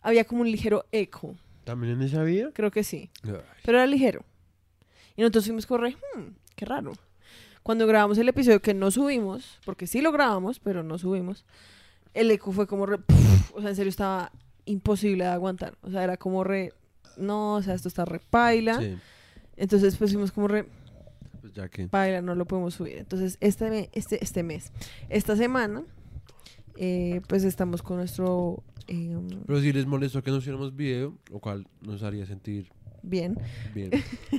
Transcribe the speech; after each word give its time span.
había 0.00 0.24
como 0.24 0.40
un 0.42 0.50
ligero 0.50 0.84
eco, 0.92 1.36
¿También 1.64 1.92
en 1.94 2.02
esa 2.02 2.22
vía? 2.22 2.50
creo 2.52 2.70
que 2.70 2.82
sí, 2.84 3.10
Ay, 3.24 3.34
pero 3.64 3.78
era 3.78 3.86
ligero. 3.86 4.24
Y 5.16 5.20
nosotros 5.20 5.44
fuimos 5.44 5.66
como 5.66 5.78
re, 5.82 5.90
"Hmm, 6.14 6.30
qué 6.56 6.64
raro. 6.64 6.92
Cuando 7.62 7.86
grabamos 7.86 8.18
el 8.18 8.28
episodio 8.28 8.60
que 8.60 8.74
no 8.74 8.90
subimos, 8.90 9.60
porque 9.64 9.86
sí 9.86 10.00
lo 10.00 10.10
grabamos, 10.10 10.58
pero 10.58 10.82
no 10.82 10.98
subimos, 10.98 11.44
el 12.14 12.30
eco 12.30 12.50
fue 12.52 12.66
como 12.66 12.86
re, 12.86 12.98
o 13.54 13.60
sea, 13.60 13.70
en 13.70 13.76
serio 13.76 13.90
estaba 13.90 14.32
imposible 14.64 15.24
de 15.24 15.30
aguantar. 15.30 15.76
O 15.82 15.90
sea, 15.90 16.02
era 16.02 16.16
como 16.16 16.42
re, 16.42 16.72
no, 17.16 17.54
o 17.56 17.62
sea, 17.62 17.74
esto 17.74 17.88
está 17.88 18.04
re 18.04 18.18
paila. 18.18 18.80
Sí, 18.80 18.96
Entonces, 19.56 19.96
pues 19.96 20.10
fuimos 20.12 20.32
como 20.32 20.48
re, 20.48 20.66
ya 21.54 21.68
que. 21.68 21.88
no 22.22 22.34
lo 22.34 22.46
podemos 22.46 22.74
subir. 22.74 22.98
Entonces, 22.98 23.36
este, 23.40 23.90
este, 23.92 24.22
este 24.22 24.42
mes, 24.42 24.72
esta 25.08 25.36
semana, 25.36 25.84
eh, 26.76 27.20
pues 27.28 27.44
estamos 27.44 27.82
con 27.82 27.98
nuestro, 27.98 28.62
eh, 28.88 29.16
Pero 29.46 29.60
si 29.60 29.72
les 29.72 29.86
molestó 29.86 30.22
que 30.22 30.30
no 30.30 30.38
hiciéramos 30.38 30.74
video, 30.74 31.16
lo 31.30 31.38
cual 31.38 31.66
nos 31.82 32.02
haría 32.02 32.26
sentir 32.26 32.70
bien. 33.02 33.38
bien. 33.74 33.90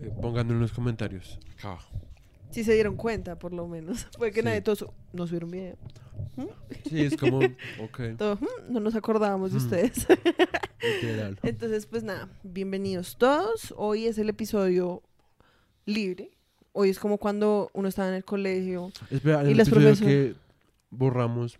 eh, 0.00 0.10
pónganlo 0.20 0.54
en 0.54 0.60
los 0.60 0.72
comentarios. 0.72 1.38
acá 1.58 1.68
abajo. 1.68 1.90
Si 2.50 2.64
se 2.64 2.74
dieron 2.74 2.96
cuenta, 2.96 3.38
por 3.38 3.52
lo 3.54 3.66
menos. 3.66 4.06
Fue 4.18 4.30
que 4.30 4.40
Sí. 4.40 4.44
nadie 4.44 4.60
todos 4.60 4.84
no 5.12 5.26
subieron 5.26 5.50
video. 5.50 5.76
Sí, 6.88 7.00
es 7.00 7.16
como. 7.16 7.38
Ok, 7.82 8.00
Todo, 8.18 8.36
"Hmm, 8.36 8.72
no 8.72 8.80
nos 8.80 8.94
acordábamos 8.94 9.52
de 9.52 9.58
Mm. 9.58 9.62
ustedes. 9.62 10.06
literal. 11.00 11.38
Entonces, 11.42 11.86
pues 11.86 12.02
nada, 12.02 12.28
bienvenidos 12.42 13.16
todos. 13.16 13.72
Hoy 13.76 14.06
es 14.06 14.18
el 14.18 14.28
episodio 14.28 15.02
libre. 15.86 16.30
Hoy 16.72 16.90
es 16.90 16.98
como 16.98 17.18
cuando 17.18 17.70
uno 17.74 17.88
estaba 17.88 18.08
en 18.08 18.14
el 18.14 18.24
colegio. 18.24 18.92
Espera, 19.10 19.44
Y 19.44 19.52
el 19.52 19.58
los 19.58 19.68
episodio 19.68 19.88
profesor- 19.88 20.06
que 20.08 20.34
borramos 20.90 21.58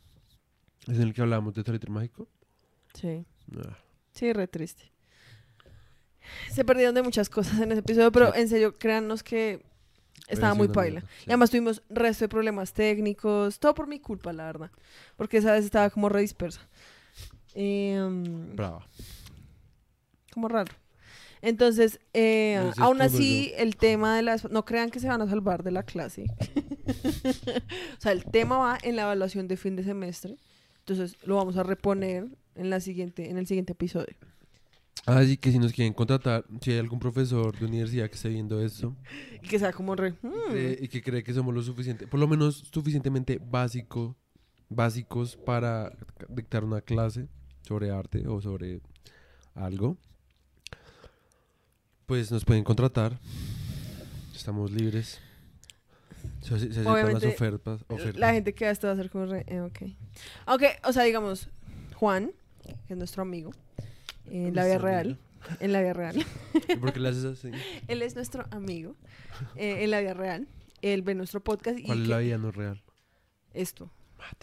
es 0.88 0.96
en 0.96 1.02
el 1.02 1.14
que 1.14 1.20
hablamos 1.22 1.54
de 1.54 1.62
Territorio 1.64 1.94
Mágico. 1.94 2.28
Sí. 2.94 3.24
Ah, 3.56 3.76
Sí, 4.12 4.32
re 4.32 4.46
triste. 4.48 4.90
Se 6.50 6.64
perdieron 6.64 6.94
de 6.94 7.02
muchas 7.02 7.28
cosas 7.28 7.60
en 7.60 7.72
ese 7.72 7.80
episodio, 7.80 8.12
pero 8.12 8.32
Sí. 8.32 8.40
en 8.40 8.48
serio, 8.48 8.78
créannos 8.78 9.22
que 9.22 9.64
estaba 10.28 10.54
muy 10.54 10.68
paila. 10.68 11.00
mierda, 11.00 11.08
sí. 11.18 11.24
Y 11.26 11.30
además 11.30 11.50
tuvimos 11.50 11.82
resto 11.90 12.24
de 12.24 12.28
problemas 12.28 12.72
técnicos, 12.72 13.58
todo 13.58 13.74
por 13.74 13.86
mi 13.86 14.00
culpa, 14.00 14.32
la 14.32 14.44
verdad. 14.44 14.70
Porque 15.16 15.38
esa 15.38 15.52
vez 15.52 15.64
estaba 15.64 15.90
como 15.90 16.08
re 16.08 16.20
dispersa. 16.20 16.60
Em, 17.54 18.54
Brava. 18.56 18.86
como 20.32 20.48
raro. 20.48 20.72
Entonces, 21.42 21.98
eh, 22.14 22.60
dices 22.64 22.78
aún 22.78 22.98
no 22.98 23.04
así, 23.04 23.52
el 23.56 23.76
tema 23.76 24.16
de 24.16 24.22
las... 24.22 24.48
No 24.50 24.64
crean 24.64 24.90
que 24.90 25.00
se 25.00 25.08
van 25.08 25.20
a 25.22 25.28
salvar 25.28 25.64
de 25.64 25.72
la 25.72 25.82
clase. 25.82 26.26
o 27.98 28.00
sea, 28.00 28.12
el 28.12 28.24
tema 28.24 28.58
va 28.58 28.78
en 28.82 28.94
la 28.94 29.02
evaluación 29.02 29.48
de 29.48 29.56
fin 29.56 29.74
de 29.74 29.82
semestre. 29.82 30.36
Entonces, 30.78 31.16
lo 31.24 31.36
vamos 31.36 31.56
a 31.56 31.64
reponer 31.64 32.28
en, 32.54 32.70
la 32.70 32.78
siguiente, 32.78 33.28
en 33.28 33.38
el 33.38 33.46
siguiente 33.48 33.72
episodio. 33.72 34.16
Así 35.04 35.36
que 35.36 35.50
si 35.50 35.58
nos 35.58 35.72
quieren 35.72 35.94
contratar, 35.94 36.44
si 36.60 36.70
hay 36.70 36.78
algún 36.78 37.00
profesor 37.00 37.58
de 37.58 37.66
universidad 37.66 38.08
que 38.08 38.14
esté 38.14 38.28
viendo 38.28 38.62
esto 38.64 38.94
Y 39.42 39.48
que 39.48 39.58
sea 39.58 39.72
como 39.72 39.96
re... 39.96 40.14
"Hmm, 40.22 40.30
eh, 40.52 40.78
y 40.80 40.86
que 40.86 41.02
cree 41.02 41.24
que 41.24 41.34
somos 41.34 41.52
lo 41.52 41.62
suficiente, 41.62 42.06
por 42.06 42.20
lo 42.20 42.28
menos 42.28 42.68
suficientemente 42.72 43.40
básico, 43.44 44.16
básicos 44.68 45.36
para 45.36 45.92
dictar 46.28 46.62
una 46.62 46.80
clase 46.82 47.26
sobre 47.62 47.90
arte 47.90 48.28
o 48.28 48.40
sobre 48.40 48.80
algo, 49.54 49.96
pues 52.06 52.30
nos 52.30 52.44
pueden 52.44 52.64
contratar. 52.64 53.18
Estamos 54.34 54.70
libres. 54.70 55.20
Se, 56.40 56.58
se 56.58 56.66
aceptan 56.80 57.14
las 57.14 57.24
ofertas. 57.24 57.84
ofertas. 57.88 58.16
La 58.16 58.32
gente 58.32 58.54
que 58.54 58.64
va 58.64 58.70
a 58.70 58.72
estar 58.72 58.88
va 58.90 58.94
a 58.94 58.96
ser 58.96 59.10
como 59.10 59.26
re... 59.26 59.44
eh, 59.46 59.60
ok. 59.60 59.82
Ok, 60.46 60.62
o 60.84 60.92
sea, 60.92 61.04
digamos, 61.04 61.48
Juan, 61.96 62.32
que 62.86 62.94
es 62.94 62.96
nuestro 62.96 63.22
amigo, 63.22 63.52
en 64.26 64.54
la 64.54 64.64
vida 64.64 64.78
real. 64.78 65.18
En 65.60 65.72
la 65.72 65.80
vida 65.80 65.92
real. 65.92 66.24
¿Y 66.68 66.76
¿Por 66.76 66.92
qué 66.92 67.00
le 67.00 67.08
haces 67.08 67.24
así? 67.24 67.50
Él 67.88 68.02
es 68.02 68.14
nuestro 68.14 68.46
amigo 68.50 68.94
eh, 69.56 69.82
en 69.84 69.90
la 69.90 70.00
vida 70.00 70.14
real. 70.14 70.48
Él 70.82 71.02
ve 71.02 71.14
nuestro 71.14 71.42
podcast 71.42 71.78
y 71.78 71.84
¿Cuál 71.84 72.02
es 72.02 72.08
la 72.08 72.18
vida 72.18 72.38
no 72.38 72.50
real? 72.50 72.82
esto. 73.54 73.90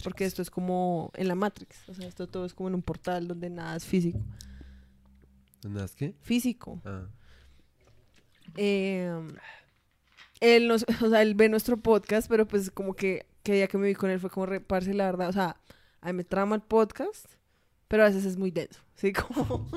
Porque 0.03 0.25
esto 0.25 0.41
es 0.41 0.49
como 0.51 1.09
en 1.15 1.29
la 1.29 1.35
Matrix. 1.35 1.87
O 1.87 1.93
sea, 1.93 2.05
esto 2.07 2.27
todo 2.27 2.45
es 2.45 2.53
como 2.53 2.67
en 2.69 2.75
un 2.75 2.81
portal 2.81 3.27
donde 3.27 3.49
nada 3.49 3.77
es 3.77 3.85
físico. 3.85 4.19
¿Nada 5.63 5.85
es 5.85 5.95
qué? 5.95 6.15
Físico. 6.21 6.81
Ah. 6.85 7.07
Eh, 8.57 9.11
él, 10.39 10.67
nos, 10.67 10.85
o 11.03 11.09
sea, 11.09 11.21
él 11.21 11.35
ve 11.35 11.49
nuestro 11.49 11.77
podcast, 11.77 12.27
pero 12.29 12.47
pues 12.47 12.71
como 12.71 12.93
que, 12.95 13.25
que 13.43 13.53
día 13.53 13.67
que 13.67 13.77
me 13.77 13.87
vi 13.87 13.95
con 13.95 14.09
él 14.09 14.19
fue 14.19 14.29
como 14.29 14.45
reparse 14.45 14.93
la 14.93 15.05
verdad. 15.05 15.29
O 15.29 15.33
sea, 15.33 15.57
a 16.01 16.07
mí 16.07 16.13
me 16.13 16.23
trama 16.23 16.55
el 16.55 16.61
podcast, 16.61 17.25
pero 17.87 18.03
a 18.03 18.07
veces 18.07 18.25
es 18.25 18.37
muy 18.37 18.51
denso. 18.51 18.81
¿Sí? 18.95 19.13
Como, 19.13 19.69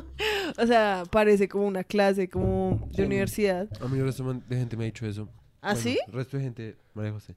o 0.59 0.67
sea, 0.67 1.05
parece 1.11 1.49
como 1.49 1.67
una 1.67 1.85
clase 1.85 2.29
como 2.29 2.89
de 2.91 2.97
Sí. 2.97 3.03
universidad. 3.03 3.69
A 3.81 3.87
mí 3.89 3.99
el 3.99 4.05
resto 4.05 4.25
de 4.49 4.57
gente 4.57 4.77
me 4.77 4.85
ha 4.85 4.87
dicho 4.87 5.07
eso. 5.07 5.29
¿Ah, 5.61 5.75
Bueno, 5.75 5.81
sí? 5.81 5.99
El 6.09 6.13
resto 6.13 6.37
de 6.39 6.43
gente, 6.43 6.77
María 6.95 7.13
José. 7.13 7.37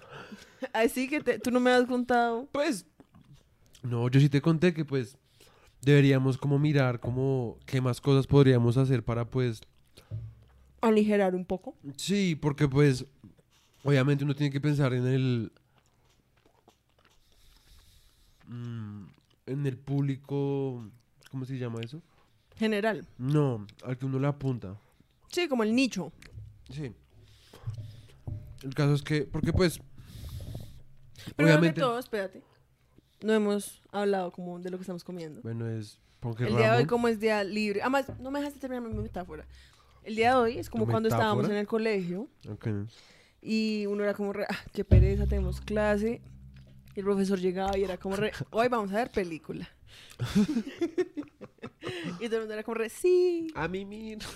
Así 0.72 1.08
que 1.08 1.20
te- 1.20 1.38
tú 1.38 1.50
no 1.52 1.60
me 1.60 1.70
has 1.70 1.84
contado. 1.86 2.48
Pues, 2.52 2.86
no, 3.82 4.08
yo 4.08 4.18
sí 4.20 4.28
te 4.28 4.40
conté 4.40 4.74
que 4.74 4.84
pues 4.84 5.16
deberíamos 5.80 6.38
como 6.38 6.58
mirar 6.58 6.98
como 7.00 7.58
qué 7.66 7.80
más 7.80 8.00
cosas 8.00 8.26
podríamos 8.26 8.76
hacer 8.76 9.04
para 9.04 9.24
pues, 9.24 9.60
Aligerar 10.82 11.34
un 11.34 11.44
poco. 11.44 11.74
sí, 11.96 12.36
porque 12.36 12.68
pues, 12.68 13.06
obviamente 13.84 14.24
uno 14.24 14.34
tiene 14.34 14.52
que 14.52 14.60
pensar 14.60 14.92
en 14.92 15.06
el, 15.06 15.52
mm, 18.48 19.04
en 19.46 19.66
el 19.66 19.78
público, 19.78 20.84
¿cómo 21.30 21.44
se 21.44 21.56
llama 21.58 21.80
eso? 21.82 22.02
General. 22.56 23.06
No, 23.18 23.66
al 23.84 23.96
que 23.96 24.06
uno 24.06 24.18
le 24.18 24.26
apunta. 24.26 24.76
Sí, 25.30 25.48
como 25.48 25.62
el 25.62 25.74
nicho. 25.74 26.12
Sí. 26.70 26.92
El 28.62 28.74
caso 28.74 28.94
es 28.94 29.02
que, 29.02 29.22
porque 29.22 29.52
pues, 29.52 29.80
Primero 31.36 31.54
obviamente, 31.56 31.74
que 31.76 31.80
todo, 31.80 31.98
espérate. 31.98 32.42
No 33.22 33.32
hemos 33.32 33.80
hablado 33.92 34.32
como 34.32 34.58
de 34.58 34.70
lo 34.70 34.76
que 34.78 34.82
estamos 34.82 35.04
comiendo. 35.04 35.40
bueno, 35.42 35.68
es, 35.68 35.98
porque 36.20 36.44
El 36.44 36.56
día 36.56 36.72
de 36.72 36.78
hoy 36.78 36.86
como 36.86 37.08
es 37.08 37.18
día 37.20 37.42
libre. 37.44 37.80
Además, 37.82 38.06
no 38.20 38.30
me 38.30 38.40
dejaste 38.40 38.60
terminar 38.60 38.82
mi 38.88 39.00
metáfora. 39.00 39.46
El 40.04 40.16
día 40.16 40.30
de 40.30 40.36
hoy 40.36 40.58
es 40.58 40.68
como 40.68 40.84
¿Tu 40.84 40.90
cuando 40.90 41.08
estábamos 41.08 41.48
en 41.48 41.56
el 41.56 41.66
colegio 41.66 42.28
Ok. 42.48 42.68
y 43.40 43.86
uno 43.86 44.02
era 44.02 44.14
como 44.14 44.32
re, 44.32 44.46
ah, 44.48 44.58
qué 44.72 44.84
pereza, 44.84 45.26
tenemos 45.26 45.60
clase. 45.60 46.20
Y 46.94 47.00
el 47.00 47.06
profesor 47.06 47.38
llegaba 47.38 47.78
y 47.78 47.84
era 47.84 47.96
como 47.96 48.16
re, 48.16 48.32
hoy 48.50 48.68
vamos 48.68 48.92
a 48.92 48.96
ver 48.96 49.10
película. 49.10 49.68
y 52.20 52.26
todo 52.26 52.36
el 52.36 52.40
mundo 52.40 52.54
era 52.54 52.62
como 52.62 52.74
re, 52.74 52.88
sí, 52.88 53.48
A 53.54 53.68
mí 53.68 53.84
mira. 53.84 54.26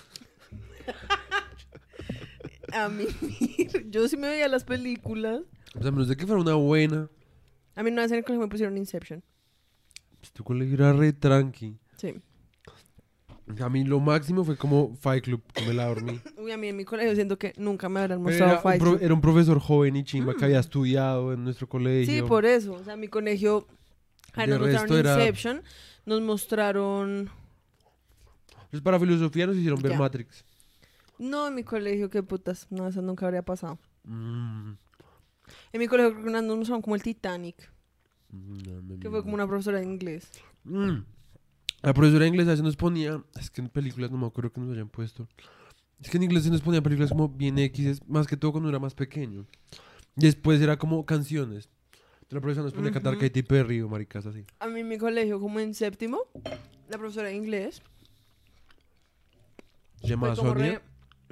a 2.73 2.89
mí. 2.89 3.07
Yo 3.91 4.09
sí 4.09 4.17
me 4.17 4.29
veía 4.29 4.49
las 4.49 4.65
películas. 4.65 5.41
O 5.75 5.83
sea, 5.83 5.91
menos 5.91 6.09
de 6.09 6.17
que 6.17 6.27
fuera 6.27 6.41
una 6.41 6.55
buena. 6.55 7.09
A 7.75 7.83
mí 7.83 7.91
una 7.91 8.03
vez 8.03 8.13
en 8.13 8.19
el 8.19 8.25
colegio 8.25 8.47
me 8.47 8.51
pusieron 8.51 8.77
Inception. 8.79 9.23
Pues 10.21 10.33
tu 10.33 10.45
colegio 10.45 10.75
era 10.77 10.93
re 10.93 11.13
tranqui. 11.13 11.77
Sí. 11.97 12.15
A 13.61 13.69
mí 13.69 13.85
lo 13.85 14.01
máximo 14.01 14.45
fue 14.45 14.57
como 14.57 14.97
Fight 14.97 15.23
Club, 15.25 15.41
que 15.53 15.65
me 15.67 15.73
la 15.73 15.87
dormí. 15.87 16.21
Uy, 16.37 16.51
a 16.51 16.57
mí 16.57 16.69
en 16.69 16.77
mi 16.77 16.85
colegio 16.85 17.15
siento 17.15 17.39
que 17.39 17.53
nunca 17.57 17.89
me 17.89 18.01
habrán 18.01 18.21
mostrado 18.21 18.53
era, 18.53 18.61
Fight 18.61 18.83
Club. 18.83 18.99
era 19.01 19.15
un 19.15 19.21
profesor 19.21 19.61
joven 19.61 19.95
y 19.97 20.03
chimba 20.05 20.35
que 20.35 20.45
había 20.45 20.59
estudiado 20.59 21.33
en 21.33 21.45
nuestro 21.45 21.69
colegio. 21.69 22.13
Sí, 22.13 22.23
por 22.23 22.45
eso. 22.45 22.73
O 22.73 22.85
sea, 22.85 22.97
mi 22.97 23.09
colegio. 23.09 23.67
Ay, 24.35 24.49
De 24.49 24.59
nos 24.59 24.69
mostraron 24.69 24.99
era- 24.99 25.15
Inception. 25.15 25.63
Nos 26.07 26.21
mostraron. 26.23 27.31
Pues 28.71 28.83
para 28.83 28.99
filosofía 28.99 29.47
nos 29.47 29.57
hicieron 29.57 29.81
ver. 29.81 29.97
Matrix. 29.97 30.45
No, 31.19 31.47
en 31.47 31.55
mi 31.55 31.63
colegio, 31.63 32.11
qué 32.11 32.23
putas. 32.23 32.67
No, 32.71 32.89
eso 32.89 33.01
nunca 33.01 33.27
habría 33.27 33.43
pasado. 33.43 33.79
Mm. 34.05 34.73
En 35.73 35.79
mi 35.81 35.87
colegio 35.87 36.13
creo 36.13 36.25
que 36.25 36.31
nos 36.31 36.57
mostraron 36.57 36.83
como 36.83 36.97
el 36.97 37.03
Titanic. 37.03 37.71
No, 38.31 38.83
me 38.83 38.99
Que 38.99 39.09
fue 39.09 39.23
como 39.23 39.35
una 39.35 39.47
profesora 39.47 39.79
de 39.79 39.85
inglés. 39.85 40.31
Mm. 40.65 40.99
La 41.83 41.95
profesora 41.95 42.23
de 42.25 42.29
inglés 42.29 42.47
a 42.47 42.51
veces 42.51 42.65
nos 42.65 42.77
ponía, 42.77 43.23
es 43.39 43.51
que 43.51 43.61
en 43.61 43.69
películas 43.69 44.11
no 44.11 44.19
me 44.19 44.27
acuerdo 44.27 44.53
que 44.53 44.61
nos 44.61 44.73
hayan 44.73 44.89
puesto, 44.89 45.29
Es 46.03 46.11
que 46.11 46.17
en 46.17 46.25
inglés 46.25 46.45
se 46.45 46.51
nos 46.51 46.61
ponían 46.61 46.83
películas 46.83 47.11
como 47.11 47.29
bien 47.29 47.59
X, 47.59 48.01
más 48.07 48.27
que 48.27 48.37
todo 48.37 48.53
cuando 48.53 48.69
era 48.69 48.79
más 48.79 48.95
pequeño. 48.95 49.47
Después 50.15 50.61
era 50.61 50.77
como 50.79 51.05
canciones. 51.07 51.69
La 52.29 52.41
profesora 52.41 52.65
nos 52.65 52.73
ponía 52.75 52.91
a 52.91 52.93
cantar. 52.93 53.17
Katy 53.19 53.43
Perry 53.43 53.81
o 53.83 53.89
maricas 53.89 54.27
así. 54.27 54.45
A 54.59 54.67
mí 54.67 54.81
en 54.81 54.89
mi 54.89 54.99
colegio, 54.99 55.39
como 55.41 55.61
en 55.61 55.75
séptimo, 55.75 56.23
la 56.89 56.99
profesora 56.99 57.29
de 57.29 57.35
inglés 57.37 57.83
Se 60.03 60.09
llamaba 60.09 60.35
fue 60.35 60.45
como 60.45 60.55
Sonia. 60.59 60.73
re- 60.79 60.83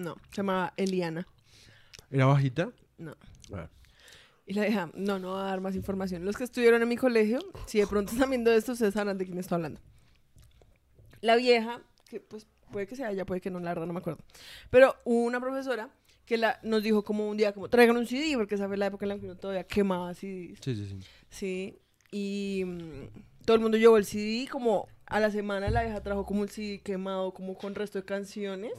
No, 0.02 0.16
se 0.30 0.36
llamaba 0.36 0.72
Eliana. 0.76 1.26
¿Era 2.10 2.26
bajita? 2.26 2.70
No. 2.98 3.16
Ah. 3.52 3.68
Y 4.46 4.52
la 4.54 4.62
deja, 4.62 4.90
no, 4.94 5.18
no 5.18 5.32
va 5.32 5.46
a 5.46 5.50
dar 5.50 5.60
más 5.60 5.74
información. 5.74 6.24
Los 6.24 6.36
que 6.36 6.44
estuvieron 6.44 6.80
en 6.82 6.88
mi 6.88 6.96
colegio, 6.96 7.38
si 7.66 7.78
de 7.80 7.86
pronto 7.86 8.12
están 8.12 8.30
viendo 8.30 8.52
esto, 8.52 8.72
ustedes 8.72 8.94
sabrán 8.94 9.18
de 9.18 9.24
quién 9.24 9.38
estoy 9.38 9.56
hablando. 9.56 9.80
La 11.24 11.36
vieja, 11.36 11.80
que 12.08 12.20
pues 12.20 12.46
puede 12.70 12.86
que 12.86 12.96
sea 12.96 13.10
ella, 13.10 13.24
puede 13.24 13.40
que 13.40 13.50
no, 13.50 13.58
la 13.60 13.70
verdad 13.70 13.86
no 13.86 13.92
me 13.94 14.00
acuerdo. 14.00 14.22
Pero 14.68 14.94
una 15.04 15.40
profesora 15.40 15.88
que 16.26 16.36
la, 16.36 16.58
nos 16.62 16.82
dijo 16.82 17.02
como 17.02 17.28
un 17.28 17.36
día, 17.36 17.52
como 17.52 17.68
traigan 17.70 17.96
un 17.96 18.06
CD, 18.06 18.34
porque 18.36 18.56
esa 18.56 18.66
fue 18.68 18.76
la 18.76 18.86
época 18.86 19.06
en 19.06 19.08
la 19.08 19.18
que 19.18 19.24
uno 19.26 19.36
todavía 19.36 19.64
quemaba 19.64 20.12
CDs. 20.12 20.58
Sí, 20.60 20.74
sí, 20.74 20.86
sí. 20.86 20.98
Sí, 21.30 21.78
y 22.10 22.64
mm, 22.66 23.44
todo 23.46 23.56
el 23.56 23.62
mundo 23.62 23.78
llevó 23.78 23.96
el 23.96 24.04
CD, 24.04 24.46
como 24.50 24.86
a 25.06 25.18
la 25.18 25.30
semana 25.30 25.70
la 25.70 25.82
vieja 25.82 26.02
trajo 26.02 26.26
como 26.26 26.44
el 26.44 26.50
CD 26.50 26.80
quemado, 26.80 27.32
como 27.32 27.56
con 27.56 27.74
resto 27.74 27.98
de 27.98 28.04
canciones. 28.04 28.72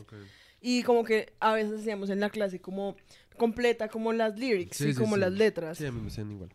Y 0.61 0.83
como 0.83 1.03
que 1.03 1.33
a 1.39 1.53
veces 1.53 1.79
hacíamos 1.81 2.09
en 2.09 2.19
la 2.19 2.29
clase 2.29 2.59
como 2.61 2.95
completa, 3.37 3.87
como 3.87 4.13
las 4.13 4.37
lyrics, 4.37 4.77
Sí, 4.77 4.89
y 4.89 4.93
sí, 4.93 4.99
como 4.99 5.15
sí. 5.15 5.21
las 5.21 5.31
letras. 5.33 5.77
Sí, 5.77 5.85
a 5.85 5.91
mí 5.91 5.99
me 6.01 6.07
hacían 6.07 6.31
igual. 6.31 6.49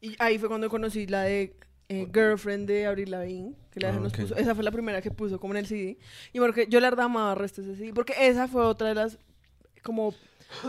Y 0.00 0.14
ahí 0.18 0.38
fue 0.38 0.48
cuando 0.48 0.68
conocí 0.68 1.06
la 1.06 1.22
de 1.22 1.54
eh, 1.88 2.08
Girlfriend 2.12 2.66
de 2.68 2.86
Avril 2.86 3.10
Lavigne, 3.10 3.54
que 3.70 3.80
la 3.80 3.90
Ah, 3.90 4.00
nos 4.00 4.12
ok. 4.12 4.20
puso. 4.20 4.36
Esa 4.36 4.54
fue 4.54 4.64
la 4.64 4.70
primera 4.72 5.00
que 5.02 5.10
puso 5.10 5.38
como 5.38 5.54
en 5.54 5.58
el 5.58 5.66
CD. 5.66 5.98
Y 6.32 6.38
porque 6.40 6.66
yo 6.68 6.80
la 6.80 6.90
verdad 6.90 7.06
amaba 7.06 7.32
el 7.32 7.38
resto 7.38 7.62
de 7.62 7.72
ese 7.72 7.78
CD, 7.82 7.92
porque 7.94 8.14
esa 8.18 8.48
fue 8.48 8.62
otra 8.64 8.88
de 8.88 8.94
las 8.94 9.18
como 9.82 10.14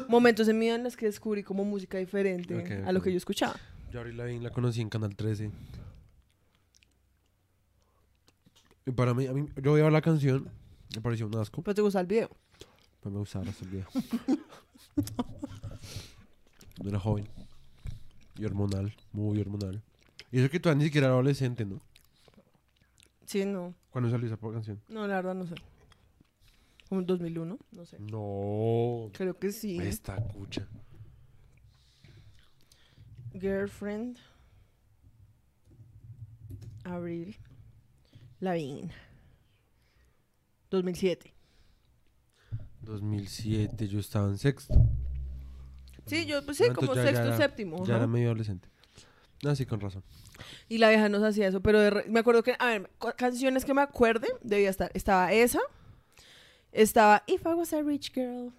momentos 0.10 0.48
en 0.48 0.60
mi 0.60 0.66
vida 0.68 0.76
en 0.76 0.84
los 0.84 0.96
que 0.98 1.06
descubrí 1.08 1.44
como 1.44 1.64
música 1.66 1.98
diferente 1.98 2.84
a 2.86 2.92
lo 2.92 3.02
que 3.02 3.12
yo 3.12 3.18
escuchaba. 3.18 3.56
Yo 3.92 4.00
Avril 4.02 4.18
Lavigne 4.18 4.44
la 4.44 4.50
conocí 4.52 4.82
en 4.82 4.90
Canal 4.90 5.16
13. 5.16 5.50
Y 8.86 8.92
para 8.92 9.14
mí, 9.14 9.28
a 9.28 9.34
mí, 9.34 9.50
yo 9.62 9.74
veía 9.74 9.90
la 9.90 10.02
canción, 10.02 10.50
me 10.96 11.02
pareció 11.02 11.28
un 11.28 11.36
asco, 11.38 11.62
Pues 11.62 11.76
te 11.76 11.82
gusta 11.82 12.00
el 12.00 12.08
video. 12.08 12.30
pero 13.02 13.12
me 13.14 13.20
gustaba 13.20 13.44
el 13.46 13.68
viejo. 13.70 13.90
Cuando 16.78 16.90
era 16.90 17.00
joven. 17.00 17.28
Y 18.38 18.46
hormonal, 18.46 18.96
muy 19.12 19.40
hormonal. 19.42 19.82
Y 20.32 20.40
eso 20.40 20.50
que 20.50 20.60
todavía 20.60 20.80
ni 20.80 20.86
siquiera 20.86 21.08
era 21.08 21.14
adolescente, 21.14 21.66
¿no? 21.66 21.80
Sí, 23.26 23.46
no. 23.46 23.74
¿Cuándo 23.92 24.10
salió 24.10 24.28
esa 24.28 24.38
canción? 24.38 24.82
No, 24.90 25.08
la 25.08 25.16
verdad 25.16 25.36
no 25.36 25.46
sé. 25.46 25.56
Como 26.90 27.02
en 27.02 27.08
2001, 27.08 27.58
no 27.72 27.86
sé. 27.86 27.98
No. 28.00 29.10
Creo 29.14 29.38
que 29.38 29.52
sí. 29.52 29.78
Esta 29.80 30.16
cucha. 30.28 30.68
Girlfriend. 33.34 34.18
Abril. 36.84 37.36
Lavigne. 38.40 38.92
2007. 40.70 41.34
2007, 42.82 43.88
yo 43.88 44.00
estaba 44.00 44.30
en 44.30 44.38
sexto. 44.38 44.74
Sí, 46.06 46.26
yo 46.26 46.44
pues 46.46 46.58
sí, 46.58 46.70
como 46.74 46.96
ya 46.96 47.04
sexto, 47.04 47.26
era- 47.26 47.38
séptimo. 47.38 47.78
Ya 47.86 47.96
ajá. 47.96 47.98
era 48.04 48.08
medio 48.08 48.28
adolescente. 48.28 48.70
Ah, 49.46 49.56
sí, 49.56 49.66
con 49.66 49.80
razón. 49.80 50.04
Y 50.68 50.78
la 50.80 50.90
vieja 50.90 51.10
nos 51.10 51.24
hacía 51.24 51.48
eso, 51.48 51.62
pero 51.62 51.90
re... 51.90 52.06
me 52.08 52.20
acuerdo 52.20 52.44
que, 52.44 52.56
a 52.58 52.66
ver, 52.68 52.90
canciones 53.16 53.66
que 53.66 53.74
me 53.74 53.82
acuerde, 53.82 54.28
debía 54.42 54.70
estar, 54.70 54.92
estaba 54.94 55.32
esa, 55.32 55.60
estaba 56.72 57.24
If 57.28 57.46
I 57.46 57.54
Was 57.54 57.74
a 57.74 57.82
Rich 57.82 58.14
Girl, 58.14 58.52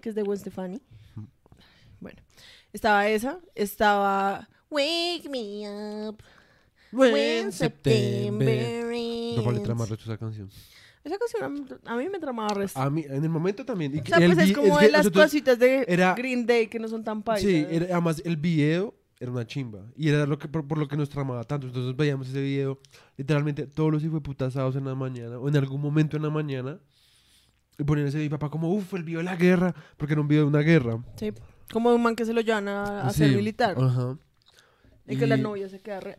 que 0.00 0.08
es 0.08 0.14
de 0.14 0.22
Gwen 0.22 0.38
Stefani. 0.38 0.80
Bueno, 2.00 2.22
estaba 2.72 3.08
esa, 3.08 3.40
estaba 3.54 4.48
Wake 4.70 5.28
Me 5.28 6.08
Up 6.08 6.22
When 6.92 7.52
September. 7.52 8.84
No 9.36 9.42
vale 9.44 9.62
esa 9.94 10.16
canción. 10.16 10.50
Esa 11.02 11.16
canción 11.18 11.80
a 11.86 11.96
mí, 11.96 12.08
me 12.10 12.18
tramaba 12.18 12.52
resto. 12.54 12.78
A 12.78 12.90
mí, 12.90 13.04
en 13.08 13.22
el 13.24 13.30
momento 13.30 13.64
también. 13.64 13.94
Y 13.94 14.00
o 14.00 14.04
sea, 14.04 14.18
pues 14.18 14.36
es 14.38 14.52
como 14.52 14.76
que 14.78 14.84
de 14.86 14.90
las 14.92 15.00
nosotros- 15.04 15.24
cositas 15.24 15.58
de 15.58 15.84
era- 15.88 16.14
Green 16.14 16.44
Day 16.46 16.66
que 16.66 16.78
no 16.78 16.88
son 16.88 17.02
tan 17.04 17.22
paisas. 17.22 17.48
Sí, 17.50 17.66
era- 17.70 17.86
además 17.86 18.20
el 18.24 18.36
video 18.36 18.94
era 19.18 19.30
una 19.32 19.46
chimba. 19.46 19.80
Y 19.96 20.08
era 20.10 20.26
lo 20.26 20.38
que, 20.38 20.46
por, 20.48 20.66
por 20.68 20.76
lo 20.78 20.86
que 20.88 20.96
nos 20.96 21.08
tramaba 21.08 21.42
tanto. 21.44 21.66
Entonces 21.68 21.96
veíamos 21.96 22.28
ese 22.28 22.40
video 22.42 22.78
literalmente 23.16 23.66
todos 23.66 23.90
los 23.92 24.04
hijos 24.04 24.20
putasados 24.20 24.76
en 24.76 24.84
la 24.84 24.94
mañana 24.94 25.38
o 25.38 25.48
en 25.48 25.56
algún 25.56 25.80
momento 25.80 26.16
en 26.18 26.22
la 26.22 26.30
mañana. 26.30 26.78
Y 27.78 27.84
ponían 27.84 28.06
ese 28.08 28.18
video, 28.18 28.30
papá, 28.30 28.50
como, 28.50 28.70
uff, 28.74 28.92
el 28.92 29.02
video 29.04 29.20
de 29.20 29.24
la 29.24 29.36
guerra. 29.36 29.74
Porque 29.96 30.12
era 30.12 30.20
un 30.20 30.28
video 30.28 30.42
de 30.42 30.48
una 30.48 30.60
guerra. 30.60 31.02
Sí, 31.16 31.32
como 31.72 31.94
un 31.94 32.02
man 32.02 32.14
que 32.14 32.26
se 32.26 32.34
lo 32.34 32.42
llevan 32.42 32.68
a, 32.68 33.06
a 33.06 33.10
Sí, 33.10 33.20
ser 33.20 33.36
militar. 33.36 33.74
Ajá. 33.80 34.18
Y 35.06 35.16
que 35.16 35.26
la 35.26 35.36
Y- 35.36 35.40
novia 35.40 35.68
se 35.68 35.80
queda 35.80 35.98
re... 36.00 36.18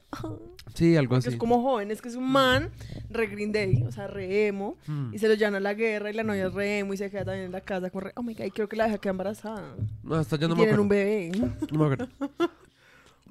Sí, 0.76 0.98
algo 0.98 1.16
así. 1.16 1.30
es 1.30 1.36
como 1.38 1.62
joven, 1.62 1.92
es 1.92 2.02
que 2.02 2.10
es 2.10 2.16
un 2.16 2.30
man 2.30 2.70
re 3.10 3.28
Green 3.28 3.52
Day, 3.54 3.84
o 3.84 3.92
sea, 3.92 4.08
re 4.08 4.48
emo, 4.48 4.78
Mm. 4.88 5.14
y 5.14 5.20
se 5.20 5.28
lo 5.30 5.36
llevan 5.36 5.56
a 5.56 5.60
la 5.62 5.74
guerra 5.74 6.10
y 6.10 6.14
la 6.14 6.24
novia 6.24 6.48
es 6.48 6.54
re 6.54 6.80
emo 6.80 6.94
y 6.94 6.98
se 6.98 7.10
queda 7.10 7.24
también 7.26 7.46
en 7.46 7.52
la 7.54 7.62
casa 7.62 7.90
con 7.90 8.02
re, 8.02 8.12
oh 8.16 8.24
my 8.24 8.34
god, 8.34 8.46
y 8.46 8.52
creo 8.52 8.68
que 8.68 8.76
la 8.76 8.86
deja 8.86 8.98
quedar 8.98 9.14
embarazada. 9.14 9.76
No, 10.04 10.16
hasta 10.16 10.36
ya 10.38 10.46
y 10.46 10.50
no 10.50 10.56
me 10.56 10.64
tienen 10.66 10.74
acuerdo. 10.76 10.82
un 10.84 10.90
bebé. 10.90 11.32
No 11.72 11.80
me 11.80 11.86
acuerdo. 11.94 12.08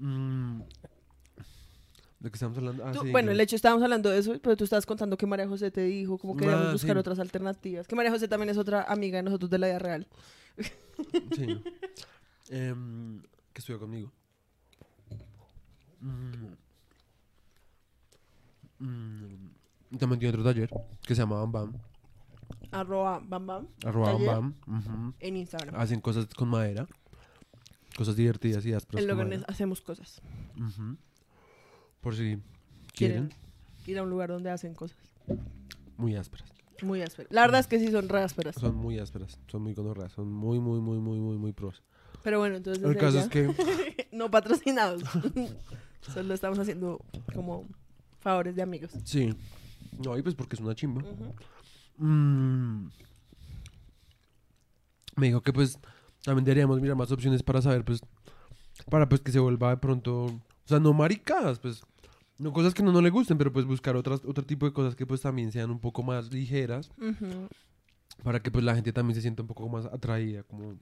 Mm. 0.03 0.61
¿De 2.21 2.31
qué 2.31 2.35
estamos 2.37 2.57
hablando? 2.57 2.87
Ah, 2.87 2.93
Tú- 2.93 3.03
sí, 3.03 3.11
bueno, 3.11 3.31
el 3.33 3.41
hecho 3.41 3.55
estábamos 3.57 3.83
hablando 3.83 4.09
de 4.09 4.19
eso, 4.19 4.33
pero 4.43 4.57
tú 4.57 4.65
estabas 4.65 4.87
contando 4.87 5.17
que 5.19 5.27
María 5.27 5.47
José 5.47 5.71
te 5.71 5.83
dijo, 5.83 6.17
como 6.17 6.37
que 6.37 6.45
debíamos 6.47 6.69
Ah, 6.69 6.73
buscar 6.73 6.93
sí. 6.97 6.99
otras 6.99 7.19
alternativas. 7.19 7.87
Que 7.87 7.97
María 7.97 8.11
José 8.11 8.27
también 8.29 8.49
es 8.51 8.57
otra 8.57 8.83
amiga 8.85 9.17
de 9.19 9.23
nosotros 9.25 9.51
de 9.51 9.59
la 9.59 9.67
vida 9.67 9.79
real. 9.79 10.07
Sí. 11.37 11.61
Em, 12.51 13.21
que 13.53 13.59
estudió 13.61 13.79
conmigo. 13.79 14.11
Mm. 16.01 16.57
Mm. 18.79 19.99
También 19.99 20.19
tiene 20.21 20.29
otro 20.29 20.45
taller 20.45 20.71
que 21.03 21.15
se 21.15 21.21
llama 21.21 21.41
Bam 21.41 21.53
Bam. 21.53 21.73
Arroba 22.73 23.21
Bam 23.23 23.47
Bam 23.47 23.69
Arroba 23.85 24.13
Bam 24.13 24.19
Taller. 24.19 24.35
Bam. 24.35 24.55
ujú. 24.67 25.15
en 25.21 25.37
Instagram. 25.37 25.75
Hacen 25.75 26.01
cosas 26.01 26.27
con 26.35 26.49
madera. 26.49 26.87
Cosas 27.97 28.17
divertidas 28.17 28.65
y 28.65 28.73
ásperas. 28.73 29.03
el 29.03 29.09
con 29.09 29.17
logan 29.17 29.29
madera. 29.29 29.47
hacemos 29.49 29.81
cosas. 29.81 30.23
Ujú. 30.57 30.97
Por 32.01 32.17
si 32.17 32.39
Quieren 32.95 33.33
ir 33.87 33.99
a 33.99 34.03
un 34.03 34.11
lugar 34.11 34.31
donde 34.31 34.51
hacen 34.51 34.75
cosas. 34.75 34.99
Muy 35.97 36.17
ásperas. 36.17 36.51
Muy 36.83 37.03
ásperas. 37.03 37.31
La 37.33 37.43
verdad 37.43 37.61
es 37.61 37.67
que 37.67 37.79
sí 37.79 37.91
son 37.91 38.09
re 38.09 38.23
ásperas. 38.23 38.55
Son 38.57 38.75
muy 38.75 38.99
ásperas. 38.99 39.39
Son 39.49 39.63
muy 39.63 39.75
gonorreas. 39.75 40.13
Son 40.13 40.31
muy, 40.31 40.59
muy, 40.61 40.81
muy, 40.81 40.99
muy, 40.99 41.19
muy, 41.19 41.37
muy 41.37 41.53
pros. 41.53 41.83
Pero 42.23 42.39
bueno, 42.39 42.57
entonces 42.57 42.83
El 42.83 42.95
desde 42.95 43.01
caso 43.01 43.19
es 43.21 43.29
que. 43.29 44.09
no 44.13 44.31
patrocinados. 44.31 45.03
Solo 46.01 46.35
estamos 46.35 46.59
haciendo 46.59 47.05
como 47.35 47.67
favores 48.21 48.57
de 48.57 48.63
amigos. 48.63 48.93
Sí. 49.05 49.35
No, 50.05 50.17
y 50.17 50.23
pues 50.23 50.35
porque 50.35 50.57
es 50.57 50.61
una 50.61 50.75
chimba. 50.75 51.03
Mm. 51.99 52.89
Me 55.17 55.27
dijo 55.27 55.43
que 55.43 55.53
pues 55.53 55.79
también 56.25 56.45
deberíamos 56.45 56.81
mirar 56.81 56.97
más 56.97 57.13
opciones 57.13 57.43
para 57.43 57.61
saber 57.61 57.85
pues 57.85 58.01
para 58.89 59.09
pues 59.09 59.21
que 59.21 59.33
se 59.33 59.39
vuelva 59.39 59.71
de 59.71 59.77
pronto, 59.77 60.25
o 60.25 60.41
sea, 60.65 60.81
no 60.81 60.93
maricadas, 60.93 61.59
pues 61.59 61.83
no 62.39 62.53
cosas 62.53 62.73
que 62.73 62.83
no, 62.83 62.93
no 62.93 63.03
le 63.03 63.11
gusten, 63.11 63.37
pero 63.37 63.53
pues 63.53 63.67
buscar 63.67 63.97
otras 63.97 64.25
otro 64.25 64.45
tipo 64.45 64.65
de 64.65 64.73
cosas 64.73 64.95
que 64.97 65.07
pues 65.07 65.21
también 65.21 65.53
sean 65.53 65.71
un 65.71 65.81
poco 65.81 66.03
más 66.03 66.33
ligeras 66.33 66.91
para 68.23 68.41
que 68.41 68.51
pues 68.51 68.65
la 68.65 68.75
gente 68.75 68.93
también 68.93 69.15
se 69.15 69.21
sienta 69.21 69.43
un 69.43 69.49
poco 69.49 69.69
más 69.69 69.85
atraída 69.87 70.43
como 70.45 70.77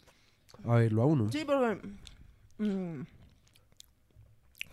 a 0.64 0.75
verlo 0.76 1.02
a 1.02 1.06
uno. 1.06 1.30
Sí, 1.32 1.44
porque 1.44 1.80
mm, 2.58 3.02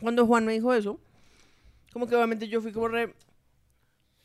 cuando 0.01 0.25
Juan 0.25 0.45
me 0.45 0.53
dijo 0.53 0.73
eso, 0.73 0.99
como 1.93 2.07
que 2.07 2.15
obviamente 2.15 2.47
yo 2.47 2.61
fui 2.61 2.71
como 2.71 2.87
re... 2.87 3.13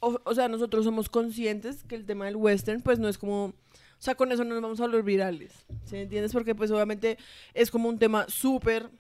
O, 0.01 0.19
o 0.25 0.35
sea, 0.35 0.49
nosotros 0.49 0.85
somos 0.85 1.09
conscientes 1.09 1.85
que 1.85 1.95
el 1.95 2.07
tema 2.07 2.25
del 2.25 2.37
western 2.37 2.81
pues 2.83 2.99
no 2.99 3.09
es 3.09 3.19
como... 3.19 3.47
O 3.47 4.03
sea, 4.03 4.15
con 4.15 4.33
eso 4.33 4.45
no 4.45 4.55
nos 4.55 4.63
vamos 4.63 4.81
a 4.81 4.85
volver 4.85 5.03
virales. 5.03 5.53
¿Sí 5.85 5.97
entiendes? 5.97 6.33
Porque 6.33 6.55
pues 6.55 6.71
obviamente 6.71 7.19
es 7.55 7.71
como 7.71 7.89
un 7.89 7.99
tema 7.99 8.27
súper... 8.29 8.91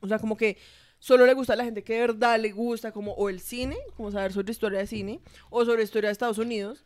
O 0.00 0.06
sea, 0.06 0.18
como 0.20 0.36
que 0.36 0.56
solo 1.00 1.26
le 1.26 1.34
gusta 1.34 1.54
a 1.54 1.56
la 1.56 1.64
gente 1.64 1.82
que 1.82 1.94
de 1.94 2.00
verdad 2.00 2.38
le 2.38 2.52
gusta 2.52 2.92
como 2.92 3.12
o 3.12 3.28
el 3.28 3.40
cine, 3.40 3.76
como 3.96 4.10
saber 4.10 4.32
sobre 4.32 4.52
historia 4.52 4.78
de 4.78 4.86
cine, 4.86 5.20
o 5.50 5.64
sobre 5.64 5.82
historia 5.82 6.08
de 6.08 6.12
Estados 6.12 6.38
Unidos, 6.38 6.84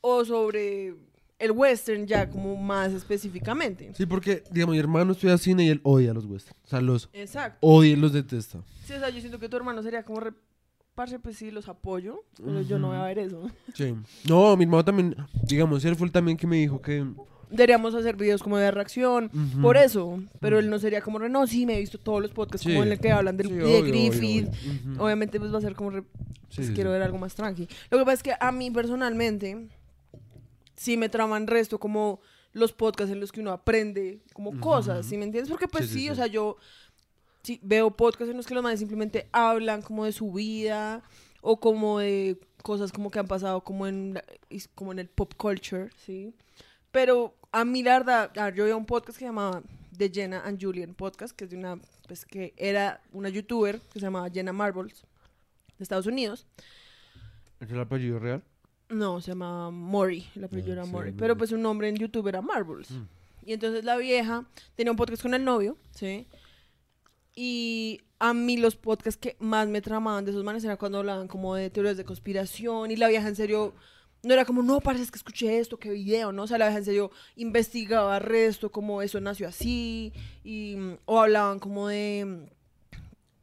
o 0.00 0.24
sobre 0.24 0.94
el 1.40 1.50
western 1.52 2.06
ya 2.06 2.28
como 2.30 2.56
más 2.56 2.92
específicamente. 2.92 3.90
Sí, 3.96 4.06
porque 4.06 4.44
digamos 4.52 4.74
mi 4.74 4.78
hermano 4.78 5.12
estudia 5.12 5.36
cine 5.38 5.64
y 5.64 5.68
él 5.70 5.80
odia 5.82 6.12
los 6.14 6.26
westerns, 6.26 6.56
o 6.64 6.68
sea, 6.68 6.80
los 6.80 7.08
Exacto. 7.12 7.58
odia 7.60 7.92
y 7.92 7.96
los 7.96 8.12
detesta. 8.12 8.62
Sí, 8.84 8.92
o 8.92 8.98
sea, 9.00 9.08
yo 9.10 9.18
siento 9.20 9.38
que 9.38 9.48
tu 9.48 9.56
hermano 9.56 9.82
sería 9.82 10.02
como 10.04 10.20
re... 10.20 10.32
Parce, 10.94 11.18
pues 11.18 11.36
sí, 11.36 11.50
los 11.50 11.68
apoyo, 11.68 12.24
pero 12.36 12.60
yo 12.62 12.78
no 12.78 12.88
voy 12.88 12.96
a 12.98 13.02
ver 13.04 13.18
eso. 13.20 13.48
Sí. 13.74 13.94
No, 14.28 14.54
mi 14.56 14.64
hermano 14.64 14.84
también, 14.84 15.16
digamos, 15.44 15.84
él 15.84 15.96
fue 15.96 16.06
el 16.06 16.12
también 16.12 16.36
que 16.36 16.46
me 16.46 16.56
dijo 16.56 16.82
que 16.82 17.06
deberíamos 17.48 17.94
hacer 17.94 18.16
videos 18.16 18.42
como 18.42 18.58
de 18.58 18.70
reacción, 18.70 19.30
Ujú. 19.32 19.62
por 19.62 19.76
eso. 19.78 20.20
Pero 20.40 20.58
él 20.58 20.68
no 20.68 20.78
sería 20.78 21.00
como, 21.00 21.18
no, 21.20 21.46
sí, 21.46 21.64
me 21.64 21.76
he 21.76 21.80
visto 21.80 21.98
todos 21.98 22.20
los 22.20 22.32
podcasts 22.32 22.64
Sí. 22.66 22.72
como 22.72 22.82
en 22.84 22.92
el 22.92 22.98
que 22.98 23.12
hablan 23.12 23.36
del, 23.36 23.46
Sí, 23.48 23.54
de 23.54 23.64
obvio, 23.64 23.82
Griffith. 23.84 24.48
obvio, 24.48 24.60
obvio. 24.60 24.92
Ujú. 24.94 25.04
Obviamente, 25.04 25.38
pues 25.40 25.54
va 25.54 25.58
a 25.58 25.62
ser 25.62 25.74
como, 25.74 25.90
re, 25.90 26.02
pues, 26.54 26.70
quiero 26.72 26.90
ver 26.90 27.02
algo 27.02 27.16
más 27.18 27.34
tranqui. 27.34 27.66
Lo 27.90 27.96
que 27.98 28.04
pasa 28.04 28.14
es 28.14 28.22
que 28.24 28.32
a 28.38 28.52
mí 28.52 28.70
personalmente, 28.70 29.68
sí 30.80 30.96
me 30.96 31.10
traman 31.10 31.46
resto 31.46 31.78
como 31.78 32.20
los 32.54 32.72
podcasts 32.72 33.12
en 33.12 33.20
los 33.20 33.32
que 33.32 33.40
uno 33.40 33.52
aprende 33.52 34.22
como 34.32 34.58
cosas, 34.60 35.04
¿sí 35.04 35.18
me 35.18 35.24
entiendes? 35.24 35.50
Porque 35.50 35.68
pues 35.68 35.84
Sí, 35.84 35.90
sí, 35.90 35.94
sí, 35.94 36.04
sí. 36.04 36.10
o 36.10 36.14
sea, 36.14 36.26
yo 36.26 36.56
sí, 37.42 37.60
veo 37.62 37.90
podcasts 37.90 38.30
en 38.30 38.38
los 38.38 38.46
que 38.46 38.54
los 38.54 38.62
madres 38.62 38.80
simplemente 38.80 39.28
hablan 39.30 39.82
como 39.82 40.06
de 40.06 40.12
su 40.12 40.32
vida 40.32 41.02
o 41.42 41.60
como 41.60 41.98
de 41.98 42.40
cosas 42.62 42.92
como 42.92 43.10
que 43.10 43.18
han 43.18 43.26
pasado 43.26 43.62
como 43.62 43.86
en, 43.86 44.22
como 44.74 44.92
en 44.92 45.00
el 45.00 45.08
pop 45.08 45.34
culture, 45.36 45.90
¿sí? 45.98 46.32
Pero 46.90 47.34
a 47.52 47.66
mí 47.66 47.82
la 47.82 47.98
verdad, 47.98 48.54
yo 48.54 48.64
veía 48.64 48.74
un 48.74 48.86
podcast 48.86 49.18
que 49.18 49.24
se 49.24 49.26
llamaba 49.26 49.62
The 49.98 50.10
Jenna 50.10 50.40
and 50.46 50.62
Julian 50.62 50.94
Podcast, 50.94 51.36
que 51.36 51.44
es 51.44 51.50
de 51.50 51.58
una, 51.58 51.78
pues 52.08 52.24
que 52.24 52.54
era 52.56 53.02
una 53.12 53.28
youtuber 53.28 53.80
que 53.92 54.00
se 54.00 54.06
llamaba 54.06 54.30
Jenna 54.30 54.54
Marbles, 54.54 55.02
de 55.76 55.82
Estados 55.82 56.06
Unidos. 56.06 56.46
¿Es 57.60 57.70
el 57.70 57.78
apellido 57.80 58.18
real? 58.18 58.42
No, 58.90 59.20
se 59.20 59.30
llamaba 59.30 59.70
Mori, 59.70 60.26
el 60.34 60.44
apellido 60.44 60.72
Ah, 60.72 60.74
era 60.74 60.84
sí, 60.84 60.90
Mori. 60.90 61.12
Pero 61.12 61.36
pues 61.36 61.50
su 61.50 61.56
nombre 61.56 61.88
en 61.88 61.96
YouTube 61.96 62.26
era 62.28 62.42
Marbles. 62.42 62.90
Mm. 62.90 63.02
Y 63.46 63.52
entonces 63.52 63.84
la 63.84 63.96
vieja 63.96 64.44
tenía 64.74 64.90
un 64.90 64.96
podcast 64.96 65.22
con 65.22 65.34
el 65.34 65.44
novio, 65.44 65.76
¿sí? 65.92 66.26
Y 67.34 68.00
a 68.18 68.34
mí 68.34 68.56
los 68.56 68.76
podcasts 68.76 69.18
que 69.18 69.36
más 69.38 69.68
me 69.68 69.80
tramaban 69.80 70.24
de 70.24 70.32
esos 70.32 70.44
manes 70.44 70.64
era 70.64 70.76
cuando 70.76 70.98
hablaban 70.98 71.28
como 71.28 71.54
de 71.54 71.70
teorías 71.70 71.96
de 71.96 72.04
conspiración 72.04 72.90
y 72.90 72.96
la 72.96 73.08
vieja 73.08 73.28
en 73.28 73.36
serio 73.36 73.74
no 74.22 74.34
era 74.34 74.44
como, 74.44 74.62
no, 74.62 74.80
parece 74.80 75.10
que 75.10 75.16
escuché 75.16 75.58
esto, 75.58 75.78
qué 75.78 75.90
video, 75.90 76.32
¿no? 76.32 76.42
O 76.42 76.46
sea, 76.46 76.58
la 76.58 76.66
vieja 76.66 76.78
en 76.78 76.84
serio 76.84 77.10
investigaba 77.36 78.18
resto, 78.18 78.70
como 78.70 79.00
eso 79.00 79.18
nació 79.20 79.48
así, 79.48 80.12
y, 80.44 80.76
mm, 80.76 80.98
o 81.06 81.20
hablaban 81.20 81.58
como 81.58 81.88
de 81.88 82.26
mm, 82.26 82.59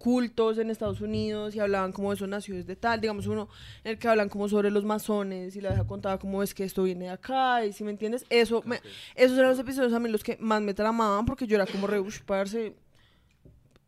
cultos 0.08 0.58
en 0.58 0.70
Estados 0.70 1.02
Unidos 1.02 1.54
y 1.54 1.60
hablaban 1.60 1.92
como 1.92 2.14
eso 2.14 2.26
nació 2.28 2.56
desde 2.56 2.78
tal, 2.78 3.02
digamos 3.02 3.28
uno 3.28 3.50
en 3.84 3.92
el 3.92 4.00
que 4.00 4.08
hablan 4.08 4.30
como 4.30 4.48
sobre 4.48 4.72
los 4.72 4.86
masones 4.86 5.58
y 5.58 5.60
la 5.60 5.70
vieja 5.70 5.86
contaba 5.86 6.18
cómo 6.18 6.42
es 6.44 6.54
que 6.54 6.64
esto 6.64 6.84
viene 6.84 7.06
de 7.06 7.12
acá 7.12 7.66
y 7.66 7.74
si 7.74 7.84
me 7.84 7.92
entiendes, 7.92 8.24
eso, 8.30 8.62
me- 8.66 8.80
esos 9.16 9.38
eran 9.38 9.50
los 9.50 9.60
episodios 9.60 9.92
a 9.92 10.00
mí 10.00 10.08
los 10.10 10.24
que 10.24 10.38
más 10.40 10.62
me 10.62 10.74
tramaban 10.74 11.26
porque 11.26 11.46
yo 11.46 11.56
era 11.58 11.66
como 11.66 11.88
re, 11.88 12.02
parce, 12.26 12.74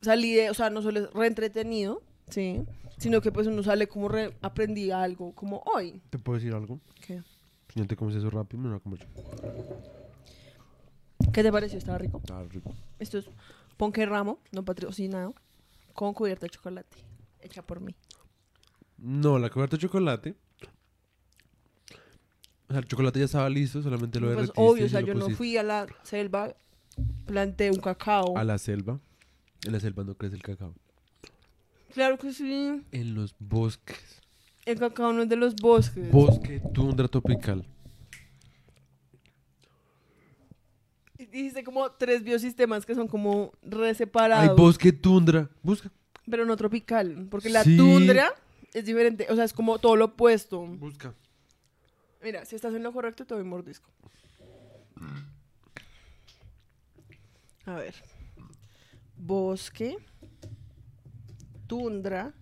salí 0.02 0.34
de, 0.34 0.50
o 0.50 0.54
sea, 0.54 0.70
no 0.70 0.82
solo 0.82 1.00
es 1.00 1.14
re 1.14 1.28
entretenido, 1.28 2.02
sí, 2.30 2.66
sino 2.98 3.22
que 3.22 3.32
pues 3.32 3.48
uno 3.48 3.64
sale 3.64 3.88
como 3.88 4.10
re, 4.10 4.34
aprendí 4.42 4.92
algo, 4.92 5.32
como 5.34 5.64
hoy. 5.74 6.02
¿Te 6.10 6.20
puedo 6.20 6.38
decir 6.38 6.54
algo? 6.54 6.82
¿Qué? 7.00 7.22
Si 7.74 7.80
no 7.80 7.88
te 7.88 7.96
comes 7.96 8.14
eso 8.16 8.30
rápido, 8.30 8.62
me 8.62 8.70
lo 8.70 8.82
comer 8.82 9.00
yo. 9.00 9.08
¿Qué 11.32 11.44
te 11.44 11.52
pareció? 11.52 11.78
Estaba 11.78 11.98
rico. 11.98 12.18
Está 12.18 12.44
rico. 12.44 12.74
Esto 13.00 13.20
es 13.20 13.26
ponque 13.78 14.06
ramo, 14.06 14.40
no 14.52 14.66
patrocinado, 14.66 15.34
con 16.00 16.14
cubierta 16.14 16.46
de 16.46 16.52
chocolate, 16.52 16.96
hecha 17.42 17.62
por 17.62 17.82
mí. 17.82 17.94
No, 18.98 19.38
la 19.38 19.50
cubierta 19.50 19.76
de 19.76 19.82
chocolate. 19.82 20.34
O 22.70 22.72
sea, 22.72 22.80
el 22.80 22.86
chocolate 22.86 23.20
ya 23.20 23.26
estaba 23.26 23.50
listo, 23.50 23.82
solamente 23.82 24.18
lo 24.18 24.28
Pues 24.28 24.36
derretiste 24.38 24.62
obvio, 24.62 24.86
o 24.86 24.88
sea, 24.88 25.02
yo 25.02 25.14
no 25.14 25.30
fui 25.32 25.58
a 25.58 25.64
la 25.64 25.88
selva, 26.04 26.56
planté 27.26 27.70
un 27.70 27.82
cacao. 27.82 28.38
A 28.38 28.46
la 28.46 28.58
selva. 28.58 28.98
En 29.66 29.74
la 29.74 29.82
selva 29.82 30.06
no 30.06 30.16
crece 30.16 30.38
el 30.38 30.42
cacao. 30.42 30.74
Claro 31.94 32.18
que 32.18 32.32
sí. 32.32 32.82
En 32.94 33.14
los 33.14 33.36
bosques. 33.38 34.22
El 34.64 34.80
cacao 34.80 35.12
no 35.12 35.24
es 35.24 35.28
de 35.28 35.36
los 35.36 35.58
bosques. 35.58 36.10
Bosque 36.10 36.62
tundra 36.74 37.10
tropical. 37.10 37.66
Dijiste 41.32 41.64
como 41.64 41.92
tres 41.92 42.24
biosistemas 42.24 42.86
que 42.86 42.96
son 42.96 43.08
como 43.08 43.52
re 43.62 43.94
separados. 43.94 44.50
Hay 44.50 44.56
bosque 44.56 44.92
tundra. 44.92 45.50
Busca. 45.62 45.92
Pero 46.30 46.46
no 46.46 46.56
tropical. 46.58 47.28
Porque 47.30 47.50
la 47.50 47.64
Sí. 47.64 47.78
tundra 47.78 48.34
es 48.74 48.86
diferente. 48.86 49.28
O 49.30 49.36
sea, 49.36 49.44
es 49.46 49.54
como 49.54 49.80
todo 49.80 49.96
lo 49.96 50.06
opuesto. 50.06 50.66
Busca. 50.66 51.14
Mira, 52.24 52.46
si 52.46 52.56
estás 52.56 52.74
en 52.74 52.84
lo 52.84 52.92
correcto, 52.92 53.26
te 53.26 53.34
doy 53.34 53.44
un 53.44 53.50
mordisco. 53.50 53.90
A 57.66 57.76
ver. 57.76 57.96
Bosque. 59.16 59.98
Tundra. 61.68 62.34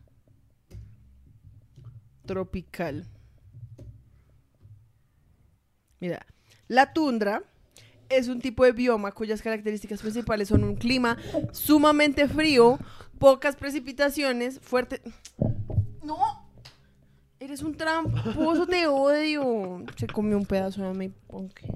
Tropical. 2.25 3.05
Mira, 5.99 6.25
la 6.67 6.93
tundra 6.93 7.43
es 8.09 8.27
un 8.27 8.39
tipo 8.41 8.63
de 8.63 8.71
bioma 8.71 9.11
cuyas 9.11 9.41
características 9.41 10.01
principales 10.01 10.47
son 10.49 10.63
un 10.63 10.75
clima 10.75 11.17
sumamente 11.51 12.27
frío, 12.27 12.79
pocas 13.19 13.55
precipitaciones, 13.55 14.59
fuerte... 14.59 15.01
¡No! 16.03 16.47
Eres 17.39 17.61
un 17.61 17.75
tramposo, 17.75 18.65
te 18.65 18.87
odio. 18.87 19.83
Se 19.95 20.07
comió 20.07 20.37
un 20.37 20.45
pedazo 20.45 20.81
de 20.81 20.93
mi 20.93 21.09
ponque. 21.09 21.67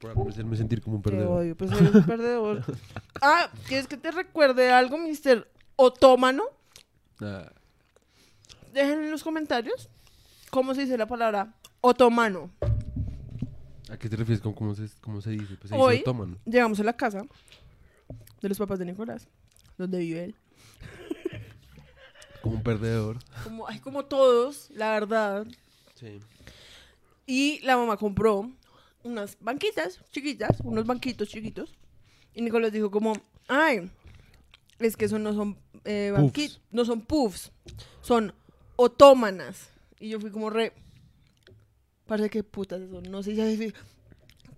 Por 0.00 0.28
hacerme 0.28 0.56
sentir 0.56 0.80
como 0.80 0.96
un 0.96 1.02
Te 1.02 1.10
perdedor. 1.10 1.38
odio, 1.40 1.56
pues 1.56 1.72
eres 1.72 1.94
un 1.94 2.04
perdedor. 2.04 2.64
Ah, 3.20 3.50
¿quieres 3.66 3.88
que 3.88 3.96
te 3.96 4.12
recuerde 4.12 4.70
algo, 4.70 4.96
Mr. 4.96 5.48
Otomano? 5.74 6.44
Ah, 7.20 7.50
Dejen 8.72 9.00
en 9.02 9.10
los 9.10 9.24
comentarios 9.24 9.88
cómo 10.50 10.72
se 10.74 10.82
dice 10.82 10.96
la 10.96 11.06
palabra 11.06 11.52
otomano. 11.80 12.50
¿A 13.90 13.96
qué 13.98 14.08
te 14.08 14.16
refieres 14.16 14.42
con 14.42 14.52
cómo 14.52 14.74
se, 14.74 14.88
cómo 15.00 15.20
se 15.20 15.30
dice? 15.30 15.56
Pues 15.56 15.70
se 15.70 15.76
Hoy- 15.76 15.96
dice 15.98 16.02
otomano. 16.10 16.36
Llegamos 16.44 16.78
a 16.80 16.84
la 16.84 16.92
casa 16.94 17.22
de 18.42 18.48
los 18.48 18.58
papás 18.58 18.78
de 18.78 18.84
Nicolás, 18.84 19.26
donde 19.76 19.98
vive 19.98 20.24
él. 20.24 20.34
Como 22.42 22.56
un 22.56 22.62
perdedor. 22.62 23.18
Como, 23.44 23.66
ay, 23.66 23.80
como 23.80 24.04
todos, 24.04 24.70
la 24.70 24.90
verdad. 24.92 25.46
Sí. 25.94 26.20
Y 27.26 27.58
la 27.60 27.76
mamá 27.76 27.96
compró 27.96 28.50
unas 29.02 29.36
banquitas 29.40 30.00
chiquitas, 30.12 30.60
unos 30.62 30.86
banquitos 30.86 31.28
chiquitos. 31.28 31.74
Y 32.34 32.42
Nicolás 32.42 32.70
dijo 32.72 32.90
como, 32.90 33.14
ay, 33.48 33.90
es 34.78 34.96
que 34.96 35.06
eso 35.06 35.18
no 35.18 35.32
son 35.34 35.58
eh, 35.84 36.12
banqui- 36.14 36.48
Puffs. 36.52 36.60
no 36.70 36.84
son 36.84 37.00
puffs, 37.00 37.50
son 38.02 38.32
otómanas. 38.76 39.70
Y 39.98 40.10
yo 40.10 40.20
fui 40.20 40.30
como 40.30 40.48
re, 40.48 40.72
parece 42.08 42.30
que 42.30 42.42
putas 42.42 42.80
eso, 42.80 43.00
no 43.02 43.22
sé 43.22 43.30
si 43.30 43.36
se 43.36 43.46
dice- 43.46 43.74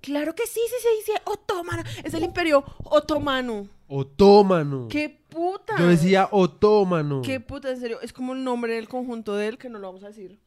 Claro 0.00 0.34
que 0.34 0.46
sí, 0.46 0.60
sí 0.66 0.74
se 0.82 1.12
dice 1.12 1.22
otomana, 1.26 1.84
es 2.02 2.14
el 2.14 2.24
imperio 2.24 2.64
otomano. 2.84 3.68
Otomano. 3.86 4.88
¡Qué 4.88 5.10
puta! 5.28 5.74
Yo 5.78 5.88
decía 5.88 6.28
otomano. 6.30 7.20
¡Qué 7.20 7.38
puta, 7.40 7.68
en 7.70 7.78
serio! 7.80 8.00
Es 8.00 8.14
como 8.14 8.32
el 8.32 8.42
nombre 8.42 8.76
del 8.76 8.88
conjunto 8.88 9.36
de 9.36 9.48
él 9.48 9.58
que 9.58 9.68
no 9.68 9.78
lo 9.78 9.88
vamos 9.88 10.02
a 10.04 10.06
decir. 10.06 10.40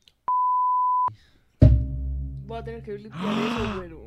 Voy 2.48 2.58
a 2.58 2.64
tener 2.64 2.82
que 2.82 2.98
limpiar 2.98 3.34
eso, 3.34 3.76
pero... 3.80 4.02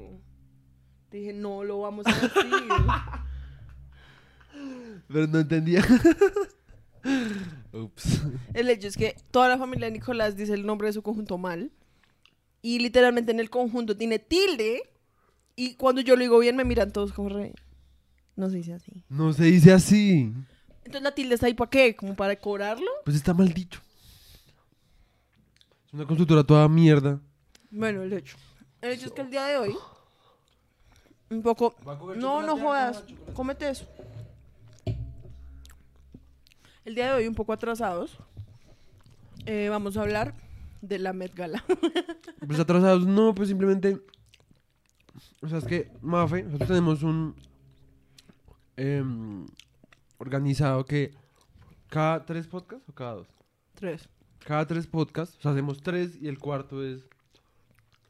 Dije, 1.12 1.32
no 1.32 1.62
lo 1.62 1.78
vamos 1.80 2.04
a 2.08 2.12
decir. 2.12 2.30
Pero 5.08 5.26
no 5.28 5.38
entendía. 5.38 5.84
Ups. 7.72 8.22
el 8.54 8.70
hecho 8.70 8.88
es 8.88 8.96
que 8.96 9.16
toda 9.30 9.48
la 9.48 9.58
familia 9.58 9.86
de 9.86 9.92
Nicolás 9.92 10.36
dice 10.36 10.54
el 10.54 10.66
nombre 10.66 10.88
de 10.88 10.92
su 10.94 11.02
conjunto 11.02 11.38
mal. 11.38 11.70
Y 12.66 12.80
literalmente 12.80 13.30
en 13.30 13.38
el 13.38 13.48
conjunto 13.48 13.96
tiene 13.96 14.18
tilde. 14.18 14.82
Y 15.54 15.74
cuando 15.74 16.00
yo 16.00 16.16
lo 16.16 16.22
digo 16.22 16.40
bien 16.40 16.56
me 16.56 16.64
miran 16.64 16.92
todos 16.92 17.12
como 17.12 17.28
re... 17.28 17.54
No 18.34 18.50
se 18.50 18.56
dice 18.56 18.72
así. 18.72 19.04
No 19.08 19.32
se 19.32 19.44
dice 19.44 19.72
así. 19.72 20.32
Entonces 20.78 21.02
la 21.02 21.14
tilde 21.14 21.36
está 21.36 21.46
ahí 21.46 21.54
para 21.54 21.70
qué? 21.70 21.94
¿Como 21.94 22.16
para 22.16 22.30
decorarlo? 22.30 22.90
Pues 23.04 23.16
está 23.16 23.32
mal 23.32 23.54
dicho. 23.54 23.80
Es 25.86 25.92
una 25.92 26.06
constructora 26.06 26.42
toda 26.42 26.68
mierda. 26.68 27.20
Bueno, 27.70 28.02
el 28.02 28.12
hecho. 28.12 28.36
El 28.82 28.94
hecho 28.94 29.06
es 29.06 29.12
que 29.12 29.20
el 29.20 29.30
día 29.30 29.44
de 29.44 29.58
hoy... 29.58 29.76
Un 31.30 31.42
poco... 31.42 31.76
No, 32.16 32.42
no 32.42 32.58
jodas. 32.58 33.04
Cómete 33.32 33.70
eso. 33.70 33.86
El 36.84 36.96
día 36.96 37.06
de 37.06 37.12
hoy, 37.12 37.28
un 37.28 37.36
poco 37.36 37.52
atrasados, 37.52 38.18
eh, 39.44 39.68
vamos 39.70 39.96
a 39.96 40.02
hablar 40.02 40.34
de 40.88 40.98
la 40.98 41.12
Met 41.12 41.34
Gala. 41.34 41.62
Pues 42.46 42.60
atrasados, 42.60 43.06
no, 43.06 43.34
pues 43.34 43.48
simplemente. 43.48 44.00
O 45.42 45.48
sea, 45.48 45.58
es 45.58 45.64
que, 45.64 45.90
Mafe, 46.02 46.42
nosotros 46.44 46.68
tenemos 46.68 47.02
un. 47.02 47.34
em, 48.76 49.46
organizado 50.18 50.84
que. 50.84 51.12
Cada 51.88 52.24
tres 52.24 52.46
podcasts 52.46 52.88
o 52.88 52.92
cada 52.92 53.14
dos? 53.14 53.28
Tres. 53.74 54.08
Cada 54.44 54.66
tres 54.66 54.86
podcasts, 54.86 55.36
o 55.38 55.40
sea, 55.42 55.52
hacemos 55.52 55.82
tres 55.82 56.18
y 56.20 56.28
el 56.28 56.38
cuarto 56.38 56.84
es. 56.84 57.08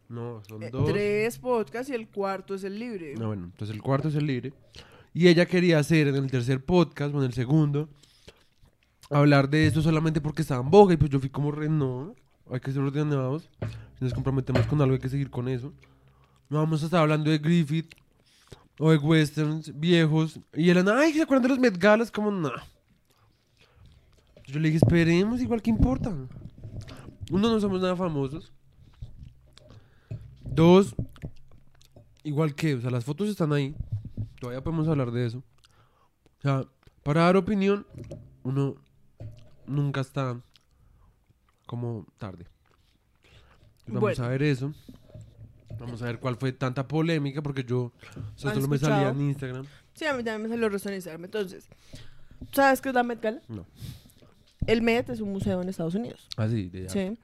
No, 0.09 0.43
son 0.49 0.63
Eh, 0.63 0.71
dos. 0.71 0.87
tres 0.91 1.39
podcasts 1.39 1.91
y 1.91 1.95
el 1.95 2.09
cuarto 2.09 2.55
es 2.55 2.65
el 2.65 2.79
libre. 2.79 3.15
No, 3.17 3.29
bueno, 3.29 3.45
entonces 3.47 3.75
el 3.75 3.83
cuarto 3.83 4.09
es 4.09 4.15
el 4.17 4.27
libre. 4.27 4.53
Y 5.15 5.29
ella 5.29 5.47
quería 5.47 5.79
hacer 5.79 6.09
en 6.09 6.17
el 6.17 6.31
tercer 6.31 6.65
podcast 6.65 7.15
o 7.15 7.19
en 7.19 7.25
el 7.25 7.33
segundo. 7.33 7.89
Hablar 9.11 9.49
de 9.49 9.67
esto 9.67 9.83
solamente 9.83 10.21
porque 10.21 10.43
estaba 10.43 10.63
en 10.63 10.71
boga 10.71 10.95
y 10.95 10.97
pues 10.97 11.11
yo 11.11 11.21
fui 11.21 11.31
como 11.31 11.51
re 11.53 11.69
no. 11.69 12.15
Hay 12.51 12.61
que 12.61 12.73
ser 12.73 12.83
ordenados. 12.83 13.49
si 13.99 14.05
nos 14.05 14.15
comprometemos 14.15 14.67
con 14.67 14.81
algo 14.81 14.95
hay 14.95 15.01
que 15.01 15.09
seguir 15.09 15.31
con 15.31 15.49
eso. 15.49 15.73
No 16.49 16.59
vamos 16.59 16.83
a 16.83 16.87
estar 16.87 17.01
hablando 17.01 17.31
de 17.31 17.39
Griffith 17.39 17.95
o 18.79 18.91
de 18.91 18.99
westerns 18.99 19.79
viejos. 19.79 20.39
Y 20.55 20.71
él, 20.71 20.89
ay, 20.89 21.13
¿se 21.13 21.23
acuerdan 21.23 21.43
de 21.43 21.49
los 21.49 21.59
Met 21.59 21.79
Galas? 21.79 22.11
Como, 22.11 22.31
no. 22.31 22.53
Yo 24.47 24.61
le 24.61 24.69
dije, 24.69 24.79
esperemos, 24.79 25.41
igual 25.41 25.61
que 25.61 25.71
importa. 25.71 26.11
Uno, 27.31 27.51
no 27.51 27.61
somos 27.61 27.81
nada 27.81 27.97
famosos. 27.97 28.53
Dos, 30.45 30.95
igual 32.23 32.55
que, 32.55 32.75
o 32.75 32.81
sea, 32.81 32.91
las 32.91 33.05
fotos 33.05 33.29
están 33.29 33.53
ahí. 33.53 33.75
Todavía 34.41 34.63
podemos 34.63 34.87
hablar 34.87 35.11
de 35.11 35.27
eso. 35.27 35.39
O 35.39 36.43
sea, 36.43 36.65
para 37.03 37.23
dar 37.23 37.37
opinión, 37.37 37.87
uno 38.45 38.77
nunca 39.67 40.01
está 40.01 40.41
como 41.67 42.07
tarde. 42.19 42.47
Vamos 43.87 44.01
Bueno. 44.01 44.25
a 44.25 44.29
ver 44.29 44.43
eso. 44.43 44.73
Vamos 45.79 46.01
a 46.03 46.07
ver 46.07 46.19
cuál 46.19 46.37
fue 46.37 46.53
tanta 46.53 46.89
polémica, 46.89 47.43
porque 47.43 47.63
yo, 47.65 47.81
o 47.83 47.93
sea, 48.37 48.51
¿Han 48.51 48.57
solo 48.57 48.69
me 48.69 48.79
salía 48.79 49.11
en? 49.11 49.21
Instagram. 49.21 49.67
Sí, 49.95 50.07
a 50.07 50.15
mí 50.15 50.25
también 50.25 50.43
me 50.43 50.49
salió 50.49 50.69
rostro 50.69 50.91
en 50.91 50.97
Instagram. 50.97 51.25
Entonces, 51.25 51.69
¿sabes 52.53 52.81
qué 52.81 52.89
es 52.89 52.95
la 52.95 53.03
Met 53.03 53.21
Gala? 53.21 53.43
No. 53.49 53.67
El 54.67 54.83
Met 54.83 55.11
es 55.11 55.21
un 55.21 55.33
museo 55.33 55.61
en 55.63 55.69
Estados 55.69 55.95
Unidos. 55.95 56.27
Así, 56.37 56.69
de 56.71 56.85
ya. 56.85 56.89
Sí. 56.89 57.19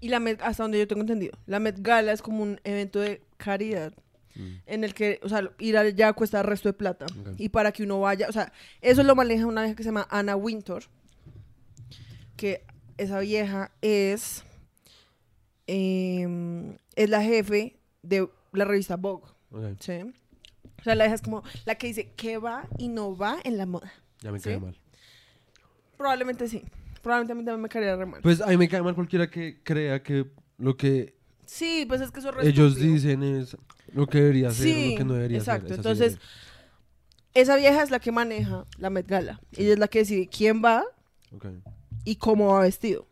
Y 0.00 0.08
la 0.08 0.18
Met, 0.20 0.40
hasta 0.42 0.62
donde 0.64 0.78
yo 0.78 0.88
tengo 0.88 1.02
entendido, 1.02 1.36
la 1.46 1.60
Met 1.60 1.76
Gala 1.80 2.12
es 2.12 2.22
como 2.22 2.42
un 2.42 2.60
evento 2.64 2.98
de 3.00 3.22
caridad 3.36 3.92
Mm. 4.34 4.48
en 4.64 4.84
el 4.84 4.94
que, 4.94 5.20
o 5.22 5.28
sea, 5.28 5.42
ir 5.58 5.76
allá 5.76 6.14
cuesta 6.14 6.40
el 6.40 6.46
resto 6.46 6.70
de 6.70 6.72
plata. 6.72 7.04
Y 7.36 7.50
para 7.50 7.70
que 7.70 7.82
uno 7.82 8.00
vaya, 8.00 8.28
o 8.30 8.32
sea, 8.32 8.50
eso 8.80 9.02
lo 9.02 9.14
maneja 9.14 9.44
una 9.46 9.60
vieja 9.60 9.76
que 9.76 9.82
se 9.82 9.90
llama 9.90 10.08
Anna 10.10 10.36
Wintour, 10.36 10.84
que 12.36 12.64
esa 13.02 13.20
vieja 13.20 13.70
es, 13.82 14.44
em, 15.66 16.76
es 16.96 17.08
la 17.10 17.22
jefe 17.22 17.76
de 18.02 18.28
la 18.52 18.64
revista 18.64 18.96
Vogue. 18.96 19.26
O 19.50 19.60
sea, 19.80 20.94
la 20.94 21.04
vieja 21.04 21.14
es 21.14 21.22
como 21.22 21.42
la 21.64 21.74
que 21.76 21.86
dice 21.88 22.10
qué 22.16 22.38
va 22.38 22.66
y 22.78 22.88
no 22.88 23.16
va 23.16 23.38
en 23.44 23.56
la 23.58 23.66
moda. 23.66 23.92
ya 24.20 24.32
me 24.32 24.38
¿Sí? 24.38 24.44
cae 24.50 24.58
mal. 24.58 24.76
Probablemente 25.96 26.48
sí. 26.48 26.62
Probablemente 27.02 27.32
a 27.32 27.34
mí 27.36 27.44
también 27.44 27.62
me 27.62 27.68
caería 27.68 27.96
re 27.96 28.06
mal. 28.06 28.20
Pues 28.22 28.40
a 28.40 28.46
mí 28.46 28.56
me 28.56 28.68
cae 28.68 28.82
mal 28.82 28.94
cualquiera 28.94 29.28
que 29.28 29.60
crea 29.62 30.02
que 30.02 30.26
lo 30.58 30.76
que 30.76 31.14
Sí, 31.46 31.84
pues 31.86 32.00
es 32.00 32.10
que 32.10 32.20
eso 32.20 32.30
es 32.30 32.34
re 32.36 32.48
ellos 32.48 32.76
dicen 32.76 33.22
es 33.22 33.56
lo 33.92 34.06
que 34.06 34.18
debería 34.22 34.50
ser 34.50 34.66
o 34.66 34.70
Sí, 34.70 34.90
lo 34.92 34.98
que 34.98 35.04
no 35.04 35.14
debería 35.14 35.38
exacto. 35.38 35.68
ser. 35.68 35.80
Así 35.80 35.88
Entonces, 35.88 36.18
Esa 37.34 37.56
vieja 37.56 37.82
es 37.82 37.90
la 37.90 37.98
que 37.98 38.12
maneja 38.12 38.64
la 38.78 38.90
Met 38.90 39.06
Gala. 39.06 39.40
Ella 39.56 39.72
es 39.74 39.78
la 39.78 39.88
que 39.88 40.00
decide 40.00 40.28
quién 40.28 40.62
va 40.64 40.84
ok. 41.34 41.46
Y 42.04 42.16
cómo 42.16 42.48
va 42.54 42.60
vestido. 42.62 43.06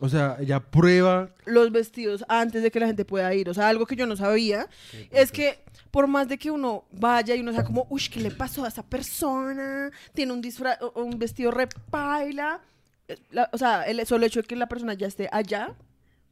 O 0.00 0.08
sea, 0.08 0.36
ella 0.38 0.60
prueba. 0.60 1.30
Los 1.44 1.72
vestidos 1.72 2.24
antes 2.28 2.62
de 2.62 2.70
que 2.70 2.78
la 2.78 2.86
gente 2.86 3.04
pueda 3.04 3.34
ir. 3.34 3.48
O 3.48 3.54
sea, 3.54 3.68
algo 3.68 3.84
que 3.84 3.96
yo 3.96 4.06
no 4.06 4.14
sabía 4.16 4.68
es 5.10 5.32
que 5.32 5.58
por 5.90 6.06
más 6.06 6.28
de 6.28 6.38
que 6.38 6.52
uno 6.52 6.84
vaya 6.92 7.34
y 7.34 7.40
uno 7.40 7.52
sea 7.52 7.64
como, 7.64 7.86
uy, 7.90 8.02
¿qué 8.12 8.20
le 8.20 8.30
pasó 8.30 8.64
a 8.64 8.68
esa 8.68 8.84
persona? 8.84 9.90
Tiene 10.14 10.32
un 10.32 10.40
disfraz, 10.40 10.78
un 10.94 11.18
vestido 11.18 11.50
repaila. 11.50 12.60
Eh, 13.08 13.18
la- 13.32 13.50
o 13.52 13.58
sea, 13.58 13.82
el 13.84 14.06
solo 14.06 14.24
hecho 14.24 14.40
de 14.40 14.46
que 14.46 14.54
la 14.54 14.68
persona 14.68 14.94
ya 14.94 15.08
esté 15.08 15.28
allá 15.32 15.74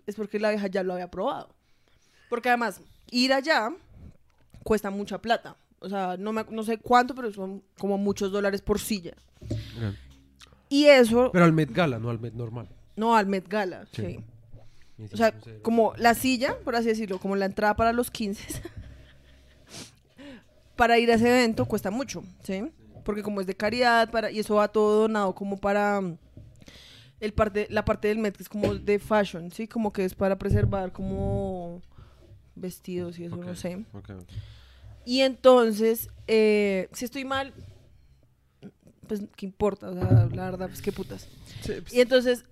es 0.07 0.15
porque 0.15 0.39
la 0.39 0.51
vieja 0.51 0.69
ya 0.69 0.85
lo 0.85 0.93
había 0.93 1.11
probado. 1.11 1.49
Porque 2.29 2.51
además, 2.51 2.81
ir 3.11 3.33
allá 3.33 3.71
cuesta 4.63 4.91
mucha 4.91 5.19
plata. 5.21 5.57
O 5.81 5.89
sea, 5.89 6.17
no, 6.17 6.33
me, 6.33 6.45
no 6.51 6.63
sé 6.63 6.79
cuánto, 6.79 7.17
pero 7.17 7.33
son 7.33 7.65
como 7.79 7.99
muchos 7.99 8.31
dólares 8.31 8.63
por 8.63 8.79
silla. 8.79 9.15
Y 10.69 10.87
eso, 10.87 11.31
Pero 11.33 11.45
al 11.45 11.53
Met 11.53 11.73
Gala, 11.73 11.99
no 11.99 12.11
al 12.11 12.19
Met 12.19 12.35
normal. 12.35 12.69
no 12.97 13.17
al 13.17 13.27
Met 13.27 13.49
Gala, 13.49 13.87
Sí. 13.93 14.19
O 15.13 15.17
sea, 15.17 15.35
como 15.61 15.93
la 15.99 16.15
silla, 16.15 16.57
por 16.65 16.75
así 16.75 16.89
decirlo, 16.89 17.19
como 17.19 17.37
la 17.37 17.45
entrada 17.45 17.77
para 17.77 17.93
los 17.93 18.11
15, 18.11 18.63
para 20.77 20.99
ir 20.99 21.11
a 21.11 21.15
ese 21.15 21.29
evento 21.29 21.67
cuesta 21.67 21.91
mucho, 21.91 22.25
¿sí? 22.43 22.71
Porque 23.05 23.23
como 23.23 23.41
es 23.43 23.47
de 23.47 23.55
caridad, 23.55 24.11
para, 24.11 24.31
y 24.31 24.39
eso 24.41 24.55
va 24.55 24.69
todo 24.69 25.03
donado 25.03 25.35
como 25.35 25.59
para 25.59 26.01
mm, 26.01 26.17
el 27.21 27.33
parte, 27.35 27.67
la 27.71 27.85
parte 27.85 28.09
del 28.09 28.19
Met, 28.19 28.37
que 28.37 28.43
es 28.43 28.49
como 28.49 28.75
de 28.75 28.99
fashion, 28.99 29.51
¿sí? 29.51 29.69
Como 29.69 29.93
que 29.93 30.05
es 30.05 30.15
para 30.15 30.37
preservar 30.39 30.93
como 30.93 31.83
vestidos 32.55 33.19
y 33.19 33.25
eso, 33.25 33.37
no 33.37 33.55
sé. 33.55 33.85
ok, 33.93 34.11
ok. 34.11 34.29
Y 35.05 35.21
entonces, 35.21 36.09
eh, 36.27 36.89
si 36.93 37.05
estoy 37.05 37.25
mal, 37.25 37.53
pues, 39.07 39.23
¿qué 39.37 39.47
importa? 39.47 39.89
O 39.91 39.95
sea, 39.95 40.29
la 40.33 40.51
verdad, 40.51 40.69
pues, 40.69 40.83
qué 40.83 40.93
putas. 40.93 41.29
Sí, 41.63 41.73
pues, 41.81 41.93
Y 41.95 42.01
entonces, 42.01 42.45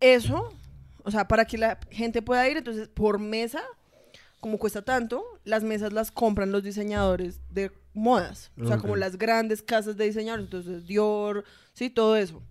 eso, 0.00 0.52
o 1.04 1.10
sea, 1.10 1.26
para 1.28 1.44
que 1.44 1.58
la 1.58 1.78
gente 1.90 2.22
pueda 2.22 2.48
ir, 2.48 2.56
entonces, 2.56 2.88
por 2.88 3.18
mesa, 3.18 3.60
como 4.40 4.58
cuesta 4.58 4.82
tanto, 4.82 5.22
las 5.44 5.62
mesas 5.62 5.92
las 5.92 6.10
compran 6.10 6.50
los 6.52 6.62
diseñadores 6.62 7.40
de 7.50 7.70
modas. 7.92 8.50
O 8.60 8.66
sea, 8.66 8.76
Ok. 8.76 8.82
como 8.82 8.96
las 8.96 9.18
grandes 9.18 9.62
casas 9.62 9.96
de 9.96 10.06
diseñadores, 10.06 10.46
entonces 10.46 10.86
Dior, 10.86 11.44
sí, 11.74 11.90
todo 11.90 12.16
eso. 12.16 12.42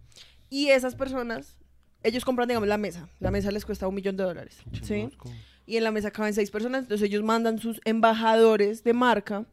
Y 0.50 0.68
esas 0.70 0.96
personas, 0.96 1.58
ellos 2.04 2.26
compran, 2.26 2.48
digamos, 2.48 2.68
la 2.70 2.78
mesa. 2.78 3.10
La 3.20 3.32
mesa 3.32 3.52
les 3.52 3.66
cuesta 3.66 3.88
un 3.88 3.96
millón 3.96 4.18
de 4.18 4.24
dólares, 4.24 4.58
¿sí? 4.74 4.82
chingosco. 4.82 5.32
y 5.66 5.78
en 5.78 5.84
la 5.84 5.92
mesa 5.92 6.12
caben 6.12 6.34
seis 6.34 6.50
personas, 6.52 6.84
entonces 6.84 7.08
ellos 7.08 7.24
mandan 7.24 7.60
sus 7.60 7.80
embajadores 7.86 8.84
de 8.84 8.94
marca 8.94 9.46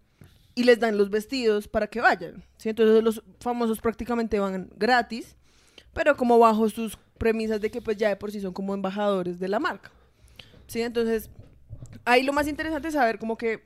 y 0.57 0.65
les 0.65 0.81
dan 0.81 0.97
los 0.97 1.11
vestidos 1.11 1.69
para 1.69 1.87
que 1.87 2.01
vayan, 2.01 2.43
¿sí? 2.57 2.71
Entonces 2.71 3.05
los 3.05 3.23
famosos 3.41 3.79
prácticamente 3.79 4.41
van 4.41 4.71
gratis, 4.75 5.37
pero 5.93 6.17
como 6.17 6.39
bajo 6.39 6.69
sus 6.71 6.99
premisas 7.19 7.61
de 7.61 7.71
que 7.71 7.83
pues 7.83 7.99
ya 7.99 8.09
de 8.09 8.17
por 8.17 8.33
sí 8.33 8.41
son 8.41 8.55
como 8.55 8.75
embajadores 8.75 9.39
de 9.39 9.49
la 9.49 9.61
marca, 9.61 9.93
¿sí? 10.67 10.81
Entonces 10.81 11.29
ahí 12.07 12.23
lo 12.23 12.33
más 12.33 12.49
interesante 12.49 12.89
es 12.89 12.95
saber 12.95 13.19
como 13.19 13.37
que 13.37 13.65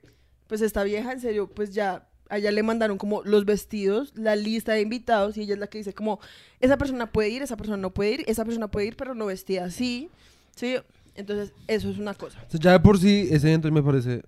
pues 0.48 0.60
esta 0.62 0.82
vieja 0.82 1.12
en 1.12 1.20
serio 1.20 1.48
pues 1.48 1.72
ya 1.72 2.08
a 2.28 2.38
ella 2.38 2.50
le 2.50 2.62
mandaron 2.64 2.98
como 2.98 3.22
los 3.22 3.44
vestidos, 3.44 4.12
la 4.16 4.34
lista 4.34 4.72
de 4.72 4.80
invitados 4.80 5.36
y 5.36 5.42
ella 5.42 5.54
es 5.54 5.60
la 5.60 5.68
que 5.68 5.78
dice 5.78 5.94
como 5.94 6.18
esa 6.58 6.76
persona 6.76 7.12
puede 7.12 7.28
ir, 7.28 7.42
esa 7.42 7.56
persona 7.56 7.76
no 7.76 7.94
puede 7.94 8.10
ir, 8.10 8.24
esa 8.26 8.44
persona 8.44 8.68
puede 8.68 8.86
ir 8.86 8.96
pero 8.96 9.14
no 9.14 9.26
vestida 9.26 9.64
así, 9.64 10.10
¿sí? 10.56 10.74
Entonces 11.14 11.52
eso 11.68 11.88
es 11.88 11.98
una 11.98 12.14
cosa. 12.14 12.44
Ya 12.50 12.72
de 12.72 12.80
por 12.80 12.98
sí 12.98 13.28
ese 13.30 13.46
evento 13.46 13.70
me 13.70 13.82
parece 13.82 14.22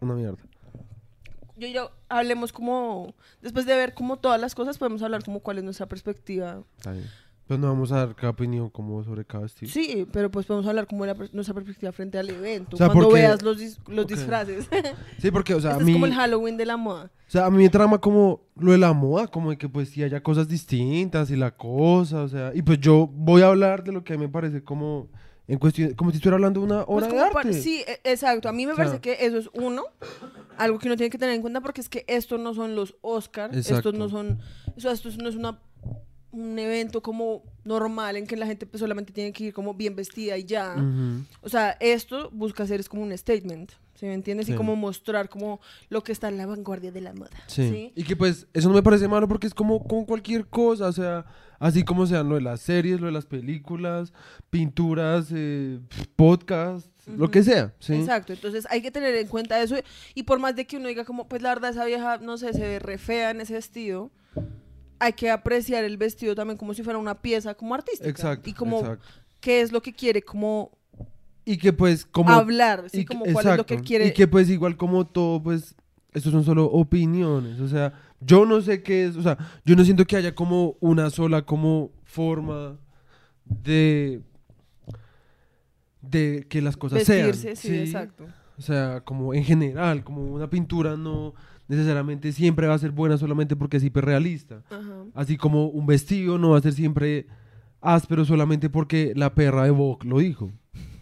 una 0.00 0.14
mierda. 0.14 0.45
Yo 1.56 1.66
y 1.68 1.72
yo 1.72 1.90
hablemos 2.08 2.52
como, 2.52 3.14
después 3.42 3.66
de 3.66 3.74
ver 3.76 3.94
como 3.94 4.16
todas 4.18 4.40
las 4.40 4.54
cosas, 4.54 4.78
podemos 4.78 5.02
hablar 5.02 5.24
como 5.24 5.40
cuál 5.40 5.58
es 5.58 5.64
nuestra 5.64 5.86
perspectiva. 5.86 6.62
Está 6.78 6.92
bien. 6.92 7.04
Pues 7.46 7.60
no 7.60 7.68
vamos 7.68 7.92
a 7.92 7.98
dar 7.98 8.16
cada 8.16 8.30
opinión 8.30 8.68
como 8.70 9.04
sobre 9.04 9.24
cada 9.24 9.46
estilo. 9.46 9.70
Sí, 9.70 10.04
pero 10.12 10.28
pues 10.32 10.46
podemos 10.46 10.66
hablar 10.66 10.88
como 10.88 11.06
de 11.06 11.14
la 11.14 11.28
nuestra 11.32 11.54
perspectiva 11.54 11.92
frente 11.92 12.18
al 12.18 12.28
evento. 12.28 12.74
O 12.74 12.76
sea, 12.76 12.88
cuando 12.88 13.04
porque- 13.04 13.20
veas 13.20 13.40
los, 13.42 13.56
dis- 13.60 13.78
los 13.86 14.04
disfraces. 14.06 14.68
Sí, 15.20 15.30
porque, 15.30 15.54
o 15.54 15.60
sea, 15.60 15.72
este 15.72 15.82
a 15.82 15.86
mí, 15.86 15.92
es 15.92 15.96
como 15.96 16.06
el 16.06 16.14
Halloween 16.14 16.56
de 16.56 16.66
la 16.66 16.76
moda. 16.76 17.04
o 17.04 17.30
sea, 17.30 17.46
a 17.46 17.50
mí 17.50 17.58
me 17.62 17.68
trama 17.68 17.98
como 18.00 18.40
lo 18.56 18.72
de 18.72 18.78
la 18.78 18.92
moda, 18.92 19.28
como 19.28 19.50
de 19.50 19.58
que 19.58 19.68
pues 19.68 19.90
sí 19.90 20.02
haya 20.02 20.20
cosas 20.24 20.48
distintas 20.48 21.30
y 21.30 21.36
la 21.36 21.52
cosa, 21.52 22.22
o 22.22 22.28
sea, 22.28 22.50
y 22.52 22.62
pues 22.62 22.80
yo 22.80 23.06
voy 23.12 23.42
a 23.42 23.46
hablar 23.46 23.84
de 23.84 23.92
lo 23.92 24.02
que 24.02 24.14
a 24.14 24.16
mí 24.16 24.24
me 24.26 24.28
parece 24.32 24.64
como 24.64 25.08
en 25.48 25.58
cuestión, 25.58 25.94
como 25.94 26.10
si 26.10 26.16
estuviera 26.16 26.34
hablando 26.36 26.60
de 26.60 26.66
una 26.66 26.84
Pues 26.84 27.04
obra 27.04 27.06
de 27.06 27.18
como 27.20 27.32
para- 27.32 27.48
arte. 27.48 27.60
sí, 27.60 27.84
e- 27.86 28.00
exacto. 28.04 28.48
A 28.48 28.52
mí 28.52 28.66
me 28.66 28.72
O 28.72 28.76
sea- 28.76 28.84
parece 28.86 29.00
que 29.00 29.24
eso 29.26 29.38
es 29.38 29.48
uno, 29.54 29.84
algo 30.58 30.78
que 30.78 30.88
uno 30.88 30.96
tiene 30.96 31.10
que 31.10 31.18
tener 31.18 31.34
en 31.34 31.40
cuenta 31.40 31.60
porque 31.60 31.80
es 31.80 31.88
que 31.88 32.04
estos 32.08 32.40
no 32.40 32.54
son 32.54 32.74
los 32.74 32.96
Oscars, 33.02 33.56
estos 33.56 33.94
no 33.94 34.08
son, 34.08 34.40
o 34.76 34.80
sea, 34.80 34.92
esto 34.92 35.08
no 35.22 35.28
es 35.28 35.36
una 35.36 35.60
un 36.32 36.58
evento 36.58 37.02
como 37.02 37.44
normal 37.64 38.16
en 38.16 38.26
que 38.26 38.36
la 38.36 38.44
gente 38.46 38.66
pues, 38.66 38.78
solamente 38.80 39.10
tiene 39.10 39.32
que 39.32 39.44
ir 39.44 39.52
como 39.54 39.72
bien 39.72 39.96
vestida 39.96 40.36
y 40.36 40.44
ya. 40.44 40.76
O 41.40 41.48
sea, 41.48 41.70
esto 41.80 42.28
busca 42.30 42.64
hacer 42.64 42.78
es 42.78 42.90
como 42.90 43.02
un 43.04 43.16
statement, 43.16 43.72
¿sí 43.96 44.06
me 44.06 44.14
entiendes? 44.14 44.46
Sí. 44.46 44.52
Y 44.52 44.56
como 44.56 44.76
mostrar 44.76 45.28
como 45.28 45.60
lo 45.88 46.02
que 46.02 46.12
está 46.12 46.28
en 46.28 46.36
la 46.36 46.46
vanguardia 46.46 46.92
de 46.92 47.00
la 47.00 47.12
moda. 47.12 47.30
Sí. 47.46 47.68
Sí. 47.68 47.92
Y 47.96 48.04
que 48.04 48.14
pues 48.16 48.46
eso 48.52 48.68
no 48.68 48.74
me 48.74 48.82
parece 48.82 49.08
malo 49.08 49.26
porque 49.26 49.46
es 49.46 49.54
como 49.54 49.82
con 49.82 50.04
cualquier 50.04 50.46
cosa, 50.46 50.86
o 50.86 50.92
sea, 50.92 51.24
así 51.58 51.82
como 51.82 52.06
sean 52.06 52.28
lo 52.28 52.36
de 52.36 52.42
las 52.42 52.60
series, 52.60 53.00
lo 53.00 53.06
de 53.06 53.12
las 53.12 53.26
películas, 53.26 54.12
pinturas, 54.50 55.28
eh, 55.32 55.80
podcasts, 56.14 56.90
lo 57.06 57.30
que 57.30 57.42
sea, 57.42 57.72
¿sí? 57.78 57.94
Exacto, 57.94 58.32
entonces 58.32 58.66
hay 58.68 58.82
que 58.82 58.90
tener 58.90 59.14
en 59.14 59.28
cuenta 59.28 59.62
eso 59.62 59.76
y 60.14 60.24
por 60.24 60.38
más 60.40 60.56
de 60.56 60.66
que 60.66 60.76
uno 60.76 60.88
diga 60.88 61.04
como, 61.04 61.28
pues 61.28 61.40
la 61.40 61.50
verdad 61.50 61.70
esa 61.70 61.84
vieja, 61.84 62.18
no 62.18 62.36
sé, 62.36 62.52
se 62.52 62.60
ve 62.60 62.78
re 62.78 62.98
fea 62.98 63.30
en 63.30 63.40
ese 63.40 63.54
vestido, 63.54 64.10
hay 64.98 65.12
que 65.12 65.30
apreciar 65.30 65.84
el 65.84 65.96
vestido 65.96 66.34
también 66.34 66.56
como 66.56 66.74
si 66.74 66.82
fuera 66.82 66.98
una 66.98 67.20
pieza 67.20 67.54
como 67.54 67.74
artística. 67.74 68.08
Exacto. 68.08 68.48
Y 68.48 68.52
como 68.54 68.80
exacto. 68.80 69.06
qué 69.40 69.60
es 69.60 69.72
lo 69.72 69.82
que 69.82 69.92
quiere 69.92 70.22
como 70.22 70.75
Y 71.46 71.56
que 71.56 71.72
pues 71.72 72.04
como... 72.04 72.30
hablar, 72.30 72.84
¿sí? 72.90 73.00
y 73.00 73.04
que- 73.04 73.14
como 73.14 73.24
cuál 73.32 73.46
es 73.46 73.56
lo 73.56 73.64
que 73.66 73.78
quiere. 73.78 74.08
Y 74.08 74.12
que 74.12 74.26
pues 74.26 74.50
igual 74.50 74.76
como 74.76 75.06
todo, 75.06 75.42
pues, 75.42 75.74
estos 76.12 76.32
son 76.32 76.44
solo 76.44 76.66
opiniones, 76.66 77.60
o 77.60 77.68
sea, 77.68 77.92
yo 78.20 78.44
no 78.44 78.60
sé 78.60 78.82
qué 78.82 79.06
es, 79.06 79.16
o 79.16 79.22
sea, 79.22 79.38
yo 79.64 79.76
no 79.76 79.84
siento 79.84 80.04
que 80.04 80.16
haya 80.16 80.34
como 80.34 80.76
una 80.80 81.08
sola 81.08 81.42
como 81.42 81.92
forma 82.04 82.76
de... 83.44 84.20
de 86.00 86.46
que 86.48 86.60
las 86.62 86.76
cosas 86.76 86.98
vestirse, 87.06 87.54
sean. 87.54 87.56
sí, 87.56 87.80
exacto. 87.80 88.24
O 88.58 88.62
sea, 88.62 89.02
como 89.02 89.34
en 89.34 89.44
general, 89.44 90.02
como 90.02 90.22
una 90.24 90.48
pintura 90.48 90.96
no 90.96 91.34
necesariamente 91.68 92.32
siempre 92.32 92.66
va 92.66 92.74
a 92.74 92.78
ser 92.78 92.90
buena 92.90 93.18
solamente 93.18 93.54
porque 93.56 93.76
es 93.76 93.84
hiperrealista. 93.84 94.62
Ajá. 94.70 95.04
Así 95.14 95.36
como 95.36 95.66
un 95.66 95.86
vestido 95.86 96.38
no 96.38 96.50
va 96.50 96.58
a 96.58 96.62
ser 96.62 96.72
siempre 96.72 97.26
áspero 97.80 98.24
solamente 98.24 98.70
porque 98.70 99.12
la 99.14 99.34
perra 99.34 99.64
de 99.64 99.70
Vogue 99.70 100.08
lo 100.08 100.18
dijo. 100.18 100.52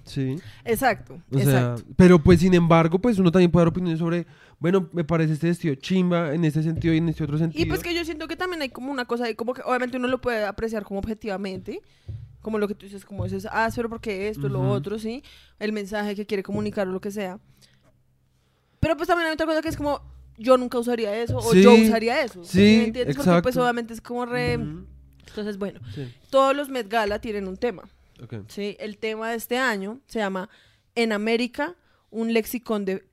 Sí. 0.04 0.36
Exacto, 0.64 1.20
O 1.30 1.38
sea, 1.38 1.42
exacto. 1.44 1.92
pero 1.96 2.22
pues 2.22 2.40
sin 2.40 2.52
embargo, 2.54 2.98
pues 2.98 3.18
uno 3.18 3.32
también 3.32 3.50
puede 3.50 3.64
dar 3.64 3.68
opiniones 3.68 3.98
sobre, 3.98 4.26
bueno, 4.58 4.88
me 4.92 5.04
parece 5.04 5.32
este 5.32 5.46
vestido 5.48 5.74
chimba 5.76 6.34
en 6.34 6.44
este 6.44 6.62
sentido 6.62 6.92
y 6.94 6.98
en 6.98 7.08
este 7.08 7.24
otro 7.24 7.38
sentido. 7.38 7.64
Y 7.64 7.66
pues 7.68 7.82
que 7.82 7.94
yo 7.94 8.04
siento 8.04 8.28
que 8.28 8.36
también 8.36 8.62
hay 8.62 8.68
como 8.68 8.92
una 8.92 9.04
cosa 9.06 9.24
ahí, 9.24 9.34
como 9.34 9.54
que 9.54 9.62
obviamente 9.62 9.96
uno 9.96 10.08
lo 10.08 10.20
puede 10.20 10.44
apreciar 10.44 10.84
como 10.84 11.00
objetivamente, 11.00 11.80
como 12.42 12.58
lo 12.58 12.68
que 12.68 12.74
tú 12.74 12.84
dices, 12.86 13.04
como 13.04 13.24
dices, 13.24 13.46
ah, 13.50 13.70
pero 13.74 13.88
porque 13.88 14.28
esto, 14.28 14.48
lo 14.48 14.60
Ujú. 14.60 14.68
otro, 14.68 14.98
sí, 14.98 15.22
el 15.58 15.72
mensaje 15.72 16.14
que 16.14 16.26
quiere 16.26 16.42
comunicar 16.42 16.86
o 16.86 16.92
lo 16.92 17.00
que 17.00 17.10
sea. 17.10 17.38
Pero 18.80 18.96
pues 18.96 19.08
también 19.08 19.28
hay 19.28 19.32
otra 19.34 19.46
cosa 19.46 19.62
que 19.62 19.68
es 19.70 19.76
como, 19.78 20.02
yo 20.36 20.58
nunca 20.58 20.78
usaría 20.78 21.16
eso, 21.16 21.38
o 21.38 21.52
Sí, 21.52 21.62
yo 21.62 21.74
usaría 21.74 22.22
eso. 22.22 22.44
sí, 22.44 22.58
me 22.78 22.84
entiendes? 22.84 23.16
Porque 23.16 23.30
pues 23.30 23.38
exacto. 23.54 23.62
obviamente 23.62 23.94
es 23.94 24.00
como 24.00 24.26
re... 24.26 24.58
Ujú. 24.58 24.86
Entonces, 25.26 25.56
bueno, 25.58 25.80
Sí, 25.94 26.12
todos 26.30 26.54
los 26.54 26.68
Met 26.68 26.88
Gala 26.88 27.18
tienen 27.18 27.48
un 27.48 27.56
tema, 27.56 27.82
¿sí? 28.48 28.76
El 28.80 28.98
tema 28.98 29.30
de 29.30 29.36
este 29.36 29.58
año 29.58 30.00
se 30.06 30.18
llama 30.18 30.48
En 30.94 31.12
América, 31.12 31.74
un 32.10 32.32
lexicón 32.32 32.84
de 32.84 33.04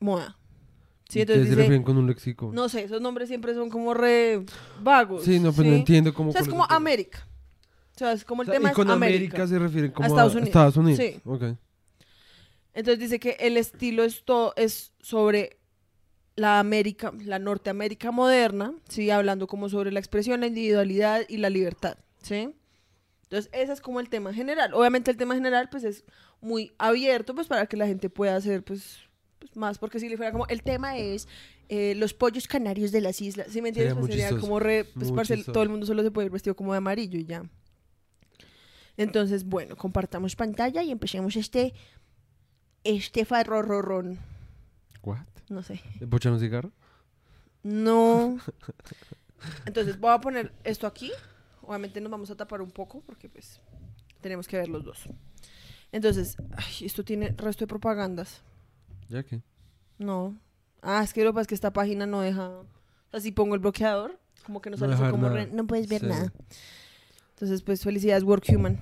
moda. 0.00 0.36
Sí, 1.08 1.20
¿Y 1.20 1.24
qué 1.26 1.32
entonces 1.32 1.48
se 1.48 1.54
refieren 1.56 1.82
con 1.82 1.96
un 1.96 2.06
léxico? 2.06 2.50
no 2.52 2.68
sé, 2.68 2.84
esos 2.84 3.00
nombres 3.00 3.28
siempre 3.28 3.54
son 3.54 3.70
como 3.70 3.94
re 3.94 4.44
vagos. 4.82 5.24
sí, 5.24 5.40
no, 5.40 5.52
pues 5.52 5.66
no 5.66 5.74
entiendo 5.74 6.12
cómo... 6.12 6.30
O 6.30 6.32
sea, 6.32 6.42
es 6.42 6.48
como. 6.48 6.64
América. 6.64 7.26
O 7.94 7.98
sea, 7.98 8.12
es 8.12 8.24
como 8.24 8.42
el 8.42 8.48
O 8.48 8.52
sea, 8.52 8.58
tema 8.60 8.70
y 8.70 8.74
con 8.74 8.86
es 8.88 8.92
América. 8.92 9.36
América. 9.36 9.46
se 9.48 9.58
refieren 9.58 9.90
como 9.90 10.06
Estados 10.06 10.32
a 10.34 10.36
Unidos. 10.36 10.48
Estados 10.48 10.76
Unidos. 10.76 11.00
Sí. 11.04 11.20
Ok. 11.24 11.42
Entonces 12.74 12.98
dice 13.00 13.18
que 13.18 13.36
el 13.40 13.56
estilo 13.56 14.04
es, 14.04 14.22
to- 14.24 14.52
es 14.56 14.92
sobre 15.00 15.58
la 16.36 16.60
América, 16.60 17.12
la 17.24 17.38
Norteamérica 17.40 18.12
moderna, 18.12 18.74
sí, 18.88 19.10
hablando 19.10 19.46
como 19.48 19.68
sobre 19.68 19.90
la 19.90 19.98
expresión, 19.98 20.40
la 20.40 20.46
individualidad 20.46 21.22
y 21.28 21.38
la 21.38 21.50
libertad, 21.50 21.98
¿sí? 22.22 22.54
Entonces, 23.28 23.50
ese 23.52 23.74
es 23.74 23.82
como 23.82 24.00
el 24.00 24.08
tema 24.08 24.32
general. 24.32 24.72
Obviamente 24.72 25.10
el 25.10 25.18
tema 25.18 25.34
general, 25.34 25.68
pues, 25.70 25.84
es 25.84 26.02
muy 26.40 26.72
abierto, 26.78 27.34
pues, 27.34 27.46
para 27.46 27.66
que 27.66 27.76
la 27.76 27.86
gente 27.86 28.08
pueda 28.08 28.34
hacer, 28.34 28.64
pues, 28.64 29.00
pues, 29.38 29.54
más, 29.54 29.78
porque 29.78 30.00
si 30.00 30.08
le 30.08 30.16
fuera 30.16 30.32
como, 30.32 30.46
el 30.46 30.62
tema 30.62 30.96
es 30.96 31.28
eh, 31.68 31.94
los 31.94 32.14
pollos 32.14 32.48
canarios 32.48 32.90
de 32.90 33.02
las 33.02 33.20
islas, 33.20 33.48
¿sí 33.50 33.60
me 33.60 33.68
entiendes? 33.68 33.92
Sería 33.92 34.00
Pues 34.00 34.10
sería 34.12 34.28
chistoso, 34.28 34.40
como 34.40 34.60
re, 34.60 34.84
pues, 34.84 35.12
parce, 35.12 35.44
todo 35.44 35.62
el 35.62 35.68
mundo 35.68 35.84
solo 35.84 36.02
se 36.02 36.10
puede 36.10 36.26
ir 36.26 36.32
vestido 36.32 36.56
como 36.56 36.72
de 36.72 36.78
amarillo 36.78 37.18
y 37.18 37.26
ya. 37.26 37.44
Entonces, 38.96 39.44
bueno, 39.44 39.76
compartamos 39.76 40.34
pantalla 40.34 40.82
y 40.82 40.90
empecemos 40.90 41.36
este, 41.36 41.74
este 42.82 43.26
farrorrorrón. 43.26 44.18
What? 45.02 45.26
No 45.50 45.62
sé. 45.62 45.82
¿Le 46.00 46.06
puedo 46.06 46.16
echar 46.16 46.32
un 46.32 46.40
cigarro? 46.40 46.72
No. 47.62 48.38
Entonces 49.66 50.00
voy 50.00 50.12
a 50.12 50.20
poner 50.20 50.52
esto 50.64 50.86
aquí. 50.86 51.12
Obviamente 51.68 52.00
nos 52.00 52.10
vamos 52.10 52.30
a 52.30 52.34
tapar 52.34 52.62
un 52.62 52.70
poco 52.70 53.02
porque 53.02 53.28
pues 53.28 53.60
tenemos 54.22 54.48
que 54.48 54.56
ver 54.56 54.68
los 54.68 54.82
dos. 54.84 55.04
Entonces, 55.92 56.36
ay, 56.56 56.86
esto 56.86 57.04
tiene 57.04 57.34
resto 57.36 57.64
de 57.64 57.68
propagandas. 57.68 58.40
¿Ya 59.10 59.22
qué? 59.22 59.42
No. 59.98 60.34
Ah, 60.80 61.02
es 61.04 61.12
que 61.12 61.22
lo 61.24 61.30
que 61.30 61.34
pasa 61.34 61.42
es 61.42 61.46
que 61.48 61.54
esta 61.54 61.72
página 61.72 62.06
no 62.06 62.22
deja. 62.22 62.48
O 62.48 62.66
sea, 63.10 63.20
si 63.20 63.32
pongo 63.32 63.54
el 63.54 63.60
bloqueador, 63.60 64.18
como 64.46 64.60
que 64.62 64.70
no 64.70 64.78
sale 64.78 64.94
así 64.94 65.02
como 65.10 65.28
re- 65.28 65.46
no 65.52 65.66
puedes 65.66 65.88
ver 65.88 66.00
Sí. 66.00 66.06
nada. 66.06 66.32
Entonces, 67.34 67.62
pues 67.62 67.82
felicidades, 67.82 68.24
Workhuman. 68.24 68.78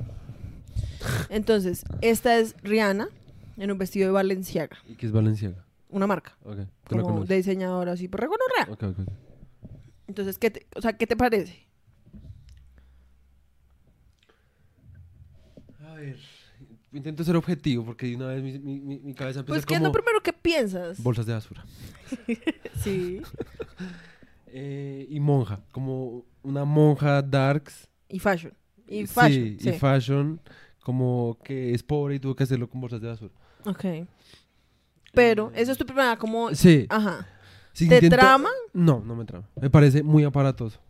Entonces, 1.28 1.84
esta 2.00 2.38
es 2.38 2.54
Rihanna 2.62 3.08
en 3.56 3.70
un 3.70 3.78
vestido 3.78 4.06
de 4.06 4.12
Valenciaga, 4.12 4.76
¿Y 4.88 4.94
qué 4.94 5.06
es 5.06 5.12
Valenciaga? 5.12 5.64
una 5.88 6.06
marca, 6.06 6.36
Ok. 6.44 6.58
Como 6.88 7.24
de 7.24 7.36
diseñadora 7.36 7.92
así, 7.92 8.06
pero 8.08 8.22
regonorrea. 8.28 8.72
Ok, 8.72 8.82
ok. 8.98 9.08
ok. 9.08 9.14
Entonces, 10.08 10.38
¿qué 10.38 10.50
te, 10.50 10.66
o 10.76 10.80
sea, 10.82 10.92
¿qué 10.96 11.06
te 11.06 11.16
parece? 11.16 11.65
Ver, 15.96 16.18
intento 16.92 17.22
ser 17.24 17.36
objetivo 17.36 17.84
porque 17.84 18.06
de 18.06 18.16
una 18.16 18.28
vez 18.28 18.42
mi, 18.42 18.58
mi, 18.58 18.98
mi- 18.98 19.14
cabeza 19.14 19.40
empieza 19.40 19.54
Pues, 19.54 19.66
¿qué 19.66 19.74
es 19.74 19.80
lo 19.82 19.92
primero 19.92 20.22
que 20.22 20.32
piensas? 20.32 21.02
bolsas 21.02 21.26
de 21.26 21.32
basura. 21.34 21.64
Sí. 22.82 23.20
Eh, 24.58 25.06
y 25.10 25.20
monja, 25.20 25.60
como 25.72 26.24
una 26.42 26.64
monja 26.64 27.20
darks. 27.20 27.88
Y 28.08 28.18
fashion. 28.18 28.54
Y 28.88 29.06
fashion. 29.06 29.32
sí, 29.44 29.56
Sí. 29.60 29.68
y 29.68 29.72
fashion, 29.72 30.40
como 30.82 31.36
que 31.44 31.74
es 31.74 31.82
pobre 31.82 32.14
y 32.14 32.20
tuvo 32.20 32.34
que 32.34 32.44
hacerlo 32.44 32.68
con 32.70 32.80
bolsas 32.80 33.00
de 33.02 33.08
basura. 33.08 33.34
ok. 33.66 33.84
Pero, 35.12 35.50
eso 35.54 35.72
es 35.72 35.78
tu 35.78 35.84
primera, 35.84 36.16
como. 36.16 36.54
Sí. 36.54 36.86
Ajá. 36.88 37.26
¿Te 37.76 37.84
intento- 37.84 38.16
trama? 38.16 38.48
No, 38.72 39.02
no 39.04 39.14
me 39.16 39.24
trama. 39.24 39.46
Me 39.60 39.68
parece 39.68 40.02
muy 40.02 40.24
aparatoso. 40.24 40.80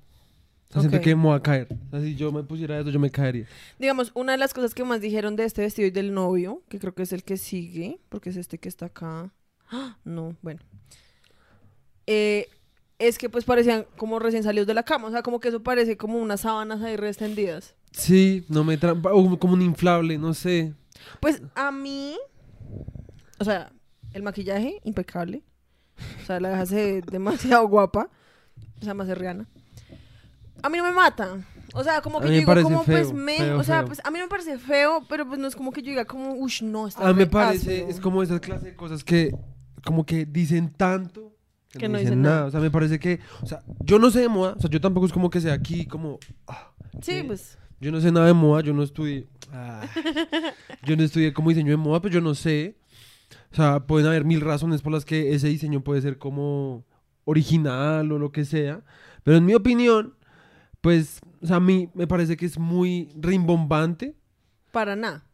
Sea, 0.69 0.81
siento 0.83 1.01
que 1.01 1.15
me 1.15 1.23
voy 1.23 1.37
a 1.37 1.43
caer. 1.43 1.69
O 1.89 1.91
sea, 1.91 2.01
si 2.01 2.17
yo 2.17 2.33
me 2.33 2.43
pusiera 2.43 2.79
eso, 2.79 2.91
yo 2.91 2.99
me 2.99 3.11
caería. 3.11 3.47
Digamos, 3.79 4.11
una 4.15 4.33
de 4.33 4.39
las 4.39 4.53
cosas 4.53 4.75
que 4.75 4.85
más 4.85 5.01
dijeron 5.01 5.37
de 5.37 5.45
este 5.45 5.63
vestido 5.63 5.89
y 5.89 5.91
del 5.91 6.13
novio, 6.13 6.63
que 6.69 6.79
creo 6.79 6.95
que 6.95 7.03
es 7.03 7.13
el 7.13 7.23
que 7.23 7.37
sigue, 7.37 8.01
porque 8.09 8.31
es 8.31 8.37
este 8.37 8.59
que 8.59 8.69
está 8.69 8.87
acá. 8.87 9.33
¡Ah! 9.71 9.97
No, 10.05 10.37
bueno. 10.43 10.61
Eh, 12.07 12.49
es 12.99 13.19
que 13.19 13.29
pues 13.29 13.45
parecían 13.45 13.87
como 13.97 14.19
recién 14.19 14.43
salidos 14.43 14.67
de 14.67 14.75
la 14.75 14.83
cama. 14.83 15.09
O 15.09 15.11
sea, 15.11 15.23
como 15.23 15.41
que 15.41 15.49
eso 15.49 15.63
parece 15.63 15.97
como 15.97 16.19
unas 16.19 16.41
sábanas 16.41 16.83
ahí 16.83 16.97
re 16.97 17.09
extendidas. 17.09 17.75
Sí, 17.93 18.45
no 18.49 18.65
me 18.65 18.77
trama. 18.77 19.11
O 19.13 19.39
como 19.39 19.55
un 19.55 19.63
inflable, 19.63 20.19
no 20.19 20.35
sé. 20.35 20.75
Pues 21.21 21.43
a 21.55 21.71
mí, 21.71 22.17
o 23.39 23.45
sea, 23.45 23.73
el 24.13 24.23
maquillaje 24.23 24.81
impecable. 24.85 25.43
O 26.23 26.27
sea, 26.27 26.41
la 26.41 26.51
deja 26.51 27.01
demasiado 27.11 27.69
guapa. 27.69 28.11
O 28.81 28.85
sea, 28.85 28.95
más 28.95 29.09
Rihanna. 29.09 29.47
A 30.63 30.69
mí 30.69 30.79
no 30.79 30.85
me 30.85 30.93
mata. 30.93 31.39
O 31.75 31.85
sea, 31.85 32.01
como 32.01 32.21
que 32.21 32.29
yo 32.29 32.33
digo, 32.33 32.63
como 32.63 32.85
pues 32.85 33.09
feo, 33.09 33.15
me. 33.15 33.37
feo, 33.37 33.59
o 33.59 33.63
sea, 33.65 33.79
feo. 33.81 33.87
pues 33.89 34.01
a 34.05 34.11
mí 34.11 34.19
no 34.19 34.25
me 34.25 34.31
parece 34.31 34.59
feo, 34.59 35.05
pero 35.09 35.27
pues 35.27 35.39
no 35.39 35.47
es 35.47 35.55
como 35.57 35.73
que 35.73 35.83
yo 35.83 35.91
diga, 35.91 36.05
como, 36.07 36.33
uff, 36.35 36.63
no, 36.63 36.87
está 36.89 37.05
A 37.07 37.09
mí 37.13 37.19
me 37.19 37.25
re 37.25 37.31
parece, 37.31 37.73
áspero". 37.75 37.89
es 37.91 38.01
como 38.01 38.23
esa 38.23 38.41
clase 38.41 38.67
de 38.67 38.77
cosas 38.77 39.05
que 39.05 39.35
como 39.85 40.07
que 40.07 40.25
dicen 40.25 40.73
tanto 40.77 41.35
que, 41.71 41.79
Que 41.81 41.89
no, 41.89 41.93
no 41.95 41.99
dicen 41.99 42.13
dicen 42.15 42.23
nada. 42.23 42.35
nada. 42.37 42.47
O 42.47 42.51
sea, 42.51 42.61
me 42.61 42.71
parece 42.71 42.99
que, 42.99 43.21
o 43.43 43.47
sea, 43.47 43.63
yo 43.81 43.99
no 43.99 44.11
sé 44.11 44.21
de 44.21 44.29
moda, 44.29 44.55
o 44.57 44.61
sea, 44.61 44.71
yo 44.71 44.81
tampoco 44.81 45.07
es 45.07 45.13
como 45.13 45.29
que 45.29 45.41
sea 45.41 45.53
aquí 45.53 45.85
como, 45.87 46.19
ah, 46.47 46.73
Sí, 47.03 47.13
que 47.21 47.25
pues. 47.25 47.59
yo 47.81 47.93
no 47.93 48.01
sé 48.01 48.11
nada 48.11 48.27
de 48.27 48.33
moda, 48.33 48.63
yo 48.63 48.73
no 48.73 48.83
estudié, 48.83 49.27
ah, 49.53 49.83
yo 50.85 50.97
no 50.97 51.03
estudié 51.03 51.33
como 51.35 51.51
diseño 51.51 51.71
de 51.73 51.77
moda, 51.77 52.01
pues 52.01 52.15
yo 52.15 52.21
no 52.23 52.35
sé. 52.35 52.79
O 53.53 53.57
sea, 53.57 53.81
pueden 53.87 54.07
haber 54.07 54.25
mil 54.25 54.41
razones 54.41 54.81
por 54.83 54.93
las 54.93 55.05
que 55.05 55.35
ese 55.35 55.49
diseño 55.49 55.83
puede 55.83 56.01
ser 56.01 56.17
como 56.19 56.85
original 57.25 58.11
o 58.13 58.19
lo 58.19 58.33
que 58.33 58.45
sea, 58.45 58.83
pero 59.25 59.37
en 59.37 59.45
mi 59.45 59.55
opinión, 59.55 60.15
pues, 60.87 61.19
o 61.43 61.47
sea, 61.49 61.57
a 61.57 61.61
mí 61.61 61.89
me 61.95 62.07
parece 62.07 62.37
que 62.37 62.47
es 62.47 62.57
muy 62.61 63.09
rimbombante. 63.17 64.15
Para 64.71 64.95
nada. 64.95 65.25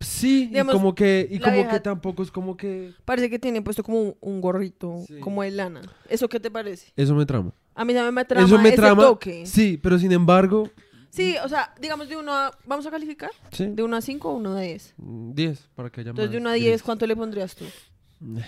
Sí, 0.00 0.46
Digamos, 0.46 0.72
y 0.74 0.78
como 0.78 0.94
que, 0.94 1.28
y 1.30 1.38
como 1.40 1.52
vieja- 1.56 1.70
que 1.72 1.80
tampoco 1.80 2.22
es 2.22 2.30
como 2.30 2.56
que 2.56 2.92
Parece 3.04 3.28
que 3.28 3.38
tiene 3.38 3.60
puesto 3.60 3.82
como 3.84 4.00
un, 4.00 4.16
un 4.22 4.40
gorrito, 4.40 5.04
Sí. 5.06 5.18
como 5.20 5.42
de 5.42 5.50
lana. 5.50 5.82
¿Eso 6.08 6.26
qué 6.30 6.40
te 6.40 6.50
parece? 6.50 6.90
eso 6.96 7.14
me 7.14 7.26
trama. 7.26 7.52
A 7.74 7.84
mí 7.84 7.92
también 7.92 8.14
me 8.14 8.24
trama 8.24 8.46
eso 8.46 8.58
me 8.58 8.68
ese 8.70 8.76
trama. 8.78 9.02
toque. 9.02 9.44
Sí, 9.44 9.78
pero 9.82 9.98
sin 9.98 10.10
embargo, 10.12 10.70
Sí, 11.10 11.36
o 11.44 11.48
sea, 11.50 11.74
digamos 11.80 12.08
de 12.08 12.16
uno 12.16 12.32
a... 12.32 12.50
¿Vamos 12.66 12.86
a 12.86 12.90
calificar? 12.90 13.30
sí. 13.52 13.66
¿De 13.66 13.82
1 13.82 13.94
a 13.96 14.00
5 14.00 14.30
o 14.30 14.36
1 14.36 14.56
a 14.56 14.60
10? 14.62 14.94
mm, 14.96 15.32
10 15.34 15.68
para 15.74 15.90
que 15.90 16.00
haya 16.00 16.10
Entonces, 16.10 16.30
de 16.32 16.38
más 16.38 16.42
1 16.44 16.50
a 16.50 16.54
10, 16.54 16.70
gris. 16.72 16.82
¿cuánto 16.82 17.06
le 17.06 17.14
pondrías 17.14 17.54
tú? 17.54 17.64
Eh, 17.66 18.42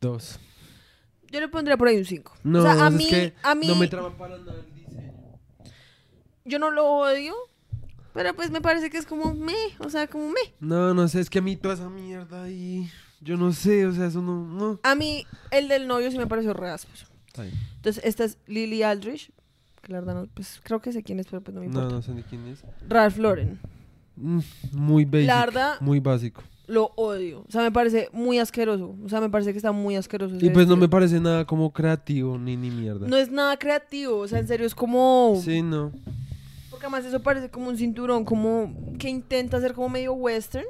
Dos. 0.00 0.40
Yo 1.30 1.38
le 1.40 1.46
pondría 1.48 1.76
por 1.76 1.86
ahí 1.86 1.96
un 1.98 2.04
5. 2.04 2.32
No, 2.42 2.58
o 2.58 2.62
sea, 2.62 2.72
a 2.84 2.88
es 2.88 2.94
mí, 2.94 3.06
que 3.08 3.32
a 3.42 3.54
mí, 3.54 3.68
no 3.68 3.76
me 3.76 3.86
trama 3.86 4.10
para 4.18 4.36
nada 4.36 4.54
el 4.58 4.66
diseño. 4.66 4.79
Yo 6.50 6.58
no 6.58 6.70
lo 6.70 6.84
odio, 6.86 7.34
pero 8.12 8.34
pues 8.34 8.50
me 8.50 8.60
parece 8.60 8.90
que 8.90 8.98
es 8.98 9.06
como 9.06 9.34
me, 9.34 9.54
o 9.78 9.88
sea, 9.88 10.06
como 10.08 10.28
me. 10.28 10.40
No, 10.60 10.92
no 10.92 11.08
sé, 11.08 11.20
es 11.20 11.30
que 11.30 11.38
a 11.38 11.42
mí 11.42 11.56
toda 11.56 11.74
esa 11.74 11.88
mierda 11.88 12.42
ahí, 12.44 12.90
yo 13.20 13.36
no 13.36 13.52
sé, 13.52 13.86
o 13.86 13.92
sea, 13.92 14.06
eso 14.06 14.20
no, 14.20 14.44
no. 14.46 14.80
A 14.82 14.94
mí, 14.94 15.24
el 15.50 15.68
del 15.68 15.86
novio 15.86 16.10
sí 16.10 16.18
me 16.18 16.26
pareció 16.26 16.52
re. 16.52 16.70
Entonces, 17.76 18.02
esta 18.04 18.24
es 18.24 18.36
Lily 18.46 18.82
Aldrich, 18.82 19.30
que 19.82 19.92
la 19.92 20.00
verdad 20.00 20.14
no, 20.22 20.26
pues 20.34 20.60
creo 20.62 20.80
que 20.80 20.92
sé 20.92 21.02
quién 21.02 21.20
es, 21.20 21.26
pero 21.26 21.40
pues 21.42 21.54
no 21.54 21.60
me 21.60 21.68
No, 21.68 21.72
importa. 21.74 21.94
no 21.96 22.02
sé 22.02 22.12
ni 22.12 22.22
quién 22.22 22.46
es. 22.48 22.62
Ralph 22.88 23.16
Lauren, 23.18 23.58
Mm, 24.16 24.40
muy 24.72 25.06
basic. 25.06 25.26
La 25.28 25.40
verdad- 25.46 25.80
Muy 25.80 25.98
básico. 26.00 26.42
lo 26.66 26.92
odio. 26.96 27.40
O 27.48 27.50
sea, 27.50 27.62
me 27.62 27.72
parece 27.72 28.10
muy 28.12 28.38
asqueroso. 28.38 28.94
O 29.02 29.08
sea, 29.08 29.18
me 29.20 29.30
parece 29.30 29.52
que 29.52 29.56
está 29.56 29.72
muy 29.72 29.96
asqueroso. 29.96 30.36
Y 30.40 30.50
pues 30.50 30.66
no 30.66 30.76
me 30.76 30.88
parece 30.90 31.18
nada 31.20 31.46
como 31.46 31.72
creativo 31.72 32.36
ni 32.36 32.54
ni 32.56 32.70
mierda. 32.70 33.08
No 33.08 33.16
es 33.16 33.30
nada 33.30 33.56
creativo, 33.58 34.18
o 34.18 34.28
sea, 34.28 34.38
en 34.40 34.46
serio 34.46 34.66
es 34.66 34.74
como... 34.74 35.40
Sí, 35.42 35.62
no. 35.62 35.90
Porque 36.80 36.94
además 36.94 37.04
eso 37.12 37.22
parece 37.22 37.50
como 37.50 37.68
un 37.68 37.76
cinturón, 37.76 38.24
como 38.24 38.74
que 38.98 39.10
intenta 39.10 39.60
ser 39.60 39.74
como 39.74 39.90
medio 39.90 40.14
western. 40.14 40.64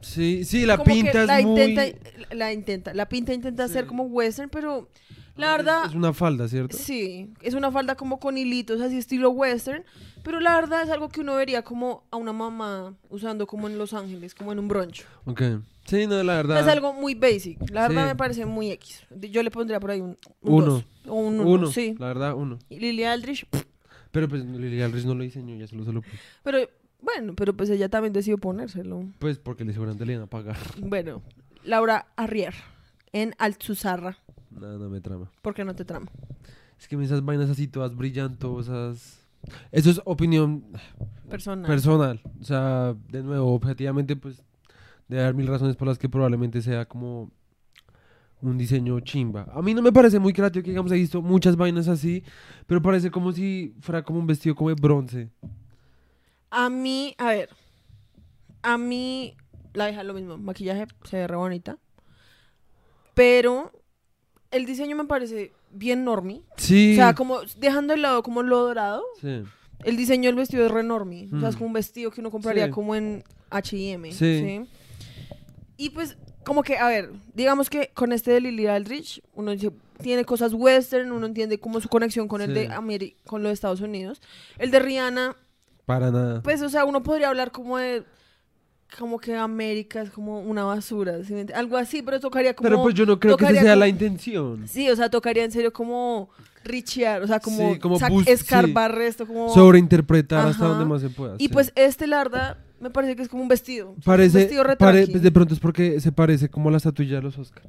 Sí, 0.00 0.44
sí, 0.44 0.66
la 0.66 0.76
como 0.76 0.92
pinta 0.92 1.24
la 1.24 1.38
es 1.38 1.46
muy... 1.46 1.60
intenta, 1.62 1.98
la 2.34 2.52
intenta, 2.52 2.94
la 2.94 3.08
pinta 3.08 3.32
intenta 3.32 3.68
Sí. 3.68 3.74
ser 3.74 3.86
como 3.86 4.02
western, 4.02 4.50
pero 4.50 4.88
la 5.36 5.52
verdad, 5.56 5.84
Es 5.86 5.94
una 5.94 6.12
falda, 6.12 6.48
¿cierto? 6.48 6.76
sí, 6.76 7.30
es 7.42 7.54
una 7.54 7.70
falda 7.70 7.94
como 7.94 8.18
con 8.18 8.36
hilitos, 8.36 8.80
así 8.80 8.98
estilo 8.98 9.30
western, 9.30 9.84
pero 10.24 10.40
la 10.40 10.56
verdad 10.56 10.82
es 10.82 10.90
algo 10.90 11.08
que 11.10 11.20
uno 11.20 11.36
vería 11.36 11.62
como 11.62 12.02
a 12.10 12.16
una 12.16 12.32
mamá 12.32 12.96
usando 13.08 13.46
como 13.46 13.68
en 13.68 13.78
Los 13.78 13.94
Ángeles, 13.94 14.34
como 14.34 14.50
en 14.50 14.58
un 14.58 14.66
brunch. 14.66 15.04
Ok. 15.26 15.42
Sí, 15.84 16.08
no, 16.08 16.20
la 16.24 16.34
verdad. 16.34 16.58
es 16.60 16.66
algo 16.66 16.92
muy 16.92 17.14
basic, 17.14 17.70
la 17.70 17.82
verdad 17.86 18.02
Sí. 18.02 18.08
me 18.08 18.16
parece 18.16 18.46
muy 18.46 18.72
X. 18.72 19.02
Yo 19.30 19.44
le 19.44 19.52
pondría 19.52 19.78
por 19.78 19.92
ahí 19.92 20.00
un, 20.00 20.18
un 20.40 20.52
Uno. 20.54 20.66
dos, 20.66 20.84
o 21.06 21.14
un 21.14 21.38
uno, 21.38 21.48
Uno, 21.50 21.66
sí. 21.68 21.94
la 22.00 22.06
verdad, 22.08 22.34
uno. 22.34 22.58
Y 22.68 22.80
Lily 22.80 23.04
Aldrich, 23.04 23.46
pff, 23.46 23.62
Pero 24.12 24.28
pues 24.28 24.44
Lily 24.44 24.82
Aldrich 24.82 25.04
no 25.04 25.14
lo 25.14 25.24
diseñó, 25.24 25.56
ya 25.56 25.66
solo 25.66 25.84
se 25.84 25.92
lo 25.92 26.02
puso. 26.02 26.16
pero 26.44 26.58
Bueno, 27.00 27.34
pero 27.34 27.54
pues 27.56 27.68
ella 27.70 27.88
también 27.88 28.12
decidió 28.12 28.38
ponérselo. 28.38 29.08
Pues 29.18 29.38
porque 29.38 29.64
le 29.64 29.72
seguramente 29.72 30.06
le 30.06 30.12
iban 30.12 30.24
a 30.24 30.28
pagar. 30.30 30.56
Bueno, 30.80 31.22
Laura 31.64 32.06
Arrier 32.16 32.54
en 33.12 33.34
Altsuzarra. 33.38 34.18
Nada, 34.50 34.78
no 34.78 34.88
me 34.88 35.00
trama. 35.00 35.30
¿Por 35.42 35.54
qué 35.54 35.64
no 35.64 35.74
te 35.74 35.84
trama? 35.84 36.06
Es 36.78 36.88
que 36.88 37.02
esas 37.02 37.24
vainas 37.24 37.48
así 37.50 37.68
todas 37.68 37.96
brillantosas. 37.96 39.20
Eso 39.72 39.90
es 39.90 40.00
opinión 40.04 40.64
Personal. 41.28 41.66
personal. 41.66 42.20
O 42.40 42.44
sea, 42.44 42.94
de 43.08 43.22
nuevo, 43.22 43.54
objetivamente, 43.54 44.14
pues, 44.16 44.42
debe 45.08 45.22
haber 45.22 45.34
mil 45.34 45.46
razones 45.46 45.76
por 45.76 45.88
las 45.88 45.98
que 45.98 46.08
probablemente 46.08 46.62
sea 46.62 46.86
como 46.86 47.30
un 48.42 48.58
diseño 48.58 48.98
chimba. 49.00 49.46
A 49.54 49.62
mí 49.62 49.72
no 49.72 49.80
me 49.82 49.92
parece 49.92 50.18
muy 50.18 50.32
creativo 50.32 50.62
que, 50.64 50.70
digamos, 50.70 50.92
he 50.92 50.96
visto 50.96 51.22
muchas 51.22 51.56
vainas 51.56 51.88
así, 51.88 52.22
pero 52.66 52.82
parece 52.82 53.10
como 53.10 53.32
si 53.32 53.74
fuera 53.80 54.02
como 54.02 54.18
un 54.18 54.26
vestido 54.26 54.54
como 54.54 54.68
de 54.70 54.74
bronce. 54.74 55.30
A 56.50 56.68
mí, 56.68 57.14
a 57.18 57.28
ver, 57.28 57.48
a 58.62 58.76
mí 58.76 59.36
la 59.74 59.86
deja 59.86 60.02
lo 60.02 60.12
mismo, 60.14 60.36
maquillaje 60.38 60.86
se 61.04 61.16
ve 61.18 61.26
re 61.26 61.36
bonita, 61.36 61.78
pero 63.14 63.72
el 64.50 64.66
diseño 64.66 64.96
me 64.96 65.04
parece 65.04 65.52
bien 65.70 66.04
normie. 66.04 66.42
Sí. 66.56 66.92
O 66.92 66.96
sea, 66.96 67.14
como 67.14 67.38
dejando 67.58 67.94
de 67.94 68.00
lado 68.00 68.22
como 68.22 68.42
lo 68.42 68.58
dorado, 68.66 69.02
sí. 69.20 69.42
el 69.84 69.96
diseño 69.96 70.28
del 70.28 70.36
vestido 70.36 70.66
es 70.66 70.70
re 70.70 70.82
normie. 70.82 71.28
O 71.32 71.40
sea, 71.40 71.48
es 71.48 71.54
Mm. 71.54 71.58
como 71.58 71.66
un 71.68 71.72
vestido 71.74 72.10
que 72.10 72.20
uno 72.20 72.30
compraría 72.30 72.66
Sí. 72.66 72.70
como 72.72 72.94
en 72.94 73.24
H&M. 73.50 74.12
Sí. 74.12 74.40
¿sí? 74.40 74.66
Y 75.76 75.90
pues, 75.90 76.16
como 76.44 76.62
que, 76.62 76.76
a 76.78 76.88
ver, 76.88 77.10
digamos 77.34 77.70
que 77.70 77.90
con 77.94 78.12
este 78.12 78.30
de 78.32 78.40
Lily 78.40 78.66
Aldrich, 78.66 79.22
uno 79.34 79.52
dice, 79.52 79.70
tiene 80.02 80.24
cosas 80.24 80.52
western, 80.54 81.12
uno 81.12 81.26
entiende 81.26 81.58
como 81.58 81.80
su 81.80 81.88
conexión 81.88 82.28
con 82.28 82.40
el 82.42 82.48
Sí. 82.48 82.54
de 82.54 82.68
Ameri- 82.70 83.14
con 83.26 83.42
los 83.42 83.50
de 83.50 83.54
Estados 83.54 83.80
Unidos. 83.80 84.20
El 84.58 84.70
de 84.70 84.78
Rihanna, 84.80 85.36
Para 85.86 86.10
nada. 86.10 86.42
pues, 86.42 86.60
o 86.62 86.68
sea, 86.68 86.84
uno 86.84 87.02
podría 87.02 87.28
hablar 87.28 87.50
como 87.52 87.78
de. 87.78 88.04
Como 88.98 89.18
que 89.18 89.34
América 89.34 90.02
es 90.02 90.10
como 90.10 90.40
una 90.40 90.64
basura, 90.64 91.14
algo 91.54 91.78
así, 91.78 92.02
pero 92.02 92.20
tocaría 92.20 92.52
como. 92.54 92.68
pero 92.68 92.82
pues 92.82 92.94
yo 92.94 93.06
no 93.06 93.18
creo 93.18 93.38
que 93.38 93.44
esa 93.44 93.54
sea 93.54 93.62
como- 93.62 93.76
la 93.76 93.88
intención. 93.88 94.68
Sí, 94.68 94.90
o 94.90 94.96
sea, 94.96 95.08
tocaría 95.08 95.44
en 95.44 95.50
serio 95.50 95.72
como 95.72 96.28
richear, 96.64 97.22
o 97.22 97.26
sea, 97.26 97.40
como, 97.40 97.72
Sí, 97.74 97.78
como 97.78 97.98
sí. 97.98 98.04
como. 99.26 99.48
Sobreinterpretar 99.52 100.46
hasta 100.48 100.66
donde 100.66 100.84
más 100.84 101.00
se 101.02 101.10
pueda. 101.10 101.34
y 101.38 101.44
sí. 101.46 101.48
pues 101.48 101.72
este, 101.76 102.06
la 102.06 102.18
verdad, 102.18 102.58
me 102.80 102.90
parece 102.90 103.16
que 103.16 103.22
es 103.22 103.28
como 103.28 103.42
un 103.42 103.48
vestido. 103.48 103.90
es 103.92 103.96
un 103.98 104.02
Parece, 104.02 104.38
vestido 104.38 104.64
re 104.64 104.76
pare- 104.76 105.04
tranqui. 105.04 105.18
de 105.20 105.30
pronto 105.32 105.54
es 105.54 105.60
porque 105.60 106.00
se 106.00 106.12
parece 106.12 106.48
como 106.48 106.68
a 106.68 106.72
la 106.72 106.78
estatuilla 106.78 107.16
de 107.16 107.22
los 107.22 107.38
Oscar. 107.38 107.62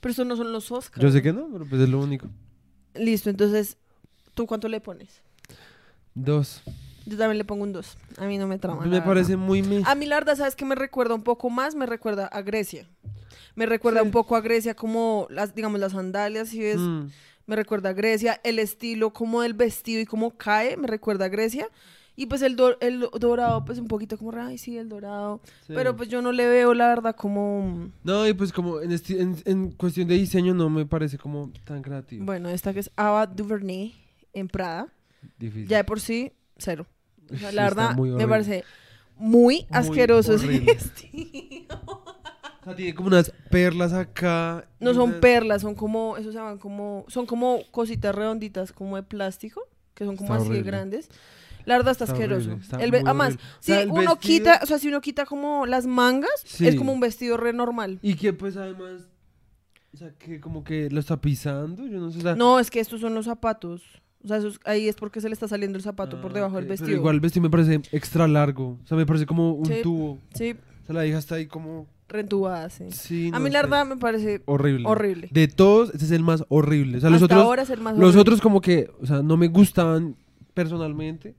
Pero 0.00 0.12
eso 0.12 0.24
no 0.24 0.36
son 0.36 0.52
los 0.52 0.70
Oscars. 0.72 1.02
Yo 1.02 1.10
sé 1.10 1.20
que 1.22 1.32
no, 1.32 1.48
pero 1.52 1.66
pues 1.68 1.82
es 1.82 1.88
lo 1.88 2.00
único. 2.00 2.26
Listo, 2.94 3.28
entonces, 3.30 3.76
¿tú 4.34 4.46
cuánto 4.46 4.68
le 4.68 4.80
pones? 4.80 5.22
Dos. 6.14 6.62
Yo 7.06 7.16
también 7.16 7.38
le 7.38 7.44
pongo 7.44 7.62
un 7.64 7.72
2. 7.72 7.96
A 8.18 8.26
mí 8.26 8.38
no 8.38 8.46
me 8.46 8.58
trama. 8.58 8.84
me 8.84 9.00
parece 9.02 9.32
verdad. 9.32 9.46
muy 9.46 9.62
me. 9.62 9.82
A 9.84 9.94
mí 9.94 10.06
la 10.06 10.16
verdad, 10.16 10.36
¿sabes 10.36 10.54
qué 10.56 10.64
me 10.64 10.74
recuerda 10.74 11.14
un 11.14 11.22
poco 11.22 11.50
más? 11.50 11.74
Me 11.74 11.86
recuerda 11.86 12.26
a 12.26 12.42
Grecia. 12.42 12.88
Me 13.56 13.66
recuerda 13.66 14.00
Sí. 14.00 14.06
un 14.06 14.12
poco 14.12 14.36
a 14.36 14.40
Grecia 14.40 14.74
como, 14.74 15.26
las, 15.30 15.54
digamos, 15.54 15.80
las 15.80 15.92
sandalias, 15.92 16.48
si 16.48 16.60
ves, 16.60 16.78
Mm. 16.78 17.06
Me 17.50 17.56
recuerda 17.56 17.90
a 17.90 17.92
Grecia. 17.92 18.40
El 18.44 18.58
estilo 18.60 19.12
como 19.12 19.42
del 19.42 19.54
vestido 19.54 20.00
y 20.00 20.06
cómo 20.06 20.30
cae, 20.38 20.76
me 20.76 20.86
recuerda 20.86 21.24
a 21.24 21.28
Grecia. 21.28 21.68
Y 22.16 22.26
pues 22.26 22.42
el, 22.42 22.54
do- 22.54 22.78
el 22.80 23.08
dorado, 23.18 23.64
pues 23.64 23.78
un 23.78 23.88
poquito 23.88 24.16
como, 24.18 24.32
ay, 24.38 24.56
sí, 24.58 24.76
el 24.76 24.88
dorado. 24.88 25.40
Sí. 25.66 25.72
Pero 25.74 25.96
pues 25.96 26.08
yo 26.08 26.22
no 26.22 26.32
le 26.32 26.46
veo, 26.48 26.74
la 26.74 26.88
verdad, 26.88 27.16
como... 27.16 27.90
No, 28.04 28.26
y 28.28 28.34
pues 28.34 28.52
como 28.52 28.80
en, 28.80 28.92
en, 28.92 29.36
en 29.46 29.70
cuestión 29.72 30.06
de 30.06 30.14
diseño 30.16 30.52
no 30.54 30.68
me 30.70 30.84
parece 30.86 31.18
como 31.18 31.50
tan 31.64 31.82
creativo. 31.82 32.24
Bueno, 32.26 32.48
esta 32.50 32.72
que 32.72 32.80
es 32.80 32.90
Ava 32.94 33.26
DuVernay 33.26 33.94
en 34.32 34.48
Prada. 34.48 34.88
Difícil. 35.38 35.66
Ya 35.66 35.78
de 35.78 35.84
por 35.84 35.98
sí, 35.98 36.32
cero. 36.58 36.86
O 37.32 37.36
sea, 37.36 37.50
Sí, 37.50 37.56
la 37.56 37.68
está 37.68 37.74
verdad, 37.82 37.96
muy 37.96 38.10
me 38.10 38.28
parece 38.28 38.64
muy 39.16 39.66
asqueroso 39.70 40.34
ese 40.34 40.60
vestido. 40.60 42.04
O 42.60 42.64
sea, 42.64 42.74
tiene 42.76 42.94
como 42.94 43.08
unas 43.08 43.32
perlas 43.50 43.92
acá. 43.92 44.66
No 44.80 44.92
son 44.94 45.10
unas- 45.10 45.20
perlas, 45.20 45.62
son 45.62 45.74
como, 45.74 46.16
eso 46.18 46.30
se 46.30 46.36
llaman 46.38 46.58
como, 46.58 47.04
son 47.08 47.24
como 47.26 47.60
cositas 47.70 48.14
redonditas 48.14 48.72
como 48.72 48.96
de 48.96 49.02
plástico, 49.02 49.62
que 49.94 50.04
son 50.04 50.16
como 50.16 50.34
Está 50.34 50.44
así 50.44 50.52
de 50.52 50.62
grandes. 50.62 51.08
La 51.66 51.76
verdad 51.76 51.92
está, 51.92 52.04
Está 52.04 52.14
asqueroso. 52.14 52.48
horrible, 52.50 52.62
está 52.64 52.76
El 52.82 52.94
además, 52.94 53.28
horrible. 53.34 53.44
O 53.44 53.56
si 53.60 53.72
sea, 53.72 53.80
el 53.82 53.90
uno 53.90 54.00
vestido- 54.00 54.18
quita, 54.18 54.60
o 54.62 54.66
sea, 54.66 54.78
si 54.78 54.88
uno 54.88 55.00
quita 55.00 55.26
como 55.26 55.66
las 55.66 55.86
mangas, 55.86 56.30
Sí. 56.44 56.66
es 56.66 56.74
como 56.76 56.92
un 56.92 57.00
vestido 57.00 57.36
re 57.36 57.52
normal. 57.52 57.98
Y 58.02 58.14
que 58.14 58.32
pues 58.32 58.56
además, 58.56 59.08
o 59.92 59.96
sea, 59.96 60.12
que 60.18 60.40
como 60.40 60.64
que 60.64 60.88
lo 60.90 61.00
está 61.00 61.20
pisando, 61.20 61.86
yo 61.86 61.98
no 61.98 62.10
sé. 62.10 62.18
o 62.18 62.22
sea, 62.22 62.34
No, 62.36 62.58
es 62.60 62.70
que 62.70 62.80
estos 62.80 63.00
son 63.00 63.14
los 63.14 63.24
zapatos. 63.26 63.82
O 64.22 64.28
sea, 64.28 64.36
esos- 64.36 64.60
ahí 64.64 64.86
es 64.88 64.96
porque 64.96 65.20
se 65.22 65.28
le 65.28 65.32
está 65.32 65.48
saliendo 65.48 65.76
el 65.78 65.82
zapato 65.82 66.20
por 66.20 66.30
ah, 66.32 66.34
debajo 66.34 66.54
ok, 66.54 66.58
del 66.60 66.66
pero 66.66 66.78
vestido. 66.80 66.98
igual 66.98 67.14
el 67.14 67.20
vestido 67.20 67.42
me 67.42 67.50
parece 67.50 67.80
extra 67.92 68.28
largo. 68.28 68.78
O 68.82 68.86
sea, 68.86 68.96
me 68.96 69.06
parece 69.06 69.24
como 69.26 69.52
un 69.52 69.66
Sí. 69.66 69.80
tubo. 69.82 70.18
Sí, 70.34 70.54
O 70.82 70.86
sea, 70.86 70.94
la 70.94 71.06
hija 71.06 71.18
está 71.18 71.36
ahí 71.36 71.46
como. 71.46 71.86
Rentubada, 72.10 72.68
sí. 72.70 72.84
Sí, 72.90 73.28
A 73.28 73.38
no 73.38 73.40
mí 73.40 73.50
la 73.50 73.62
verdad 73.62 73.86
me 73.86 73.96
parece 73.96 74.42
Horrible. 74.44 74.86
horrible. 74.86 75.28
De 75.30 75.48
todos, 75.48 75.94
ese 75.94 76.04
es 76.04 76.10
el 76.10 76.22
más 76.22 76.44
horrible. 76.48 76.98
O 76.98 77.00
sea, 77.00 77.08
los 77.10 77.22
Hasta 77.22 77.34
otros. 77.36 77.46
ahora 77.46 77.62
es 77.62 77.70
el 77.70 77.80
más 77.80 77.94
Los 77.94 78.00
horrible. 78.08 78.20
otros 78.20 78.40
como 78.40 78.60
que, 78.60 78.90
o 79.00 79.06
sea, 79.06 79.22
no 79.22 79.36
me 79.36 79.48
gustaban 79.48 80.16
personalmente. 80.54 81.34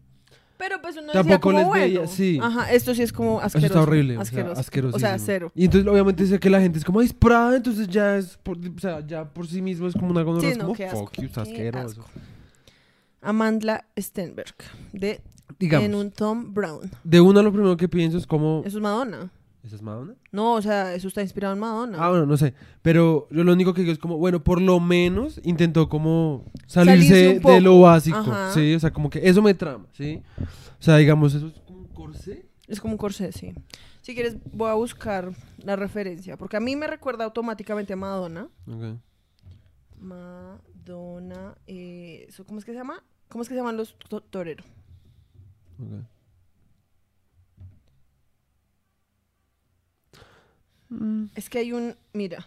Pero 0.57 0.79
pues 0.79 0.95
uno 0.95 1.07
Tampoco 1.11 1.23
decía 1.23 1.39
como 1.39 1.57
les 1.57 1.67
bueno. 1.67 1.85
veía, 2.01 2.07
sí. 2.07 2.39
Ajá, 2.41 2.71
esto 2.71 2.93
sí 2.93 3.01
es 3.01 3.11
como 3.11 3.37
Eso 3.39 3.47
asqueroso. 3.47 3.65
está 3.67 3.81
horrible. 3.81 4.17
o 4.19 4.25
sea, 4.25 4.51
Asqueroso. 4.51 4.95
O 4.95 4.99
sea, 4.99 5.17
cero. 5.17 5.51
Y 5.55 5.65
entonces, 5.65 5.89
obviamente, 5.91 6.23
sé 6.27 6.39
que 6.39 6.51
la 6.51 6.61
gente 6.61 6.77
es 6.77 6.85
como, 6.85 6.99
"Ay, 6.99 7.07
es 7.07 7.13
Prada", 7.13 7.55
entonces 7.57 7.87
ya 7.87 8.15
es, 8.17 8.37
por, 8.43 8.57
o 8.57 8.79
sea, 8.79 9.05
ya 9.05 9.25
por 9.25 9.47
sí 9.47 9.59
mismo 9.59 9.87
es 9.87 9.93
como 9.95 10.11
una 10.11 10.23
cosa 10.23 10.41
Sí, 10.51 10.53
no, 10.57 10.65
como, 10.65 10.75
qué 10.75 10.85
asco, 10.85 10.99
fuck 11.07 11.13
you, 11.19 11.29
qué 11.33 11.39
asqueroso. 11.41 12.01
asco. 12.01 12.05
Amandla 13.21 13.85
Stenberg, 13.99 14.55
de 14.93 15.21
Digamos, 15.59 15.85
En 15.85 15.95
un 15.95 16.11
Tom 16.11 16.53
Brown. 16.53 16.89
de 17.03 17.21
una 17.21 17.41
lo 17.43 17.51
primero 17.51 17.75
que 17.77 17.87
pienso 17.89 18.17
es 18.17 18.25
como, 18.25 18.61
Eso 18.65 18.77
es 18.77 18.81
Madonna. 18.83 19.29
¿Esa 19.63 19.75
es 19.75 19.81
Madonna? 19.81 20.15
No, 20.31 20.53
o 20.53 20.61
sea, 20.61 20.93
eso 20.95 21.07
está 21.07 21.21
inspirado 21.21 21.53
en 21.53 21.59
Madonna. 21.59 21.97
Ah, 21.99 22.09
bueno, 22.09 22.25
no 22.25 22.37
sé. 22.37 22.53
Pero 22.81 23.27
yo 23.31 23.43
lo 23.43 23.53
único 23.53 23.73
que 23.73 23.81
digo 23.81 23.93
es 23.93 23.99
como, 23.99 24.17
bueno, 24.17 24.43
por 24.43 24.61
lo 24.61 24.79
menos 24.79 25.39
intentó 25.43 25.87
como 25.89 26.45
salirse, 26.67 27.07
Salirse 27.09 27.39
un 27.47 27.53
de 27.55 27.61
lo 27.61 27.79
básico. 27.81 28.17
Ajá. 28.17 28.51
Sí, 28.53 28.73
o 28.75 28.79
sea, 28.79 28.91
como 28.91 29.09
que 29.09 29.27
eso 29.27 29.41
me 29.41 29.53
trama, 29.53 29.85
¿sí? 29.93 30.21
O 30.79 30.83
sea, 30.83 30.97
digamos, 30.97 31.33
eso 31.33 31.47
es 31.47 31.53
como 31.65 31.79
un 31.79 31.87
corsé. 31.87 32.45
Es 32.67 32.79
como 32.79 32.93
un 32.93 32.97
corsé, 32.97 33.31
sí. 33.31 33.53
Si 34.01 34.15
quieres, 34.15 34.37
voy 34.51 34.69
a 34.69 34.73
buscar 34.73 35.31
la 35.63 35.75
referencia. 35.75 36.37
Porque 36.37 36.57
a 36.57 36.59
mí 36.59 36.75
me 36.75 36.87
recuerda 36.87 37.25
automáticamente 37.25 37.93
a 37.93 37.97
Madonna. 37.97 38.47
Ok. 38.67 38.97
Madonna. 39.99 41.55
eh, 41.67 42.27
¿Cómo 42.47 42.59
es 42.59 42.65
que 42.65 42.71
se 42.71 42.77
llama? 42.77 43.03
¿Cómo 43.29 43.43
es 43.43 43.47
que 43.47 43.53
se 43.53 43.59
llaman 43.59 43.77
los 43.77 43.95
to- 44.09 44.21
toreros? 44.21 44.65
ok. 45.79 46.03
Mm, 50.91 51.25
Es 51.35 51.49
que 51.49 51.59
hay 51.59 51.71
un. 51.73 51.95
Mira. 52.13 52.45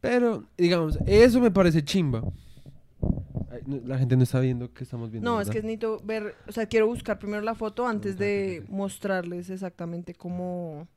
Pero, 0.00 0.44
digamos, 0.56 0.98
eso 1.06 1.40
me 1.40 1.50
parece 1.50 1.82
chimba. 1.84 2.22
Ay, 3.50 3.60
no, 3.66 3.80
La 3.86 3.98
gente 3.98 4.16
no 4.16 4.22
está 4.22 4.40
viendo 4.40 4.72
que 4.72 4.84
estamos 4.84 5.10
viendo. 5.10 5.30
No, 5.30 5.40
es 5.40 5.48
que 5.48 5.54
¿verdad? 5.56 5.66
necesito 5.66 6.00
ver. 6.04 6.34
O 6.48 6.52
sea, 6.52 6.66
quiero 6.66 6.86
buscar 6.86 7.18
primero 7.18 7.42
la 7.42 7.54
foto 7.54 7.86
antes 7.86 8.18
de 8.18 8.64
mostrarles 8.68 9.50
exactamente 9.50 10.14
cómo. 10.14 10.88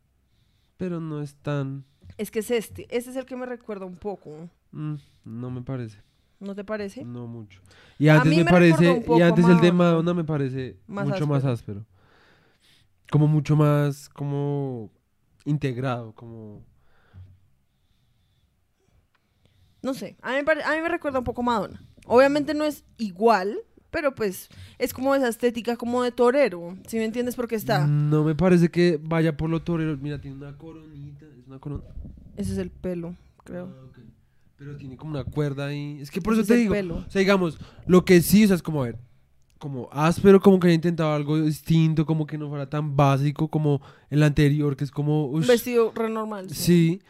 Pero 0.77 0.99
no 0.99 1.21
es 1.21 1.35
tan... 1.35 1.85
Es 2.17 2.31
que 2.31 2.39
es 2.39 2.51
este. 2.51 2.83
Este 2.95 3.11
es 3.11 3.15
el 3.15 3.25
que 3.25 3.35
me 3.35 3.45
recuerda 3.45 3.85
un 3.85 3.95
poco. 3.97 4.49
mm, 4.71 4.95
no 5.25 5.51
me 5.51 5.61
parece. 5.61 5.99
¿No 6.39 6.55
te 6.55 6.63
parece? 6.63 7.05
No 7.05 7.25
mucho. 7.27 7.61
Y 7.97 8.09
antes 8.09 8.29
mí 8.29 8.37
me, 8.37 8.43
me 8.43 8.51
recordó 8.51 8.75
parece, 8.75 8.91
un 8.91 9.03
poco 9.03 9.19
y 9.19 9.21
a 9.21 9.27
antes 9.27 9.45
el 9.45 9.61
de 9.61 9.71
Madonna. 9.71 9.73
Madonna 9.91 10.13
me 10.13 10.23
parece 10.23 10.77
Más 10.87 11.07
mucho 11.07 11.25
más 11.27 11.45
áspero. 11.45 11.85
Como 13.11 13.27
mucho 13.27 13.55
más, 13.55 14.09
como 14.09 14.91
integrado, 15.45 16.13
como... 16.13 16.63
No 19.81 19.93
sé. 19.93 20.15
A 20.21 20.31
mí, 20.31 20.37
a 20.37 20.75
mí 20.75 20.81
me 20.81 20.89
recuerda 20.89 21.19
un 21.19 21.25
poco 21.25 21.41
a 21.41 21.45
Madonna. 21.45 21.83
Obviamente 22.05 22.53
no 22.53 22.63
es 22.63 22.85
igual, 22.97 23.57
pero 23.91 24.15
pues 24.15 24.49
es 24.77 24.93
como 24.93 25.13
esa 25.13 25.27
estética 25.27 25.75
como 25.75 26.03
de 26.03 26.11
torero. 26.11 26.77
Si 26.87 26.97
me 26.97 27.05
entiendes 27.05 27.35
por 27.35 27.47
qué 27.47 27.55
está. 27.55 27.85
No 27.85 28.23
me 28.23 28.35
parece 28.35 28.69
que 28.69 28.99
vaya 29.01 29.35
por 29.35 29.49
lo 29.49 29.61
torero. 29.61 29.97
Mira, 29.97 30.19
tiene 30.21 30.37
una 30.37 30.57
coronita, 30.57 31.25
es 31.37 31.47
una 31.47 31.59
corona. 31.59 31.83
Ese 32.37 32.53
es 32.53 32.57
el 32.59 32.71
pelo, 32.71 33.15
creo. 33.43 33.73
Ah, 33.77 33.85
ok. 33.89 33.99
Pero 34.55 34.77
tiene 34.77 34.95
como 34.95 35.11
una 35.11 35.25
cuerda 35.25 35.67
ahí. 35.67 35.97
Es 35.99 36.09
que 36.09 36.21
por 36.21 36.33
Ese 36.33 36.41
eso 36.43 36.43
es 36.43 36.47
te 36.47 36.53
el 36.55 36.59
digo. 36.61 36.73
pelo. 36.73 36.95
O 37.05 37.09
sea, 37.09 37.19
digamos, 37.19 37.59
lo 37.85 38.05
que 38.05 38.21
sí, 38.21 38.45
o 38.45 38.47
sea, 38.47 38.55
es 38.55 38.63
como, 38.63 38.81
a 38.83 38.85
ver, 38.85 38.97
como 39.63 39.87
áspero, 39.93 40.41
como 40.41 40.59
que 40.59 40.67
haya 40.67 40.75
intentado 40.75 41.13
algo 41.13 41.39
distinto, 41.41 42.05
como 42.05 42.27
que 42.27 42.37
no 42.37 42.49
fuera 42.49 42.69
tan 42.69 42.97
básico 42.97 43.47
como 43.47 43.81
el 44.09 44.21
anterior, 44.21 44.75
que 44.75 44.83
es 44.83 44.91
como... 44.91 45.27
Ush, 45.27 45.47
vestido 45.47 45.93
re 45.95 46.09
normal. 46.09 46.49
sí. 46.49 46.55
Sí, 46.55 47.01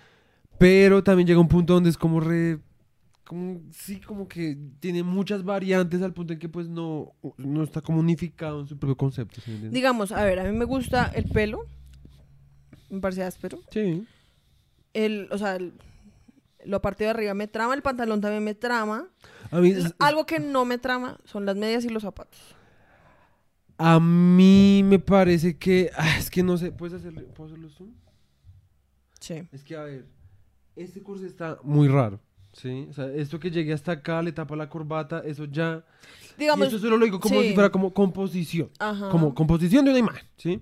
pero 0.60 1.04
también 1.04 1.26
llega 1.28 1.40
un 1.40 1.48
punto 1.48 1.74
donde 1.74 1.90
es 1.90 1.98
como 1.98 2.20
re... 2.20 2.60
Como, 3.26 3.60
sí, 3.72 4.00
como 4.02 4.28
que 4.28 4.56
tiene 4.80 5.02
muchas 5.02 5.44
variantes 5.44 6.04
al 6.04 6.14
punto 6.14 6.34
en 6.34 6.38
que 6.40 6.48
pues 6.48 6.70
no, 6.70 7.14
no 7.38 7.64
está 7.64 7.82
como 7.82 8.00
unificado 8.00 8.60
en 8.62 8.68
su 8.68 8.78
propio 8.78 8.96
concepto. 8.98 9.42
Digamos, 9.72 10.12
a 10.12 10.24
ver, 10.24 10.40
a 10.40 10.44
mí 10.44 10.56
me 10.56 10.66
gusta 10.66 11.06
el 11.16 11.26
pelo. 11.30 11.66
Me 12.92 13.00
parece 13.00 13.24
áspero. 13.24 13.58
Sí. 13.72 14.06
El, 14.94 15.28
o 15.32 15.40
sea, 15.40 15.56
el- 15.56 15.74
lo 16.66 16.82
partido 16.82 17.08
de 17.08 17.12
arriba 17.16 17.34
me 17.34 17.48
trama, 17.48 17.74
el 17.74 17.82
pantalón 17.82 18.22
también 18.22 18.44
me 18.44 18.54
trama. 18.54 19.08
A 19.54 19.62
mí, 19.62 19.72
Algo 20.00 20.26
que 20.26 20.40
no 20.40 20.66
me 20.66 20.80
trama 20.80 21.20
son 21.26 21.46
las 21.46 21.56
medias 21.56 21.86
y 21.86 21.90
los 21.90 22.02
zapatos. 22.02 22.40
A 23.78 24.00
mí 24.00 24.82
me 24.84 24.98
parece 24.98 25.58
que. 25.58 25.92
ah, 25.96 26.18
es 26.18 26.32
que 26.32 26.42
no 26.42 26.58
sé. 26.58 26.72
¿Puedes 26.72 26.96
hacerle, 26.96 27.22
¿puedo 27.22 27.50
hacerlo 27.50 27.70
zoom? 27.70 27.92
Sí. 29.20 29.48
Es 29.52 29.64
que, 29.64 29.76
a 29.76 29.84
ver. 29.84 30.08
Este 30.76 31.04
curso 31.04 31.28
está 31.28 31.60
muy 31.64 31.88
raro. 31.88 32.20
¿Sí? 32.54 32.88
O 32.90 32.94
sea, 32.94 33.06
esto 33.14 33.40
que 33.40 33.52
llegue 33.52 33.74
hasta 33.74 33.92
acá, 33.92 34.24
le 34.24 34.32
tapa 34.32 34.56
la 34.56 34.70
corbata, 34.70 35.22
eso 35.24 35.46
ya. 35.46 35.86
Digamos, 36.36 36.66
y 36.66 36.68
esto 36.68 36.80
solo 36.80 36.98
lo 36.98 37.06
digo 37.06 37.20
como 37.20 37.40
sí. 37.40 37.50
si 37.50 37.54
fuera 37.54 37.72
como 37.72 37.94
composición. 37.94 38.72
ajá. 38.80 39.10
Como 39.10 39.36
composición 39.36 39.86
de 39.86 39.92
una 39.92 40.00
imagen. 40.00 40.26
¿Sí? 40.38 40.62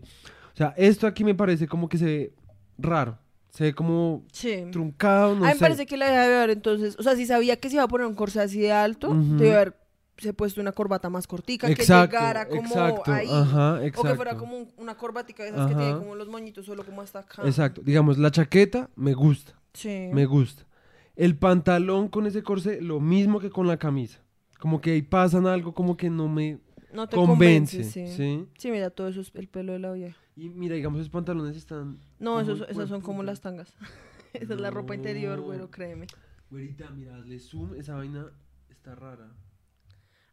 O 0.54 0.58
sea, 0.58 0.74
esto 0.76 1.08
aquí 1.08 1.24
me 1.24 1.34
parece 1.34 1.66
como 1.66 1.88
que 1.88 1.98
se 1.98 2.06
ve 2.06 2.34
raro. 2.78 3.18
Se 3.52 3.66
ve 3.66 3.74
como 3.76 4.24
Sí. 4.32 4.64
truncado, 4.72 5.36
no 5.36 5.44
a 5.46 5.48
mí 5.50 5.54
sé. 5.54 5.56
me 5.56 5.60
parece 5.60 5.86
que 5.86 5.98
la 5.98 6.06
debe 6.10 6.36
haber 6.38 6.50
entonces, 6.52 6.96
o 6.98 7.04
sea, 7.04 7.16
si 7.16 7.26
sabía 7.26 7.58
que 7.58 7.70
se 7.70 7.76
iba 7.76 7.84
a 7.84 7.88
poner 7.88 8.08
un 8.08 8.16
corsé 8.16 8.40
así 8.42 8.60
de 8.60 8.72
alto, 8.72 9.10
Ujú. 9.12 9.36
debe 9.38 9.56
haberse 9.56 10.34
puesto 10.36 10.62
una 10.62 10.72
corbata 10.72 11.10
más 11.10 11.28
cortica 11.28 11.70
Exacto, 11.70 12.12
que 12.12 12.18
llegara 12.18 12.48
como 12.48 12.62
exacto, 12.62 13.12
ahí. 13.12 13.28
ajá, 13.30 13.78
exacto. 13.86 14.00
O 14.02 14.04
que 14.12 14.16
fuera 14.16 14.38
como 14.38 14.58
un- 14.58 14.72
una 14.78 14.96
corbatica 14.98 15.44
de 15.44 15.50
esas 15.50 15.68
que 15.68 15.76
tiene 15.76 15.98
como 15.98 16.16
los 16.16 16.28
moñitos 16.30 16.66
solo 16.66 16.86
como 16.86 17.02
hasta 17.02 17.20
acá. 17.20 17.42
Exacto. 17.46 17.82
Digamos, 17.84 18.18
la 18.18 18.32
chaqueta 18.32 18.90
me 18.96 19.14
gusta. 19.14 19.54
Sí. 19.74 20.10
Me 20.14 20.26
gusta. 20.26 20.64
El 21.18 21.36
pantalón 21.38 22.08
con 22.08 22.26
ese 22.28 22.44
corsé, 22.44 22.80
lo 22.82 23.00
mismo 23.02 23.40
que 23.42 23.50
con 23.50 23.68
la 23.68 23.78
camisa. 23.78 24.20
Como 24.60 24.80
que 24.80 24.92
ahí 24.92 25.02
pasan 25.02 25.46
algo 25.46 25.74
como 25.74 25.98
que 25.98 26.10
no 26.10 26.30
me 26.30 26.60
no 26.94 27.08
te 27.08 27.16
convence. 27.18 27.78
convence, 27.80 27.84
sí. 27.84 28.08
¿sí? 28.16 28.46
Sí, 28.58 28.72
mira, 28.72 28.90
todo 28.92 29.08
eso 29.10 29.20
es 29.22 29.32
el 29.36 29.48
pelo 29.50 29.74
de 29.74 29.80
la 29.80 29.92
vieja. 29.92 30.18
Y 30.42 30.50
mira, 30.50 30.76
digamos, 30.76 31.00
esos 31.02 31.12
pantalones 31.12 31.56
están. 31.56 32.00
No, 32.18 32.40
esos, 32.40 32.62
esas 32.68 32.90
son 32.90 33.02
como 33.02 33.22
las 33.22 33.42
tangas. 33.42 33.74
Esa 34.34 34.54
es 34.56 34.60
la 34.60 34.72
ropa 34.72 34.96
interior, 34.96 35.40
güero, 35.42 35.70
créeme. 35.70 36.08
Güerita, 36.50 36.90
mira, 36.90 37.18
hazle 37.18 37.38
zoom. 37.40 37.76
Esa 37.76 37.96
vaina 37.96 38.26
está 38.70 38.96
rara. 38.96 39.30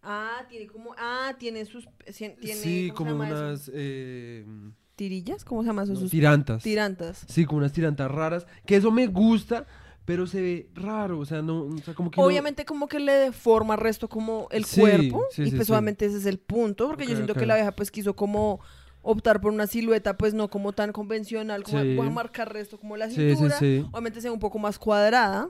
Ah, 0.02 0.46
tiene 0.48 0.66
como, 0.68 0.94
ah, 0.96 1.34
tiene 1.38 1.64
sus, 1.66 1.86
tiene, 2.16 2.36
sí, 2.54 2.90
¿cómo 2.94 3.10
se 3.10 3.16
como 3.16 3.24
unas. 3.24 3.70
eh, 3.74 4.46
¿Tirillas? 4.94 5.44
¿Cómo 5.44 5.62
se 5.62 5.66
llama 5.66 5.82
eso? 5.82 5.92
no, 5.92 6.00
Sus 6.00 6.10
tirantas. 6.10 6.62
tirantas. 6.62 7.26
Sí, 7.28 7.44
como 7.44 7.58
unas 7.58 7.72
tirantas 7.72 8.10
raras. 8.10 8.46
Que 8.64 8.76
eso 8.76 8.90
me 8.90 9.08
gusta, 9.08 9.66
pero 10.04 10.26
se 10.26 10.40
ve 10.40 10.70
raro. 10.74 11.18
O 11.18 11.26
sea, 11.26 11.42
no. 11.42 11.64
O 11.64 11.78
sea, 11.78 11.92
como 11.94 12.10
que. 12.10 12.20
no- 12.20 12.26
Obviamente 12.26 12.64
como 12.64 12.88
que 12.88 13.00
le 13.00 13.12
deforma 13.12 13.74
el 13.74 13.80
resto 13.80 14.08
como 14.08 14.48
el 14.52 14.64
Sí, 14.64 14.80
cuerpo 14.80 15.24
sí, 15.32 15.42
y 15.42 15.50
sí, 15.50 15.56
pues 15.56 15.68
obviamente 15.68 16.06
ese 16.06 16.16
es 16.18 16.26
el 16.26 16.38
punto 16.38 16.86
porque 16.86 17.06
yo 17.06 17.14
siento 17.14 17.34
que 17.34 17.44
la 17.46 17.56
vieja 17.56 17.72
pues 17.72 17.90
quiso 17.90 18.14
como 18.16 18.60
optar 19.02 19.40
por 19.40 19.52
una 19.52 19.66
silueta 19.66 20.16
pues 20.18 20.34
no 20.34 20.48
como 20.50 20.72
tan 20.72 20.92
convencional 20.92 21.62
como 21.62 21.82
Sí. 21.82 21.94
voy 21.96 22.06
a 22.08 22.10
marcar 22.10 22.52
resto 22.52 22.78
como 22.78 22.96
la 22.96 23.08
Sí, 23.08 23.14
sí, 23.16 23.28
cintura 23.36 23.58
sí. 23.58 23.84
obviamente 23.90 24.20
sea 24.20 24.32
un 24.32 24.40
poco 24.40 24.58
más 24.58 24.78
cuadrada 24.78 25.48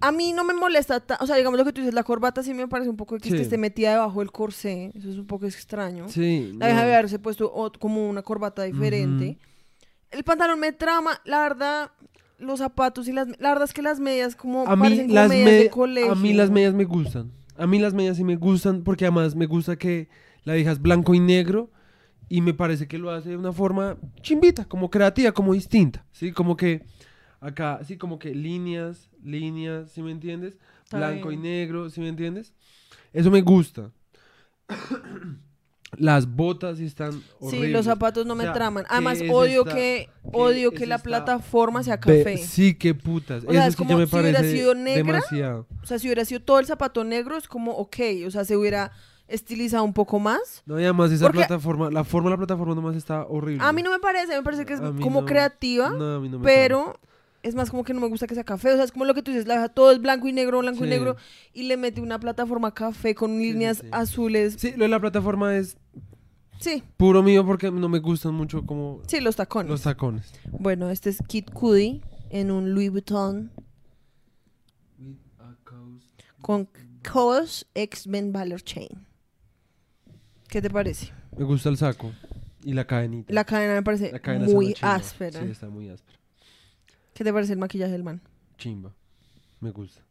a 0.00 0.12
mí 0.12 0.32
no 0.32 0.44
me 0.44 0.54
molesta 0.54 1.00
ta- 1.00 1.18
o 1.20 1.26
sea 1.26 1.36
digamos 1.36 1.58
lo 1.58 1.64
que 1.64 1.72
tú 1.72 1.80
dices 1.80 1.94
la 1.94 2.04
corbata 2.04 2.42
sí 2.42 2.54
me 2.54 2.68
parece 2.68 2.88
un 2.88 2.96
poco 2.96 3.18
que 3.18 3.28
esté 3.40 3.58
metida 3.58 3.90
debajo 3.92 4.20
del 4.20 4.30
corsé 4.30 4.92
eso 4.94 5.10
es 5.10 5.16
un 5.16 5.26
poco 5.26 5.46
extraño 5.46 6.08
Sí. 6.08 6.52
la 6.58 6.68
no. 6.72 6.80
debe 6.80 6.94
haberse 6.94 7.18
puesto 7.18 7.52
como 7.78 8.08
una 8.08 8.22
corbata 8.22 8.62
diferente. 8.62 9.38
El 10.10 10.24
pantalón 10.24 10.58
me 10.58 10.72
trama, 10.72 11.20
la 11.24 11.40
verdad, 11.40 11.90
los 12.38 12.58
zapatos 12.58 13.06
y 13.06 13.12
las... 13.12 13.28
La 13.38 13.50
verdad 13.50 13.64
es 13.64 13.72
que 13.72 13.80
las 13.80 14.00
medias 14.00 14.34
como 14.34 14.66
A 14.66 14.74
mí, 14.74 14.82
parecen 14.82 15.06
como 15.06 15.14
las 15.14 15.28
medias 15.28 15.62
de 15.62 15.70
colegio. 15.70 16.10
a 16.10 16.14
mí 16.16 16.32
las 16.32 16.50
medias 16.50 16.74
me 16.74 16.82
gustan. 16.84 17.30
A 17.56 17.66
mí 17.68 17.78
las 17.78 17.94
medias 17.94 18.16
sí 18.16 18.24
me 18.24 18.34
gustan 18.34 18.82
porque 18.82 19.04
además 19.04 19.36
me 19.36 19.46
gusta 19.46 19.76
que 19.76 20.08
la 20.42 20.54
vieja 20.54 20.72
es 20.72 20.80
blanco 20.82 21.14
y 21.14 21.20
negro 21.20 21.70
y 22.30 22.40
me 22.42 22.54
parece 22.54 22.86
que 22.86 22.96
lo 22.96 23.10
hace 23.10 23.30
de 23.30 23.36
una 23.36 23.52
forma 23.52 23.98
chimbita, 24.22 24.64
como 24.64 24.88
creativa, 24.88 25.32
como 25.32 25.52
distinta, 25.52 26.06
¿sí? 26.12 26.30
Como 26.30 26.56
que 26.56 26.86
acá, 27.40 27.80
sí, 27.84 27.96
como 27.96 28.20
que 28.20 28.32
líneas, 28.32 29.10
líneas, 29.22 29.90
¿sí 29.90 30.00
me 30.00 30.12
entiendes? 30.12 30.56
Blanco 30.92 31.32
y 31.32 31.36
negro, 31.36 31.90
¿sí 31.90 32.00
me 32.00 32.06
entiendes? 32.06 32.52
Eso 33.12 33.32
me 33.32 33.42
gusta. 33.42 33.90
Las 35.96 36.24
botas 36.24 36.78
están 36.78 37.20
Sí, 37.50 37.66
los 37.66 37.84
zapatos 37.84 38.24
no 38.24 38.36
me 38.36 38.44
O 38.44 38.46
sea, 38.46 38.52
traman. 38.52 38.84
¿qué 38.84 38.90
Además, 38.92 39.20
es 39.20 39.28
odio 39.28 39.64
que 39.64 40.08
odio 40.22 40.70
es 40.72 40.78
que 40.78 40.86
la 40.86 40.98
plataforma 40.98 41.82
sea 41.82 41.98
café. 41.98 42.36
sí, 42.36 42.76
qué 42.76 42.94
putas. 42.94 43.42
O 43.44 43.50
sea, 43.50 43.66
es 43.66 43.74
ya 43.74 43.76
como 43.76 43.98
me 43.98 44.06
si 44.06 44.16
hubiera 44.16 44.40
sido 44.44 44.76
negra, 44.76 45.02
demasiado. 45.02 45.66
O 45.82 45.86
sea, 45.86 45.98
si 45.98 46.06
hubiera 46.06 46.24
sido 46.24 46.42
todo 46.42 46.60
el 46.60 46.66
zapato 46.66 47.02
negro, 47.02 47.36
es 47.36 47.48
como, 47.48 47.72
ok, 47.72 47.96
o 48.24 48.30
sea, 48.30 48.44
se 48.44 48.56
hubiera 48.56 48.92
estilizado 49.30 49.84
un 49.84 49.92
poco 49.92 50.18
más. 50.18 50.62
No, 50.66 50.78
y 50.80 50.84
además 50.84 51.10
esa 51.12 51.26
Porque- 51.26 51.38
plataforma, 51.38 51.90
la 51.90 52.04
forma 52.04 52.28
de 52.28 52.32
la 52.34 52.36
plataforma 52.38 52.74
nomás 52.74 52.96
está 52.96 53.24
horrible. 53.26 53.64
A 53.64 53.72
mí 53.72 53.82
no 53.82 53.90
me 53.90 53.98
parece, 53.98 54.36
me 54.36 54.42
parece 54.42 54.66
que 54.66 54.74
es 54.74 54.80
como 54.80 55.20
no. 55.22 55.26
creativa, 55.26 55.90
No, 55.90 56.16
a 56.16 56.20
mí 56.20 56.28
no 56.28 56.38
me 56.38 56.44
pero 56.44 56.98
es 57.42 57.54
más 57.54 57.70
como 57.70 57.84
que 57.84 57.94
no 57.94 58.00
me 58.00 58.08
gusta 58.08 58.26
que 58.26 58.34
sea 58.34 58.44
café. 58.44 58.72
O 58.72 58.76
sea, 58.76 58.84
es 58.84 58.92
como 58.92 59.04
lo 59.06 59.14
que 59.14 59.22
tú 59.22 59.30
dices, 59.30 59.46
la 59.46 59.54
deja 59.54 59.68
todo 59.70 59.92
es 59.92 60.00
blanco 60.00 60.28
y 60.28 60.32
negro, 60.32 60.58
blanco 60.58 60.84
y 60.84 60.88
negro, 60.88 61.16
y 61.54 61.62
le 61.62 61.76
mete 61.76 62.00
una 62.02 62.18
plataforma 62.20 62.74
café 62.74 63.14
con 63.14 63.30
sí, 63.30 63.38
líneas 63.52 63.78
sí. 63.78 63.86
azules. 63.92 64.56
Sí, 64.58 64.72
lo 64.76 64.84
de 64.84 64.88
la 64.88 65.00
plataforma 65.00 65.56
es 65.56 65.76
Sí, 66.58 66.82
puro 66.98 67.22
mío 67.22 67.46
porque 67.46 67.70
no 67.70 67.88
me 67.88 68.00
gustan 68.00 68.34
mucho 68.34 68.66
como 68.66 69.00
sí, 69.06 69.20
los 69.20 69.36
tacones. 69.36 69.70
los 69.70 69.80
tacones. 69.80 70.30
Bueno, 70.50 70.90
este 70.90 71.08
es 71.08 71.18
Kid 71.26 71.46
Cudi 71.54 72.02
en 72.28 72.50
un 72.50 72.74
Louis 72.74 72.90
Vuitton 72.90 73.50
con 76.42 76.68
COS 77.10 77.66
X 77.74 78.06
Ben 78.06 78.32
Baller 78.32 78.62
Chain. 78.62 78.88
¿Qué 80.50 80.60
te 80.60 80.70
parece? 80.70 81.12
Me 81.36 81.44
gusta 81.44 81.68
el 81.68 81.76
saco 81.76 82.12
y 82.64 82.72
la 82.72 82.84
cadenita. 82.86 83.32
La 83.32 83.44
cadena 83.44 83.74
me 83.74 83.82
parece 83.82 84.10
La 84.12 84.18
cadena 84.18 84.44
está 84.46 84.56
muy 84.56 84.74
chimba. 84.74 84.94
áspera. 84.94 85.40
Sí, 85.40 85.46
está 85.50 85.68
muy 85.68 85.88
áspera. 85.88 86.18
¿Qué 87.14 87.24
te 87.24 87.32
parece 87.32 87.52
el 87.52 87.58
maquillaje 87.58 87.92
del 87.92 88.02
man? 88.02 88.20
Chimba. 88.58 88.92
Me 89.60 89.70
gusta. 89.70 90.02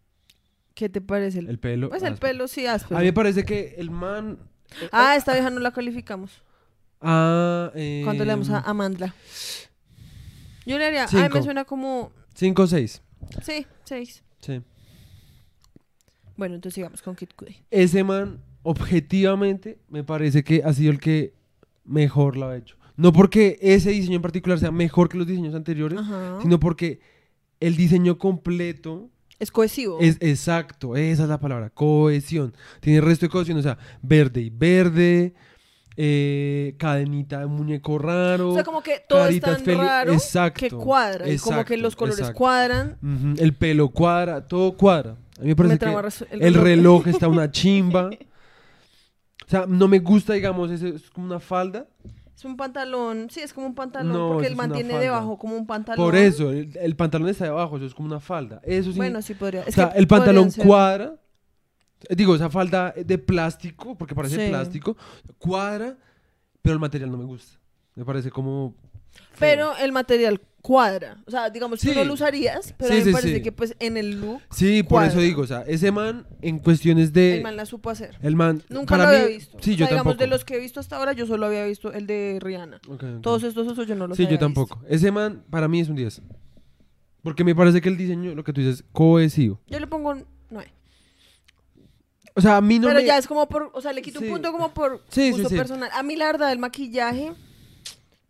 ¿Qué 0.73 0.87
te 0.89 1.01
parece 1.01 1.39
el, 1.39 1.49
El 1.49 1.59
pelo. 1.59 1.89
Pues 1.89 2.03
el 2.03 2.13
áspero. 2.13 2.31
pelo 2.31 2.47
sí 2.47 2.65
áspero. 2.65 2.97
A 2.97 3.01
mí 3.01 3.07
me 3.07 3.13
parece 3.13 3.43
que 3.43 3.75
el 3.77 3.91
man. 3.91 4.39
Ah, 4.91 5.15
esta 5.15 5.33
vieja 5.33 5.49
no 5.49 5.59
la 5.59 5.71
calificamos. 5.71 6.43
Ah, 7.01 7.71
eh, 7.75 8.01
¿Cuánto 8.03 8.23
le 8.23 8.29
damos 8.31 8.49
a 8.49 8.59
Amandla? 8.61 9.13
Yo 10.65 10.77
le 10.77 10.85
haría, 10.85 11.05
a 11.05 11.07
mí 11.07 11.13
me 11.17 11.23
Cinco. 11.29 11.43
suena 11.43 11.65
como, 11.65 12.11
5 12.35 12.61
o 12.61 12.67
6. 12.67 13.01
sí, 13.41 13.65
seis. 13.85 14.23
Sí. 14.41 14.61
Bueno, 16.37 16.55
entonces 16.55 16.75
sigamos 16.75 17.01
con 17.01 17.15
Kid 17.15 17.29
Cudi. 17.35 17.57
Ese 17.71 18.03
man, 18.03 18.39
objetivamente, 18.63 19.79
me 19.89 20.03
parece 20.03 20.43
que 20.43 20.61
ha 20.63 20.73
sido 20.73 20.91
el 20.91 20.99
que 20.99 21.33
mejor 21.85 22.37
lo 22.37 22.47
ha 22.47 22.57
hecho. 22.57 22.75
No 22.97 23.13
porque 23.13 23.57
ese 23.61 23.91
diseño 23.91 24.17
en 24.17 24.21
particular 24.21 24.59
sea 24.59 24.71
mejor 24.71 25.07
que 25.09 25.17
los 25.17 25.25
diseños 25.27 25.55
anteriores, 25.55 25.99
Ajá. 25.99 26.39
sino 26.41 26.59
porque 26.59 26.99
el 27.59 27.75
diseño 27.77 28.17
completo 28.17 29.09
Es 29.39 29.51
cohesivo. 29.51 29.97
es 30.01 30.17
exacto, 30.19 30.95
esa 30.97 31.23
es 31.23 31.29
la 31.29 31.39
palabra, 31.39 31.69
cohesión. 31.69 32.53
Tiene 32.81 32.99
resto 33.01 33.25
de 33.25 33.29
cohesión, 33.29 33.57
o 33.57 33.61
sea, 33.61 33.77
verde 34.01 34.41
y 34.41 34.49
verde, 34.49 35.33
eh, 35.95 36.75
cadenita 36.77 37.39
de 37.39 37.47
muñeco 37.47 37.97
raro. 37.97 38.49
o 38.51 38.53
sea, 38.53 38.63
como 38.63 38.81
que 38.81 39.01
todo 39.07 39.27
es 39.27 39.39
tan 39.39 39.65
raro 39.65 40.13
exacto, 40.13 40.59
que 40.59 40.69
cuadra. 40.69 41.29
y 41.29 41.37
como 41.37 41.55
que 41.57 41.61
exacto, 41.73 41.81
los 41.83 41.95
colores 41.95 42.19
exacto. 42.19 42.37
cuadran. 42.37 42.97
El 43.37 43.53
pelo 43.53 43.89
cuadra, 43.89 44.45
todo 44.45 44.75
cuadra. 44.75 45.15
A 45.37 45.41
mí 45.41 45.47
me 45.49 45.55
parece 45.55 46.25
Me 46.33 46.39
que 46.39 46.47
el 46.47 46.53
reloj 46.53 47.07
está 47.07 47.27
una 47.29 47.49
chimba. 47.49 48.09
O 49.49 49.51
sea, 49.51 49.65
no 49.67 49.87
me 49.87 49.97
gusta, 49.97 50.33
digamos, 50.33 50.69
ese, 50.69 50.89
es 50.89 51.09
como 51.09 51.25
una 51.25 51.39
falda. 51.39 51.87
Es 52.35 52.45
un 52.45 52.55
pantalón, 52.55 53.29
sí, 53.31 53.39
es 53.41 53.51
como 53.51 53.65
un 53.65 53.73
pantalón, 53.73 54.13
No, 54.13 54.27
porque 54.33 54.45
él 54.45 54.53
es 54.53 54.57
mantiene 54.57 54.99
debajo 54.99 55.39
como 55.39 55.55
un 55.57 55.65
pantalón. 55.65 56.05
Por 56.05 56.15
eso, 56.15 56.51
el, 56.51 56.77
el 56.77 56.95
pantalón 56.95 57.27
está 57.29 57.45
debajo, 57.45 57.77
eso 57.77 57.85
es 57.87 57.95
como 57.95 58.07
una 58.07 58.19
falda. 58.19 58.61
Eso 58.63 58.91
sí. 58.91 58.97
Bueno, 58.97 59.21
sí 59.23 59.33
podría. 59.33 59.61
o 59.61 59.65
Es 59.65 59.73
sea, 59.73 59.89
que 59.91 59.97
el 59.97 60.07
pantalón 60.07 60.51
ser- 60.51 60.65
cuadra. 60.67 61.15
Digo, 62.11 62.35
esa 62.35 62.49
falda 62.49 62.93
de 62.95 63.17
plástico, 63.17 63.97
porque 63.97 64.13
parece 64.15 64.37
Sí. 64.45 64.49
plástico, 64.49 64.95
cuadra, 65.39 65.97
pero 66.61 66.73
el 66.73 66.79
material 66.79 67.09
no 67.11 67.17
me 67.17 67.25
gusta. 67.25 67.59
Me 67.95 68.05
parece 68.05 68.29
como. 68.29 68.75
feo. 69.11 69.25
Pero 69.39 69.75
el 69.77 69.91
material 69.91 70.39
cuadra. 70.61 71.17
O 71.25 71.31
sea, 71.31 71.49
digamos, 71.49 71.79
tú 71.79 71.87
Sí. 71.89 71.95
no 71.95 72.03
lo 72.03 72.13
usarías, 72.13 72.73
pero 72.77 72.89
Sí, 72.93 72.95
a 72.95 72.99
mí 72.99 73.05
me 73.05 73.09
sí, 73.09 73.13
parece 73.13 73.41
que 73.41 73.51
pues 73.51 73.75
en 73.79 73.97
el 73.97 74.19
look 74.21 74.41
Sí, 74.51 74.83
por 74.83 75.03
eso 75.03 75.19
digo, 75.19 75.41
o 75.43 75.47
sea, 75.47 75.61
ese 75.61 75.91
man 75.91 76.27
en 76.41 76.59
cuestiones 76.59 77.13
de. 77.13 77.37
el 77.37 77.43
man 77.43 77.55
la 77.55 77.65
supo 77.65 77.89
hacer. 77.89 78.17
el 78.21 78.35
man. 78.35 78.61
Nunca 78.69 78.97
para 78.97 79.03
lo 79.03 79.09
había 79.09 79.27
mí- 79.27 79.33
visto. 79.35 79.57
Sí, 79.61 79.71
O 79.71 79.73
yo 79.75 79.85
digamos, 79.85 79.95
tampoco. 80.03 80.17
de 80.17 80.27
los 80.27 80.45
que 80.45 80.55
he 80.55 80.59
visto 80.59 80.79
hasta 80.79 80.97
ahora, 80.97 81.13
yo 81.13 81.25
solo 81.25 81.45
había 81.45 81.65
visto 81.65 81.91
el 81.93 82.05
de 82.07 82.39
Rihanna. 82.41 82.79
Todos 83.21 83.43
estos 83.43 83.67
otros 83.67 83.87
yo 83.87 83.95
no 83.95 84.07
los 84.07 84.17
Sí, 84.17 84.23
había 84.25 84.35
yo 84.35 84.39
tampoco. 84.39 84.81
Ese 84.87 85.11
man 85.11 85.43
para 85.49 85.67
mí 85.67 85.79
es 85.79 85.89
un 85.89 85.95
10. 85.95 86.21
Porque 87.23 87.43
me 87.43 87.53
parece 87.55 87.81
que 87.81 87.89
el 87.89 87.97
diseño, 87.97 88.33
lo 88.35 88.43
que 88.43 88.53
tú 88.53 88.61
dices, 88.61 88.83
cohesivo. 88.93 89.59
Yo 89.67 89.79
le 89.79 89.87
pongo 89.87 90.09
un 90.11 90.25
9. 90.49 90.71
O 92.35 92.41
sea, 92.41 92.57
a 92.57 92.61
mí 92.61 92.79
no 92.79 92.87
pero 92.87 92.99
me... 92.99 93.05
ya 93.05 93.17
es 93.17 93.27
como 93.27 93.49
por, 93.49 93.71
o 93.73 93.81
sea, 93.81 93.91
le 93.91 94.01
quito 94.01 94.19
un 94.21 94.29
punto 94.29 94.51
como 94.51 94.73
por 94.73 95.01
gusto 95.31 95.49
personal. 95.49 95.89
A 95.93 96.03
mí 96.03 96.15
la 96.15 96.25
verdad 96.27 96.51
el 96.51 96.59
maquillaje 96.59 97.33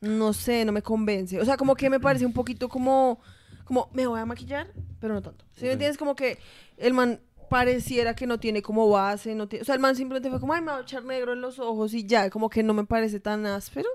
no 0.02 0.34
sé, 0.34 0.64
no 0.66 0.72
me 0.72 0.82
convence. 0.82 1.40
O 1.40 1.46
sea, 1.46 1.58
como 1.58 1.76
que 1.76 1.90
me 1.90 2.00
parece 2.00 2.26
un 2.26 2.34
poquito 2.34 2.70
como 2.70 3.20
como 3.66 3.90
me 3.94 4.08
voy 4.08 4.20
a 4.20 4.26
maquillar, 4.26 4.68
pero 5.00 5.14
no 5.14 5.22
tanto. 5.22 5.46
¿Sí 5.56 5.66
me 5.66 5.74
entiendes? 5.74 5.98
Como 5.98 6.16
que 6.16 6.40
el 6.78 6.94
man 6.96 7.20
pareciera 7.52 8.16
que 8.16 8.26
no 8.28 8.40
tiene 8.40 8.62
como 8.64 8.90
base, 8.90 9.36
no 9.36 9.48
tiene, 9.48 9.62
o 9.62 9.66
sea, 9.66 9.76
el 9.76 9.82
man 9.82 9.96
simplemente 9.96 10.30
fue 10.30 10.40
como, 10.40 10.54
ay, 10.54 10.62
me 10.62 10.72
voy 10.72 10.80
a 10.82 10.84
echar 10.84 11.04
negro 11.04 11.34
en 11.34 11.42
los 11.42 11.60
ojos 11.60 11.94
y 11.94 12.06
ya, 12.06 12.30
como 12.32 12.50
que 12.50 12.62
no 12.64 12.74
me 12.74 12.86
parece 12.86 13.20
tan 13.20 13.46
áspero, 13.46 13.90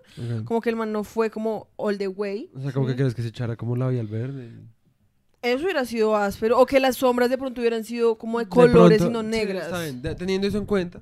como 0.44 0.60
que 0.60 0.70
el 0.70 0.76
man 0.76 0.92
no 0.92 1.02
fue 1.04 1.28
como 1.30 1.68
all 1.76 1.98
the 1.98 2.06
way. 2.08 2.50
O 2.56 2.60
sea, 2.60 2.72
como 2.72 2.86
¿sí? 2.86 2.92
que 2.92 2.96
crees 2.98 3.14
que 3.14 3.22
se 3.22 3.28
echara 3.28 3.56
como 3.56 3.74
labial 3.76 4.06
verde. 4.06 4.50
Eso 5.42 5.64
hubiera 5.64 5.84
sido 5.84 6.16
áspero. 6.16 6.58
O 6.58 6.66
que 6.66 6.80
las 6.80 6.96
sombras 6.96 7.28
de 7.30 7.36
pronto 7.38 7.60
hubieran 7.60 7.84
sido 7.84 8.16
como 8.16 8.38
de 8.38 8.44
De 8.46 8.48
colores 8.48 8.98
pronto- 8.98 9.20
y 9.20 9.22
no 9.24 9.30
sí, 9.30 9.38
negras. 9.40 9.64
está 9.66 9.82
bien. 9.82 10.02
De- 10.02 10.14
teniendo 10.14 10.46
eso 10.46 10.58
en 10.58 10.66
cuenta, 10.66 11.00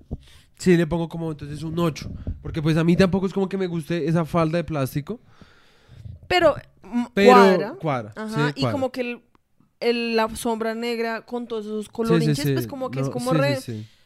Sí, 0.62 0.76
le 0.76 0.86
pongo 0.86 1.08
como 1.08 1.30
entonces 1.32 1.62
un 1.64 1.76
8. 1.78 2.08
Porque 2.40 2.62
pues 2.62 2.76
a 2.76 2.84
mí 2.84 2.94
tampoco 2.96 3.26
es 3.26 3.32
como 3.32 3.48
que 3.48 3.58
me 3.58 3.66
guste 3.66 4.06
esa 4.08 4.24
falda 4.24 4.58
de 4.58 4.64
plástico. 4.64 5.18
Pero, 6.28 6.54
mm, 6.82 7.04
Pero 7.14 7.30
cuadra. 7.32 7.72
cuadra. 7.80 8.12
Ajá, 8.16 8.52
sí, 8.54 8.62
y 8.62 8.66
como 8.70 8.92
que 8.92 9.00
el, 9.00 9.20
el- 9.80 10.16
la 10.16 10.28
sombra 10.36 10.74
negra 10.74 11.22
con 11.22 11.46
todos 11.46 11.64
esos 11.66 11.86
sí, 11.86 11.90
colorinches, 11.92 12.44
sí. 12.46 12.52
pues 12.52 12.66
como 12.66 12.90
que 12.90 13.00
es 13.00 13.08
como 13.08 13.32
re... 13.32 13.58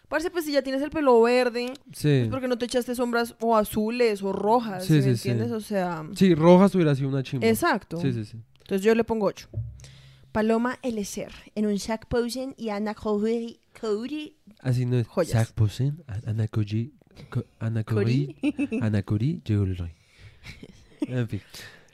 Parece, 0.08 0.30
pues 0.30 0.44
si 0.44 0.52
ya 0.52 0.62
tienes 0.62 0.80
el 0.82 0.90
pelo 0.90 1.20
verde, 1.20 1.72
Sí. 1.92 2.08
es 2.08 2.28
porque 2.28 2.46
no 2.46 2.56
te 2.56 2.64
echaste 2.66 2.94
sombras 2.94 3.34
o 3.40 3.56
azules 3.56 4.22
o 4.22 4.32
rojas, 4.32 4.84
Sí, 4.84 4.92
¿me 4.94 5.02
sí, 5.02 5.08
entiendes? 5.10 5.50
O 5.50 5.60
sea, 5.60 6.04
Sí, 6.14 6.32
rojas 6.36 6.72
hubiera 6.76 6.94
sido 6.94 7.08
una 7.08 7.24
chimba. 7.24 7.46
exacto. 7.48 7.96
Sí, 8.00 8.12
sí, 8.12 8.24
sí. 8.24 8.38
Entonces 8.60 8.82
yo 8.82 8.94
le 8.94 9.02
pongo 9.02 9.26
8. 9.26 9.48
Paloma 10.30 10.78
Elecer, 10.82 11.32
en 11.56 11.66
un 11.66 11.74
Jack 11.76 12.06
Posen 12.06 12.54
y 12.56 12.68
Ana 12.68 12.94
Cody. 12.94 13.58
Cody. 13.80 14.36
Así 14.60 14.86
no 14.86 14.96
es. 14.98 15.06
Joyas. 15.06 15.32
Zach 15.32 15.52
Posen, 15.52 16.02
Ana 16.26 16.48
Koji, 16.48 16.92
Ana 17.58 17.84
Cori, 17.84 18.36
Ana 18.80 19.02
Cori 19.02 19.42
Jewelry. 19.44 19.92
En 21.00 21.28
fin. 21.28 21.40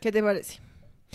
¿Qué 0.01 0.13
te 0.13 0.23
parece? 0.23 0.61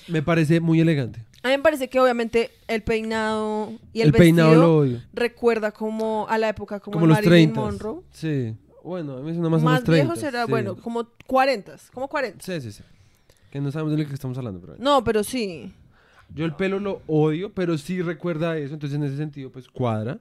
Me 0.08 0.22
parece 0.22 0.60
muy 0.60 0.80
elegante. 0.80 1.26
A 1.44 1.50
mí 1.50 1.58
me 1.58 1.64
parece 1.64 1.90
que 1.90 2.00
obviamente 2.00 2.52
el 2.68 2.84
peinado 2.84 3.72
y 3.94 4.02
el, 4.02 4.08
El, 4.08 4.14
peinado 4.14 4.50
vestido 4.50 4.68
lo 4.68 4.78
odio. 4.78 5.02
recuerda 5.14 5.72
como 5.72 6.28
a 6.30 6.38
la 6.38 6.50
época 6.50 6.80
como, 6.80 6.94
Como 6.96 7.06
de 7.06 7.10
los 7.10 7.18
Marilyn 7.18 7.54
30. 7.54 7.60
Monroe. 7.62 8.02
Sí. 8.12 8.56
Bueno, 8.84 9.18
a 9.18 9.22
mí 9.22 9.34
suena 9.34 9.50
más, 9.50 9.62
Más, 9.62 9.84
30. 9.84 9.92
viejo 10.04 10.16
será, 10.20 10.46
sí. 10.46 10.50
bueno, 10.52 10.76
como 10.76 11.08
40, 11.28 11.76
como 11.94 12.08
40. 12.08 12.44
Sí, 12.44 12.62
sí, 12.62 12.72
sí. 12.72 12.84
Que 13.52 13.60
no 13.62 13.72
sabemos 13.72 13.96
de 13.96 14.04
lo 14.04 14.08
que 14.08 14.14
estamos 14.14 14.38
hablando, 14.38 14.60
pero. 14.62 14.76
No, 14.78 15.04
pero 15.04 15.24
sí. 15.24 15.74
Yo 16.34 16.46
el 16.46 16.56
pelo 16.56 16.80
lo 16.80 17.02
odio, 17.08 17.54
pero 17.54 17.78
sí 17.78 18.02
recuerda 18.02 18.58
eso. 18.58 18.74
Entonces, 18.74 18.98
en 18.98 19.04
ese 19.04 19.18
sentido, 19.18 19.52
pues 19.52 19.68
cuadra. 19.68 20.20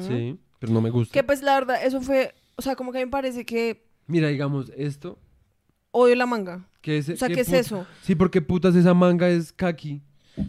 Sí. 0.00 0.38
Pero 0.58 0.72
no 0.72 0.80
me 0.80 0.90
gusta. 0.90 1.12
Que 1.12 1.22
pues 1.24 1.42
la 1.42 1.54
verdad, 1.54 1.84
eso 1.84 2.00
fue, 2.00 2.34
o 2.56 2.62
sea, 2.62 2.76
como 2.76 2.92
que 2.92 2.98
a 2.98 3.00
mí 3.00 3.06
me 3.06 3.10
parece 3.10 3.44
que 3.44 3.84
Mira, 4.06 4.28
digamos, 4.28 4.70
esto. 4.76 5.18
odio 5.90 6.14
la 6.14 6.26
manga. 6.26 6.68
Que 6.80 6.98
es, 6.98 7.08
O 7.08 7.16
sea, 7.16 7.28
¿qué 7.28 7.40
es 7.40 7.52
eso? 7.52 7.86
Sí, 8.02 8.14
porque 8.14 8.40
putas 8.40 8.74
esa 8.76 8.94
manga 8.94 9.28
es 9.28 9.52
kaki. 9.52 10.02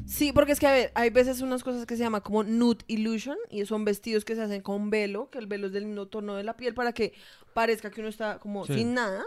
Sí, 0.06 0.34
porque 0.34 0.52
es 0.52 0.60
que 0.60 0.68
a 0.68 0.72
ver, 0.74 0.92
hay 0.96 1.10
veces 1.10 1.42
unas 1.42 1.64
cosas 1.64 1.86
que 1.86 1.96
se 1.96 2.04
llama 2.04 2.20
como 2.22 2.44
nude 2.44 2.84
illusion 2.88 3.38
y 3.50 3.66
son 3.66 3.86
vestidos 3.86 4.26
que 4.26 4.36
se 4.36 4.42
hacen 4.44 4.62
con 4.62 4.90
velo, 4.90 5.30
que 5.30 5.40
el 5.40 5.48
velo 5.48 5.68
es 5.68 5.74
del 5.74 5.86
mismo 5.86 6.08
tono 6.08 6.36
de 6.36 6.44
la 6.44 6.58
piel 6.58 6.74
para 6.74 6.92
que 6.92 7.14
parezca 7.54 7.90
que 7.90 8.02
uno 8.02 8.10
está 8.10 8.38
como 8.40 8.66
Sí. 8.66 8.74
sin 8.74 8.94
nada 8.94 9.24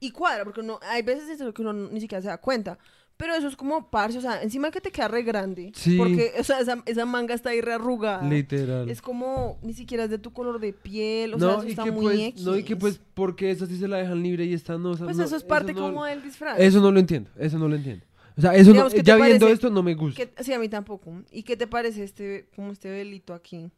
y 0.00 0.10
cuadra, 0.10 0.44
porque 0.44 0.60
uno, 0.60 0.78
hay 0.82 1.02
veces 1.02 1.28
eso 1.30 1.52
que 1.54 1.62
uno 1.62 1.72
ni 1.72 2.00
siquiera 2.00 2.20
se 2.20 2.28
da 2.28 2.36
cuenta. 2.38 2.78
Pero 3.16 3.32
eso 3.34 3.46
es 3.46 3.54
como 3.54 3.90
parce, 3.90 4.18
o 4.18 4.20
sea, 4.20 4.42
encima 4.42 4.72
que 4.72 4.80
te 4.80 4.90
queda 4.90 5.06
re 5.06 5.22
grande. 5.22 5.70
Sí. 5.74 5.96
Porque, 5.96 6.32
o 6.38 6.42
sea, 6.42 6.58
esa, 6.60 6.82
esa 6.84 7.06
manga 7.06 7.32
está 7.32 7.50
ahí 7.50 7.60
re 7.60 7.74
arrugada. 7.74 8.28
Literal. 8.28 8.90
Es 8.90 9.00
como, 9.00 9.58
ni 9.62 9.72
siquiera 9.72 10.04
es 10.04 10.10
de 10.10 10.18
tu 10.18 10.32
color 10.32 10.58
de 10.58 10.72
piel, 10.72 11.34
o 11.34 11.38
sea, 11.38 11.48
no, 11.48 11.58
eso 11.58 11.66
y 11.68 11.70
está 11.70 11.84
que 11.84 11.92
muy 11.92 12.02
pues, 12.04 12.18
X. 12.20 12.42
no, 12.42 12.56
y 12.56 12.64
que 12.64 12.74
pues, 12.76 13.00
porque 13.14 13.52
esa 13.52 13.66
sí 13.66 13.76
se 13.78 13.86
la 13.86 13.98
dejan 13.98 14.20
libre 14.22 14.44
y 14.46 14.52
esta 14.52 14.78
no. 14.78 14.90
o 14.90 14.96
sea, 14.96 15.06
Pues 15.06 15.16
no, 15.16 15.24
eso 15.24 15.36
es 15.36 15.44
parte 15.44 15.72
no- 15.72 15.80
como 15.82 16.04
del 16.04 16.22
disfraz. 16.22 16.58
Eso 16.58 16.80
no 16.80 16.90
lo 16.90 16.98
entiendo, 16.98 17.30
eso 17.38 17.56
no 17.58 17.68
lo 17.68 17.76
entiendo. 17.76 18.04
O 18.36 18.40
sea, 18.40 18.52
eso 18.56 18.70
no- 18.70 18.72
Digamos, 18.72 18.92
¿qué 18.94 18.98
te 19.00 19.04
ya 19.06 19.16
viendo 19.16 19.46
esto 19.46 19.70
no 19.70 19.84
me 19.84 19.94
gusta. 19.94 20.26
¿Qué- 20.26 20.42
sí, 20.42 20.52
a 20.52 20.58
mí 20.58 20.68
tampoco. 20.68 21.12
¿Y 21.30 21.44
qué 21.44 21.56
te 21.56 21.68
parece 21.68 22.02
este, 22.02 22.48
como 22.56 22.72
este 22.72 22.90
velito 22.90 23.32
aquí? 23.32 23.70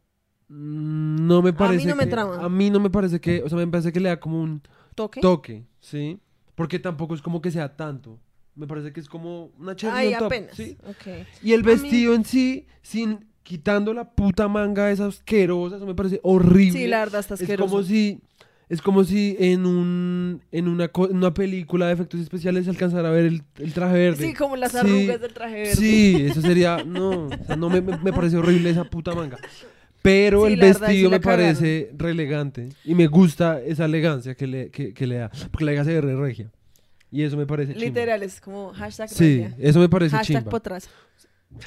Mm, 0.49 1.27
No 1.27 1.41
me 1.43 1.53
parece 1.53 1.85
no 1.87 1.95
me 1.95 2.07
trama. 2.07 2.37
A 2.43 2.49
mí 2.49 2.69
no 2.71 2.79
me 2.79 2.89
parece 2.89 3.19
que, 3.21 3.43
o 3.43 3.49
sea, 3.49 3.57
me 3.59 3.67
parece 3.67 3.91
que 3.93 3.99
le 3.99 4.09
da 4.09 4.19
como 4.19 4.41
un 4.41 4.61
¿Toque? 4.95 5.21
toque, 5.21 5.65
¿sí? 5.79 6.19
Porque 6.55 6.79
tampoco 6.79 7.13
es 7.13 7.21
como 7.21 7.39
que 7.41 7.51
sea 7.51 7.75
tanto. 7.75 8.19
Me 8.57 8.67
parece 8.67 8.91
que 8.91 8.99
es 8.99 9.07
como 9.07 9.51
una 9.59 9.75
cherry 9.75 9.95
Ay, 9.97 10.13
on 10.13 10.19
top, 10.19 10.25
apenas. 10.25 10.55
¿sí? 10.55 10.77
Ok. 10.87 11.25
Y 11.43 11.53
el 11.53 11.61
A 11.61 11.63
mí- 11.63 11.69
vestido 11.69 12.13
en 12.15 12.25
sí, 12.25 12.65
sin 12.81 13.19
quitando 13.43 13.93
la 13.93 14.09
puta 14.11 14.47
manga 14.47 14.91
esa 14.91 15.05
asquerosa, 15.05 15.77
eso 15.77 15.85
me 15.85 15.95
parece 15.95 16.19
horrible. 16.23 16.79
Sí, 16.79 16.87
la 16.87 16.99
verdad 16.99 17.21
está 17.21 17.35
es 17.35 17.41
asqueroso. 17.41 17.69
como 17.69 17.83
si 17.83 18.19
es 18.69 18.81
como 18.81 19.03
si 19.05 19.37
en 19.39 19.65
un 19.65 20.41
en 20.51 20.67
una, 20.67 20.89
co- 20.89 21.07
una 21.07 21.33
película 21.33 21.87
de 21.87 21.93
efectos 21.93 22.19
especiales 22.19 22.65
se 22.65 22.71
alcanzara 22.71 23.07
a 23.07 23.11
ver 23.11 23.25
el, 23.25 23.43
el 23.59 23.71
traje 23.73 23.93
verde. 23.93 24.25
Sí, 24.27 24.33
como 24.33 24.57
las 24.57 24.71
Sí, 24.73 24.77
arrugas 24.79 25.21
del 25.21 25.33
traje 25.33 25.55
verde. 25.55 25.75
Sí, 25.75 26.15
eso 26.27 26.41
sería 26.41 26.83
no, 26.83 27.27
o 27.27 27.43
sea, 27.45 27.55
no 27.55 27.69
me, 27.69 27.79
me, 27.79 28.11
parece 28.11 28.35
horrible 28.37 28.69
esa 28.71 28.83
puta 28.83 29.13
manga. 29.15 29.37
Pero 30.01 30.45
Sí, 30.47 30.53
el 30.53 30.59
vestido 30.59 31.09
me 31.09 31.19
parece 31.19 31.91
re 31.97 32.11
elegante 32.11 32.69
y 32.83 32.95
me 32.95 33.07
gusta 33.07 33.61
esa 33.61 33.85
elegancia 33.85 34.35
que 34.35 34.47
le, 34.47 34.69
que, 34.71 34.93
que 34.93 35.07
le 35.07 35.15
da, 35.17 35.31
porque 35.51 35.63
la 35.65 35.73
hija 35.73 35.83
se 35.85 35.93
ve 35.93 36.01
re 36.01 36.15
regia. 36.15 36.51
Y 37.11 37.23
eso 37.23 37.37
me 37.37 37.45
parece 37.45 37.73
chimba. 37.73 37.85
Literal, 37.85 38.23
es 38.23 38.41
como 38.41 38.73
hashtag 38.73 39.09
Sí, 39.09 39.45
eso 39.59 39.79
me 39.79 39.89
parece 39.89 40.15
Hashtag 40.15 40.37
chimba. 40.39 40.51
potraza. 40.51 40.89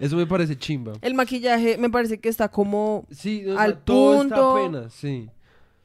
Eso 0.00 0.16
me 0.16 0.26
parece 0.26 0.56
chimba. 0.56 0.92
El 1.02 1.14
maquillaje 1.14 1.76
me 1.78 1.90
parece 1.90 2.18
que 2.18 2.28
está 2.28 2.48
como... 2.50 3.06
Sí, 3.10 3.44
o 3.46 3.58
Al 3.58 3.78
todo 3.78 4.18
punto. 4.18 4.34
está 4.34 4.52
apenas, 4.52 4.92
sí. 4.94 5.28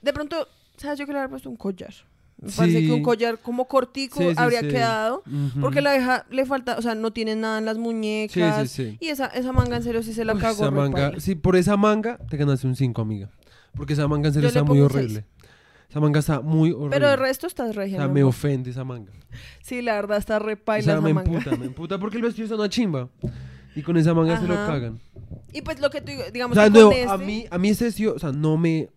De 0.01 0.14
pronto, 0.14 0.47
¿sabes? 0.78 0.99
Yo 0.99 1.05
que 1.05 1.12
le 1.14 1.20
habría 1.20 1.30
puesto 1.30 1.49
un 1.49 1.55
collar. 1.57 1.93
Me 2.41 2.49
Sí. 2.49 2.57
parece 2.57 2.86
que 2.86 2.91
un 2.93 3.03
collar 3.03 3.38
como 3.39 3.68
cortico 3.68 4.20
Sí, 4.20 4.30
sí, 4.30 4.34
habría 4.38 4.62
quedado. 4.62 5.24
Porque 5.60 5.82
la 5.82 5.91
vieja 5.93 6.26
le 6.30 6.45
falta, 6.45 6.78
o 6.78 6.82
sea, 6.82 6.95
no 6.95 7.12
tiene 7.12 7.36
nada 7.36 7.57
en 7.60 7.66
las 7.66 7.78
muñecas. 7.78 8.70
Sí, 8.72 8.84
sí, 8.86 8.91
sí. 8.91 8.97
Y 9.01 9.10
esa, 9.10 9.28
esa 9.28 9.51
manga 9.51 9.76
en 9.78 9.84
serio 9.84 10.01
sí 10.03 10.14
se 10.14 10.24
la 10.24 10.34
Uy, 10.36 10.39
cagó. 10.39 10.64
esa 10.64 10.72
manga, 10.72 11.20
sí, 11.20 11.36
por 11.36 11.57
esa 11.57 11.76
manga 11.76 12.18
te 12.30 12.38
ganaste 12.38 12.66
un 12.66 12.76
5, 12.78 13.01
amiga. 13.01 13.30
Porque 13.76 13.93
esa 13.93 14.07
manga 14.07 14.30
en 14.30 14.34
serio 14.34 14.49
Yo 14.49 14.60
está 14.60 14.64
muy 14.64 14.80
horrible. 14.80 15.26
Esa 15.89 15.99
manga 15.99 16.19
está 16.19 16.41
muy 16.41 16.71
horrible. 16.71 16.89
Pero 16.91 17.09
el 17.09 17.17
resto 17.17 17.47
está 17.47 17.65
o 17.65 17.71
regia. 17.73 17.97
sea, 17.97 18.07
mi 18.07 18.13
me 18.15 18.23
ofende 18.23 18.69
esa 18.69 18.83
manga. 18.83 19.11
Sí, 19.63 19.81
la 19.81 19.95
verdad 19.95 20.17
está 20.17 20.37
re 20.39 20.53
O 20.53 20.65
sea, 20.65 20.77
esa 20.77 21.01
me 21.01 21.13
manga. 21.13 21.31
emputa, 21.31 21.55
me 21.57 21.65
emputa 21.65 21.97
porque 21.99 22.17
el 22.17 22.23
vestido 22.23 22.45
está 22.45 22.55
una 22.55 22.69
chimba. 22.69 23.09
Y 23.75 23.81
con 23.81 23.97
esa 23.97 24.13
manga 24.13 24.39
se 24.39 24.47
lo 24.47 24.55
cagan. 24.55 24.99
Y 25.51 25.61
pues 25.61 25.79
lo 25.79 25.89
que 25.89 26.01
tú 26.01 26.11
O 26.11 26.31
digamos 26.31 26.55
sea, 26.55 26.69
no, 26.69 26.89
a 26.89 26.93
este 26.93 27.17
mí, 27.25 27.45
a 27.49 27.57
mí 27.57 27.69
ese 27.69 27.85
vestido, 27.85 28.13
o 28.15 28.19
sea, 28.19 28.31
no 28.31 28.55
me, 28.57 28.89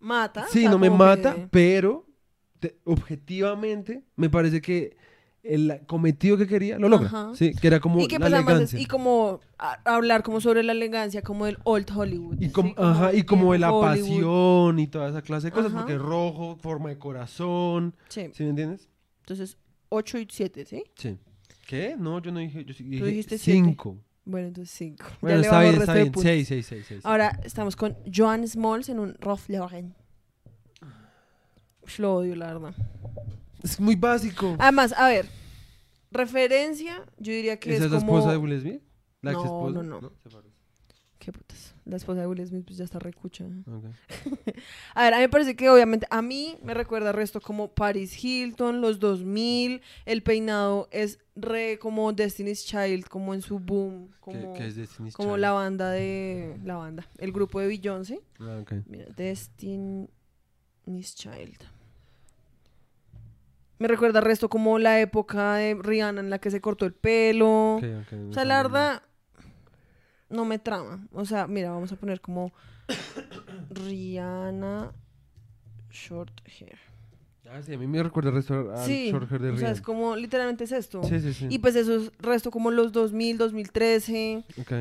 mata. 0.00 0.44
o 0.44 0.52
sí, 0.52 0.62
sea, 0.62 0.70
no 0.70 0.78
me 0.78 0.90
mata, 0.90 1.34
que- 1.34 1.48
pero 1.50 2.06
te- 2.58 2.78
objetivamente 2.84 4.04
me 4.16 4.28
parece 4.30 4.60
que 4.60 4.96
el 5.48 5.80
cometido 5.86 6.36
que 6.36 6.46
quería 6.46 6.78
lo 6.78 6.88
logra. 6.88 7.06
Ajá. 7.08 7.30
Sí, 7.34 7.54
que 7.54 7.66
era 7.66 7.80
como 7.80 8.00
y 8.00 8.08
la 8.08 8.18
pues 8.18 8.32
además 8.32 8.40
es- 8.40 8.46
elegancia. 8.74 8.80
y 8.80 8.86
como 8.86 9.40
hablar 9.84 10.22
como 10.22 10.40
sobre 10.40 10.62
la 10.62 10.72
elegancia 10.72 11.22
como 11.22 11.46
del 11.46 11.58
old 11.64 11.90
Hollywood. 11.94 12.40
Y 12.40 12.46
¿sí? 12.46 12.50
como, 12.52 12.74
ajá, 12.76 13.12
y 13.14 13.22
como 13.24 13.52
de 13.52 13.58
la 13.58 13.72
Hollywood. 13.72 14.08
pasión 14.08 14.78
y 14.78 14.86
toda 14.86 15.08
esa 15.10 15.22
clase 15.22 15.48
de 15.48 15.52
cosas, 15.52 15.72
Ajá. 15.72 15.80
porque 15.80 15.96
rojo, 15.98 16.56
forma 16.60 16.88
de 16.90 16.98
corazón, 16.98 17.94
Sí. 18.08 18.26
¿sí 18.32 18.42
me 18.44 18.50
entiendes? 18.50 18.88
Entonces, 19.20 19.56
8 19.88 20.18
y 20.18 20.26
7, 20.30 20.64
¿sí? 20.66 20.84
Sí. 20.96 21.16
¿Qué? 21.66 21.96
No, 21.98 22.20
yo 22.20 22.30
no 22.32 22.38
dije, 22.40 22.64
yo 22.64 22.74
dije 22.74 23.04
dijiste 23.04 23.38
siete. 23.38 23.60
5. 23.60 23.96
Bueno, 24.24 24.48
entonces 24.48 24.74
5. 24.76 25.04
Bueno, 25.20 25.40
está 25.40 25.60
bien, 25.60 25.74
está 25.76 25.94
bien. 25.94 26.12
6, 26.14 26.48
6, 26.48 26.66
6, 26.66 26.84
6. 26.88 27.00
Ahora 27.04 27.40
estamos 27.44 27.76
con 27.76 27.96
Joan 28.12 28.46
Smalls 28.46 28.88
en 28.88 28.98
un 28.98 29.14
Ralph 29.20 29.48
Lauren. 29.48 29.94
Lo 31.98 32.16
odio, 32.16 32.34
la 32.34 32.52
verdad. 32.52 32.74
Es 33.62 33.80
muy 33.80 33.96
básico. 33.96 34.56
Además, 34.58 34.92
a 34.96 35.08
ver, 35.08 35.26
referencia, 36.10 37.04
yo 37.18 37.32
diría 37.32 37.58
que 37.58 37.70
¿Esa 37.70 37.78
es 37.80 37.86
es 37.86 37.92
la 37.92 37.98
como... 38.00 38.18
esposa 38.18 38.32
de 38.32 38.38
Will 38.38 38.60
Smith? 38.60 38.82
¿La 39.22 39.32
No, 39.32 39.38
ex 39.40 39.44
esposa? 39.46 39.82
no, 39.82 40.00
no. 40.00 40.12
Se 40.22 40.28
parece. 40.30 40.54
¿Qué 41.18 41.32
putas? 41.32 41.74
La 41.84 41.96
esposa 41.96 42.20
de 42.20 42.26
Will 42.26 42.46
Smith 42.46 42.64
pues 42.66 42.78
ya 42.78 42.84
está 42.84 42.98
recucha. 42.98 43.44
A 44.94 45.02
ver, 45.04 45.14
a 45.14 45.16
mí 45.16 45.22
me 45.22 45.28
parece 45.28 45.56
que 45.56 45.68
obviamente 45.70 46.06
a 46.10 46.20
mí 46.22 46.56
me 46.62 46.74
recuerda 46.74 47.10
el 47.10 47.16
resto 47.16 47.40
como 47.40 47.72
Paris 47.74 48.22
Hilton, 48.22 48.80
los 48.80 48.98
2000, 49.00 49.80
el 50.04 50.22
peinado 50.22 50.88
es 50.92 51.18
re 51.34 51.78
como 51.78 52.12
Destiny's 52.12 52.64
Child, 52.66 53.06
como 53.08 53.34
en 53.34 53.42
su 53.42 53.58
boom, 53.60 54.08
¿Qué, 54.10 54.18
como, 54.20 54.52
qué 54.54 54.66
es 54.66 54.76
Destiny's 54.76 55.14
como 55.14 55.30
Child? 55.30 55.40
la 55.40 55.52
banda 55.52 55.90
de 55.90 56.56
la 56.64 56.76
banda, 56.76 57.08
el 57.18 57.32
grupo 57.32 57.60
de 57.60 57.68
Beyoncé. 57.68 58.20
Ah, 58.40 58.58
ok. 58.62 58.72
Mira, 58.86 59.06
Destiny's 59.16 60.08
Child. 61.14 61.58
Me 63.78 63.88
recuerda 63.88 64.20
el 64.20 64.24
resto 64.24 64.48
como 64.48 64.78
la 64.78 65.00
época 65.00 65.54
de 65.56 65.74
Rihanna 65.80 66.20
en 66.20 66.30
la 66.30 66.38
que 66.38 66.50
se 66.50 66.60
cortó 66.60 66.86
el 66.86 66.94
pelo. 66.94 67.76
Ok, 67.76 67.84
ok, 68.06 68.12
no 68.12 68.30
O 68.30 68.32
sea, 68.32 68.44
la 68.44 68.62
verdad, 68.62 69.02
no 70.30 70.44
me 70.44 70.58
trama. 70.58 71.06
O 71.12 71.24
sea, 71.26 71.46
mira, 71.46 71.70
vamos 71.72 71.92
a 71.92 71.96
poner 71.96 72.20
como 72.20 72.52
Rihanna 73.70 74.92
Short 75.90 76.30
Hair. 76.46 76.78
Ah, 77.48 77.62
sí, 77.62 77.72
a 77.74 77.78
mí 77.78 77.86
me 77.86 78.02
recuerda 78.02 78.30
el 78.30 78.36
resto 78.36 78.72
al 78.74 78.84
Sí, 78.86 79.10
short 79.12 79.30
hair 79.30 79.40
de 79.40 79.48
o 79.50 79.52
sea, 79.52 79.58
Rihanna. 79.60 79.74
es 79.74 79.80
como, 79.80 80.16
literalmente 80.16 80.64
es 80.64 80.72
esto. 80.72 81.02
Sí, 81.04 81.20
sí, 81.20 81.32
sí. 81.32 81.46
Y 81.48 81.58
pues 81.60 81.76
eso 81.76 81.94
es 81.96 82.10
resto 82.18 82.50
como 82.50 82.70
los 82.72 82.90
2000, 82.92 83.38
2013. 83.38 84.42
Ok. 84.60 84.72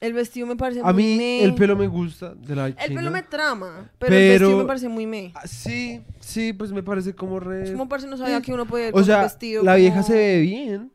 El 0.00 0.12
vestido 0.12 0.46
me 0.46 0.54
parece 0.54 0.80
A 0.84 0.92
muy 0.92 1.02
mí 1.02 1.40
el 1.40 1.56
pelo 1.56 1.74
me 1.74 1.88
gusta 1.88 2.32
de 2.36 2.54
la 2.54 2.68
El 2.68 2.76
china. 2.76 3.00
pelo 3.00 3.10
me 3.10 3.22
trama, 3.24 3.90
pero, 3.98 4.14
el 4.14 4.20
Pero- 4.32 4.46
vestido 4.46 4.58
me 4.58 4.64
parece 4.64 4.88
muy 4.88 5.06
me. 5.06 5.32
Ah, 5.34 5.44
sí, 5.48 6.00
sí, 6.28 6.52
pues 6.52 6.72
me 6.72 6.82
parece 6.82 7.14
como 7.14 7.40
re... 7.40 7.64
Es 7.64 7.70
como 7.72 7.88
parece 7.88 8.08
no 8.08 8.16
sabía 8.16 8.40
que 8.42 8.52
uno 8.52 8.66
podía 8.66 8.88
ir 8.88 8.92
O 8.92 8.96
con 8.96 9.04
sea, 9.04 9.22
vestido 9.22 9.62
la 9.62 9.74
vieja 9.76 10.02
se 10.02 10.14
ve 10.14 10.40
bien. 10.40 10.92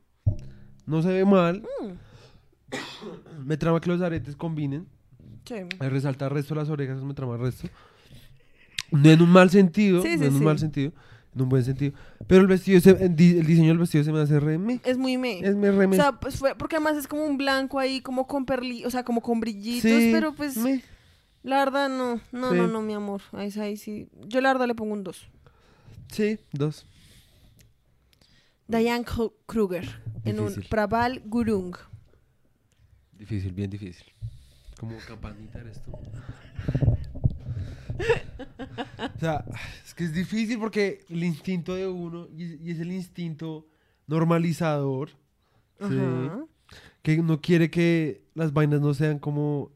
No 0.86 1.01
se 1.01 1.09
ve 1.09 1.25
mal. 1.25 1.61
Mm, 1.81 1.93
Me 3.45 3.57
trama 3.57 3.79
que 3.81 3.89
los 3.89 4.01
aretes 4.01 4.36
combinen. 4.36 4.88
sí. 5.45 5.55
Resalta 5.79 6.25
el 6.25 6.31
resto 6.31 6.53
de 6.55 6.61
las 6.61 6.69
orejas, 6.69 7.01
me 7.03 7.13
trama 7.13 7.36
el 7.36 7.41
resto. 7.41 7.67
No 8.91 9.09
en 9.09 9.21
un 9.21 9.29
mal 9.29 9.49
sentido, 9.49 10.01
Sí, 10.01 10.09
no 10.13 10.17
sí, 10.19 10.25
en 10.25 10.34
un 10.34 10.39
sí. 10.39 10.45
mal 10.45 10.59
sentido, 10.59 10.91
en 11.36 11.41
un 11.41 11.49
buen 11.49 11.63
sentido. 11.63 11.93
Pero 12.27 12.41
el 12.41 12.47
vestido, 12.47 12.79
se- 12.79 12.91
el, 13.05 13.15
di- 13.15 13.39
el 13.39 13.45
diseño 13.45 13.69
del 13.69 13.79
vestido 13.79 14.03
se 14.03 14.11
me 14.11 14.19
hace 14.21 14.39
re 14.39 14.57
me. 14.59 14.79
Es 14.84 14.97
muy 14.97 15.17
me. 15.17 15.39
Es 15.39 15.55
me 15.55 15.71
re 15.71 15.88
me. 15.88 15.95
O 15.97 15.99
sea, 15.99 16.11
pues 16.13 16.38
fue, 16.38 16.53
porque 16.55 16.75
además 16.75 16.97
es 16.97 17.07
como 17.07 17.25
un 17.25 17.38
blanco 17.38 17.79
ahí, 17.79 18.01
como 18.01 18.27
con 18.27 18.45
perli, 18.45 18.86
o 18.86 18.89
sea, 18.91 19.03
como 19.03 19.21
con 19.21 19.39
brillitos, 19.39 19.89
pero 20.11 20.34
pues 20.34 20.57
me. 20.57 20.84
La 21.44 21.58
verdad, 21.66 21.89
no. 21.89 22.22
No, 22.32 22.52
Sí. 22.52 22.58
no, 22.58 22.68
no, 22.68 22.82
mi 22.82 22.94
amor. 22.94 23.22
Ahí, 23.34 23.52
sí, 23.52 23.60
ahí 23.60 23.78
sí. 23.78 24.10
Yo 24.28 24.39
la 24.41 24.54
verdad 24.54 24.68
le 24.68 24.76
pongo 24.76 24.94
un 24.94 25.04
2. 25.04 25.28
Sí, 26.12 26.39
dos. 26.52 26.86
Diane 28.68 29.04
Kru- 29.06 29.34
Kruger. 29.46 30.02
En 30.26 30.39
un 30.39 30.48
Difícil. 30.48 30.70
Prabal 30.70 31.22
Gurung. 31.26 31.76
Difícil, 33.12 33.52
bien 33.52 33.70
difícil. 33.70 34.06
Como 34.80 34.98
campanita 35.08 35.60
eres 35.60 35.82
tú. 35.84 35.91
o 39.16 39.20
sea, 39.20 39.46
es 39.86 39.94
que 39.94 40.04
es 40.06 40.14
difícil 40.14 40.60
porque 40.60 41.06
el 41.10 41.24
instinto 41.24 41.76
de 41.76 41.88
uno, 41.88 42.28
y, 42.36 42.56
y 42.68 42.72
es 42.72 42.80
el 42.80 42.91
instinto 42.91 43.68
normalizador. 44.08 45.10
Ajá. 45.80 46.46
que 47.02 47.20
uno 47.20 47.41
quiere 47.41 47.70
que 47.70 48.24
las 48.36 48.54
vainas 48.54 48.80
no 48.80 48.94
sean 48.94 49.20
como... 49.20 49.72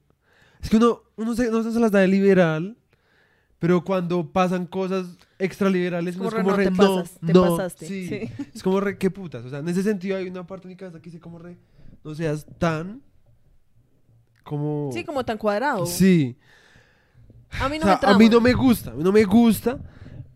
Es 0.68 0.70
que 0.72 0.76
uno, 0.76 1.02
uno 1.16 1.34
se, 1.34 1.50
no 1.50 1.64
se 1.64 1.80
las 1.80 1.92
da 1.92 2.00
de 2.00 2.10
liberal, 2.10 2.76
pero 3.58 3.86
cuando 3.86 4.30
pasan 4.34 4.66
cosas 4.66 5.06
extraliberales, 5.40 6.16
Es 6.16 6.18
como 6.18 6.28
es 6.28 6.36
como 6.36 6.50
re, 6.52 6.66
re, 6.66 6.72
no, 6.72 6.78
te 6.78 6.84
no, 6.84 6.96
pasas- 6.98 7.20
te 7.26 7.34
no, 7.34 7.42
pasaste, 7.56 7.88
sí. 7.88 8.08
sí. 8.10 8.30
Es 8.54 8.62
como 8.62 8.82
re, 8.82 8.98
qué 8.98 9.10
putas. 9.10 9.46
O 9.46 9.50
sea, 9.50 9.60
en 9.60 9.70
ese 9.70 9.82
sentido 9.82 10.18
hay 10.18 10.28
una 10.28 10.46
parte 10.46 10.68
de 10.68 10.74
mi 10.74 10.78
cabeza 10.78 11.00
que 11.00 11.06
dice 11.06 11.22
como 11.22 11.40
re, 11.40 11.56
no 12.04 12.14
seas 12.14 12.46
tan 12.60 13.02
como... 14.44 14.90
Sí, 14.94 15.06
como 15.06 15.24
tan 15.24 15.38
cuadrado. 15.38 15.86
Sí. 15.86 16.36
A 17.62 17.70
mí 17.70 17.78
O 17.78 17.80
no 17.80 17.86
sea, 17.86 17.94
me 17.96 18.00
trama. 18.02 18.16
a 18.16 18.20
mí 18.20 18.28
no 18.30 18.42
me 18.42 18.52
gusta, 18.54 18.92
a 18.92 18.94
mí 18.94 19.04
no 19.04 19.14
me 19.14 19.24
gusta, 19.24 19.80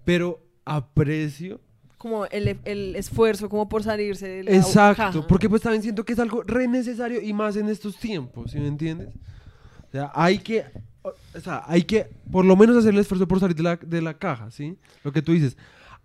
pero 0.06 0.42
aprecio. 0.64 1.60
Como 1.98 2.26
el, 2.28 2.58
el 2.64 2.96
esfuerzo, 2.96 3.50
como 3.50 3.68
por 3.68 3.84
salirse 3.84 4.28
de 4.30 4.44
la 4.46 4.52
Exacto, 4.52 5.04
caja. 5.04 5.28
porque 5.28 5.50
pues 5.50 5.62
también 5.62 5.84
siento 5.84 6.06
que 6.06 6.14
es 6.14 6.20
algo 6.20 6.42
re 6.44 6.70
necesario 6.70 7.22
y 7.22 7.34
más 7.34 7.58
en 7.58 7.68
estos 7.68 7.98
tiempos, 7.98 8.52
¿sí 8.52 8.60
me 8.60 8.68
entiendes? 8.68 9.10
O 9.92 9.94
sea, 9.94 10.12
hay 10.16 10.38
que, 10.40 10.66
o 11.04 11.40
sea, 11.40 11.64
hay 11.68 11.84
que 11.84 12.10
por 12.32 12.46
lo 12.46 12.56
menos 12.56 12.78
hacer 12.78 12.94
el 12.94 13.00
esfuerzo 13.00 13.28
por 13.28 13.40
salir 13.40 13.56
de 13.56 13.64
la, 13.64 13.76
de 13.76 14.02
la 14.02 14.14
caja, 14.18 14.50
¿sí? 14.52 14.78
Lo 15.04 15.12
que 15.12 15.22
tú 15.22 15.34
dices, 15.34 15.58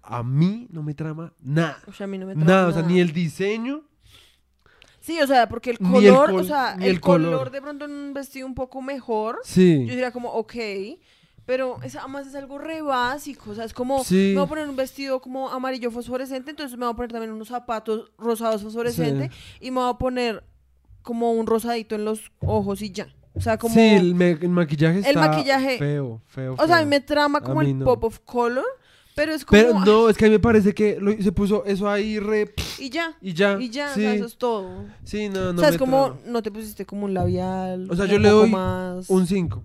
a 0.03 0.22
mí 0.22 0.66
no 0.70 0.82
me 0.82 0.93
trama 0.95 1.32
nada, 1.41 1.78
O 1.87 1.93
sea, 1.93 2.05
a 2.05 2.07
mí 2.09 2.18
no 2.18 2.26
me 2.26 2.34
trama 2.34 2.47
nada, 2.51 2.68
o 2.68 2.72
sea, 2.72 2.82
nada. 2.82 2.93
ni 2.93 3.01
el 3.01 3.12
diseño, 3.12 3.82
Sí, 5.01 5.20
o 5.20 5.26
sea, 5.28 5.49
porque 5.49 5.70
el 5.70 5.78
color, 5.78 6.30
col- 6.32 6.41
o 6.41 6.45
sea, 6.45 6.74
el, 6.74 6.82
el 6.82 7.01
color. 7.01 7.30
color 7.30 7.51
de 7.53 7.62
pronto 7.62 7.84
en 7.84 7.93
un 7.93 8.12
vestido 8.12 8.45
un 8.45 8.57
poco 8.57 8.82
mejor, 8.82 9.39
sí, 9.45 9.84
yo 9.87 9.91
diría 9.95 10.11
como, 10.11 10.30
ok, 10.32 10.55
pero 11.45 11.80
es, 11.84 11.95
además 11.95 12.26
es 12.26 12.34
algo 12.34 12.59
re 12.59 12.82
básico, 12.82 13.53
o 13.53 13.55
sea, 13.55 13.64
es 13.64 13.72
como, 13.72 14.03
Sí. 14.03 14.30
me 14.34 14.41
voy 14.41 14.47
a 14.47 14.49
poner 14.49 14.68
un 14.68 14.74
vestido 14.74 15.20
como 15.20 15.49
amarillo 15.51 15.93
fosforescente, 15.93 16.51
entonces 16.51 16.76
me 16.76 16.87
voy 16.87 16.93
a 16.93 16.97
poner 16.97 17.12
también 17.12 17.30
unos 17.32 17.47
zapatos 17.49 18.11
rosados 18.18 18.64
fosforescentes 18.64 19.30
y 19.61 19.70
me 19.70 19.78
voy 19.80 19.91
a 19.91 19.99
poner 19.99 20.43
como 21.03 21.30
un 21.34 21.47
rosadito 21.47 21.95
en 21.95 22.05
los 22.05 22.32
ojos 22.41 22.82
y 22.82 22.91
ya. 22.91 23.07
O 23.37 23.41
sea, 23.41 23.59
como... 23.59 23.74
sí, 23.74 23.80
el, 23.80 24.14
me- 24.14 24.30
el 24.30 24.49
maquillaje 24.49 24.99
está 25.01 25.11
El 25.11 25.16
maquillaje- 25.16 25.78
feo, 25.78 26.20
feo, 26.26 26.55
o 26.59 26.66
sea, 26.66 26.78
a 26.78 26.82
mí 26.82 26.87
me 26.89 27.01
trama 27.01 27.41
como 27.43 27.61
el 27.62 27.78
no. 27.78 27.84
pop 27.84 28.05
of 28.05 28.20
color, 28.24 28.64
pero 29.14 29.32
es 29.34 29.45
como... 29.45 29.61
Pero 29.61 29.78
no, 29.80 30.09
es 30.09 30.16
que 30.16 30.24
a 30.24 30.28
mí 30.28 30.32
me 30.32 30.39
parece 30.41 30.72
que 30.74 30.99
lo- 31.01 31.12
se 31.12 31.32
puso 31.32 31.64
eso 31.66 31.89
ahí 31.89 32.18
re, 32.18 32.53
Y 32.78 32.89
ya, 32.91 33.14
y 33.20 33.34
ya, 33.34 33.59
y 33.61 33.68
ya, 33.68 33.89
sí, 33.95 34.01
o 34.01 34.03
sea, 34.03 34.14
eso 34.14 34.24
es 34.26 34.37
todo. 34.39 34.84
sí, 35.05 35.28
no, 35.28 35.53
no 35.53 35.59
o 35.59 35.61
sea, 35.61 35.68
es 35.68 35.76
como, 35.78 36.07
trama. 36.14 36.20
no 36.26 36.43
te 36.43 36.51
pusiste 36.51 36.87
como 36.87 37.05
un 37.05 37.12
labial. 37.14 37.89
O 37.91 37.95
sea, 37.97 38.07
yo 38.07 38.18
le 38.18 38.28
doy 38.30 38.49
más... 38.51 39.09
Un 39.11 39.26
5. 39.26 39.62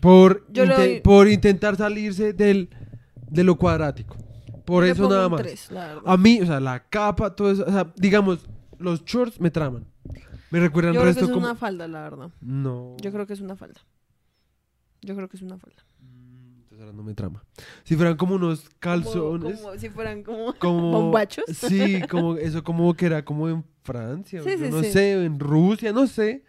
Por, 0.00 0.44
Yo 0.52 0.66
le 0.66 0.74
inte- 0.74 0.86
doy- 0.86 1.00
por 1.00 1.28
intentar 1.28 1.76
salirse 1.76 2.34
del, 2.34 2.68
de 3.30 3.42
lo 3.42 3.56
cuadrático. 3.56 4.16
Por 4.66 4.84
Yo 4.84 4.92
eso 4.92 5.08
nada 5.08 5.30
más. 5.30 5.40
tres. 5.42 5.70
A 6.04 6.16
mí, 6.18 6.40
o 6.42 6.46
sea, 6.46 6.60
la 6.60 6.78
capa, 6.88 7.34
todo 7.34 7.50
eso. 7.50 7.64
O 7.66 7.70
sea, 7.72 7.90
digamos, 7.96 8.40
los 8.78 9.02
shorts 9.04 9.40
me 9.40 9.50
traman. 9.50 9.86
Me 10.54 10.60
recuerdan 10.60 10.94
Yo 10.94 11.00
creo 11.00 11.12
que 11.14 11.20
es 11.20 11.26
como. 11.26 11.38
una 11.46 11.56
falda, 11.56 11.88
la 11.88 12.02
verdad. 12.02 12.30
No. 12.40 12.96
Yo 13.00 13.10
creo 13.10 13.26
que 13.26 13.32
es 13.32 13.40
una 13.40 13.56
falda. 13.56 13.80
Yo 15.02 15.16
creo 15.16 15.28
que 15.28 15.36
es 15.36 15.42
una 15.42 15.58
falda. 15.58 15.84
Entonces 16.60 16.78
ahora 16.78 16.92
no 16.92 17.02
me 17.02 17.12
trama. 17.12 17.42
Si 17.82 17.96
fueran 17.96 18.16
como 18.16 18.36
unos 18.36 18.70
calzones. 18.78 19.58
como 19.60 19.76
si 19.76 19.88
fueran 19.90 20.22
como... 20.22 20.54
Como, 20.60 20.92
bombachos. 20.92 21.44
Sí, 21.52 22.00
como 22.08 22.36
eso 22.38 22.62
como 22.62 22.94
que 22.94 23.06
era 23.06 23.24
como 23.24 23.48
en 23.48 23.64
Francia, 23.82 24.44
Sí, 24.44 24.50
sí, 24.56 24.68
no 24.70 24.80
sí. 24.84 24.92
sé, 24.92 25.24
en 25.24 25.40
Rusia, 25.40 25.92
no 25.92 26.06
sé. 26.06 26.44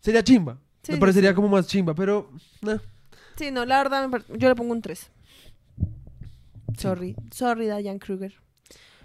Sería 0.00 0.22
chimba. 0.22 0.60
Me 0.88 0.98
parecería 0.98 1.34
como 1.34 1.48
más 1.48 1.66
chimba, 1.66 1.92
pero 1.92 2.30
nah. 2.62 2.78
Sí, 3.34 3.50
no, 3.50 3.64
la 3.64 3.78
verdad, 3.78 4.08
yo 4.38 4.48
le 4.48 4.54
pongo 4.54 4.70
un 4.74 4.80
3. 4.80 5.10
Sorry, 6.78 7.16
sorry, 7.32 7.64
Diane 7.66 7.98
Kruger. 7.98 8.32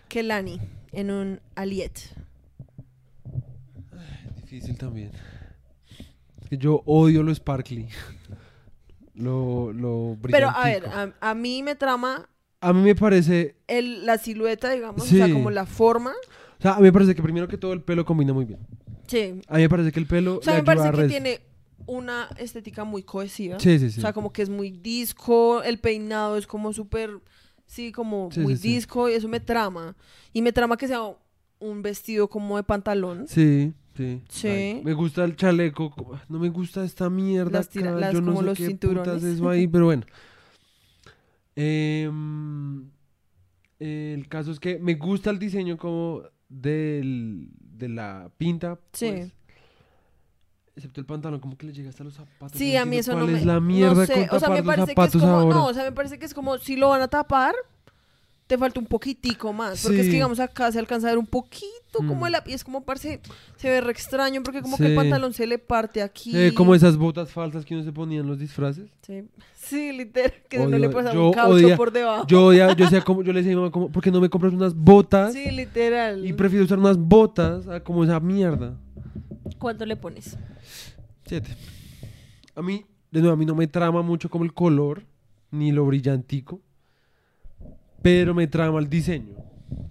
Kelani, 0.07 0.61
en 0.91 1.09
un 1.09 1.39
Aliet. 1.55 1.99
Difícil 4.49 4.77
también. 4.77 5.11
Yo 6.49 6.81
odio 6.85 7.21
lo 7.21 7.33
sparkly. 7.33 7.87
Lo, 9.13 9.73
lo 9.73 10.17
Pero 10.21 10.47
a 10.49 10.63
ver, 10.63 10.85
a, 10.85 11.13
a 11.19 11.35
mí 11.35 11.61
me 11.61 11.75
trama 11.75 12.29
a 12.61 12.71
mí 12.71 12.81
me 12.81 12.95
parece, 12.95 13.57
el, 13.67 14.05
la 14.05 14.17
silueta, 14.17 14.69
digamos, 14.71 15.03
Sí. 15.05 15.19
o 15.21 15.25
sea, 15.25 15.33
como 15.33 15.51
la 15.51 15.65
forma. 15.65 16.11
o 16.57 16.61
sea, 16.61 16.73
a 16.75 16.77
mí 16.77 16.83
me 16.83 16.93
parece 16.93 17.15
que 17.15 17.21
primero 17.21 17.47
que 17.49 17.57
todo 17.57 17.73
el 17.73 17.81
pelo 17.81 18.05
combina 18.05 18.31
muy 18.33 18.45
bien. 18.45 18.59
Sí. 19.07 19.41
A 19.49 19.55
mí 19.55 19.61
me 19.63 19.69
parece 19.69 19.91
que 19.91 19.99
el 19.99 20.05
pelo 20.07 20.37
O 20.37 20.41
sea, 20.41 20.53
me 20.55 20.63
parece 20.63 20.89
que 20.91 21.07
tiene 21.07 21.41
una 21.85 22.29
estética 22.37 22.85
muy 22.85 23.03
cohesiva. 23.03 23.59
Sí, 23.59 23.77
sí, 23.77 23.91
sí. 23.91 23.99
O 23.99 24.01
sea, 24.01 24.13
como 24.13 24.31
que 24.31 24.41
es 24.41 24.49
muy 24.49 24.71
disco, 24.71 25.63
el 25.63 25.79
peinado 25.79 26.37
es 26.37 26.47
como 26.47 26.71
súper, 26.71 27.11
sí, 27.65 27.91
como 27.91 28.29
Sí, 28.31 28.39
muy 28.39 28.55
sí. 28.55 28.69
disco 28.69 29.09
y 29.09 29.13
eso 29.13 29.27
me 29.27 29.41
trama. 29.41 29.95
Y 30.31 30.41
me 30.41 30.53
trama 30.53 30.77
que 30.77 30.87
sea 30.87 31.01
un 31.59 31.81
vestido 31.81 32.29
como 32.29 32.55
de 32.55 32.63
pantalón. 32.63 33.27
Sí, 33.27 33.73
sí. 33.99 34.21
Sí. 34.29 34.47
Ay, 34.47 34.81
me 34.83 34.93
gusta 34.93 35.23
el 35.25 35.35
chaleco. 35.35 35.91
co- 35.91 36.19
No 36.29 36.39
me 36.39 36.49
gusta 36.49 36.83
esta 36.83 37.09
mierda. 37.09 37.59
Las 37.59 37.69
tira- 37.69 37.91
acá, 37.91 37.99
las- 37.99 38.13
yo 38.13 38.21
no 38.21 38.27
como 38.27 38.39
sé 38.41 38.45
los 38.45 38.57
qué 38.57 38.67
cinturones. 38.67 39.23
eso 39.23 39.49
ahí, 39.49 39.67
pero 39.67 39.85
bueno. 39.85 40.03
Em, 41.55 42.89
el 43.79 44.27
caso 44.29 44.51
es 44.51 44.59
que 44.59 44.79
me 44.79 44.95
gusta 44.95 45.29
el 45.29 45.39
diseño 45.39 45.77
como 45.77 46.23
del, 46.47 47.49
de 47.59 47.89
la 47.89 48.31
pinta. 48.37 48.79
Sí. 48.93 49.07
pues, 49.11 49.31
excepto 50.75 51.01
el 51.01 51.05
pantalón, 51.05 51.41
como 51.41 51.57
que 51.57 51.65
le 51.67 51.73
llega 51.73 51.89
hasta 51.89 52.05
los 52.05 52.13
zapatos. 52.13 52.57
Sí, 52.57 52.73
no 52.75 52.79
a 52.81 52.85
mí 52.85 52.97
eso 52.97 53.13
no 53.17 53.27
me... 53.27 53.43
la 53.43 53.59
mierda 53.59 53.95
no 53.95 54.05
sé, 54.05 54.27
con 54.27 54.37
o 54.37 54.39
sea, 54.39 54.49
me 54.49 54.63
parece 54.63 54.95
que 54.95 55.01
es 55.03 55.11
como... 55.11 55.27
ahora. 55.27 55.55
No, 55.55 55.65
o 55.67 55.73
sea, 55.73 55.83
me 55.83 55.91
parece 55.91 56.17
que 56.17 56.25
es 56.25 56.33
como 56.33 56.57
si 56.57 56.77
lo 56.77 56.87
van 56.89 57.01
a 57.01 57.09
tapar, 57.09 57.53
te 58.49 58.57
falta 58.57 58.79
un 58.79 58.87
poquitico 58.87 59.53
más. 59.53 59.83
Porque 59.83 59.99
es 60.01 60.07
que, 60.07 60.13
digamos, 60.13 60.39
acá 60.39 60.71
se 60.71 60.79
alcanza 60.79 61.05
a 61.07 61.11
ver 61.11 61.19
un 61.19 61.27
poquito 61.27 61.99
como 61.99 62.25
Mm. 62.25 62.25
el... 62.25 62.35
Y 62.47 62.53
es 62.53 62.63
como, 62.63 62.83
parece, 62.83 63.19
se 63.57 63.69
ve 63.69 63.79
re 63.79 63.91
extraño 63.91 64.41
porque 64.41 64.63
como 64.63 64.75
que 64.75 64.87
el 64.87 64.95
pantalón 64.95 65.33
se 65.33 65.45
le 65.45 65.59
parte 65.59 66.01
aquí. 66.01 66.35
Eh, 66.35 66.51
como 66.55 66.73
esas 66.73 66.97
botas 66.97 67.31
falsas 67.31 67.63
que 67.63 67.75
uno 67.75 67.83
se 67.83 67.91
ponía 67.91 68.21
en 68.21 68.27
los 68.27 68.39
disfraces. 68.39 68.89
Sí, 69.03 69.29
sí 69.53 69.91
literal, 69.91 70.33
que 70.49 70.59
Odio- 70.59 70.79
le 70.79 70.89
pasa 70.89 71.13
yo 71.13 71.27
un 71.27 71.33
caucho 71.33 71.53
odia- 71.67 71.77
por 71.77 71.91
debajo. 71.91 72.25
Yo, 72.27 72.47
odia- 72.47 72.69
yo, 72.75 72.85
decía 72.85 73.01
como, 73.01 73.21
yo 73.21 73.31
le 73.33 73.39
decía 73.41 73.53
a 73.53 73.55
mi 73.55 73.61
mamá, 73.61 73.71
como, 73.71 73.91
¿por 73.91 74.01
qué 74.01 74.09
no 74.09 74.19
me 74.19 74.29
compras 74.31 74.51
unas 74.51 74.73
botas? 74.73 75.31
Sí, 75.31 75.51
literal. 75.51 76.25
Y 76.25 76.33
prefiero 76.33 76.65
usar 76.65 76.79
unas 76.79 76.97
botas 76.97 77.67
a 77.67 77.81
como 77.81 78.03
esa 78.03 78.19
mierda. 78.19 78.73
¿Cuánto 79.59 79.85
le 79.85 79.95
pones? 79.95 80.37
Siete. 81.25 81.55
A 82.55 82.63
mí, 82.63 82.83
de 83.11 83.19
nuevo, 83.19 83.33
a 83.35 83.37
mí 83.37 83.45
no 83.45 83.53
me 83.53 83.67
trama 83.67 84.01
mucho 84.01 84.27
como 84.27 84.43
el 84.43 84.53
color, 84.55 85.03
ni 85.51 85.71
lo 85.71 85.85
brillantico, 85.85 86.61
pero 88.01 88.33
me 88.33 88.47
trama 88.47 88.79
el 88.79 88.89
diseño. 88.89 89.35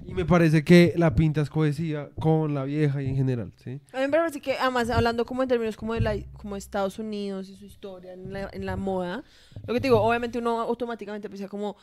Y 0.06 0.14
me 0.14 0.24
parece 0.24 0.64
que 0.64 0.94
la 0.96 1.14
pinta 1.14 1.42
es 1.42 1.50
cohesiva 1.50 2.08
con 2.18 2.54
la 2.54 2.64
vieja 2.64 3.02
y 3.02 3.06
en 3.08 3.16
general, 3.16 3.52
¿sí? 3.62 3.80
A 3.92 3.98
mí 3.98 4.02
me 4.06 4.08
parece 4.08 4.40
que, 4.40 4.54
además, 4.54 4.88
hablando 4.90 5.24
como 5.26 5.42
en 5.42 5.48
términos 5.48 5.76
como 5.76 5.94
de 5.94 6.00
la, 6.00 6.16
como 6.32 6.56
Estados 6.56 6.98
Unidos 6.98 7.48
y 7.50 7.56
su 7.56 7.66
historia 7.66 8.14
en 8.14 8.32
la, 8.32 8.48
en 8.52 8.64
la 8.66 8.76
moda, 8.76 9.22
lo 9.66 9.74
que 9.74 9.80
te 9.80 9.86
digo, 9.88 10.00
obviamente 10.00 10.38
uno 10.38 10.60
automáticamente 10.60 11.28
piensa 11.28 11.46
como 11.48 11.76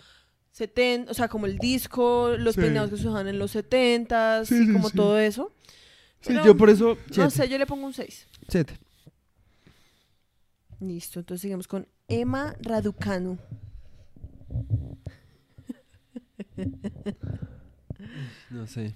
70, 0.51 1.11
o 1.11 1.13
sea, 1.13 1.27
como 1.27 1.45
el 1.45 1.59
disco, 1.59 2.31
los 2.37 2.55
Sí. 2.55 2.61
peinados 2.61 2.89
que 2.89 2.97
se 2.97 3.03
usaban 3.07 3.27
en 3.27 3.37
los 3.37 3.51
70 3.51 4.45
Sí, 4.45 4.65
y 4.69 4.73
como 4.73 4.89
sí. 4.89 4.95
todo 4.97 5.19
eso. 5.19 5.53
Sí, 6.21 6.29
Pero, 6.33 6.45
yo 6.45 6.57
por 6.57 6.69
eso, 6.71 6.95
No 6.95 7.13
siete. 7.13 7.29
sé, 7.29 7.47
yo 7.49 7.57
le 7.59 7.67
pongo 7.67 7.85
un 7.85 7.93
6. 7.93 8.27
Siete. 8.49 8.73
Listo, 10.79 11.19
entonces 11.19 11.41
sigamos 11.43 11.67
con 11.67 11.87
Emma 12.07 12.55
Raducanu. 12.61 13.37
No 18.49 18.67
sé. 18.67 18.95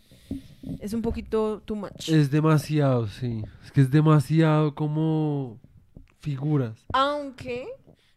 Es 0.80 0.93
un 0.93 1.01
poquito 1.01 1.62
too 1.66 1.76
much. 1.76 2.10
Es 2.10 2.30
demasiado, 2.32 3.07
sí. 3.07 3.43
Es 3.66 3.72
que 3.72 3.82
es 3.82 3.91
demasiado 3.91 4.76
como 4.76 5.60
figuras. 6.20 6.86
Aunque 6.93 7.68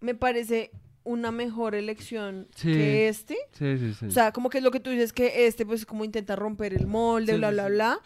me 0.00 0.14
parece 0.14 0.70
una 1.04 1.30
mejor 1.32 1.74
elección 1.74 2.48
Sí. 2.54 2.72
que 2.72 3.08
este. 3.08 3.36
Sí, 3.52 3.78
sí, 3.78 3.94
sí. 3.94 4.06
O 4.06 4.10
sea, 4.10 4.32
como 4.32 4.50
que 4.50 4.58
es 4.58 4.64
lo 4.64 4.70
que 4.70 4.80
tú 4.80 4.90
dices, 4.90 5.12
que 5.12 5.46
este 5.46 5.64
pues 5.64 5.86
como 5.86 6.04
intenta 6.04 6.36
romper 6.36 6.74
el 6.74 6.86
molde, 6.86 7.36
bla, 7.36 7.50
bla, 7.50 7.68
bla. 7.68 8.00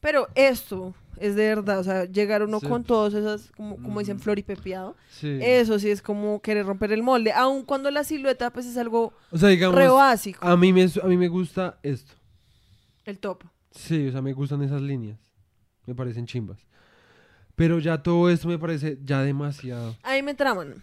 Pero 0.00 0.28
esto 0.34 0.94
es 1.20 1.34
de 1.34 1.46
verdad, 1.48 1.78
o 1.78 1.84
sea, 1.84 2.04
llegar 2.04 2.42
uno 2.42 2.60
Sí. 2.60 2.66
con 2.66 2.84
todas 2.84 3.14
esas, 3.14 3.50
como, 3.52 3.76
como 3.76 4.00
dicen, 4.00 4.16
Ujú. 4.16 4.24
floripepiado. 4.24 4.96
sí. 5.10 5.38
Eso 5.40 5.78
sí 5.78 5.90
es 5.90 6.02
como 6.02 6.40
querer 6.42 6.66
romper 6.66 6.92
el 6.92 7.02
molde. 7.02 7.32
Aun 7.32 7.64
cuando 7.64 7.90
la 7.90 8.04
silueta 8.04 8.50
pues 8.50 8.66
es 8.66 8.76
algo 8.76 9.12
o 9.30 9.38
sea, 9.38 9.48
digamos, 9.48 9.76
re 9.76 9.88
básico. 9.88 10.46
a 10.46 10.56
mí, 10.56 10.72
me, 10.72 10.84
a 11.02 11.06
mí 11.06 11.16
me 11.16 11.28
gusta 11.28 11.78
esto. 11.82 12.12
El 13.04 13.18
top. 13.18 13.44
Sí, 13.70 14.08
o 14.08 14.12
sea, 14.12 14.22
me 14.22 14.32
gustan 14.32 14.62
esas 14.62 14.82
líneas. 14.82 15.18
Me 15.86 15.94
parecen 15.94 16.26
chimbas. 16.26 16.58
Pero 17.54 17.78
ya 17.78 18.02
todo 18.02 18.30
esto 18.30 18.46
me 18.48 18.58
parece 18.58 18.98
ya 19.04 19.22
demasiado. 19.22 19.96
A 20.02 20.12
mí 20.14 20.22
me 20.22 20.34
traman. 20.34 20.74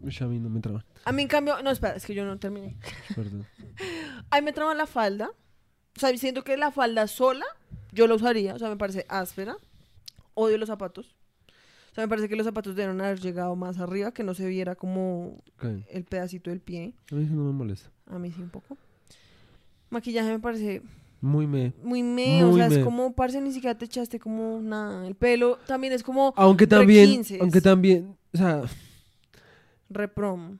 A 0.00 0.24
mí 0.26 0.38
no 0.38 0.48
me 0.48 0.60
trama. 0.60 0.84
A 1.04 1.12
mí 1.12 1.22
en 1.22 1.28
cambio, 1.28 1.60
no, 1.62 1.70
espera, 1.70 1.94
es 1.96 2.06
que 2.06 2.14
yo 2.14 2.24
no 2.24 2.38
terminé. 2.38 2.76
Perdón. 3.14 3.46
A 4.30 4.40
mí 4.40 4.44
me 4.44 4.52
trama 4.52 4.74
la 4.74 4.86
falda. 4.86 5.30
O 5.96 6.00
sea, 6.00 6.16
siento 6.16 6.44
que 6.44 6.56
la 6.56 6.70
falda 6.70 7.06
sola 7.08 7.44
yo 7.92 8.06
la 8.06 8.14
usaría. 8.14 8.54
O 8.54 8.58
sea, 8.58 8.68
me 8.68 8.76
parece 8.76 9.04
áspera. 9.08 9.56
Odio 10.40 10.56
los 10.58 10.68
zapatos. 10.68 11.14
O 11.90 11.94
sea, 11.94 12.04
me 12.04 12.08
parece 12.08 12.28
que 12.28 12.36
los 12.36 12.46
zapatos 12.46 12.76
debieron 12.76 13.00
haber 13.00 13.18
llegado 13.18 13.56
más 13.56 13.78
arriba, 13.78 14.12
que 14.12 14.22
no 14.22 14.32
se 14.34 14.46
viera 14.46 14.76
como 14.76 15.42
el 15.88 16.04
pedacito 16.04 16.50
del 16.50 16.60
pie. 16.60 16.94
A 17.10 17.14
mí 17.16 17.24
eso 17.24 17.34
no 17.34 17.44
me 17.44 17.52
molesta. 17.52 17.90
A 18.06 18.18
mí 18.18 18.30
sí 18.30 18.40
un 18.40 18.50
poco. 18.50 18.76
Maquillaje 19.90 20.30
me 20.30 20.38
parece 20.38 20.82
Muy 21.20 21.46
me. 21.48 21.72
muy 21.82 22.02
me, 22.04 22.44
o 22.44 22.54
sea, 22.54 22.68
me. 22.68 22.76
es 22.78 22.84
como, 22.84 23.12
parce, 23.14 23.40
ni 23.40 23.52
siquiera 23.52 23.76
te 23.76 23.86
echaste 23.86 24.20
como 24.20 24.60
nada. 24.62 25.06
El 25.08 25.16
pelo 25.16 25.58
también 25.66 25.92
es 25.92 26.02
como 26.04 26.32
Aunque 26.36 26.66
también, 26.68 27.06
15. 27.08 27.38
aunque 27.40 27.60
también, 27.60 28.16
o 28.32 28.36
sea, 28.36 28.62
reprom. 29.90 30.58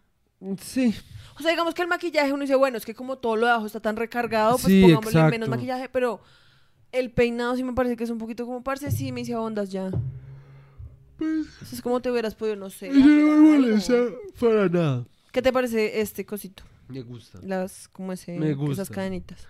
sí, 0.61 0.95
O 1.39 1.43
sea, 1.43 1.51
digamos 1.51 1.75
que 1.75 1.83
el 1.83 1.89
maquillaje 1.89 2.33
uno 2.33 2.43
dice, 2.43 2.57
bueno, 2.57 2.79
es 2.79 2.85
que 2.87 2.95
como 2.95 3.19
todo 3.19 3.37
lo 3.37 3.47
de 3.47 3.53
abajo 3.53 3.67
está 3.67 3.81
tan 3.81 3.97
recargado, 3.97 4.53
pues 4.53 4.65
Sí, 4.65 4.83
pongámosle 4.83 5.11
exacto. 5.11 5.31
menos 5.31 5.49
maquillaje, 5.49 5.89
pero 5.89 6.21
el 6.93 7.11
peinado 7.11 7.57
sí 7.57 7.63
me 7.65 7.73
parece 7.73 7.97
que 7.97 8.05
es 8.05 8.11
un 8.11 8.19
poquito 8.19 8.45
como, 8.47 8.63
parce, 8.63 8.91
sí 8.91 9.13
me 9.13 9.21
hice 9.23 9.35
ondas 9.35 9.71
ya. 9.71 9.91
Eso 11.21 11.75
es 11.75 11.83
como 11.83 12.01
te 12.01 12.11
hubieras 12.11 12.35
podido, 12.35 12.57
no 12.57 12.71
sé. 12.71 12.89
Pues, 12.89 12.99
no 12.99 13.07
me 13.07 13.59
molesta 13.59 13.95
para 14.39 14.69
nada. 14.69 15.05
¿Qué 15.33 15.43
te 15.43 15.53
parece 15.53 16.01
este 16.01 16.25
cosito? 16.25 16.63
Me 16.89 17.03
gusta. 17.03 17.39
Las, 17.43 17.89
como 17.89 18.13
ese, 18.13 18.39
Me 18.39 18.55
gusta. 18.55 18.83
esas 18.83 18.91
cadenitas. 18.91 19.47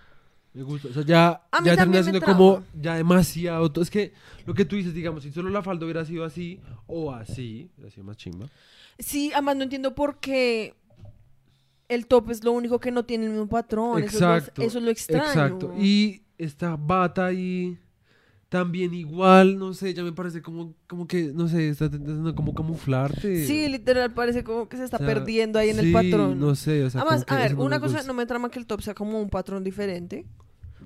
Me 0.53 0.63
gusta. 0.63 0.87
O 0.89 0.93
sea, 0.93 1.03
ya, 1.05 1.43
A 1.51 1.63
ya 1.63 1.75
termina 1.77 2.01
siendo 2.01 2.21
como 2.21 2.63
ya 2.73 2.95
demasiado. 2.95 3.71
Es 3.81 3.89
que 3.89 4.13
lo 4.45 4.53
que 4.53 4.65
tú 4.65 4.75
dices, 4.75 4.93
digamos, 4.93 5.23
si 5.23 5.31
solo 5.31 5.49
la 5.49 5.61
falda 5.61 5.85
hubiera 5.85 6.03
sido 6.05 6.25
así 6.25 6.59
o 6.87 7.13
así, 7.13 7.69
hubiera 7.77 7.91
sido 7.91 8.03
más 8.03 8.17
chimba. 8.17 8.49
Sí, 8.97 9.31
además 9.31 9.55
no 9.57 9.63
entiendo 9.63 9.93
por 9.95 10.19
qué 10.19 10.75
el 11.87 12.07
top 12.07 12.31
es 12.31 12.43
lo 12.43 12.51
único 12.51 12.79
que 12.79 12.91
no 12.91 13.05
tiene 13.05 13.25
el 13.25 13.31
mismo 13.31 13.47
patrón. 13.47 13.99
Eso 14.03 14.07
es 14.15 14.21
lo- 14.21 14.35
Exacto. 14.35 14.61
Eso 14.63 14.77
es 14.79 14.83
lo, 14.83 14.89
extraño. 14.91 15.25
Exacto. 15.27 15.73
Y 15.79 16.23
esta 16.39 16.75
bata 16.75 17.27
ahí 17.27 17.77
también 18.49 18.95
igual, 18.95 19.59
no 19.59 19.75
sé, 19.75 19.93
ya 19.93 20.01
me 20.01 20.11
parece 20.11 20.41
como, 20.41 20.73
como 20.87 21.07
que, 21.07 21.31
no 21.33 21.47
sé, 21.47 21.69
está 21.69 21.85
intentando 21.85 22.33
como 22.33 22.55
camuflarte. 22.55 23.45
Sí, 23.45 23.67
literal, 23.67 24.11
parece 24.11 24.43
como 24.43 24.67
que 24.67 24.77
se 24.77 24.85
está 24.85 24.97
O 24.97 24.99
sea, 24.99 25.07
perdiendo 25.07 25.59
ahí 25.59 25.69
en 25.69 25.77
el 25.77 25.93
patrón. 25.93 26.39
No 26.39 26.55
sé, 26.55 26.83
o 26.83 26.89
sea, 26.89 27.01
Además, 27.01 27.25
como 27.25 27.37
a 27.37 27.43
que 27.43 27.49
ver, 27.49 27.59
una 27.59 27.79
cosa 27.79 28.01
no 28.03 28.15
me 28.15 28.25
trama 28.25 28.49
que 28.49 28.57
el 28.57 28.65
top 28.65 28.81
sea 28.81 28.95
como 28.95 29.21
un 29.21 29.29
patrón 29.29 29.63
diferente. 29.63 30.25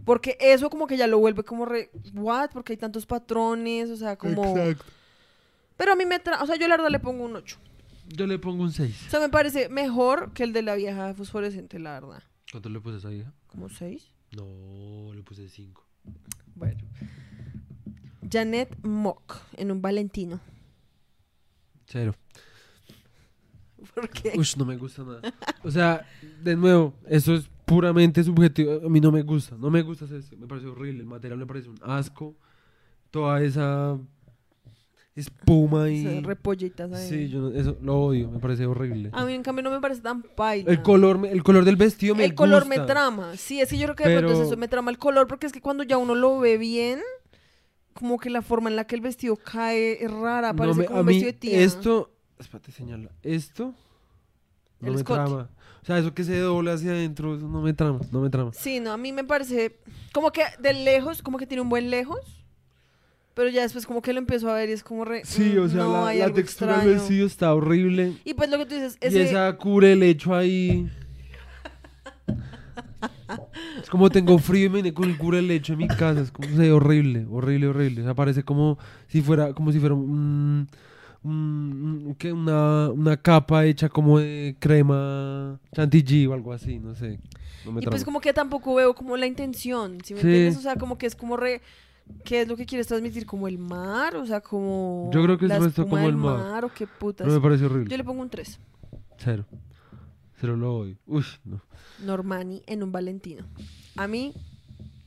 Porque 0.04 0.38
eso 0.42 0.70
como 0.70 0.86
que 0.86 0.98
ya 0.98 1.08
lo 1.08 1.18
vuelve 1.18 1.44
como 1.44 1.64
re... 1.66 1.90
¿What? 2.14 2.50
Porque 2.52 2.74
hay 2.74 2.78
tantos 2.78 3.06
patrones, 3.06 3.90
o 3.90 3.96
sea, 3.96 4.18
como... 4.18 4.58
Exacto. 4.58 4.84
Pero 5.78 5.94
a 5.94 5.96
mí 5.96 6.06
me 6.06 6.20
trama... 6.20 6.44
O 6.44 6.46
sea, 6.46 6.58
yo 6.58 6.68
la 6.68 6.76
verdad 6.76 6.92
le 6.92 7.00
pongo 7.00 7.24
un 7.24 7.38
8. 7.38 7.58
Yo 8.10 8.28
le 8.28 8.38
pongo 8.38 8.64
un 8.64 8.74
6. 8.74 9.06
O 9.08 9.10
sea, 9.10 9.22
me 9.22 9.30
parece 9.30 9.70
mejor 9.70 10.34
que 10.34 10.44
el 10.44 10.52
de 10.52 10.62
la 10.62 10.76
vieja 10.76 11.14
fosforescente, 11.14 11.80
la 11.80 11.94
verdad. 11.94 12.24
¿Cuánto 12.52 12.68
le 12.68 12.82
puse 12.82 12.96
a 12.96 13.00
esa 13.00 13.14
hija? 13.14 13.34
¿Como 13.48 13.70
6? 13.70 14.12
No, 14.36 15.14
le 15.14 15.22
puse 15.24 15.48
5. 15.48 15.84
Bueno. 16.56 16.82
Janet 18.30 18.76
Mock 18.84 19.42
en 19.58 19.72
un 19.72 19.82
Valentino. 19.82 20.40
Cero. 21.86 22.16
¿Por 23.94 24.10
qué? 24.10 24.34
Uy, 24.36 24.48
no 24.58 24.66
me 24.66 24.78
gusta 24.78 25.04
nada. 25.04 25.22
O 25.64 25.70
sea, 25.70 26.08
de 26.42 26.56
nuevo, 26.56 26.94
eso 27.08 27.36
es 27.36 27.50
puramente 27.66 28.24
subjetivo. 28.24 28.86
A 28.86 28.90
mí 28.90 29.00
no 29.00 29.12
me 29.12 29.22
gusta. 29.22 29.56
No 29.58 29.70
me 29.70 29.82
gusta 29.82 30.06
ese. 30.06 30.36
Me 30.38 30.48
parece 30.48 30.68
horrible. 30.68 31.02
El 31.02 31.08
material 31.08 31.38
me 31.38 31.46
parece 31.46 31.70
un 31.70 31.80
asco. 31.84 32.36
Toda 33.12 33.42
esa 33.44 34.00
espuma 35.16 35.90
y. 35.90 36.22
Repollitas 36.22 36.92
ahí. 36.92 37.08
Sí, 37.10 37.30
yo 37.30 37.42
no- 37.42 37.50
eso 37.50 37.78
lo 37.82 38.00
odio. 38.06 38.30
Me 38.32 38.40
parece 38.40 38.66
horrible. 38.66 39.10
A 39.14 39.26
mí, 39.26 39.34
en 39.34 39.44
cambio, 39.44 39.64
no 39.64 39.72
me 39.72 39.80
parece 39.80 40.02
tan 40.02 40.22
paila. 40.24 40.72
El 40.72 40.82
color, 40.82 41.18
me- 41.20 41.30
el 41.32 41.44
color 41.44 41.66
del 41.66 41.76
vestido 41.76 42.16
me 42.16 42.26
el 42.26 42.34
color 42.36 42.64
gusta. 42.66 42.82
me 42.82 42.86
trama. 42.88 43.38
Sí, 43.38 43.62
es 43.62 43.70
que 43.70 43.78
yo 43.78 43.86
creo 43.86 43.96
que 43.96 44.08
de 44.08 44.18
pronto 44.18 44.32
es 44.34 44.38
Pero- 44.40 44.48
eso, 44.48 44.58
me 44.58 44.68
trama 44.68 44.92
el 44.92 44.98
color, 44.98 45.28
porque 45.28 45.46
es 45.48 45.54
que 45.54 45.62
cuando 45.62 45.84
ya 45.84 45.98
uno 45.98 46.16
lo 46.16 46.40
ve 46.40 46.58
bien, 46.58 47.00
como 47.94 48.18
que 48.20 48.30
la 48.32 48.42
forma 48.42 48.70
en 48.70 48.76
la 48.76 48.86
que 48.88 48.96
el 48.96 49.02
vestido 49.02 49.36
cae 49.36 50.04
es 50.04 50.12
rara, 50.12 50.52
No 50.52 50.58
parece 50.58 50.80
me- 50.80 50.86
como 50.86 50.98
a 50.98 51.02
un 51.02 51.06
mí 51.08 51.14
vestido 51.14 51.32
de 51.32 51.38
tía. 51.38 51.60
esto, 51.62 52.12
espérate, 52.40 52.72
señala. 52.72 53.12
Esto 53.22 53.76
no 54.80 54.88
El 54.88 54.94
me 54.94 55.00
escote. 55.00 55.20
trama. 55.20 55.50
O 55.84 55.86
sea, 55.86 55.98
eso 56.00 56.14
que 56.14 56.24
se 56.24 56.38
dobla 56.40 56.74
hacia 56.74 56.92
adentro, 56.92 57.36
eso 57.36 57.48
no 57.48 57.62
me 57.62 57.74
trama, 57.74 58.00
no 58.12 58.22
me 58.22 58.30
trama. 58.30 58.52
Sí, 58.54 58.80
no, 58.80 58.92
a 58.94 58.98
mí 58.98 59.12
me 59.12 59.24
parece 59.26 59.78
como 60.14 60.32
que 60.32 60.42
de 60.60 60.74
lejos, 60.74 61.22
como 61.22 61.38
que 61.38 61.46
tiene 61.46 61.62
un 61.62 61.70
buen 61.70 61.90
lejos, 61.92 62.43
pero 63.34 63.50
ya 63.50 63.62
después 63.64 63.86
como 63.86 64.02
que 64.02 64.14
lo 64.14 64.20
empiezo 64.20 64.50
a 64.50 64.56
ver 64.56 64.70
y 64.70 64.74
es 64.74 64.84
como 64.84 65.06
re... 65.06 65.22
Sí, 65.26 65.58
o 65.58 65.66
mm, 65.66 65.70
sea, 65.70 65.78
no, 65.84 66.06
la, 66.06 66.14
la 66.14 66.34
textura 66.34 66.74
del 66.80 66.82
extraño. 66.82 66.86
vestido 67.00 67.28
está 67.28 67.54
horrible. 67.54 68.14
Y 68.24 68.34
pues 68.34 68.50
lo 68.50 68.58
que 68.60 68.66
tú 68.66 68.76
dices, 68.76 68.98
Y 69.02 69.18
esa 69.20 69.56
cubre 69.58 69.94
el 69.94 70.04
hecho 70.04 70.36
ahí. 70.36 70.90
Es 73.82 73.90
como 73.90 74.10
tengo 74.10 74.38
frío 74.38 74.66
y 74.66 74.70
me 74.70 74.76
vine 74.78 74.94
con 74.94 75.10
el 75.10 75.18
cubre 75.18 75.40
el 75.40 75.50
hecho 75.52 75.74
en 75.74 75.80
mi 75.80 75.88
casa. 75.88 76.22
Es 76.22 76.32
como 76.32 76.48
ve 76.56 76.72
horrible, 76.72 77.26
horrible, 77.30 77.68
horrible. 77.68 78.02
O 78.02 78.04
sea, 78.06 78.14
parece 78.14 78.44
como 78.44 78.78
si 79.08 79.22
fuera, 79.22 79.54
como 79.54 79.72
si 79.72 79.80
fuera 79.80 79.96
un, 79.96 80.68
un- 81.24 82.06
un- 82.08 82.16
¿qué? 82.18 82.32
Una, 82.32 82.90
una 82.90 83.18
capa 83.18 83.66
hecha 83.66 83.90
como 83.90 84.20
de 84.20 84.56
crema 84.60 85.60
chantilly 85.74 86.28
o 86.28 86.34
algo 86.34 86.54
así, 86.54 86.80
no 86.80 86.96
sé. 86.96 87.20
No 87.66 87.72
me 87.72 87.82
Y 87.82 87.86
pues 87.88 88.04
como 88.04 88.22
que 88.22 88.34
tampoco 88.34 88.76
veo 88.76 88.94
como 88.94 89.18
la 89.18 89.26
intención, 89.26 89.98
¿sí 90.04 90.14
me 90.14 90.22
Sí. 90.22 90.28
entiendes? 90.28 90.58
O 90.58 90.62
sea, 90.62 90.76
como 90.76 90.98
que 90.98 91.08
es 91.08 91.16
como 91.16 91.36
re... 91.38 91.62
¿Qué 92.26 92.42
es 92.42 92.48
lo 92.48 92.56
que 92.56 92.66
quieres 92.66 92.88
transmitir? 92.88 93.26
¿Como 93.26 93.48
el 93.48 93.58
mar? 93.58 94.16
O 94.16 94.26
sea, 94.26 94.42
como... 94.42 95.10
Yo 95.14 95.24
creo 95.24 95.38
que 95.38 95.46
es 95.46 95.52
la 95.52 95.70
como 95.84 95.98
el 96.00 96.16
mar. 96.16 96.66
¿O 96.66 96.70
qué 96.74 96.88
putas? 96.88 97.28
No 97.28 97.34
me 97.34 97.40
parece 97.42 97.62
Yo 97.64 97.70
horrible. 97.70 97.98
le 97.98 98.04
pongo 98.04 98.22
un 98.22 98.30
3. 98.30 98.60
Cero. 99.18 99.46
Cero 100.40 100.58
lo 100.58 100.76
odio. 100.78 100.98
Uy, 101.06 101.24
no. 101.46 101.62
Normani 102.04 102.62
en 102.68 102.84
un 102.84 102.92
Valentino. 102.92 103.46
A 103.96 104.08
mí, 104.08 104.34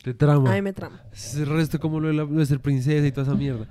Te 0.02 0.14
trama. 0.14 0.50
a 0.50 0.54
mí 0.54 0.62
me 0.62 0.72
trama. 0.72 1.02
Es 1.12 1.34
el 1.36 1.46
resto 1.46 1.78
como 1.78 2.00
lo 2.00 2.08
de, 2.08 2.14
la, 2.14 2.24
lo 2.24 2.38
de 2.38 2.46
ser 2.46 2.60
princesa 2.60 3.06
y 3.06 3.12
toda 3.12 3.26
esa 3.26 3.34
mierda. 3.36 3.68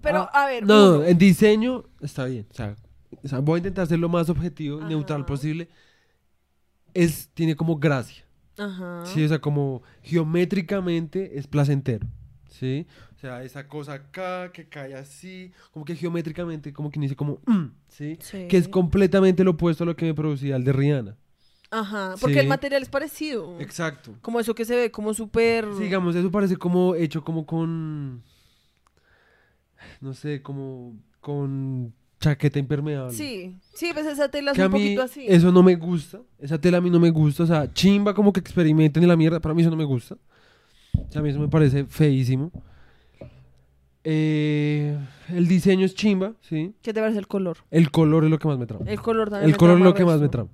Pero, 0.00 0.28
Ah, 0.32 0.44
a 0.44 0.46
ver, 0.46 0.64
No, 0.66 0.98
no, 0.98 1.04
en 1.04 1.18
diseño 1.18 1.84
está 2.00 2.24
bien. 2.26 2.46
O 2.50 2.54
sea, 2.54 2.76
o 3.22 3.28
sea, 3.28 3.40
voy 3.40 3.56
a 3.56 3.58
intentar 3.58 3.86
ser 3.86 3.98
lo 3.98 4.08
más 4.08 4.28
objetivo 4.30 4.80
y 4.80 4.84
neutral 4.84 5.20
Ajá. 5.20 5.26
posible. 5.26 5.68
Es, 6.94 7.28
tiene 7.34 7.56
como 7.56 7.76
gracia. 7.76 8.24
Ajá. 8.56 9.02
Sí, 9.06 9.24
o 9.24 9.28
sea, 9.28 9.40
como 9.40 9.82
geométricamente 10.02 11.38
es 11.38 11.46
placentero. 11.46 12.06
¿Sí? 12.58 12.86
O 13.16 13.18
sea, 13.18 13.42
esa 13.42 13.66
cosa 13.66 13.94
acá 13.94 14.52
que 14.52 14.68
cae 14.68 14.94
así, 14.94 15.50
como 15.72 15.84
que 15.84 15.96
geométricamente, 15.96 16.72
como 16.72 16.88
que 16.88 17.00
dice 17.00 17.16
como, 17.16 17.40
mm, 17.46 17.64
¿sí? 17.88 18.16
Sí. 18.20 18.46
Que 18.48 18.56
es 18.58 18.68
completamente 18.68 19.42
lo 19.42 19.52
opuesto 19.52 19.82
a 19.82 19.86
lo 19.88 19.96
que 19.96 20.04
me 20.06 20.14
producía 20.14 20.54
el 20.54 20.62
de 20.62 20.72
Rihanna. 20.72 21.16
Ajá, 21.72 22.14
porque 22.20 22.34
Sí. 22.34 22.40
el 22.40 22.46
material 22.46 22.82
es 22.82 22.88
parecido. 22.88 23.58
Exacto. 23.60 24.14
Como 24.22 24.38
eso 24.38 24.54
que 24.54 24.64
se 24.64 24.76
ve 24.76 24.90
como 24.92 25.12
súper... 25.14 25.66
Sí, 25.76 25.82
digamos, 25.82 26.14
eso 26.14 26.30
parece 26.30 26.56
como 26.56 26.94
hecho 26.94 27.24
como 27.24 27.44
con, 27.44 28.22
no 30.00 30.14
sé, 30.14 30.40
como 30.40 30.94
con 31.20 31.92
chaqueta 32.20 32.60
impermeable. 32.60 33.12
Sí, 33.12 33.56
sí, 33.74 33.90
pues 33.92 34.06
esa 34.06 34.28
tela 34.30 34.52
es 34.52 34.56
que 34.56 34.64
un 34.64 34.70
poquito 34.70 35.02
así. 35.02 35.26
eso 35.26 35.50
no 35.50 35.64
me 35.64 35.74
gusta. 35.74 36.20
Esa 36.38 36.60
tela 36.60 36.78
a 36.78 36.80
mí 36.80 36.88
no 36.88 37.00
me 37.00 37.10
gusta. 37.10 37.42
O 37.42 37.46
sea, 37.46 37.72
chimba 37.72 38.14
como 38.14 38.32
que 38.32 38.38
experimenten 38.38 39.02
en 39.02 39.08
la 39.08 39.16
mierda. 39.16 39.40
Para 39.40 39.54
mí 39.54 39.62
eso 39.62 39.70
no 39.70 39.76
me 39.76 39.84
gusta. 39.84 40.16
O 41.08 41.10
sea, 41.12 41.20
a 41.20 41.22
mí 41.22 41.30
eso 41.30 41.38
me 41.38 41.48
parece 41.48 41.84
feísimo. 41.86 42.50
Eh, 44.06 44.98
el 45.30 45.48
diseño 45.48 45.86
es 45.86 45.94
chimba, 45.94 46.34
¿sí? 46.42 46.74
¿Qué 46.82 46.92
te 46.92 47.00
parece 47.00 47.18
el 47.18 47.26
color? 47.26 47.56
El 47.70 47.90
color 47.90 48.24
es 48.24 48.30
lo 48.30 48.38
que 48.38 48.46
más 48.48 48.58
me 48.58 48.66
trama. 48.66 48.84
El 48.86 49.00
color 49.00 49.30
también 49.30 49.46
El 49.46 49.52
me 49.52 49.56
color 49.56 49.78
es 49.78 49.84
lo 49.84 49.94
que 49.94 50.04
más 50.04 50.20
me 50.20 50.28
trama. 50.28 50.50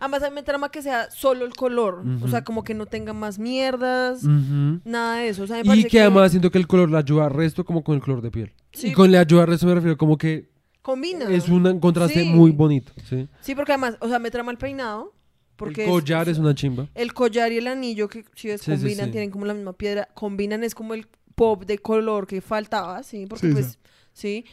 Además, 0.00 0.22
a 0.22 0.30
mí 0.30 0.34
me 0.36 0.42
trama 0.42 0.70
que 0.70 0.80
sea 0.80 1.10
solo 1.10 1.44
el 1.44 1.52
color. 1.54 1.96
O 2.06 2.08
Ujú. 2.16 2.28
sea, 2.28 2.44
como 2.44 2.64
que 2.64 2.72
no 2.72 2.86
tenga 2.86 3.12
más 3.12 3.38
mierdas, 3.38 4.24
Ujú. 4.24 4.80
nada 4.84 5.16
de 5.16 5.28
eso. 5.28 5.42
O 5.42 5.46
sea, 5.46 5.56
me 5.56 5.62
Y 5.62 5.66
parece 5.66 5.88
que, 5.88 6.00
además 6.00 6.30
siento 6.30 6.50
que 6.50 6.56
el 6.58 6.66
color 6.66 6.90
le 6.90 6.96
ayuda 6.96 7.26
al 7.26 7.32
resto 7.32 7.64
como 7.64 7.84
con 7.84 7.94
el 7.96 8.00
color 8.00 8.22
de 8.22 8.30
piel. 8.30 8.52
Sí. 8.72 8.88
Y 8.88 8.92
con 8.92 9.10
le 9.10 9.18
ayuda 9.18 9.42
al 9.42 9.48
resto 9.48 9.66
me 9.66 9.74
refiero 9.74 9.98
como 9.98 10.16
que 10.16 10.48
combina. 10.80 11.28
es 11.30 11.48
un 11.50 11.80
contraste 11.80 12.22
Sí. 12.22 12.30
muy 12.30 12.52
bonito, 12.52 12.92
¿sí? 13.04 13.28
Sí, 13.40 13.54
porque 13.54 13.72
además, 13.72 13.98
o 14.00 14.08
sea, 14.08 14.18
me 14.18 14.30
trama 14.30 14.50
el 14.50 14.56
peinado. 14.58 15.12
Porque 15.56 15.84
el 15.84 15.90
collar 15.90 16.28
es, 16.28 16.38
una 16.38 16.54
chimba. 16.54 16.88
el 16.94 17.14
collar 17.14 17.52
y 17.52 17.58
el 17.58 17.66
anillo 17.68 18.08
que 18.08 18.24
si 18.34 18.48
ves 18.48 18.60
Sí, 18.62 18.72
sí, 18.72 18.76
combinan, 18.78 19.06
sí. 19.06 19.12
tienen 19.12 19.30
como 19.30 19.46
la 19.46 19.54
misma 19.54 19.72
piedra, 19.72 20.08
combinan 20.14 20.64
es 20.64 20.74
como 20.74 20.94
el 20.94 21.06
pop 21.34 21.64
de 21.64 21.78
color 21.78 22.26
que 22.26 22.40
faltaba, 22.40 23.02
sí, 23.02 23.26
porque 23.26 23.48
Sí, 23.48 23.52
pues, 23.52 23.78
sí. 24.12 24.44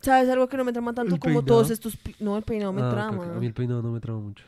¿Sabes 0.00 0.28
algo 0.30 0.48
que 0.48 0.56
no 0.56 0.64
me 0.64 0.72
trama 0.72 0.92
tanto 0.94 1.14
El 1.14 1.20
como 1.20 1.34
peinado. 1.42 1.46
todos 1.46 1.70
estos, 1.70 1.96
no, 2.18 2.36
el 2.36 2.42
peinado 2.42 2.72
me 2.72 2.82
Ah, 2.82 2.90
trama. 2.90 3.18
caca. 3.22 3.36
A 3.36 3.38
mí 3.40 3.46
el 3.46 3.54
peinado 3.54 3.82
no 3.82 3.92
me 3.92 4.00
trama 4.00 4.18
mucho. 4.20 4.44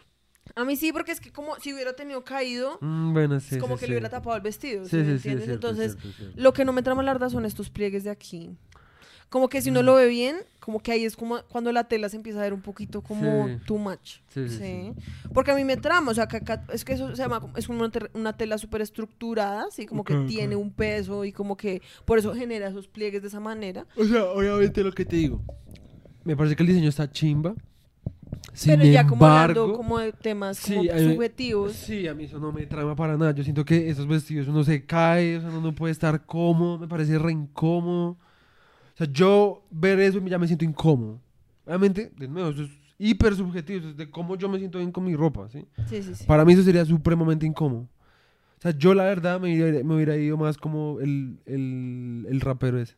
A 0.56 0.64
mí 0.64 0.76
sí, 0.76 0.92
porque 0.92 1.12
es 1.12 1.20
que 1.20 1.32
como 1.32 1.54
si 1.60 1.72
hubiera 1.72 1.94
tenido 1.94 2.22
caído, 2.24 2.78
Mm, 2.80 3.12
bueno, 3.12 3.38
sí, 3.40 3.54
es 3.54 3.60
como 3.60 3.74
sí, 3.76 3.80
que 3.80 3.86
sí. 3.86 3.92
le 3.92 3.96
hubiera 3.96 4.10
tapado 4.10 4.36
el 4.36 4.42
vestido, 4.42 4.84
¿sí, 4.84 4.90
Sí, 4.90 4.96
me 4.96 5.02
sí, 5.04 5.06
sí, 5.06 5.14
es 5.14 5.16
entiendes? 5.22 5.44
cierto, 5.46 5.68
es 5.68 5.72
Entonces, 5.78 5.92
cierto, 5.92 6.08
es 6.10 6.16
cierto. 6.16 6.40
lo 6.42 6.52
que 6.52 6.64
no 6.64 6.72
me 6.72 6.82
trama 6.82 7.02
la 7.02 7.12
verdad 7.12 7.28
son 7.30 7.44
estos 7.44 7.70
pliegues 7.70 8.02
de 8.04 8.10
aquí. 8.10 8.56
Como 9.30 9.48
que 9.48 9.62
si 9.62 9.70
Mm. 9.70 9.74
uno 9.74 9.82
lo 9.84 9.94
ve 9.94 10.06
bien, 10.08 10.36
como 10.64 10.80
que 10.80 10.92
ahí 10.92 11.04
es 11.04 11.14
como 11.16 11.38
cuando 11.50 11.70
la 11.72 11.84
tela 11.84 12.08
se 12.08 12.16
empieza 12.16 12.38
a 12.40 12.42
ver 12.42 12.54
un 12.54 12.62
poquito 12.62 13.02
como 13.02 13.46
Sí. 13.48 13.56
too 13.66 13.76
much. 13.78 14.20
Sí, 14.28 14.48
sí, 14.48 14.48
Sí. 14.48 14.56
sí. 14.58 14.92
Porque 15.34 15.50
a 15.50 15.54
mí 15.54 15.64
me 15.64 15.76
trama, 15.76 16.10
o 16.10 16.14
sea, 16.14 16.26
que 16.26 16.38
acá- 16.38 16.64
es 16.72 16.84
que 16.84 16.94
eso 16.94 17.10
se 17.14 17.22
llama, 17.22 17.40
es 17.56 17.68
una, 17.68 17.90
una 18.14 18.36
tela 18.36 18.56
súper 18.58 18.80
estructurada, 18.80 19.66
así 19.68 19.84
como 19.86 20.04
que 20.04 20.14
Ok, 20.14 20.20
ok. 20.22 20.26
tiene 20.26 20.56
un 20.56 20.70
peso 20.72 21.24
y 21.24 21.32
como 21.32 21.56
que 21.56 21.82
por 22.06 22.18
eso 22.18 22.34
genera 22.34 22.68
esos 22.68 22.88
pliegues 22.88 23.20
de 23.22 23.28
esa 23.28 23.40
manera. 23.40 23.86
O 23.96 24.04
sea, 24.04 24.24
obviamente 24.24 24.82
lo 24.82 24.92
que 24.92 25.04
te 25.04 25.16
digo. 25.16 25.42
Me 26.24 26.34
parece 26.36 26.56
que 26.56 26.62
el 26.62 26.68
diseño 26.68 26.88
está 26.88 27.10
chimba. 27.10 27.54
Sin 28.52 28.76
Pero 28.78 28.84
ya 28.90 29.06
como 29.06 29.26
hablando 29.26 29.62
embargo, 29.64 29.76
como 29.76 29.98
de 29.98 30.12
temas 30.12 30.56
sí, 30.58 30.74
como 30.76 30.90
a 30.92 30.94
mí- 30.94 31.12
subjetivos. 31.14 31.72
Sí, 31.72 32.06
a 32.08 32.14
mí 32.14 32.24
eso 32.24 32.38
no 32.38 32.52
me 32.52 32.66
trama 32.66 32.94
para 32.94 33.16
nada. 33.16 33.32
Yo 33.32 33.42
siento 33.42 33.64
que 33.64 33.88
esos 33.90 34.06
vestidos 34.06 34.48
uno 34.48 34.62
se 34.64 34.84
cae, 34.86 35.36
o 35.36 35.40
sea, 35.40 35.50
uno 35.50 35.60
no 35.60 35.74
puede 35.74 35.92
estar 35.92 36.24
cómodo, 36.24 36.78
me 36.78 36.86
parece 36.88 37.18
re 37.18 37.32
incómodo. 37.32 38.16
O 38.94 38.96
sea, 38.96 39.06
yo 39.10 39.64
ver 39.70 39.98
eso 40.00 40.24
ya 40.24 40.38
me 40.38 40.46
siento 40.46 40.64
incómodo. 40.64 41.20
Obviamente, 41.66 42.12
de 42.16 42.28
nuevo, 42.28 42.50
eso 42.50 42.62
es 42.62 42.70
hiper 42.98 43.34
subjetivo, 43.34 43.80
eso 43.80 43.88
es 43.90 43.96
de 43.96 44.08
cómo 44.10 44.36
yo 44.36 44.48
me 44.48 44.58
siento 44.58 44.78
bien 44.78 44.92
con 44.92 45.04
mi 45.04 45.16
ropa, 45.16 45.48
¿sí? 45.48 45.66
Sí, 45.88 46.02
sí, 46.02 46.14
sí. 46.14 46.24
Para 46.24 46.44
mí 46.44 46.52
eso 46.52 46.62
sería 46.62 46.84
supremamente 46.84 47.44
incómodo. 47.44 47.88
O 48.58 48.60
sea, 48.60 48.70
yo 48.70 48.94
la 48.94 49.04
verdad 49.04 49.40
me 49.40 49.52
hubiera, 49.52 49.82
me 49.84 49.94
hubiera 49.94 50.16
ido 50.16 50.36
más 50.36 50.56
como 50.56 51.00
el, 51.00 51.38
el, 51.44 52.26
el 52.30 52.40
rapero 52.40 52.80
ese. 52.80 52.96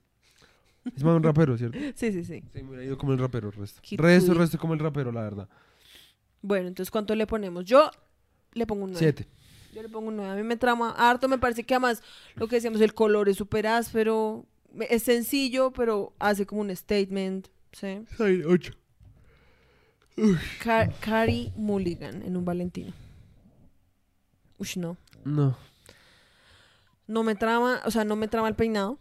Es 0.94 1.02
más 1.02 1.16
un 1.16 1.22
rapero, 1.22 1.56
¿cierto? 1.56 1.78
Sí, 1.96 2.12
sí, 2.12 2.24
sí. 2.24 2.42
Sí, 2.52 2.62
me 2.62 2.68
hubiera 2.68 2.84
ido 2.84 2.98
como 2.98 3.12
el 3.12 3.18
rapero, 3.18 3.50
resto. 3.50 3.80
Kid 3.82 3.98
Resto, 3.98 4.32
Cudi. 4.32 4.38
resto 4.38 4.58
como 4.58 4.74
el 4.74 4.80
rapero, 4.80 5.10
la 5.10 5.22
verdad. 5.22 5.48
Bueno, 6.42 6.68
entonces, 6.68 6.90
¿cuánto 6.90 7.14
le 7.14 7.26
ponemos? 7.26 7.64
Yo 7.64 7.90
le 8.52 8.66
pongo 8.66 8.84
un 8.84 8.90
9. 8.92 8.98
Siete. 8.98 9.26
Yo 9.74 9.82
le 9.82 9.88
pongo 9.88 10.08
un 10.08 10.16
9. 10.16 10.30
A 10.30 10.36
mí 10.36 10.42
me 10.42 10.56
trama 10.56 10.90
harto, 10.90 11.26
me 11.28 11.38
parece 11.38 11.64
que 11.64 11.74
además 11.74 12.02
lo 12.36 12.46
que 12.46 12.56
decíamos, 12.56 12.80
el 12.80 12.94
color 12.94 13.28
es 13.28 13.36
súper 13.36 13.66
áspero, 13.66 14.46
es 14.88 15.02
sencillo, 15.02 15.72
pero 15.72 16.12
hace 16.18 16.46
como 16.46 16.60
un 16.62 16.74
statement, 16.74 17.48
¿sí? 17.72 18.04
Ay, 18.18 18.42
ocho. 18.44 18.72
Car 20.62 20.92
Carrie 21.00 21.52
Mulligan 21.56 22.22
en 22.22 22.36
un 22.36 22.44
Valentino. 22.44 22.92
Uy, 24.58 24.68
no. 24.76 24.96
No. 25.24 25.56
No 27.06 27.22
me 27.22 27.34
trama, 27.34 27.82
o 27.84 27.90
sea, 27.90 28.04
no 28.04 28.16
me 28.16 28.28
trama 28.28 28.48
el 28.48 28.54
peinado. 28.54 28.98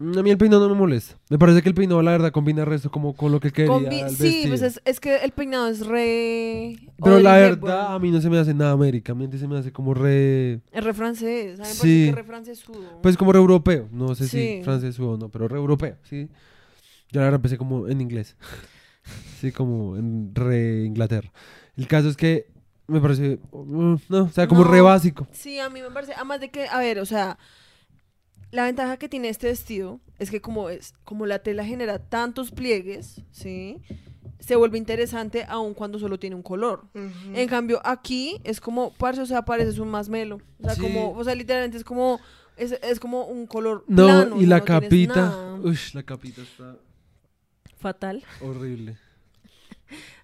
A 0.00 0.22
mí 0.22 0.30
el 0.30 0.38
peinado 0.38 0.68
no 0.68 0.74
me 0.74 0.80
molesta. 0.80 1.16
Me 1.28 1.38
parece 1.38 1.60
que 1.60 1.68
el 1.68 1.74
peinado, 1.74 2.00
la 2.02 2.12
verdad, 2.12 2.30
combina 2.30 2.60
el 2.62 2.68
resto 2.68 2.88
como 2.90 3.14
con 3.16 3.32
lo 3.32 3.40
que 3.40 3.50
quería 3.50 3.72
Combi- 3.72 4.04
el 4.06 4.10
sí, 4.14 4.44
pues 4.46 4.62
es, 4.62 4.80
es 4.84 5.00
que 5.00 5.16
el 5.16 5.32
peinado 5.32 5.66
es 5.66 5.84
re... 5.86 6.76
Pero 7.02 7.18
la 7.18 7.36
verdad, 7.36 7.94
a 7.94 7.98
mí 7.98 8.12
no 8.12 8.20
se 8.20 8.30
me 8.30 8.38
hace 8.38 8.54
nada 8.54 8.70
americamente, 8.72 9.38
se 9.38 9.48
me 9.48 9.58
hace 9.58 9.72
como 9.72 9.94
re... 9.94 10.60
Es 10.70 10.84
re 10.84 10.94
francés, 10.94 11.58
a 11.58 11.64
mí 11.64 11.68
Sí. 11.68 12.06
que 12.10 12.12
re 12.14 12.22
francesudo. 12.22 13.00
Pues 13.02 13.16
como 13.16 13.32
re 13.32 13.40
europeo. 13.40 13.88
No 13.90 14.14
sé 14.14 14.28
Sí. 14.28 14.58
si 14.58 14.62
francés 14.62 14.98
o 15.00 15.16
no, 15.16 15.30
pero 15.30 15.48
re 15.48 15.56
europeo, 15.58 15.96
¿sí? 16.04 16.28
Yo 17.10 17.18
la 17.20 17.24
verdad 17.26 17.40
pensé 17.40 17.58
como 17.58 17.88
en 17.88 18.00
inglés. 18.00 18.36
sí, 19.40 19.50
como 19.50 19.96
en 19.96 20.32
re 20.34 20.84
Inglaterra. 20.84 21.32
El 21.76 21.88
caso 21.88 22.08
es 22.08 22.16
que 22.16 22.46
me 22.86 23.00
parece... 23.00 23.40
mm, 23.52 23.94
No, 24.10 24.22
o 24.24 24.28
sea, 24.28 24.46
como 24.46 24.62
No. 24.62 24.70
re 24.70 24.80
básico. 24.80 25.26
Sí, 25.32 25.58
a 25.58 25.68
mí 25.70 25.82
me 25.82 25.90
parece, 25.90 26.12
además 26.14 26.38
de 26.40 26.50
que, 26.50 26.68
a 26.68 26.78
ver, 26.78 27.00
o 27.00 27.06
sea, 27.06 27.36
la 28.50 28.64
ventaja 28.64 28.96
que 28.96 29.08
tiene 29.08 29.28
este 29.28 29.48
vestido 29.48 30.00
es 30.18 30.30
que 30.30 30.40
como 30.40 30.68
es, 30.70 30.94
como 31.04 31.26
la 31.26 31.38
tela 31.40 31.64
genera 31.64 31.98
tantos 31.98 32.50
pliegues, 32.50 33.20
¿sí? 33.30 33.78
Se 34.40 34.56
vuelve 34.56 34.78
interesante 34.78 35.44
aun 35.48 35.74
cuando 35.74 35.98
solo 35.98 36.18
tiene 36.18 36.36
un 36.36 36.42
color. 36.42 36.84
En 36.94 37.48
cambio, 37.48 37.80
aquí 37.84 38.40
es 38.44 38.60
como, 38.60 38.92
parce, 38.94 39.20
o 39.20 39.26
sea, 39.26 39.44
pareces 39.44 39.78
un 39.78 39.88
más 39.88 40.08
melo. 40.08 40.40
O 40.60 40.64
sea, 40.64 40.74
Sí. 40.74 40.80
como, 40.80 41.12
o 41.12 41.24
sea, 41.24 41.34
literalmente 41.34 41.76
es 41.76 41.84
como, 41.84 42.20
es, 42.56 42.72
es 42.82 43.00
como 43.00 43.24
un 43.26 43.46
color 43.46 43.84
No, 43.88 44.04
plano, 44.06 44.34
o 44.36 44.38
y 44.38 44.40
sea, 44.42 44.48
la 44.48 44.58
no 44.60 44.64
capita... 44.64 45.54
Ush, 45.62 45.94
la 45.94 46.02
capita 46.04 46.42
está 46.42 46.76
Fatal. 47.78 48.24
horrible. 48.40 48.96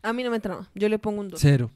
A 0.02 0.12
mí 0.12 0.22
no 0.22 0.30
me 0.30 0.40
trama. 0.40 0.70
Yo 0.74 0.88
le 0.88 0.98
pongo 0.98 1.20
un 1.20 1.28
2. 1.30 1.40
Cero. 1.40 1.70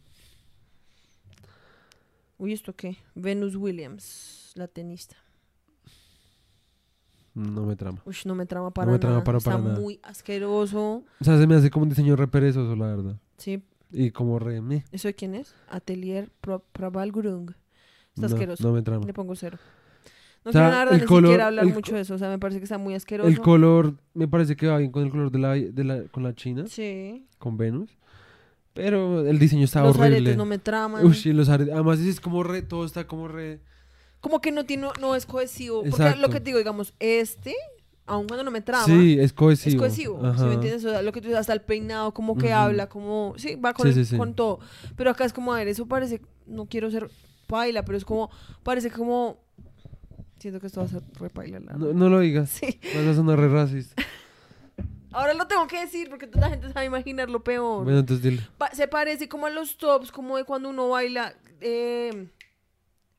Uy, 2.39 2.53
¿esto 2.53 2.75
qué? 2.75 2.99
Venus 3.15 3.57
Williams, 3.57 4.53
la 4.55 4.69
tenista. 4.69 5.17
No 7.39 7.65
me 7.65 7.77
trama. 7.77 8.03
Uy, 8.05 8.17
no 8.25 8.35
me 8.35 8.47
trama 8.47 8.71
para 8.73 8.91
me 8.91 8.99
trama 8.99 9.15
nada. 9.17 9.25
para- 9.25 9.39
Está 9.39 9.53
para 9.53 9.63
nada. 9.63 9.79
muy 9.81 10.01
asqueroso. 10.03 11.05
O 11.21 11.25
sea, 11.25 11.39
se 11.39 11.47
me 11.47 11.55
hace 11.55 11.71
como 11.71 11.85
un 11.85 11.89
diseño 11.91 12.17
re 12.17 12.27
perezoso, 12.29 12.75
la 12.77 12.87
verdad. 12.87 13.17
Sí, 13.37 13.63
Y 13.93 14.11
como 14.11 14.39
re... 14.39 14.61
meh. 14.61 14.85
¿eso 14.93 15.09
de 15.09 15.15
quién 15.15 15.35
es? 15.35 15.55
Atelier 15.69 16.31
Pro- 16.41 16.65
Pravalgurung. 16.73 17.51
Está 18.15 18.21
No, 18.23 18.27
asqueroso. 18.27 18.63
no 18.67 18.75
me 18.75 18.83
trama. 18.83 19.07
Le 19.07 19.13
pongo 19.15 19.35
cero. 19.37 19.59
No 20.45 20.51
O 20.51 20.53
sea, 20.53 20.71
quiero 20.71 20.91
el 20.93 21.01
ni 21.01 21.07
color- 21.07 21.29
siquiera 21.31 21.47
hablar 21.49 21.67
mucho 21.67 21.95
de 21.95 22.01
eso. 22.03 22.15
O 22.15 22.19
sea, 22.19 22.29
me 22.29 22.39
parece 22.39 22.59
que 22.61 22.65
está 22.65 22.79
muy 22.79 22.95
asqueroso. 22.95 23.29
El 23.29 23.39
color 23.41 23.95
me 24.15 24.27
parece 24.29 24.57
que 24.57 24.67
va 24.67 24.79
bien 24.79 24.91
con 24.91 25.05
el 25.05 25.11
color 25.11 25.31
de 25.31 25.39
la, 25.39 25.55
de 25.55 25.85
la 25.85 26.03
con 26.05 26.23
la 26.23 26.35
China, 26.35 26.65
Sí. 26.67 27.27
con 27.39 27.57
Venus. 27.57 27.97
Pero 28.75 29.27
el 29.27 29.39
diseño 29.39 29.65
está 29.65 29.83
Los 29.83 29.97
horrible. 29.97 30.17
aretes 30.19 30.37
no 30.37 30.45
me 30.47 30.59
traman. 30.59 31.05
Uy, 31.05 31.33
los 31.33 31.49
aretes. 31.49 31.75
Además, 31.75 31.99
es 32.01 32.21
como 32.21 32.43
re, 32.45 32.63
todo 32.63 32.85
está 32.85 33.07
como 33.07 33.27
re. 33.29 33.61
Como 34.29 34.43
que 34.43 34.53
no 34.53 34.67
tiene, 34.67 34.89
no 35.01 35.15
es 35.15 35.25
cohesivo. 35.25 35.79
Porque 35.81 36.03
Exacto. 36.03 36.21
lo 36.21 36.29
que 36.29 36.41
te 36.41 36.45
digo, 36.47 36.59
digamos, 36.59 36.93
este, 36.99 37.55
aun 38.05 38.27
cuando 38.29 38.45
no 38.45 38.51
me 38.51 38.61
trama, 38.61 38.85
Sí, 38.85 39.15
es 39.15 39.25
es 39.27 39.33
cohesivo. 39.33 39.79
cohesivo. 39.79 40.35
¿sí 40.37 40.45
me 40.45 40.55
entiendes? 40.55 40.85
O 40.85 40.91
sea, 40.91 41.01
lo 41.01 41.13
que 41.13 41.23
tú 41.23 41.29
dices, 41.29 41.41
hasta 41.41 41.55
el 41.55 41.63
peinado, 41.63 42.13
como 42.13 42.37
que 42.37 42.53
habla, 42.53 42.91
como. 42.91 43.33
Sí, 43.39 43.55
va 43.57 43.73
con, 43.73 43.91
Sí, 43.91 44.05
sí, 44.05 44.19
con 44.19 44.35
todo. 44.35 44.59
Pero 44.97 45.11
acá 45.11 45.25
es 45.25 45.33
como, 45.33 45.55
a 45.55 45.57
ver, 45.57 45.69
eso 45.69 45.87
parece. 45.87 46.21
No 46.47 46.67
quiero 46.67 46.91
ser 46.91 47.11
paila, 47.47 47.85
pero 47.87 47.97
es 47.97 48.05
como. 48.05 48.31
Parece 48.63 48.91
como. 48.91 49.39
Siento 50.39 50.61
que 50.61 50.67
esto 50.67 50.81
va 50.81 50.87
a 50.87 50.91
ser 50.91 51.03
re 51.19 51.31
paila, 51.31 51.59
la 51.61 51.73
No, 51.73 51.95
no 51.95 52.09
lo 52.11 52.21
digas. 52.21 52.51
Sí. 52.51 52.79
Vas 52.95 53.07
a 53.07 53.15
sonar 53.15 53.39
re 53.41 53.49
racista. 53.49 54.03
Ahora 55.13 55.33
lo 55.33 55.47
tengo 55.47 55.67
que 55.67 55.81
decir 55.81 56.11
porque 56.11 56.27
toda 56.27 56.43
la 56.49 56.51
gente 56.51 56.71
sabe 56.71 56.85
imaginar 56.85 57.31
lo 57.31 57.43
peor. 57.43 57.83
Bueno, 57.85 58.01
entonces 58.01 58.23
dile. 58.23 58.43
Pa- 58.59 58.71
se 58.75 58.87
parece 58.89 59.27
como 59.27 59.47
a 59.47 59.51
los 59.51 59.79
tops, 59.79 60.13
como 60.13 60.37
de 60.37 60.45
cuando 60.45 60.69
uno 60.69 60.91
baila. 60.91 61.35
eh, 61.63 62.29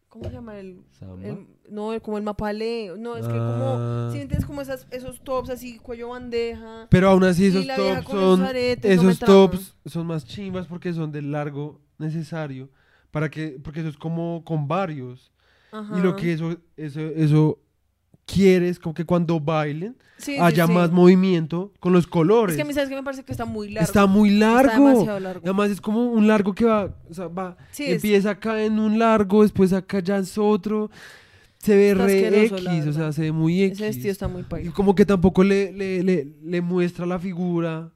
¿Cómo 0.10 0.26
se 0.26 0.32
llama? 0.32 0.58
El, 0.58 0.82
Samba. 0.92 1.28
el- 1.28 1.48
no, 1.70 1.92
como 2.02 2.18
el 2.18 2.24
mapalé. 2.24 2.92
No, 2.98 3.16
es 3.16 3.26
que 3.28 3.32
como. 3.32 3.76
Ah. 3.78 4.10
¿Sí 4.12 4.20
entiendes? 4.20 4.46
Como 4.46 4.62
esas, 4.62 4.88
esos 4.90 5.22
tops 5.24 5.50
así, 5.52 5.78
cuello 5.78 6.10
bandeja. 6.10 6.88
Pero 6.90 7.10
aún 7.10 7.24
así, 7.24 7.46
esos 7.46 7.68
tops 7.68 8.08
son. 8.08 8.42
aretes, 8.42 9.02
no 9.04 9.10
esos 9.10 9.20
tops 9.20 9.76
son 9.86 10.08
más 10.08 10.26
chimbas 10.26 10.66
porque 10.66 10.94
son 10.94 11.12
del 11.12 11.32
largo 11.32 11.80
necesario. 12.00 12.70
Para 13.12 13.30
que, 13.30 13.60
porque 13.64 13.80
eso 13.82 13.90
es 13.90 13.98
como 13.98 14.44
con 14.44 14.68
varios. 14.68 15.32
Y 15.72 16.00
lo 16.02 16.10
Ajá. 16.10 16.16
que 16.16 16.34
eso, 16.34 16.58
eso, 16.76 17.00
eso 17.02 17.60
quiere 18.32 18.70
es 18.70 18.80
como 18.80 18.94
que 18.94 19.06
cuando 19.06 19.40
bailen 19.40 19.96
Sí, 20.18 20.34
sí, 20.34 20.38
haya 20.40 20.68
sí. 20.68 20.74
más 20.74 20.92
movimiento 20.92 21.72
con 21.80 21.94
los 21.94 22.06
colores. 22.06 22.54
Es 22.54 22.58
que 22.58 22.64
a 22.64 22.66
mí, 22.66 22.74
¿sabes 22.74 22.90
que 22.90 22.96
Me 22.96 23.04
parece 23.04 23.24
que 23.24 23.32
está 23.32 23.46
muy 23.46 23.70
largo. 23.70 23.86
Está 23.88 24.06
muy 24.06 24.34
Está 24.34 24.52
largo. 24.64 24.88
demasiado 24.90 25.20
largo. 25.22 25.42
Además 25.46 25.70
es 25.72 25.80
como 25.80 26.12
un 26.12 26.28
largo 26.28 26.54
que 26.54 26.66
va, 26.66 26.94
o 27.10 27.14
sea, 27.14 27.28
va, 27.28 27.56
Sí, 27.72 27.86
es- 27.86 27.96
empieza 28.04 28.32
acá 28.32 28.62
en 28.62 28.80
un 28.80 29.00
largo, 29.00 29.44
después 29.44 29.72
acá 29.72 30.00
ya 30.00 30.18
es 30.18 30.38
otro. 30.38 30.92
Se 31.60 31.76
ve 31.76 31.90
Está 31.92 32.06
re 32.06 32.46
X, 32.46 32.88
o 32.88 32.94
sea, 32.94 33.12
se 33.14 33.22
ve 33.22 33.32
muy 33.32 33.64
X. 33.64 33.78
Ese 33.80 33.86
vestido 33.88 34.12
está 34.12 34.28
muy 34.28 34.42
Y 34.42 34.46
paila. 34.46 34.72
como 34.72 34.94
que 34.96 35.06
tampoco 35.06 35.44
le, 35.44 35.72
le, 35.74 36.04
le, 36.04 36.28
le 36.44 36.62
muestra 36.62 37.06
la 37.06 37.18
figura 37.20 37.92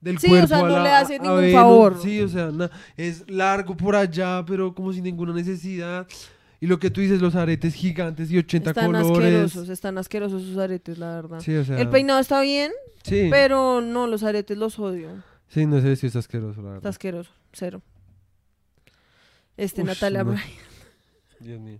del 0.00 0.18
Sí, 0.18 0.26
o 0.26 0.30
cuerpo 0.30 0.48
sea, 0.48 0.58
a 0.58 0.62
no 0.62 0.68
la- 0.68 0.82
le 0.82 0.90
hace 0.90 1.18
ningún 1.18 1.52
favor. 1.52 1.98
Sí, 2.02 2.20
o 2.22 2.28
sea, 2.28 2.50
na- 2.50 2.70
es 2.96 3.24
largo 3.30 3.76
por 3.76 3.96
allá, 3.96 4.42
pero 4.46 4.74
como 4.74 4.92
sin 4.92 5.04
ninguna 5.04 5.32
necesidad. 5.34 6.06
Y 6.62 6.66
lo 6.66 6.78
que 6.78 6.90
tú 6.90 7.00
dices, 7.00 7.22
los 7.22 7.34
aretes 7.36 7.72
gigantes 7.74 8.30
y 8.30 8.36
80 8.38 8.70
Están 8.70 8.86
colores. 8.92 9.10
asquerosos, 9.10 9.68
están 9.70 9.96
asquerosos 9.98 10.42
sus 10.42 10.58
aretes, 10.58 10.98
la 10.98 11.14
verdad. 11.16 11.40
Sí, 11.40 11.54
o 11.56 11.64
sea, 11.64 11.80
El 11.80 11.88
peinado 11.88 12.20
está 12.20 12.40
bien, 12.42 12.70
sí, 13.02 13.28
pero 13.30 13.80
no, 13.80 14.06
los 14.06 14.22
aretes 14.22 14.58
los 14.58 14.78
odio. 14.78 15.08
sí, 15.48 15.64
no 15.64 15.80
sé 15.80 15.96
si 15.96 16.06
es 16.08 16.16
asqueroso, 16.16 16.60
la 16.60 16.68
Está 16.68 16.72
verdad. 16.74 16.86
asqueroso, 16.88 17.30
cero. 17.52 17.80
Este, 19.56 19.80
Ush, 19.82 19.86
Natalia 19.88 20.22
no. 20.24 20.32
Bryan. 20.32 20.48
Dios 21.40 21.60
mío. 21.60 21.78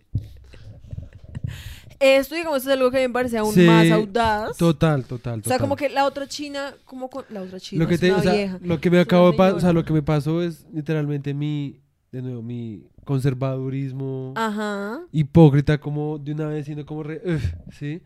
Esto, 1.99 2.35
digamos, 2.35 2.63
es 2.63 2.69
algo 2.69 2.91
que 2.91 3.07
me 3.07 3.13
parece 3.13 3.37
aún 3.37 3.53
Sí, 3.53 3.61
más 3.61 3.91
audaz. 3.91 4.57
Total, 4.57 5.05
total, 5.05 5.43
O 5.45 5.49
sea, 5.49 5.59
como 5.59 5.77
que 5.77 5.91
la 5.91 6.07
otra 6.07 6.27
china, 6.27 6.75
como 6.87 7.11
con, 7.11 7.27
la 7.29 7.43
otra 7.43 7.61
china, 7.61 7.83
lo 7.85 7.89
que 7.89 7.95
es 7.97 8.01
te, 8.01 8.09
una 8.11 8.19
o 8.21 8.23
sea, 8.23 8.33
vieja. 8.33 8.59
lo 8.63 8.81
que 8.81 8.91
me 8.91 9.01
acabo 9.01 9.31
de 9.31 9.37
pasar, 9.37 9.55
o 9.57 9.61
sea, 9.61 9.73
lo 9.75 9.85
que 9.85 9.93
me 9.93 10.01
pasó 10.03 10.43
es 10.43 10.65
literalmente 10.73 11.35
mi, 11.35 11.79
de 12.13 12.23
nuevo, 12.23 12.43
mi 12.43 12.83
conservadurismo 13.05 14.33
Ajá. 14.37 15.01
hipócrita, 15.13 15.79
como 15.79 16.19
de 16.19 16.33
una 16.33 16.47
vez 16.47 16.67
siendo 16.67 16.85
como 16.87 17.03
re, 17.03 17.21
"Ugh", 17.25 17.41
¿sí? 17.73 18.03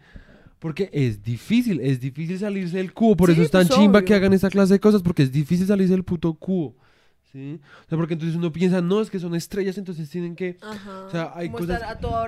Porque 0.59 0.89
es 0.93 1.23
difícil, 1.23 1.81
es 1.81 2.01
difícil 2.01 2.39
salirse 2.39 2.77
del 2.79 2.93
cubo, 2.93 3.17
por 3.17 3.29
Sí, 3.29 3.35
eso 3.35 3.43
es 3.43 3.51
tan 3.51 3.67
pues, 3.67 3.79
chimba 3.79 3.99
obvio. 3.99 4.07
que 4.07 4.15
hagan 4.15 4.33
esta 4.33 4.49
clase 4.51 4.75
de 4.75 4.81
cosas, 4.81 5.03
porque 5.03 5.23
es 5.23 5.33
difícil 5.33 5.67
salirse 5.67 5.93
del 5.93 6.05
puto 6.05 6.33
cubo, 6.35 6.75
¿sí? 7.33 7.61
O 7.85 7.89
sea, 7.89 7.99
porque 7.99 8.15
entonces 8.15 8.37
uno 8.37 8.51
piensa, 8.53 8.81
no, 8.81 9.01
es 9.03 9.11
que 9.11 9.19
son 9.19 9.35
estrellas, 9.35 9.77
entonces 9.79 10.09
tienen 10.09 10.35
que... 10.37 10.57
Ajá. 10.63 11.05
O 11.07 11.11
sea, 11.11 11.33
hay 11.35 11.49
Como 11.51 11.59
cosas- 11.67 11.83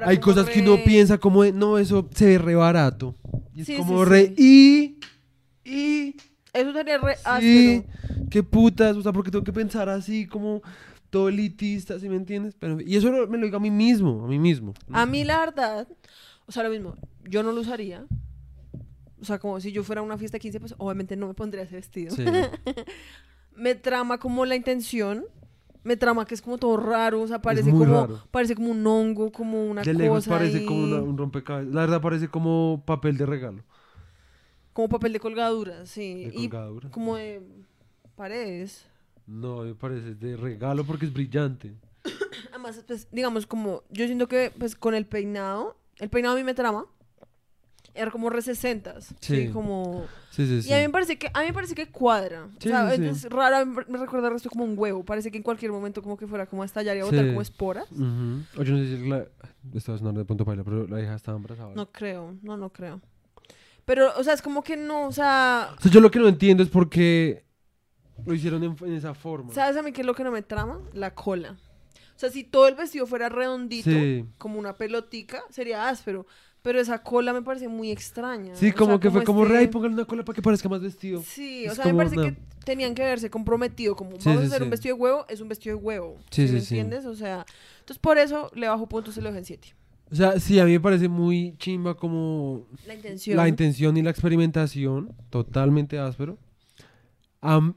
Hay 0.05 0.19
cosas 0.19 0.49
que 0.51 0.61
uno 0.61 0.77
piensa 0.85 1.17
como, 1.19 1.43
de, 1.45 1.53
no, 1.53 1.79
eso 1.79 2.09
se 2.15 2.27
ve 2.27 2.39
re 2.39 2.55
barato. 2.55 3.15
Y 3.55 3.61
es 3.63 3.67
Sí, 3.67 3.77
como 3.77 4.05
sí, 4.05 4.11
re, 4.11 4.35
y, 4.37 4.97
y... 5.65 6.17
Eso 6.53 6.73
sería 6.73 6.97
re 6.99 7.17
áspero. 7.25 7.85
qué 8.31 8.43
putas, 8.43 8.97
o 8.97 9.03
sea, 9.03 9.13
porque 9.13 9.31
tengo 9.31 9.45
que 9.45 9.53
pensar 9.53 9.89
así 9.91 10.27
como 10.27 10.63
todo 11.17 11.29
elitista, 11.29 11.99
¿sí 11.99 12.09
me 12.09 12.17
entiendes? 12.17 12.55
Pero, 12.59 12.81
y 12.81 12.97
eso 12.97 13.11
me 13.27 13.39
lo 13.39 13.45
digo 13.47 13.57
a 13.57 13.61
mí 13.61 13.71
mismo, 13.71 14.25
a 14.25 14.29
mí 14.29 14.39
mismo. 14.39 14.75
A 14.93 15.07
mí, 15.07 15.25
la 15.25 15.39
verdad, 15.39 15.89
o 16.47 16.53
sea, 16.53 16.63
lo 16.63 16.71
mismo, 16.71 16.95
yo 17.25 17.43
no 17.43 17.53
lo 17.53 17.61
usaría. 17.63 18.05
O 19.21 19.25
sea, 19.25 19.39
como 19.39 19.59
si 19.61 19.73
yo 19.73 19.83
fuera 19.83 20.01
a 20.03 20.05
una 20.05 20.19
fiesta 20.19 20.37
de 20.37 20.41
15, 20.41 20.61
pues 20.61 20.75
obviamente 20.79 21.17
no 21.17 21.27
me 21.29 21.35
pondría 21.35 21.63
ese 21.65 21.77
vestido. 21.77 22.15
Sí. 22.15 22.23
me 23.57 23.75
trama 23.75 24.19
como 24.19 24.45
la 24.45 24.57
intención. 24.57 25.25
Me 25.85 25.97
trama 25.97 26.27
que 26.27 26.35
es 26.35 26.43
como 26.43 26.59
todo 26.59 26.77
raro, 26.77 27.23
o 27.23 27.29
sea, 27.29 27.41
parece 27.41 27.71
como 27.71 27.85
raro. 27.85 28.21
parece 28.33 28.57
como 28.57 28.71
un 28.73 28.85
hongo, 28.87 29.31
como 29.31 29.65
una 29.65 29.83
De 29.83 29.93
cosa 29.93 30.03
lejos 30.03 30.27
parece 30.29 30.59
ahí, 30.59 30.67
como 30.67 30.83
una- 30.85 31.01
un 31.01 31.17
rompecabezas. 31.17 31.73
La 31.73 31.83
verdad 31.83 32.01
parece 32.03 32.27
como 32.29 32.83
papel 32.85 33.17
de 33.17 33.25
regalo. 33.25 33.63
como 34.73 34.89
papel 34.89 35.13
de 35.13 35.21
colgadura, 35.21 35.87
sí, 35.87 36.25
De 36.25 36.33
y 36.35 36.49
colgadura. 36.49 36.91
como 36.91 37.17
de 37.17 37.41
paredes. 38.17 38.85
No, 39.27 39.63
me 39.63 39.75
parece 39.75 40.15
de 40.15 40.37
regalo 40.37 40.85
porque 40.85 41.07
es 41.07 41.13
brillante. 41.13 41.75
Además, 42.51 42.83
pues, 42.87 43.09
digamos, 43.11 43.47
como 43.47 43.83
yo 43.91 44.07
siento 44.07 44.29
que 44.29 44.53
pues 44.57 44.77
con 44.77 44.95
el 44.95 45.07
peinado, 45.07 45.77
el 45.99 46.09
peinado 46.09 46.35
a 46.35 46.39
mí 46.39 46.45
me 46.45 46.55
trama. 46.55 46.87
Era 47.95 48.11
como 48.11 48.29
re 48.29 48.43
60 48.43 49.01
sí. 49.01 49.15
Sí. 49.21 49.49
como... 49.49 50.05
Sí, 50.31 50.47
sí, 50.47 50.61
sí. 50.61 50.69
Y 50.69 50.75
a 50.75 50.77
mí 50.77 50.83
me 50.83 50.91
parece 50.91 51.19
que, 51.19 51.31
a 51.33 51.41
mí 51.41 51.47
me 51.47 51.55
parece 51.55 51.75
que 51.75 51.87
cuadra. 51.87 52.47
Sí, 52.59 52.69
o 52.69 52.73
sea, 52.73 52.95
sí, 52.95 53.03
es 53.03 53.25
raro, 53.31 53.65
me 53.65 53.97
recuerda 53.97 54.29
el 54.29 54.35
resto 54.35 54.51
como 54.51 54.65
un 54.65 54.79
huevo. 54.79 55.03
Parece 55.03 55.31
que 55.31 55.39
en 55.39 55.43
cualquier 55.43 55.73
momento 55.73 56.03
como 56.03 56.19
que 56.19 56.27
fuera 56.27 56.45
como 56.45 56.63
a 56.63 56.67
estallar 56.67 56.95
y 56.99 57.01
a 57.01 57.05
botar 57.07 57.27
como 57.27 57.41
esporas. 57.41 57.91
Ujú. 57.91 58.43
O 58.59 58.63
yo 58.63 58.75
no 58.75 58.79
sé 58.81 58.99
si 58.99 59.09
la... 59.09 59.27
Estaba 59.73 59.97
sonando 59.97 60.21
de 60.21 60.27
punto 60.27 60.45
paila, 60.45 60.63
pero 60.63 60.87
la 60.87 61.01
hija 61.01 61.15
estaba 61.15 61.39
embarazada. 61.39 61.75
No 61.75 61.91
creo, 61.91 62.37
no, 62.43 62.59
no 62.59 62.69
creo. 62.69 63.01
Pero, 63.87 64.13
o 64.19 64.23
sea, 64.23 64.35
es 64.35 64.43
como 64.43 64.63
que 64.63 64.77
no, 64.77 65.07
o 65.07 65.13
sea... 65.13 65.71
O 65.79 65.81
sea, 65.81 65.91
yo 65.91 66.01
lo 66.01 66.11
que 66.11 66.19
no 66.19 66.29
entiendo 66.29 66.63
es 66.63 66.69
por 66.69 66.91
qué 66.91 67.46
lo 68.25 68.35
hicieron 68.35 68.63
en, 68.65 68.77
en 68.85 68.93
esa 68.95 69.15
forma. 69.15 69.53
¿Sabes 69.53 69.77
a 69.77 69.83
mí 69.83 69.93
qué 69.93 70.01
es 70.03 70.07
lo 70.07 70.15
que 70.15 70.25
no 70.25 70.31
me 70.31 70.43
trama? 70.43 70.81
La 70.93 71.15
cola. 71.15 71.57
O 72.15 72.19
sea, 72.19 72.31
si 72.31 72.45
todo 72.45 72.67
el 72.69 72.75
vestido 72.75 73.07
fuera 73.07 73.29
redondito, 73.29 73.91
Sí. 73.91 74.25
como 74.39 74.59
una 74.59 74.75
pelotica, 74.75 75.43
sería 75.51 75.89
áspero. 75.89 76.27
Pero 76.63 76.81
esa 76.81 77.01
cola 77.03 77.33
me 77.33 77.43
parece 77.43 77.69
muy 77.69 77.93
extraña. 77.93 78.57
Sí, 78.57 78.71
O 78.71 78.75
como 78.75 78.93
sea, 78.93 79.01
que 79.01 79.11
fue 79.11 79.23
como 79.23 79.43
este- 79.43 79.53
re, 79.53 79.59
"Ay, 79.61 79.67
póngale 79.69 79.95
una 79.95 80.05
cola 80.05 80.25
para 80.25 80.35
que 80.35 80.43
parezca 80.43 80.69
más 80.69 80.81
vestido. 80.81 81.23
Sí, 81.23 81.65
o 81.69 81.71
Es 81.71 81.77
sea, 81.77 81.85
me 81.85 81.91
como, 81.93 81.99
parece 81.99 82.17
que 82.17 82.37
tenían 82.65 82.93
que 82.95 83.05
haberse 83.05 83.31
comprometido, 83.31 83.95
como 83.95 84.13
Sí, 84.13 84.29
vamos 84.29 84.41
sí, 84.41 84.45
a 84.47 84.49
hacer 84.49 84.63
un 84.65 84.71
vestido 84.71 84.97
de 84.97 85.03
huevo, 85.03 85.27
es 85.29 85.41
un 85.41 85.49
vestido 85.49 85.77
de 85.77 85.83
huevo. 85.85 86.17
Sí, 86.31 86.49
¿sí 86.49 86.55
me 86.55 86.59
entiendes? 86.59 87.07
O 87.07 87.15
sea, 87.15 87.47
entonces 87.79 87.99
por 87.99 88.19
eso 88.19 88.51
le 88.55 88.67
bajo 88.67 88.89
puntos 88.89 89.17
y 89.17 89.21
lo 89.21 89.27
dejo 89.29 89.39
en 89.39 89.45
7. 89.45 89.75
O 90.11 90.15
sea, 90.17 90.41
sí, 90.41 90.59
a 90.59 90.65
mí 90.65 90.73
me 90.73 90.81
parece 90.81 91.09
muy 91.09 91.55
chimba 91.59 91.97
como 91.97 92.67
La 92.87 92.95
intención. 92.95 93.37
la 93.37 93.47
intención 93.49 93.97
y 93.97 94.03
la 94.03 94.11
experimentación, 94.11 95.13
totalmente 95.31 95.99
áspero. 96.01 96.37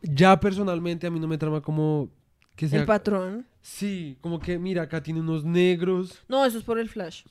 Ya 0.01 0.39
personalmente 0.39 1.07
a 1.07 1.11
mí 1.11 1.19
no 1.19 1.27
me 1.27 1.37
trama 1.37 1.61
como 1.61 2.09
que 2.55 2.67
sea... 2.67 2.79
el 2.81 2.85
patrón. 2.85 3.45
Sí, 3.61 4.17
como 4.21 4.39
que 4.39 4.57
mira, 4.57 4.83
acá 4.83 5.03
tiene 5.03 5.19
unos 5.19 5.43
negros. 5.43 6.19
No, 6.27 6.45
eso 6.45 6.57
es 6.57 6.63
por 6.63 6.79
el 6.79 6.89
flash. 6.89 7.23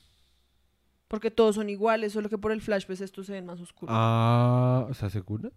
Porque 1.07 1.31
todos 1.31 1.55
son 1.55 1.69
iguales, 1.69 2.13
solo 2.13 2.29
que 2.29 2.37
por 2.37 2.51
el 2.51 2.61
flash, 2.61 2.85
pues 2.85 3.01
estos 3.01 3.25
se 3.25 3.33
ven 3.33 3.45
más 3.45 3.59
oscuros. 3.59 3.93
Ah, 3.97 4.85
o 4.89 4.93
sea, 4.93 5.09
¿segura? 5.09 5.49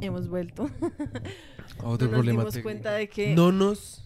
Hemos 0.00 0.28
vuelto. 0.28 0.64
Otro 1.82 2.06
no 2.08 2.10
nos 2.10 2.10
problema 2.10 2.40
dimos 2.40 2.54
técnico. 2.54 2.62
cuenta 2.66 2.92
de 2.92 3.08
que 3.08 3.34
No 3.34 3.52
nos... 3.52 4.04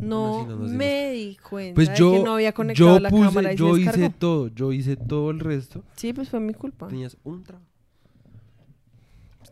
no, 0.00 0.40
sí, 0.40 0.48
no 0.48 0.56
nos 0.56 0.70
dimos 0.70 0.70
me 0.72 1.12
di 1.12 1.36
cuenta 1.36 1.74
Pues 1.74 1.88
de 1.90 1.96
yo, 1.96 2.12
que 2.12 2.22
no 2.22 2.34
había 2.34 2.52
conectado 2.52 2.94
yo 2.96 3.00
la 3.00 3.10
puse, 3.10 3.24
cámara 3.24 3.52
y 3.52 3.56
yo 3.56 3.74
se 3.74 3.80
hice 3.82 4.10
todo, 4.10 4.48
yo 4.48 4.72
hice 4.72 4.96
todo 4.96 5.30
el 5.30 5.40
resto. 5.40 5.82
Sí, 5.96 6.12
pues 6.12 6.28
fue 6.28 6.40
mi 6.40 6.52
culpa. 6.54 6.88
Tenías 6.88 7.16
un 7.24 7.42
trabajo. 7.42 7.66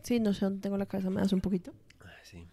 Sí, 0.03 0.19
no 0.19 0.33
sé 0.33 0.45
dónde 0.45 0.61
tengo 0.61 0.77
la 0.77 0.85
cabeza, 0.85 1.09
me 1.09 1.21
das 1.21 1.33
un 1.33 1.41
poquito. 1.41 1.73
Ah, 2.01 2.11
sí. 2.23 2.45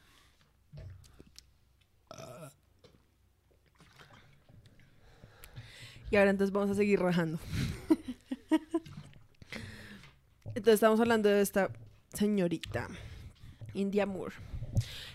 Y 6.11 6.17
ahora 6.17 6.31
entonces 6.31 6.53
vamos 6.53 6.71
a 6.71 6.75
seguir 6.75 7.01
rajando. 7.01 7.39
entonces 10.47 10.75
estamos 10.75 10.99
hablando 10.99 11.29
de 11.29 11.41
esta 11.41 11.71
señorita, 12.13 12.89
India 13.75 14.07
Moore. 14.07 14.35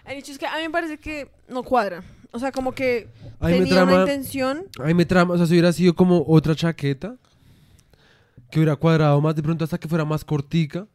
El 0.05 0.17
hecho 0.17 0.31
es 0.31 0.37
que 0.37 0.45
a 0.45 0.55
mí 0.57 0.63
me 0.63 0.69
parece 0.69 0.97
que 0.97 1.29
no 1.49 1.63
cuadra. 1.63 2.03
O 2.31 2.39
sea, 2.39 2.51
como 2.51 2.73
que 2.73 3.09
A 3.39 3.47
mí 3.47 3.53
me 3.53 3.59
tenía 3.59 3.83
una 3.83 3.91
trama, 3.91 4.01
intención. 4.01 4.67
a 4.79 4.83
mí 4.83 4.93
me 4.93 5.05
trama, 5.05 5.33
o 5.33 5.37
sea, 5.37 5.45
si 5.45 5.53
hubiera 5.53 5.73
sido 5.73 5.93
como 5.95 6.23
otra 6.27 6.55
chaqueta, 6.55 7.17
que 8.49 8.59
hubiera 8.59 8.75
cuadrado 8.75 9.19
más 9.21 9.35
de 9.35 9.43
pronto 9.43 9.63
hasta 9.63 9.77
que 9.77 9.87
fuera 9.87 10.05
más 10.05 10.23
cortica. 10.23 10.87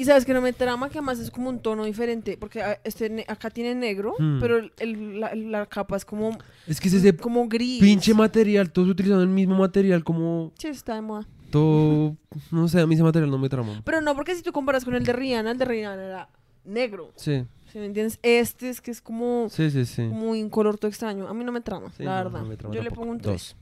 Y 0.00 0.04
sabes 0.04 0.24
que 0.24 0.32
no 0.32 0.40
me 0.40 0.52
trama, 0.52 0.88
que 0.90 0.98
además 0.98 1.18
es 1.18 1.30
como 1.30 1.48
un 1.48 1.58
tono 1.58 1.84
diferente. 1.84 2.36
Porque 2.38 2.62
a- 2.62 2.78
este, 2.84 3.24
acá 3.26 3.50
tiene 3.50 3.74
negro, 3.74 4.14
Hmm. 4.18 4.38
pero 4.40 4.58
el- 4.58 4.72
el- 4.78 5.18
la, 5.20 5.34
la 5.34 5.66
capa 5.66 5.96
es 5.96 6.04
como, 6.04 6.38
Es 6.68 6.80
que 6.80 6.86
es 6.88 6.94
ese 6.94 7.16
como 7.16 7.48
gris. 7.48 7.80
pinche 7.80 8.14
material, 8.14 8.70
todos 8.70 8.88
utilizando 8.88 9.22
el 9.24 9.28
mismo 9.28 9.56
material, 9.56 10.04
como 10.04 10.52
Sí, 10.58 10.68
está 10.68 10.94
de 10.94 11.00
moda. 11.02 11.26
todo, 11.50 12.16
no 12.52 12.68
sé, 12.68 12.80
a 12.80 12.86
mí 12.86 12.94
ese 12.94 13.02
material 13.02 13.30
no 13.30 13.38
me 13.38 13.48
trama. 13.48 13.82
Pero 13.84 14.00
no, 14.00 14.14
porque 14.14 14.34
si 14.36 14.42
tú 14.42 14.52
comparas 14.52 14.84
con 14.84 14.94
el 14.94 15.02
de 15.04 15.12
Rihanna, 15.12 15.50
el 15.50 15.58
de 15.58 15.64
Rihanna 15.64 16.04
era 16.04 16.28
negro. 16.64 17.10
Sí, 17.16 17.44
¿Sí 17.72 17.78
me 17.78 17.86
entiendes? 17.86 18.18
Este 18.22 18.70
es 18.70 18.80
que 18.80 18.90
es 18.90 19.02
como 19.02 19.48
sí, 19.50 19.70
sí, 19.70 19.84
sí. 19.84 20.02
muy 20.02 20.42
un 20.42 20.48
color 20.48 20.78
todo 20.78 20.88
extraño. 20.88 21.26
A 21.28 21.34
mí 21.34 21.44
no 21.44 21.52
me 21.52 21.60
trama, 21.60 21.90
Sí, 21.96 22.02
la 22.04 22.18
no, 22.18 22.24
verdad. 22.30 22.40
no 22.42 22.46
me 22.48 22.56
trama 22.56 22.74
Yo 22.74 22.82
le 22.82 22.90
pongo 22.90 23.10
un 23.10 23.18
Dos. 23.18 23.56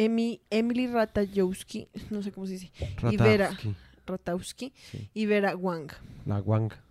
3. 0.00 0.06
Emi, 0.06 0.40
Emily 0.50 0.86
Ratajkowski, 0.86 1.88
no 2.10 2.22
sé 2.22 2.32
cómo 2.32 2.46
se 2.46 2.52
dice, 2.54 2.72
Y 3.10 3.16
Vera. 3.16 3.46
Ratajski, 3.50 3.74
Ratowski 4.06 4.72
Sí. 4.90 5.10
y 5.14 5.26
Vera 5.26 5.56
Wang. 5.56 5.90
La 6.26 6.40
guanga. 6.40 6.82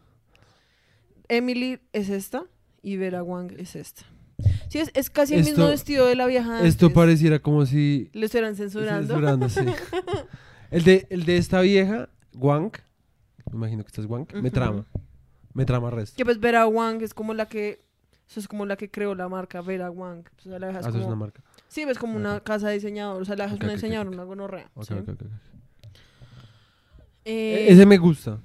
Emily 1.27 1.79
es 1.93 2.09
esta 2.09 2.43
y 2.81 2.97
Vera 2.97 3.23
Wang 3.23 3.51
es 3.57 3.75
esta. 3.75 4.03
Sí, 4.69 4.79
es, 4.79 4.89
es 4.93 5.09
casi 5.09 5.35
el 5.35 5.43
mismo 5.43 5.67
vestido 5.67 6.05
de 6.05 6.15
la 6.15 6.25
vieja 6.25 6.65
Esto 6.65 6.85
antes. 6.87 6.95
pareciera 6.95 7.39
como 7.39 7.65
si... 7.65 8.09
Le 8.13 8.25
estuvieran 8.27 8.55
censurando. 8.55 9.07
censurando, 9.07 9.49
sí. 9.49 9.59
el, 10.71 10.83
de, 10.85 11.07
el 11.09 11.25
de 11.25 11.37
esta 11.37 11.59
vieja, 11.61 12.07
Wang, 12.35 12.71
me 13.51 13.57
imagino 13.57 13.83
que 13.83 13.87
esta 13.87 14.01
es 14.01 14.07
Wang, 14.07 14.27
me 14.41 14.49
trama. 14.49 14.85
Me 15.53 15.65
trama 15.65 15.89
resto. 15.89 16.15
Que 16.15 16.23
pues 16.23 16.39
Vera 16.39 16.65
Wang 16.67 17.01
es 17.01 17.13
como 17.13 17.33
la 17.33 17.47
que... 17.47 17.81
Eso 18.29 18.39
es 18.39 18.47
como 18.47 18.65
la 18.65 18.77
que 18.77 18.89
creó 18.89 19.13
la 19.15 19.27
marca 19.27 19.59
Vera 19.61 19.89
Wang. 19.91 20.23
O 20.37 20.41
sea, 20.41 20.59
la 20.59 20.67
vieja 20.67 20.81
Ah, 20.85 20.89
es 20.89 20.95
una 20.95 21.15
marca. 21.15 21.43
Sí, 21.69 21.83
es 21.83 21.97
como 21.97 22.17
una 22.17 22.41
casa 22.41 22.67
de 22.67 22.73
diseñador. 22.73 23.21
O 23.21 23.25
sea, 23.25 23.35
la 23.35 23.45
es 23.45 23.51
una 23.51 23.59
ok, 23.59 23.69
ok, 23.69 23.71
diseñadora, 23.75 24.09
una 24.09 24.23
gonorrea. 24.23 24.69
¿sí? 24.81 24.93
Eh, 27.25 27.67
Ese 27.69 27.85
me 27.85 27.97
gusta. 27.97 28.39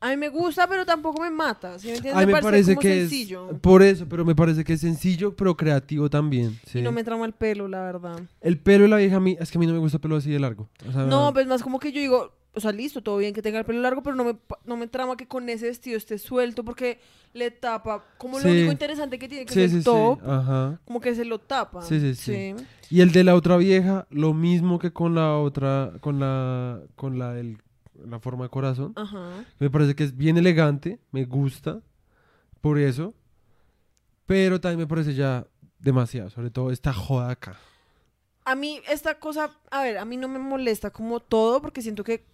A 0.00 0.10
mí 0.10 0.16
me 0.16 0.28
gusta, 0.30 0.66
pero 0.66 0.84
tampoco 0.84 1.22
me 1.22 1.30
mata. 1.30 1.78
¿sí 1.78 1.88
me 1.88 1.94
entiendes? 1.94 2.20
A 2.22 2.26
mí 2.26 2.32
me 2.32 2.42
parece 2.42 2.74
como 2.74 2.80
que 2.82 3.00
sencillo. 3.00 3.50
es... 3.50 3.58
Por 3.60 3.82
eso, 3.82 4.08
pero 4.08 4.24
me 4.24 4.34
parece 4.34 4.64
que 4.64 4.72
es 4.72 4.80
sencillo, 4.80 5.36
pero 5.36 5.56
creativo 5.56 6.10
también. 6.10 6.58
sí. 6.66 6.80
Y 6.80 6.82
no 6.82 6.90
me 6.90 7.04
trama 7.04 7.24
el 7.24 7.32
pelo, 7.32 7.68
la 7.68 7.82
verdad. 7.82 8.20
El 8.40 8.58
pelo 8.58 8.82
de 8.84 8.88
la 8.88 8.96
vieja 8.96 9.16
a 9.16 9.20
mí... 9.20 9.36
Es 9.38 9.50
que 9.52 9.58
a 9.58 9.60
mí 9.60 9.66
no 9.66 9.72
me 9.72 9.78
gusta 9.78 9.98
el 9.98 10.00
pelo 10.00 10.16
así 10.16 10.30
de 10.30 10.40
largo. 10.40 10.68
O 10.88 10.92
sea, 10.92 11.02
No, 11.02 11.32
pues 11.32 11.46
más 11.46 11.62
como 11.62 11.78
que 11.78 11.92
yo 11.92 12.00
digo, 12.00 12.32
o 12.54 12.60
sea, 12.60 12.72
listo, 12.72 13.02
todo 13.02 13.16
bien 13.18 13.32
que 13.34 13.40
tenga 13.42 13.58
el 13.58 13.64
pelo 13.64 13.80
largo, 13.80 14.02
pero 14.02 14.14
no 14.14 14.24
me, 14.24 14.36
no 14.64 14.76
me 14.76 14.86
trama 14.86 15.16
que 15.16 15.26
con 15.26 15.48
ese 15.48 15.66
vestido 15.66 15.96
esté 15.96 16.18
suelto 16.18 16.64
porque 16.64 17.00
le 17.32 17.50
tapa. 17.50 18.04
Como 18.18 18.38
lo 18.38 18.44
Sí. 18.44 18.50
único 18.50 18.72
interesante 18.72 19.18
que 19.18 19.28
tiene 19.28 19.46
que 19.46 19.54
Sí, 19.54 19.68
sí, 19.68 19.76
el 19.76 19.80
sí. 19.82 19.84
top, 19.84 20.20
Ajá. 20.28 20.80
como 20.84 21.00
que 21.00 21.14
se 21.14 21.24
lo 21.24 21.38
tapa. 21.38 21.80
Sí, 21.82 21.98
sí, 22.00 22.14
sí. 22.14 22.54
Y 22.90 23.00
el 23.00 23.10
de 23.12 23.24
la 23.24 23.34
otra 23.34 23.56
vieja, 23.56 24.06
lo 24.10 24.34
mismo 24.34 24.78
que 24.78 24.92
con 24.92 25.14
la 25.14 25.38
otra, 25.38 25.92
con 26.00 26.18
la, 26.20 26.80
con 26.94 27.18
la 27.18 27.32
del, 27.32 27.56
la 28.06 28.20
forma 28.20 28.44
de 28.44 28.50
corazón. 28.50 28.92
Ajá. 28.96 29.44
Me 29.58 29.70
parece 29.70 29.94
que 29.94 30.04
es 30.04 30.14
bien 30.16 30.36
elegante, 30.36 30.98
me 31.10 31.24
gusta, 31.24 31.80
por 32.60 32.78
eso. 32.78 33.14
Pero 34.26 34.60
también 34.60 34.80
me 34.80 34.86
parece 34.86 35.14
ya 35.14 35.46
demasiado, 35.78 36.30
sobre 36.30 36.50
todo 36.50 36.70
esta 36.70 36.92
joda 36.92 37.30
acá. 37.30 37.56
A 38.44 38.54
mí 38.54 38.80
esta 38.90 39.18
cosa, 39.18 39.50
a 39.70 39.82
ver, 39.82 39.98
a 39.98 40.04
mí 40.04 40.16
no 40.16 40.28
me 40.28 40.38
molesta 40.38 40.90
como 40.90 41.20
todo 41.20 41.60
porque 41.62 41.80
siento 41.82 42.02
que 42.04 42.24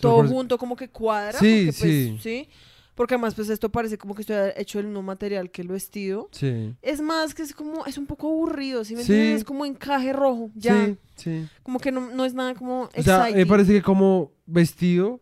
todo 0.00 0.16
por- 0.16 0.28
junto 0.28 0.58
como 0.58 0.76
que 0.76 0.88
cuadra. 0.88 1.38
Sí, 1.38 1.66
porque, 1.66 1.78
pues, 1.78 1.78
sí. 1.78 2.18
sí. 2.20 2.48
Porque 2.94 3.12
además 3.14 3.34
pues 3.34 3.50
esto 3.50 3.68
parece 3.68 3.98
como 3.98 4.14
que 4.14 4.22
estoy 4.22 4.36
hecho 4.56 4.78
el 4.80 4.86
mismo 4.86 5.02
material 5.02 5.50
que 5.50 5.60
el 5.60 5.68
vestido. 5.68 6.30
Sí. 6.32 6.74
Es 6.80 7.02
más 7.02 7.34
que 7.34 7.42
es 7.42 7.52
como, 7.52 7.84
es 7.84 7.98
un 7.98 8.06
poco 8.06 8.26
aburrido, 8.28 8.84
¿sí 8.84 8.94
me 8.96 9.02
Sí. 9.04 9.12
entiendes? 9.12 9.38
Es 9.40 9.44
como 9.44 9.66
encaje 9.66 10.14
rojo, 10.14 10.50
ya. 10.54 10.86
Sí, 10.86 10.96
sí. 11.16 11.48
Como 11.62 11.78
que 11.78 11.92
no, 11.92 12.08
no 12.14 12.24
es 12.24 12.32
nada 12.32 12.54
como 12.54 12.84
O 12.84 13.02
sea, 13.02 13.18
me 13.18 13.24
exciting. 13.26 13.48
parece 13.48 13.72
que 13.74 13.82
como 13.82 14.32
vestido 14.46 15.20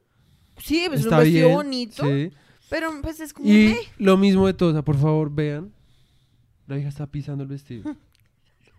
Sí, 0.59 0.85
pues 0.87 1.01
es 1.01 1.07
un 1.07 1.12
está 1.12 1.18
vestido 1.25 1.47
bien. 1.49 1.57
bonito, 1.57 2.05
sí. 2.07 2.31
pero 2.70 2.93
pues 3.03 3.18
es 3.18 3.33
como... 3.33 3.49
Y 3.49 3.66
eh. 3.72 3.79
lo 3.99 4.16
mismo 4.16 4.47
de 4.47 4.55
todo, 4.55 4.68
o 4.70 4.72
sea, 4.72 4.83
por 4.83 4.97
favor, 4.97 5.29
vean. 5.35 5.72
La 6.68 6.79
hija 6.79 6.89
está 6.89 7.07
pisando 7.09 7.43
el 7.43 7.49
vestido. 7.49 7.85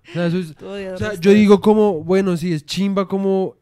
O 0.07 0.13
sea, 0.13 0.27
eso 0.27 0.37
es, 0.37 0.51
O 0.61 0.97
sea, 0.99 1.15
yo 1.15 1.31
digo 1.31 1.59
como, 1.59 2.03
bueno, 2.03 2.37
sí, 2.37 2.53
es 2.53 2.63
chimba 2.63 3.07
como 3.07 3.55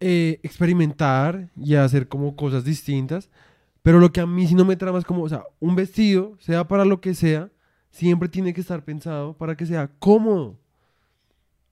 eh, 0.00 0.38
experimentar 0.42 1.50
y 1.56 1.74
hacer 1.74 2.08
como 2.08 2.36
cosas 2.36 2.64
distintas, 2.64 3.30
pero 3.82 3.98
lo 3.98 4.12
que 4.12 4.20
a 4.20 4.26
mí 4.26 4.46
sí 4.46 4.54
no 4.54 4.64
me 4.64 4.76
trama 4.76 4.98
es 4.98 5.04
como, 5.04 5.22
o 5.22 5.28
sea, 5.28 5.44
un 5.60 5.74
vestido, 5.74 6.36
sea 6.40 6.68
para 6.68 6.84
lo 6.84 7.00
que 7.00 7.14
sea, 7.14 7.50
siempre 7.90 8.28
tiene 8.28 8.52
que 8.52 8.60
estar 8.60 8.84
pensado 8.84 9.36
para 9.36 9.56
que 9.56 9.66
sea 9.66 9.88
cómodo, 9.98 10.58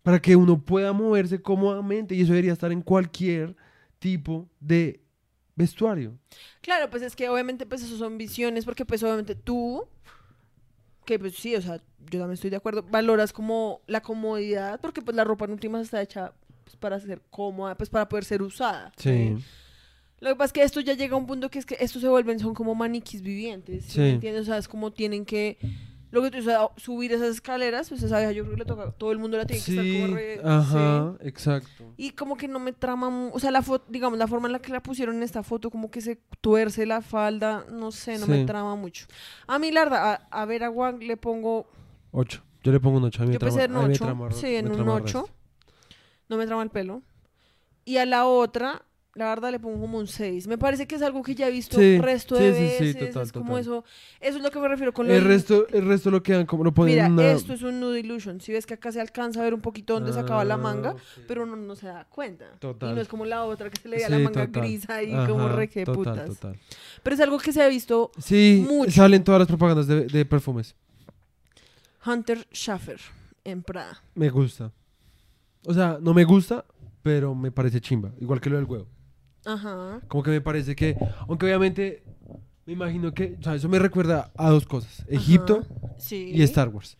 para 0.03 0.21
que 0.21 0.35
uno 0.35 0.61
pueda 0.61 0.93
moverse 0.93 1.41
cómodamente 1.41 2.15
y 2.15 2.23
eso 2.23 2.33
debería 2.33 2.53
estar 2.53 2.73
en 2.73 2.83
cualquier 2.83 3.57
tipo 3.99 4.49
de 4.61 5.01
vestuario. 5.55 6.19
Claro, 6.61 6.91
pues 6.91 7.03
es 7.03 7.17
que 7.17 7.29
obviamente 7.29 7.67
pues 7.67 7.83
eso 7.83 7.97
son 7.97 8.19
visiones, 8.19 8.65
porque 8.65 8.85
pues 8.85 9.03
obviamente 9.03 9.35
tú, 9.35 9.87
que 11.05 11.19
pues 11.19 11.35
sí, 11.35 11.55
o 11.57 11.63
sea, 11.63 11.77
yo 12.11 12.19
también 12.19 12.33
estoy 12.33 12.51
de 12.51 12.57
acuerdo, 12.57 12.83
valoras 12.83 13.33
como 13.33 13.83
la 13.87 14.01
comodidad, 14.01 14.81
porque 14.81 15.03
pues 15.03 15.17
la 15.17 15.25
ropa 15.25 15.45
en 15.45 15.53
últimas 15.53 15.83
está 15.83 16.03
hecha 16.03 16.33
pues, 16.67 16.77
para 16.77 16.99
ser 17.01 17.23
cómoda, 17.31 17.77
pues 17.77 17.89
para 17.89 18.09
poder 18.09 18.25
ser 18.25 18.43
usada. 18.43 18.93
¿sí? 18.99 19.37
Lo 20.19 20.31
que 20.31 20.37
pasa 20.37 20.47
es 20.47 20.53
que 20.53 20.63
esto 20.65 20.81
ya 20.81 20.95
llega 20.95 21.15
a 21.15 21.19
un 21.19 21.27
punto 21.27 21.49
que 21.49 21.59
es 21.61 21.65
que 21.67 21.77
estos 21.79 22.03
se 22.03 22.09
vuelven, 22.09 22.39
son 22.41 22.55
como 22.55 22.75
maniquís 22.75 23.23
vivientes, 23.23 23.85
¿sí? 23.85 23.93
Sí. 23.93 24.01
me 24.01 24.11
entiendes? 24.11 24.43
O 24.43 24.47
sea, 24.47 24.59
es 24.59 24.67
como 24.69 24.93
tienen 24.93 25.25
que... 25.25 25.59
Lo 26.11 26.23
que 26.23 26.31
tú 26.31 26.39
dices, 26.39 26.55
subir 26.77 27.13
esas 27.13 27.29
escaleras, 27.29 27.89
pues 27.91 28.03
esa 28.03 28.19
vieja 28.19 28.33
yo 28.33 28.45
creo 28.45 28.55
que 28.55 28.61
le 28.61 28.65
toca, 28.65 28.91
todo 28.93 29.13
el 29.13 29.19
mundo 29.19 29.37
la 29.37 29.45
tiene 29.45 29.63
que 29.63 29.71
estar 29.73 29.85
Sí, 29.85 30.01
como 30.01 30.15
re... 30.15 30.41
ajá, 30.43 31.17
sí. 31.21 31.29
exacto. 31.29 31.93
Y 31.97 32.11
como 32.13 32.37
que 32.37 32.49
no 32.49 32.59
me 32.59 32.73
trama, 32.73 33.29
o 33.33 33.39
sea, 33.39 33.51
la 33.51 33.61
foto, 33.61 33.85
digamos, 33.91 34.19
la 34.19 34.27
forma 34.27 34.47
en 34.49 34.53
la 34.53 34.59
que 34.61 34.73
la 34.73 34.83
pusieron 34.83 35.17
en 35.17 35.23
esta 35.25 35.43
foto, 35.43 35.71
como 35.71 35.91
que 35.91 36.01
se 36.01 36.19
tuerce 36.41 36.87
la 36.87 37.03
falda, 37.03 37.67
no 37.71 37.91
sé, 37.93 38.19
no 38.19 38.27
me 38.27 38.41
Sí. 38.41 38.47
trama 38.47 38.77
mucho. 38.77 39.07
A 39.47 39.59
mí, 39.59 39.71
la 39.73 39.85
verdad, 39.85 40.13
a, 40.31 40.41
a 40.43 40.45
ver 40.47 40.65
a 40.65 40.71
Wang 40.71 41.03
le 41.03 41.17
pongo, 41.17 41.69
Ocho. 42.13 42.43
Yo 42.63 42.73
le 42.73 42.81
pongo 42.81 42.97
un 42.99 43.05
ocho. 43.05 43.23
A 43.23 43.27
mí 43.27 43.29
me 43.29 43.35
yo 43.35 43.39
pensé 43.41 43.65
en 43.65 43.77
a 43.77 43.81
mí 43.83 43.89
me 43.89 43.95
8, 43.95 44.05
trama- 44.05 44.31
sí, 44.33 44.47
me 44.47 44.57
en 44.59 44.67
un 44.69 44.73
trama 44.75 44.95
8, 44.95 45.21
resto. 45.23 45.36
No 46.29 46.37
me 46.37 46.47
trama 46.47 46.63
el 46.63 46.71
pelo. 46.71 47.03
Y 47.85 47.99
a 47.99 48.07
la 48.07 48.27
otra, 48.27 48.83
la 49.15 49.27
verdad, 49.29 49.51
le 49.53 49.61
pongo 49.61 49.81
como 49.81 49.97
un 49.99 50.09
6. 50.09 50.47
Me 50.49 50.59
parece 50.59 50.87
que 50.89 50.97
es 50.97 51.03
algo 51.03 51.23
que 51.23 51.35
ya 51.37 51.47
he 51.47 51.51
visto 51.53 51.79
Sí, 51.79 51.99
resto 51.99 52.35
sí, 52.37 52.43
de 52.43 52.53
sí, 52.53 52.59
sí, 52.79 52.85
veces, 52.85 53.07
total, 53.09 53.23
es 53.23 53.33
como 53.33 53.47
total. 53.47 53.61
eso, 53.61 53.85
eso 54.21 54.37
es 54.39 54.43
lo 54.43 54.51
que 54.51 54.59
me 54.59 54.67
refiero 54.69 54.93
con 54.93 55.07
lo 55.07 55.15
El 55.15 55.23
resto, 55.25 55.67
el 55.69 55.87
resto 55.87 56.11
lo 56.11 56.23
quedan 56.23 56.47
como 56.47 56.65
lo 56.65 56.75
ponen 56.75 56.95
Mira, 56.95 57.07
una... 57.07 57.31
esto 57.33 57.53
es 57.53 57.63
un 57.63 57.79
nude 57.79 58.01
illusion. 58.01 58.41
Si 58.41 58.53
ves 58.53 58.67
que 58.67 58.75
acá 58.75 58.91
se 58.91 59.01
alcanza 59.01 59.41
a 59.41 59.45
ver 59.45 59.55
un 59.55 59.61
poquito 59.61 59.95
dónde 59.95 60.13
se 60.13 60.19
acaba 60.19 60.45
la 60.45 60.55
Ah, 60.55 60.59
manga, 60.59 60.97
pero 61.29 61.45
uno 61.45 61.55
no 61.55 61.77
se 61.77 61.87
da 61.87 62.05
cuenta. 62.07 62.51
Total. 62.59 62.91
Y 62.91 62.95
no 62.97 63.01
es 63.01 63.07
como 63.09 63.25
la 63.25 63.45
otra 63.45 63.71
que 63.71 63.81
se 63.81 63.89
le 63.89 63.97
veía 63.97 64.09
la 64.09 64.17
Sí, 64.17 64.23
manga 64.25 64.47
total. 64.47 64.63
gris 64.63 64.91
ahí, 64.91 65.11
como 65.29 65.47
Ajá, 65.47 65.55
re 65.57 65.69
que 65.69 65.85
total, 65.85 65.95
putas. 65.97 66.27
total. 66.27 66.59
Pero 67.05 67.15
es 67.15 67.21
algo 67.21 67.39
que 67.39 67.53
se 67.53 67.63
ha 67.63 67.69
visto 67.69 68.11
Sí, 68.19 68.67
Mucho. 68.69 68.91
salen 68.91 69.23
todas 69.23 69.39
las 69.39 69.49
propagandas 69.49 69.87
de, 69.87 70.07
de 70.07 70.25
perfumes. 70.27 70.75
Hunter 72.05 72.47
Schaffer 72.53 73.01
en 73.45 73.63
Prada. 73.63 74.03
Me 74.15 74.29
gusta. 74.31 74.73
O 75.67 75.75
sea, 75.75 75.99
no 76.01 76.15
me 76.15 76.25
gusta, 76.25 76.65
pero 77.03 77.35
me 77.35 77.51
parece 77.51 77.81
chimba. 77.81 78.13
Igual 78.21 78.41
que 78.41 78.51
lo 78.51 78.57
del 78.57 78.65
huevo. 78.67 78.87
Ajá. 79.45 80.01
Como 80.09 80.23
que 80.23 80.31
me 80.31 80.41
parece 80.41 80.75
que, 80.75 80.97
aunque 81.29 81.47
obviamente 81.47 82.03
me 82.67 82.73
imagino 82.73 83.13
que, 83.13 83.37
o 83.39 83.43
sea, 83.43 83.55
eso 83.55 83.69
me 83.69 83.79
recuerda 83.79 84.31
a 84.37 84.51
dos 84.51 84.67
cosas, 84.67 85.05
Egipto. 85.09 85.65
Sí. 85.99 86.33
y 86.35 86.43
Star 86.43 86.69
Wars. 86.69 86.97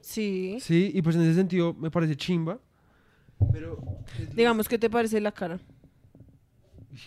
Sí. 0.00 0.58
Sí, 0.60 0.90
y 0.94 1.02
pues 1.02 1.16
en 1.16 1.22
ese 1.22 1.34
sentido 1.34 1.74
me 1.74 1.90
parece 1.90 2.16
chimba, 2.16 2.58
pero 3.52 3.80
Digamos, 4.34 4.68
¿qué 4.68 4.78
te 4.78 4.90
parece 4.90 5.20
la 5.20 5.32
cara? 5.32 5.60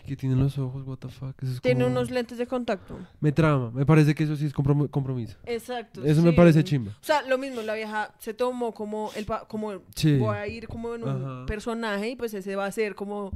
Que 0.05 0.15
tienen 0.15 0.39
los 0.39 0.57
ojos, 0.57 0.85
what 0.87 0.97
the 0.97 1.09
fuck, 1.09 1.35
eso 1.43 1.51
es 1.53 1.61
Tiene 1.61 1.83
como- 1.83 1.95
unos 1.97 2.09
lentes 2.11 2.37
de 2.37 2.47
contacto. 2.47 2.97
me 3.19 3.31
trama, 3.31 3.71
me 3.71 3.85
parece 3.85 4.15
que 4.15 4.23
eso 4.23 4.35
sí 4.35 4.45
es 4.45 4.53
comprom- 4.55 4.89
compromiso. 4.89 5.37
Exacto. 5.45 6.03
Eso 6.03 6.21
me 6.21 6.31
sí. 6.31 6.35
parece 6.35 6.63
chimba. 6.63 6.91
O 6.91 7.03
sea, 7.05 7.21
lo 7.23 7.37
mismo, 7.37 7.61
la 7.61 7.73
vieja 7.73 8.13
se 8.19 8.33
tomó 8.33 8.73
como 8.73 9.11
el 9.15 9.25
pa- 9.25 9.45
como 9.47 9.73
Sí. 9.95 10.17
voy 10.17 10.35
a 10.37 10.47
ir 10.47 10.67
como 10.67 10.95
en 10.95 11.03
un 11.03 11.23
Ajá. 11.25 11.45
personaje 11.45 12.09
y 12.09 12.15
pues 12.15 12.33
ese 12.33 12.55
va 12.55 12.65
a 12.65 12.71
ser 12.71 12.95
como 12.95 13.31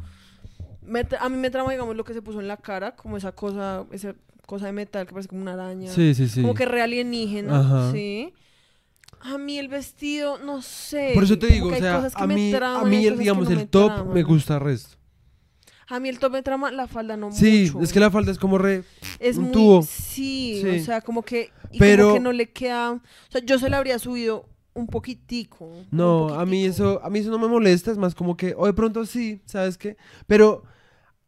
me 0.81 1.05
tra- 1.05 1.17
a 1.19 1.27
mí 1.27 1.35
me 1.37 1.49
trama 1.49 1.71
digamos 1.71 1.95
lo 1.97 2.03
que 2.05 2.13
se 2.13 2.21
puso 2.21 2.39
en 2.39 2.47
la 2.47 2.55
cara, 2.57 2.95
como 2.95 3.17
esa 3.17 3.33
cosa, 3.33 3.85
esa 3.91 4.15
cosa 4.45 4.67
de 4.67 4.71
metal 4.71 5.05
que 5.05 5.11
parece 5.11 5.27
como 5.27 5.41
una 5.41 5.53
araña. 5.53 5.91
Sí, 5.91 6.13
sí, 6.15 6.29
sí. 6.29 6.41
Como 6.41 6.53
que 6.53 6.65
re 6.65 6.81
alienígena, 6.81 7.59
Ajá. 7.59 7.91
sí. 7.91 8.33
A 9.19 9.37
mí 9.37 9.57
el 9.57 9.67
vestido, 9.67 10.37
no 10.37 10.61
sé. 10.61 11.11
Por 11.13 11.23
eso 11.23 11.37
te 11.37 11.47
como 11.47 11.53
digo, 11.55 11.67
que 11.69 11.73
o 11.73 11.75
hay 11.75 11.81
sea, 11.81 11.95
cosas 11.97 12.15
que 12.15 12.23
a 12.23 12.27
me 12.27 12.35
mí, 12.35 12.51
traman, 12.51 12.77
a 12.77 12.83
hay 12.85 12.89
mí 12.89 12.95
el, 12.97 13.03
cosas 13.03 13.17
que 13.17 13.19
digamos, 13.23 13.45
no 13.45 13.51
el 13.51 13.57
me 13.57 13.65
top 13.65 13.87
traman. 13.95 14.13
me 14.13 14.23
gusta 14.23 14.59
resto. 14.59 14.97
A 15.89 15.99
mí 15.99 16.09
el 16.09 16.19
top 16.19 16.33
me 16.33 16.41
trama, 16.43 16.71
la 16.71 16.87
falda 16.87 17.15
no 17.15 17.31
Sí, 17.31 17.71
mucho. 17.73 17.83
es 17.83 17.93
que 17.93 17.99
la 17.99 18.11
falda 18.11 18.31
es 18.31 18.37
como 18.37 18.57
re... 18.57 18.83
es 19.19 19.37
un 19.37 19.45
muy, 19.45 19.51
tubo. 19.53 19.81
Sí, 19.83 20.59
Sí. 20.61 20.79
o 20.79 20.83
sea, 20.83 21.01
como 21.01 21.21
que, 21.23 21.51
y 21.71 21.79
Pero- 21.79 22.03
como 22.05 22.13
que 22.15 22.19
no 22.19 22.31
le 22.33 22.49
queda, 22.51 22.91
o 22.93 23.01
sea, 23.29 23.41
yo 23.45 23.57
se 23.57 23.69
la 23.69 23.77
habría 23.77 23.97
subido 23.99 24.49
un 24.73 24.87
poquitico. 24.87 25.65
un 25.65 25.87
No, 25.91 26.29
a 26.29 26.45
mí 26.45 26.65
eso, 26.65 26.99
a 27.03 27.09
mí 27.09 27.19
eso 27.19 27.31
no 27.31 27.39
me 27.39 27.47
molesta, 27.47 27.89
es 27.91 27.97
más 27.97 28.13
como 28.15 28.35
que, 28.37 28.53
o 28.57 28.65
de 28.65 28.73
pronto 28.73 29.05
sí, 29.05 29.41
¿sabes 29.45 29.77
qué? 29.77 29.95
Pero, 30.27 30.63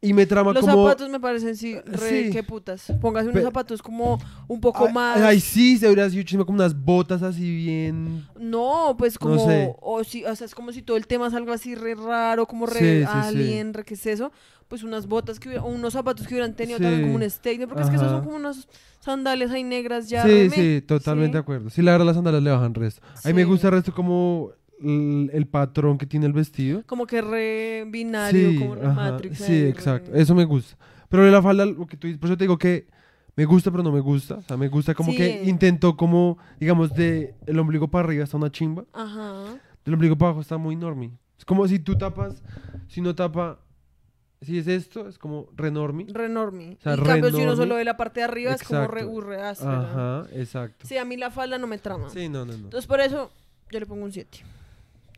y 0.01 0.13
me 0.13 0.25
trama 0.25 0.53
Los 0.53 0.61
como... 0.61 0.83
zapatos 0.87 1.09
me 1.09 1.19
parecen, 1.19 1.57
sí, 1.57 1.75
re, 1.85 2.25
Sí. 2.25 2.29
qué 2.31 2.41
putas. 2.43 2.91
Póngase 3.01 3.25
unos 3.27 3.39
Pe- 3.41 3.45
zapatos 3.45 3.81
como 3.81 4.17
un 4.47 4.61
poco 4.61 4.87
Ay, 4.87 4.93
más. 4.93 5.17
Ay, 5.21 5.39
sí, 5.41 5.77
se 5.77 5.87
habría 5.87 6.09
sido 6.09 6.23
chisme 6.23 6.45
como 6.45 6.55
unas 6.57 6.73
botas 6.73 7.21
así 7.21 7.53
bien... 7.53 8.25
No, 8.39 8.95
pues 8.97 9.17
como, 9.19 9.45
sé. 9.45 9.73
o, 9.81 10.03
si, 10.05 10.23
o 10.23 10.33
sea, 10.35 10.45
es 10.45 10.55
como 10.55 10.71
si 10.71 10.81
todo 10.81 10.95
el 10.95 11.05
tema 11.05 11.27
es 11.27 11.33
algo 11.33 11.51
así 11.51 11.75
re 11.75 11.95
raro, 11.95 12.45
como 12.45 12.65
re 12.65 13.01
Sí, 13.01 13.05
alien, 13.07 13.73
re 13.73 13.83
qué 13.83 13.95
es 13.95 14.05
eso. 14.05 14.31
Pues 14.69 14.83
unas 14.83 15.07
botas 15.07 15.39
que 15.39 15.49
hubiera- 15.49 15.63
o 15.63 15.67
unos 15.69 15.93
zapatos 15.93 16.27
que 16.27 16.35
hubieran 16.35 16.55
tenido 16.55 16.79
también 16.79 17.01
como 17.01 17.15
un 17.15 17.29
statement, 17.29 17.67
porque 17.69 17.83
es 17.83 17.89
que 17.89 17.95
esos 17.95 18.09
son 18.11 18.23
como 18.23 18.35
unas 18.37 18.67
sandalias 18.99 19.49
ahí 19.51 19.63
negras 19.63 20.07
ya. 20.09 20.23
sí, 20.23 20.49
sí, 20.51 20.81
totalmente 20.87 21.37
de 21.37 21.41
acuerdo. 21.41 21.69
Sí, 21.71 21.81
la 21.81 21.91
verdad 21.93 22.05
las 22.05 22.15
sandalias 22.15 22.43
le 22.43 22.51
bajan 22.51 22.73
resto. 22.75 23.01
A 23.23 23.27
mí 23.27 23.33
me 23.33 23.43
gusta 23.45 23.67
el 23.67 23.73
resto 23.73 23.93
como 23.93 24.51
el, 24.81 25.47
patrón 25.47 25.97
que 25.97 26.05
tiene 26.05 26.25
el 26.25 26.33
vestido. 26.33 26.83
Como 26.85 27.05
que 27.05 27.21
re 27.21 27.85
binario, 27.87 28.59
como 28.59 28.75
re 28.75 28.85
ajá, 28.87 29.11
Matrix. 29.11 29.37
sí, 29.37 29.51
ahí, 29.53 29.61
re- 29.63 29.69
exacto. 29.69 30.11
Eso 30.13 30.35
me 30.35 30.45
gusta. 30.45 30.77
Pero 31.09 31.23
de 31.25 31.31
la 31.31 31.41
falda, 31.41 31.65
lo 31.65 31.85
que 31.87 31.97
tú 31.97 32.07
dices, 32.07 32.19
por 32.19 32.29
eso 32.29 32.37
te 32.37 32.43
digo 32.43 32.57
que 32.57 32.87
me 33.35 33.45
gusta, 33.45 33.71
pero 33.71 33.83
no 33.83 33.91
me 33.91 33.99
gusta. 33.99 34.35
O 34.35 34.41
sea, 34.41 34.57
me 34.57 34.67
gusta 34.67 34.93
como 34.93 35.11
Sí. 35.11 35.17
que 35.17 35.43
intentó 35.45 35.95
como, 35.97 36.37
digamos, 36.59 36.93
de 36.93 37.35
el 37.47 37.57
ombligo 37.59 37.87
para 37.89 38.05
arriba 38.07 38.23
está 38.23 38.37
una 38.37 38.51
chimba. 38.51 38.85
Ajá. 38.93 39.59
Del 39.85 39.93
ombligo 39.93 40.17
para 40.17 40.29
abajo 40.29 40.41
está 40.41 40.57
muy 40.57 40.75
normie. 40.75 41.11
Es 41.37 41.45
como 41.45 41.67
si 41.67 41.79
tú 41.79 41.97
tapas, 41.97 42.43
si 42.87 43.01
no 43.01 43.15
tapa, 43.15 43.59
si 44.41 44.57
es 44.57 44.67
esto, 44.67 45.07
es 45.07 45.17
como 45.17 45.49
re 45.55 45.71
normie. 45.71 46.05
Re 46.13 46.29
normie. 46.29 46.77
O 46.79 46.81
sea, 46.81 46.95
y 46.95 46.99
en 46.99 47.05
cambio, 47.05 47.31
si 47.31 47.41
uno 47.41 47.55
solo 47.55 47.75
ve 47.75 47.83
la 47.85 47.97
parte 47.97 48.19
de 48.19 48.25
arriba, 48.25 48.53
es 48.53 48.63
como 48.63 48.87
re, 48.87 49.01
Exacto. 49.01 49.11
uh, 49.17 49.21
re 49.21 49.41
áspera. 49.41 49.79
Ajá, 49.81 50.27
exacto. 50.33 50.85
Sí, 50.87 50.97
a 50.97 51.05
mí 51.05 51.17
la 51.17 51.31
falda 51.31 51.57
no 51.57 51.65
me 51.67 51.77
trama. 51.77 52.09
Sí, 52.09 52.29
no, 52.29 52.45
no, 52.45 52.53
no. 52.53 52.65
Entonces, 52.65 52.87
por 52.87 52.99
eso, 52.99 53.31
yo 53.71 53.79
le 53.79 53.85
pongo 53.85 54.03
un 54.03 54.11
7. 54.11 54.39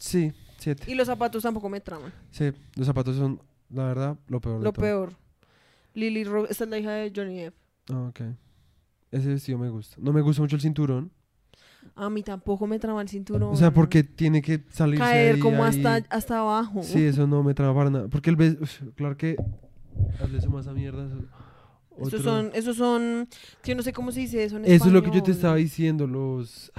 Sí, 0.01 0.33
siete. 0.57 0.91
Y 0.91 0.95
los 0.95 1.05
zapatos 1.05 1.43
tampoco 1.43 1.69
me 1.69 1.79
traman. 1.79 2.11
Sí, 2.31 2.51
los 2.75 2.87
zapatos 2.87 3.15
son, 3.17 3.39
la 3.69 3.85
verdad, 3.85 4.17
lo 4.27 4.41
peor. 4.41 4.57
de 4.57 4.63
Lo 4.63 4.73
todo. 4.73 4.81
peor. 4.83 5.13
Lily 5.93 6.23
Rose, 6.23 6.51
esta 6.51 6.63
es 6.63 6.69
la 6.71 6.79
hija 6.79 6.91
de 6.91 7.13
Johnny 7.15 7.39
Depp. 7.39 7.53
Ah, 7.91 8.07
ok. 8.09 8.21
Ese 9.11 9.27
vestido 9.29 9.59
me 9.59 9.69
gusta. 9.69 9.97
No 9.99 10.11
me 10.11 10.21
gusta 10.21 10.41
mucho 10.41 10.55
el 10.55 10.61
cinturón. 10.61 11.11
A 11.95 12.09
mí 12.09 12.23
tampoco 12.23 12.65
me 12.65 12.79
trama 12.79 13.01
el 13.01 13.09
cinturón. 13.09 13.53
O 13.53 13.55
sea, 13.55 13.71
porque 13.71 14.03
tiene 14.03 14.41
que 14.41 14.63
salirse 14.71 15.03
Caer 15.03 15.39
como 15.39 15.63
hasta, 15.63 15.97
hasta 16.09 16.39
abajo. 16.39 16.81
Sí, 16.81 17.03
eso 17.03 17.27
no 17.27 17.43
me 17.43 17.53
traba 17.53 17.75
para 17.75 17.89
nada. 17.91 18.07
Porque 18.07 18.31
el 18.31 18.57
uf, 18.59 18.81
claro 18.95 19.15
que... 19.17 19.35
Hazle 20.19 20.39
eso 20.39 20.49
más 20.49 20.65
a 20.67 20.73
mierda. 20.73 21.05
eso- 21.05 21.25
Estos 22.03 22.21
otro- 22.21 22.31
son, 22.31 22.51
esos 22.53 22.75
son, 22.77 23.27
yo 23.63 23.75
no 23.75 23.83
sé 23.83 23.93
cómo 23.93 24.11
se 24.11 24.21
dice 24.21 24.43
eso 24.43 24.57
en 24.57 24.65
Eso 24.65 24.85
es 24.85 24.91
lo 24.91 25.01
que 25.03 25.11
yo 25.11 25.21
te 25.23 25.31
estaba 25.31 25.55
diciendo, 25.55 26.07
los... 26.07 26.71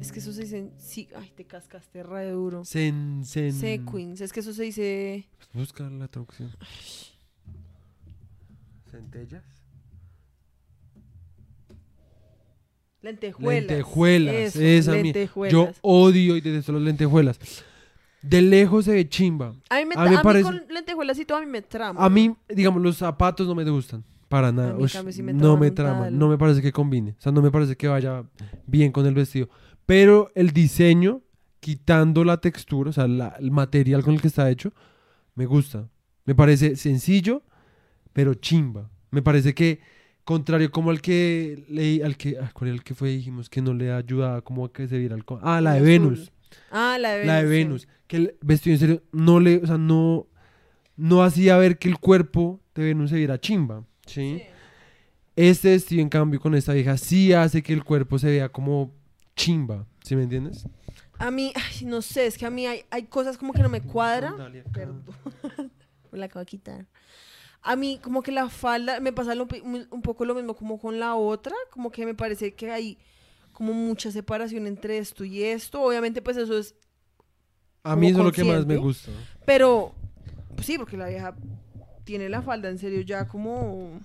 Es 0.00 0.12
que 0.12 0.18
eso 0.20 0.32
se 0.32 0.42
dice, 0.42 0.70
sí, 0.78 1.08
ay, 1.16 1.32
te 1.34 1.44
cascaste 1.44 2.02
re 2.02 2.30
duro. 2.30 2.64
Sen, 2.64 3.22
sen... 3.24 3.52
Sequins, 3.52 4.20
es 4.20 4.32
que 4.32 4.40
eso 4.40 4.52
se 4.52 4.62
dice, 4.64 5.28
Busca 5.52 5.88
la 5.90 6.08
traducción. 6.08 6.50
¿Centellas? 8.90 9.42
lentejuelas. 13.02 13.68
Lentejuelas, 13.68 14.34
Eso, 14.34 14.60
esa 14.60 14.92
lentejuelas. 14.92 15.52
Yo 15.52 15.70
odio 15.82 16.36
y 16.36 16.40
detesto 16.40 16.72
las 16.72 16.82
lentejuelas. 16.82 17.38
De 18.22 18.42
lejos 18.42 18.86
se 18.86 18.92
ve 18.92 19.08
chimba. 19.08 19.54
a 19.70 19.76
mí, 19.78 19.84
me, 19.86 19.94
a 19.94 20.04
mí 20.04 20.10
me 20.10 20.16
a 20.16 20.18
mí 20.18 20.18
parece- 20.22 20.42
con 20.42 20.62
lentejuelas 20.68 21.18
y 21.18 21.24
todo 21.24 21.38
a 21.38 21.40
mí 21.42 21.46
me 21.46 21.62
trama. 21.62 22.04
A 22.04 22.08
mí, 22.10 22.34
digamos, 22.48 22.82
los 22.82 22.96
zapatos 22.96 23.46
no 23.46 23.54
me 23.54 23.64
gustan. 23.70 24.04
Para 24.28 24.50
nada. 24.52 24.76
sí 24.88 25.22
me 25.22 25.32
no 25.32 25.56
me 25.56 25.70
tal. 25.70 26.16
No 26.18 26.28
me 26.28 26.36
parece 26.38 26.60
que 26.62 26.72
combine. 26.72 27.12
O 27.18 27.20
sea, 27.20 27.32
no 27.32 27.42
me 27.42 27.50
parece 27.50 27.76
que 27.76 27.88
vaya 27.88 28.24
bien 28.66 28.90
con 28.92 29.06
el 29.06 29.14
vestido. 29.14 29.48
Pero 29.86 30.30
el 30.34 30.50
diseño, 30.50 31.22
quitando 31.60 32.24
la 32.24 32.38
textura, 32.40 32.90
o 32.90 32.92
sea, 32.92 33.06
la- 33.06 33.36
el 33.38 33.50
material 33.50 34.02
con 34.02 34.14
el 34.14 34.20
que 34.20 34.28
está 34.28 34.50
hecho, 34.50 34.72
me 35.34 35.46
gusta. 35.46 35.88
Me 36.24 36.34
parece 36.34 36.74
sencillo, 36.76 37.42
pero 38.12 38.34
chimba. 38.34 38.90
Me 39.12 39.22
parece 39.22 39.54
que, 39.54 39.80
contrario 40.24 40.72
como 40.72 40.90
al 40.90 41.00
que 41.00 41.64
leí, 41.68 42.02
al 42.02 42.16
que, 42.16 42.36
ah, 42.40 42.50
¿cuál 42.52 42.68
era 42.68 42.74
el 42.76 42.82
que 42.82 42.94
fue? 42.94 43.10
Dijimos 43.10 43.48
que 43.48 43.62
no 43.62 43.72
le 43.74 43.92
ayudaba 43.92 44.42
como 44.42 44.64
a 44.64 44.72
que 44.72 44.88
se 44.88 44.98
viera 44.98 45.14
el... 45.14 45.22
Ah, 45.42 45.60
la 45.60 45.74
de 45.74 45.82
Venus. 45.82 46.32
Ah, 46.72 46.98
la 47.00 47.10
de 47.10 47.18
Venus. 47.18 47.26
La 47.28 47.36
de 47.36 47.42
sí. 47.42 47.48
Venus. 47.48 47.88
Que 48.08 48.16
el 48.16 48.34
vestido 48.42 48.74
en 48.74 48.80
serio 48.80 49.02
no 49.12 49.38
le, 49.38 49.58
o 49.58 49.66
sea, 49.66 49.78
no, 49.78 50.26
no 50.96 51.22
hacía 51.22 51.56
ver 51.58 51.78
que 51.78 51.88
el 51.88 51.98
cuerpo 51.98 52.60
de 52.74 52.82
Venus 52.84 53.10
se 53.10 53.16
viera 53.16 53.38
chimba. 53.40 53.84
¿Sí? 54.06 54.38
Sí. 54.38 54.42
Este 55.36 55.70
vestido, 55.70 56.00
en 56.00 56.08
cambio, 56.08 56.40
con 56.40 56.54
esta 56.54 56.72
vieja, 56.72 56.96
sí 56.96 57.32
hace 57.34 57.62
que 57.62 57.72
el 57.74 57.84
cuerpo 57.84 58.18
se 58.18 58.30
vea 58.30 58.48
como 58.48 58.94
chimba. 59.36 59.86
¿Sí 60.02 60.16
me 60.16 60.22
entiendes? 60.22 60.66
A 61.18 61.30
mí, 61.30 61.52
ay, 61.54 61.84
no 61.84 62.00
sé, 62.00 62.26
es 62.26 62.38
que 62.38 62.46
a 62.46 62.50
mí 62.50 62.66
hay, 62.66 62.84
hay 62.90 63.04
cosas 63.04 63.36
como 63.36 63.52
que 63.52 63.62
no 63.62 63.68
me 63.68 63.78
acá. 63.78 64.34
Perdón. 64.72 65.04
Me 66.12 66.18
la 66.18 66.26
acabo 66.26 66.40
de 66.40 66.46
quitar. 66.46 66.86
A 67.62 67.74
mí, 67.74 67.98
como 68.00 68.22
que 68.22 68.30
la 68.30 68.48
falda, 68.48 69.00
me 69.00 69.12
pasa 69.12 69.34
lo 69.34 69.48
un 69.90 70.02
poco 70.02 70.24
lo 70.24 70.34
mismo 70.34 70.54
como 70.54 70.78
con 70.78 71.00
la 71.00 71.16
otra, 71.16 71.52
como 71.70 71.90
que 71.90 72.06
me 72.06 72.14
parece 72.14 72.54
que 72.54 72.70
hay 72.70 72.96
como 73.52 73.72
mucha 73.72 74.12
separación 74.12 74.66
entre 74.68 74.98
esto 74.98 75.24
y 75.24 75.42
esto. 75.42 75.82
Obviamente, 75.82 76.22
pues 76.22 76.36
eso 76.36 76.56
es, 76.56 76.76
A 77.82 77.96
mí 77.96 78.08
eso 78.08 78.20
es 78.20 78.24
lo 78.24 78.32
que 78.32 78.44
más 78.44 78.64
me 78.64 78.76
gusta. 78.76 79.10
pero 79.44 79.94
pues 80.54 80.66
sí, 80.66 80.78
porque 80.78 80.96
la 80.96 81.08
vieja 81.08 81.34
tiene 82.06 82.28
la 82.30 82.40
falda 82.40 82.70
en 82.70 82.78
serio 82.78 83.00
ya 83.02 83.26
como, 83.28 84.00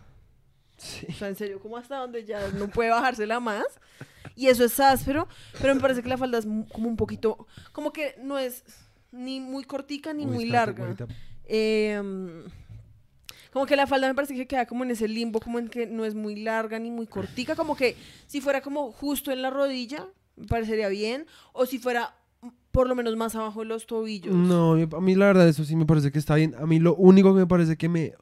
Sí. 0.78 1.06
o 1.10 1.14
sea, 1.14 1.28
en 1.28 1.36
serio 1.36 1.60
como 1.60 1.78
hasta 1.78 1.97
donde 1.97 2.26
ya 2.26 2.47
no 2.49 2.68
puede 2.68 2.89
bajársela 2.89 3.39
más. 3.39 3.64
Y 4.36 4.47
eso 4.47 4.66
es 4.66 4.80
áspero, 4.80 5.28
pero 5.62 5.76
me 5.76 5.82
parece 5.82 6.02
que 6.02 6.10
la 6.10 6.18
falda 6.18 6.39
es 6.39 6.45
como 6.74 6.89
un 6.89 6.95
poquito, 6.97 7.45
como 7.72 7.93
que 7.93 8.16
no 8.22 8.39
es 8.39 8.64
ni 9.12 9.39
muy 9.39 9.64
cortica 9.64 10.12
ni 10.14 10.26
Uy, 10.26 10.32
muy 10.34 10.45
larga. 10.47 10.95
Em, 11.45 12.43
Como 13.54 13.66
que 13.66 13.76
la 13.76 13.86
falda 13.86 14.08
me 14.08 14.16
parece 14.16 14.34
que 14.34 14.47
queda 14.47 14.66
como 14.66 14.84
en 14.86 14.91
ese 14.91 15.08
limbo, 15.10 15.39
como 15.41 15.60
en 15.60 15.68
que 15.68 15.86
no 15.86 16.06
es 16.06 16.16
muy 16.16 16.38
larga 16.38 16.80
ni 16.80 16.89
muy 16.89 17.06
cortica, 17.06 17.56
como 17.56 17.76
que 17.76 17.97
si 18.26 18.39
fuera 18.41 18.62
como 18.62 18.91
justo 18.93 19.32
en 19.32 19.41
la 19.41 19.49
rodilla, 19.49 20.08
me 20.38 20.47
parecería 20.47 20.88
bien, 20.88 21.28
o 21.52 21.66
si 21.66 21.78
fuera 21.78 22.16
por 22.72 22.88
lo 22.88 22.95
menos 22.95 23.15
más 23.17 23.36
abajo 23.36 23.59
de 23.61 23.65
los 23.67 23.86
tobillos. 23.86 24.34
No, 24.34 24.74
a 24.74 25.01
mí 25.01 25.15
la 25.15 25.26
verdad 25.28 25.47
eso 25.47 25.63
sí 25.65 25.76
me 25.76 25.86
parece 25.86 26.11
que 26.11 26.19
está 26.19 26.36
bien. 26.36 26.55
A 26.57 26.65
mí 26.65 26.80
lo 26.80 26.95
único 26.95 27.34
que 27.34 27.39
me 27.41 27.47
parece 27.47 27.78
que 27.78 27.89
me, 27.89 28.13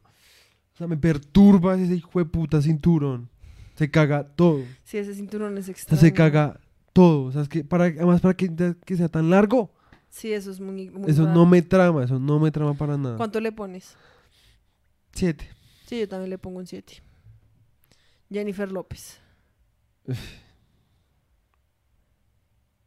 o 0.74 0.76
sea, 0.76 0.86
me 0.86 0.96
perturba 0.96 1.74
es 1.76 1.82
ese 1.82 1.94
hijo 1.96 2.18
de 2.18 2.24
puta 2.24 2.60
cinturón. 2.62 3.28
Se 3.76 3.90
caga 3.90 4.24
todo. 4.24 4.62
Sí, 4.84 4.98
ese 4.98 5.14
cinturón 5.14 5.56
es 5.56 5.64
O 5.64 5.66
sea, 5.66 5.72
extraño. 5.72 6.00
se 6.00 6.12
caga 6.12 6.60
todo. 6.92 7.24
O 7.24 7.32
sea, 7.32 7.42
es 7.42 7.48
que 7.48 7.64
para, 7.64 7.84
además 7.84 8.20
para 8.20 8.34
que, 8.34 8.74
que 8.84 8.96
sea 8.96 9.08
tan 9.08 9.30
largo, 9.30 9.70
Sí, 10.12 10.32
eso 10.32 10.50
es 10.50 10.58
muy, 10.58 10.90
muy 10.90 11.08
eso 11.08 11.22
raro. 11.24 11.34
no 11.36 11.46
me 11.46 11.62
trama, 11.62 12.02
eso 12.02 12.18
no 12.18 12.40
me 12.40 12.50
trama 12.50 12.74
para 12.74 12.96
nada. 12.98 13.16
¿Cuánto 13.16 13.38
le 13.38 13.52
pones? 13.52 13.96
Siete. 15.12 15.48
Sí, 15.86 16.00
yo 16.00 16.08
también 16.08 16.30
le 16.30 16.38
pongo 16.38 16.58
un 16.58 16.66
7. 16.66 17.00
Jennifer 18.28 18.70
López. 18.72 19.20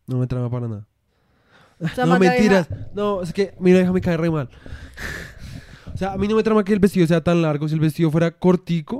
No 0.07 0.17
me 0.17 0.27
trama 0.27 0.49
para 0.49 0.67
nada. 0.67 0.87
O 1.83 1.87
sea, 1.89 2.05
no, 2.05 2.17
mentiras. 2.19 2.67
No, 2.95 3.21
es 3.21 3.33
que 3.33 3.53
mi 3.59 3.71
vieja 3.71 3.91
me 3.91 4.01
cae 4.01 4.17
re 4.17 4.29
mal. 4.31 4.49
o 5.93 5.97
sea, 5.97 6.13
a 6.13 6.17
mí 6.17 6.27
no 6.27 6.35
me 6.35 6.43
trama 6.43 6.63
que 6.63 6.73
el 6.73 6.79
vestido 6.79 7.05
sea 7.07 7.21
tan 7.23 7.41
largo. 7.41 7.67
Si 7.67 7.73
el 7.73 7.79
vestido 7.79 8.09
fuera 8.09 8.31
cortico, 8.31 8.99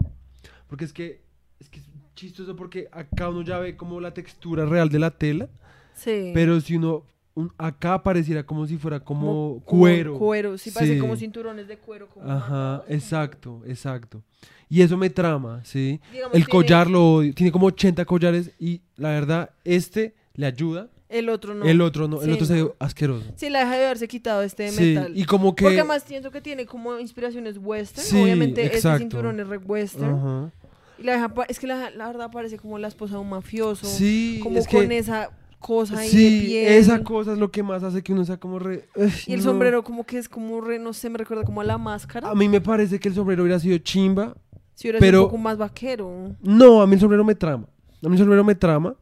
porque 0.68 0.86
es 0.86 0.94
que 0.94 1.22
es 1.60 1.70
que 1.70 1.80
es 1.80 1.86
chistoso 2.16 2.56
porque 2.56 2.88
acá 2.92 3.30
uno 3.30 3.42
ya 3.42 3.58
ve 3.60 3.76
como 3.78 4.00
la 4.00 4.14
textura 4.14 4.66
real 4.66 4.90
de 4.90 5.00
la 5.00 5.12
tela, 5.12 5.48
Sí. 5.94 6.32
pero 6.34 6.60
si 6.62 6.76
uno 6.76 7.04
un- 7.36 7.52
acá 7.58 8.04
pareciera 8.04 8.44
como 8.46 8.68
si 8.68 8.78
fuera 8.78 9.00
como, 9.00 9.62
como 9.66 9.82
cuero. 9.82 10.18
Cuero, 10.20 10.58
sí, 10.58 10.70
parece 10.70 10.94
Sí. 10.96 11.00
como 11.00 11.16
cinturones 11.16 11.68
de 11.68 11.78
cuero. 11.78 12.08
Como 12.08 12.30
Ajá, 12.30 12.84
exacto, 12.88 13.64
exacto. 13.66 14.24
Y 14.70 14.82
eso 14.82 14.98
me 14.98 15.10
trama, 15.10 15.62
¿sí? 15.64 16.00
Digamos, 16.12 16.36
El 16.36 16.46
tiene- 16.46 16.50
collar 16.52 16.90
lo 16.90 17.16
odio. 17.16 17.34
Tiene 17.34 17.52
como 17.52 17.68
80 17.68 18.06
collares 18.06 18.52
y 18.60 18.82
la 18.98 19.10
verdad, 19.10 19.50
este 19.64 20.14
le 20.36 20.46
ayuda, 20.46 20.90
El 21.14 21.30
otro 21.30 21.54
no. 21.54 21.66
el 21.66 21.80
otro 21.82 22.08
no. 22.08 22.22
El 22.22 22.28
Sí, 22.30 22.32
otro 22.34 22.46
se 22.46 22.56
no. 22.58 22.66
ve 22.68 22.74
asqueroso. 22.80 23.26
Sí, 23.36 23.50
la 23.50 23.60
deja 23.60 23.78
de 23.78 23.86
haberse 23.86 24.08
quitado 24.08 24.42
este 24.44 24.70
Sí, 24.70 24.94
metal. 24.96 25.12
y 25.16 25.26
como 25.26 25.56
que... 25.56 25.64
Porque 25.64 25.80
además 25.80 26.04
siento 26.08 26.32
que 26.32 26.42
tiene 26.42 26.66
como 26.66 26.98
inspiraciones 27.00 27.58
western. 27.62 28.06
Sí, 28.08 28.22
Obviamente 28.22 28.64
este 28.64 28.76
exacto. 28.78 29.00
cinturón 29.00 29.40
es 29.40 29.48
re 29.48 29.58
western. 29.58 30.16
Ajá. 30.16 30.52
Y 31.00 31.04
la 31.04 31.14
deja, 31.14 31.34
es 31.48 31.60
que 31.60 31.68
la, 31.68 31.90
la 31.92 32.08
verdad 32.08 32.30
parece 32.32 32.58
como 32.58 32.78
la 32.80 32.88
esposa 32.88 33.16
de 33.16 33.22
un 33.22 33.30
mafioso. 33.30 33.86
Sí, 33.88 34.40
como 34.44 34.58
es 34.60 34.68
con 34.68 34.88
que... 34.90 34.98
esa 34.98 35.30
cosa 35.60 36.00
ahí 36.00 36.08
de 36.10 36.12
Sí, 36.18 36.46
piel. 36.46 36.74
esa 36.74 37.04
cosa 37.04 37.32
es 37.34 37.38
lo 37.38 37.50
que 37.52 37.64
más 37.64 37.84
hace 37.84 38.04
que 38.04 38.12
uno 38.14 38.26
sea 38.26 38.38
como 38.38 38.60
re... 38.60 38.90
Ay, 38.96 39.12
Y 39.28 39.34
el 39.34 39.40
no. 39.40 39.46
sombrero 39.46 39.84
como 39.84 40.06
que 40.06 40.18
es 40.18 40.28
como 40.28 40.60
re, 40.62 40.78
no 40.80 40.94
sé, 40.94 41.10
me 41.10 41.18
recuerda 41.18 41.44
como 41.44 41.62
a 41.62 41.64
la 41.64 41.78
máscara. 41.78 42.30
A 42.30 42.36
mí 42.36 42.50
me 42.50 42.60
parece 42.60 43.00
que 43.00 43.08
el 43.08 43.16
sombrero 43.16 43.44
hubiera 43.44 43.60
sido 43.60 43.78
chimba. 43.78 44.36
si 44.76 44.88
hubiera 44.88 45.00
pero- 45.00 45.12
sido 45.20 45.24
un 45.24 45.30
poco 45.30 45.38
más 45.38 45.58
vaquero. 45.58 46.36
No, 46.42 46.82
a 46.82 46.88
mí 46.88 46.96
el 46.96 47.00
sombrero 47.00 47.24
me 47.24 47.36
trama. 47.36 47.68
A 48.04 48.08
mí 48.10 48.14
el 48.16 48.20
sombrero 48.20 48.44
me 48.44 48.56
trama. 48.56 48.96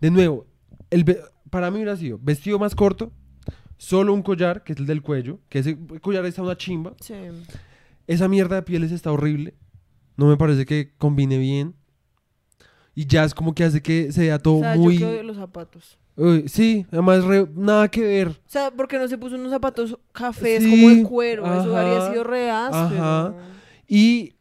De 0.00 0.10
nuevo, 0.10 0.46
el 0.90 1.04
para 1.54 1.70
mí 1.70 1.76
hubiera 1.76 1.96
sido 1.96 2.18
vestido 2.20 2.58
más 2.58 2.74
corto, 2.74 3.12
solo 3.78 4.12
un 4.12 4.22
collar, 4.22 4.64
que 4.64 4.72
es 4.72 4.78
el 4.80 4.86
del 4.86 5.02
cuello, 5.02 5.38
que 5.48 5.60
ese 5.60 5.78
collar 6.00 6.26
está 6.26 6.42
una 6.42 6.56
chimba. 6.56 6.94
Sí. 7.00 7.14
Esa 8.08 8.26
mierda 8.26 8.56
de 8.56 8.62
pieles 8.62 8.90
está 8.90 9.12
horrible. 9.12 9.54
No 10.16 10.26
me 10.26 10.36
parece 10.36 10.66
que 10.66 10.92
combine 10.98 11.38
bien. 11.38 11.76
Y 12.92 13.06
ya 13.06 13.22
es 13.22 13.34
como 13.34 13.54
que 13.54 13.62
hace 13.62 13.80
que 13.80 14.10
se 14.10 14.22
vea 14.22 14.40
todo 14.40 14.56
o 14.56 14.60
sea, 14.62 14.74
muy... 14.74 14.98
yo 14.98 15.08
que 15.12 15.22
los 15.22 15.36
zapatos. 15.36 15.96
Uy, 16.16 16.48
sí, 16.48 16.86
además 16.90 17.22
re- 17.22 17.48
nada 17.54 17.88
que 17.88 18.00
ver. 18.00 18.28
O 18.30 18.34
sea, 18.46 18.72
porque 18.72 18.98
no 18.98 19.06
se 19.06 19.16
puso 19.16 19.36
unos 19.36 19.52
zapatos 19.52 19.96
cafés 20.12 20.60
Sí, 20.60 20.70
como 20.70 20.88
de 20.88 21.02
cuero. 21.04 21.44
Eso 21.60 21.76
habría 21.76 22.10
sido 22.10 22.24
re 22.24 22.50
áspero. 22.50 23.00
ajá. 23.00 23.34
Y 23.86 24.34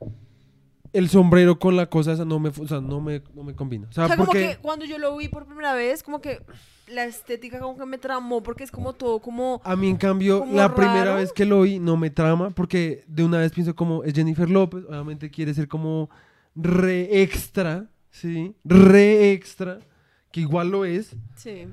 el 0.93 1.09
sombrero 1.09 1.59
con 1.59 1.75
la 1.75 1.87
cosa 1.87 2.13
esa 2.13 2.23
no 2.25 2.39
me, 2.39 2.49
o 2.49 2.67
sea, 2.67 2.79
no 2.79 3.01
me, 3.01 3.21
no 3.33 3.43
me 3.43 3.53
combina. 3.55 3.87
O 3.89 3.91
sea, 3.91 4.05
O 4.05 4.07
sea, 4.07 4.17
como 4.17 4.31
que 4.31 4.57
cuando 4.61 4.85
yo 4.85 4.97
lo 4.97 5.17
vi 5.17 5.27
por 5.27 5.45
primera 5.45 5.73
vez, 5.73 6.03
como 6.03 6.21
que 6.21 6.41
la 6.87 7.05
estética 7.05 7.59
como 7.59 7.77
que 7.77 7.85
me 7.85 7.97
tramó, 7.97 8.43
porque 8.43 8.63
es 8.63 8.71
como 8.71 8.93
todo 8.93 9.19
como... 9.19 9.61
A 9.63 9.75
mí, 9.75 9.89
en 9.89 9.97
cambio, 9.97 10.45
la 10.51 10.75
primera 10.75 11.15
vez 11.15 11.31
que 11.33 11.45
lo 11.45 11.61
vi 11.61 11.79
no 11.79 11.97
me 11.97 12.09
trama 12.09 12.51
porque 12.51 13.03
de 13.07 13.23
una 13.23 13.39
vez 13.39 13.51
pienso 13.51 13.75
como 13.75 14.03
es 14.03 14.13
Jennifer 14.13 14.49
López, 14.49 14.83
obviamente 14.87 15.31
quiere 15.31 15.53
ser 15.53 15.67
como 15.67 16.09
re 16.55 17.21
extra, 17.23 17.87
¿sí? 18.11 18.55
Re 18.63 19.31
extra, 19.31 19.79
que 20.31 20.41
igual 20.41 20.69
lo 20.69 20.85
es, 20.85 21.15
Sí. 21.35 21.67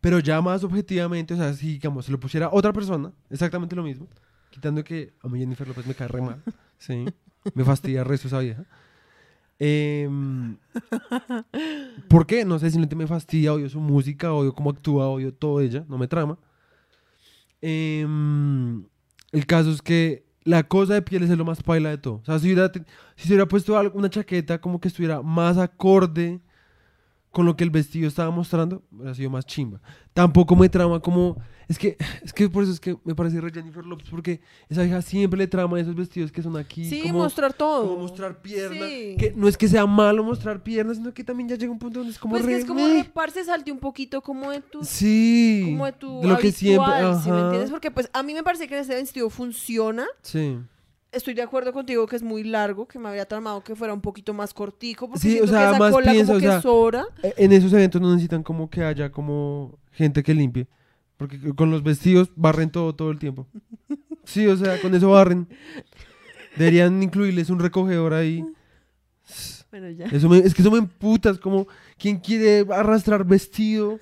pero 0.00 0.18
ya 0.18 0.40
más 0.42 0.64
objetivamente, 0.64 1.34
o 1.34 1.36
sea, 1.38 1.54
si 1.54 1.74
digamos, 1.74 2.04
se 2.06 2.12
lo 2.12 2.18
pusiera 2.20 2.50
otra 2.52 2.72
persona, 2.72 3.12
exactamente 3.30 3.74
lo 3.76 3.82
mismo, 3.82 4.08
quitando 4.50 4.82
que 4.84 5.12
a 5.22 5.28
mí 5.28 5.38
Jennifer 5.38 5.66
López 5.66 5.86
me 5.86 5.94
cae 5.94 6.08
re 6.08 6.20
mal, 6.20 6.42
¿sí? 6.78 7.06
Me 7.54 7.64
fastidia 7.64 8.04
resto 8.04 8.28
esa 8.28 8.38
vieja. 8.40 8.64
¿Por 12.08 12.26
qué? 12.26 12.44
No 12.44 12.58
sé, 12.58 12.70
simplemente 12.70 12.96
me 12.96 13.06
fastidia, 13.06 13.52
odio 13.52 13.68
su 13.68 13.80
música, 13.80 14.32
odio 14.32 14.52
cómo 14.54 14.70
actúa, 14.70 15.08
odio 15.08 15.32
todo 15.32 15.60
ella, 15.60 15.84
no 15.88 15.98
me 15.98 16.08
trama. 16.08 16.38
Em, 17.60 18.84
el 19.30 19.46
caso 19.46 19.70
es 19.70 19.80
que 19.80 20.24
la 20.44 20.64
cosa 20.64 20.94
de 20.94 21.02
piel 21.02 21.22
es 21.22 21.30
lo 21.30 21.44
más 21.44 21.62
paila 21.62 21.90
de 21.90 21.98
todo. 21.98 22.14
O 22.14 22.24
sea, 22.24 22.38
si, 22.38 22.46
hubiera, 22.46 22.72
si 23.14 23.28
se 23.28 23.28
hubiera 23.28 23.46
puesto 23.46 23.80
una 23.94 24.10
chaqueta 24.10 24.60
como 24.60 24.80
que 24.80 24.88
estuviera 24.88 25.22
más 25.22 25.58
acorde 25.58 26.40
con 27.32 27.46
lo 27.46 27.56
que 27.56 27.64
el 27.64 27.70
vestido 27.70 28.06
estaba 28.06 28.30
mostrando, 28.30 28.82
hubiera 28.92 29.14
sido 29.14 29.30
más 29.30 29.46
chimba. 29.46 29.80
Tampoco 30.12 30.54
me 30.54 30.68
trama 30.68 31.00
como... 31.00 31.38
Es 31.66 31.78
que, 31.78 31.96
es 32.22 32.34
que 32.34 32.50
por 32.50 32.62
eso 32.62 32.72
es 32.72 32.80
que 32.80 32.98
me 33.04 33.14
parece 33.14 33.40
re 33.40 33.50
Jennifer 33.50 33.84
López, 33.84 34.08
porque 34.10 34.42
esa 34.68 34.82
vieja 34.82 35.00
siempre 35.00 35.38
le 35.38 35.46
trama 35.46 35.80
esos 35.80 35.94
vestidos 35.94 36.30
que 36.30 36.42
son 36.42 36.58
aquí. 36.58 36.84
Sí, 36.84 37.02
como, 37.02 37.20
mostrar 37.20 37.54
todo. 37.54 37.88
como 37.88 38.02
mostrar 38.02 38.42
pierna. 38.42 38.86
Sí. 38.86 39.16
Que 39.18 39.32
no 39.34 39.48
es 39.48 39.56
que 39.56 39.66
sea 39.66 39.86
malo 39.86 40.22
mostrar 40.22 40.62
piernas, 40.62 40.98
sino 40.98 41.14
que 41.14 41.24
también 41.24 41.48
ya 41.48 41.56
llega 41.56 41.72
un 41.72 41.78
punto 41.78 42.00
donde 42.00 42.12
es 42.12 42.18
como 42.18 42.32
Pues 42.32 42.42
que 42.44 42.52
re... 42.52 42.58
es 42.58 42.66
como 42.66 42.82
salte 43.46 43.72
un 43.72 43.78
poquito 43.78 44.20
como 44.20 44.50
de 44.50 44.60
tu 44.60 44.84
Sí. 44.84 45.62
como 45.64 45.86
de 45.86 45.92
tu 45.92 46.20
de 46.20 46.28
lo 46.28 46.38
que 46.38 46.52
siempre... 46.52 46.92
¿sí 47.22 47.30
me 47.30 47.40
entiendes? 47.40 47.70
Porque 47.70 47.90
pues 47.90 48.10
a 48.12 48.22
mí 48.22 48.34
me 48.34 48.42
parece 48.42 48.68
que 48.68 48.78
ese 48.78 48.94
vestido 48.94 49.30
funciona. 49.30 50.06
Sí. 50.20 50.58
Estoy 51.12 51.34
de 51.34 51.42
acuerdo 51.42 51.72
contigo 51.74 52.06
que 52.06 52.16
es 52.16 52.22
muy 52.22 52.42
largo, 52.42 52.88
que 52.88 52.98
me 52.98 53.08
habría 53.08 53.26
tramado 53.26 53.62
que 53.62 53.76
fuera 53.76 53.92
un 53.92 54.00
poquito 54.00 54.32
más 54.32 54.54
cortico, 54.54 55.08
porque 55.08 55.20
Sí, 55.20 55.40
o 55.40 55.46
sea, 55.46 55.58
que 55.58 55.64
esa 55.70 55.78
más 55.78 55.92
cola 55.92 56.10
piensa, 56.12 56.32
como 56.32 56.38
o 56.38 56.40
que 56.40 56.46
sea, 56.48 56.62
sobra. 56.62 57.04
E- 57.22 57.34
En 57.36 57.52
esos 57.52 57.72
eventos 57.74 58.00
no 58.00 58.08
necesitan 58.10 58.42
como 58.42 58.70
que 58.70 58.82
haya 58.82 59.12
como 59.12 59.78
gente 59.92 60.22
que 60.22 60.32
limpie. 60.34 60.66
Porque 61.18 61.38
con 61.54 61.70
los 61.70 61.82
vestidos 61.82 62.30
barren 62.34 62.70
todo 62.70 62.94
todo 62.94 63.10
el 63.10 63.18
tiempo. 63.18 63.46
Sí, 64.24 64.46
o 64.46 64.56
sea, 64.56 64.80
con 64.80 64.94
eso 64.94 65.10
barren. 65.10 65.48
Deberían 66.56 67.02
incluirles 67.02 67.50
un 67.50 67.58
recogedor 67.58 68.14
ahí. 68.14 68.44
Bueno, 69.70 69.90
ya. 69.90 70.06
Eso 70.06 70.28
me- 70.28 70.38
es 70.38 70.54
que 70.54 70.62
eso 70.62 70.70
me 70.70 70.78
emputa. 70.78 71.30
Es 71.30 71.38
como, 71.38 71.66
¿quién 71.98 72.18
quiere 72.20 72.64
arrastrar 72.72 73.24
vestido? 73.24 73.98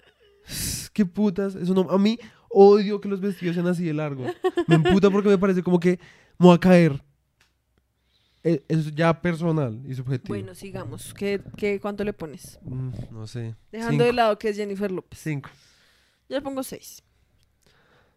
Qué 0.94 1.04
putas. 1.06 1.54
Eso 1.54 1.74
no, 1.74 1.82
a 1.90 1.98
mí 1.98 2.18
odio 2.48 3.00
que 3.00 3.08
los 3.08 3.20
vestidos 3.20 3.54
sean 3.54 3.66
así 3.68 3.84
de 3.84 3.92
largos. 3.94 4.32
Me 4.66 4.76
emputa 4.76 5.10
porque 5.10 5.28
me 5.28 5.38
parece 5.38 5.62
como 5.62 5.78
que 5.78 6.00
me 6.40 6.46
voy 6.46 6.56
a 6.56 6.58
caer. 6.58 7.02
E- 8.42 8.64
Eso 8.68 8.88
es 8.88 8.94
ya 8.94 9.20
personal 9.20 9.80
y 9.86 9.94
subjetivo. 9.94 10.28
Bueno, 10.34 10.54
sigamos. 10.54 11.12
¿Qué, 11.14 11.40
qué, 11.56 11.78
¿Cuánto 11.78 12.02
le 12.04 12.12
pones? 12.14 12.58
Mm, 12.62 12.90
no 13.10 13.26
sé. 13.26 13.54
Dejando 13.70 13.92
Cinco. 13.92 14.04
de 14.04 14.12
lado 14.14 14.38
que 14.38 14.48
es 14.48 14.56
Jennifer 14.56 14.90
López. 14.90 15.18
Cinco. 15.22 15.50
Yo 16.28 16.36
le 16.36 16.42
pongo 16.42 16.62
seis. 16.62 17.02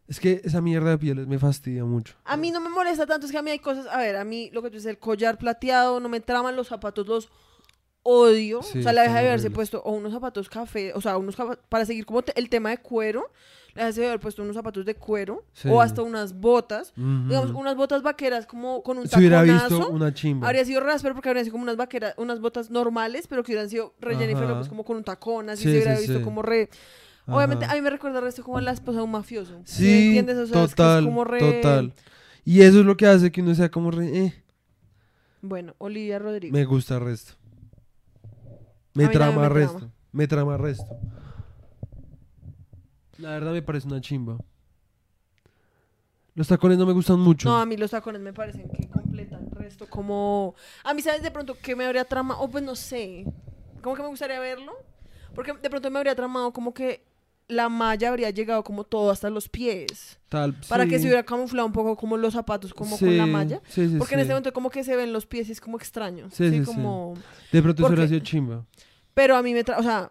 Es 0.08 0.20
que 0.20 0.42
esa 0.44 0.62
mierda 0.62 0.92
de 0.92 0.98
pieles 0.98 1.28
me 1.28 1.40
fastidia 1.40 1.84
mucho. 1.84 2.16
A 2.26 2.38
mí 2.38 2.52
no 2.52 2.60
me 2.62 2.70
molesta 2.70 3.06
tanto, 3.06 3.26
es 3.26 3.32
que 3.32 3.38
a 3.38 3.42
mí 3.42 3.52
hay 3.52 3.60
cosas, 3.60 3.88
a 3.88 3.98
ver, 3.98 4.16
a 4.18 4.24
mí 4.24 4.50
lo 4.54 4.62
que 4.62 4.70
tú 4.70 4.76
dices, 4.76 4.90
el 4.90 5.00
collar 5.00 5.38
plateado, 5.38 6.00
no 6.00 6.10
me 6.10 6.20
traman 6.22 6.56
los 6.56 6.68
zapatos, 6.68 7.08
los 7.08 7.30
odio. 8.04 8.62
Sí, 8.64 8.80
o 8.80 8.84
sea, 8.84 8.94
la 8.94 9.04
deja 9.04 9.20
de 9.22 9.28
haberse 9.28 9.50
puesto 9.50 9.82
o 9.84 9.92
unos 9.92 10.12
zapatos 10.14 10.50
café, 10.50 10.94
o 10.94 11.02
sea, 11.02 11.18
unos 11.18 11.36
para 11.70 11.86
seguir 11.86 12.06
como 12.06 12.22
te- 12.22 12.38
el 12.40 12.50
tema 12.50 12.70
de 12.70 12.78
cuero, 12.80 13.32
de 13.76 14.06
haber 14.08 14.20
puesto 14.20 14.44
unos 14.44 14.56
zapatos 14.56 14.86
de 14.86 14.96
cuero 14.96 15.44
Sí. 15.54 15.68
o 15.70 15.82
hasta 15.82 16.02
unas 16.04 16.34
botas, 16.40 16.94
digamos, 16.96 17.52
unas 17.52 17.76
botas 17.76 18.04
vaqueras 18.04 18.46
como 18.46 18.84
con 18.84 18.98
un 19.00 19.08
Si 19.08 19.18
hubiera 19.18 19.42
taconazo. 19.42 19.78
visto 19.80 19.90
una 19.92 20.14
chimba. 20.14 20.48
Habría 20.48 20.64
sido 20.66 20.82
raspero 20.82 21.16
porque 21.16 21.30
habrían 21.30 21.46
sido 21.46 21.54
como 21.54 21.64
unas 21.64 21.76
vaqueras, 21.78 22.14
unas 22.18 22.40
botas 22.40 22.70
normales, 22.70 23.26
pero 23.28 23.42
que 23.44 23.52
hubieran 23.54 23.70
sido 23.70 23.94
re 24.00 24.16
Jennifer. 24.16 24.48
López, 24.48 24.68
como 24.70 24.84
con 24.86 24.98
un 24.98 25.04
tacón, 25.04 25.50
así 25.50 25.64
Sí, 25.64 25.70
se 25.72 25.76
hubiera 25.78 25.96
sí, 25.98 26.08
visto 26.08 26.24
como 26.24 26.42
re. 26.44 26.70
Obviamente, 27.26 27.66
a 27.66 27.74
mí 27.74 27.82
me 27.82 27.90
recuerda 27.90 28.20
el 28.20 28.26
resto 28.26 28.44
como 28.44 28.58
a 28.58 28.62
la 28.62 28.72
esposa 28.72 28.98
de 29.00 29.04
un 29.06 29.12
mafioso. 29.12 29.62
¿Sí, 29.64 30.08
entiendes? 30.18 30.38
O 30.38 30.46
sea, 30.46 30.46
es 30.46 30.52
que 30.52 30.64
es 30.66 30.76
total, 30.76 31.06
como 31.06 31.24
re- 31.24 31.40
total. 31.40 31.94
Y 32.46 32.62
eso 32.62 32.82
es 32.82 32.86
lo 32.86 32.98
que 32.98 33.08
hace 33.08 33.32
que 33.32 33.42
uno 33.42 33.56
sea 33.56 33.72
como 33.72 33.90
re... 33.92 34.18
eh, 34.26 34.44
Bueno, 35.42 35.74
Olivia 35.78 36.20
Rodrigo. 36.20 36.54
me 36.54 36.66
gusta 36.66 36.96
el 36.96 37.02
resto. 37.06 37.34
Me 38.94 39.08
trama 39.08 39.42
me 39.44 39.50
resto. 39.50 39.90
Me 40.12 40.28
trama 40.28 40.58
resto. 40.58 40.86
La 43.24 43.30
verdad 43.32 43.54
me 43.54 43.62
parece 43.62 43.88
una 43.88 44.02
chimba. 44.02 44.38
Los 46.36 46.48
tacones 46.48 46.78
no 46.78 46.86
me 46.86 46.94
gustan 46.94 47.20
mucho. 47.20 47.48
No, 47.48 47.58
a 47.58 47.66
mí 47.66 47.78
los 47.78 47.92
tacones 47.92 48.22
me 48.22 48.34
parecen 48.34 48.68
que 48.70 48.90
completan 48.90 49.46
el 49.46 49.52
resto. 49.52 49.88
Como. 49.88 50.56
A 50.84 50.94
mí, 50.94 51.02
¿sabes 51.02 51.22
de 51.24 51.32
pronto 51.32 51.56
qué 51.62 51.76
me 51.76 51.86
habría 51.86 52.06
tramado? 52.06 52.42
O 52.42 52.50
pues 52.50 52.64
no 52.64 52.76
sé. 52.76 53.26
Como 53.82 53.96
que 53.96 54.02
me 54.02 54.08
gustaría 54.10 54.40
verlo. 54.40 54.74
Porque 55.36 55.54
de 55.54 55.70
pronto 55.70 55.90
me 55.90 56.00
habría 56.00 56.16
tramado 56.16 56.52
como 56.52 56.74
que 56.74 57.06
la 57.48 57.70
malla 57.70 58.10
habría 58.10 58.30
llegado 58.32 58.64
como 58.64 58.84
todo 58.84 59.10
hasta 59.12 59.30
los 59.30 59.48
pies. 59.48 60.20
Tal, 60.30 60.54
Para 60.68 60.86
que 60.88 60.98
se 61.00 61.06
hubiera 61.06 61.24
camuflado 61.24 61.66
un 61.68 61.74
poco 61.74 61.96
como 61.96 62.18
los 62.18 62.34
zapatos, 62.34 62.74
como 62.74 62.98
con 62.98 63.18
la 63.18 63.26
malla. 63.26 63.62
sí, 63.68 63.88
sí, 63.90 63.96
Porque 63.98 64.16
en 64.16 64.22
este 64.22 64.34
momento 64.34 64.52
como 64.54 64.70
que 64.70 64.84
se 64.84 64.96
ven 64.96 65.14
los 65.14 65.26
pies 65.26 65.50
y 65.50 65.52
es 65.52 65.62
como 65.62 65.78
extraño. 65.78 66.30
Sí, 66.32 66.62
como... 66.64 67.14
De 67.52 67.62
pronto 67.62 67.82
eso 67.82 67.88
porque- 67.90 68.02
hubiera 68.02 68.08
sido 68.08 68.20
chimba. 68.22 68.66
Pero 69.14 69.36
a 69.36 69.44
mí 69.44 69.54
me 69.54 69.64
tra... 69.64 69.78
O 69.78 69.84
sea, 69.84 70.10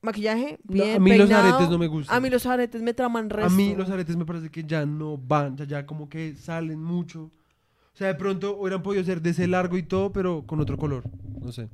maquillaje, 0.00 0.58
No, 0.64 0.74
bien, 0.74 0.96
a 0.96 0.98
mí 0.98 1.16
los 1.16 1.30
aretes 1.30 1.70
no 1.70 1.78
me 1.78 1.86
gustan. 1.86 2.16
A 2.16 2.20
mí 2.20 2.30
los 2.30 2.46
aretes 2.46 2.82
me 2.82 2.94
traman 2.94 3.30
resto. 3.30 3.52
A 3.52 3.56
mí 3.56 3.74
los 3.74 3.90
aretes 3.90 4.16
me 4.16 4.24
parece 4.24 4.50
que 4.50 4.64
ya 4.64 4.86
no 4.86 5.16
van, 5.16 5.56
ya, 5.56 5.64
ya 5.64 5.86
como 5.86 6.08
que 6.08 6.34
salen 6.36 6.82
mucho. 6.82 7.24
O 7.24 7.98
sea, 7.98 8.06
de 8.08 8.14
pronto 8.14 8.56
hubieran 8.56 8.82
podido 8.82 9.02
ser 9.02 9.20
de 9.20 9.30
ese 9.30 9.48
largo 9.48 9.76
y 9.76 9.82
todo, 9.82 10.12
pero 10.12 10.44
con 10.46 10.60
otro 10.60 10.76
color. 10.76 11.02
No 11.40 11.50
sé. 11.50 11.68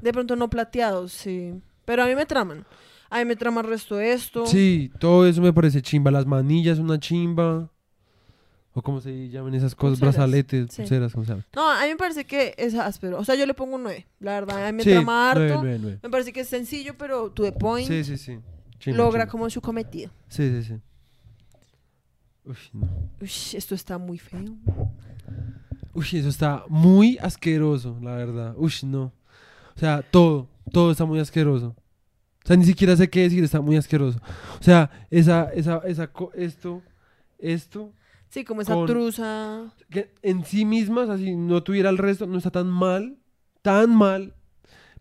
De 0.00 0.12
pronto 0.12 0.36
no 0.36 0.48
plateados, 0.48 1.12
sí. 1.12 1.52
Pero 1.84 2.02
a 2.02 2.06
mí 2.06 2.14
me 2.14 2.24
traman. 2.24 2.64
A 3.10 3.18
mí 3.18 3.26
me 3.26 3.36
trama 3.36 3.60
el 3.60 3.66
resto 3.66 3.96
de 3.96 4.12
esto. 4.12 4.46
Sí, 4.46 4.90
todo 4.98 5.26
eso 5.26 5.42
me 5.42 5.52
parece 5.52 5.82
chimba. 5.82 6.10
Las 6.10 6.26
manillas, 6.26 6.78
una 6.78 6.98
chimba. 6.98 7.70
O 8.76 8.82
como 8.82 9.00
se 9.00 9.28
llaman 9.28 9.54
esas 9.54 9.74
cosas, 9.74 10.00
Pulseras, 10.00 10.16
brazaletes, 10.16 10.66
sí. 10.72 10.82
pulseras, 10.82 11.12
como 11.12 11.24
se 11.24 11.30
llama. 11.32 11.46
No, 11.54 11.70
a 11.70 11.82
mí 11.84 11.90
me 11.90 11.96
parece 11.96 12.24
que 12.24 12.54
es 12.58 12.74
áspero. 12.74 13.18
O 13.20 13.24
sea, 13.24 13.36
yo 13.36 13.46
le 13.46 13.54
pongo 13.54 13.76
un 13.76 13.84
9. 13.84 14.06
La 14.18 14.32
verdad, 14.32 14.66
a 14.66 14.72
mí 14.72 14.78
me 14.78 14.82
Sí, 14.82 14.90
trama 14.90 15.30
harto. 15.30 15.40
nueve, 15.40 15.58
nueve, 15.62 15.78
nueve. 15.80 15.98
Me 16.02 16.10
parece 16.10 16.32
que 16.32 16.40
es 16.40 16.48
sencillo, 16.48 16.96
pero 16.98 17.30
to 17.30 17.44
the 17.44 17.52
point. 17.52 17.86
Sí, 17.86 18.02
sí, 18.02 18.18
sí. 18.18 18.38
Logra 18.90 19.26
como 19.28 19.48
su 19.48 19.60
cometido. 19.60 20.10
Sí, 20.28 20.50
sí, 20.50 20.62
sí. 20.64 20.80
Uy, 22.44 22.56
no. 22.72 22.88
Uy, 23.20 23.30
esto 23.54 23.74
está 23.74 23.96
muy 23.96 24.18
feo. 24.18 24.56
Uy, 25.94 26.06
eso 26.12 26.28
está 26.28 26.64
muy 26.68 27.16
asqueroso, 27.18 27.96
la 28.02 28.16
verdad. 28.16 28.54
Uy, 28.58 28.72
no. 28.82 29.12
O 29.76 29.78
sea, 29.78 30.02
todo, 30.02 30.48
todo 30.72 30.90
está 30.90 31.04
muy 31.04 31.20
asqueroso. 31.20 31.68
O 32.44 32.46
sea, 32.46 32.56
ni 32.56 32.64
siquiera 32.64 32.96
sé 32.96 33.08
qué 33.08 33.22
decir, 33.22 33.42
está 33.44 33.60
muy 33.60 33.76
asqueroso. 33.76 34.18
O 34.60 34.62
sea, 34.62 34.90
esa, 35.10 35.44
esa, 35.54 35.78
esa, 35.86 36.10
esto, 36.34 36.82
esto, 37.38 37.92
Sí, 38.34 38.42
como 38.42 38.62
esa 38.62 38.74
Con- 38.74 38.86
truza. 38.86 39.72
que 39.90 40.12
en 40.22 40.44
sí 40.44 40.64
misma, 40.64 41.02
o 41.02 41.06
sea, 41.06 41.16
si 41.16 41.36
no 41.36 41.62
tuviera 41.62 41.88
el 41.88 41.98
resto, 41.98 42.26
no 42.26 42.36
está 42.36 42.50
tan 42.50 42.66
mal, 42.66 43.16
tan 43.62 43.94
mal, 43.94 44.34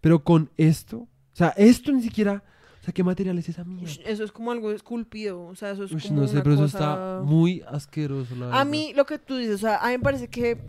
pero 0.02 0.24
con 0.24 0.52
esto, 0.56 0.98
o 1.00 1.36
sea, 1.36 1.50
esto 1.58 1.92
ni 1.92 2.04
siquiera, 2.04 2.44
o 2.80 2.84
sea, 2.84 2.94
¿qué 2.94 3.04
material 3.04 3.40
es 3.40 3.50
esa 3.50 3.64
mierda? 3.64 3.92
Eso 4.06 4.24
es 4.24 4.32
como 4.32 4.52
algo 4.52 4.72
esculpido. 4.72 5.48
O 5.48 5.56
sea, 5.56 5.72
eso 5.72 5.86
es 5.86 5.92
Uy, 5.92 6.02
como 6.02 6.22
no 6.22 6.28
sé, 6.28 6.34
una 6.36 6.44
pero 6.44 6.54
eso 6.54 6.66
está 6.66 7.22
muy 7.24 7.64
asqueroso, 7.68 8.36
la 8.36 8.60
A 8.62 8.66
mí, 8.66 8.94
lo 8.96 9.08
que 9.08 9.18
tú 9.18 9.36
dices, 9.38 9.56
o 9.56 9.58
sea, 9.58 9.78
a 9.78 9.88
mí 9.88 9.94
me 9.94 10.04
parece 10.04 10.28
que 10.28 10.60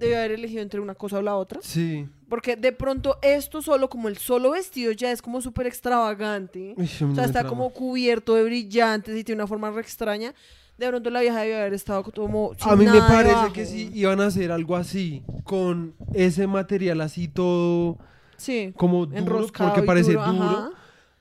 debe 0.00 0.16
haber 0.16 0.32
elegido 0.32 0.60
entre 0.60 0.80
una 0.80 0.96
cosa 0.96 1.18
o 1.18 1.22
la 1.22 1.36
otra. 1.36 1.60
Sí. 1.62 2.08
Porque 2.28 2.56
de 2.56 2.72
pronto 2.72 3.16
esto 3.22 3.62
solo, 3.62 3.88
como 3.88 4.08
el 4.08 4.16
solo 4.16 4.50
vestido 4.50 4.90
ya 4.90 5.12
es 5.12 5.22
como 5.22 5.40
súper 5.40 5.68
extravagante. 5.68 6.74
Uy, 6.76 6.90
O 7.12 7.14
sea, 7.14 7.26
está 7.26 7.46
como 7.46 7.70
cubierto 7.70 8.34
de 8.34 8.42
brillantes 8.42 9.16
y 9.16 9.22
tiene 9.22 9.40
una 9.40 9.46
forma 9.46 9.70
re 9.70 9.80
extraña. 9.82 10.34
De 10.78 10.88
pronto 10.88 11.08
la 11.10 11.20
vieja 11.20 11.40
debe 11.42 11.60
haber 11.60 11.74
estado 11.74 12.02
como 12.02 12.52
sin 12.58 12.68
A 12.68 12.74
mí 12.76 12.84
me 12.84 12.90
nada 12.92 13.06
parece 13.08 13.28
debajo. 13.34 13.52
que 13.52 13.64
si 13.66 13.90
iban 13.94 14.20
a 14.20 14.26
hacer 14.26 14.50
algo 14.50 14.74
así, 14.76 15.22
con 15.44 15.94
ese 16.12 16.46
material 16.48 17.00
así 17.00 17.28
todo 17.28 17.98
Sí, 18.36 18.72
como 18.76 19.06
duro, 19.06 19.16
enroscado 19.18 19.70
porque 19.70 19.84
y 19.84 19.86
parece 19.86 20.12
duro, 20.14 20.32
duro, 20.32 20.44
ajá. 20.44 20.70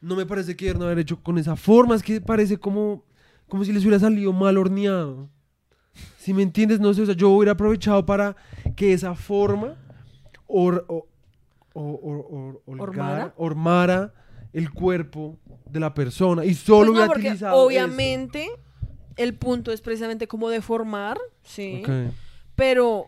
no 0.02 0.16
me 0.16 0.26
parece 0.26 0.56
que 0.56 0.66
debieron 0.66 0.84
haber 0.84 1.00
hecho 1.00 1.22
con 1.22 1.38
esa 1.38 1.56
forma, 1.56 1.94
es 1.96 2.02
que 2.02 2.20
parece 2.20 2.58
como, 2.58 3.04
como 3.48 3.64
si 3.64 3.72
les 3.72 3.84
hubiera 3.84 4.00
salido 4.00 4.34
mal 4.34 4.58
horneado. 4.58 5.30
Si 6.18 6.34
me 6.34 6.42
entiendes, 6.42 6.80
no 6.80 6.92
sé, 6.96 7.04
o 7.04 7.06
sea, 7.06 7.14
yo 7.16 7.30
hubiera 7.30 7.52
aprovechado 7.52 8.04
para 8.04 8.36
que 8.76 8.94
esa 8.94 9.14
forma 9.14 9.76
or, 10.48 10.84
o- 10.88 11.06
o- 11.74 12.00
or- 12.02 12.28
or- 12.32 12.62
holgara- 12.66 12.82
¿Ormara? 12.82 13.34
ormara 13.38 14.14
el 14.52 14.72
cuerpo 14.72 15.38
de 15.70 15.80
la 15.80 15.94
persona 15.94 16.44
y 16.44 16.56
solo 16.56 16.78
Pues 16.78 16.86
no, 16.88 16.92
hubiera 16.94 17.08
porque 17.08 17.22
utilizado 17.28 17.56
eso. 17.56 17.66
obviamente 17.68 18.50
el 19.18 19.34
punto 19.36 19.72
es 19.72 19.82
precisamente 19.82 20.28
como 20.28 20.50
deformar, 20.50 21.20
sí. 21.44 21.82
Ok. 21.84 22.14
Pero 22.56 23.08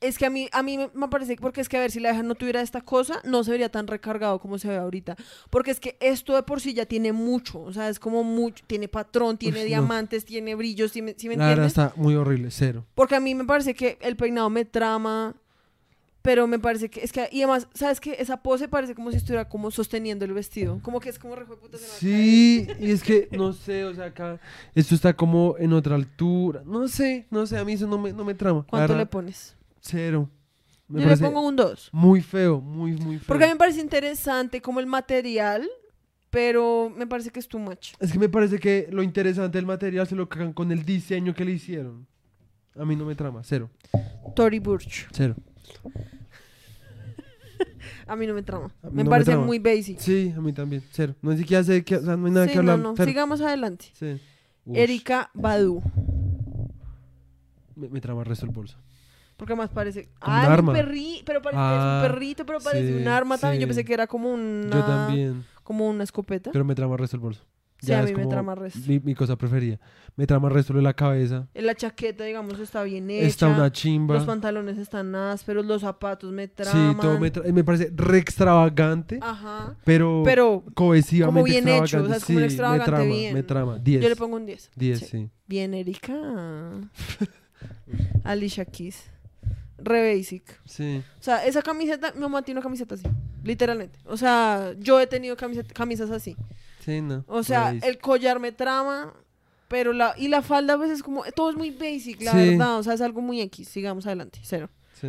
es 0.00 0.18
que 0.18 0.26
a 0.26 0.30
mí, 0.30 0.48
a 0.52 0.62
mí 0.62 0.76
me- 0.78 1.08
parece, 1.08 1.36
porque 1.36 1.60
es 1.62 1.68
que 1.70 1.78
a 1.78 1.80
ver, 1.80 1.90
si 1.90 2.00
la 2.00 2.10
vieja 2.10 2.22
no 2.22 2.34
tuviera 2.34 2.60
esta 2.60 2.82
cosa, 2.82 3.20
no 3.24 3.42
se 3.44 3.50
vería 3.50 3.70
tan 3.70 3.86
recargado 3.86 4.38
como 4.38 4.58
se 4.58 4.68
ve 4.68 4.76
ahorita. 4.76 5.16
Porque 5.48 5.70
es 5.70 5.80
que 5.80 5.96
esto 6.00 6.34
de 6.34 6.42
por 6.42 6.60
sí 6.60 6.74
ya 6.74 6.84
tiene 6.84 7.12
mucho, 7.12 7.60
o 7.62 7.72
sea, 7.72 7.88
es 7.88 7.98
como 7.98 8.22
mucho, 8.22 8.62
tiene 8.66 8.88
patrón, 8.88 9.38
tiene 9.38 9.60
Uf, 9.60 9.62
no. 9.64 9.68
diamantes, 9.68 10.24
tiene 10.26 10.54
brillos, 10.54 10.92
¿sí 10.92 11.00
me, 11.00 11.14
sí 11.16 11.28
me 11.28 11.36
La 11.36 11.48
verdad 11.48 11.64
entiendes? 11.64 11.92
está 11.94 12.00
muy 12.00 12.14
horrible, 12.14 12.50
cero. 12.50 12.84
Porque 12.94 13.14
a 13.16 13.20
mí 13.20 13.34
me 13.34 13.44
parece 13.46 13.74
que 13.74 13.98
el 14.02 14.16
peinado 14.16 14.50
me 14.50 14.66
trama, 14.66 15.34
pero 16.26 16.48
me 16.48 16.58
parece 16.58 16.90
que, 16.90 17.04
es 17.04 17.12
que, 17.12 17.28
y 17.30 17.42
además, 17.42 17.68
¿sabes 17.72 18.00
qué? 18.00 18.16
Esa 18.18 18.42
pose 18.42 18.66
parece 18.66 18.96
como 18.96 19.12
si 19.12 19.16
estuviera 19.16 19.48
como 19.48 19.70
sosteniendo 19.70 20.24
el 20.24 20.32
vestido, 20.32 20.80
como 20.82 20.98
que 20.98 21.08
es 21.08 21.20
como 21.20 21.36
re 21.36 21.46
puta 21.46 21.78
se 21.78 21.84
me 21.84 21.88
va 21.88 21.94
a 21.94 21.98
Sí, 21.98 22.68
y 22.80 22.90
es 22.90 23.04
que 23.04 23.28
no 23.30 23.52
sé, 23.52 23.84
o 23.84 23.94
sea, 23.94 24.06
acá 24.06 24.40
esto 24.74 24.96
está 24.96 25.14
como 25.14 25.54
en 25.56 25.72
otra 25.72 25.94
altura. 25.94 26.64
No 26.66 26.88
sé, 26.88 27.28
no 27.30 27.46
sé, 27.46 27.58
a 27.58 27.64
mí 27.64 27.74
eso 27.74 27.86
no 27.86 27.96
me, 27.96 28.12
no 28.12 28.24
me 28.24 28.34
trama. 28.34 28.66
¿Cuánto 28.68 28.96
le 28.96 29.06
pones? 29.06 29.56
Cero. 29.80 30.28
Me 30.88 31.02
Yo 31.02 31.08
le 31.08 31.16
pongo 31.16 31.46
un 31.46 31.54
2. 31.54 31.90
muy 31.92 32.20
feo, 32.20 32.60
muy, 32.60 32.92
muy 32.94 33.18
feo. 33.18 33.28
Porque 33.28 33.44
a 33.44 33.46
mí 33.46 33.52
me 33.52 33.58
parece 33.58 33.80
interesante 33.80 34.60
como 34.60 34.80
el 34.80 34.86
material, 34.86 35.68
pero 36.30 36.92
me 36.96 37.06
parece 37.06 37.30
que 37.30 37.38
es 37.38 37.46
too 37.46 37.60
much. 37.60 37.92
Es 38.00 38.10
que 38.10 38.18
me 38.18 38.28
parece 38.28 38.58
que 38.58 38.88
lo 38.90 39.04
interesante 39.04 39.58
del 39.58 39.66
material 39.66 40.08
se 40.08 40.16
lo 40.16 40.28
cagan 40.28 40.52
con 40.52 40.72
el 40.72 40.84
diseño 40.84 41.34
que 41.36 41.44
le 41.44 41.52
hicieron. 41.52 42.04
A 42.74 42.84
mí 42.84 42.96
no 42.96 43.04
me 43.04 43.14
trama, 43.14 43.42
cero, 43.44 43.70
Tory 44.34 44.58
Burch. 44.58 45.06
cero. 45.12 45.36
A 48.06 48.16
mí 48.16 48.26
no 48.26 48.34
me 48.34 48.42
trama. 48.42 48.70
Me 48.90 49.04
parece 49.04 49.32
trama. 49.32 49.46
muy 49.46 49.58
basic. 49.58 49.98
Sí, 49.98 50.32
a 50.36 50.40
mí 50.40 50.52
también, 50.52 50.82
cero. 50.90 51.14
No 51.22 51.36
sé 51.36 51.44
o 51.96 52.02
sea, 52.02 52.16
no 52.16 52.26
hay 52.26 52.32
nada 52.32 52.46
Sí, 52.46 52.52
que 52.52 52.58
hablar. 52.58 52.78
no, 52.78 52.90
no. 52.90 52.96
cero. 52.96 53.08
Sigamos 53.08 53.40
adelante. 53.40 53.86
Sí. 53.94 54.20
Erika 54.72 55.30
Badu. 55.34 55.82
Me, 57.74 57.88
me 57.88 58.00
trama 58.00 58.20
el 58.20 58.26
resto 58.26 58.46
del 58.46 58.54
bolso. 58.54 58.78
Porque 59.36 59.54
más 59.54 59.68
parece. 59.70 60.08
Ah, 60.20 60.38
un 60.38 60.42
es 60.44 60.48
arma. 60.50 60.72
un 60.72 60.78
perrito. 60.78 61.22
Pero 61.26 61.42
parece 61.42 61.60
Ah, 61.62 62.00
un 62.02 62.10
perrito, 62.10 62.46
pero 62.46 62.58
parece 62.60 62.88
sí, 62.88 62.94
un 63.02 63.08
arma 63.08 63.36
también. 63.38 63.60
Yo 63.60 63.66
pensé 63.66 63.84
que 63.84 63.92
era 63.94 64.06
como 64.06 64.32
una. 64.32 64.70
Yo 64.70 64.84
también, 64.84 65.44
Como 65.62 65.88
una 65.88 66.04
escopeta. 66.04 66.50
pero 66.52 66.64
me 66.64 66.74
trama 66.74 66.94
el 66.94 66.98
resto 67.00 67.16
del 67.16 67.22
bolso. 67.22 67.44
Sí, 67.86 67.92
a 67.92 68.02
mí 68.02 68.14
me 68.14 68.26
trama 68.26 68.54
resto. 68.54 68.80
Mi, 68.86 69.00
mi 69.00 69.14
cosa 69.14 69.36
preferida. 69.36 69.78
Me 70.16 70.26
trama 70.26 70.48
el 70.48 70.54
resto 70.54 70.72
de 70.72 70.82
la 70.82 70.94
cabeza. 70.94 71.46
La 71.54 71.74
chaqueta, 71.74 72.24
digamos, 72.24 72.58
está 72.58 72.82
bien 72.82 73.10
hecha. 73.10 73.26
Está 73.26 73.48
una 73.48 73.70
chimba. 73.70 74.14
Los 74.14 74.24
pantalones 74.24 74.78
están 74.78 75.14
ásperos, 75.14 75.66
los 75.66 75.82
zapatos 75.82 76.32
me 76.32 76.46
Sí, 76.46 76.52
traman. 76.56 76.96
todo 77.00 77.18
me, 77.20 77.32
tra- 77.32 77.52
me 77.52 77.64
parece 77.64 77.92
re 77.94 78.18
extravagante, 78.18 79.18
Ajá. 79.20 79.76
pero, 79.84 80.22
Pero 80.24 80.64
cohesivamente 80.74 81.40
como 81.40 81.44
bien 81.44 81.68
hecho, 81.68 82.02
o 82.02 82.06
sea, 82.06 82.16
es 82.16 82.24
como 82.24 82.38
un 82.38 82.42
Sí, 82.42 82.46
extravagante 82.46 82.90
me 82.90 82.96
trama, 82.96 83.04
bien. 83.14 83.34
me 83.34 83.42
trama. 83.42 83.78
10. 83.78 84.02
yo 84.02 84.08
le 84.08 84.16
pongo 84.16 84.36
un 84.36 84.46
10. 84.46 84.70
10, 84.74 84.98
Sí. 85.00 85.06
sí. 85.06 85.30
Bien, 85.46 85.74
Erika. 85.74 86.14
Alicia 88.24 88.64
Keys. 88.64 89.04
Re 89.78 90.16
basic. 90.16 90.42
Sí. 90.64 91.02
O 91.20 91.22
sea, 91.22 91.44
esa 91.44 91.62
camiseta, 91.62 92.12
mi 92.14 92.20
mamá 92.20 92.42
tiene 92.42 92.58
una 92.58 92.62
camiseta 92.64 92.94
así. 92.94 93.04
Literalmente. 93.44 93.98
O 94.06 94.16
sea, 94.16 94.72
yo 94.78 94.98
he 95.00 95.06
tenido 95.06 95.36
camiseta- 95.36 95.72
camisas 95.74 96.10
así. 96.10 96.36
Sí, 96.86 97.02
no. 97.02 97.24
O 97.28 97.42
sea, 97.42 97.72
el 97.82 97.98
collar 97.98 98.40
me 98.40 98.52
trama, 98.52 99.12
pero 99.68 99.92
la. 99.92 100.14
Y 100.16 100.28
la 100.28 100.40
falda 100.40 100.74
a 100.74 100.76
veces 100.76 101.02
como. 101.02 101.24
Todo 101.34 101.50
es 101.50 101.56
muy 101.56 101.70
basic, 101.70 102.22
la 102.22 102.30
Sí. 102.32 102.38
verdad. 102.38 102.78
O 102.78 102.82
sea, 102.82 102.94
es 102.94 103.00
algo 103.02 103.20
muy 103.20 103.40
X. 103.42 103.68
Sigamos 103.68 104.06
adelante. 104.06 104.38
Cero. 104.42 104.70
Sí, 104.94 105.08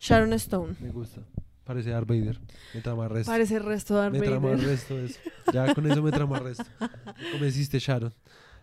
Sharon 0.00 0.32
Stone. 0.34 0.74
me 0.80 0.90
gusta. 0.90 1.20
Parece 1.64 1.88
Darth 1.90 2.06
Vader. 2.06 2.38
Me 2.74 2.80
trama 2.82 3.08
resto. 3.08 3.32
Parece 3.32 3.54
el 3.56 3.64
resto 3.64 3.94
de 3.94 4.00
Darth 4.02 4.12
me 4.12 4.20
trama 4.26 4.50
el 4.50 4.56
Vader. 4.56 4.68
resto 4.68 4.98
eso. 4.98 5.18
Ya 5.52 5.72
con 5.74 5.90
eso 5.90 6.02
me 6.02 6.10
trama 6.12 6.36
el 6.38 6.44
resto. 6.44 6.64
Como 7.32 7.44
hiciste 7.46 7.78
Sharon. 7.78 8.12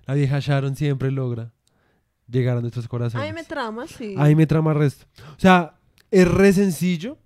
La 0.06 0.14
vieja 0.14 0.40
Sharon 0.40 0.76
siempre 0.76 1.10
logra 1.10 1.52
llegar 2.28 2.58
a 2.58 2.62
nuestros 2.62 2.86
A 2.86 2.90
corazones. 2.90 3.28
mí 3.28 3.34
me 3.34 3.44
trama, 3.44 3.88
sí. 3.88 4.14
Ahí 4.20 4.36
me 4.36 4.46
trama 4.46 4.74
el 4.74 4.78
resto. 4.78 5.06
O 5.36 5.40
sea, 5.40 5.74
es 6.12 6.28
re 6.28 6.54
sencillo, 6.54 7.18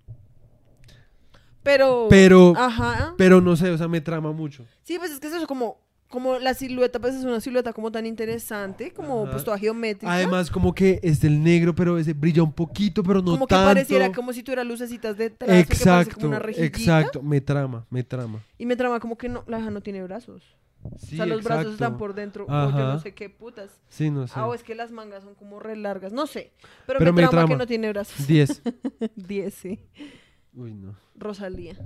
Pero. 1.66 2.06
pero, 2.08 2.52
Ajá. 2.56 3.14
pero 3.18 3.40
no 3.40 3.56
sé, 3.56 3.70
o 3.70 3.76
sea, 3.76 3.88
me 3.88 4.00
trama 4.00 4.32
mucho. 4.32 4.64
Sí, 4.84 4.98
pues 4.98 5.10
es 5.10 5.20
que 5.20 5.26
es 5.26 5.34
eso, 5.34 5.46
como, 5.46 5.80
como 6.08 6.38
la 6.38 6.54
silueta, 6.54 7.00
pues 7.00 7.16
es 7.16 7.24
una 7.24 7.40
silueta 7.40 7.72
como 7.72 7.90
tan 7.90 8.06
interesante, 8.06 8.92
como 8.92 9.24
Ajá. 9.24 9.32
pues 9.32 9.44
toda 9.44 9.58
geométrica. 9.58 10.12
Además, 10.12 10.48
como 10.50 10.72
que 10.72 11.00
es 11.02 11.20
del 11.20 11.42
negro, 11.42 11.74
pero 11.74 11.98
ese 11.98 12.12
brilla 12.12 12.42
un 12.44 12.52
poquito, 12.52 13.02
pero 13.02 13.20
no 13.20 13.32
como 13.32 13.46
que 13.48 13.54
tanto. 13.54 13.66
pareciera 13.68 14.12
como 14.12 14.32
si 14.32 14.44
tuviera 14.44 14.62
lucecitas 14.62 15.16
detrás, 15.16 15.50
que 15.50 15.58
Exacto, 15.58 16.14
como 16.14 16.28
una 16.28 16.38
exacto. 16.38 17.20
Me 17.22 17.40
trama, 17.40 17.84
me 17.90 18.04
trama. 18.04 18.40
Y 18.58 18.64
me 18.64 18.76
trama 18.76 19.00
como 19.00 19.18
que 19.18 19.28
no, 19.28 19.42
la 19.48 19.58
hija 19.58 19.70
no 19.70 19.80
tiene 19.80 20.02
brazos. 20.04 20.42
Sí, 20.98 21.14
o 21.14 21.16
sea, 21.16 21.26
los 21.26 21.42
brazos 21.42 21.72
están 21.72 21.98
por 21.98 22.14
dentro, 22.14 22.44
o 22.44 22.70
yo 22.70 22.78
no 22.78 23.00
sé 23.00 23.12
qué 23.12 23.28
putas. 23.28 23.70
Sí, 23.88 24.08
no 24.08 24.28
sé. 24.28 24.34
Ah, 24.36 24.46
o 24.46 24.54
es 24.54 24.62
que 24.62 24.76
las 24.76 24.92
mangas 24.92 25.24
son 25.24 25.34
como 25.34 25.58
re 25.58 25.74
largas, 25.74 26.12
no 26.12 26.28
sé. 26.28 26.52
Pero, 26.86 27.00
Pero 27.00 27.12
me, 27.12 27.22
me 27.22 27.28
trama, 27.28 27.42
que 27.42 27.46
trama. 27.48 27.58
no 27.58 27.66
tiene 27.66 27.88
brazos. 27.88 28.24
10. 28.24 28.62
10, 29.16 29.54
sí. 29.62 29.80
Uy, 30.56 30.74
no. 30.74 30.94
Rosalía. 31.14 31.76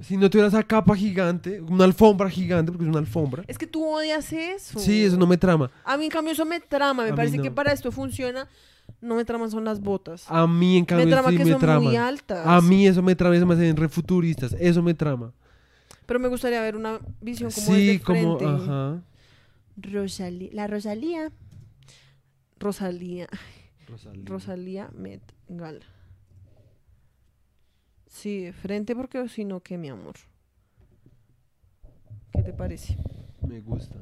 Si 0.00 0.16
no 0.16 0.30
tuviera 0.30 0.48
esa 0.48 0.62
capa 0.62 0.94
gigante, 0.94 1.60
una 1.60 1.84
alfombra 1.84 2.30
gigante, 2.30 2.70
porque 2.70 2.84
es 2.84 2.90
una 2.90 3.00
alfombra. 3.00 3.42
Es 3.48 3.58
que 3.58 3.66
tú 3.66 3.84
odias 3.84 4.32
eso. 4.32 4.78
Sí, 4.78 5.04
eso 5.04 5.16
no 5.16 5.26
me 5.26 5.36
trama. 5.36 5.70
A 5.84 5.96
mí, 5.96 6.04
en 6.04 6.10
cambio, 6.10 6.32
eso 6.32 6.44
me 6.44 6.60
trama. 6.60 7.02
Me 7.02 7.08
A 7.08 7.12
mí 7.12 7.16
parece 7.16 7.38
no. 7.38 7.42
que 7.42 7.50
para 7.50 7.72
esto 7.72 7.90
funciona. 7.90 8.48
No 9.00 9.16
me 9.16 9.24
traman 9.24 9.50
son 9.50 9.64
las 9.64 9.80
botas. 9.80 10.26
A 10.30 10.46
mí, 10.46 10.76
en 10.76 10.82
me 10.82 10.86
cambio, 10.86 11.08
trama 11.08 11.30
sí 11.30 11.36
que 11.38 11.44
me 11.44 11.50
son 11.52 11.60
trama. 11.60 11.80
muy 11.80 11.96
altas. 11.96 12.46
A 12.46 12.60
mí 12.60 12.86
eso 12.86 13.02
me 13.02 13.16
trama, 13.16 13.36
eso 13.36 13.46
me 13.46 13.54
hacen 13.54 13.76
refuturistas. 13.76 14.54
Eso 14.60 14.82
me 14.82 14.94
trama. 14.94 15.32
Pero 16.06 16.20
me 16.20 16.28
gustaría 16.28 16.60
ver 16.60 16.76
una 16.76 17.00
visión 17.20 17.50
como 17.50 17.66
sí, 17.66 17.86
desde 17.86 18.00
como, 18.00 18.38
frente. 18.38 18.44
ajá. 18.62 19.02
Rosalía, 19.76 20.50
la 20.52 20.66
Rosalía. 20.68 21.32
Rosalía, 22.60 23.26
Rosalía. 23.88 24.24
Rosalía 24.26 24.90
Met 24.94 25.22
Gala. 25.48 25.80
Sí, 28.06 28.42
de 28.42 28.52
frente 28.52 28.94
porque 28.94 29.28
si 29.28 29.44
no, 29.44 29.60
¿qué, 29.60 29.76
mi 29.76 29.88
amor? 29.88 30.14
¿Qué 32.32 32.42
te 32.42 32.52
parece? 32.52 32.96
Me 33.46 33.60
gusta. 33.60 33.96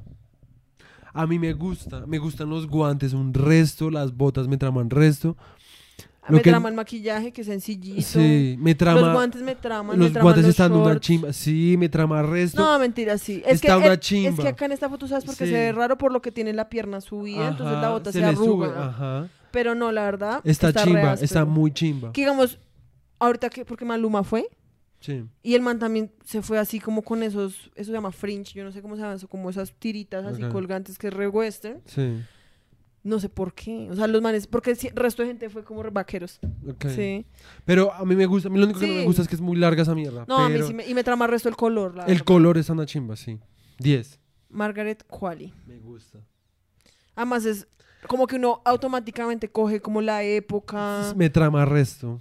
A 1.14 1.26
mí 1.26 1.38
me 1.38 1.52
gusta. 1.52 2.06
Me 2.06 2.18
gustan 2.18 2.48
los 2.48 2.66
guantes 2.66 3.12
un 3.12 3.34
resto, 3.34 3.90
las 3.90 4.14
botas 4.16 4.48
me 4.48 4.56
traman 4.56 4.88
resto. 4.90 5.36
Lo 6.28 6.36
me 6.36 6.42
que- 6.42 6.50
trama 6.50 6.68
el 6.68 6.74
maquillaje, 6.76 7.32
que 7.32 7.40
es 7.40 7.48
sencillito. 7.48 8.00
Sí, 8.00 8.56
me 8.60 8.74
trama. 8.76 9.00
Los 9.00 9.12
guantes 9.12 9.42
me 9.42 9.56
traman, 9.56 9.98
me 9.98 10.04
los 10.04 10.12
traman 10.12 10.24
guantes 10.26 10.44
los 10.44 10.50
están 10.50 10.72
una 10.72 10.84
shorts. 10.92 11.00
chimba. 11.06 11.32
Sí, 11.32 11.74
me 11.78 11.88
trama 11.88 12.22
resto. 12.22 12.62
No, 12.62 12.78
mentira, 12.78 13.18
sí. 13.18 13.42
Es 13.44 13.54
Está 13.56 13.72
que, 13.72 13.76
una 13.78 13.86
es- 13.88 13.92
Es 13.94 14.00
chimba. 14.00 14.42
que 14.42 14.48
acá 14.48 14.64
en 14.66 14.72
esta 14.72 14.88
foto, 14.88 15.08
¿sabes? 15.08 15.24
Porque 15.24 15.46
Sí. 15.46 15.50
se 15.52 15.58
ve 15.58 15.72
raro 15.72 15.98
por 15.98 16.12
lo 16.12 16.22
que 16.22 16.30
tiene 16.30 16.52
la 16.52 16.68
pierna 16.68 17.00
subida, 17.00 17.48
entonces 17.48 17.76
la 17.80 17.88
bota 17.90 18.12
se, 18.12 18.20
le 18.20 18.26
arruga. 18.26 18.68
sube, 18.68 18.78
ajá. 18.78 19.28
Pero 19.52 19.74
no, 19.74 19.92
la 19.92 20.02
verdad. 20.04 20.40
Está, 20.44 20.72
re 20.72 20.82
chimba, 20.82 21.14
está 21.14 21.44
muy 21.44 21.72
chimba. 21.72 22.12
Que 22.12 22.22
digamos, 22.22 22.58
ahorita 23.18 23.50
que, 23.50 23.64
porque 23.64 23.84
Maluma 23.84 24.24
fue, 24.24 24.48
Sí. 25.00 25.24
y 25.42 25.54
el 25.54 25.62
man 25.62 25.78
también 25.80 26.12
se 26.24 26.42
fue 26.42 26.58
así 26.58 26.78
como 26.78 27.02
con 27.02 27.22
esos, 27.24 27.70
eso 27.74 27.86
se 27.86 27.92
llama 27.92 28.12
fringe, 28.12 28.54
yo 28.54 28.62
no 28.64 28.70
sé 28.72 28.80
cómo 28.82 28.94
se 28.96 29.02
llama 29.02 29.14
eso, 29.14 29.26
como 29.28 29.50
esas 29.50 29.72
tiritas 29.74 30.24
así 30.24 30.42
colgantes 30.44 30.96
que 30.96 31.08
es 31.08 31.14
re 31.14 31.26
western. 31.28 31.80
Sí. 31.86 32.20
No 33.04 33.18
sé 33.18 33.28
por 33.28 33.52
qué. 33.52 33.88
O 33.90 33.96
sea, 33.96 34.06
los 34.06 34.22
manes, 34.22 34.46
porque 34.46 34.70
el 34.70 34.76
resto 34.94 35.22
de 35.22 35.28
gente 35.28 35.50
fue 35.50 35.64
como 35.64 35.82
vaqueros. 35.90 36.38
ok. 36.68 36.86
Sí. 36.94 37.26
Pero 37.64 37.92
a 37.92 38.04
mí 38.04 38.14
me 38.14 38.26
gusta. 38.26 38.48
A 38.48 38.52
mí 38.52 38.60
lo 38.60 38.64
único 38.66 38.78
que 38.78 38.86
no 38.86 38.94
me 38.94 39.04
gusta 39.04 39.22
es 39.22 39.28
que 39.28 39.34
es 39.34 39.40
muy 39.40 39.56
larga 39.56 39.82
esa 39.82 39.92
mierda. 39.96 40.24
No, 40.28 40.38
a 40.38 40.48
mí 40.48 40.60
sí 40.64 40.72
me, 40.72 40.86
y 40.86 40.94
me 40.94 41.02
trama 41.02 41.24
el 41.24 41.32
resto 41.32 41.48
el 41.48 41.56
color. 41.56 41.96
La 41.96 42.04
El 42.04 42.10
verdad. 42.12 42.24
color 42.24 42.58
está 42.58 42.72
una 42.74 42.86
chimba, 42.86 43.16
sí. 43.16 43.40
10. 43.80 44.20
Margaret 44.50 45.04
Qualley. 45.08 45.52
Me 45.66 45.78
gusta. 45.80 46.20
Además 47.16 47.44
es 47.44 47.66
como 48.08 48.26
que 48.26 48.36
uno 48.36 48.60
automáticamente 48.64 49.48
coge 49.50 49.80
como 49.80 50.00
la 50.02 50.22
época. 50.22 51.12
Me 51.16 51.30
trama 51.30 51.64
resto. 51.64 52.20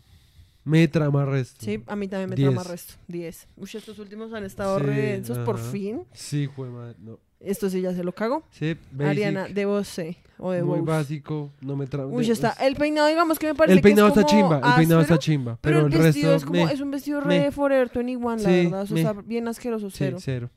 Me 0.63 0.87
trama 0.87 1.25
resto. 1.25 1.65
Sí, 1.65 1.83
a 1.87 1.95
mí 1.95 2.07
también 2.07 2.29
me 2.29 2.35
Diez. 2.35 2.49
trama 2.51 2.63
resto. 2.63 2.93
10. 3.07 3.47
Uy, 3.57 3.69
estos 3.73 3.97
últimos 3.97 4.31
han 4.33 4.43
estado 4.43 4.77
Sí, 4.77 4.85
re 4.85 4.95
densos 5.01 5.39
por 5.39 5.57
fin. 5.57 6.03
Sí, 6.13 6.47
jue 6.55 6.69
madre. 6.69 6.95
No. 6.99 7.19
Esto 7.39 7.67
sí 7.71 7.81
ya 7.81 7.91
se 7.95 8.03
lo 8.03 8.13
cago. 8.13 8.43
Sí, 8.51 8.77
basic, 8.91 9.07
Ariana 9.09 9.47
de 9.47 9.65
Bose 9.65 10.17
o 10.37 10.51
de 10.51 10.61
Muy 10.61 10.81
Bose. 10.81 10.91
básico. 10.91 11.51
No 11.61 11.75
me 11.75 11.87
trama. 11.87 12.13
Uy, 12.13 12.29
está. 12.29 12.49
es- 12.51 12.61
El 12.61 12.75
peinado, 12.75 13.07
digamos 13.07 13.39
que 13.39 13.47
me 13.47 13.55
parece 13.55 13.73
El 13.77 13.81
peinado 13.81 14.13
que 14.13 14.19
es 14.19 14.25
está 14.25 14.29
como 14.29 14.41
chimba. 14.43 14.55
El 14.69 14.75
peinado 14.75 15.01
está 15.01 15.13
áspero, 15.15 15.17
chimba. 15.33 15.57
Pero, 15.61 15.75
Pero, 15.77 15.87
el 15.87 15.93
el 15.93 15.99
resto. 16.03 16.35
es 16.35 16.45
como, 16.45 16.65
me- 16.67 16.71
es 16.71 16.79
un 16.81 16.91
vestido 16.91 17.21
me. 17.21 17.25
re 17.39 17.43
de 17.45 17.51
Forever 17.51 17.89
21, 17.91 18.35
la 18.35 18.37
Sí, 18.37 18.63
verdad. 18.65 18.83
Eso 18.83 18.93
me. 18.93 18.99
está 19.01 19.13
bien 19.13 19.47
asqueroso, 19.47 19.89
Sí, 19.89 19.95
cero. 19.97 20.17
cero. 20.19 20.49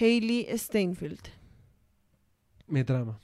Hailey 0.00 0.48
Steinfeld. 0.58 1.20
Me 2.66 2.82
trama. 2.82 3.20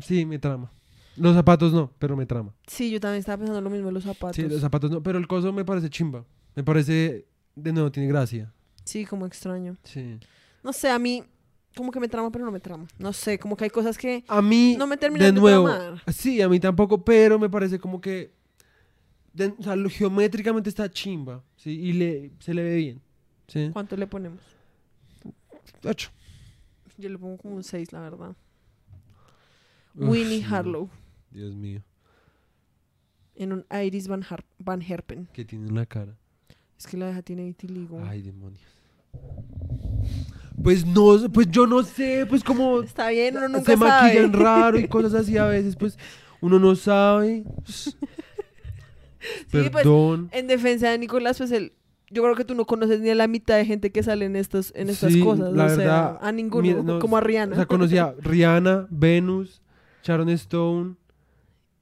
Sí, 0.00 0.24
me 0.26 0.38
trama. 0.38 0.70
Los 1.16 1.34
zapatos 1.34 1.72
no, 1.72 1.92
pero 1.98 2.16
me 2.16 2.26
trama. 2.26 2.52
Sí, 2.66 2.90
yo 2.90 2.98
también 3.00 3.20
estaba 3.20 3.38
pensando 3.38 3.60
lo 3.60 3.70
mismo 3.70 3.88
en 3.88 3.94
los 3.94 4.02
zapatos. 4.04 4.36
Sí, 4.36 4.42
los 4.42 4.60
zapatos 4.60 4.90
no, 4.90 5.02
pero 5.02 5.18
el 5.18 5.28
coso 5.28 5.52
me 5.52 5.64
parece 5.64 5.88
chimba. 5.88 6.24
Me 6.56 6.64
parece, 6.64 7.26
de 7.54 7.72
nuevo, 7.72 7.90
tiene 7.92 8.08
gracia. 8.08 8.52
Sí, 8.84 9.04
como 9.04 9.24
extraño. 9.26 9.76
Sí. 9.84 10.18
No 10.62 10.72
sé, 10.72 10.90
a 10.90 10.98
mí 10.98 11.22
como 11.76 11.90
que 11.92 12.00
me 12.00 12.08
trama, 12.08 12.30
pero 12.32 12.44
no 12.44 12.50
me 12.52 12.60
trama. 12.60 12.86
No 12.98 13.12
sé, 13.12 13.38
como 13.38 13.56
que 13.56 13.64
hay 13.64 13.70
cosas 13.70 13.96
que 13.98 14.24
A 14.28 14.42
mí, 14.42 14.74
no 14.78 14.86
me 14.86 14.96
terminan 14.96 15.26
de 15.28 15.32
de, 15.32 15.40
nuevo, 15.40 15.64
tramar. 15.68 16.02
sí, 16.12 16.40
a 16.42 16.48
mí 16.48 16.58
tampoco, 16.60 17.04
pero 17.04 17.38
me 17.38 17.48
parece 17.50 17.78
como 17.78 18.00
que, 18.00 18.32
de- 19.32 19.54
o 19.58 19.62
sea, 19.62 19.74
lo- 19.76 19.90
geométricamente 19.90 20.68
está 20.68 20.90
chimba, 20.90 21.42
sí, 21.56 21.70
y 21.70 21.92
le, 21.92 22.32
se 22.40 22.54
le 22.54 22.62
ve 22.62 22.76
bien, 22.76 23.02
sí. 23.48 23.70
¿Cuánto 23.72 23.96
le 23.96 24.06
ponemos? 24.06 24.40
Ocho. 25.84 26.10
Yo 26.96 27.08
le 27.08 27.18
pongo 27.18 27.36
como 27.38 27.56
un 27.56 27.64
6, 27.64 27.92
la 27.92 28.00
verdad. 28.00 28.36
Uf, 29.96 30.08
Winnie 30.08 30.44
Harlow 30.44 30.88
Dios 31.30 31.54
mío, 31.54 31.82
en 33.36 33.52
un 33.52 33.66
Iris 33.84 34.06
Van, 34.08 34.22
Har- 34.22 34.44
Van 34.58 34.80
Herpen. 34.82 35.28
que 35.32 35.44
tiene 35.44 35.68
en 35.68 35.74
la 35.74 35.86
cara. 35.86 36.16
Es 36.78 36.86
que 36.86 36.96
la 36.96 37.06
deja 37.06 37.22
tiene 37.22 37.44
vitiligo. 37.44 38.00
Ay, 38.04 38.22
demonios. 38.22 38.60
Pues 40.62 40.84
no, 40.86 41.16
pues 41.32 41.48
yo 41.50 41.66
no 41.66 41.82
sé, 41.82 42.26
pues 42.28 42.42
como 42.44 42.82
Está 42.82 43.08
bien, 43.10 43.36
uno 43.36 43.48
nunca 43.48 43.72
se 43.72 43.78
sabe. 43.78 43.88
maquillan 44.14 44.32
raro 44.40 44.78
y 44.78 44.86
cosas 44.88 45.14
así 45.14 45.36
a 45.36 45.46
veces, 45.46 45.76
pues 45.76 45.98
uno 46.40 46.58
no 46.58 46.74
sabe. 46.76 47.44
pues, 47.64 47.96
Perdón. 49.50 50.28
En 50.32 50.46
defensa 50.46 50.90
de 50.90 50.98
Nicolás, 50.98 51.38
pues 51.38 51.50
él, 51.52 51.72
yo 52.10 52.22
creo 52.22 52.34
que 52.36 52.44
tú 52.44 52.54
no 52.54 52.66
conoces 52.66 53.00
ni 53.00 53.10
a 53.10 53.14
la 53.14 53.26
mitad 53.26 53.56
de 53.56 53.64
gente 53.64 53.90
que 53.90 54.02
sale 54.02 54.26
en 54.26 54.36
estos, 54.36 54.72
en 54.76 54.90
estas 54.90 55.12
Sí, 55.12 55.20
cosas. 55.20 55.52
la 55.52 55.64
o 55.64 55.68
sea, 55.68 55.76
verdad, 55.78 56.18
a 56.20 56.32
ninguno, 56.32 56.62
mira, 56.62 56.82
no, 56.82 56.98
como 56.98 57.16
a 57.16 57.20
Rihanna. 57.20 57.52
O 57.52 57.56
sea, 57.56 57.66
conocía 57.66 58.04
a 58.04 58.14
Rihanna, 58.20 58.86
Venus, 58.90 59.62
Sharon 60.04 60.28
Stone, 60.30 60.94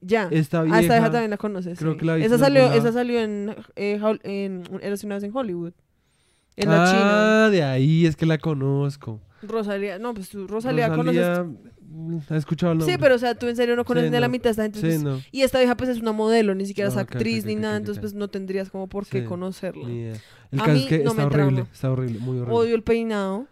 ya. 0.01 0.27
esta 0.31 0.59
Ah, 0.59 0.63
vieja. 0.63 0.79
esta 0.81 0.93
vieja 0.95 1.11
también 1.11 1.31
la 1.31 1.37
conoces. 1.37 1.77
creo 1.77 1.93
sí. 1.93 1.99
que 1.99 2.05
la 2.05 2.17
esa 2.17 2.35
en 2.35 2.39
salió, 2.39 2.71
esa 2.73 2.91
salió 2.91 3.19
en, 3.19 3.55
eh, 3.75 3.99
en 4.23 4.63
Eras 4.81 5.03
una 5.03 5.15
vez 5.15 5.23
en 5.23 5.35
Hollywood. 5.35 5.73
En 6.55 6.69
la 6.69 6.85
China. 6.85 7.45
ah, 7.45 7.49
de 7.49 7.63
ahí 7.63 8.05
es 8.05 8.15
que 8.15 8.25
la 8.25 8.37
conozco. 8.37 9.19
Rosalía, 9.41 9.99
no, 9.99 10.13
pues 10.13 10.29
tú 10.29 10.47
Rosalía, 10.47 10.89
conoces. 10.95 11.27
Rosalía, 11.27 11.43
mm, 11.81 12.17
¿has 12.29 12.31
escuchado 12.31 12.71
el 12.73 12.77
nombre? 12.77 12.93
Sí, 12.95 12.99
pero 13.01 13.15
o 13.15 13.17
sea, 13.17 13.35
tú 13.35 13.47
en 13.47 13.55
serio 13.57 13.75
no 13.75 13.83
conoces 13.83 14.07
Sí, 14.07 14.11
ni 14.11 14.17
a 14.17 14.21
la 14.21 14.27
no. 14.27 14.31
mitad 14.31 14.43
de 14.45 14.51
esta 14.51 14.63
gente. 14.63 14.79
Sí, 14.79 14.85
pues, 14.85 15.03
no, 15.03 15.19
Y 15.31 15.41
esta 15.41 15.57
vieja 15.59 15.75
pues 15.75 15.89
es 15.89 15.97
una 15.99 16.11
modelo, 16.13 16.53
ni 16.55 16.65
siquiera 16.65 16.89
es 16.89 16.95
Ah, 16.95 17.01
actriz 17.01 17.43
ok, 17.43 17.47
ni 17.47 17.55
ok, 17.55 17.59
nada, 17.61 17.73
ok, 17.73 17.79
entonces 17.79 17.99
pues 18.01 18.13
no 18.13 18.29
tendrías 18.29 18.69
como 18.69 18.87
por 18.87 19.05
qué 19.07 19.21
Sí, 19.21 19.25
conocerla. 19.25 19.85
ni 19.87 19.99
idea. 19.99 20.13
El 20.51 20.59
A 20.61 20.63
caso 20.63 20.73
mí 20.77 20.83
es 20.83 20.87
que 20.87 20.99
no 20.99 21.09
está 21.11 21.25
horrible, 21.25 21.65
está 21.73 21.91
horrible, 21.91 22.19
muy 22.19 22.37
horrible. 22.37 22.55
Odio 22.55 22.75
el 22.75 22.83
peinado. 22.83 23.47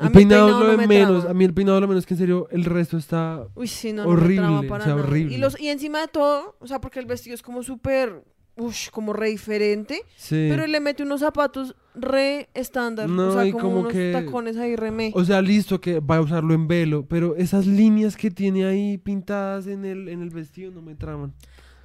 El 0.00 0.12
peinado 0.12 0.48
lo 0.48 0.58
no 0.64 0.70
de 0.72 0.76
me 0.76 0.86
menos, 0.86 1.24
a 1.24 1.34
mí 1.34 1.44
el 1.44 1.54
peinado 1.54 1.80
lo 1.80 1.88
menos 1.88 2.04
que 2.06 2.14
en 2.14 2.18
serio 2.18 2.48
el 2.50 2.64
resto 2.64 2.96
está... 2.96 3.46
Uy, 3.54 3.66
sí, 3.68 3.92
no, 3.92 4.04
no 4.04 4.10
Horrible, 4.10 4.40
me 4.42 4.46
trama 4.48 4.62
para 4.68 4.84
o 4.84 4.86
sea, 4.86 4.94
nada. 4.96 5.06
horrible. 5.08 5.34
Y, 5.34 5.38
los, 5.38 5.60
y 5.60 5.68
encima 5.68 6.00
de 6.00 6.08
todo, 6.08 6.56
o 6.60 6.66
sea, 6.66 6.80
porque 6.80 6.98
el 7.00 7.06
vestido 7.06 7.34
es 7.34 7.42
como 7.42 7.62
súper, 7.62 8.22
ush, 8.56 8.90
como 8.90 9.12
re 9.12 9.28
diferente, 9.30 10.02
Sí. 10.16 10.46
pero 10.50 10.64
él 10.64 10.72
le 10.72 10.80
mete 10.80 11.02
unos 11.02 11.20
zapatos 11.20 11.74
re 11.94 12.48
estándar, 12.54 13.08
No, 13.08 13.28
o 13.28 13.32
sea, 13.32 13.46
y 13.46 13.52
como, 13.52 13.64
como 13.64 13.80
unos 13.80 13.92
que- 13.92 14.12
tacones 14.12 14.56
ahí 14.58 14.76
re 14.76 14.90
me. 14.90 15.12
O 15.14 15.24
sea, 15.24 15.40
listo 15.42 15.80
que 15.80 16.00
va 16.00 16.16
a 16.16 16.20
usarlo 16.20 16.52
en 16.54 16.68
velo, 16.68 17.06
pero 17.08 17.36
esas 17.36 17.66
líneas 17.66 18.16
que 18.16 18.30
tiene 18.30 18.66
ahí 18.66 18.98
pintadas 18.98 19.66
en 19.66 19.84
el, 19.84 20.08
en 20.08 20.20
el 20.22 20.30
vestido 20.30 20.70
no 20.72 20.82
me 20.82 20.94
traman. 20.94 21.32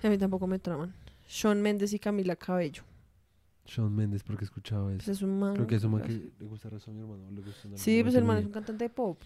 A 0.04 0.10
mí 0.10 0.18
tampoco 0.18 0.48
me 0.48 0.60
traman. 0.60 0.94
Shawn 1.30 1.62
Mendes 1.62 1.94
y 1.94 2.00
Camila 2.00 2.36
Cabello. 2.36 2.84
Shawn 3.66 3.96
Mendes, 3.96 4.24
porque 4.24 4.44
he 4.44 4.46
escuchado 4.46 4.86
Pues 4.88 5.04
eso. 5.04 5.12
es 5.12 5.22
un 5.22 5.40
man. 5.40 5.54
Creo 5.56 5.68
que 5.68 5.76
es 5.76 5.84
un 5.84 5.92
man 5.92 6.02
que 6.02 6.10
le 6.40 6.46
gusta 6.46 6.70
razón 6.70 6.94
a 6.96 6.98
mi 6.98 7.02
hermano. 7.04 7.32
Le 7.32 7.42
gusta 7.42 7.68
en 7.68 7.78
Sí, 7.78 8.02
pues 8.04 8.16
el 8.16 8.24
man 8.26 8.38
es 8.38 8.46
un 8.46 8.52
cantante 8.52 8.84
de 8.86 8.90
pop. 8.90 9.22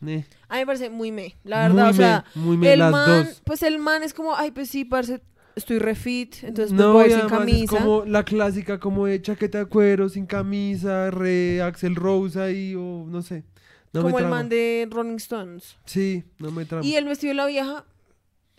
vida. 0.00 0.24
A 0.48 0.54
mí 0.54 0.60
me 0.60 0.66
parece 0.66 0.90
muy 0.90 1.12
me, 1.12 1.36
la 1.44 1.66
Eh, 1.66 1.68
verdad, 1.68 1.82
muy 1.84 1.90
o 1.90 1.94
sea, 1.94 2.24
me, 2.34 2.42
muy 2.42 2.56
me, 2.56 2.72
el 2.72 2.78
las 2.78 2.90
man, 2.92 3.24
dos. 3.26 3.42
pues 3.44 3.62
el 3.62 3.78
man 3.78 4.02
es 4.02 4.14
como, 4.14 4.34
ay, 4.34 4.50
pues 4.50 4.68
sí, 4.70 4.84
parce, 4.84 5.20
estoy 5.56 5.78
refit, 5.78 6.36
entonces 6.42 6.72
pues 6.74 6.80
no, 6.86 6.92
voy 6.94 7.10
sin 7.10 7.28
camisa. 7.28 7.76
es 7.76 7.82
como 7.82 8.04
la 8.06 8.24
clásica 8.24 8.80
como 8.80 9.06
de 9.06 9.20
chaqueta 9.20 9.58
de 9.58 9.66
cuero, 9.66 10.08
sin 10.08 10.26
camisa, 10.26 11.10
re 11.10 11.60
Axel 11.62 11.94
Rose 11.96 12.40
ahí, 12.40 12.74
o 12.74 13.04
no 13.08 13.20
sé. 13.22 13.44
No 13.92 14.02
como 14.02 14.16
me 14.16 14.22
el 14.22 14.28
man 14.30 14.48
de 14.48 14.88
Rolling 14.90 15.16
Stones. 15.16 15.76
Sí, 15.84 16.24
no 16.38 16.50
me 16.50 16.64
trama. 16.64 16.84
Y 16.86 16.94
el 16.94 17.04
vestido 17.06 17.30
de 17.32 17.34
la 17.34 17.46
vieja 17.46 17.84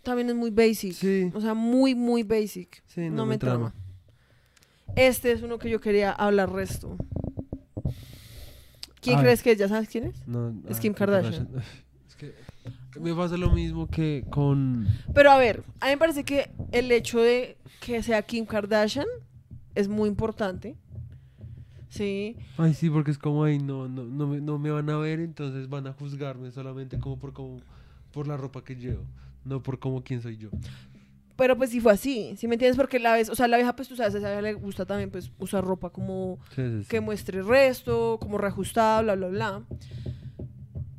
también 0.03 0.29
es 0.29 0.35
muy 0.35 0.51
basic. 0.51 0.93
Sí, 0.93 1.31
O 1.33 1.39
sea, 1.41 1.53
muy, 1.53 1.95
muy 1.95 2.23
basic. 2.23 2.83
sí, 2.85 3.09
no, 3.09 3.25
me 3.25 3.37
trama. 3.37 3.69
trama. 3.71 3.80
Este 4.95 5.31
es 5.31 5.41
uno 5.41 5.57
que 5.57 5.69
yo 5.69 5.79
quería 5.79 6.11
hablar 6.11 6.51
resto. 6.51 6.97
¿Quién 9.01 9.15
A 9.15 9.21
ver. 9.21 9.27
crees 9.27 9.43
que 9.43 9.51
es? 9.51 9.57
¿Ya 9.57 9.67
sabes 9.67 9.89
quién 9.89 10.05
es? 10.05 10.27
No, 10.27 10.53
Es 10.69 10.77
ah, 10.77 10.79
Kim 10.79 10.93
Kardashian. 10.93 11.49
Es 12.07 12.15
que 12.15 12.35
me 12.99 13.15
pasa 13.15 13.37
lo 13.37 13.51
mismo 13.51 13.87
que 13.87 14.25
con... 14.29 14.85
Pero 15.13 15.31
a 15.31 15.37
ver, 15.37 15.63
a 15.79 15.85
mí 15.85 15.91
me 15.91 15.97
parece 15.97 16.23
que 16.23 16.51
el 16.71 16.91
hecho 16.91 17.19
de 17.19 17.57
que 17.79 18.03
sea 18.03 18.21
Kim 18.21 18.45
Kardashian 18.45 19.07
es 19.75 19.87
muy 19.87 20.09
importante. 20.09 20.75
Sí. 21.89 22.37
Ay, 22.57 22.73
sí, 22.73 22.89
porque 22.89 23.11
es 23.11 23.17
como, 23.17 23.43
ay, 23.43 23.59
no, 23.59 23.87
no, 23.87 24.03
no, 24.03 24.27
me, 24.27 24.39
no 24.39 24.59
me 24.59 24.71
van 24.71 24.89
a 24.89 24.97
ver, 24.97 25.19
entonces 25.19 25.67
van 25.67 25.87
a 25.87 25.93
juzgarme 25.93 26.51
solamente 26.51 26.99
como 26.99 27.17
por, 27.17 27.33
como 27.33 27.57
por 28.13 28.27
la 28.27 28.37
ropa 28.37 28.63
que 28.63 28.75
llevo, 28.75 29.03
no 29.45 29.63
por 29.63 29.79
como 29.79 30.03
quién 30.03 30.21
soy 30.21 30.37
yo. 30.37 30.49
Pero 31.41 31.57
pues 31.57 31.71
sí 31.71 31.79
fue 31.79 31.91
así, 31.93 32.35
¿sí 32.37 32.47
me 32.47 32.53
entiendes? 32.53 32.77
Porque 32.77 32.99
la 32.99 33.13
vez, 33.13 33.27
o 33.27 33.33
sea, 33.35 33.47
la 33.47 33.57
vieja, 33.57 33.75
pues 33.75 33.87
tú 33.87 33.95
sabes, 33.95 34.13
a 34.13 34.19
esa 34.19 34.27
vieja 34.27 34.43
le 34.43 34.53
gusta 34.53 34.85
también 34.85 35.09
pues 35.09 35.31
usar 35.39 35.63
ropa 35.63 35.89
como 35.89 36.37
Sí, 36.55 36.61
sí, 36.61 36.83
sí. 36.83 36.87
que 36.87 37.01
muestre 37.01 37.41
resto, 37.41 38.19
como 38.21 38.37
reajustada, 38.37 39.01
bla, 39.01 39.15
bla, 39.15 39.27
bla. 39.29 39.63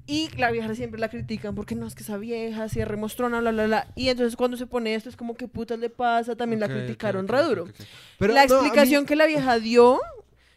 Y 0.05 0.29
la 0.37 0.51
vieja 0.51 0.75
siempre 0.75 0.99
la 1.01 1.09
critican 1.09 1.55
porque 1.55 1.77
no 1.77 1.87
es 1.87 1.95
que 1.95 2.03
esa 2.03 2.17
vieja 2.17 2.65
así 2.65 2.81
es 2.81 2.89
remostrona, 2.89 3.39
bla, 3.41 3.53
bla, 3.53 3.67
bla. 3.67 3.87
Y 3.95 4.09
entonces 4.09 4.35
cuando 4.35 4.57
se 4.57 4.67
pone 4.67 4.97
esto 4.97 5.09
es 5.09 5.15
como 5.17 5.35
que 5.37 5.47
putas 5.47 5.79
le 5.79 5.91
pasa, 5.91 6.35
también 6.35 6.59
la 6.59 6.67
criticaron 6.69 7.25
ok, 7.27 7.31
re 7.31 7.39
ok, 7.41 7.47
duro. 7.49 7.63
ok, 7.63 7.69
ok. 7.71 7.87
Pero 8.19 8.35
la 8.35 8.45
no, 8.47 8.57
a 8.57 8.61
mí- 8.63 8.65
explicación 8.67 9.07
que 9.07 9.15
la 9.15 9.27
vieja 9.27 9.61
dio, 9.61 10.01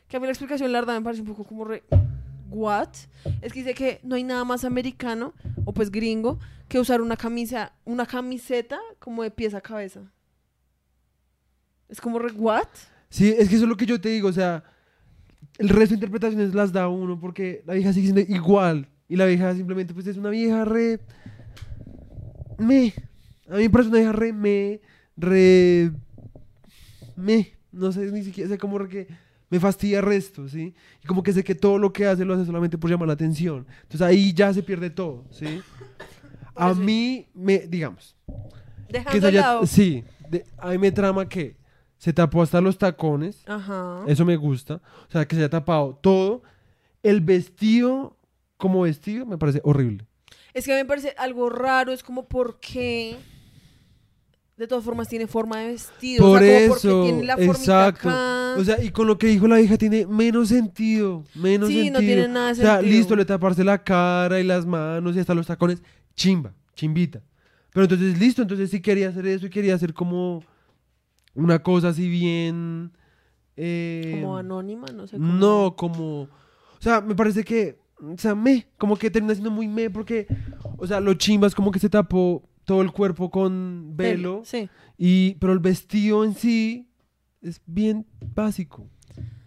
que 0.08 0.18
a 0.18 0.20
mí 0.20 0.26
la 0.26 0.32
explicación 0.32 0.72
la 0.72 0.80
verdad 0.80 0.96
me 0.96 1.04
parece 1.04 1.22
un 1.22 1.28
poco 1.28 1.44
como 1.44 1.64
re 1.64 1.84
what, 2.56 2.90
es 3.42 3.52
que 3.52 3.60
dice 3.60 3.74
que 3.74 4.00
no 4.04 4.16
hay 4.16 4.24
nada 4.24 4.44
más 4.44 4.64
americano, 4.64 5.34
o 5.66 5.74
pues 5.74 5.92
gringo, 5.92 6.40
que 6.68 6.80
usar 6.80 7.02
una 7.02 7.18
camisa, 7.18 7.74
una 7.84 8.06
camiseta 8.06 8.80
como 9.00 9.24
de 9.24 9.32
pies 9.32 9.54
a 9.54 9.62
cabeza. 9.62 10.02
Es 11.90 12.02
como 12.02 12.18
re, 12.20 12.32
what? 12.32 12.68
Sí, 13.10 13.30
es 13.30 13.50
que 13.50 13.56
eso 13.56 13.66
es 13.66 13.70
lo 13.70 13.78
que 13.78 13.86
yo 13.86 14.00
te 14.00 14.10
digo, 14.10 14.30
o 14.30 14.34
sea, 14.34 14.64
el 15.58 15.70
resto 15.70 15.90
de 15.90 15.96
interpretaciones 15.96 16.54
las 16.54 16.72
da 16.72 16.88
uno 16.88 17.20
porque 17.20 17.64
la 17.66 17.74
vieja 17.74 17.94
sigue 17.94 18.12
siendo 18.12 18.34
igual 18.34 18.88
y 19.08 19.16
la 19.16 19.26
vieja 19.26 19.54
simplemente 19.54 19.94
pues 19.94 20.08
es 20.08 20.18
una 20.18 20.30
vieja 20.30 20.66
re 20.66 21.00
me. 22.58 22.94
A 23.48 23.56
mí 23.56 23.64
me 23.64 23.70
parece 23.70 23.90
una 23.90 24.00
vieja 24.00 24.12
re 24.12 24.34
me, 24.34 24.82
re 25.16 25.92
me, 27.16 27.54
no 27.72 27.92
sé 27.92 28.12
ni 28.12 28.24
siquiera 28.24 28.50
sé 28.50 28.58
cómo 28.58 28.78
re 28.80 28.90
que 28.90 29.08
me 29.56 29.60
fastidia 29.62 30.02
resto, 30.02 30.48
¿sí? 30.48 30.74
Y 31.04 31.08
como 31.08 31.24
que 31.24 31.34
sé 31.34 31.44
que 31.44 31.56
todo 31.56 31.78
lo 31.80 31.92
que 31.94 32.06
hace 32.06 32.24
lo 32.26 32.34
hace 32.34 32.46
solamente 32.46 32.78
por 32.78 32.90
llamar 32.90 33.08
la 33.08 33.14
atención. 33.14 33.66
Entonces 33.84 34.02
ahí 34.02 34.34
ya 34.34 34.54
se 34.54 34.62
pierde 34.64 34.90
todo, 34.90 35.26
¿sí? 35.32 35.46
A 36.56 36.74
mí 36.74 37.28
me, 37.34 37.60
digamos, 37.60 38.16
que 38.88 38.94
Dejando 38.94 39.12
se 39.12 39.20
de 39.20 39.28
haya- 39.28 39.42
lado. 39.42 39.66
sí, 39.68 40.04
de- 40.30 40.46
a 40.58 40.70
mí 40.70 40.78
me 40.78 40.92
trama 40.92 41.28
que 41.28 41.58
se 41.98 42.14
tapó 42.14 42.42
hasta 42.42 42.62
los 42.62 42.78
tacones, 42.78 43.44
Ajá. 43.46 44.04
eso 44.08 44.24
me 44.26 44.36
gusta. 44.38 44.76
O 45.08 45.12
sea, 45.12 45.28
que 45.28 45.36
se 45.36 45.42
haya 45.42 45.50
tapado 45.50 46.00
todo. 46.02 46.44
El 47.04 47.20
vestido, 47.22 48.18
como 48.58 48.82
vestido, 48.82 49.26
me 49.26 49.38
parece 49.38 49.60
horrible. 49.64 50.06
Es 50.54 50.66
que 50.66 50.72
a 50.72 50.76
mí 50.78 50.84
me 50.84 50.88
parece 50.88 51.14
algo 51.18 51.50
raro, 51.50 51.92
es 51.92 52.04
como 52.04 52.28
porque 52.28 53.18
de 54.58 54.68
todas 54.68 54.84
formas 54.86 55.08
tiene 55.10 55.28
forma 55.28 55.60
de 55.60 55.68
vestido. 55.74 56.24
Por 56.26 56.42
o 56.42 56.46
sea, 56.46 56.62
como 56.68 56.76
eso, 56.76 56.90
porque 56.90 57.12
tiene 57.12 57.24
la 57.26 57.34
exacto. 57.34 58.10
acá. 58.10 58.56
O 58.58 58.64
sea, 58.64 58.82
y 58.82 58.90
con 58.92 59.06
lo 59.08 59.18
que 59.18 59.28
dijo 59.28 59.48
la 59.48 59.60
hija 59.60 59.78
tiene 59.78 60.06
menos 60.08 60.48
sentido. 60.50 61.24
Menos 61.36 61.68
Sí, 61.70 61.76
sentido. 61.76 61.94
no 61.94 62.00
tiene 62.00 62.28
nada 62.30 62.46
de 62.48 62.52
O 62.54 62.56
sea, 62.56 62.76
sentido. 62.78 62.98
listo, 62.98 63.16
le 63.18 63.26
taparse 63.26 63.64
la 63.64 63.84
cara 63.84 64.40
y 64.40 64.44
las 64.44 64.66
manos 64.66 65.16
y 65.16 65.20
hasta 65.20 65.34
los 65.36 65.48
tacones. 65.48 65.84
Chimba, 66.16 66.54
chimbita. 66.76 67.22
Pero 67.74 67.84
entonces, 67.84 68.18
listo, 68.18 68.42
entonces 68.42 68.70
sí 68.72 68.80
quería 68.80 69.10
hacer 69.10 69.28
eso 69.28 69.46
y 69.46 69.50
quería 69.50 69.76
hacer 69.76 69.94
como 69.94 70.42
una 71.34 71.62
cosa 71.62 71.90
así 71.90 72.08
bien. 72.08 72.92
eh, 73.58 74.20
como 74.22 74.38
anónima, 74.38 74.86
no 74.94 75.06
sé 75.08 75.18
cómo. 75.18 75.34
No, 75.34 75.76
como. 75.76 76.22
O 76.22 76.30
sea, 76.80 77.02
me 77.02 77.16
parece 77.16 77.44
que. 77.44 77.78
O 78.02 78.18
sea, 78.18 78.34
me. 78.36 78.68
Como 78.78 78.96
que 78.96 79.12
termina 79.12 79.34
siendo 79.34 79.52
muy 79.52 79.68
me 79.68 79.90
porque. 79.90 80.28
O 80.78 80.88
sea, 80.88 81.02
lo 81.02 81.14
chimba 81.16 81.48
es 81.48 81.56
como 81.56 81.72
que 81.72 81.80
se 81.80 81.90
tapó 81.90 82.42
todo 82.66 82.82
el 82.82 82.92
cuerpo 82.92 83.30
con 83.30 83.96
velo. 83.96 84.42
Sí. 84.44 84.70
Y, 84.98 85.36
pero 85.36 85.54
el 85.54 85.60
vestido 85.60 86.24
en 86.24 86.36
sí 86.36 86.90
es 87.42 87.62
bien 87.66 88.06
básico. 88.34 88.90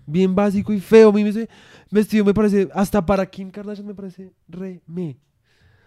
Bien 0.07 0.35
básico 0.35 0.73
y 0.73 0.81
feo. 0.81 1.11
A 1.11 1.13
mí 1.13 1.23
ese 1.23 1.49
vestido 1.91 2.25
me 2.25 2.33
parece. 2.33 2.69
Hasta 2.73 3.05
para 3.05 3.27
Kim 3.27 3.51
Kardashian 3.51 3.87
me 3.87 3.95
parece 3.95 4.33
re 4.49 4.81
me. 4.87 5.19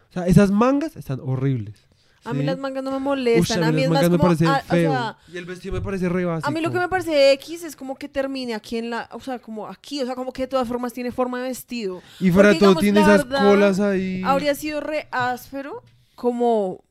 O 0.10 0.14
sea, 0.14 0.28
esas 0.28 0.52
mangas 0.52 0.96
están 0.96 1.20
horribles. 1.24 1.88
A 2.24 2.34
mí 2.34 2.42
¿sí? 2.42 2.46
las 2.46 2.60
mangas 2.60 2.84
no 2.84 2.92
me 2.92 3.00
molestan. 3.00 3.64
a 3.64 3.72
mí 3.72 3.78
las 3.78 3.86
es 3.86 3.90
más 3.90 3.96
mangas 3.96 4.12
me 4.12 4.18
como. 4.18 4.30
parece 4.30 4.46
ah, 4.46 4.62
o 4.64 4.72
feo. 4.72 4.92
sea, 4.92 5.18
y 5.34 5.38
el 5.38 5.46
vestido 5.46 5.74
me 5.74 5.82
parece 5.82 6.08
re 6.08 6.26
básico. 6.26 6.48
a 6.48 6.52
mí 6.52 6.62
lo 6.62 6.72
que 6.72 6.78
me 6.78 6.88
parece 6.88 7.32
X 7.34 7.64
es 7.64 7.76
como 7.76 7.96
que 7.96 8.08
termine 8.08 8.54
aquí 8.54 8.78
en 8.78 8.92
la. 8.92 9.10
O 9.14 9.20
sea, 9.20 9.40
como 9.40 9.68
aquí. 9.68 10.02
O 10.02 10.06
sea, 10.06 10.14
como 10.14 10.32
que 10.32 10.44
de 10.44 10.48
todas 10.48 10.68
formas 10.68 10.94
tiene 10.94 11.12
forma 11.12 11.42
de 11.42 11.48
vestido. 11.48 12.04
Y 12.20 12.30
fuera 12.30 12.50
de 12.50 12.56
porque, 12.56 12.60
todo 12.60 12.82
digamos, 12.82 12.82
tiene 12.82 13.02
esas 13.02 13.28
verdad, 13.28 13.50
colas 13.50 13.80
ahí. 13.80 14.22
Habría 14.24 14.54
sido 14.54 14.82
re 14.82 15.08
áspero 15.12 15.82
como 16.14 16.84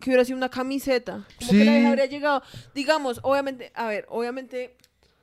que 0.00 0.10
hubiera 0.10 0.24
sido 0.24 0.36
una 0.36 0.48
camiseta. 0.48 1.26
Como 1.38 1.50
que 1.52 1.64
la 1.64 1.72
vieja 1.72 1.88
habría 1.88 2.06
llegado. 2.06 2.42
Digamos, 2.74 3.20
obviamente, 3.22 3.72
a 3.74 3.86
ver, 3.88 4.06
obviamente, 4.08 4.76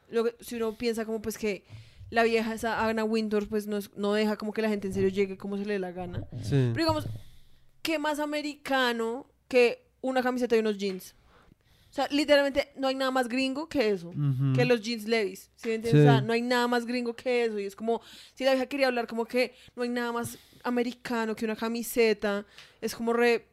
lo 0.10 0.24
que- 0.26 0.36
si 0.42 0.56
uno 0.56 0.78
piensa 0.78 1.06
como 1.06 1.22
pues 1.22 1.38
que 1.38 1.64
la 2.10 2.24
vieja 2.24 2.54
esa 2.54 2.86
Anna 2.86 3.04
Wintour 3.04 3.48
pues 3.50 3.66
no, 3.68 3.78
es- 3.78 3.92
no 3.96 4.14
deja 4.14 4.36
como 4.38 4.54
que 4.54 4.62
la 4.62 4.70
gente 4.70 4.88
en 4.88 4.94
serio 4.94 5.10
llegue 5.10 5.38
como 5.38 5.58
se 5.58 5.66
le 5.66 5.74
dé 5.74 5.80
la 5.80 5.92
gana. 5.92 6.26
Sí. 6.44 6.70
Pero 6.74 6.76
digamos, 6.76 7.08
¿qué 7.82 7.98
más 8.00 8.20
americano 8.20 9.26
que 9.48 9.86
una 10.02 10.22
camiseta 10.22 10.56
y 10.56 10.60
unos 10.60 10.78
jeans? 10.78 11.16
O 11.90 11.94
sea, 11.96 12.08
literalmente 12.12 12.74
no 12.76 12.88
hay 12.90 12.96
nada 12.96 13.10
más 13.10 13.30
gringo 13.30 13.70
que 13.70 13.90
eso. 13.90 14.12
Que 14.54 14.66
los 14.66 14.82
jeans 14.82 15.08
Levis, 15.08 15.50
¿sí 15.56 15.70
me 15.70 15.76
entiendes? 15.76 16.04
Sí. 16.04 16.08
O 16.08 16.12
sea, 16.12 16.22
no 16.22 16.34
hay 16.34 16.42
nada 16.42 16.68
más 16.68 16.86
gringo 16.86 17.16
que 17.16 17.46
eso. 17.46 17.58
Y 17.58 17.66
es 17.66 17.76
como, 17.76 18.02
si 18.34 18.44
la 18.44 18.52
vieja 18.52 18.66
quería 18.68 18.88
hablar 18.88 19.08
como 19.08 19.24
que 19.26 19.56
no 19.78 19.84
hay 19.84 19.90
nada 19.90 20.12
más 20.12 20.38
americano 20.64 21.36
que 21.36 21.46
una 21.46 21.56
camiseta, 21.56 22.46
es 22.82 22.94
como 22.94 23.14
re... 23.14 23.48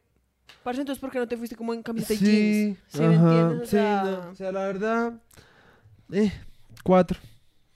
Parce, 0.63 0.79
entonces, 0.81 0.99
¿por 1.01 1.11
qué 1.11 1.19
no 1.19 1.27
te 1.27 1.35
fuiste 1.37 1.55
como 1.55 1.73
en 1.73 1.83
camiseta 1.83 2.13
y 2.13 2.17
Sí, 2.17 2.25
jeans? 2.25 2.77
¿Sí 2.87 2.99
me 3.01 3.15
entiendes? 3.15 3.61
O 3.61 3.65
sí, 3.65 3.71
sea, 3.71 4.03
no, 4.03 4.29
o 4.31 4.35
sea, 4.35 4.51
la 4.51 4.63
verdad, 4.65 5.21
eh, 6.11 6.31
cuatro. 6.83 7.19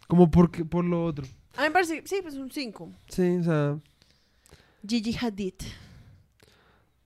Como 0.07 0.31
porque, 0.31 0.63
por 0.63 0.85
lo 0.85 1.03
otro. 1.03 1.25
a 1.57 1.61
mí 1.63 1.67
me 1.67 1.71
parece, 1.71 2.01
sí, 2.05 2.19
pues 2.21 2.35
un 2.35 2.49
5. 2.49 2.91
Sí, 3.09 3.37
o 3.39 3.43
sea, 3.43 3.79
Gigi 4.87 5.13
Hadid. 5.19 5.55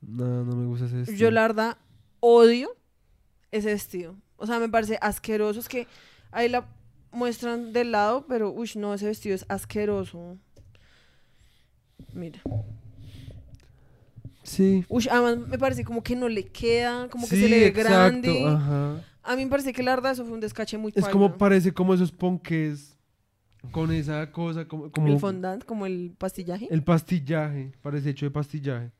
no, 0.01 0.43
no 0.43 0.55
me 0.55 0.65
gusta 0.67 0.85
ese 0.85 1.01
estilo. 1.01 1.17
Yo 1.17 1.31
la 1.31 1.41
verdad 1.41 1.77
odio 2.19 2.75
ese 3.51 3.67
vestido. 3.69 4.15
O 4.37 4.45
sea, 4.45 4.59
me 4.59 4.69
parece 4.69 4.97
asqueroso. 5.01 5.59
Es 5.59 5.67
que 5.69 5.87
ahí 6.31 6.47
la 6.49 6.67
muestran 7.11 7.73
del 7.73 7.91
lado, 7.91 8.25
pero 8.27 8.51
uy, 8.51 8.69
no, 8.75 8.93
ese 8.93 9.07
vestido 9.07 9.33
es 9.35 9.45
asqueroso. 9.49 10.37
Mira. 12.13 12.39
Sí. 14.51 14.83
Uy, 14.89 15.07
además 15.09 15.47
me 15.47 15.57
parece 15.57 15.83
como 15.85 16.03
que 16.03 16.15
no 16.15 16.27
le 16.27 16.45
queda, 16.45 17.07
como 17.09 17.27
que 17.27 17.35
Sí, 17.35 17.41
se 17.43 17.47
le 17.49 17.59
ve 17.59 17.67
exacto, 17.67 17.89
grande. 17.91 18.45
Ajá. 18.45 19.01
A 19.23 19.35
mí 19.35 19.45
me 19.45 19.49
parece 19.51 19.71
que 19.71 19.81
la 19.81 19.95
verdad 19.95 20.11
eso 20.11 20.25
fue 20.25 20.33
un 20.33 20.39
descache 20.41 20.77
muy 20.77 20.89
Es 20.89 20.95
paila. 20.95 21.11
como 21.11 21.37
parece 21.37 21.71
como 21.73 21.93
esos 21.93 22.11
ponques 22.11 22.97
con 23.71 23.91
esa 23.93 24.29
cosa, 24.31 24.67
como, 24.67 24.91
como 24.91 25.07
el 25.07 25.19
fondant, 25.19 25.63
como 25.63 25.85
el 25.85 26.13
pastillaje. 26.17 26.67
el 26.69 26.83
pastillaje, 26.83 27.71
parece 27.81 28.09
hecho 28.09 28.25
de 28.25 28.31
pastillaje. 28.31 28.91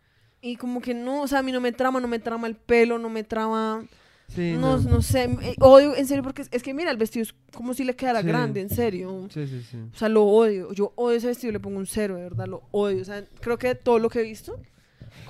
Y 0.41 0.55
como 0.55 0.79
que 0.81 0.93
no, 0.93 1.21
o 1.23 1.27
sea, 1.27 1.39
a 1.39 1.43
mí 1.43 1.51
no 1.51 1.59
me 1.59 1.71
trama, 1.71 1.99
no 1.99 2.07
me 2.07 2.19
trama 2.19 2.47
el 2.47 2.55
pelo, 2.55 2.97
no 2.97 3.09
me 3.09 3.23
trama... 3.23 3.83
Sí, 4.29 4.53
no, 4.57 4.77
no. 4.77 4.89
no 4.89 5.01
sé, 5.01 5.23
eh, 5.41 5.55
odio, 5.59 5.93
en 5.97 6.07
serio, 6.07 6.23
porque 6.23 6.43
es, 6.43 6.47
es 6.53 6.63
que 6.63 6.73
mira, 6.73 6.89
el 6.89 6.95
vestido 6.97 7.23
es 7.23 7.35
como 7.53 7.73
si 7.73 7.83
le 7.83 7.97
quedara 7.97 8.21
Sí. 8.21 8.27
grande, 8.27 8.61
en 8.61 8.69
serio. 8.69 9.27
Sí, 9.29 9.45
sí, 9.45 9.61
sí. 9.69 9.77
O 9.93 9.97
sea, 9.97 10.07
lo 10.07 10.23
odio. 10.23 10.71
Yo 10.71 10.93
odio 10.95 11.17
ese 11.17 11.27
vestido, 11.27 11.51
le 11.51 11.59
pongo 11.59 11.77
un 11.77 11.85
cero, 11.85 12.15
de 12.15 12.21
verdad, 12.23 12.47
lo 12.47 12.61
odio. 12.71 13.01
O 13.01 13.05
sea, 13.05 13.25
creo 13.41 13.57
que 13.57 13.75
todo 13.75 13.99
lo 13.99 14.09
que 14.09 14.21
he 14.21 14.23
visto. 14.23 14.57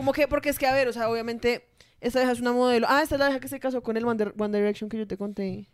Como 0.02 0.14
que, 0.14 0.28
porque 0.28 0.50
es 0.50 0.58
que, 0.58 0.66
a 0.66 0.74
ver, 0.74 0.88
o 0.88 0.94
sea, 0.94 1.10
obviamente, 1.12 1.68
esta 2.00 2.18
vieja 2.20 2.32
es 2.32 2.42
una 2.42 2.54
modelo. 2.54 2.88
Ah, 2.90 3.04
esta 3.04 3.14
es 3.14 3.20
la 3.20 3.28
vieja 3.28 3.40
que 3.40 3.48
se 3.48 3.60
casó 3.60 3.84
con 3.84 3.98
el 3.98 4.04
One, 4.04 4.18
Dir- 4.26 4.34
One 4.36 4.58
Direction 4.58 4.90
que 4.90 4.98
yo 4.98 5.06
te 5.06 5.16
conté. 5.16 5.68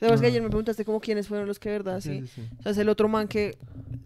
¿Sabes 0.00 0.20
que 0.20 0.26
Ah. 0.26 0.30
ayer 0.30 0.42
me 0.42 0.48
preguntaste 0.48 0.84
como 0.84 0.98
quiénes 0.98 1.28
fueron 1.28 1.46
los 1.46 1.60
que, 1.60 1.70
verdad, 1.70 2.00
sí? 2.00 2.22
Sí, 2.22 2.26
sí, 2.26 2.42
sí. 2.42 2.56
O 2.58 2.62
sea, 2.64 2.72
es 2.72 2.78
el 2.78 2.88
otro 2.88 3.06
man 3.08 3.28
que 3.28 3.56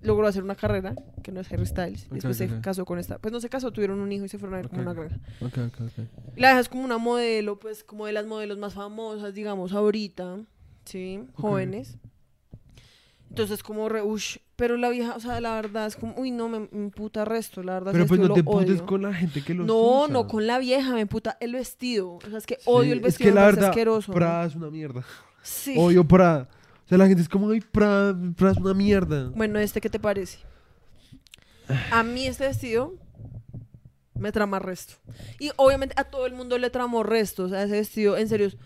logró 0.03 0.27
hacer 0.27 0.43
una 0.45 0.55
carrera, 0.57 0.95
que 1.23 1.33
no 1.33 1.41
es 1.41 1.51
Harry 1.51 1.65
Styles. 1.65 2.07
Y 2.11 2.17
después 2.17 2.37
se 2.37 2.45
ok. 2.53 2.61
casó 2.61 2.85
con 2.85 2.99
esta. 2.99 3.19
Pues 3.19 3.33
no 3.33 3.41
se 3.41 3.49
casó, 3.49 3.73
tuvieron 3.73 3.99
un 3.99 4.12
hijo 4.12 4.27
y 4.27 4.29
se 4.29 4.39
fueron 4.39 4.55
a 4.55 4.57
ver 4.59 4.69
como 4.69 4.83
Ok. 4.83 4.87
una 4.89 4.95
granja. 4.95 5.17
Ok, 5.41 5.57
ok, 5.57 5.81
ok. 5.87 6.07
La 6.37 6.49
vieja 6.49 6.61
es 6.61 6.69
como 6.69 6.85
una 6.85 6.99
modelo, 6.99 7.59
pues 7.59 7.83
como 7.83 8.05
de 8.05 8.12
las 8.12 8.27
modelos 8.27 8.59
más 8.59 8.75
famosas, 8.75 9.33
digamos, 9.33 9.73
ahorita, 9.73 10.37
¿sí? 10.85 11.25
Jóvenes. 11.33 11.97
Entonces 13.31 13.62
como 13.62 13.89
re, 13.89 14.02
ush, 14.02 14.39
pero 14.57 14.77
la 14.77 14.89
vieja, 14.90 15.15
o 15.15 15.20
sea, 15.20 15.40
la 15.40 15.55
verdad 15.55 15.86
es 15.86 15.94
como, 15.97 16.15
uy, 16.16 16.32
no, 16.32 16.48
me, 16.48 16.61
me 16.61 16.69
emputa 16.73 17.24
resto, 17.24 17.62
la 17.62 17.74
verdad. 17.74 17.93
Pero 17.93 18.07
pues 18.07 18.20
no 18.20 18.32
te 18.35 18.43
lo 18.43 18.44
putes 18.44 18.82
con 18.82 19.02
la 19.02 19.15
gente 19.15 19.43
que 19.43 19.55
los 19.55 19.66
No, 19.66 20.02
usa. 20.02 20.12
no, 20.12 20.27
con 20.27 20.47
la 20.48 20.59
vieja, 20.59 20.93
me 20.94 21.02
emputa 21.02 21.36
el 21.40 21.52
vestido. 21.52 22.15
O 22.15 22.20
sea, 22.28 22.39
es 22.39 22.47
que 22.47 22.57
Sí, 22.57 22.62
odio 22.66 22.93
el 22.93 22.98
es 22.98 23.05
vestido, 23.05 23.28
que 23.28 23.35
me 23.35 23.40
la 23.40 23.47
verdad, 23.47 23.69
asqueroso. 23.70 24.12
Prada 24.12 24.47
es 24.47 24.57
una 24.57 24.69
mierda. 24.69 25.05
Sí. 25.43 25.74
Odio 25.78 26.07
Prada. 26.07 26.48
O 26.85 26.89
sea, 26.89 26.98
la 26.98 27.07
gente 27.07 27.23
es 27.23 27.28
como, 27.28 27.51
ay, 27.51 27.61
Prada, 27.61 28.16
Prada 28.36 28.52
es 28.52 28.59
una 28.59 28.74
mierda. 28.74 29.31
Bueno, 29.35 29.61
¿este 29.61 29.81
qué 29.81 29.89
te 29.89 30.01
parece? 30.01 30.39
A 31.93 32.02
mí 32.02 32.27
este 32.27 32.48
vestido 32.48 32.94
me 34.15 34.32
trama 34.32 34.59
resto. 34.59 34.94
Y 35.39 35.51
obviamente 35.57 35.94
a 35.97 36.05
todo 36.05 36.27
el 36.27 36.35
mundo 36.35 36.59
le 36.59 36.69
tramó 36.69 37.05
resto. 37.05 37.44
O 37.44 37.48
sea, 37.48 37.62
ese 37.62 37.74
vestido, 37.77 38.16
en 38.16 38.28
serio, 38.28 38.48
es 38.48 38.57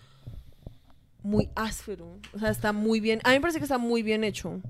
muy 1.24 1.50
áspero. 1.56 2.20
O 2.34 2.38
sea, 2.38 2.50
está 2.50 2.72
muy 2.72 3.00
bien. 3.00 3.20
A 3.24 3.30
mí 3.30 3.36
me 3.36 3.40
parece 3.40 3.58
que 3.58 3.64
está 3.64 3.78
muy 3.78 4.02
bien 4.02 4.22
hecho. 4.22 4.60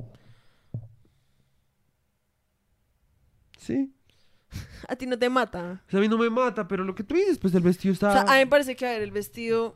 Sí. 3.58 3.92
A 4.88 4.96
ti 4.96 5.04
no 5.04 5.18
te 5.18 5.28
mata. 5.28 5.82
O 5.86 5.90
sea, 5.90 5.98
a 5.98 6.02
mí 6.02 6.08
no 6.08 6.16
me 6.16 6.30
mata, 6.30 6.68
pero 6.68 6.84
lo 6.84 6.94
que 6.94 7.02
tú 7.02 7.16
dices, 7.16 7.38
pues 7.38 7.54
el 7.54 7.62
vestido 7.62 7.92
está... 7.92 8.08
O 8.08 8.12
sea, 8.12 8.20
a 8.22 8.34
mí 8.34 8.44
me 8.44 8.46
parece 8.46 8.76
que, 8.76 8.86
a 8.86 8.90
ver, 8.90 9.02
el 9.02 9.10
vestido 9.10 9.74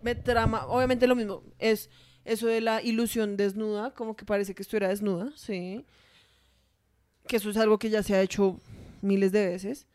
me 0.00 0.14
trama. 0.14 0.66
Obviamente 0.66 1.06
lo 1.06 1.14
mismo. 1.14 1.42
Es 1.58 1.90
eso 2.24 2.46
de 2.46 2.60
la 2.60 2.80
ilusión 2.80 3.36
desnuda, 3.36 3.92
como 3.92 4.16
que 4.16 4.24
parece 4.24 4.54
que 4.54 4.62
estuviera 4.62 4.88
desnuda, 4.88 5.30
sí. 5.36 5.84
Que 7.26 7.36
eso 7.36 7.50
es 7.50 7.56
algo 7.58 7.78
que 7.78 7.90
ya 7.90 8.02
se 8.02 8.14
ha 8.14 8.22
hecho 8.22 8.58
miles 9.02 9.30
de 9.32 9.46
veces. 9.46 9.86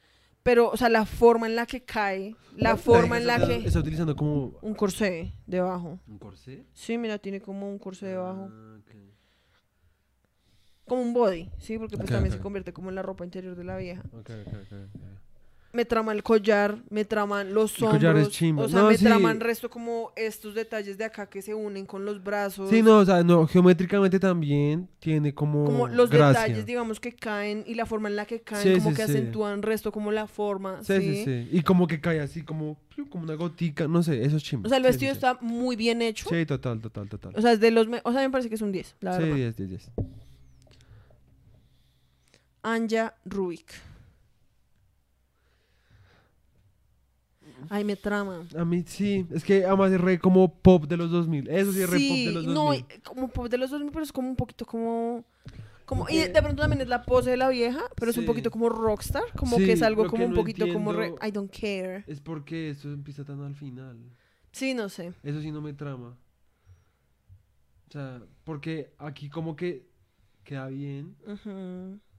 Pero, 0.48 0.69
o 0.69 0.78
sea, 0.78 0.88
la 0.88 1.06
forma 1.06 1.45
en 1.45 1.57
la 1.57 1.65
que 1.65 1.84
cae, 1.84 2.34
la 2.56 2.78
forma 2.78 3.18
en 3.18 3.28
la 3.28 3.36
está, 3.36 3.48
que... 3.48 3.68
Está 3.68 3.80
utilizando 3.80 4.15
como... 4.15 4.57
Un 4.61 4.76
corsé 4.76 5.34
debajo. 5.45 5.99
¿Un 6.07 6.18
corsé? 6.19 6.65
Sí, 6.74 6.98
mira, 6.98 7.18
tiene 7.18 7.41
como 7.41 7.69
un 7.69 7.78
corsé 7.78 8.06
debajo. 8.06 8.49
Ah, 8.49 8.78
ok. 8.80 8.95
Como 10.86 11.02
un 11.02 11.14
body, 11.14 11.52
sí, 11.57 11.78
porque 11.78 11.98
pues 11.98 12.10
también 12.10 12.32
se 12.32 12.40
convierte 12.40 12.72
como 12.72 12.88
en 12.88 12.95
la 12.95 13.02
ropa 13.02 13.26
interior 13.26 13.57
de 13.57 13.65
la 13.65 13.76
vieja. 13.76 14.03
Ok, 14.14 14.30
ok, 14.30 14.53
ok, 14.53 14.72
ok. 14.72 15.27
Me 15.78 15.86
trama 15.86 16.12
el 16.12 16.24
collar, 16.24 16.80
me 16.90 17.06
traman 17.06 17.54
los 17.54 17.78
El 17.78 17.84
hombros. 17.86 17.99
collar 17.99 18.18
es 18.18 18.30
chimba. 18.30 18.64
O 18.64 18.68
sea, 18.68 18.80
No, 18.82 18.88
me 18.90 18.98
sí. 18.98 19.06
traman 19.06 19.40
resto 19.40 19.70
como 19.70 20.12
estos 20.16 20.56
detalles 20.56 20.98
de 20.98 21.06
acá 21.06 21.30
que 21.30 21.41
se 21.41 21.54
unen 21.54 21.86
con 21.86 22.04
los 22.04 22.24
brazos. 22.24 22.70
Sí, 22.70 22.82
no, 22.82 22.98
o 22.98 23.06
sea, 23.06 23.24
no, 23.24 23.45
geométricamente 23.48 24.20
también 24.20 24.90
tiene 24.99 25.34
como. 25.36 25.66
Como 25.66 25.88
los 25.88 26.10
gracia. 26.10 26.41
detalles, 26.41 26.66
digamos, 26.66 26.99
que 26.99 27.14
caen 27.14 27.64
y 27.68 27.76
la 27.76 27.86
forma 27.86 28.10
en 28.10 28.16
la 28.16 28.26
que 28.26 28.41
caen, 28.41 28.64
Sí, 28.64 28.74
como 28.82 28.90
sí, 28.90 28.95
que 28.98 29.06
sí. 29.06 29.12
acentúan 29.12 29.62
resto, 29.62 29.91
como 29.91 30.12
la 30.12 30.26
forma. 30.28 30.84
Sí, 30.84 30.99
sí, 30.99 31.24
sí. 31.24 31.48
Y 31.52 31.62
como 31.62 31.86
que 31.88 32.02
cae 32.02 32.20
así, 32.20 32.41
como, 32.41 32.78
como 33.10 33.24
una 33.24 33.36
gotica, 33.36 33.88
no 33.88 34.02
sé, 34.02 34.24
eso 34.26 34.38
es 34.38 34.44
chimba. 34.44 34.66
O 34.66 34.70
sea, 34.70 34.80
el 34.80 34.84
Sí, 34.84 34.88
sí, 34.88 34.91
vestido 34.94 35.12
sí. 35.14 35.18
está 35.18 35.38
muy 35.41 35.76
bien 35.76 36.02
hecho. 36.02 36.28
Sí, 36.28 36.45
total, 36.45 36.82
total, 36.82 37.08
total. 37.08 37.34
O 37.36 37.41
sea, 37.41 37.52
es 37.52 37.60
de 37.60 37.70
los. 37.72 37.88
me- 37.88 38.02
O 38.04 38.12
sea, 38.12 38.22
me 38.22 38.30
parece 38.32 38.49
que 38.49 38.56
es 38.56 38.62
un 38.64 38.72
10, 38.72 38.95
la 38.99 39.14
sí, 39.16 39.22
verdad. 39.22 39.36
10, 39.36 39.56
10, 39.58 39.70
10. 39.70 39.91
Anja 42.64 43.14
Rubik. 43.26 43.72
Ay, 47.69 47.84
me 47.84 47.95
trama. 47.95 48.45
A 48.57 48.65
mí 48.65 48.84
sí, 48.85 49.25
es 49.31 49.43
que 49.43 49.65
además 49.65 49.91
es 49.91 50.01
re 50.01 50.19
como 50.19 50.53
pop 50.53 50.85
de 50.85 50.97
los 50.97 51.11
2000. 51.11 51.47
Eso 51.49 51.71
sí 51.73 51.81
es 51.81 51.89
re 51.89 51.97
pop 51.97 52.17
de 52.17 52.31
los 52.31 52.45
2000. 52.45 52.53
no, 52.53 52.88
como 53.03 53.27
pop 53.29 53.47
de 53.49 53.57
los 53.57 53.69
2000, 53.71 53.91
pero 53.91 54.03
es 54.03 54.11
como 54.11 54.29
un 54.29 54.35
poquito 54.35 54.65
como... 54.65 55.25
como 55.85 56.09
y 56.09 56.17
de 56.17 56.41
pronto 56.41 56.61
también 56.61 56.81
es 56.81 56.88
la 56.88 57.03
pose 57.03 57.31
de 57.31 57.38
la 57.38 57.49
vieja, 57.49 57.81
pero 57.95 58.11
es 58.11 58.17
un 58.17 58.25
poquito 58.25 58.51
como 58.51 58.69
rockstar, 58.69 59.23
como 59.35 59.57
Sí, 59.57 59.65
que 59.65 59.73
es 59.73 59.81
algo 59.81 60.07
como 60.07 60.25
un 60.25 60.31
no 60.31 60.38
poquito 60.38 60.71
como 60.71 60.93
re, 60.93 61.13
I 61.25 61.31
don't 61.31 61.51
care. 61.51 62.03
Es 62.07 62.21
porque 62.21 62.69
esto 62.69 62.89
empieza 62.91 63.23
tan 63.23 63.41
al 63.41 63.55
final. 63.55 63.97
Sí, 64.51 64.73
no 64.73 64.89
sé. 64.89 65.13
Eso 65.23 65.41
sí 65.41 65.51
no 65.51 65.61
me 65.61 65.73
trama. 65.73 66.17
O 67.88 67.91
sea, 67.91 68.21
porque 68.43 68.93
aquí 68.97 69.29
como 69.29 69.55
que 69.55 69.88
queda 70.43 70.67
bien, 70.67 71.15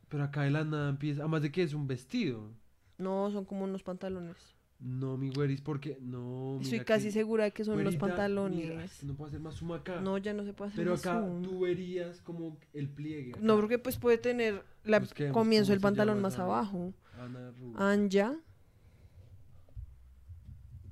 pero 0.09 0.24
acá 0.24 0.43
de 0.43 0.51
la 0.51 0.65
nada 0.65 0.90
empieza. 0.90 1.23
Además 1.23 1.43
de 1.43 1.52
que 1.52 1.62
es 1.62 1.74
un 1.74 1.86
vestido. 1.86 2.51
No, 2.97 3.31
son 3.31 3.44
como 3.44 3.65
unos 3.65 3.82
pantalones. 3.82 4.36
No, 4.81 5.17
mi 5.17 5.31
güeris, 5.31 5.61
porque. 5.61 5.99
No, 6.01 6.59
Estoy 6.61 6.81
casi 6.85 7.07
que- 7.07 7.13
segura 7.13 7.45
de 7.45 7.51
que 7.53 7.65
son 7.65 7.75
los 7.75 7.83
güerita, 7.83 8.07
mira, 8.07 8.17
pantalones. 8.17 9.03
no 9.03 9.15
puedo 9.15 9.27
hacer 9.29 9.41
más 9.41 9.55
suma 9.57 9.77
acá. 9.77 10.01
No, 10.01 10.19
ya 10.19 10.33
no 10.35 10.45
se 10.45 10.53
puede 10.53 10.69
hacer 10.71 10.79
pero 10.85 10.93
más 10.93 11.01
acá 11.05 11.21
zoom. 11.21 11.43
tú 11.43 11.61
verías 11.61 12.21
como 12.23 12.57
el 12.73 12.89
pliegue. 12.89 13.33
No, 13.41 13.57
porque 13.57 13.79
pues 13.81 13.97
puede 13.97 14.19
tener 14.19 14.63
la 14.85 15.01
Busquemos 15.01 15.33
comienzo 15.35 15.73
del 15.73 15.81
se 15.81 15.83
pantalón 15.83 16.21
más 16.23 16.35
esa 16.35 16.45
abajo. 16.45 16.93
Ana. 17.19 17.53
Anja. 17.77 18.37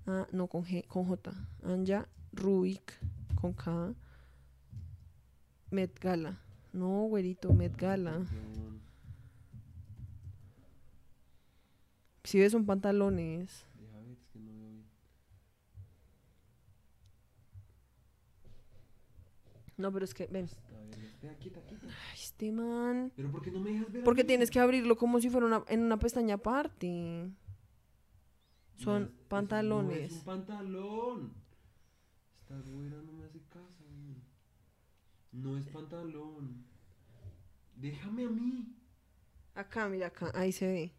Ah, 0.09 0.27
no, 0.33 0.49
con 0.49 0.65
G, 0.65 0.85
con 0.89 1.05
J. 1.05 1.33
Anja 1.63 2.09
Rubik, 2.33 2.93
con 3.41 3.53
K. 3.53 3.95
Met 5.71 5.97
Gala. 6.01 6.41
No, 6.73 7.03
güerito, 7.09 7.53
Met 7.53 7.77
Gala. 7.77 8.13
Perdón, 8.19 8.81
Si 12.25 12.41
ves, 12.41 12.51
son 12.51 12.67
pantalones. 12.67 13.65
deja 13.81 14.01
ver, 14.01 14.17
es 14.19 14.27
que 14.29 14.39
no 14.41 14.53
veo 14.53 14.69
bien. 14.71 14.85
No, 19.77 19.93
pero 19.93 20.05
es 20.05 20.15
que, 20.15 20.27
ven. 20.27 20.45
Está 20.45 20.97
bien, 20.97 21.05
espera, 21.05 21.37
quita, 21.39 21.61
quita. 21.63 21.87
Ay, 21.87 22.19
este 22.21 22.53
man. 22.53 23.13
Pero 23.15 23.31
¿por 23.31 23.43
qué 23.43 23.51
no 23.51 23.61
me 23.61 23.73
dejas 23.73 23.93
ver? 23.93 24.05
Porque 24.05 24.25
tienes 24.25 24.51
que 24.51 24.59
abrirlo 24.59 24.97
como 24.97 25.21
si 25.21 25.29
fuera 25.29 25.47
una, 25.47 25.65
en 25.69 25.83
una 25.83 25.99
pestaña 25.99 26.37
aparte. 26.37 27.31
Son 28.77 29.13
pantalones. 29.29 29.99
No 29.99 30.07
es 30.07 30.13
un 30.13 30.25
pantalón. 30.25 31.33
Esta 32.37 32.59
güera 32.71 32.97
no 33.03 33.13
me 33.13 33.25
hace 33.25 33.41
caso. 33.49 33.85
No 35.33 35.59
es 35.59 35.67
pantalón. 35.67 36.65
Déjame 37.75 38.25
a 38.25 38.29
mí. 38.31 38.75
Acá, 39.55 39.89
mira 39.89 40.09
acá. 40.09 40.31
Ahí 40.35 40.53
se 40.53 40.67
ve. 40.67 40.93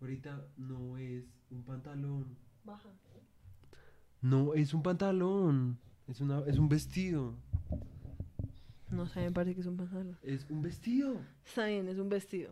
Ahorita 0.00 0.46
no 0.56 0.96
es 0.98 1.24
un 1.50 1.62
pantalón. 1.64 2.36
Baja. 2.64 2.90
No 4.20 4.54
es 4.54 4.72
un 4.74 4.82
pantalón. 4.82 5.78
Es, 6.06 6.20
una, 6.20 6.40
es 6.46 6.58
un 6.58 6.68
vestido. 6.68 7.34
No 8.92 9.06
sé, 9.06 9.20
me 9.20 9.32
parece 9.32 9.54
que 9.54 9.60
es 9.62 9.66
un 9.66 9.76
pantalón. 9.76 10.16
Es 10.22 10.46
un 10.50 10.62
vestido. 10.62 11.16
Está 11.46 11.66
bien, 11.66 11.88
es 11.88 11.98
un 11.98 12.08
vestido. 12.08 12.50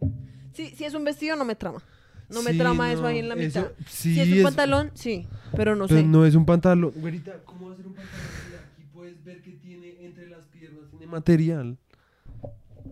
Sí, 0.52 0.72
si 0.74 0.84
es 0.84 0.94
un 0.94 1.04
vestido, 1.04 1.36
no 1.36 1.44
me 1.44 1.54
trama. 1.54 1.82
No 2.30 2.42
me 2.42 2.52
Sí, 2.52 2.58
trama 2.58 2.90
eso 2.92 3.06
ahí 3.06 3.18
en 3.18 3.28
la 3.28 3.34
eso- 3.34 3.60
mitad. 3.60 3.72
sí, 3.86 4.14
si 4.14 4.20
es 4.20 4.28
un 4.28 4.34
es- 4.38 4.42
pantalón, 4.44 4.90
sí, 4.94 5.26
pero 5.56 5.76
no 5.76 5.86
Pero 5.86 6.00
sé. 6.00 6.06
no 6.06 6.24
es 6.24 6.34
un 6.34 6.46
pantalón. 6.46 6.92
Güerita, 6.96 7.32
¿cómo 7.44 7.68
va 7.68 7.74
a 7.74 7.76
ser 7.76 7.86
un 7.88 7.94
pantalón? 7.94 8.20
si 8.48 8.54
Aquí 8.54 8.88
puedes 8.92 9.22
ver 9.24 9.42
que 9.42 9.50
tiene 9.52 9.96
entre 10.04 10.28
las 10.30 10.46
piernas, 10.46 10.88
tiene 10.90 11.06
material. 11.06 11.76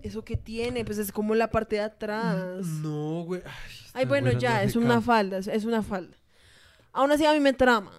¿Eso 0.03 0.25
que 0.25 0.37
tiene? 0.37 0.85
Pues 0.85 0.99
es 0.99 1.11
como 1.13 1.35
la 1.35 1.51
parte 1.51 1.77
de 1.77 1.83
atrás. 1.83 2.67
No, 2.67 3.23
güey. 3.25 3.43
Ay, 3.95 4.05
bueno, 4.07 4.31
ya, 4.33 4.63
es 4.63 4.77
una 4.77 5.01
falda, 5.01 5.39
es- 5.39 5.65
una 5.65 5.83
falda. 5.83 6.17
Aún 6.93 7.11
así 7.13 7.25
a 7.25 7.33
mí 7.33 7.41
me 7.41 7.53
trama. 7.53 7.93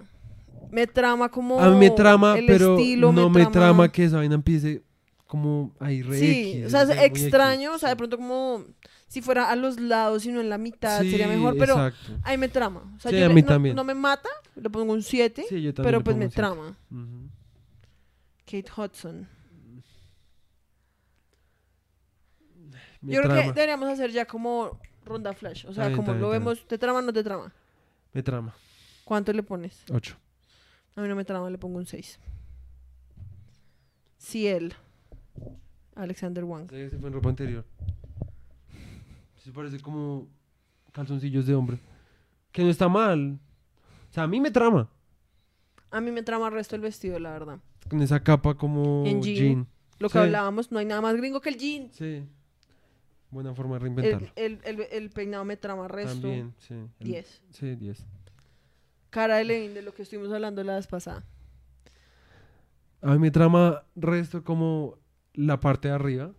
Me 0.72 0.86
trama 0.88 1.30
como 1.30 1.60
A 1.60 1.70
mí 1.72 1.78
me 1.78 1.90
trama, 1.90 2.38
el 2.38 2.46
pero 2.46 2.78
estilo, 2.78 3.12
no 3.12 3.30
me 3.30 3.46
trama. 3.48 3.92
que 3.92 4.04
esa 4.06 4.18
vaina 4.18 4.36
empiece 4.36 4.84
como 5.30 5.76
ahí 5.80 6.02
re 6.02 6.18
Sí, 6.18 6.52
X, 6.54 6.66
o 6.66 6.70
sea, 6.72 6.82
es 6.82 6.90
X, 6.90 7.22
extraño, 7.24 7.74
o 7.74 7.78
sea, 7.78 7.90
de 7.90 7.96
pronto 7.96 8.18
como 8.18 8.66
si 9.08 9.22
fuera 9.22 9.52
a 9.52 9.56
los 9.56 9.80
lados 9.80 10.26
y 10.26 10.32
no 10.32 10.42
en 10.42 10.50
la 10.50 10.58
mitad 10.58 11.02
sería 11.02 11.28
mejor, 11.28 11.56
pero 11.56 11.74
exacto. 11.74 12.20
a 12.24 12.32
mí 12.32 12.38
me 12.38 12.50
trama. 12.50 12.92
O 12.98 13.00
sea, 13.00 13.12
Sí, 13.12 13.20
yo 13.20 13.28
a 13.28 13.30
mí 13.30 13.42
no, 13.44 13.48
también. 13.48 13.76
no 13.76 13.84
me 13.84 13.94
mata, 13.94 14.28
le 14.56 14.70
pongo 14.72 14.92
un 14.92 15.04
7, 15.04 15.46
Sí, 15.48 15.62
yo 15.62 15.72
también 15.72 15.86
pero 15.94 16.04
pues 16.04 16.18
me 16.18 16.24
siete. 16.26 16.36
trama. 16.36 16.76
Kate 18.46 18.66
Hudson. 18.76 19.30
Me 23.02 23.14
Yo 23.14 23.22
creo 23.22 23.36
que 23.36 23.48
deberíamos 23.54 23.88
hacer 23.88 24.10
ya 24.12 24.26
como 24.26 24.80
ronda 25.06 25.34
flash. 25.34 25.66
O 25.68 25.74
sea, 25.74 25.96
como 25.96 26.14
lo 26.16 26.30
vemos, 26.30 26.66
¿te 26.68 26.80
trama 26.80 27.00
o 27.00 27.02
no 27.04 27.14
te 27.14 27.24
trama? 27.24 27.54
me 28.14 28.24
trama. 28.24 28.56
¿Cuánto 29.06 29.32
le 29.32 29.44
pones? 29.44 29.84
Ocho. 29.94 30.18
A 30.96 31.02
mí 31.02 31.08
no 31.08 31.16
me 31.16 31.24
trama, 31.24 31.50
le 31.52 31.60
pongo 31.60 31.78
un 31.78 31.86
6. 31.86 32.20
Ciel. 34.18 34.74
Alexander 35.96 36.44
Wang. 36.44 36.70
Sí, 36.70 36.76
ese 36.78 36.98
fue 36.98 37.08
en 37.10 37.14
ropa 37.14 37.30
interior. 37.30 37.66
Se 39.44 39.52
parece 39.52 39.80
como 39.80 40.28
calzoncillos 40.92 41.46
de 41.46 41.56
hombre. 41.56 41.78
Que 42.52 42.64
no 42.64 42.70
está 42.70 42.88
mal. 42.88 43.40
O 44.10 44.14
sea, 44.14 44.24
a 44.24 44.28
mí 44.28 44.40
me 44.40 44.52
trama. 44.52 44.90
A 45.92 46.02
mí 46.02 46.12
me 46.12 46.24
trama 46.24 46.48
el 46.48 46.54
resto 46.54 46.76
del 46.76 46.82
vestido, 46.82 47.20
la 47.20 47.32
verdad. 47.32 47.60
Con 47.90 48.02
esa 48.02 48.22
capa 48.24 48.56
como 48.56 49.06
En 49.06 49.22
jean. 49.22 49.36
jean. 49.36 49.68
Lo 50.00 50.08
que 50.10 50.14
Sí. 50.14 50.20
hablábamos, 50.20 50.72
no 50.72 50.80
hay 50.80 50.86
nada 50.86 51.02
más 51.02 51.16
gringo 51.18 51.42
que 51.42 51.50
el 51.50 51.58
jean. 51.58 51.90
Sí. 51.92 52.24
Buena 53.32 53.54
forma 53.54 53.76
de 53.76 53.80
reinventarlo. 53.80 54.28
el, 54.36 54.60
el, 54.64 54.82
el 54.92 55.10
peinado 55.10 55.46
me 55.46 55.58
trama 55.58 55.84
el 55.84 55.90
resto. 55.90 56.22
También, 56.22 56.54
sí. 56.60 56.74
El- 57.00 57.08
10. 57.08 57.42
Sí, 57.52 57.76
10. 57.76 58.06
Cara 59.10 59.38
de 59.38 59.44
Levin, 59.44 59.74
de 59.74 59.82
lo 59.82 59.94
que 59.94 60.04
estuvimos 60.04 60.32
hablando 60.32 60.64
la 60.64 60.76
vez 60.76 60.88
pasada. 60.88 61.24
A 63.02 63.12
mí 63.14 63.20
me 63.20 63.32
trama 63.32 63.84
resto 63.96 64.44
como 64.44 64.98
la 65.40 65.60
parte 65.60 65.88
de 65.88 65.94
arriba. 65.96 66.32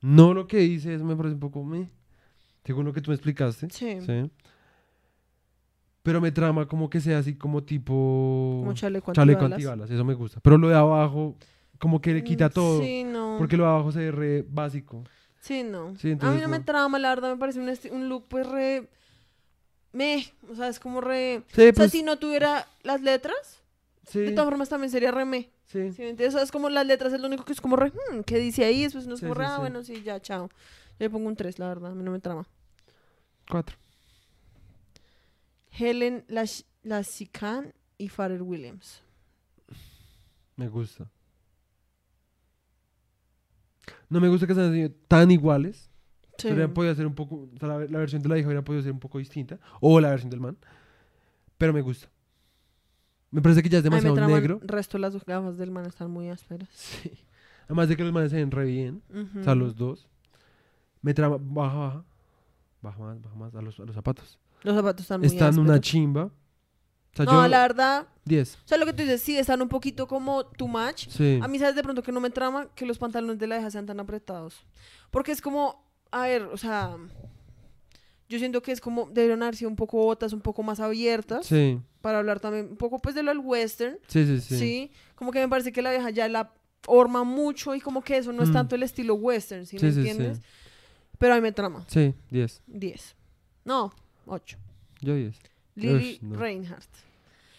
No 0.00 0.34
lo 0.34 0.46
que 0.46 0.58
dice, 0.58 0.94
eso 0.94 1.04
me 1.04 1.16
parece 1.16 1.34
un 1.34 1.40
poco 1.40 1.64
me. 1.64 1.90
Según 2.64 2.84
lo 2.84 2.92
que 2.92 3.00
tú 3.00 3.10
me 3.10 3.14
explicaste. 3.14 3.68
Sí. 3.70 4.00
Sí. 4.00 4.30
Pero 6.02 6.20
me 6.20 6.32
trama 6.32 6.66
como 6.68 6.90
que 6.90 7.00
sea 7.00 7.18
así 7.18 7.34
como 7.34 7.62
tipo. 7.62 8.58
Como 8.60 8.74
chaleco 8.74 9.12
chaleco 9.12 9.46
antibalas. 9.46 9.90
Eso 9.90 10.04
me 10.04 10.14
gusta. 10.14 10.40
Pero 10.40 10.58
lo 10.58 10.68
de 10.68 10.74
abajo, 10.76 11.36
como 11.78 12.00
que 12.00 12.12
le 12.12 12.24
quita 12.24 12.48
Mm, 12.48 12.52
todo. 12.52 12.80
Sí, 12.82 13.04
no. 13.04 13.36
Porque 13.38 13.56
lo 13.56 13.64
de 13.64 13.70
abajo 13.70 13.92
se 13.92 14.00
ve 14.00 14.10
re 14.10 14.44
básico. 14.46 15.04
Sí, 15.40 15.62
no. 15.62 15.94
Sí, 15.96 16.08
a 16.08 16.10
mí 16.10 16.12
entonces 16.12 16.42
no, 16.42 16.48
me 16.48 16.60
trama, 16.60 16.98
la 16.98 17.10
verdad, 17.10 17.30
me 17.30 17.36
parece 17.36 17.60
un, 17.60 17.96
un 17.96 18.08
look 18.08 18.26
pues 18.28 18.46
re... 18.46 18.88
Me, 19.92 20.26
o 20.50 20.54
sea, 20.54 20.68
es 20.68 20.80
como 20.80 21.00
re... 21.00 21.42
Sí, 21.48 21.60
o 21.60 21.64
sea, 21.64 21.72
pues. 21.74 21.92
si 21.92 22.02
no 22.02 22.18
tuviera 22.18 22.66
las 22.82 23.02
letras, 23.02 23.62
sí, 24.06 24.20
de 24.20 24.32
todas 24.32 24.48
formas 24.48 24.68
también 24.68 24.90
sería 24.90 25.12
re 25.12 25.24
me. 25.24 25.50
Sí. 25.92 26.16
¿sí 26.16 26.36
es 26.38 26.50
como 26.52 26.68
las 26.70 26.86
letras, 26.86 27.12
es 27.12 27.20
lo 27.20 27.26
único 27.26 27.44
que 27.44 27.52
es 27.52 27.60
como 27.60 27.76
re... 27.76 27.90
hmm, 27.90 28.20
¿Qué 28.26 28.38
dice 28.38 28.64
ahí? 28.64 28.82
Después 28.82 29.06
no 29.06 29.14
es 29.14 29.20
Sí, 29.20 29.26
como 29.26 29.34
re, 29.34 29.44
sí, 29.44 29.50
ah, 29.50 29.54
sí. 29.56 29.60
bueno, 29.60 29.82
sí, 29.84 30.02
ya, 30.02 30.20
chao. 30.20 30.48
Yo 30.48 30.54
le 31.00 31.10
pongo 31.10 31.28
un 31.28 31.36
3, 31.36 31.58
la 31.58 31.68
verdad, 31.68 31.92
a 31.92 31.94
mí 31.94 32.02
no 32.02 32.10
me 32.12 32.20
trama. 32.20 32.46
Cuatro. 33.48 33.76
Helen 35.78 36.24
Lash- 36.28 36.64
y 37.98 38.08
Pharrell 38.08 38.42
Williams. 38.42 39.00
Me 40.56 40.68
gusta. 40.68 41.08
No 44.08 44.20
me 44.20 44.28
gusta 44.28 44.46
que 44.46 44.54
sean 44.54 44.94
tan 45.08 45.30
iguales. 45.30 45.90
Sí. 46.38 46.48
Podía 46.74 46.94
ser 46.94 47.06
un 47.06 47.14
poco. 47.14 47.48
o 47.54 47.58
sea, 47.58 47.68
la, 47.68 47.78
la 47.80 47.98
versión 47.98 48.22
de 48.22 48.28
la 48.28 48.38
hija 48.38 48.46
hubiera 48.46 48.62
podido 48.62 48.82
ser 48.82 48.92
un 48.92 49.00
poco 49.00 49.18
distinta. 49.18 49.58
O 49.80 50.00
la 50.00 50.10
versión 50.10 50.30
del 50.30 50.40
man. 50.40 50.56
Pero 51.58 51.72
me 51.72 51.80
gusta. 51.80 52.08
Me 53.34 53.42
parece 53.42 53.62
que 53.62 53.68
ya 53.68 53.78
es 53.78 53.84
me 53.84 53.90
demasiado 53.90 54.26
negro. 54.28 54.60
resto 54.62 54.96
las 54.96 55.12
dos 55.12 55.24
gafas 55.24 55.58
del 55.58 55.70
man 55.70 55.84
están 55.86 56.10
muy 56.10 56.28
ásperas. 56.30 56.68
Sí. 56.72 57.10
Además 57.64 57.88
de 57.88 57.96
que 57.96 58.04
los 58.04 58.12
manes 58.12 58.30
se 58.30 58.36
ven 58.36 58.50
re 58.50 58.64
bien. 58.64 59.02
O 59.40 59.42
sea, 59.42 59.54
los 59.54 59.74
dos. 59.74 60.06
Me 61.02 61.12
trama. 61.14 61.38
Baja, 61.40 61.76
baja. 61.76 62.04
Baja 62.82 62.98
más, 63.00 63.20
baja 63.22 63.34
más. 63.36 63.54
A 63.54 63.62
los, 63.62 63.80
a 63.80 63.84
los 63.84 63.94
zapatos. 63.94 64.38
Los 64.62 64.74
zapatos 64.76 65.02
están 65.02 65.20
muy 65.20 65.26
Están 65.26 65.58
una 65.58 65.80
chimba. 65.80 66.24
O 66.26 66.30
sea, 67.16 67.24
No, 67.24 67.42
yo. 67.42 67.48
la 67.48 67.60
verdad, 67.62 68.06
10. 68.24 68.54
o 68.64 68.68
sea, 68.68 68.76
lo 68.78 68.86
que 68.86 68.92
tú 68.92 69.02
dices, 69.02 69.22
sí, 69.22 69.36
están 69.36 69.62
un 69.62 69.68
poquito 69.68 70.06
como 70.06 70.44
too 70.46 70.68
much. 70.68 71.08
Sí. 71.08 71.38
A 71.42 71.48
mí, 71.48 71.58
¿sabes 71.58 71.74
de 71.76 71.82
pronto 71.82 72.02
que 72.02 72.12
no 72.12 72.20
me 72.20 72.30
trama 72.30 72.68
que 72.74 72.86
los 72.86 72.98
pantalones 72.98 73.38
de 73.38 73.46
la 73.46 73.58
hija 73.58 73.70
sean 73.70 73.86
tan 73.86 73.98
apretados? 74.00 74.66
Porque 75.10 75.32
es 75.32 75.40
como, 75.40 75.84
a 76.10 76.22
ver, 76.22 76.42
o 76.42 76.56
sea, 76.56 76.96
Yo 78.28 78.38
siento 78.38 78.62
que 78.62 78.72
es 78.72 78.80
como, 78.80 79.08
deberían 79.10 79.42
haber 79.42 79.54
sido 79.56 79.68
un 79.70 79.76
poco 79.76 79.98
botas, 79.98 80.32
un 80.32 80.40
poco 80.40 80.62
más 80.62 80.80
abiertas, 80.80 81.46
Sí, 81.46 81.78
para 82.00 82.18
hablar 82.18 82.40
también 82.40 82.68
un 82.70 82.76
poco 82.76 82.98
pues 82.98 83.14
de 83.14 83.22
lo 83.22 83.30
del 83.30 83.40
western, 83.40 83.98
sí, 84.08 84.24
sí, 84.26 84.40
sí. 84.40 84.58
¿sí? 84.58 84.90
Como 85.14 85.30
que 85.30 85.40
me 85.40 85.48
parece 85.48 85.72
que 85.72 85.82
la 85.82 85.90
vieja 85.90 86.10
ya 86.10 86.28
la 86.28 86.52
forma 86.82 87.24
mucho 87.24 87.74
y 87.74 87.80
como 87.80 88.02
que 88.02 88.16
eso 88.16 88.32
no 88.32 88.42
es 88.42 88.50
Mm. 88.50 88.52
tanto 88.54 88.74
el 88.76 88.82
estilo 88.82 89.14
western, 89.14 89.66
¿sí, 89.66 89.78
Sí, 89.78 89.84
me 89.86 89.92
sí, 89.92 90.02
sí. 90.02 90.08
entiendes? 90.08 90.40
Pero 91.18 91.32
a 91.34 91.36
mí 91.36 91.42
me 91.42 91.52
trama, 91.52 91.84
Sí, 91.88 92.14
10. 92.30 92.62
10. 92.66 93.14
No, 93.64 93.92
8. 94.26 94.58
Yo 95.00 95.14
10. 95.14 95.36
Lily 95.76 96.18
no. 96.22 96.38
Reinhardt. 96.38 96.88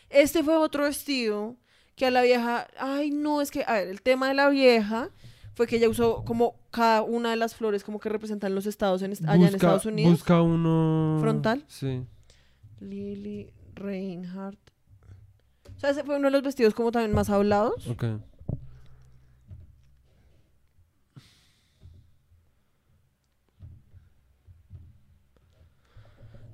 Este 0.09 0.43
fue 0.43 0.55
otro 0.57 0.83
vestido 0.83 1.55
que 1.95 2.05
a 2.05 2.11
la 2.11 2.21
vieja, 2.21 2.67
ay 2.79 3.11
no, 3.11 3.41
es 3.41 3.51
que, 3.51 3.63
a 3.65 3.73
ver, 3.73 3.87
el 3.87 4.01
tema 4.01 4.27
de 4.27 4.33
la 4.33 4.49
vieja 4.49 5.09
fue 5.55 5.65
que 5.67 5.77
ella 5.77 5.89
usó 5.89 6.23
como 6.25 6.55
cada 6.69 7.01
una 7.01 7.31
de 7.31 7.37
las 7.37 7.55
flores 7.55 7.83
como 7.83 7.99
que 7.99 8.09
representan 8.09 8.53
los 8.53 8.65
estados 8.67 9.01
en, 9.01 9.11
est- 9.13 9.25
allá 9.27 9.47
en 9.47 9.55
Estados 9.55 9.85
Unidos. 9.85 10.11
Busca 10.11 10.41
uno. 10.41 11.17
¿Frontal? 11.19 11.63
Sí. 11.67 12.03
Lily 12.79 13.51
Reinhardt. 13.73 14.59
O 15.75 15.79
sea, 15.79 15.89
ese 15.89 16.03
fue 16.03 16.17
uno 16.17 16.27
de 16.27 16.31
los 16.31 16.43
vestidos 16.43 16.73
como 16.73 16.91
también 16.91 17.13
más 17.13 17.29
hablados. 17.29 17.87
Ok. 17.87 18.03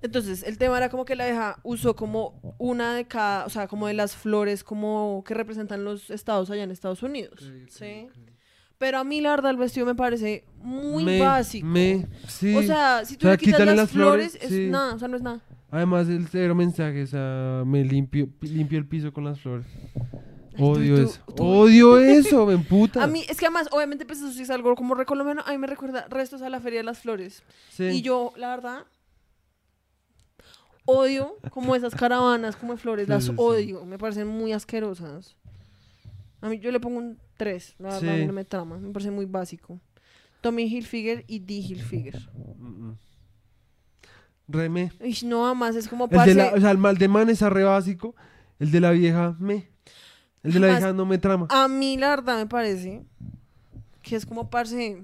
Entonces, 0.01 0.41
el 0.43 0.57
tema 0.57 0.77
era 0.77 0.89
como 0.89 1.05
que 1.05 1.15
la 1.15 1.25
vieja 1.25 1.59
usó 1.63 1.95
como 1.95 2.55
una 2.57 2.95
de 2.95 3.05
cada, 3.05 3.45
o 3.45 3.49
sea, 3.49 3.67
como 3.67 3.85
de 3.85 3.93
las 3.93 4.15
flores 4.15 4.63
como 4.63 5.23
que 5.27 5.35
representan 5.35 5.83
los 5.83 6.09
estados 6.09 6.49
allá 6.49 6.63
en 6.63 6.71
Estados 6.71 7.03
Unidos. 7.03 7.51
¿sí? 7.69 8.07
Pero 8.81 8.97
a 8.97 9.03
mí 9.03 9.21
la 9.21 9.29
verdad 9.29 9.51
el 9.51 9.57
vestido 9.57 9.85
me 9.85 9.93
parece 9.93 10.43
muy 10.63 11.03
Me- 11.05 11.19
básico. 11.19 11.67
Me, 11.67 12.07
sí. 12.27 12.55
O 12.55 12.63
sea, 12.63 13.05
si 13.05 13.15
tú 13.15 13.27
O 13.27 13.29
sea, 13.29 13.33
le 13.33 13.37
quitas 13.37 13.59
las, 13.63 13.75
las 13.75 13.91
flores, 13.91 14.31
flores, 14.31 14.43
es 14.51 14.57
sí. 14.57 14.67
nada, 14.71 14.95
o 14.95 14.97
sea, 14.99 15.07
no 15.07 15.17
es 15.17 15.21
nada. 15.21 15.39
Además, 15.69 16.09
el 16.09 16.27
cero 16.27 16.55
mensaje, 16.55 17.03
o 17.03 17.07
sea, 17.07 17.61
me 17.63 17.85
limpio, 17.85 18.27
pi- 18.27 18.47
limpio 18.47 18.79
el 18.79 18.87
piso 18.87 19.13
con 19.13 19.23
las 19.23 19.39
flores. 19.39 19.67
Odio 20.57 20.95
tú- 20.95 21.01
eso. 21.03 21.21
tú- 21.35 21.43
Odio 21.45 21.99
eso, 21.99 22.47
me 22.47 22.53
emputa. 22.55 23.03
A 23.03 23.07
mí, 23.07 23.23
es 23.29 23.37
que 23.37 23.45
además, 23.45 23.67
obviamente, 23.71 24.03
pues 24.07 24.17
eso 24.17 24.31
sí 24.31 24.41
es 24.41 24.49
algo 24.49 24.73
como 24.75 24.95
recolombiano. 24.95 25.43
A 25.45 25.51
mí 25.51 25.59
me 25.59 25.67
recuerda 25.67 26.07
restos 26.09 26.41
a 26.41 26.49
la 26.49 26.59
Feria 26.59 26.79
de 26.79 26.83
las 26.83 26.97
Flores. 26.97 27.43
Sí. 27.69 27.83
Y 27.85 28.01
yo, 28.01 28.33
la 28.35 28.49
verdad, 28.49 28.79
odio 30.85 31.37
como 31.51 31.75
esas 31.75 31.93
caravanas 31.95 32.55
como 32.55 32.73
de 32.73 32.79
flores, 32.79 33.05
Sí, 33.05 33.11
las 33.11 33.25
sí. 33.25 33.31
odio, 33.37 33.85
me 33.85 33.97
parecen 33.99 34.27
muy 34.27 34.51
asquerosas. 34.53 35.35
A 36.41 36.49
mí 36.49 36.59
yo 36.59 36.71
le 36.71 36.79
pongo 36.79 36.97
un 36.97 37.19
3, 37.43 37.75
la 37.79 37.89
verdad, 37.89 38.09
a 38.09 38.13
mí 38.13 38.19
Sí. 38.21 38.25
no 38.27 38.33
me 38.33 38.45
trama, 38.45 38.77
me 38.77 38.91
parece 38.91 39.09
muy 39.11 39.25
básico. 39.25 39.79
Tommy 40.41 40.63
Hilfiger 40.63 41.23
y 41.27 41.39
D. 41.39 41.53
Hilfiger. 41.55 42.29
Mm, 42.59 42.87
mm. 42.89 42.97
Reme. 44.47 44.91
Uy, 44.99 45.17
no, 45.25 45.45
además 45.45 45.75
es 45.75 45.87
como 45.87 46.03
El 46.05 46.09
de 46.11 46.15
parce, 46.17 46.33
la, 46.35 46.53
o 46.53 46.59
sea, 46.59 46.71
el 46.71 46.77
mal 46.77 46.97
de 46.97 47.07
man 47.07 47.29
es 47.29 47.41
arre 47.41 47.63
básico. 47.63 48.15
El 48.59 48.69
de 48.71 48.79
la 48.79 48.91
vieja, 48.91 49.35
me. 49.39 49.69
El 50.43 50.53
de 50.53 50.59
la 50.59 50.67
vieja 50.67 50.93
no 50.93 51.05
me 51.05 51.17
trama. 51.17 51.47
A 51.49 51.67
mí 51.67 51.97
la 51.97 52.09
verdad 52.09 52.37
me 52.37 52.45
parece 52.47 53.03
que 54.03 54.15
es 54.15 54.25
como 54.25 54.49
parce 54.49 55.03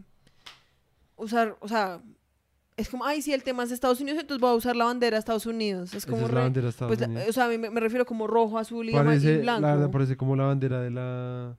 usar, 1.16 1.56
o 1.62 1.68
sea, 1.68 2.02
es 2.76 2.90
como, 2.90 3.06
ay, 3.06 3.22
sí, 3.22 3.34
el 3.34 3.42
tema 3.44 3.64
es 3.64 3.72
Estados 3.72 4.00
Unidos, 4.02 4.20
entonces 4.22 4.42
voy 4.42 4.52
a 4.52 4.54
usar 4.56 4.76
la 4.76 4.86
bandera 4.86 5.16
de 5.16 5.20
Estados 5.20 5.46
Unidos. 5.48 5.90
Es 5.94 6.04
Esa 6.04 6.12
como 6.12 6.26
es 6.26 6.32
la 6.32 6.36
re- 6.40 6.44
bandera 6.44 6.66
de 6.66 6.70
Estados 6.70 6.96
pues, 6.96 7.08
Unidos. 7.10 7.30
o 7.30 7.34
sea, 7.34 7.46
a 7.46 7.50
mí 7.50 7.58
me, 7.58 7.70
me 7.72 7.80
refiero 7.80 8.06
como 8.06 8.28
rojo, 8.28 8.58
azul 8.60 8.88
y, 8.90 8.94
ama- 8.96 9.02
y 9.02 9.06
Parece, 9.20 9.38
blanco. 9.40 9.62
la 9.62 9.76
verdad, 9.76 9.92
parece 9.92 10.18
como 10.18 10.36
la 10.36 10.44
bandera 10.46 10.82
de 10.82 10.92
la... 10.92 11.58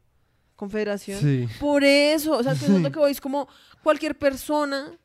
Confederación. 0.59 1.21
Sí. 1.21 1.47
Por 1.61 1.85
eso, 1.85 2.37
o 2.37 2.43
sea, 2.43 2.53
que 2.55 2.65
eso 2.65 2.67
es 2.77 2.83
lo 2.83 2.89
Sí. 2.89 2.93
que 2.93 2.99
voy, 2.99 3.13
es 3.13 3.21
como 3.21 3.47
cualquier 3.85 4.19
persona 4.19 4.99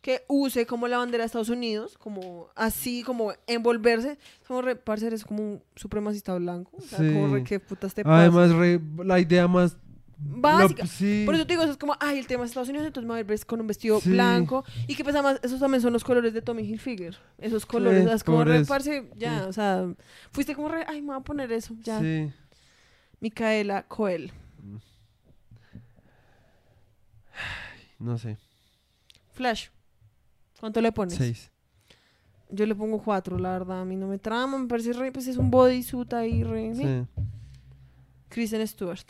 que 0.00 0.22
use 0.28 0.64
como 0.64 0.88
la 0.88 0.96
bandera 0.96 1.22
de 1.24 1.26
Estados 1.26 1.50
Unidos, 1.50 1.98
como 1.98 2.48
así, 2.56 3.02
como 3.02 3.34
envolverse, 3.46 4.16
como 4.48 4.62
re, 4.62 4.80
eres 5.02 5.24
como 5.24 5.42
un 5.42 5.62
supremacista 5.76 6.34
blanco, 6.36 6.70
o 6.78 6.80
sea, 6.80 6.96
como 6.96 7.28
Sí. 7.28 7.34
re, 7.34 7.44
qué 7.44 7.60
putas 7.60 7.92
te 7.92 8.02
pasa. 8.02 8.20
Además, 8.22 8.52
re- 8.52 8.80
la 9.04 9.20
idea 9.20 9.46
más... 9.46 9.76
Básica. 10.22 10.86
sí. 10.86 11.22
Por 11.26 11.34
eso 11.34 11.46
te 11.46 11.52
digo, 11.52 11.62
eso 11.62 11.72
es 11.72 11.78
como, 11.78 11.96
ay, 12.00 12.18
el 12.18 12.26
tema 12.26 12.44
es 12.44 12.50
Estados 12.50 12.68
Unidos, 12.70 12.86
entonces 12.86 13.06
me 13.06 13.12
voy 13.14 13.20
a 13.20 13.24
ver 13.24 13.44
con 13.46 13.60
un 13.60 13.66
vestido 13.66 14.00
Sí. 14.00 14.10
blanco. 14.10 14.64
Y 14.86 14.94
que 14.94 15.02
pues 15.04 15.14
además, 15.16 15.38
esos 15.42 15.60
también 15.60 15.80
son 15.82 15.92
los 15.94 16.04
colores 16.04 16.32
de 16.34 16.40
Tommy 16.42 16.62
Hilfiger. 16.62 17.16
Esos 17.38 17.64
colores, 17.66 18.04
sea, 18.04 18.14
es 18.14 18.24
como 18.24 18.42
re, 18.44 18.64
parce, 18.66 19.08
ya, 19.16 19.40
Sí. 19.40 19.44
o 19.48 19.52
sea, 19.52 19.86
fuiste 20.32 20.54
como 20.54 20.68
re, 20.68 20.84
ay, 20.88 21.00
me 21.02 21.08
voy 21.08 21.16
a 21.16 21.20
poner 21.20 21.50
eso, 21.52 21.74
ya. 21.82 22.00
Sí. 22.00 22.30
Micaela 23.20 23.82
Coel. 23.84 24.32
No 27.98 28.18
sé. 28.18 28.38
Flash. 29.32 29.68
¿Cuánto 30.58 30.80
le 30.80 30.92
pones? 30.92 31.14
Seis. 31.14 31.50
Yo 32.50 32.66
le 32.66 32.74
pongo 32.74 32.98
cuatro, 33.02 33.38
la 33.38 33.52
verdad. 33.52 33.82
A 33.82 33.84
mí 33.84 33.96
no 33.96 34.08
me 34.08 34.18
trama, 34.18 34.58
me 34.58 34.66
parece 34.66 34.92
re, 34.92 35.12
pues 35.12 35.26
es 35.26 35.36
un 35.36 35.50
bodysuit 35.50 36.12
ahí, 36.14 36.42
re. 36.42 36.74
Sí. 36.74 36.82
¿sí? 36.82 37.22
Kristen 38.28 38.66
Stewart. 38.66 39.04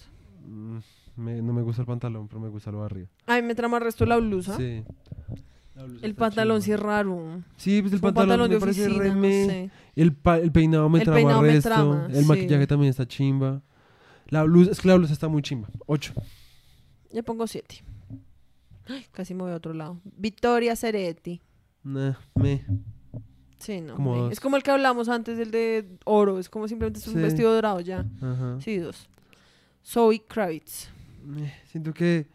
Mm, 0.47 0.79
me- 1.17 1.43
no 1.43 1.53
me 1.53 1.63
gusta 1.63 1.83
el 1.83 1.87
pantalón, 1.87 2.29
pero 2.29 2.41
me 2.41 2.49
gusta 2.49 2.71
lo 2.71 2.81
de 2.81 2.87
arriba. 2.87 3.09
Ay, 3.27 3.43
me 3.43 3.55
trama 3.55 3.79
el 3.79 3.85
resto 3.85 4.05
la 4.07 4.17
blusa. 4.17 4.57
Sí. 4.57 4.83
La 5.75 5.85
blusa 5.85 6.07
El 6.07 6.15
pantalón 6.15 6.61
sí 6.63 6.73
es 6.73 6.81
raro. 6.81 7.43
Sí, 7.57 7.81
pues 7.81 7.95
el 7.95 8.01
pantalón, 8.01 8.49
de 8.51 8.57
me 8.57 8.61
parece 8.61 8.85
oficina, 8.85 9.03
re 9.05 9.11
no 9.11 9.17
me. 9.21 9.47
sé. 9.47 9.71
El, 9.97 10.15
pa- 10.15 10.39
el 10.39 10.53
peinado 10.53 10.89
me 10.89 10.99
El 10.99 11.05
trama 11.05 11.17
peinado 11.17 11.43
me 11.43 11.49
resto. 11.49 11.69
trama, 11.69 12.07
el 12.11 12.23
sí. 12.23 12.25
maquillaje 12.29 12.67
también 12.67 12.91
está 12.91 13.07
chimba. 13.07 13.63
La 14.31 14.43
blusa, 14.45 14.71
es 14.71 14.81
que 14.81 14.89
la 14.89 14.95
blusa 14.97 15.13
está 15.13 15.29
muy 15.29 15.43
chimba. 15.43 15.69
Ocho. 15.87 16.13
Le 17.13 17.23
pongo 17.23 17.47
siete. 17.47 17.83
Ay, 18.89 19.05
casi 19.13 19.35
me 19.35 19.43
voy 19.43 19.53
a 19.53 19.57
otro 19.57 19.73
lado. 19.75 20.01
Victoria 20.05 20.75
Ceretti. 20.77 21.41
Nah, 21.83 22.15
me. 22.35 22.65
Sí, 23.59 23.81
no. 23.81 23.95
Como 23.95 24.13
me- 24.15 24.19
dos. 24.23 24.33
Es 24.33 24.41
como 24.41 24.57
el 24.57 24.63
que 24.63 24.71
hablamos 24.71 25.09
antes, 25.09 25.39
el 25.39 25.51
de 25.51 25.87
oro. 26.05 26.39
Es 26.39 26.49
como 26.49 26.67
simplemente 26.69 26.99
es 27.01 27.07
un 27.09 27.15
Sí. 27.15 27.21
vestido 27.21 27.53
dorado 27.55 27.81
ya. 27.81 28.07
Ajá. 28.21 28.59
Sí, 28.61 28.79
dos. 28.79 29.09
Zoe 29.85 30.23
Kravitz. 30.27 30.89
Eh, 31.39 31.53
Siento 31.71 31.93
que 31.93 32.27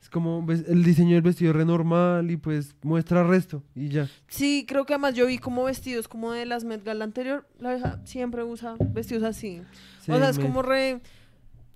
es 0.00 0.08
como 0.08 0.44
el 0.50 0.84
diseño 0.84 1.14
del 1.14 1.22
vestido 1.22 1.50
es 1.50 1.56
re 1.56 1.64
normal 1.64 2.30
y 2.30 2.36
pues 2.36 2.74
muestra 2.82 3.22
resto 3.24 3.62
y 3.74 3.88
ya. 3.88 4.08
Sí, 4.28 4.64
creo 4.68 4.84
que 4.84 4.94
además 4.94 5.14
yo 5.14 5.26
vi 5.26 5.38
como 5.38 5.64
vestidos 5.64 6.08
como 6.08 6.32
de 6.32 6.46
las 6.46 6.64
Met 6.64 6.84
Gala 6.84 7.04
anterior. 7.04 7.46
La 7.58 7.74
vieja 7.74 8.00
siempre 8.04 8.42
usa 8.44 8.74
vestidos 8.80 9.22
así. 9.24 9.62
Sí, 10.00 10.10
o 10.12 10.16
sea, 10.18 10.28
es 10.28 10.38
me- 10.38 10.44
como 10.44 10.62
re... 10.62 11.00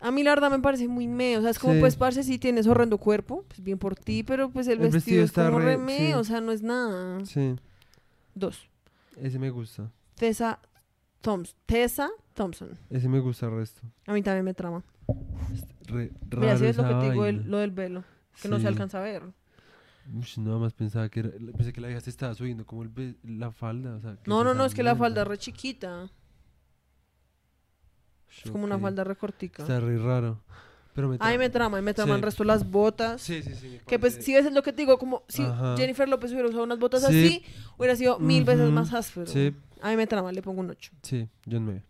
A 0.00 0.10
mí 0.10 0.22
la 0.22 0.30
verdad 0.30 0.50
me 0.50 0.58
parece 0.60 0.88
muy 0.88 1.06
me, 1.08 1.38
o 1.38 1.40
sea, 1.42 1.50
es 1.50 1.58
como 1.58 1.72
Sí. 1.74 1.80
pues 1.80 1.96
parce 1.96 2.22
si 2.22 2.38
tienes 2.38 2.66
horrendo 2.66 2.98
cuerpo, 2.98 3.44
pues 3.48 3.62
bien 3.62 3.78
por 3.78 3.96
ti, 3.96 4.22
pero 4.22 4.50
pues 4.50 4.66
el, 4.66 4.74
El 4.74 4.90
vestido, 4.90 4.94
vestido 4.96 5.22
es 5.24 5.30
está 5.30 5.46
como 5.46 5.58
re 5.60 5.76
re- 5.76 5.78
me, 5.78 5.98
sí. 5.98 6.12
o 6.12 6.22
sea, 6.24 6.40
no 6.40 6.52
es 6.52 6.62
nada. 6.62 7.24
Sí, 7.24 7.56
Dos. 8.34 8.68
ese 9.16 9.38
me 9.38 9.50
gusta. 9.50 9.90
Tessa 10.16 10.58
Thompson. 11.22 11.56
Tessa 11.66 12.10
Thompson. 12.34 12.70
Ese 12.90 13.08
me 13.08 13.20
gusta 13.20 13.48
resto. 13.48 13.80
A 14.06 14.12
mí 14.12 14.22
también 14.22 14.44
me 14.44 14.52
trama. 14.54 14.82
Re, 15.86 16.10
Mira, 16.36 16.46
raro 16.46 16.58
si 16.58 16.66
es 16.66 16.76
lo 16.76 16.86
que 16.88 16.94
te 16.94 17.10
digo, 17.10 17.24
el- 17.26 17.50
lo 17.50 17.58
del 17.58 17.70
velo, 17.70 18.04
que 18.42 18.48
no 18.48 18.58
se 18.60 18.66
alcanza 18.68 18.98
a 18.98 19.02
ver. 19.02 19.22
Ush, 20.14 20.38
nada 20.38 20.58
más 20.58 20.72
pensaba 20.72 21.08
que 21.08 21.20
era, 21.20 21.30
pensé 21.56 21.72
que 21.72 21.80
la 21.80 21.88
vieja 21.88 22.00
se 22.00 22.10
estaba 22.10 22.34
subiendo 22.34 22.64
como 22.66 22.82
el 22.82 23.16
la 23.24 23.50
falda, 23.50 23.96
o 23.96 24.00
sea, 24.00 24.12
¿qué 24.22 24.28
No, 24.28 24.44
no, 24.44 24.54
no, 24.54 24.64
es 24.64 24.74
que 24.74 24.82
la 24.84 24.94
falda 24.94 25.22
es 25.22 25.28
re 25.28 25.38
chiquita. 25.38 26.10
Es 28.44 28.50
como 28.50 28.64
una 28.64 28.78
falda 28.78 29.02
recortica. 29.04 29.62
Está 29.62 29.80
re 29.80 29.98
raro. 29.98 30.40
Pero 30.94 31.08
me 31.08 31.16
Ay, 31.20 31.36
me 31.36 31.50
trama, 31.50 31.80
me 31.82 31.92
traman 31.92 32.14
Sí. 32.14 32.18
el 32.20 32.22
resto 32.22 32.44
las 32.44 32.70
botas. 32.70 33.20
Sí, 33.20 33.42
sí, 33.42 33.54
sí. 33.54 33.68
me 33.68 33.78
Que 33.80 33.98
pues, 33.98 34.14
si 34.22 34.32
ves 34.34 34.46
es 34.46 34.52
lo 34.52 34.62
que 34.62 34.72
te 34.72 34.80
digo, 34.82 34.98
como 34.98 35.24
si 35.28 35.42
Ajá. 35.42 35.76
Jennifer 35.76 36.08
López 36.08 36.32
hubiera 36.32 36.48
usado 36.48 36.64
unas 36.64 36.78
botas 36.78 37.02
Sí. 37.02 37.06
así, 37.06 37.44
hubiera 37.76 37.94
sido 37.96 38.18
mil 38.18 38.44
veces 38.44 38.70
más 38.70 38.92
áspero. 38.94 39.26
Sí, 39.26 39.54
A 39.82 39.90
mí 39.90 39.96
me 39.96 40.06
trama, 40.06 40.32
le 40.32 40.40
pongo 40.40 40.60
un 40.60 40.70
8. 40.70 40.92
sí, 41.02 41.28
John 41.50 41.66
Mayer. 41.66 41.82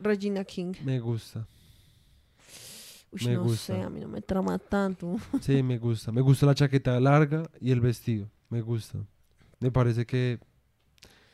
Regina 0.00 0.44
King. 0.44 0.74
Me 0.84 0.98
gusta. 0.98 1.46
Uy, 3.12 3.26
Me 3.26 3.34
no 3.34 3.44
gusta. 3.44 3.74
sé, 3.74 3.82
a 3.82 3.90
mí 3.90 4.00
no 4.00 4.08
me 4.08 4.20
trama 4.22 4.58
tanto. 4.58 5.16
Sí, 5.40 5.62
me 5.62 5.78
gusta. 5.78 6.10
Me 6.12 6.20
gusta 6.22 6.46
la 6.46 6.54
chaqueta 6.54 6.98
larga 6.98 7.42
y 7.60 7.70
el 7.70 7.80
vestido. 7.80 8.28
Me 8.48 8.62
gusta. 8.62 8.98
Me 9.60 9.70
parece 9.70 10.06
que. 10.06 10.40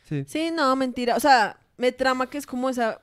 Sí. 0.04 0.24
Sí, 0.26 0.50
no, 0.54 0.74
mentira. 0.76 1.16
O 1.16 1.20
sea, 1.20 1.58
me 1.76 1.92
trama 1.92 2.28
que 2.28 2.36
es 2.38 2.46
como 2.46 2.68
esa 2.68 3.00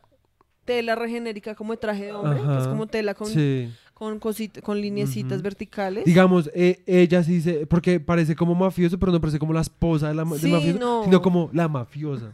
tela 0.66 0.96
regenérica 0.96 1.56
como 1.56 1.74
de 1.74 1.78
traje 1.78 2.06
de 2.06 2.12
hombre, 2.14 2.42
que 2.42 2.58
es 2.62 2.68
como 2.68 2.88
tela 2.88 3.14
con, 3.14 3.28
Sí. 3.28 3.72
con, 3.94 4.20
cosit- 4.20 4.62
con 4.62 4.82
lineecitas 4.82 5.42
verticales. 5.42 6.04
Digamos, 6.06 6.50
eh, 6.54 6.82
ella 6.86 7.24
sí 7.24 7.42
se. 7.42 7.66
Porque 7.68 8.00
parece 8.00 8.36
como 8.36 8.54
mafioso, 8.56 8.98
pero 9.00 9.12
no 9.12 9.22
parece 9.22 9.40
como 9.40 9.54
la 9.54 9.62
esposa 9.62 10.10
de 10.10 10.16
la 10.16 10.24
del 10.26 10.40
Sí, 10.40 10.48
mafioso, 10.48 10.80
no. 10.80 11.04
sino 11.06 11.22
como 11.22 11.50
la 11.54 11.68
mafiosa. 11.68 12.34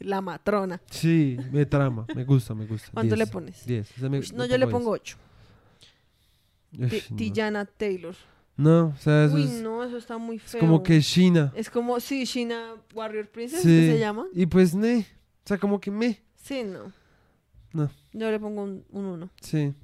La 0.00 0.20
matrona. 0.20 0.80
Sí, 0.90 1.36
me 1.52 1.66
trama. 1.66 2.06
Me 2.14 2.24
gusta, 2.24 2.54
me 2.54 2.66
gusta. 2.66 2.88
¿Cuánto 2.94 3.16
le 3.16 3.26
pones? 3.26 3.66
10. 3.66 3.96
Esa 3.98 4.08
me- 4.08 4.20
Uy, 4.20 4.30
no, 4.34 4.46
yo 4.46 4.56
le 4.56 4.66
pongo 4.66 4.90
8. 4.90 5.16
diez. 6.70 6.92
Ush, 6.92 7.10
no. 7.10 7.16
Tillana 7.16 7.64
Taylor. 7.64 8.14
No, 8.56 8.88
o 8.88 8.96
sea, 9.00 9.24
eso 9.24 9.36
Uy, 9.36 9.42
es, 9.44 9.62
no, 9.62 9.84
eso 9.84 9.96
está 9.96 10.18
muy 10.18 10.36
es 10.36 10.42
feo. 10.42 10.60
como 10.60 10.82
que 10.82 11.00
China. 11.00 11.52
Es 11.54 11.70
como, 11.70 12.00
sí, 12.00 12.24
Sheena 12.24 12.74
Warrior 12.92 13.28
Princess, 13.28 13.60
Sí. 13.62 13.68
¿qué 13.68 13.92
se 13.92 13.98
llama? 14.00 14.26
Y 14.34 14.46
pues, 14.46 14.74
ne. 14.74 15.06
O 15.44 15.48
sea, 15.48 15.58
como 15.58 15.80
que 15.80 15.90
me. 15.90 16.20
Sí, 16.42 16.62
no. 16.64 16.92
No. 17.72 17.90
Yo 18.12 18.30
le 18.30 18.38
pongo 18.40 18.62
un 18.62 18.84
1. 18.90 19.30
Sí. 19.40 19.74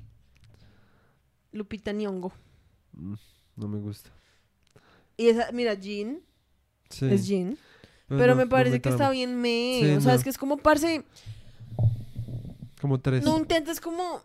Lupita 1.53 1.93
Nyong'o. 1.93 2.33
Mm, 2.93 3.15
No 3.57 3.69
me 3.69 3.79
gusta. 3.79 4.11
Y 5.17 5.29
esa, 5.29 5.53
mira, 5.53 5.75
Jean. 5.75 6.21
Sí. 6.91 7.07
es 7.07 7.27
jean. 7.27 7.57
Pues 8.09 8.21
Pero 8.21 8.33
no, 8.35 8.39
me 8.39 8.45
no 8.45 8.51
parece 8.51 8.81
que 8.81 8.89
está 8.89 9.11
bien 9.11 9.41
me. 9.41 9.79
Sí, 9.81 9.91
o 9.97 10.01
sea, 10.01 10.13
no. 10.13 10.19
es 10.19 10.25
que 10.25 10.31
es 10.31 10.39
como, 10.39 10.57
parce, 10.59 11.05
Como 12.81 13.01
tres. 13.01 13.25
no 13.25 13.39
intentes 13.39 13.81
como... 13.81 14.21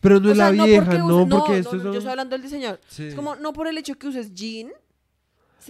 Pero 0.00 0.18
no 0.18 0.28
o 0.28 0.32
es 0.32 0.36
sea, 0.38 0.50
la 0.50 0.56
no 0.56 0.64
vieja, 0.64 0.84
porque 0.84 0.98
no, 0.98 1.28
porque 1.28 1.52
no, 1.52 1.54
esto 1.58 1.76
es... 1.76 1.82
yo 1.82 1.92
estoy 1.94 2.10
hablando 2.10 2.34
del 2.34 2.42
diseñador. 2.42 2.80
Sí. 2.88 3.04
Es 3.06 3.14
como, 3.14 3.36
no 3.36 3.52
por 3.52 3.66
el 3.68 3.78
hecho 3.78 3.96
que 3.96 4.08
uses 4.08 4.32
jean, 4.34 4.70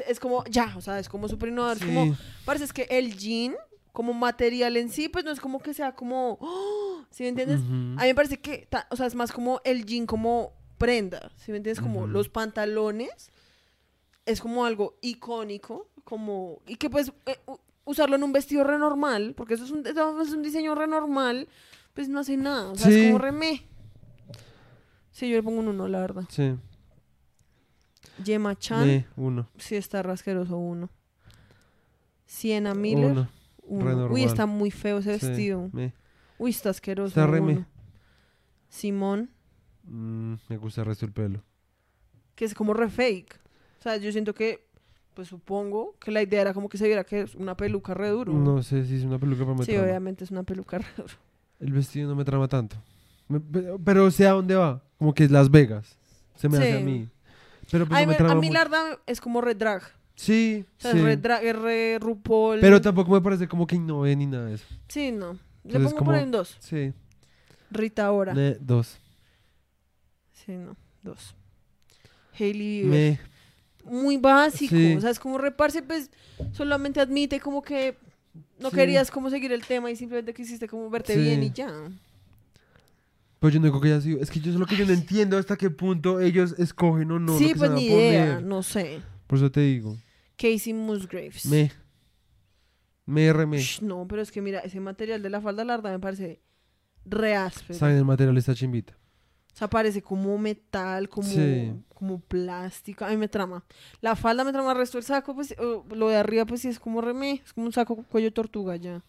es 0.08 0.18
como, 0.20 0.42
ya, 0.46 0.72
o 0.76 0.80
sea, 0.80 0.98
es 0.98 1.08
como 1.08 1.28
súper 1.28 1.50
innovador. 1.50 1.76
Es 1.78 1.84
como, 1.84 2.16
parece 2.46 2.64
es 2.64 2.72
que 2.72 2.86
el 2.90 3.16
jean, 3.16 3.54
como 3.92 4.14
material 4.14 4.76
en 4.78 4.88
sí, 4.88 5.08
pues 5.08 5.24
no 5.24 5.32
es 5.32 5.40
como 5.40 5.60
que 5.60 5.74
sea 5.74 5.94
como, 5.94 6.38
¡oh! 6.40 6.91
¿Sí 7.12 7.22
me 7.22 7.28
entiendes? 7.28 7.60
A 7.60 7.62
mí 8.02 8.08
me 8.08 8.14
parece 8.14 8.40
que, 8.40 8.66
o 8.90 8.96
sea, 8.96 9.06
es 9.06 9.14
más 9.14 9.30
como 9.32 9.60
el 9.64 9.86
jean 9.86 10.06
como 10.06 10.52
prenda, 10.78 11.30
¿sí 11.36 11.52
me 11.52 11.58
entiendes? 11.58 11.80
Como 11.80 12.06
los 12.08 12.28
pantalones, 12.28 13.30
es 14.26 14.40
como 14.40 14.64
algo 14.64 14.96
icónico, 15.02 15.88
como, 16.04 16.60
y 16.66 16.74
que 16.76 16.90
pues 16.90 17.12
eh, 17.26 17.38
usarlo 17.84 18.16
en 18.16 18.24
un 18.24 18.32
vestido 18.32 18.64
renormal, 18.64 19.34
porque 19.36 19.54
eso 19.54 19.64
es 19.64 19.70
un, 19.70 19.86
eso 19.86 20.20
es 20.20 20.30
un 20.32 20.42
diseño 20.42 20.74
renormal, 20.74 21.48
pues 21.94 22.08
no 22.08 22.18
hace 22.20 22.36
nada, 22.36 22.70
o 22.70 22.74
sea, 22.74 22.90
Sí. 22.90 22.98
es 22.98 23.06
como 23.06 23.18
remé. 23.18 23.62
Sí, 25.12 25.28
yo 25.28 25.36
le 25.36 25.42
pongo 25.42 25.60
un 25.60 25.68
uno, 25.68 25.86
la 25.88 26.00
verdad. 26.00 26.24
Sí. 26.30 26.54
Yema 28.24 28.56
Chan, 28.58 28.86
Me, 28.86 29.06
uno. 29.16 29.48
sí 29.58 29.76
está 29.76 30.02
rasqueroso, 30.02 30.56
uno. 30.56 30.90
Siena 32.26 32.74
Miller, 32.74 33.10
Uno. 33.12 33.28
uno. 33.64 34.06
Uy, 34.08 34.24
está 34.24 34.46
muy 34.46 34.70
feo 34.70 34.98
ese 34.98 35.18
Sí, 35.18 35.26
vestido. 35.26 35.68
me. 35.72 35.92
Uy, 36.42 36.50
está 36.50 36.70
asqueroso. 36.70 37.08
Está 37.08 37.26
re. 37.26 37.64
Simón, 38.68 39.30
Mm, 39.84 40.34
me 40.48 40.56
gusta 40.58 40.82
el 40.82 40.86
resto 40.86 41.06
del 41.06 41.12
pelo. 41.12 41.42
que 42.36 42.44
es 42.44 42.54
como 42.54 42.72
re 42.72 42.88
fake. 42.88 43.38
O 43.80 43.82
sea, 43.82 43.96
yo 43.96 44.10
siento 44.12 44.32
que, 44.34 44.66
pues 45.14 45.26
supongo 45.28 45.96
que 45.98 46.10
la 46.12 46.22
idea 46.22 46.40
era 46.40 46.54
como 46.54 46.68
que 46.68 46.78
se 46.78 46.86
viera 46.86 47.02
que 47.04 47.22
es 47.22 47.34
una 47.34 47.56
peluca 47.56 47.92
re 47.92 48.08
duro. 48.08 48.32
No 48.32 48.62
sé 48.62 48.84
si 48.86 48.96
es 48.96 49.04
una 49.04 49.18
peluca 49.18 49.44
para 49.44 49.56
me 49.58 49.64
sí, 49.64 49.72
trama. 49.72 49.86
obviamente 49.86 50.24
es 50.24 50.30
una 50.30 50.42
peluca 50.44 50.78
re 50.78 50.86
duro. 50.96 51.14
El 51.60 51.72
vestido 51.72 52.08
no 52.08 52.14
me 52.16 52.24
trama 52.24 52.46
tanto. 52.48 52.76
Me- 53.28 53.40
pero, 53.40 53.78
pero 53.78 54.10
sé 54.10 54.26
a 54.26 54.32
dónde 54.32 54.54
va. 54.54 54.82
Como 54.98 55.12
que 55.14 55.24
es 55.24 55.30
Las 55.30 55.50
Vegas. 55.50 55.98
Se 56.36 56.48
me 56.48 56.58
hace 56.58 56.72
a 56.74 56.78
Sí. 56.78 56.84
mí. 56.84 57.08
Pero 57.70 57.86
pues 57.86 58.00
no 58.00 58.06
me 58.06 58.14
trama 58.14 58.32
a 58.32 58.34
mí 58.36 58.46
mucho. 58.48 58.52
la 58.58 58.64
verdad 58.64 58.98
es 59.06 59.20
como 59.20 59.40
red 59.40 59.56
drag. 59.56 59.82
Sí, 60.14 60.64
O 60.78 60.80
sea, 60.80 60.92
sí. 60.92 60.98
es 60.98 61.04
red 61.04 61.18
drag, 61.18 61.44
es 61.44 61.56
re 61.56 61.98
RuPaul. 62.00 62.60
Pero 62.60 62.80
tampoco 62.80 63.10
me 63.12 63.20
parece 63.20 63.46
como 63.48 63.66
que 63.66 63.76
innové 63.76 64.14
ni 64.16 64.26
nada 64.26 64.46
de 64.46 64.54
eso. 64.54 64.66
Sí, 64.88 65.10
no. 65.12 65.38
Le 65.64 65.68
Entonces, 65.76 65.92
pongo 65.92 66.04
por 66.06 66.14
ahí 66.14 66.24
un 66.24 66.30
dos. 66.32 66.56
Sí. 66.60 66.92
Rita 67.70 68.10
Ora. 68.12 68.34
Ne- 68.34 68.56
dos. 68.60 68.98
Sí, 70.32 70.52
no. 70.52 70.76
Dos. 71.02 71.34
Hailey. 72.38 72.84
Me. 72.84 73.20
muy 73.84 74.16
básico. 74.16 74.74
Sí. 74.76 74.94
O 74.96 75.00
sea, 75.00 75.10
es 75.10 75.18
como 75.18 75.38
reparse, 75.38 75.82
pues 75.82 76.10
solamente 76.52 77.00
admite 77.00 77.40
como 77.40 77.62
que 77.62 77.96
no 78.60 78.70
Sí. 78.70 78.76
querías 78.76 79.10
como 79.10 79.28
seguir 79.30 79.52
el 79.52 79.64
tema 79.66 79.90
y 79.90 79.96
simplemente 79.96 80.32
quisiste 80.34 80.68
como 80.68 80.88
verte 80.88 81.14
Sí. 81.14 81.20
bien 81.20 81.42
y 81.42 81.50
ya. 81.50 81.68
Pues 83.40 83.52
yo 83.52 83.58
no 83.60 83.66
digo 83.66 83.80
que 83.80 83.88
haya 83.88 84.00
sido. 84.00 84.20
Es 84.20 84.30
que 84.30 84.38
yo 84.40 84.50
es 84.52 84.56
lo 84.56 84.66
que 84.66 84.76
yo 84.76 84.86
no 84.86 84.92
entiendo 84.92 85.36
hasta 85.36 85.56
qué 85.56 85.68
punto 85.68 86.20
ellos 86.20 86.54
escogen 86.58 87.10
o 87.10 87.18
no. 87.18 87.32
lo 87.32 87.38
sí, 87.38 87.48
se 87.48 87.54
pues 87.56 87.70
a 87.70 87.74
ni 87.74 87.86
idea, 87.86 88.40
no 88.40 88.62
sé. 88.62 89.00
Por 89.26 89.38
eso 89.38 89.50
te 89.50 89.60
digo. 89.62 89.96
Casey 90.36 90.72
Musgraves. 90.72 91.46
Me. 91.46 91.72
Me. 93.06 93.32
Shh, 93.58 93.82
no, 93.82 94.06
pero 94.08 94.22
es 94.22 94.30
que 94.30 94.40
mira, 94.40 94.60
ese 94.60 94.80
material 94.80 95.22
de 95.22 95.30
la 95.30 95.40
falda 95.40 95.64
larga 95.64 95.90
me 95.90 95.98
parece 95.98 96.40
re 97.04 97.34
áspero. 97.34 97.78
Saben 97.78 97.96
el 97.96 98.04
material 98.04 98.36
está 98.38 98.54
chimbita. 98.54 98.94
O 99.52 99.56
sea, 99.56 99.68
parece 99.68 100.00
como 100.00 100.38
metal, 100.38 101.08
como, 101.10 101.28
Sí. 101.28 101.72
como 101.94 102.20
plástico. 102.20 103.04
A 103.04 103.10
mí 103.10 103.16
me 103.18 103.28
trama. 103.28 103.64
La 104.00 104.16
falda 104.16 104.44
me 104.44 104.52
trama 104.52 104.70
el 104.72 104.78
resto 104.78 104.96
del 104.98 105.04
saco, 105.04 105.34
pues 105.34 105.50
eh, 105.50 105.56
lo 105.94 106.08
de 106.08 106.16
arriba, 106.16 106.46
pues 106.46 106.62
sí 106.62 106.68
es 106.68 106.78
como 106.78 107.00
remé. 107.02 107.42
Es 107.44 107.52
como 107.52 107.66
un 107.66 107.72
saco 107.72 107.94
con 107.96 108.04
cuello 108.04 108.28
de 108.28 108.32
tortuga 108.32 108.76
ya. 108.76 109.02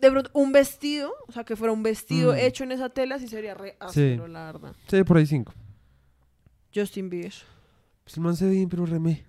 De 0.00 0.10
pronto, 0.10 0.30
un 0.32 0.52
vestido, 0.52 1.12
o 1.26 1.32
sea, 1.32 1.44
que 1.44 1.56
fuera 1.56 1.72
un 1.72 1.82
vestido 1.82 2.32
Mm. 2.32 2.36
hecho 2.38 2.64
en 2.64 2.72
esa 2.72 2.88
tela, 2.88 3.18
sí 3.18 3.26
sería 3.28 3.54
re 3.54 3.76
áspero, 3.80 4.28
la 4.28 4.44
verdad. 4.52 4.74
Sí, 4.88 5.02
por 5.02 5.16
ahí 5.18 5.26
cinco. 5.26 5.52
Justin 6.74 7.10
Bieber. 7.10 7.32
Pues 8.04 8.16
el 8.16 8.22
man 8.22 8.36
se 8.36 8.46
ve 8.46 8.52
bien, 8.52 8.68
pero 8.68 8.86
re 8.86 8.98
me. 8.98 9.24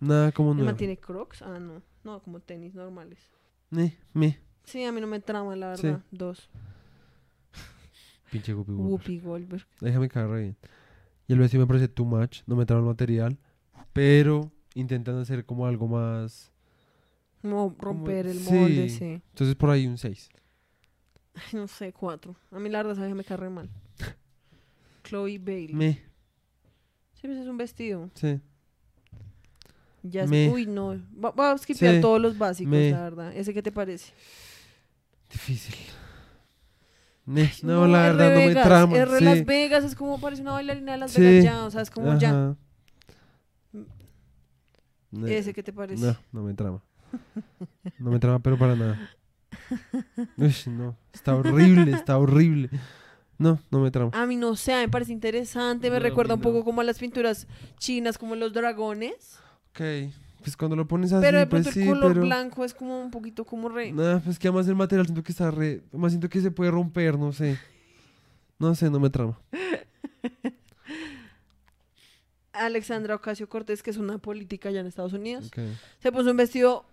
Nada 0.00 0.30
como 0.30 0.50
¿El 0.50 0.58
nuevo. 0.58 0.66
man 0.70 0.76
tiene 0.76 0.98
crocs? 0.98 1.42
Ah, 1.42 1.58
no. 1.58 1.82
No, 2.08 2.22
como 2.22 2.40
tenis 2.40 2.74
normales. 2.74 3.18
Me, 3.68 3.94
me. 4.14 4.40
Sí, 4.64 4.82
a 4.82 4.90
mí 4.92 4.98
no 4.98 5.06
me 5.06 5.20
trama, 5.20 5.54
la 5.54 5.76
Sí. 5.76 5.88
verdad. 5.88 6.02
Dos. 6.10 6.48
Pinche 8.30 8.54
Guppy 8.54 8.72
Goldberg. 8.72 8.90
Whoopi 8.90 9.18
Goldberg. 9.20 9.66
Déjame 9.78 10.08
caer 10.08 10.28
bien. 10.28 10.56
Y 11.26 11.34
el 11.34 11.38
vestido 11.38 11.62
me 11.62 11.66
parece 11.66 11.86
too 11.88 12.06
much. 12.06 12.38
No 12.46 12.56
me 12.56 12.64
trae 12.64 12.78
el 12.78 12.86
material. 12.86 13.38
Pero 13.92 14.50
intentan 14.74 15.18
hacer 15.18 15.44
como 15.44 15.66
algo 15.66 15.86
más. 15.86 16.50
Como 17.42 17.76
romper 17.78 18.26
el 18.26 18.40
molde, 18.40 18.88
sí. 18.88 19.04
Entonces 19.28 19.54
por 19.54 19.68
ahí 19.68 19.86
un 19.86 19.98
6. 19.98 20.30
Ay, 21.34 21.42
no 21.52 21.68
sé, 21.68 21.92
cuatro. 21.92 22.36
A 22.50 22.58
mí 22.58 22.70
la 22.70 22.78
verdad, 22.82 22.96
¿sabes? 22.96 23.14
Me 23.14 23.22
cae 23.24 23.36
re 23.36 23.50
mal. 23.50 23.68
Chloe 25.04 25.38
Bailey. 25.38 25.74
Me. 25.74 25.92
Sí, 27.12 27.26
pues 27.26 27.36
es 27.36 27.46
un 27.48 27.58
vestido. 27.58 28.10
Sí. 28.14 28.40
Ya 30.10 30.24
es- 30.24 30.30
Me. 30.30 30.48
Uy, 30.48 30.66
no. 30.66 30.96
Va, 31.22 31.30
va 31.32 31.52
a 31.52 31.58
skipear 31.58 31.96
Sí. 31.96 32.00
todos 32.00 32.20
los 32.20 32.36
básicos, 32.38 32.70
Me. 32.72 32.90
la 32.90 33.02
verdad. 33.02 33.32
¿Ese 33.36 33.52
qué 33.54 33.62
te 33.62 33.72
parece? 33.72 34.12
Difícil. 35.30 35.74
No, 37.62 37.86
la 37.86 38.02
verdad 38.12 38.30
no 38.30 38.86
me. 38.88 38.98
Es 38.98 39.08
re 39.08 39.18
sí. 39.18 39.24
Las 39.24 39.44
Vegas, 39.44 39.84
es 39.84 39.94
como 39.94 40.18
parece 40.18 40.40
una 40.42 40.52
bailarina 40.52 40.92
de 40.92 40.98
Las 40.98 41.10
Sí. 41.12 41.20
Vegas 41.20 41.44
ya. 41.44 41.64
O 41.66 41.70
sea, 41.70 41.82
es 41.82 41.90
como 41.90 42.16
ya. 42.18 42.30
Ajá. 42.30 42.56
Ne, 45.10 45.38
¿Ese 45.38 45.54
qué 45.54 45.62
te 45.62 45.72
parece? 45.72 46.04
No, 46.04 46.16
no 46.32 46.42
me 46.42 46.54
trama. 46.54 46.82
No 47.98 48.10
me 48.10 48.18
trama, 48.18 48.38
pero 48.40 48.58
para 48.58 48.76
nada. 48.76 49.10
Ush, 50.36 50.68
no. 50.68 50.96
Está 51.12 51.34
horrible, 51.34 51.92
está 51.92 52.18
horrible. 52.18 52.68
No, 53.38 53.58
no 53.70 53.80
me 53.80 53.90
trama. 53.90 54.10
A 54.14 54.26
mí 54.26 54.36
no 54.36 54.56
sé, 54.56 54.72
a 54.74 54.76
mí 54.78 54.82
me 54.82 54.88
parece 54.90 55.12
interesante. 55.12 55.90
Me 55.90 55.96
No, 55.96 56.02
recuerda 56.02 56.34
un 56.34 56.40
poco 56.40 56.64
como 56.64 56.80
a 56.80 56.84
las 56.84 56.98
pinturas 56.98 57.46
chinas, 57.78 58.18
como 58.18 58.34
los 58.36 58.52
dragones. 58.52 59.38
Ok. 59.70 60.12
Pues 60.40 60.56
cuando 60.56 60.76
lo 60.76 60.86
pones 60.86 61.12
así, 61.12 61.22
pero 61.22 61.38
de 61.38 61.46
pues 61.46 61.62
pronto 61.62 61.72
sí, 61.72 61.82
el 61.82 61.88
color 61.88 62.12
pero... 62.12 62.22
blanco 62.22 62.64
es 62.64 62.72
como 62.72 63.00
un 63.00 63.10
poquito 63.10 63.44
como 63.44 63.68
re. 63.68 63.92
Nada, 63.92 64.20
pues 64.20 64.38
que 64.38 64.48
además 64.48 64.68
el 64.68 64.76
material 64.76 65.06
siento 65.06 65.22
que 65.22 65.32
está 65.32 65.50
re... 65.50 65.82
Además 65.88 66.12
siento 66.12 66.28
que 66.28 66.40
se 66.40 66.50
puede 66.50 66.70
romper, 66.70 67.18
no 67.18 67.32
sé. 67.32 67.58
No 68.58 68.74
sé, 68.74 68.88
no 68.88 69.00
me 69.00 69.10
trama. 69.10 69.38
Alexandra 72.52 73.14
Ocasio 73.14 73.48
Cortés, 73.48 73.82
que 73.82 73.90
es 73.90 73.96
una 73.96 74.18
política 74.18 74.68
allá 74.68 74.80
en 74.80 74.86
Estados 74.86 75.12
Unidos. 75.12 75.46
Ok. 75.48 75.58
Se 76.00 76.12
puso 76.12 76.30
un 76.30 76.36
vestido 76.36 76.86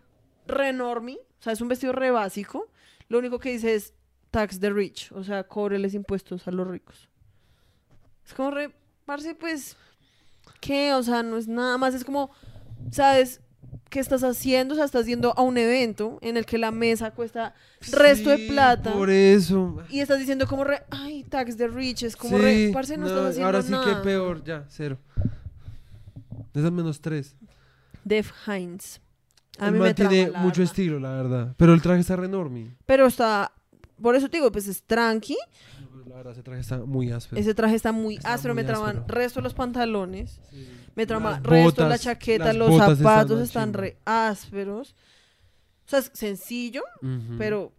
re 0.47 0.69
enorme, 0.69 1.17
o 1.39 1.43
sea, 1.43 1.53
es 1.53 1.61
un 1.61 1.67
vestido 1.67 1.93
re 1.93 2.11
básico. 2.11 2.69
Lo 3.09 3.19
único 3.19 3.39
que 3.39 3.51
dice 3.51 3.75
es 3.75 3.93
tax 4.31 4.59
the 4.59 4.69
rich, 4.69 5.11
o 5.11 5.23
sea, 5.23 5.43
cóbreles 5.45 5.93
impuestos 5.93 6.47
a 6.47 6.51
los 6.51 6.67
ricos. 6.67 7.09
Es 8.25 8.33
como 8.33 8.51
re, 8.51 8.75
parce, 9.05 9.35
pues, 9.35 9.77
¿qué? 10.59 10.93
O 10.93 11.03
sea, 11.03 11.23
no 11.23 11.37
es 11.37 11.47
nada 11.47 11.77
más, 11.77 11.93
es 11.93 12.03
como, 12.03 12.31
¿sabes 12.91 13.41
qué 13.89 13.99
estás 13.99 14.23
haciendo? 14.23 14.73
O 14.73 14.75
sea, 14.75 14.85
estás 14.85 15.05
yendo 15.05 15.33
a 15.37 15.41
un 15.41 15.57
evento 15.57 16.19
en 16.21 16.37
el 16.37 16.45
que 16.45 16.57
la 16.57 16.71
mesa 16.71 17.11
cuesta 17.11 17.53
resto 17.91 18.29
de 18.29 18.47
plata. 18.47 18.91
por 18.93 19.09
eso. 19.09 19.77
Y 19.89 19.99
estás 19.99 20.19
diciendo 20.19 20.47
como 20.47 20.63
re, 20.63 20.83
ay, 20.91 21.23
tax 21.23 21.55
the 21.57 21.67
rich, 21.67 22.03
es 22.03 22.15
como 22.15 22.37
re, 22.37 22.71
parce, 22.73 22.97
no, 22.97 23.03
no, 23.03 23.07
estás 23.09 23.25
haciendo 23.29 23.45
Ahora 23.45 23.61
sí 23.61 23.71
nada. 23.71 23.85
que 23.85 24.03
peor, 24.03 24.43
ya, 24.43 24.65
cero. 24.69 24.97
Esas 26.53 26.71
menos 26.71 27.01
tres. 27.01 27.35
Def 28.03 28.31
Hines. 28.47 29.01
A 29.57 29.67
el 29.67 29.73
mí 29.73 29.79
man 29.79 29.87
me 29.89 29.93
tiene 29.93 30.31
mucho 30.37 30.61
estilo, 30.63 30.99
la 30.99 31.11
verdad. 31.11 31.53
Pero 31.57 31.73
el 31.73 31.81
traje 31.81 32.01
está 32.01 32.15
re 32.15 32.25
enorme. 32.25 32.75
Pero 32.85 33.07
está, 33.07 33.51
por 34.01 34.15
eso 34.15 34.29
te 34.29 34.37
digo, 34.37 34.51
pues 34.51 34.67
es 34.67 34.83
tranqui. 34.83 35.37
La 36.07 36.15
verdad, 36.17 36.33
ese 36.33 36.43
traje 36.43 36.61
está 36.61 36.77
muy 36.79 37.11
áspero. 37.11 37.41
Ese 37.41 37.53
traje 37.53 37.75
está 37.75 37.91
muy 37.91 38.15
Está 38.15 38.33
áspero, 38.33 38.53
muy 38.53 38.63
me 38.63 38.69
áspero. 38.71 39.05
resto 39.07 39.41
los 39.41 39.53
pantalones, 39.53 40.39
Sí. 40.49 40.67
Me 40.95 41.05
trama 41.05 41.31
Las 41.31 41.43
resto 41.43 41.87
la 41.87 41.97
chaqueta, 41.99 42.53
los 42.53 42.75
zapatos 42.77 43.41
están 43.41 43.73
re 43.73 43.97
ásperos. 44.05 44.95
O 45.85 45.89
sea, 45.89 45.99
es 45.99 46.09
sencillo, 46.13 46.81
pero 47.37 47.71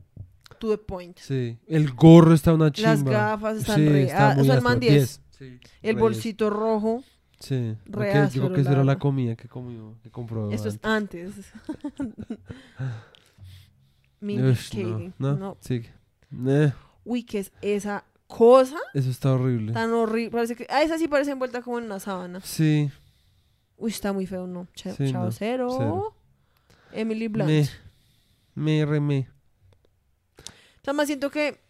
to 0.58 0.68
the 0.70 0.78
point. 0.78 1.18
Sí. 1.18 1.58
El 1.66 1.92
gorro 1.92 2.34
está 2.34 2.54
una 2.54 2.70
chimba. 2.70 2.90
Las 2.90 3.02
gafas 3.04 3.56
están 3.58 3.76
Sí, 3.76 3.88
re 3.88 4.02
está 4.04 4.32
ah, 4.32 4.36
o 4.40 4.44
sea, 4.44 4.54
el 4.54 4.62
man 4.62 4.74
áspero. 4.74 4.92
10. 4.94 5.20
Sí, 5.38 5.60
El 5.82 5.96
bolsito 5.96 6.48
rojo, 6.50 7.02
10. 7.02 7.04
Sí. 7.40 7.76
re 7.86 8.08
Ok, 8.10 8.14
yo 8.14 8.22
áspero, 8.22 8.44
creo 8.46 8.48
que 8.52 8.56
la 8.56 8.60
esa 8.62 8.70
era 8.72 8.80
la 8.84 8.92
verdad. 8.92 9.00
comida 9.02 9.36
que 9.36 9.48
comió, 9.48 9.98
que 10.02 10.10
compró. 10.10 10.50
esto 10.52 10.68
es 10.68 10.78
antes. 10.82 11.32
Ush, 14.22 14.74
no, 14.74 15.12
no, 15.18 15.36
No. 15.36 15.56
sigue. 15.60 15.92
Eh, 16.46 16.72
Uy, 17.04 17.22
¿qué 17.22 17.38
es 17.40 17.52
esa 17.62 18.04
cosa 18.26 18.78
eso 18.94 19.10
está 19.10 19.32
horrible. 19.32 19.72
tan 19.72 19.92
horrible? 19.92 20.30
Parece 20.30 20.56
que, 20.56 20.66
ah, 20.70 20.82
esa 20.82 20.98
sí 20.98 21.06
parece 21.06 21.30
envuelta 21.32 21.62
como 21.62 21.78
en 21.78 21.84
una 21.84 22.00
sábana. 22.00 22.40
Sí. 22.40 22.90
Uy, 23.78 23.90
está 23.90 24.12
muy 24.12 24.26
feo, 24.26 24.46
no. 24.46 24.66
Ch 24.74 24.88
Sí, 24.96 25.10
chao, 25.12 25.24
no, 25.26 25.32
cero. 25.32 25.68
cero. 25.76 26.16
Emily 26.92 27.28
Blunt. 27.28 27.48
Me. 27.50 27.68
Me 28.54 28.84
remé. 28.86 29.28
O 30.38 30.84
sea, 30.84 30.92
más 30.94 31.06
siento 31.08 31.30
que, 31.30 31.60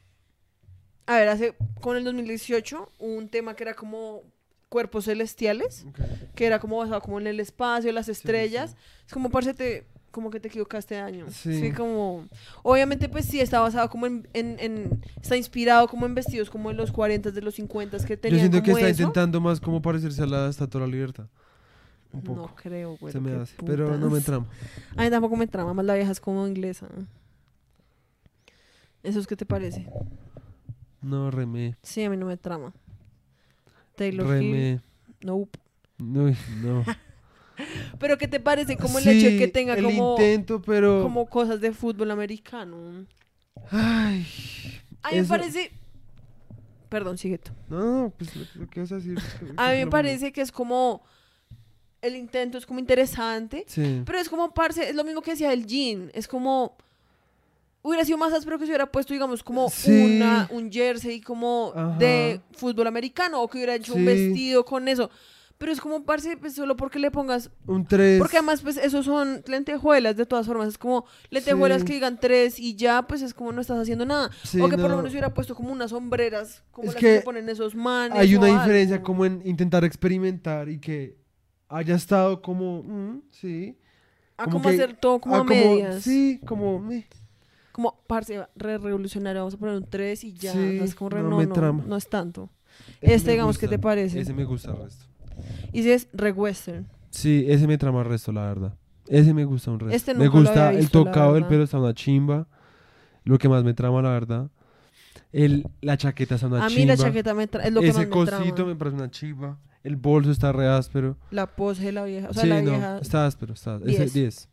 a 1.06 1.16
ver, 1.16 1.28
hace, 1.28 1.56
con 1.80 1.96
el 1.96 2.04
2018 2.04 2.92
hubo 2.98 3.14
un 3.14 3.28
tema 3.28 3.54
que 3.56 3.64
era 3.64 3.74
como 3.74 4.22
cuerpos 4.68 5.06
celestiales, 5.06 5.86
que 6.34 6.46
era 6.46 6.58
como 6.60 6.76
basado 6.78 7.00
como 7.00 7.18
en 7.18 7.26
el 7.26 7.40
espacio, 7.40 7.90
las 7.92 8.08
estrellas. 8.08 8.72
sí. 8.72 8.76
Es 9.06 9.12
como, 9.12 9.30
parce, 9.30 9.54
te, 9.54 9.86
como 10.10 10.30
que 10.30 10.38
te 10.38 10.48
equivocaste 10.48 10.96
de 10.96 11.00
año. 11.00 11.26
Sí. 11.30 11.60
Sí. 11.60 11.72
como... 11.72 12.26
Obviamente, 12.62 13.08
pues 13.08 13.24
sí, 13.24 13.40
está 13.40 13.60
basado 13.60 13.88
como 13.88 14.06
en, 14.06 14.28
en, 14.34 14.56
en- 14.60 15.02
Está 15.20 15.36
inspirado 15.36 15.88
como 15.88 16.04
en 16.06 16.14
vestidos 16.14 16.50
como 16.50 16.70
en 16.70 16.76
los 16.76 16.92
40 16.92 17.30
de 17.30 17.40
los 17.42 17.54
50 17.54 17.98
que 17.98 18.14
Yo 18.14 18.18
tenían 18.20 18.40
siento 18.40 18.62
que 18.62 18.72
está 18.72 18.88
eso. 18.88 19.02
intentando 19.02 19.40
más 19.40 19.60
como 19.60 19.80
parecerse 19.82 20.22
a 20.22 20.26
la 20.26 20.48
Estatua 20.48 20.82
de 20.82 20.86
la 20.86 20.92
Libertad. 20.92 21.26
Un 22.16 22.22
poco. 22.22 22.40
No 22.42 22.54
creo, 22.56 22.96
güey. 22.96 23.12
se 23.12 23.20
me 23.20 23.32
hace. 23.32 23.54
Pero 23.64 23.96
no 23.96 24.10
me 24.10 24.20
trama. 24.20 24.46
A 24.96 25.02
mí 25.04 25.10
tampoco 25.10 25.36
me 25.36 25.46
trama, 25.46 25.72
más 25.74 25.84
la 25.84 25.94
vieja 25.94 26.10
es 26.12 26.20
como 26.20 26.46
inglesa. 26.46 26.88
¿Eso 29.02 29.20
es 29.20 29.26
qué 29.26 29.36
te 29.36 29.46
parece? 29.46 29.86
No, 31.00 31.30
remé. 31.30 31.76
Sí, 31.82 32.02
a 32.02 32.10
mí 32.10 32.16
no 32.16 32.26
me 32.26 32.36
trama. 32.36 32.72
Taylor 33.94 34.26
Hill, 34.26 34.52
Remé. 34.52 34.80
nope. 35.20 35.58
Uy, 36.00 36.36
no. 36.62 36.84
Pero 37.98 38.18
¿qué 38.18 38.28
te 38.28 38.40
parece 38.40 38.76
como 38.76 38.98
el 38.98 39.04
Sí, 39.04 39.10
hecho 39.10 39.30
de 39.30 39.38
que 39.38 39.48
tenga 39.48 39.74
el 39.74 39.84
como, 39.84 40.12
intento, 40.12 40.60
pero... 40.60 41.02
como 41.02 41.26
cosas 41.26 41.58
de 41.62 41.72
fútbol 41.72 42.10
americano? 42.10 43.06
Ay. 43.70 44.26
A 45.02 45.10
mí 45.12 45.20
me 45.20 45.24
parece... 45.24 45.70
Perdón, 46.90 47.16
sigue 47.16 47.38
tú. 47.38 47.52
No, 47.70 48.12
pues 48.18 48.56
lo, 48.56 48.68
que 48.68 48.80
vas 48.80 48.92
a 48.92 48.96
decir. 48.96 49.16
es 49.16 49.24
que- 49.34 49.54
A 49.56 49.70
mí 49.72 49.78
me 49.78 49.86
parece 49.86 50.32
que 50.32 50.42
es 50.42 50.52
como... 50.52 51.02
El 52.06 52.16
intento 52.16 52.58
es 52.58 52.66
como 52.66 52.78
interesante. 52.80 53.64
Sí. 53.68 54.02
pero 54.06 54.18
es 54.18 54.28
como, 54.28 54.52
parce, 54.54 54.88
es 54.90 54.94
lo 54.94 55.04
mismo 55.04 55.22
que 55.22 55.32
decía 55.32 55.52
el 55.52 55.66
jean. 55.66 56.10
Es 56.14 56.26
como... 56.28 56.76
Hubiera 57.82 58.04
sido 58.04 58.18
más 58.18 58.32
áspero 58.32 58.58
que 58.58 58.64
se 58.64 58.72
hubiera 58.72 58.90
puesto, 58.90 59.12
digamos, 59.14 59.44
como 59.44 59.68
Sí. 59.70 60.16
una, 60.16 60.48
un 60.50 60.72
jersey 60.72 61.20
como 61.20 61.72
Ajá. 61.74 61.96
de 61.98 62.40
fútbol 62.52 62.88
americano 62.88 63.40
o 63.40 63.48
que 63.48 63.58
hubiera 63.58 63.76
hecho 63.76 63.94
un 63.94 64.04
vestido 64.04 64.64
con 64.64 64.88
eso. 64.88 65.08
Pero 65.56 65.70
es 65.72 65.80
como, 65.80 66.02
parce, 66.04 66.36
pues 66.36 66.54
solo 66.54 66.76
porque 66.76 66.98
le 66.98 67.10
pongas... 67.12 67.48
Un 67.66 67.86
3. 67.86 68.18
Porque 68.18 68.36
además, 68.38 68.60
pues, 68.60 68.76
esos 68.76 69.06
son 69.06 69.42
lentejuelas, 69.46 70.16
de 70.16 70.26
todas 70.26 70.46
formas. 70.46 70.68
Es 70.68 70.76
como 70.78 71.06
lentejuelas 71.30 71.80
Sí. 71.82 71.86
que 71.86 71.92
digan 71.94 72.18
tres 72.20 72.58
y 72.58 72.74
ya, 72.74 73.02
pues, 73.06 73.22
es 73.22 73.32
como 73.32 73.52
no 73.52 73.60
estás 73.62 73.78
haciendo 73.78 74.04
nada. 74.04 74.30
Sí, 74.42 74.60
o 74.60 74.68
que 74.68 74.76
por 74.76 74.90
lo 74.90 74.96
menos 74.96 75.12
hubiera 75.12 75.32
puesto 75.32 75.54
como 75.54 75.70
unas 75.72 75.90
sombreras, 75.92 76.62
como 76.72 76.88
Es 76.88 76.94
las 76.94 77.00
que 77.00 77.20
ponen 77.20 77.48
esos 77.48 77.74
manes. 77.76 78.18
Hay 78.18 78.34
una 78.34 78.48
algo. 78.48 78.58
diferencia 78.58 79.00
como 79.02 79.24
en 79.24 79.40
intentar 79.46 79.84
experimentar 79.84 80.68
y 80.68 80.78
que 80.78 81.16
haya 81.68 81.94
estado 81.94 82.40
como... 82.42 82.82
mm, 82.82 83.22
sí. 83.30 83.76
A 84.36 84.44
como 84.44 84.58
como 84.58 84.68
que- 84.68 84.74
hacer 84.82 84.96
todo 84.96 85.20
como 85.20 85.36
Ah, 85.36 85.40
a 85.40 85.44
medias. 85.44 86.02
Sí, 86.02 86.40
como... 86.46 86.88
Como, 87.72 87.94
parce, 88.06 88.38
re 88.56 88.78
revolucionario, 88.78 89.42
vamos 89.42 89.54
a 89.54 89.58
poner 89.58 89.76
un 89.76 89.84
3 89.84 90.24
y 90.24 90.32
ya. 90.32 90.52
Sí, 90.52 90.78
es 90.82 90.94
como 90.94 91.10
re, 91.10 91.22
no 91.22 91.28
no, 91.30 91.36
me 91.38 91.46
no, 91.46 91.52
trama. 91.52 91.84
no 91.86 91.96
es 91.96 92.08
tanto. 92.08 92.48
Ese 93.02 93.14
Este, 93.16 93.30
digamos, 93.32 93.58
¿qué 93.58 93.66
gusta. 93.66 93.76
te 93.76 93.82
parece? 93.82 94.20
Ese 94.20 94.32
me 94.32 94.44
gusta 94.44 94.70
el 94.70 94.78
resto. 94.78 95.04
Y 95.74 95.82
si 95.82 95.90
es 95.90 96.08
re 96.14 96.32
western. 96.32 96.86
Sí, 97.10 97.44
ese 97.48 97.66
me 97.66 97.76
trama 97.76 98.00
el 98.00 98.06
resto, 98.06 98.32
la 98.32 98.42
verdad. 98.46 98.74
Ese 99.08 99.34
me 99.34 99.44
gusta 99.44 99.70
un 99.70 99.80
resto. 99.80 99.94
Este 99.94 100.14
me 100.14 100.26
gusta 100.28 100.70
el 100.70 100.78
visto, 100.78 101.04
la 101.04 101.10
tocado 101.10 101.34
del 101.34 101.44
pelo, 101.46 101.64
está 101.64 101.78
una 101.78 101.92
chimba. 101.92 102.46
Lo 103.24 103.36
que 103.38 103.48
más 103.48 103.62
me 103.62 103.74
trama, 103.74 104.00
la 104.00 104.10
verdad. 104.10 104.48
El, 105.32 105.66
la 105.82 105.98
chaqueta 105.98 106.36
está 106.36 106.46
una 106.46 106.64
a 106.64 106.68
chimba. 106.68 106.80
mí 106.80 106.86
la 106.86 106.96
chaqueta 106.96 107.34
me 107.34 107.46
tra- 107.50 107.62
es 107.64 107.72
lo 107.72 107.80
que 107.82 107.88
Ese 107.88 107.98
más 107.98 108.06
me 108.06 108.12
cosito 108.12 108.54
trama. 108.54 108.70
me 108.70 108.76
parece 108.76 108.96
una 108.96 109.10
chimba. 109.10 109.58
El 109.86 109.96
bolso 109.96 110.30
está 110.30 110.52
re 110.52 110.66
áspero. 110.68 111.16
La 111.30 111.46
pose 111.54 111.84
de 111.84 111.92
la 111.92 112.04
vieja. 112.04 112.28
O 112.30 112.34
sea, 112.34 112.42
sí, 112.42 112.48
la 112.48 112.60
no, 112.62 112.70
vieja... 112.72 112.98
está 113.00 113.26
áspero. 113.26 113.54
Está, 113.54 113.76
ese 113.84 113.86
Diez. 113.86 114.12
10. 114.12 114.48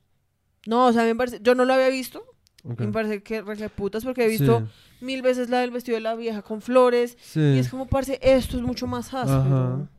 No, 0.68 0.85
o 0.88 0.93
sea, 0.93 1.03
me 1.03 1.15
parece... 1.15 1.39
Yo 1.41 1.55
no 1.55 1.65
lo 1.65 1.73
había 1.73 1.89
visto. 1.89 2.23
Ok. 2.64 2.81
y 2.81 2.85
Me 2.85 2.91
parece 2.93 3.23
que 3.23 3.41
re 3.41 3.68
putas 3.69 4.03
porque 4.05 4.26
he 4.26 4.27
visto 4.30 4.60
Sí, 4.99 5.05
mil 5.05 5.22
veces 5.22 5.49
la 5.49 5.60
del 5.60 5.72
vestido 5.72 5.95
de 5.95 6.01
la 6.01 6.15
vieja 6.15 6.41
con 6.43 6.61
flores. 6.61 7.18
sí. 7.22 7.39
Y 7.41 7.60
es 7.60 7.69
como, 7.69 7.88
parce, 7.88 8.19
esto 8.22 8.57
es 8.57 8.64
mucho 8.64 8.88
más 8.88 9.14
áspero. 9.14 9.41
Ajá. 9.41 9.89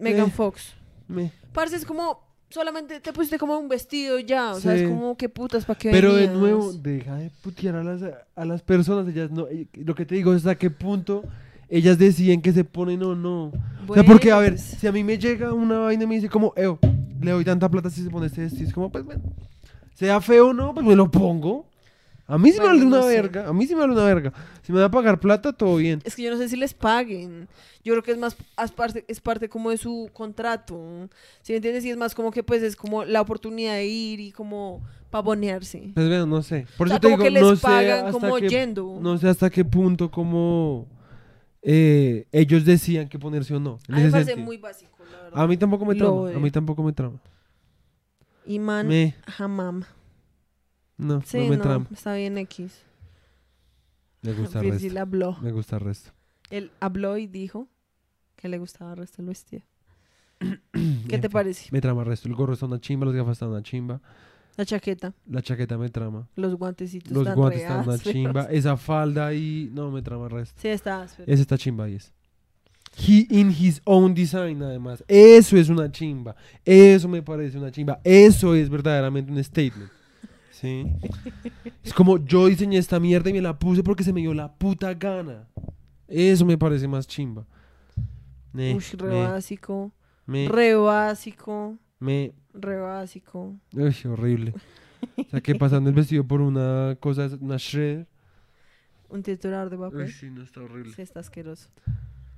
Megan 0.00 0.28
Eh. 0.28 0.30
Fox. 0.30 0.74
Me- 1.08 1.32
Parce, 1.52 1.74
es 1.76 1.84
como, 1.84 2.20
solamente 2.50 3.00
te 3.00 3.12
pusiste 3.12 3.38
como 3.38 3.58
un 3.58 3.68
vestido 3.68 4.18
ya. 4.18 4.52
O 4.52 4.60
sea, 4.60 4.74
es 4.76 4.86
como, 4.88 5.16
qué 5.16 5.28
putas, 5.28 5.64
¿para 5.64 5.78
qué 5.78 5.90
Pero 5.90 6.14
de 6.14 6.28
nuevo, 6.28 6.72
deja 6.72 7.16
de 7.16 7.30
putear 7.42 7.76
a 7.76 7.82
las, 7.82 8.02
a 8.36 8.44
las 8.44 8.62
personas. 8.62 9.08
Ellas 9.08 9.30
no, 9.30 9.46
lo 9.72 9.94
que 9.94 10.04
te 10.06 10.14
digo 10.14 10.32
es 10.32 10.38
hasta 10.38 10.56
qué 10.56 10.70
punto 10.70 11.24
ellas 11.68 11.98
deciden 11.98 12.40
que 12.40 12.52
se 12.52 12.64
ponen 12.64 13.02
o 13.02 13.14
no. 13.14 13.52
o 13.86 13.94
sea, 13.94 14.04
porque, 14.04 14.32
a 14.32 14.38
ver, 14.38 14.52
pues, 14.52 14.62
si 14.62 14.86
a 14.86 14.92
mí 14.92 15.04
me 15.04 15.18
llega 15.18 15.52
una 15.52 15.78
vaina 15.78 16.04
y 16.04 16.06
me 16.06 16.14
dice 16.16 16.28
como, 16.28 16.52
Eo, 16.56 16.78
le 17.20 17.30
doy 17.30 17.44
tanta 17.44 17.68
plata 17.68 17.90
si 17.90 18.02
se 18.02 18.10
pone 18.10 18.26
este 18.26 18.42
vestido, 18.42 18.66
es 18.68 18.72
como, 18.72 18.90
pues 18.90 19.04
bueno, 19.04 19.22
sea 19.94 20.20
feo 20.20 20.48
o 20.48 20.52
no, 20.52 20.74
pues 20.74 20.86
me 20.86 20.94
lo 20.96 21.10
pongo. 21.10 21.66
A 22.30 22.36
mí 22.36 22.52
sí 22.52 22.60
me 22.60 22.66
vale 22.66 22.84
una 22.84 22.98
no 22.98 23.02
sé. 23.04 23.08
verga, 23.08 23.48
a 23.48 23.52
mí 23.54 23.66
sí 23.66 23.74
me 23.74 23.80
vale 23.80 23.94
una 23.94 24.04
verga. 24.04 24.32
Si 24.62 24.70
me 24.70 24.80
va 24.80 24.86
a 24.86 24.90
pagar 24.90 25.18
plata, 25.18 25.50
todo 25.54 25.76
bien. 25.76 26.02
Es 26.04 26.14
que 26.14 26.22
yo 26.22 26.30
no 26.30 26.36
sé 26.36 26.50
si 26.50 26.56
les 26.56 26.74
paguen. 26.74 27.48
Yo 27.82 27.94
creo 27.94 28.02
que 28.02 28.12
es 28.12 28.18
más, 28.18 28.36
es 28.62 28.70
parte, 28.70 29.02
es 29.08 29.18
parte 29.18 29.48
como 29.48 29.70
de 29.70 29.78
su 29.78 30.10
contrato. 30.12 31.08
¿Sí 31.40 31.52
me 31.52 31.56
entiendes? 31.56 31.86
Y 31.86 31.90
es 31.90 31.96
más 31.96 32.14
como 32.14 32.30
que 32.30 32.42
pues 32.42 32.62
es 32.62 32.76
como 32.76 33.02
la 33.06 33.22
oportunidad 33.22 33.74
de 33.76 33.86
ir 33.86 34.20
y 34.20 34.30
como 34.30 34.82
pavonearse. 35.08 35.90
Pues 35.94 36.06
bueno, 36.06 36.26
no 36.26 36.42
sé. 36.42 36.66
Por 36.76 36.88
o 36.88 36.90
sea, 36.90 36.96
eso 36.96 37.00
te 37.00 37.06
como 37.08 37.16
digo, 37.16 37.24
que 37.24 37.30
les 37.30 37.42
no 37.42 37.56
sé 37.56 37.62
pagan 37.62 37.98
hasta 38.06 38.10
como 38.12 38.36
qué, 38.36 38.48
yendo. 38.50 38.98
no 39.00 39.16
sé 39.16 39.28
hasta 39.28 39.48
qué 39.48 39.64
punto 39.64 40.10
como 40.10 40.86
eh, 41.70 42.26
ellos 42.32 42.64
decían 42.64 43.10
que 43.10 43.18
ponerse 43.18 43.54
o 43.54 43.60
no. 43.60 43.78
a 43.88 43.92
mí 43.92 43.98
me 43.98 44.02
ese 44.04 44.10
parece 44.10 44.30
sentido. 44.30 44.46
muy 44.46 44.56
básico, 44.56 44.96
la 45.10 45.22
verdad. 45.24 45.42
A 45.42 45.46
mí 45.46 45.56
tampoco 45.58 45.84
me 45.84 45.94
Lo 45.94 46.22
trama. 46.24 46.38
A 46.38 46.40
mí 46.40 46.50
tampoco 46.50 46.82
me 46.82 46.92
trama. 46.94 47.20
Iman 48.46 48.88
Me, 48.88 49.14
Hamam. 49.38 49.84
no, 50.96 51.20
Sí, 51.20 51.36
no 51.40 51.50
me 51.50 51.56
no, 51.58 51.62
trama. 51.62 51.86
está 51.92 52.14
bien 52.14 52.38
X. 52.38 52.72
Me 54.22 54.32
gusta 54.32 54.60
el 54.60 54.70
resto. 54.72 54.98
habló. 55.00 55.36
Me 55.42 55.52
gusta 55.52 55.76
el 55.76 55.82
resto. 55.82 56.10
Él 56.48 56.70
habló 56.80 57.18
y 57.18 57.26
dijo 57.26 57.68
que 58.36 58.48
le 58.48 58.56
gustaba 58.58 58.92
el 58.92 58.96
resto 58.96 59.18
del 59.18 59.26
vestido. 59.26 59.62
¿Qué 61.08 61.18
te 61.18 61.28
parece? 61.28 61.68
Me 61.70 61.82
trama 61.82 62.00
el 62.00 62.06
resto. 62.08 62.28
El 62.28 62.34
gorro 62.34 62.54
está 62.54 62.64
una 62.64 62.80
chimba, 62.80 63.04
las 63.04 63.14
gafas 63.14 63.32
están 63.32 63.50
una 63.50 63.62
chimba. 63.62 64.00
La 64.58 64.64
chaqueta, 64.66 65.14
La 65.26 65.40
chaqueta 65.40 65.78
me 65.78 65.88
trama. 65.88 66.28
los 66.34 66.56
guantecitos 66.56 67.12
Los 67.12 67.22
están 67.22 67.36
guantes 67.36 67.62
están 67.62 67.88
una 67.88 67.96
chimba. 67.98 68.42
Esa 68.50 68.76
falda 68.76 69.28
ahí, 69.28 69.70
no, 69.72 69.90
me 69.92 70.02
trama 70.02 70.24
el 70.24 70.32
resto. 70.32 70.60
Sí, 70.60 70.66
está 70.68 71.00
áspero. 71.02 71.32
Ese 71.32 71.42
está 71.42 71.56
chimba 71.56 71.84
ahí 71.84 71.94
es. 71.94 72.12
He 72.98 73.26
in 73.30 73.50
his 73.50 73.80
own 73.84 74.14
design, 74.14 74.60
además. 74.62 75.04
Eso 75.06 75.56
es 75.56 75.68
una 75.68 75.90
chimba. 75.92 76.34
Eso 76.64 77.06
me 77.08 77.22
parece 77.22 77.56
una 77.56 77.70
chimba. 77.70 78.00
Eso 78.02 78.52
es 78.56 78.68
verdaderamente 78.68 79.30
un 79.30 79.42
statement. 79.44 79.90
¿Sí? 80.50 80.84
Es 81.84 81.94
como 81.94 82.18
yo 82.18 82.46
diseñé 82.48 82.78
esta 82.78 82.98
mierda 82.98 83.30
y 83.30 83.34
me 83.34 83.40
la 83.40 83.56
puse 83.56 83.84
porque 83.84 84.02
se 84.02 84.12
me 84.12 84.20
dio 84.20 84.34
la 84.34 84.52
puta 84.52 84.92
gana. 84.94 85.46
Eso 86.08 86.44
me 86.44 86.58
parece 86.58 86.88
más 86.88 87.06
chimba. 87.06 87.46
Me, 88.52 88.74
Ush, 88.74 88.94
re 88.94 89.08
me, 89.08 89.22
básico. 89.28 89.92
me, 90.26 90.48
Re 90.48 90.74
básico. 90.74 91.76
me. 92.00 92.32
Re 92.60 92.76
básico. 92.78 93.54
Uy, 93.74 93.96
horrible. 94.06 94.54
O 95.16 95.30
sea, 95.30 95.40
que 95.40 95.54
pasando 95.54 95.88
el 95.90 95.94
vestido 95.96 96.24
por 96.24 96.40
una 96.40 96.96
cosa, 97.00 97.28
una 97.40 97.56
shredder. 97.58 98.06
Un 99.08 99.22
titular 99.22 99.70
de 99.70 99.78
papel. 99.78 100.00
Uy, 100.02 100.12
sí, 100.12 100.28
no 100.30 100.42
está 100.42 100.60
horrible. 100.60 100.92
Sí, 100.94 101.02
está 101.02 101.20
asqueroso. 101.20 101.68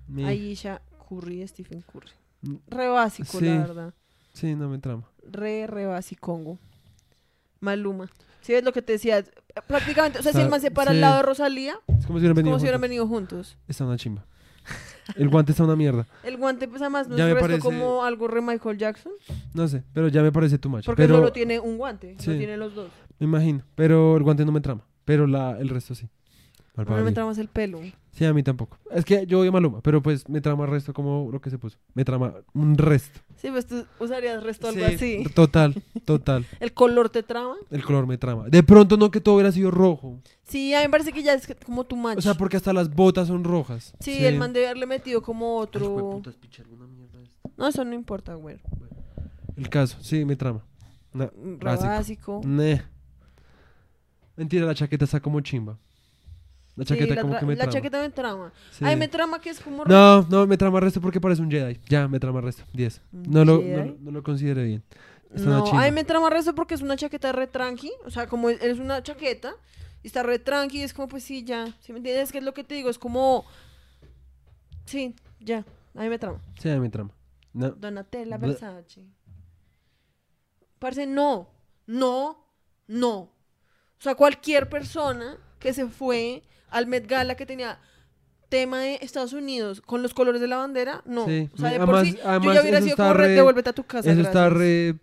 Me- 0.07 0.27
Aisha 0.27 0.83
Curry, 1.09 1.47
Stephen 1.49 1.83
Curry. 1.83 2.11
Mm, 2.43 2.57
Re 2.69 2.89
básico, 2.89 3.39
Sí. 3.39 3.47
la 3.47 3.59
verdad. 3.59 3.95
Sí, 4.35 4.55
no 4.55 4.69
me 4.69 4.79
trama. 4.79 5.05
Re, 5.29 5.67
re 5.67 5.87
básico. 5.87 6.59
Maluma. 7.61 8.09
¿Sí 8.43 8.53
ves 8.53 8.65
lo 8.65 8.73
que 8.73 8.83
te 8.83 8.93
decía? 8.93 9.25
Prácticamente, 9.67 10.19
o 10.19 10.23
sea, 10.23 10.33
si 10.33 10.41
el 10.41 10.49
man 10.49 10.61
se 10.61 10.71
para 10.71 10.91
al 10.93 10.97
sí. 10.97 11.01
lado 11.01 11.17
de 11.17 11.23
Rosalía, 11.25 11.75
Es 11.89 12.07
como 12.07 12.19
si 12.19 12.23
hubieran 12.25 12.37
venido 12.37 12.59
si 12.59 12.67
venido 12.79 13.07
juntos. 13.07 13.59
Está 13.69 13.85
una 13.85 13.97
chimba. 13.99 14.25
El 15.17 15.29
guante 15.29 15.53
está 15.53 15.65
una 15.65 15.77
mierda. 15.77 16.07
El 16.23 16.37
guante, 16.37 16.67
pues 16.69 16.81
además, 16.83 17.09
no 17.09 17.17
Ya 17.17 17.25
es 17.29 17.35
me 17.35 17.41
resto 17.41 17.49
parece- 17.49 17.63
como 17.65 18.05
algo 18.05 18.29
re 18.29 18.41
Michael 18.41 18.79
Jackson. 18.79 19.13
No 19.55 19.69
sé, 19.69 19.83
pero 19.93 20.09
ya 20.09 20.23
me 20.23 20.33
parece 20.33 20.59
too 20.59 20.69
much. 20.71 20.85
Porque 20.87 21.03
pero 21.03 21.17
solo 21.17 21.33
tiene 21.33 21.59
un 21.61 21.77
guante, 21.79 22.17
Sí. 22.19 22.31
no 22.31 22.37
tiene 22.39 22.57
los 22.57 22.75
dos. 22.75 22.91
me 23.19 23.27
imagino, 23.27 23.63
pero 23.75 24.17
el 24.17 24.23
guante 24.23 24.45
no 24.45 24.53
me 24.53 24.61
trama, 24.61 24.83
pero 25.05 25.27
la 25.27 25.59
el 25.59 25.69
resto 25.69 25.95
sí. 25.95 26.09
Mal 26.77 26.87
No 26.87 27.05
me 27.05 27.13
tramas 27.13 27.37
el 27.39 27.49
pelo. 27.49 27.81
Sí, 28.13 28.25
a 28.25 28.33
mí 28.35 28.43
tampoco. 28.43 28.77
Es 28.91 29.05
que 29.05 29.25
yo 29.27 29.39
odio 29.41 29.51
a 29.51 29.53
Maluma, 29.53 29.81
pero 29.83 30.03
pues 30.03 30.29
me 30.29 30.41
trama 30.41 30.65
el 30.65 30.71
resto 30.71 30.93
como 30.93 31.29
lo 31.31 31.41
que 31.41 31.49
se 31.49 31.59
puso. 31.59 31.79
Me 31.95 32.05
trama 32.05 32.35
un 32.55 32.77
resto. 32.77 33.21
Sí, 33.37 33.49
pues 33.51 33.67
tú 33.67 33.87
usarías 34.01 34.43
resto 34.43 34.69
algo 34.69 34.81
Sí, 34.87 34.95
así. 34.95 35.25
Total, 35.35 35.81
total. 36.05 36.45
¿El 36.61 36.75
color 36.75 37.09
te 37.09 37.23
trama? 37.23 37.55
El 37.71 37.85
color 37.85 38.07
me 38.09 38.19
trama. 38.19 38.49
De 38.49 38.63
pronto 38.65 38.97
no 38.97 39.11
que 39.13 39.21
todo 39.21 39.37
hubiera 39.37 39.53
sido 39.53 39.71
rojo. 39.71 40.19
Sí, 40.43 40.75
a 40.75 40.79
mí 40.81 40.85
me 40.87 40.91
parece 40.91 41.13
que 41.13 41.23
ya 41.23 41.35
es 41.35 41.49
como 41.65 41.85
tu 41.85 41.95
match. 41.97 42.19
O 42.19 42.21
sea, 42.23 42.35
porque 42.35 42.57
hasta 42.57 42.73
las 42.73 42.93
botas 42.93 43.29
son 43.29 43.45
rojas. 43.45 43.95
sí, 44.01 44.25
el 44.25 44.37
man 44.39 44.53
debe 44.53 44.67
haberle 44.67 44.87
metido 44.87 45.23
como 45.23 45.59
Ay, 45.61 45.63
otro... 45.65 45.89
jueputas, 45.89 46.35
picha, 46.37 46.63
alguna 46.63 46.87
mierda 46.89 47.23
esta. 47.23 47.39
No, 47.57 47.69
eso 47.69 47.85
no 47.85 47.95
importa, 47.95 48.35
güey. 48.35 48.59
El 49.57 49.69
caso, 49.69 49.99
sí, 50.01 50.25
me 50.25 50.35
trama. 50.35 50.65
No, 51.13 51.27
Re 51.27 51.57
básico. 51.61 51.89
básico. 51.89 52.41
Neh. 52.45 52.83
Mentira, 54.37 54.67
la 54.67 54.75
chaqueta 54.75 55.05
está 55.05 55.21
como 55.21 55.41
chimba. 55.41 55.79
La 56.81 56.87
chaqueta 56.87 57.15
la, 57.15 57.23
como 57.23 57.39
que 57.39 57.47
me 57.47 57.55
la 57.55 57.59
trama. 57.65 57.73
chaqueta 57.73 58.01
me 58.01 58.11
trama. 58.11 58.53
Sí. 58.73 58.85
Ay, 58.85 58.97
me 58.97 59.09
trama 59.09 59.41
que 59.41 59.51
es 59.51 59.61
como... 59.61 59.85
No, 59.85 60.23
no, 60.23 60.47
me 60.47 60.57
trama 60.57 60.81
resto 60.81 61.01
porque 61.01 61.21
parece 61.21 61.43
un 61.43 61.51
Jedi. 61.51 61.79
Ya, 61.89 62.09
me 62.09 62.19
trama 62.19 62.41
resto. 62.41 62.65
10. 62.73 63.01
¿Un 63.13 63.23
No 63.31 63.45
lo, 63.45 63.61
no, 63.63 63.85
lo- 63.85 63.97
no 64.01 64.11
lo 64.11 64.23
consideré 64.23 64.65
bien. 64.65 64.83
Está 65.35 65.49
No, 65.49 65.65
ay, 65.75 65.93
me 65.93 66.05
trama 66.05 66.31
resto 66.31 66.55
porque 66.55 66.75
es 66.75 66.83
una 66.83 66.97
chaqueta 66.97 67.33
re 67.33 67.47
tranqui. 67.47 67.93
O 68.05 68.11
sea, 68.11 68.27
como 68.27 68.49
es- 68.51 68.61
es 68.63 68.79
una 68.79 69.03
chaqueta 69.03 69.53
y 70.03 70.07
está 70.07 70.23
re 70.23 70.39
tranqui, 70.39 70.83
es 70.83 70.93
como, 70.95 71.09
pues 71.09 71.23
sí, 71.23 71.45
ya. 71.45 71.67
¿Sí 71.81 71.93
me 71.93 71.99
entiendes? 71.99 72.33
Que 72.33 72.39
es 72.39 72.45
lo 72.45 72.55
que 72.55 72.65
te 72.65 72.75
digo, 72.75 72.89
es 72.91 72.99
como. 72.99 73.45
Sí, 74.87 75.15
ya. 75.39 75.65
A 75.95 76.03
mí 76.03 76.09
me 76.09 76.19
trama. 76.19 76.41
Sí, 76.59 76.69
a 76.71 76.75
mí 76.75 76.81
me 76.81 76.89
trama. 76.91 77.11
No. 77.53 77.71
Donatella. 77.71 78.39
Versace. 78.39 79.05
Parce, 80.79 81.07
no. 81.07 81.49
No. 81.87 82.39
No. 82.89 83.17
O 83.19 84.03
sea, 84.03 84.15
cualquier 84.15 84.69
persona 84.69 85.37
que 85.59 85.73
se 85.75 85.87
fue 85.87 86.43
al 86.71 86.87
Met 86.87 87.07
Gala 87.07 87.35
que 87.37 87.47
tenía 87.47 87.79
tema 88.49 88.81
de 88.81 88.99
Estados 89.03 89.33
Unidos 89.33 89.81
con 89.81 90.03
los 90.03 90.13
colores 90.15 90.41
de 90.41 90.49
la 90.49 90.57
bandera, 90.57 91.03
no. 91.05 91.27
Sí, 91.27 91.49
O 91.55 91.59
sea, 91.59 91.71
de 91.71 91.79
me- 91.79 91.87
por 91.87 91.97
además- 91.97 92.15
sí, 92.15 92.19
yo 92.47 92.53
ya 92.55 92.61
hubiera 92.63 92.81
sido 92.83 92.97
como 92.97 93.13
re, 93.13 93.29
devuélvete 93.29 93.71
a 93.71 93.73
tu 93.73 93.85
casa. 93.85 94.11
Eso 94.11 94.21
está 94.21 94.49
gracias". 94.49 94.59
re 94.59 94.95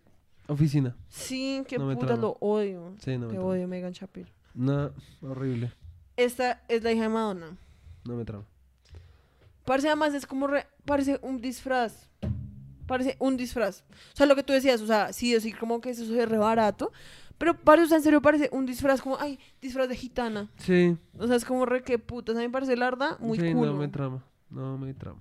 oficina. 0.48 0.96
Sí, 1.10 1.64
qué 1.68 1.78
no 1.78 1.94
puta, 1.98 2.16
lo 2.16 2.38
odio. 2.42 2.94
Sí, 3.04 3.18
no 3.18 3.28
Te 3.28 3.38
odio, 3.40 3.68
Megan 3.68 3.92
Shapiro. 3.94 4.30
No, 4.54 4.92
horrible. 5.22 5.72
Esta 6.18 6.62
es 6.68 6.84
la 6.84 6.92
hija 6.92 7.04
de 7.04 7.10
Madonna. 7.10 7.58
No 8.06 8.16
me 8.16 8.26
trama. 8.26 8.44
Parece 9.66 9.88
además 9.88 10.14
es 10.14 10.26
como 10.26 10.48
re- 10.48 10.68
parece 10.86 11.20
un 11.22 11.40
disfraz. 11.42 12.08
Parece 12.88 13.18
un 13.20 13.36
disfraz. 13.36 13.84
O 14.14 14.16
sea, 14.18 14.26
lo 14.26 14.36
que 14.36 14.44
tú 14.44 14.54
decías, 14.54 14.80
o 14.82 14.88
sea, 14.88 15.12
sí, 15.12 15.38
sí, 15.42 15.52
como 15.52 15.82
que 15.82 15.90
eso 15.90 16.04
es 16.04 16.30
re 16.30 16.38
barato. 16.38 16.92
Pero 17.38 17.56
parece, 17.56 17.86
o 17.86 17.88
sea, 17.90 17.98
en 17.98 18.04
serio 18.04 18.22
parece 18.22 18.50
un 18.52 18.66
disfraz 18.66 19.02
como, 19.02 19.18
ay, 19.20 19.40
disfraz 19.62 19.88
de 19.90 19.96
gitana. 19.96 20.50
Sí. 20.58 20.98
O 21.18 21.28
sea, 21.28 21.36
es 21.36 21.46
como 21.46 21.66
re 21.66 21.84
que 21.84 22.00
putas. 22.00 22.36
A 22.36 22.40
mí 22.40 22.46
me 22.48 22.52
parece 22.52 22.76
larda 22.76 23.18
muy 23.20 23.40
sí, 23.40 23.54
cool. 23.54 23.68
no 23.68 23.74
me 23.76 23.88
trama. 23.88 24.24
No 24.50 24.78
me 24.78 24.94
trama. 24.94 25.20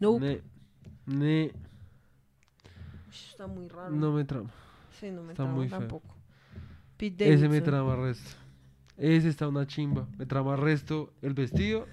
No, 0.00 0.18
Ne. 0.18 0.42
Ne. 1.06 1.52
está 3.30 3.46
muy 3.46 3.68
raro. 3.68 3.90
No 3.90 4.12
me 4.12 4.24
trama. 4.24 4.50
sí, 5.00 5.10
no 5.10 5.22
me 5.22 5.32
está 5.32 5.44
trama 5.44 5.56
muy 5.56 5.68
tampoco. 5.68 6.14
Pete 6.96 7.32
Ese 7.32 7.48
me 7.48 7.60
trama 7.60 7.96
resto. 7.96 8.30
Ese 8.96 9.28
está 9.28 9.48
una 9.48 9.66
chimba. 9.66 10.06
Me 10.18 10.26
trama 10.26 10.56
resto 10.56 11.12
el 11.22 11.32
vestido 11.34 11.86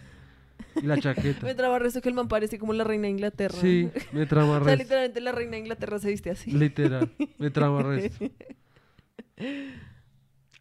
y 0.75 0.81
la 0.81 0.97
chaqueta. 0.99 1.39
Me 1.45 1.53
traba 1.55 1.77
el 1.77 1.83
resto 1.83 2.01
que 2.01 2.09
el 2.09 2.15
man 2.15 2.27
parece 2.27 2.57
como 2.59 2.73
la 2.73 2.83
reina 2.83 3.03
de 3.03 3.09
Inglaterra. 3.11 3.57
Sí, 3.59 3.89
me 4.11 4.25
trama 4.25 4.57
O 4.61 4.63
sea, 4.63 4.75
resto. 4.75 4.83
literalmente 4.83 5.21
la 5.21 5.31
reina 5.31 5.51
de 5.51 5.57
Inglaterra 5.59 5.99
se 5.99 6.09
viste 6.09 6.31
así. 6.31 6.51
Literal. 6.51 7.11
Me 7.37 7.49
trama 7.51 7.81
resto. 7.83 8.25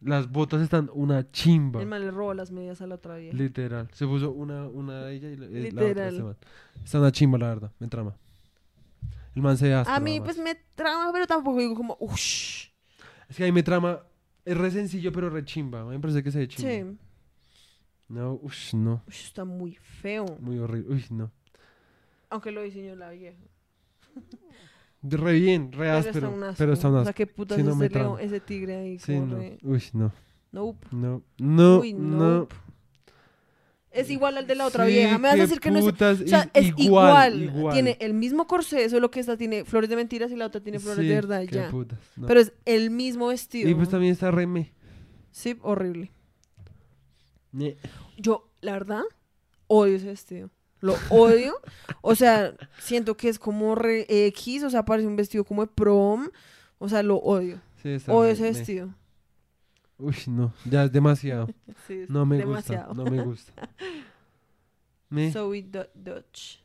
Las 0.01 0.29
botas 0.29 0.61
están 0.61 0.89
una 0.93 1.31
chimba. 1.31 1.81
El 1.81 1.87
man 1.87 2.01
le 2.01 2.11
robó 2.11 2.33
las 2.33 2.51
medias 2.51 2.81
a 2.81 2.87
la 2.87 2.95
otra 2.95 3.15
vieja. 3.15 3.35
Literal. 3.35 3.89
Se 3.93 4.05
puso 4.05 4.31
una, 4.31 4.67
una 4.67 5.05
de 5.05 5.15
ella 5.15 5.29
y 5.29 5.37
la, 5.37 5.45
eh, 5.45 5.71
la 5.71 5.81
otra 5.81 5.87
Literal. 5.87 6.13
este 6.13 6.23
man. 6.23 6.37
Está 6.83 6.99
una 6.99 7.11
chimba, 7.11 7.37
la 7.37 7.47
verdad. 7.47 7.71
Me 7.79 7.87
trama. 7.87 8.15
El 9.35 9.41
man 9.41 9.57
se 9.57 9.73
áspero, 9.73 9.95
A 9.95 9.99
mí, 9.99 10.19
pues 10.21 10.37
me 10.37 10.55
trama, 10.75 11.11
pero 11.11 11.27
tampoco 11.27 11.59
digo 11.59 11.75
como, 11.75 11.97
uff. 11.99 12.17
Es 13.29 13.37
que 13.37 13.43
a 13.43 13.45
mí 13.45 13.51
me 13.51 13.63
trama. 13.63 14.01
Es 14.43 14.55
re 14.57 14.69
sencillo, 14.69 15.11
pero 15.11 15.29
re 15.29 15.43
chimba. 15.43 15.81
A 15.81 15.85
mí 15.85 15.91
me 15.91 15.99
parece 15.99 16.21
que 16.21 16.31
se 16.31 16.39
ve 16.39 16.47
chimba. 16.47 16.71
Sí. 16.71 16.97
No, 18.07 18.33
uff, 18.33 18.73
no. 18.73 19.01
Ush, 19.07 19.25
está 19.25 19.45
muy 19.45 19.75
feo. 19.75 20.25
Muy 20.39 20.59
horrible. 20.59 20.93
Uy, 20.93 21.05
no. 21.09 21.31
Aunque 22.29 22.51
lo 22.51 22.61
diseñó 22.61 22.95
la 22.95 23.09
vieja. 23.09 23.41
Re 25.07 25.33
bien, 25.33 25.71
re 25.71 25.77
Pero 25.87 25.97
está 25.97 26.09
áspero. 26.09 26.31
un 26.31 26.43
asco. 26.43 26.55
Pero 26.57 26.73
está 26.73 26.87
un 26.89 26.93
O 26.95 26.97
asco. 26.97 27.05
sea, 27.05 27.13
qué 27.13 27.27
putas 27.27 27.57
Sí, 27.57 27.63
no 27.63 27.71
ese, 27.83 27.89
león, 27.93 28.17
ese 28.19 28.39
tigre 28.39 28.75
ahí. 28.77 28.99
Sí, 28.99 29.19
no. 29.19 29.35
re- 29.35 29.57
Uy, 29.61 29.83
no. 29.93 30.11
Nope. 30.51 30.87
No. 30.91 31.21
No. 31.37 31.79
Uy, 31.79 31.93
no. 31.93 32.47
Es 33.91 34.09
igual 34.09 34.37
al 34.37 34.45
de 34.47 34.55
la 34.55 34.65
otra 34.67 34.85
Sí, 34.85 34.91
vieja. 34.93 35.17
Me 35.17 35.29
vas 35.29 35.33
a 35.35 35.41
decir 35.41 35.59
que 35.59 35.71
no 35.71 35.79
es. 35.79 35.85
O 35.85 35.95
sea, 35.95 36.11
es 36.53 36.65
es 36.67 36.73
igual, 36.77 37.43
igual. 37.43 37.73
Tiene 37.73 37.97
el 38.01 38.13
mismo 38.13 38.45
corsé, 38.47 38.89
solo 38.89 39.09
que 39.11 39.19
esta 39.21 39.37
tiene 39.37 39.63
flores 39.63 39.89
de 39.89 39.95
mentiras 39.95 40.31
y 40.31 40.35
la 40.35 40.47
otra 40.47 40.59
tiene 40.61 40.79
flores 40.79 41.01
Sí, 41.03 41.07
de 41.07 41.15
verdad. 41.15 41.41
qué 41.47 41.55
Ya. 41.55 41.69
putas, 41.69 41.99
no. 42.17 42.27
Pero 42.27 42.39
es 42.41 42.51
el 42.65 42.89
mismo 42.89 43.27
vestido. 43.27 43.69
Y 43.69 43.73
pues 43.75 43.87
también 43.89 44.11
está 44.13 44.31
re 44.31 44.47
me. 44.47 44.73
Sí, 45.31 45.57
horrible. 45.61 46.11
Yo, 48.17 48.49
la 48.61 48.73
verdad, 48.73 49.03
odio 49.67 49.95
ese 49.95 50.07
vestido. 50.07 50.49
Lo 50.81 50.95
odio. 51.09 51.55
o 52.01 52.15
sea, 52.15 52.53
siento 52.79 53.15
que 53.17 53.29
es 53.29 53.39
como 53.39 53.75
re 53.75 54.05
X, 54.27 54.63
o 54.63 54.69
sea, 54.69 54.83
parece 54.85 55.07
un 55.07 55.15
vestido 55.15 55.43
como 55.43 55.61
de 55.65 55.71
prom. 55.73 56.29
O 56.77 56.89
sea, 56.89 57.01
lo 57.03 57.17
odio. 57.17 57.59
Sí, 57.81 57.89
está 57.89 58.13
Odio 58.13 58.31
ese 58.31 58.43
me. 58.43 58.49
vestido. 58.51 58.93
Uy, 59.97 60.15
no. 60.27 60.53
Ya 60.65 60.83
es 60.83 60.91
demasiado. 60.91 61.47
Sí, 61.87 62.01
es 62.01 62.09
No 62.09 62.25
me 62.25 62.37
demasiado. 62.37 62.87
gusta. 62.93 63.03
No 63.03 63.09
me 63.11 63.23
gusta. 63.23 63.69
Me. 65.09 65.31
Zoe 65.31 65.61
Dutch. 65.93 66.59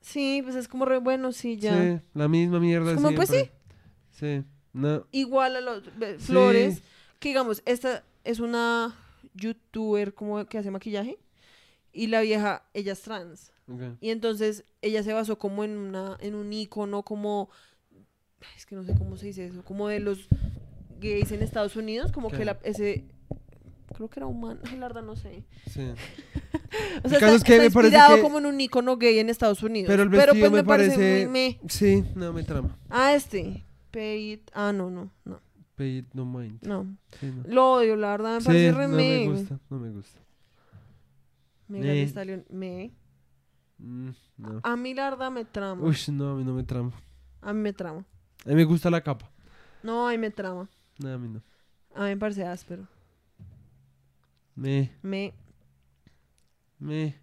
Sí, 0.00 0.40
pues 0.42 0.54
es 0.56 0.68
como 0.68 0.84
re 0.84 0.98
bueno, 0.98 1.32
sí, 1.32 1.56
ya. 1.56 1.72
Sí, 1.80 2.00
la 2.14 2.28
misma 2.28 2.60
mierda 2.60 2.94
como, 2.94 3.12
pues, 3.12 3.28
siempre. 3.30 3.52
Sí. 4.10 4.44
No. 4.72 5.06
Igual 5.12 5.56
a 5.56 5.60
los 5.60 5.82
Sí. 5.84 5.90
flores. 6.18 6.82
Que 7.18 7.28
digamos, 7.30 7.62
esta 7.64 8.04
es 8.24 8.40
una 8.40 8.94
youtuber 9.34 10.14
como 10.14 10.44
que 10.46 10.58
hace 10.58 10.70
maquillaje. 10.70 11.18
Y 11.96 12.08
la 12.08 12.20
vieja, 12.20 12.62
ella 12.74 12.92
es 12.92 13.00
trans. 13.02 13.52
Y 14.00 14.10
entonces 14.10 14.64
ella 14.82 15.02
se 15.02 15.12
basó 15.12 15.38
como 15.38 15.64
en 15.64 15.76
una, 15.76 16.16
en 16.20 16.34
un 16.36 16.52
icono 16.52 17.02
como 17.02 17.50
es 18.56 18.64
que 18.66 18.76
no 18.76 18.84
sé 18.84 18.94
cómo 18.96 19.16
se 19.16 19.26
dice 19.26 19.46
eso, 19.46 19.64
como 19.64 19.88
de 19.88 19.98
los 19.98 20.28
gays 21.00 21.32
en 21.32 21.42
Estados 21.42 21.74
Unidos, 21.74 22.12
como 22.12 22.30
que 22.30 22.44
la, 22.44 22.58
ese 22.62 23.06
creo 23.94 24.08
que 24.08 24.20
era 24.20 24.26
humano, 24.26 24.60
la 24.78 24.86
verdad 24.88 25.02
no 25.02 25.16
sé. 25.16 25.44
Sí. 25.70 25.80
O 27.04 27.08
sea, 27.08 27.18
caso 27.20 27.34
está, 27.34 27.36
es 27.36 27.44
que 27.44 27.52
está 27.54 27.64
me 27.64 27.70
parece 27.70 27.96
inspirado 27.96 28.16
que- 28.16 28.22
como 28.22 28.38
en 28.38 28.46
un 28.46 28.60
icono 28.60 28.96
gay 28.98 29.18
en 29.18 29.30
Estados 29.30 29.62
Unidos. 29.62 29.88
Pero 29.88 30.02
el 30.02 30.08
vestido 30.10 30.50
pues 30.50 30.52
me, 30.52 30.64
parece. 30.64 31.26
muy 31.26 31.32
meh. 31.32 31.60
Sí, 31.68 32.04
no 32.14 32.32
me 32.32 32.42
trama. 32.42 32.76
Ah, 32.90 33.14
este. 33.14 33.64
Pay 33.90 34.32
it- 34.32 34.50
Ah, 34.52 34.72
no, 34.72 34.90
no, 34.90 35.10
no. 35.24 35.40
Pay 35.76 35.98
it 35.98 36.06
no 36.12 36.24
mind. 36.26 36.58
No. 36.62 36.86
Sí, 37.20 37.26
no. 37.26 37.42
Lo 37.46 37.72
odio, 37.74 37.96
la 37.96 38.08
verdad, 38.10 38.34
me 38.36 38.40
Sí, 38.40 38.46
parece 38.46 38.72
re 38.72 38.88
no 38.88 38.96
me 38.96 39.28
gusta. 39.28 39.60
No 39.70 39.78
me 39.78 39.90
gusta. 39.90 40.18
Megan 41.68 41.86
Meh. 41.88 41.94
Thee 41.94 42.08
Stallion, 42.08 42.44
meh. 42.50 42.90
Mm, 43.78 44.10
no. 44.38 44.60
A 44.62 44.76
mí 44.76 44.94
la 44.94 45.10
verdad 45.10 45.30
me 45.30 45.44
trama. 45.44 45.82
Uy, 45.82 45.96
no, 46.12 46.30
a 46.30 46.34
mí 46.36 46.44
no 46.44 46.54
me 46.54 46.62
trama. 46.64 46.92
A 47.42 47.52
mí 47.52 47.60
me 47.60 47.72
trama. 47.72 48.04
A 48.44 48.48
mí 48.48 48.54
me 48.54 48.64
gusta 48.64 48.90
la 48.90 49.00
capa. 49.02 49.30
No, 49.82 50.06
a 50.08 50.12
mí 50.12 50.18
me 50.18 50.30
trama. 50.30 50.68
No, 50.98 51.12
a 51.12 51.18
mí 51.18 51.28
no. 51.28 51.42
A 51.94 52.04
mí 52.04 52.08
me 52.10 52.16
parece 52.16 52.44
áspero. 52.44 52.86
Me, 54.54 54.90
Me 55.02 55.34
me. 56.78 57.14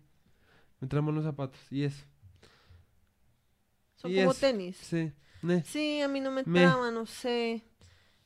Me 0.79 0.87
traman 0.87 1.15
los 1.15 1.23
zapatos. 1.23 1.59
Y 1.71 1.83
eso. 1.83 2.03
Son 3.95 4.11
Y 4.11 4.17
como 4.17 4.31
eso. 4.31 4.39
tenis. 4.39 4.77
Sí. 4.77 5.11
Sí, 5.65 6.01
a 6.01 6.07
mí 6.07 6.19
no 6.19 6.31
me 6.31 6.43
Me. 6.45 6.59
trama, 6.61 6.91
no 6.91 7.05
sé. 7.05 7.63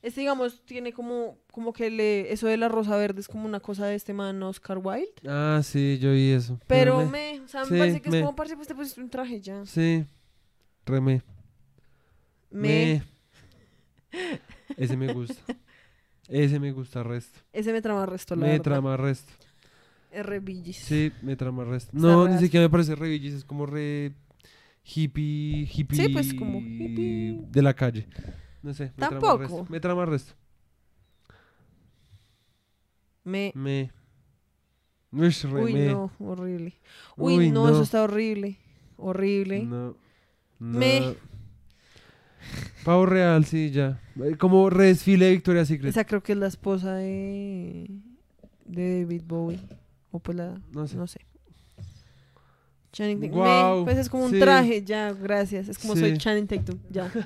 Este, 0.03 0.21
digamos, 0.21 0.63
tiene 0.65 0.93
como, 0.93 1.37
como 1.51 1.73
que 1.73 1.89
le, 1.89 2.31
eso 2.31 2.47
de 2.47 2.55
la 2.57 2.69
rosa 2.69 2.95
verde 2.95 3.19
es 3.19 3.27
como 3.27 3.45
una 3.45 3.59
cosa 3.59 3.87
de 3.87 3.95
este 3.95 4.13
man 4.13 4.41
Oscar 4.43 4.77
Wilde. 4.77 5.09
Ah, 5.27 5.59
sí, 5.63 5.97
yo 5.99 6.11
vi 6.11 6.29
eso. 6.31 6.59
Pero 6.67 6.99
me- 6.99 7.05
me, 7.35 7.39
o 7.41 7.47
sea, 7.47 7.61
me 7.61 7.67
sí, 7.69 7.77
parece 7.77 8.01
que 8.01 8.09
me. 8.11 8.17
es 8.19 8.23
como, 8.23 8.35
parece 8.35 8.55
pues 8.55 8.67
te 8.67 8.75
pusiste 8.75 9.01
un 9.01 9.09
traje 9.09 9.41
ya. 9.41 9.65
Sí. 9.65 10.05
Remé. 10.85 11.21
Me, 12.49 13.03
Ese 14.77 14.95
me 14.95 15.11
gusta. 15.13 15.41
Ese 16.29 16.59
me 16.59 16.71
gusta 16.71 17.03
resto. 17.03 17.39
ese 17.53 17.71
me 17.73 17.81
trama 17.81 18.05
resto, 18.05 18.35
la 18.35 18.41
Me 18.41 18.47
verdad. 18.49 18.63
trama 18.63 18.97
resto. 18.97 19.31
Es 20.11 20.25
re 20.25 20.39
billis. 20.39 20.77
Sí, 20.77 21.11
me 21.21 21.35
trama 21.35 21.63
resto. 21.65 21.95
Está 21.95 22.07
No, 22.07 22.25
re 22.25 22.33
ni 22.33 22.39
siquiera 22.39 22.65
me 22.65 22.69
parece 22.69 22.95
re 22.95 23.09
billis, 23.09 23.33
es 23.33 23.43
como 23.45 23.65
re 23.65 24.13
hippie, 24.83 25.67
hippie. 25.73 25.97
Sí, 25.97 26.09
pues, 26.09 26.33
como 26.33 26.59
hippie. 26.59 27.39
De 27.49 27.61
la 27.61 27.73
calle. 27.73 28.07
No 28.63 28.73
sé, 28.73 28.85
me 28.85 28.89
trama 29.07 29.09
Tampoco. 29.19 29.37
resto. 29.37 29.65
Me 29.69 29.79
trama 29.79 30.05
resto. 30.05 30.33
Me, 33.23 33.51
Me. 33.55 33.91
Uy, 35.11 35.29
re 35.29 35.63
uy, 35.63 35.73
me. 35.73 35.85
no, 35.87 36.11
horrible. 36.19 36.73
Uy, 37.15 37.37
Uy, 37.37 37.51
no, 37.51 37.65
no. 37.65 37.73
eso 37.73 37.83
está 37.83 38.03
horrible. 38.03 38.57
Horrible. 38.97 39.63
No. 39.63 39.95
no. 40.59 40.79
Me. 40.79 41.15
Pavo 42.85 43.05
real, 43.05 43.43
sí, 43.45 43.71
ya. 43.71 43.99
Eh, 44.23 44.37
Como 44.37 44.69
re 44.69 44.85
desfile 44.87 45.25
de 45.25 45.31
Victoria's 45.31 45.67
Secret. 45.67 45.89
Esa 45.89 46.05
creo 46.05 46.21
que 46.23 46.31
es 46.33 46.37
la 46.37 46.47
esposa 46.47 46.95
de, 46.95 47.89
de 48.65 49.01
David 49.03 49.23
Bowie. 49.25 49.59
O 50.11 50.19
pues 50.19 50.37
la, 50.37 50.61
No 50.71 50.87
sé. 50.87 50.95
no 50.95 51.07
sé. 51.07 51.19
Channing. 52.93 53.29
Guau, 53.31 53.79
Me, 53.79 53.85
pues 53.85 53.97
es 53.97 54.09
como 54.09 54.25
un 54.25 54.31
sí. 54.31 54.39
traje, 54.39 54.83
ya, 54.83 55.11
gracias. 55.11 55.67
Es 55.67 55.77
como 55.77 55.95
soy. 55.95 56.17
Channing 56.17 56.47
Tatum, 56.47 56.79
ya. 56.89 57.11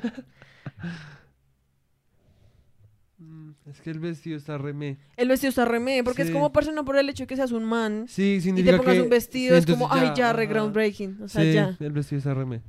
Es 3.71 3.79
que 3.81 3.89
el 3.89 3.99
vestido 3.99 4.37
está 4.37 4.57
re 4.57 4.73
me. 4.73 4.97
El 5.15 5.29
vestido 5.29 5.49
está 5.49 5.63
remé, 5.65 6.03
porque 6.03 6.23
es 6.23 6.31
como 6.31 6.51
persona 6.51 6.83
por 6.83 6.97
el 6.97 7.07
hecho 7.09 7.23
de 7.23 7.27
que 7.27 7.35
seas 7.37 7.51
un 7.53 7.63
man 7.63 8.05
Sí, 8.07 8.33
y 8.33 8.35
te 8.37 8.41
significa 8.41 8.77
pongas 8.77 8.95
que... 8.95 9.01
un 9.01 9.09
vestido, 9.09 9.55
sí, 9.55 9.59
es 9.59 9.65
como, 9.65 9.91
ay, 9.91 10.11
ya, 10.15 10.33
re 10.33 10.45
groundbreaking. 10.45 11.21
O 11.23 11.27
sea, 11.29 11.41
sí, 11.41 11.53
ya. 11.53 11.77
el 11.79 11.91
vestido 11.93 12.17
está 12.17 12.33
re 12.33 12.45
me. 12.45 12.61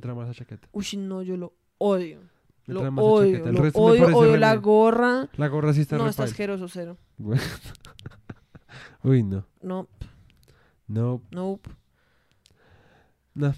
Trama 0.00 0.24
esa 0.24 0.34
chaqueta. 0.34 0.66
Uy, 0.72 0.86
no, 0.96 1.22
yo 1.22 1.36
lo 1.36 1.52
odio. 1.78 2.20
Me 2.66 2.74
Lo 2.74 2.80
esa 2.80 2.88
odio, 2.90 3.32
chaqueta. 3.32 3.48
El 3.50 3.54
lo 3.56 3.62
resto 3.62 3.78
me 3.78 3.84
odio, 3.86 4.00
parece 4.02 4.18
odio 4.18 4.36
la 4.38 4.56
gorra. 4.56 5.28
La 5.36 5.48
gorra 5.48 5.72
sí 5.74 5.82
está 5.82 5.98
No, 5.98 6.08
está 6.08 6.24
asqueroso, 6.24 6.66
cero. 6.68 6.96
Bueno. 7.18 7.42
Uy, 9.04 9.22
no. 9.22 9.46
No, 9.60 9.86
No, 10.88 11.22
nope. 11.30 11.70
no. 13.34 13.54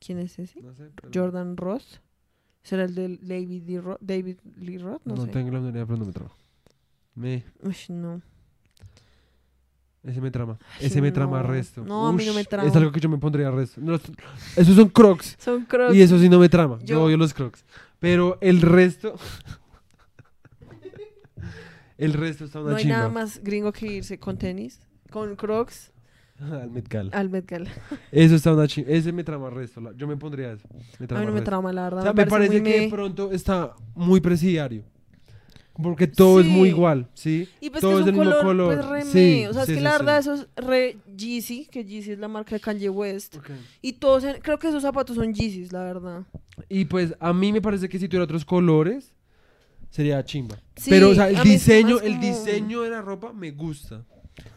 ¿Quién 0.00 0.18
es 0.18 0.38
ese? 0.38 0.60
No 0.60 0.74
sé. 0.74 0.90
pero- 0.94 1.10
Jordan 1.14 1.56
Ross. 1.56 2.00
¿Será 2.62 2.84
el 2.84 2.94
de 2.94 3.18
David 3.22 3.80
Roth? 3.80 3.98
David 4.00 4.36
Lee 4.58 4.78
Roth? 4.78 5.02
No, 5.04 5.14
No, 5.16 5.24
sé. 5.24 5.30
tengo 5.30 5.50
la 5.50 5.60
menor 5.60 5.72
idea, 5.74 5.86
pero 5.86 5.98
no 5.98 6.04
me 6.06 6.12
trama. 6.12 6.30
Me. 7.14 7.44
Uy, 7.62 7.76
no. 7.88 8.22
Ese 10.02 10.20
me 10.20 10.30
trama. 10.30 10.58
Ay, 10.78 10.86
Ese 10.86 11.02
me 11.02 11.12
trama 11.12 11.42
no. 11.42 11.48
resto. 11.48 11.84
No, 11.84 12.08
a 12.08 12.12
mí 12.12 12.24
no 12.24 12.32
me 12.32 12.44
trama. 12.44 12.66
Es 12.68 12.74
algo 12.76 12.90
que 12.90 13.00
yo 13.00 13.08
me 13.10 13.18
pondría 13.18 13.50
resto. 13.50 13.80
No, 13.82 13.94
esto- 13.94 14.12
esos 14.56 14.74
son 14.74 14.88
crocs. 14.88 15.36
Son 15.38 15.64
crocs. 15.66 15.94
Y 15.94 16.00
eso 16.00 16.18
sí 16.18 16.28
no 16.28 16.38
me 16.38 16.48
trama. 16.48 16.78
Yo, 16.80 16.86
Yo- 16.96 17.02
odio 17.04 17.16
los 17.18 17.34
crocs. 17.34 17.64
Pero 17.98 18.38
el 18.40 18.62
resto. 18.62 19.14
el 21.98 22.14
resto 22.14 22.46
está 22.46 22.60
una 22.60 22.70
no 22.70 22.76
hay 22.76 22.82
chimba. 22.84 22.96
nada 22.98 23.08
más 23.10 23.42
gringo 23.42 23.72
que 23.72 23.86
irse 23.86 24.18
con 24.18 24.38
tenis, 24.38 24.80
con 25.10 25.36
crocs 25.36 25.92
Al 26.62 26.70
Met 26.70 26.88
Gala. 26.88 27.10
al 27.12 27.28
Met 27.30 27.46
Gala. 27.46 27.70
Eso 28.10 28.34
está 28.34 28.52
una 28.54 28.66
chimba. 28.66 28.90
Ese 28.90 29.12
me 29.12 29.22
trama 29.24 29.50
resto. 29.50 29.80
la- 29.80 29.92
Yo 29.96 30.06
me 30.06 30.16
pondría 30.16 30.52
eso. 30.52 30.66
Me 30.98 31.04
A 31.04 31.08
trama 31.08 31.20
mí 31.20 31.26
no 31.26 31.32
me 31.32 31.38
resto. 31.40 31.50
trauma, 31.50 31.72
la 31.72 31.82
verdad. 31.84 32.00
O 32.00 32.02
sea, 32.02 32.12
me 32.12 32.26
parece 32.26 32.60
muy 32.60 32.62
que 32.70 32.80
de 32.80 32.88
pronto 32.88 33.30
está 33.32 33.74
muy 33.94 34.20
presidiario. 34.20 34.82
Porque 35.82 36.06
todo 36.06 36.40
es 36.40 36.46
muy 36.46 36.68
Sí. 36.68 36.74
igual, 36.74 37.08
¿sí? 37.14 37.48
Y 37.60 37.70
pues 37.70 37.80
todo 37.80 37.92
que 37.92 37.96
es 37.96 38.00
es 38.00 38.12
un 38.12 38.18
del 38.18 38.26
mismo 38.26 38.42
color, 38.42 38.44
color. 38.76 38.90
pues 38.90 39.04
re 39.06 39.10
Sí. 39.10 39.46
O 39.46 39.54
sea, 39.54 39.64
sí, 39.64 39.72
es 39.72 39.76
que 39.76 39.80
sí, 39.80 39.84
la 39.84 39.92
sí. 39.92 39.98
verdad 39.98 40.18
eso 40.18 40.34
es 40.34 40.48
re 40.56 40.98
Yeezy, 41.16 41.66
que 41.70 41.84
Yeezy 41.86 42.12
es 42.12 42.18
la 42.18 42.28
marca 42.28 42.54
de 42.54 42.60
Kanye 42.60 42.90
West. 42.90 43.36
Ok. 43.36 43.50
Y 43.80 43.94
todos, 43.94 44.24
en- 44.24 44.40
creo 44.42 44.58
que 44.58 44.68
esos 44.68 44.82
zapatos 44.82 45.16
son 45.16 45.32
Yeezys, 45.32 45.72
la 45.72 45.82
verdad. 45.84 46.22
Y 46.68 46.84
pues 46.84 47.14
a 47.18 47.32
mí 47.32 47.50
me 47.52 47.62
parece 47.62 47.88
que 47.88 47.98
si 47.98 48.08
tuviera 48.08 48.24
otros 48.24 48.44
colores, 48.44 49.14
sería 49.88 50.22
chimba. 50.22 50.56
Sí, 50.76 50.90
Pero, 50.90 51.10
o 51.10 51.14
sea, 51.14 51.30
el 51.30 51.36
a 51.36 51.44
mí 51.44 51.50
es 51.54 51.64
diseño, 51.64 51.94
más 51.96 52.04
el 52.04 52.12
como- 52.14 52.22
diseño 52.26 52.82
de 52.82 52.90
la 52.90 53.00
ropa 53.00 53.32
me 53.32 53.50
gusta. 53.52 54.04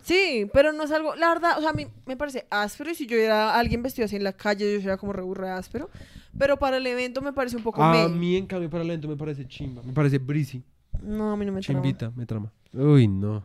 Sí, 0.03 0.49
pero 0.53 0.73
no 0.73 0.83
es 0.83 0.91
algo, 0.91 1.15
la 1.15 1.29
verdad, 1.29 1.57
o 1.57 1.61
sea, 1.61 1.69
a 1.69 1.73
mí 1.73 1.87
me 2.05 2.17
parece 2.17 2.45
áspero 2.49 2.91
y 2.91 2.95
si 2.95 3.05
yo 3.07 3.15
era 3.17 3.57
alguien 3.57 3.81
vestido 3.81 4.05
así 4.05 4.15
en 4.17 4.23
la 4.23 4.33
calle, 4.33 4.71
yo 4.73 4.79
sería 4.81 4.97
como 4.97 5.13
re, 5.13 5.23
re 5.33 5.49
áspero. 5.49 5.89
Pero 6.37 6.57
para 6.57 6.77
el 6.77 6.87
evento 6.87 7.21
me 7.21 7.31
parece 7.31 7.55
un 7.57 7.63
poco 7.63 7.81
A 7.83 7.91
me. 7.91 8.09
mí, 8.09 8.35
en 8.35 8.47
cambio, 8.47 8.69
para 8.69 8.83
el 8.83 8.89
evento 8.89 9.07
me 9.07 9.15
parece 9.15 9.47
chimba. 9.47 9.81
Me 9.83 9.93
parece 9.93 10.17
breezy. 10.17 10.63
No, 11.01 11.31
a 11.31 11.37
mí 11.37 11.45
no 11.45 11.51
me 11.51 11.61
trama. 11.61 11.81
Chimbita, 11.81 12.11
me 12.15 12.25
trama. 12.25 12.51
Uy, 12.73 13.07
no. 13.07 13.43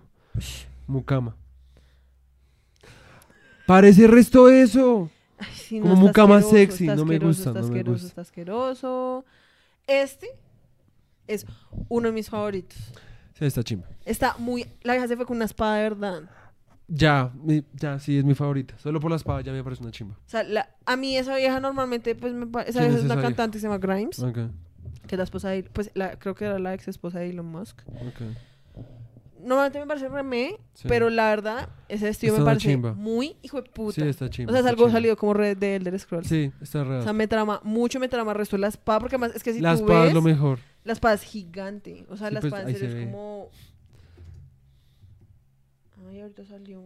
Mucama. 0.87 1.37
Parece 3.67 4.07
resto 4.07 4.49
eso. 4.49 5.11
Ay, 5.39 5.47
sí, 5.55 5.81
Como 5.81 5.95
mucama 5.97 6.43
sexy, 6.43 6.87
no 6.87 7.05
me 7.05 7.19
gusta, 7.19 7.51
Está 7.51 7.61
no 7.61 7.69
me 7.69 7.79
asqueroso, 7.79 7.93
gusta. 7.93 8.07
está 8.09 8.21
asqueroso. 8.23 9.25
Este 9.87 10.29
es 11.27 11.47
uno 11.89 12.09
de 12.09 12.15
mis 12.15 12.29
favoritos. 12.31 12.79
Sí, 13.39 13.45
está 13.45 13.63
chimba. 13.63 13.87
Está 14.05 14.35
muy. 14.39 14.67
La 14.83 14.95
vieja 14.95 15.07
se 15.09 15.17
fue 15.17 15.25
con 15.27 15.37
una 15.37 15.45
espada 15.45 15.77
de 15.77 15.83
verdad. 15.91 16.23
Ya, 16.89 17.31
mi- 17.35 17.65
ya, 17.75 17.99
sí, 17.99 18.19
es 18.19 18.25
mi 18.25 18.35
favorita. 18.35 18.75
Solo 18.79 18.99
por 18.99 19.11
la 19.11 19.17
espada 19.17 19.43
ya 19.43 19.53
me 19.53 19.63
parece 19.63 19.83
una 19.83 19.93
chimba. 19.93 20.15
O 20.15 20.29
sea, 20.29 20.43
la- 20.43 20.71
a 20.87 20.97
mí 20.97 21.17
esa 21.17 21.37
vieja 21.37 21.61
normalmente, 21.61 22.15
pues, 22.15 22.33
me 22.33 22.47
pa- 22.47 22.63
esa 22.63 22.81
¿Quién 22.81 22.85
vieja 22.85 22.95
es 22.95 22.99
es 23.01 23.05
una 23.05 23.07
esa 23.07 23.15
vieja? 23.17 23.29
cantante 23.29 23.57
que 23.57 23.61
se 23.61 23.67
llama 23.69 23.79
Grimes, 23.79 24.19
Ok, 24.21 24.35
que 25.07 25.15
es 25.15 25.19
la 25.19 25.25
esposa 25.25 25.51
de, 25.51 25.63
pues, 25.65 25.91
la, 25.95 26.19
creo 26.19 26.35
que 26.35 26.47
era 26.47 26.59
la 26.59 26.73
ex 26.75 26.89
esposa 26.89 27.19
de 27.21 27.29
Elon 27.31 27.47
Musk. 27.47 27.81
ok. 27.89 28.23
Normalmente 29.41 29.79
me 29.79 29.87
parece 29.87 30.09
remé, 30.09 30.57
Sí. 30.75 30.89
pero 30.89 31.11
la 31.11 31.29
verdad, 31.29 31.69
ese 31.89 32.07
vestido 32.07 32.33
Está 32.35 32.41
me 32.41 32.43
una 32.45 32.51
parece 32.51 32.69
chimba. 32.71 32.93
muy 32.95 33.37
hijo 33.43 33.63
de 33.63 33.71
puta. 33.71 33.95
Sí, 33.95 34.09
está 34.09 34.29
chimba. 34.29 34.51
o 34.51 34.53
sea, 34.53 34.59
es 34.61 34.65
está 34.65 34.71
algo 34.71 34.85
chimba. 34.87 34.93
salido 34.99 35.17
como 35.17 35.33
red 35.35 35.57
de 35.57 35.77
Elder 35.77 35.97
Scrolls. 36.01 36.27
Sí, 36.27 36.51
está 36.61 36.81
O 36.81 36.85
real. 36.85 37.03
sea, 37.05 37.13
me 37.13 37.29
trama 37.29 37.61
mucho, 37.63 38.01
me 38.01 38.09
trama 38.09 38.33
el 38.33 38.39
resto 38.39 38.57
de 38.57 38.63
la 38.63 38.69
espada, 38.69 38.99
porque 38.99 39.15
además 39.15 39.37
es 39.37 39.45
que 39.45 39.53
si 39.53 39.61
la 39.61 39.75
tú 39.77 39.83
espada 39.83 40.01
ves, 40.01 40.09
es 40.09 40.15
lo 40.15 40.23
mejor. 40.23 40.59
La 40.85 40.93
espada 40.93 41.15
es 41.15 41.23
gigante. 41.23 42.07
O 42.09 42.17
sea, 42.17 42.29
Sí, 42.29 42.35
la 42.35 42.41
pues, 42.41 42.51
espada 42.53 42.63
en 42.63 42.69
ahí 42.69 42.75
serio 42.75 42.89
se 42.91 42.99
es 43.01 43.05
ve. 43.07 43.11
como... 43.13 43.51
Ay, 46.09 46.21
ahorita 46.21 46.45
salió. 46.45 46.83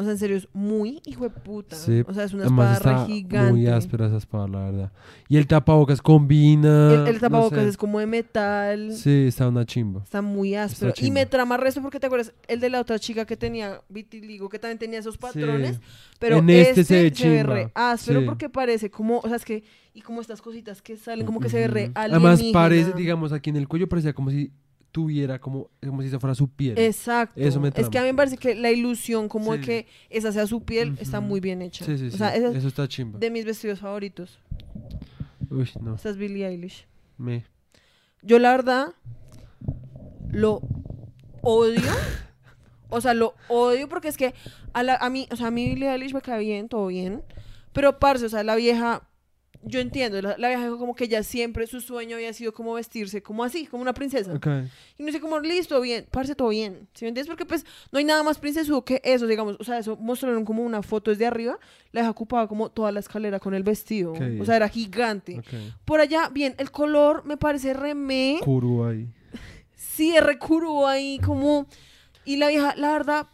O 0.00 0.02
sea, 0.02 0.12
en 0.12 0.18
serio, 0.18 0.36
es 0.38 0.48
muy 0.54 1.02
hijo 1.04 1.24
de 1.24 1.30
puta. 1.30 1.76
Sí, 1.76 2.02
O 2.08 2.14
sea, 2.14 2.24
es 2.24 2.32
una 2.32 2.44
Además 2.44 2.78
espada 2.78 3.02
re 3.02 3.06
gigante. 3.12 3.52
muy 3.52 3.66
áspera 3.66 4.06
esa 4.06 4.16
espada, 4.16 4.48
la 4.48 4.58
verdad. 4.70 4.92
Y 5.28 5.36
el 5.36 5.46
tapabocas 5.46 6.00
combina. 6.00 6.94
El, 6.94 7.06
el 7.08 7.14
no 7.16 7.20
tapabocas 7.20 7.60
sé. 7.64 7.68
es 7.68 7.76
como 7.76 7.98
de 8.00 8.06
metal. 8.06 8.92
Sí, 8.94 9.26
está 9.28 9.46
una 9.48 9.66
chimba. 9.66 10.02
Está 10.02 10.22
muy 10.22 10.54
áspero. 10.54 10.94
y 10.96 11.10
me 11.10 11.26
trama 11.26 11.58
resto 11.58 11.82
porque 11.82 12.00
te 12.00 12.06
acuerdas 12.06 12.32
el 12.48 12.60
de 12.60 12.70
la 12.70 12.80
otra 12.80 12.98
chica 12.98 13.26
que 13.26 13.36
tenía 13.36 13.82
vitiligo, 13.90 14.48
que 14.48 14.58
también 14.58 14.78
tenía 14.78 14.98
esos 15.00 15.18
patrones. 15.18 15.76
Sí. 15.76 15.82
Pero 16.18 16.38
En 16.38 16.48
este, 16.48 16.70
este 16.80 16.84
se 16.84 16.88
se, 16.88 16.94
ve 16.94 17.02
ve 17.02 17.12
chimba. 17.12 17.54
re 17.54 17.70
áspero 17.74 18.20
Sí. 18.20 18.26
porque 18.26 18.48
parece 18.48 18.90
como, 18.90 19.18
o 19.18 19.26
sea, 19.28 19.36
es 19.36 19.44
que, 19.44 19.64
y 19.92 20.00
como 20.00 20.20
estas 20.22 20.40
cositas 20.40 20.80
que 20.80 20.96
salen, 20.96 21.26
como 21.26 21.40
que 21.40 21.48
se 21.50 21.58
ve 21.58 21.66
re 21.68 21.90
alienígena. 21.94 22.30
Además 22.32 22.42
parece, 22.52 22.92
digamos, 22.94 23.32
aquí 23.32 23.50
en 23.50 23.56
el 23.56 23.68
cuello 23.68 23.88
parecía 23.88 24.12
como 24.14 24.30
si 24.30 24.50
tuviera 24.92 25.38
como, 25.38 25.70
como 25.86 26.02
si 26.02 26.08
esa 26.08 26.18
fuera 26.20 26.34
su 26.34 26.48
piel. 26.48 26.78
Exacto. 26.78 27.40
Eso 27.40 27.60
me 27.60 27.68
es 27.74 27.88
que 27.88 27.98
a 27.98 28.02
mí 28.02 28.08
me 28.08 28.14
parece 28.14 28.36
que 28.36 28.54
la 28.54 28.70
ilusión 28.70 29.28
como 29.28 29.52
de 29.52 29.60
que 29.60 29.86
esa 30.08 30.32
sea 30.32 30.46
su 30.46 30.62
piel 30.62 30.96
está 31.00 31.20
muy 31.20 31.40
bien 31.40 31.62
hecha. 31.62 31.84
Sí, 31.84 31.96
sí, 31.98 32.06
O 32.08 32.10
sí. 32.10 32.18
sea, 32.18 32.34
Eso 32.34 32.68
está 32.68 32.88
chimba. 32.88 33.18
de 33.18 33.30
mis 33.30 33.44
vestidos 33.44 33.80
favoritos. 33.80 34.38
Uy, 35.48 35.70
no. 35.80 35.94
Esta 35.94 36.10
es 36.10 36.16
Billie 36.16 36.46
Eilish. 36.46 36.86
Me. 37.18 37.44
Yo 38.22 38.38
la 38.38 38.50
verdad 38.50 38.94
lo 40.30 40.60
odio. 41.42 41.80
o 42.88 43.00
sea, 43.00 43.14
lo 43.14 43.34
odio 43.48 43.88
porque 43.88 44.08
es 44.08 44.16
que 44.16 44.34
a, 44.72 44.82
la- 44.82 44.96
a 44.96 45.10
mí, 45.10 45.28
o 45.30 45.36
sea, 45.36 45.48
a 45.48 45.50
mí 45.50 45.66
Billie 45.68 45.90
Eilish 45.90 46.14
me 46.14 46.20
cae 46.22 46.40
bien, 46.40 46.68
todo 46.68 46.86
bien. 46.88 47.22
Pero 47.72 47.98
parce, 47.98 48.26
o 48.26 48.28
sea, 48.28 48.42
la 48.42 48.56
vieja, 48.56 49.02
yo 49.62 49.80
entiendo, 49.80 50.20
la, 50.22 50.36
la 50.38 50.48
vieja 50.48 50.64
dijo 50.64 50.78
como 50.78 50.94
que 50.94 51.06
ya 51.08 51.22
siempre 51.22 51.66
su 51.66 51.80
sueño 51.80 52.16
había 52.16 52.32
sido 52.32 52.52
como 52.52 52.74
vestirse 52.74 53.22
como 53.22 53.44
así, 53.44 53.66
como 53.66 53.82
una 53.82 53.92
princesa. 53.92 54.32
Ok. 54.32 54.46
Y 54.98 55.02
no 55.02 55.12
sé 55.12 55.20
como, 55.20 55.38
listo, 55.40 55.80
bien, 55.80 56.06
parce, 56.10 56.34
todo 56.34 56.48
bien. 56.48 56.88
¿Sí 56.94 57.04
me 57.04 57.08
entiendes? 57.08 57.26
Porque 57.26 57.44
pues 57.44 57.66
no 57.92 57.98
hay 57.98 58.04
nada 58.04 58.22
más 58.22 58.38
princesudo 58.38 58.84
que 58.84 59.00
eso, 59.04 59.26
digamos. 59.26 59.56
O 59.60 59.64
sea, 59.64 59.78
eso 59.78 59.96
mostraron 59.96 60.44
como 60.44 60.62
una 60.62 60.82
foto 60.82 61.10
desde 61.10 61.26
arriba. 61.26 61.58
La 61.92 62.00
vieja 62.00 62.10
ocupaba 62.10 62.48
como 62.48 62.70
toda 62.70 62.90
la 62.92 63.00
escalera 63.00 63.38
con 63.38 63.54
el 63.54 63.62
vestido. 63.62 64.12
O 64.40 64.44
sea, 64.44 64.56
era 64.56 64.68
gigante. 64.68 65.38
Ok. 65.38 65.74
Por 65.84 66.00
allá, 66.00 66.28
bien, 66.28 66.54
el 66.58 66.70
color 66.70 67.24
me 67.24 67.36
parece 67.36 67.74
remé. 67.74 68.40
Kuru 68.42 68.84
ahí. 68.84 69.08
Sí, 69.74 70.16
es 70.16 70.22
recurvo 70.22 70.86
ahí 70.86 71.18
como... 71.24 71.66
Y 72.24 72.36
la 72.36 72.48
vieja, 72.48 72.74
la 72.76 72.92
verdad, 72.92 73.26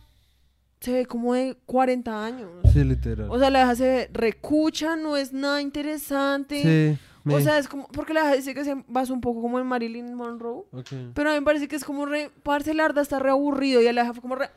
se 0.80 0.92
ve 0.92 1.06
como 1.06 1.34
de 1.34 1.56
40 1.66 2.24
años. 2.24 2.50
Sí, 2.72 2.84
literal. 2.84 3.28
O 3.30 3.38
sea, 3.38 3.50
la 3.50 3.60
vieja 3.60 3.74
se 3.76 3.84
ve 3.84 4.10
recucha, 4.12 4.96
no 4.96 5.16
es 5.16 5.32
nada 5.32 5.60
interesante. 5.60 6.62
sí. 6.96 6.98
Me. 7.26 7.34
O 7.34 7.40
sea, 7.40 7.58
es 7.58 7.66
como... 7.66 7.88
Porque 7.88 8.14
la 8.14 8.20
vieja 8.20 8.36
dice 8.36 8.54
que 8.54 8.62
se 8.62 8.84
basa 8.86 9.12
un 9.12 9.20
poco 9.20 9.42
como 9.42 9.58
en 9.58 9.66
Marilyn 9.66 10.14
Monroe. 10.14 10.62
Ok. 10.70 10.86
Pero 11.12 11.30
a 11.30 11.32
mí 11.32 11.40
me 11.40 11.44
parece 11.44 11.66
que 11.66 11.74
es 11.74 11.82
como 11.82 12.06
re... 12.06 12.30
Parce, 12.44 12.72
la 12.72 12.84
verdad 12.84 13.02
está 13.02 13.18
re 13.18 13.30
aburrido. 13.30 13.82
Y 13.82 13.88
a 13.88 13.92
la 13.92 14.02
vieja 14.02 14.12
fue 14.14 14.22
como 14.22 14.36
re... 14.36 14.48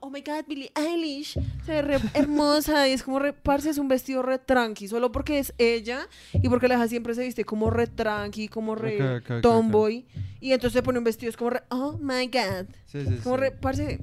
Oh 0.00 0.10
my 0.10 0.20
God, 0.20 0.44
Billie 0.46 0.70
Eilish. 0.74 1.38
Se 1.64 1.72
ve 1.72 1.80
re 1.80 2.00
hermosa. 2.14 2.86
Y 2.86 2.92
es 2.92 3.02
como 3.02 3.18
re... 3.18 3.32
Parce, 3.32 3.70
es 3.70 3.78
un 3.78 3.88
vestido 3.88 4.20
re 4.20 4.38
tranqui. 4.38 4.88
Solo 4.88 5.10
porque 5.10 5.38
es 5.38 5.54
ella. 5.56 6.06
Y 6.34 6.50
porque 6.50 6.68
la 6.68 6.74
vieja 6.74 6.88
siempre 6.88 7.14
se 7.14 7.22
viste 7.22 7.46
como 7.46 7.70
re 7.70 7.86
tranqui, 7.86 8.48
como 8.48 8.74
re 8.74 9.22
tomboy. 9.40 10.04
Y 10.38 10.52
entonces 10.52 10.74
se 10.74 10.82
pone 10.82 10.98
un 10.98 11.04
vestido, 11.04 11.30
es 11.30 11.38
como 11.38 11.48
re... 11.48 11.62
Oh 11.70 11.96
my 11.98 12.26
God. 12.26 12.66
Sí, 12.84 13.06
sí, 13.06 13.20
Como 13.22 13.36
sí. 13.36 13.40
re, 13.40 13.52
parce, 13.52 14.00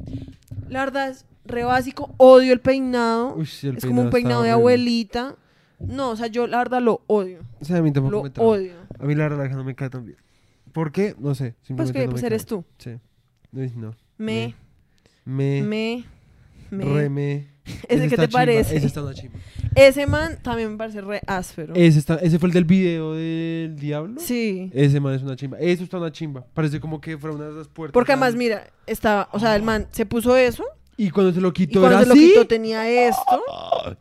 la 0.68 0.80
verdad 0.80 1.10
es 1.10 1.28
re 1.50 1.64
básico, 1.64 2.14
odio 2.18 2.54
el 2.54 2.62
peinado. 2.62 3.36
Uy, 3.36 3.46
sí, 3.46 3.68
el 3.68 3.78
es 3.78 3.86
como 3.86 4.02
un 4.04 4.10
peinado 4.10 4.44
de 4.44 4.52
abuelita. 4.52 5.36
No, 5.80 6.12
o 6.12 6.16
sea, 6.16 6.28
yo 6.28 6.48
la 6.48 6.58
verdad 6.58 6.82
lo 6.82 7.02
odio. 7.08 7.42
O 7.60 7.66
sea, 7.66 7.78
a 7.78 7.82
mí 7.82 7.92
tampoco 7.92 8.16
Lo 8.16 8.24
me 8.24 8.32
odio. 8.38 8.74
A 9.00 9.06
mí 9.06 9.16
la 9.16 9.30
verdad 9.30 9.50
no 9.56 9.64
me 9.64 9.76
cae 9.76 9.90
tan 9.90 10.06
bien. 10.06 10.18
¿Por 10.74 10.92
qué? 10.92 11.16
No 11.18 11.36
sé. 11.36 11.56
Pues 11.76 11.92
que 11.92 12.06
no 12.06 12.12
pues 12.12 12.24
eres 12.24 12.44
cae. 12.44 12.50
tú. 12.50 12.66
Sí. 12.78 13.00
No. 13.76 13.96
Me, 14.18 14.56
Me. 15.26 15.64
me, 15.64 16.06
me. 16.70 16.86
Re 16.86 17.10
me. 17.10 17.48
¿Ese 17.88 18.02
qué 18.02 18.16
está 18.16 18.28
te 18.28 18.30
parece? 18.30 18.76
Ese 18.76 18.88
está 18.88 19.02
una 19.02 19.14
chimba. 19.14 19.40
Ese 19.76 20.08
man 20.08 20.38
también 20.42 20.72
me 20.72 20.78
parece 20.78 21.02
re 21.02 21.22
áspero. 21.28 21.74
Ese, 21.76 22.00
está, 22.00 22.16
ese 22.16 22.40
fue 22.40 22.48
el 22.48 22.54
del 22.54 22.66
video 22.66 23.14
del 23.14 23.76
diablo. 23.76 24.20
Sí. 24.20 24.72
Ese 24.74 25.00
man 25.00 25.14
es 25.14 25.22
una 25.22 25.36
chimba. 25.36 25.60
Eso 25.60 25.84
está 25.84 25.98
una 25.98 26.12
chimba. 26.12 26.46
Parece 26.54 26.80
como 26.80 27.00
que 27.00 27.18
fuera 27.18 27.36
una 27.36 27.46
de 27.46 27.52
esas 27.52 27.68
puertas. 27.68 27.94
Porque 27.94 28.12
además, 28.12 28.36
mira, 28.36 28.68
estaba, 28.88 29.30
o 29.32 29.40
sea, 29.40 29.56
el 29.56 29.64
man 29.64 29.88
se 29.92 30.06
puso 30.06 30.36
eso 30.36 30.64
Y 31.02 31.10
cuando 31.12 31.32
se 31.32 31.40
lo 31.40 31.48
y 31.50 31.54
quitó 31.54 31.80
cuando 31.80 31.98
era 31.98 32.02
se 32.02 32.08
lo 32.08 32.14
así. 32.14 32.28
quitó 32.30 32.46
tenía 32.48 32.90
esto 33.08 33.42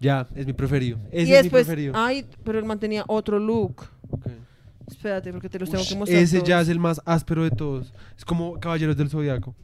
Ya, 0.01 0.27
es 0.35 0.47
mi 0.47 0.53
preferido. 0.53 0.99
Ese 1.13 1.31
y 1.31 1.35
es 1.35 1.43
después, 1.45 1.63
mi 1.67 1.75
preferido. 1.75 1.93
ay, 1.97 2.27
pero 2.45 2.59
el 2.59 2.65
man 2.65 2.81
tenía 2.81 3.05
otro 3.07 3.39
look. 3.39 3.83
Ok. 4.11 4.27
Espérate, 4.89 5.31
porque 5.33 5.49
te 5.49 5.59
los 5.59 5.71
tengo 5.71 5.85
que 5.89 5.95
mostrar. 5.97 6.21
ese 6.21 6.43
ya 6.43 6.61
es 6.61 6.69
el 6.69 6.79
más 6.81 7.01
áspero 7.05 7.45
de 7.45 7.51
todos. 7.51 7.93
Es 8.17 8.25
como 8.25 8.59
Caballeros 8.59 8.97
del 8.97 9.11
Zodiaco. 9.11 9.55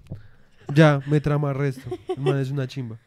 Ya, 0.74 1.01
me 1.06 1.20
trama 1.20 1.52
resto. 1.52 1.90
El 2.16 2.23
man 2.23 2.39
es 2.39 2.51
una 2.51 2.69
chimba. 2.69 2.98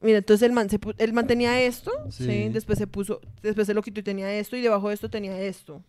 Mira, 0.00 0.18
entonces 0.18 0.46
el 0.46 0.52
man, 0.52 0.68
se 0.70 0.80
pu- 0.80 0.94
el 0.98 1.12
man 1.12 1.26
tenía 1.26 1.60
esto, 1.62 1.90
Sí. 2.10 2.24
sí. 2.24 2.48
después 2.48 2.78
se 2.78 2.86
puso, 2.86 3.20
después 3.42 3.66
se 3.66 3.74
lo 3.74 3.82
quitó 3.82 4.00
y 4.00 4.02
tenía 4.02 4.32
esto, 4.34 4.56
y 4.56 4.60
debajo 4.60 4.88
de 4.88 4.94
esto 4.94 5.08
tenía 5.10 5.38
esto. 5.40 5.82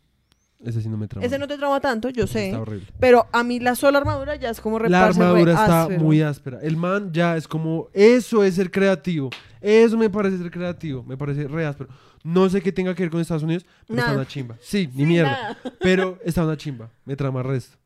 Ese 0.63 0.81
sí 0.81 0.87
no 0.89 0.97
me 0.97 1.07
trama. 1.07 1.25
Ese 1.25 1.37
no 1.37 1.47
te 1.47 1.57
trauma 1.57 1.79
tanto, 1.81 2.09
yo 2.09 2.25
sé, 2.25 2.47
Está 2.47 2.61
horrible. 2.61 2.87
pero 2.99 3.27
a 3.33 3.43
mí 3.43 3.59
la 3.59 3.75
sola 3.75 3.97
armadura 3.99 4.35
ya 4.37 4.49
es 4.49 4.61
como 4.61 4.79
La 4.79 4.83
reparse 4.85 5.21
armadura 5.21 5.51
está 5.53 5.81
áspero. 5.83 5.99
muy 6.01 6.21
áspera. 6.21 6.59
El 6.61 6.77
man 6.77 7.11
ya 7.11 7.35
es 7.35 7.47
como. 7.47 7.89
Eso 7.93 8.43
es 8.43 8.55
ser 8.55 8.71
creativo. 8.71 9.29
Eso 9.59 9.97
me 9.97 10.09
parece 10.09 10.37
ser 10.37 10.49
creativo. 10.51 11.03
Me 11.03 11.17
parece 11.17 11.47
re 11.47 11.65
áspero. 11.65 11.89
No 12.23 12.49
sé 12.49 12.61
qué 12.61 12.71
tenga 12.71 12.95
que 12.95 13.03
ver 13.03 13.09
con 13.11 13.19
Estados 13.19 13.43
Unidos, 13.43 13.65
pero 13.85 13.99
está 13.99 14.11
Nada. 14.11 14.19
una 14.21 14.27
chimba. 14.27 14.55
Sí, 14.61 14.89
ni 14.93 15.05
mierda. 15.05 15.31
nada. 15.31 15.57
Pero 15.81 16.17
está 16.23 16.43
una 16.45 16.55
chimba. 16.55 16.89
Me 17.05 17.15
trama 17.17 17.43
resto. 17.43 17.77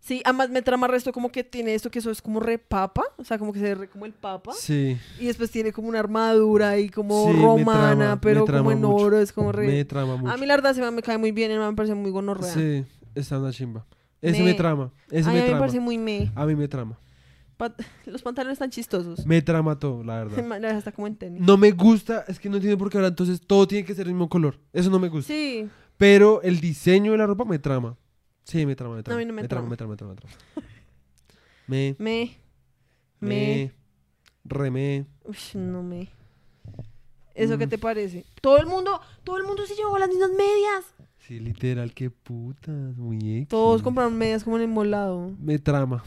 Sí, 0.00 0.22
además 0.24 0.48
me 0.50 0.62
trama 0.62 0.86
resto 0.86 1.12
como 1.12 1.30
que 1.30 1.44
tiene 1.44 1.74
esto 1.74 1.90
que 1.90 1.98
eso 1.98 2.10
es 2.10 2.22
como 2.22 2.40
re 2.40 2.58
papa, 2.58 3.02
o 3.16 3.24
sea, 3.24 3.38
como 3.38 3.52
que 3.52 3.58
se 3.58 3.64
ve 3.66 3.74
re 3.74 3.88
como 3.88 4.06
el 4.06 4.12
papa, 4.12 4.52
Sí. 4.58 4.96
y 5.20 5.26
después 5.26 5.50
tiene 5.50 5.72
como 5.72 5.88
una 5.88 5.98
armadura 5.98 6.70
ahí 6.70 6.88
como 6.88 7.26
Sí, 7.30 7.36
me 7.36 7.42
romana, 7.42 7.96
trama, 7.96 8.14
me 8.14 8.20
pero 8.20 8.46
como 8.46 8.72
en 8.72 8.80
mucho. 8.80 8.94
oro, 8.94 9.18
es 9.18 9.32
como 9.32 9.52
re... 9.52 9.66
Me 9.66 9.84
trama 9.84 10.16
mucho. 10.16 10.32
A 10.32 10.36
mí 10.36 10.46
la 10.46 10.54
verdad 10.56 10.74
se 10.74 10.80
me, 10.80 10.90
me 10.90 11.02
cae 11.02 11.18
muy 11.18 11.32
bien, 11.32 11.50
el 11.50 11.58
man 11.58 11.70
me 11.70 11.76
parece 11.76 11.94
muy 11.94 12.10
gonorrea. 12.10 12.52
Sí, 12.52 12.84
está 13.14 13.38
una 13.38 13.52
chimba. 13.52 13.84
Ese 14.22 14.42
me, 14.42 14.54
trama. 14.54 14.92
Ese 15.10 15.28
Ay, 15.28 15.30
me 15.30 15.30
a 15.30 15.32
mí 15.32 15.38
me 15.40 15.46
trama. 15.46 15.58
parece 15.60 15.80
muy 15.80 15.98
me. 15.98 16.32
A 16.34 16.46
mí 16.46 16.54
me 16.56 16.68
trama. 16.68 16.98
Los 18.06 18.22
pantalones 18.22 18.54
están 18.54 18.70
chistosos. 18.70 19.26
Me 19.26 19.42
trama 19.42 19.78
todo, 19.78 20.04
la 20.04 20.24
verdad. 20.24 20.36
La 20.48 20.58
verdad 20.58 20.78
está 20.78 20.92
como 20.92 21.06
en 21.06 21.16
tenis. 21.16 21.40
No 21.42 21.56
me 21.56 21.72
gusta, 21.72 22.24
es 22.28 22.38
que 22.38 22.48
no 22.48 22.56
entiendo 22.56 22.78
por 22.78 22.88
qué 22.90 22.98
ahora 22.98 23.08
entonces 23.08 23.40
todo 23.40 23.66
tiene 23.66 23.84
que 23.84 23.94
ser 23.94 24.06
el 24.06 24.12
mismo 24.14 24.28
color. 24.28 24.58
Eso 24.72 24.90
no 24.90 24.98
me 24.98 25.08
gusta. 25.08 25.32
Sí, 25.32 25.68
Pero 25.96 26.40
el 26.42 26.60
diseño 26.60 27.12
de 27.12 27.18
la 27.18 27.26
ropa 27.26 27.44
me 27.44 27.58
trama. 27.58 27.96
Sí, 28.48 28.64
me 28.64 28.74
trama, 28.74 28.96
me 28.96 29.02
trama. 29.02 29.18
mí 29.18 29.26
no 29.26 29.32
me 29.34 29.42
me 29.42 29.48
trama, 29.48 29.68
trama. 29.68 29.70
me 29.70 29.76
trama, 29.76 29.90
me 29.92 29.96
trama, 29.96 30.14
me 30.14 30.20
trama. 30.20 30.68
Me, 31.66 31.96
me. 31.98 32.38
Me. 33.20 33.72
remé. 34.44 35.04
Uy, 35.24 35.36
no 35.54 35.82
me. 35.82 36.08
¿Eso 37.34 37.58
qué 37.58 37.66
te 37.66 37.76
parece? 37.78 38.24
Todo 38.40 38.56
el 38.58 38.66
mundo, 38.66 39.00
todo 39.22 39.36
el 39.36 39.44
mundo 39.44 39.66
se 39.66 39.74
llevó 39.74 39.98
las 39.98 40.08
mismas 40.08 40.30
medias. 40.30 40.84
Sí, 41.18 41.38
literal, 41.40 41.92
qué 41.92 42.08
putas, 42.10 42.94
X. 42.98 43.48
Todos 43.48 43.82
compraron 43.82 44.16
medias 44.16 44.44
como 44.44 44.56
en 44.56 44.62
el 44.62 44.68
molado. 44.68 45.30
Me 45.38 45.58
trama. 45.58 46.02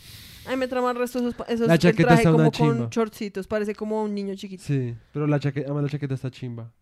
Ay, 0.48 0.58
me 0.58 0.68
trama 0.68 0.90
el 0.90 0.98
resto 0.98 1.22
de 1.22 1.30
esos, 1.30 1.48
esos 1.48 1.68
La 1.68 1.78
chaqueta 1.78 2.08
traje 2.08 2.22
está 2.24 2.34
una 2.34 2.50
como 2.50 2.52
con 2.52 2.76
chimba. 2.78 2.90
shortcitos, 2.90 3.46
parece 3.46 3.76
como 3.76 4.02
un 4.04 4.16
niño 4.16 4.34
chiquito 4.34 4.64
Sí, 4.64 4.96
pero 5.14 5.28
la 5.28 5.40
chaqueta, 5.40 5.68
además 5.68 5.84
la 5.84 5.90
chaqueta 5.90 6.16
está 6.16 6.32
chimba. 6.32 6.74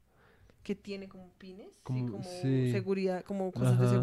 que 0.63 0.73
tiene 0.75 1.09
como 1.09 1.29
pines, 1.37 1.67
sí, 1.67 1.73
Como- 1.83 2.11
como 2.11 2.23
sí. 2.23 2.71
seguridad, 2.71 3.23
como 3.25 3.51
cosas 3.51 3.77
de 3.77 3.85
Ajá. 3.87 3.95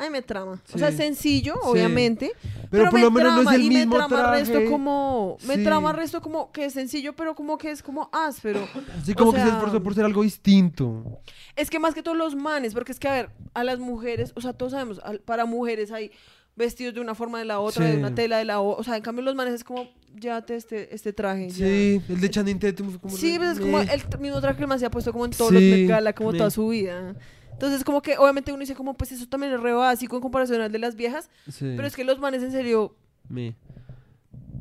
Seguridad. 0.00 0.04
Ay, 0.04 0.10
me 0.10 0.22
trama. 0.22 0.62
O 0.74 0.78
sea, 0.78 0.90
Sí. 0.90 0.96
sencillo, 0.96 1.54
Sí. 1.54 1.60
obviamente. 1.64 2.32
Pero, 2.70 2.84
por 2.84 2.94
me 2.94 3.00
lo 3.00 3.10
menos 3.10 3.34
no 3.34 3.40
trama, 3.42 3.50
es 3.52 3.60
el 3.60 3.66
y 3.66 3.68
mismo 3.70 3.92
me 3.92 3.96
trama 3.98 4.16
traje. 4.16 4.40
resto 4.40 4.70
como 4.70 5.36
me 5.46 5.56
Sí. 5.56 5.64
trama 5.64 5.92
resto 5.92 6.20
como 6.20 6.52
que 6.52 6.64
es 6.66 6.72
sencillo 6.72 7.14
pero 7.16 7.34
como 7.34 7.58
que 7.58 7.70
es 7.72 7.82
como 7.82 8.08
áspero 8.12 8.60
Sí, 9.04 9.12
como 9.14 9.30
o 9.30 9.32
que 9.32 9.40
se 9.40 9.46
sea- 9.46 9.54
esforzó 9.56 9.82
por 9.82 9.94
ser 9.94 10.04
algo 10.04 10.22
distinto. 10.22 11.20
es 11.56 11.68
que 11.68 11.78
más 11.80 11.94
que 11.94 12.02
todos 12.04 12.16
los 12.16 12.36
manes 12.36 12.72
porque 12.74 12.92
es 12.92 13.00
que 13.00 13.08
a 13.08 13.12
ver 13.12 13.30
a 13.54 13.64
las 13.64 13.80
mujeres 13.80 14.32
o 14.36 14.40
sea 14.40 14.52
todos 14.52 14.70
sabemos 14.72 15.00
para 15.24 15.46
mujeres 15.46 15.90
hay 15.90 16.12
vestidos 16.54 16.94
de 16.94 17.00
una 17.00 17.14
forma 17.16 17.40
de 17.40 17.44
la 17.44 17.58
otra 17.58 17.86
de 17.86 17.96
una 17.96 18.14
tela 18.14 18.38
de 18.38 18.44
la 18.44 18.60
otra 18.60 18.80
o 18.80 18.84
sea 18.84 18.96
en 18.96 19.02
cambio 19.02 19.24
los 19.24 19.34
manes 19.34 19.54
es 19.54 19.64
como 19.64 19.88
llévate 20.14 20.54
este 20.54 20.94
este 20.94 21.12
traje 21.12 21.48
ya. 21.48 21.66
Sí, 21.66 22.00
el 22.08 22.20
de 22.20 22.30
Channing 22.30 22.58
Tatum 22.60 22.90
fue 22.90 23.00
como... 23.00 23.16
Sí, 23.16 23.34
pues 23.36 23.50
es 23.52 23.60
como 23.60 23.80
el 23.80 24.02
mismo 24.20 24.40
traje 24.40 24.56
que 24.56 24.62
el 24.62 24.68
man 24.68 24.78
se 24.78 24.86
ha 24.86 24.90
puesto 24.92 25.10
como 25.12 25.24
en 25.24 25.32
todos 25.32 25.50
Sí, 25.50 25.54
los 25.54 25.62
Met 25.80 25.88
Gala, 25.88 26.12
como 26.12 26.30
me- 26.32 26.38
toda 26.38 26.50
su 26.50 26.68
vida. 26.68 27.16
Entonces, 27.60 27.84
como 27.84 28.00
que 28.00 28.16
obviamente 28.16 28.52
uno 28.52 28.60
dice 28.60 28.74
como, 28.74 28.94
pues 28.94 29.12
eso 29.12 29.26
también 29.28 29.52
es 29.52 29.60
re 29.60 29.74
básico 29.74 30.16
en 30.16 30.22
comparación 30.22 30.62
al 30.62 30.72
de 30.72 30.78
las 30.78 30.96
viejas, 30.96 31.28
Sí, 31.46 31.74
pero 31.76 31.86
es 31.86 31.94
que 31.94 32.04
los 32.04 32.18
manes 32.18 32.42
en 32.42 32.52
serio 32.52 32.96
meh. 33.28 33.54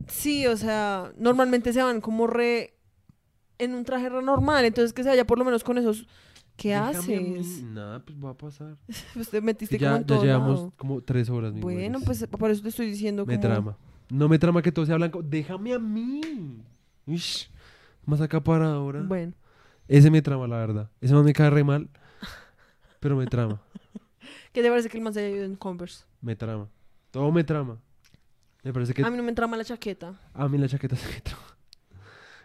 Sí, 0.08 0.46
o 0.48 0.58
sea, 0.58 1.14
normalmente 1.18 1.72
se 1.72 1.82
van 1.82 2.02
como 2.02 2.28
re 2.28 2.74
en 3.58 3.74
un 3.74 3.86
traje 3.86 4.10
re 4.10 4.22
normal, 4.22 4.66
entonces 4.66 4.92
que 4.92 5.04
se 5.04 5.10
vaya 5.10 5.26
por 5.26 5.38
lo 5.40 5.46
menos 5.46 5.64
con 5.64 5.78
esos. 5.78 6.08
¿Qué 6.58 6.70
Déjame 6.74 6.90
haces? 7.40 7.64
Nada, 7.64 8.04
pues 8.04 8.18
va 8.22 8.32
a 8.32 8.38
pasar. 8.38 8.76
Pues 9.14 9.30
te 9.30 9.40
metiste 9.40 9.78
ya, 9.78 9.88
como 9.92 9.96
en 9.96 10.02
ya 10.04 10.08
todo 10.08 10.24
llevamos 10.26 10.60
lado. 10.60 10.74
como 10.76 11.02
tres 11.02 11.30
horas, 11.30 11.54
mi 11.54 11.62
Bueno, 11.62 12.00
pues 12.04 12.28
por 12.28 12.52
eso 12.52 12.62
te 12.62 12.68
estoy 12.68 12.88
diciendo 12.88 13.26
Me 13.26 13.38
como... 13.40 13.48
trama. 13.48 13.78
No 14.10 14.28
me 14.28 14.38
trama 14.38 14.62
que 14.62 14.74
todo 14.74 14.86
sea 14.86 14.96
blanco. 14.98 15.22
Déjame 15.24 15.74
a 15.74 15.80
mí. 15.80 16.20
Más 18.06 18.20
acá 18.20 18.44
para 18.44 18.74
ahora. 18.74 19.04
Bueno, 19.04 19.32
Ese 19.88 20.12
me 20.12 20.22
trama, 20.22 20.48
la 20.50 20.58
verdad. 20.58 20.90
Ese 21.00 21.14
no 21.14 21.24
me 21.24 21.32
cae 21.32 21.50
re 21.50 21.64
mal. 21.64 21.88
Pero 23.00 23.16
me 23.16 23.26
trama. 23.28 23.62
¿qué 24.54 24.62
te 24.62 24.70
parece 24.70 24.90
que 24.90 24.98
el 24.98 25.04
man 25.04 25.14
se 25.14 25.20
haya 25.26 25.36
ido 25.36 25.46
en 25.46 25.56
Converse? 25.56 26.04
Me 26.22 26.36
trama. 26.36 26.68
Todo 27.12 27.32
me 27.32 27.44
trama. 27.44 27.78
Me 28.64 28.74
parece 28.74 28.94
que 28.94 29.04
A 29.04 29.10
mí 29.10 29.16
no 29.18 29.24
me 29.24 29.34
trama 29.34 29.56
la 29.58 29.64
chaqueta. 29.64 30.20
a 30.34 30.48
mí 30.48 30.58
la 30.58 30.68
chaqueta 30.68 30.96
se 30.98 31.08
me 31.08 31.22
trama. 31.22 31.44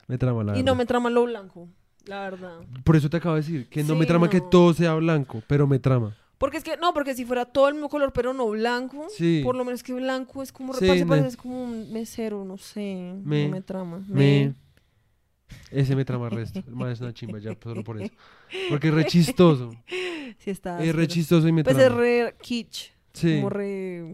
Me 0.06 0.18
trama, 0.18 0.44
la 0.44 0.52
Y 0.52 0.56
verdad. 0.56 0.64
no 0.66 0.74
me 0.76 0.86
trama 0.86 1.10
lo 1.10 1.24
blanco, 1.24 1.68
la 2.06 2.20
verdad. 2.20 2.60
Por 2.84 2.94
eso 2.96 3.08
te 3.10 3.16
acabo 3.16 3.34
de 3.34 3.40
decir 3.40 3.68
que 3.68 3.82
no 3.82 3.94
me 3.96 4.04
trama 4.06 4.28
que 4.28 4.40
no. 4.40 4.48
todo 4.48 4.74
sea 4.74 4.94
blanco, 4.94 5.42
pero 5.46 5.66
me 5.66 5.78
trama. 5.78 6.16
Porque 6.36 6.58
es 6.58 6.64
que, 6.64 6.76
no, 6.76 6.92
porque 6.92 7.14
si 7.14 7.24
fuera 7.24 7.46
todo 7.46 7.68
el 7.68 7.74
mismo 7.74 7.88
color, 7.88 8.12
pero 8.12 8.34
no 8.34 8.48
blanco, 8.50 9.06
Sí. 9.08 9.40
por 9.42 9.54
lo 9.56 9.64
menos 9.64 9.82
que 9.82 9.94
blanco 9.94 10.42
es 10.42 10.52
como, 10.52 10.74
Sí, 10.74 10.86
parece, 10.86 11.04
me- 11.04 11.08
parece 11.08 11.28
es 11.28 11.36
como 11.38 11.62
un 11.64 11.90
mesero, 11.92 12.44
no 12.44 12.58
sé, 12.58 13.14
Me- 13.24 13.44
no 13.46 13.52
me 13.52 13.62
trama. 13.62 14.04
Me... 14.08 14.52
Ese 15.70 15.94
me 15.96 16.04
trama 16.04 16.28
resto. 16.28 16.60
El 16.66 16.74
man 16.76 16.90
es 16.90 17.00
una 17.00 17.12
chimba 17.12 17.38
ya, 17.38 17.56
solo 17.62 17.82
por 17.84 18.00
eso. 18.00 18.12
Porque 18.70 18.88
es 18.88 18.94
re 18.94 19.04
chistoso. 19.06 19.70
Sí 20.38 20.50
está. 20.50 20.82
Es 20.82 20.94
re 20.94 21.06
chistoso 21.08 21.46
y 21.48 21.52
me 21.52 21.64
Pues 21.64 21.76
es 21.76 21.84
trama. 21.84 22.00
re 22.00 22.34
kitsch. 22.40 22.90
Sí. 23.12 23.36
Como 23.36 23.50
re. 23.50 24.12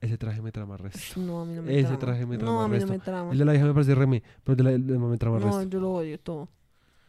Ese 0.00 0.16
traje 0.16 0.40
me 0.40 0.50
trama 0.52 0.76
resto. 0.76 1.20
No, 1.20 1.42
a 1.42 1.44
mí 1.44 1.54
no 1.54 1.62
me 1.62 1.72
Ese 1.74 1.82
trama. 1.84 1.98
traje 1.98 2.26
me 2.26 2.36
No, 2.36 2.40
trama 2.44 2.64
a 2.64 2.68
mí 2.68 2.72
no 2.74 2.78
resto. 2.78 2.92
me 2.92 2.98
trama. 3.00 3.32
El 3.32 3.38
de 3.38 3.44
la 3.44 3.54
hija 3.54 3.64
me 3.66 3.74
parece 3.74 3.94
re 3.94 4.06
me, 4.06 4.22
pero 4.44 4.52
el 4.52 4.56
de 4.56 4.62
la 4.64 4.70
el 4.72 4.86
de 4.86 4.92
la 4.94 4.98
me 5.00 5.18
trama 5.18 5.38
No, 5.38 5.46
resto. 5.46 5.62
yo 5.68 5.80
lo 5.80 5.90
odio 5.92 6.18
todo. 6.20 6.48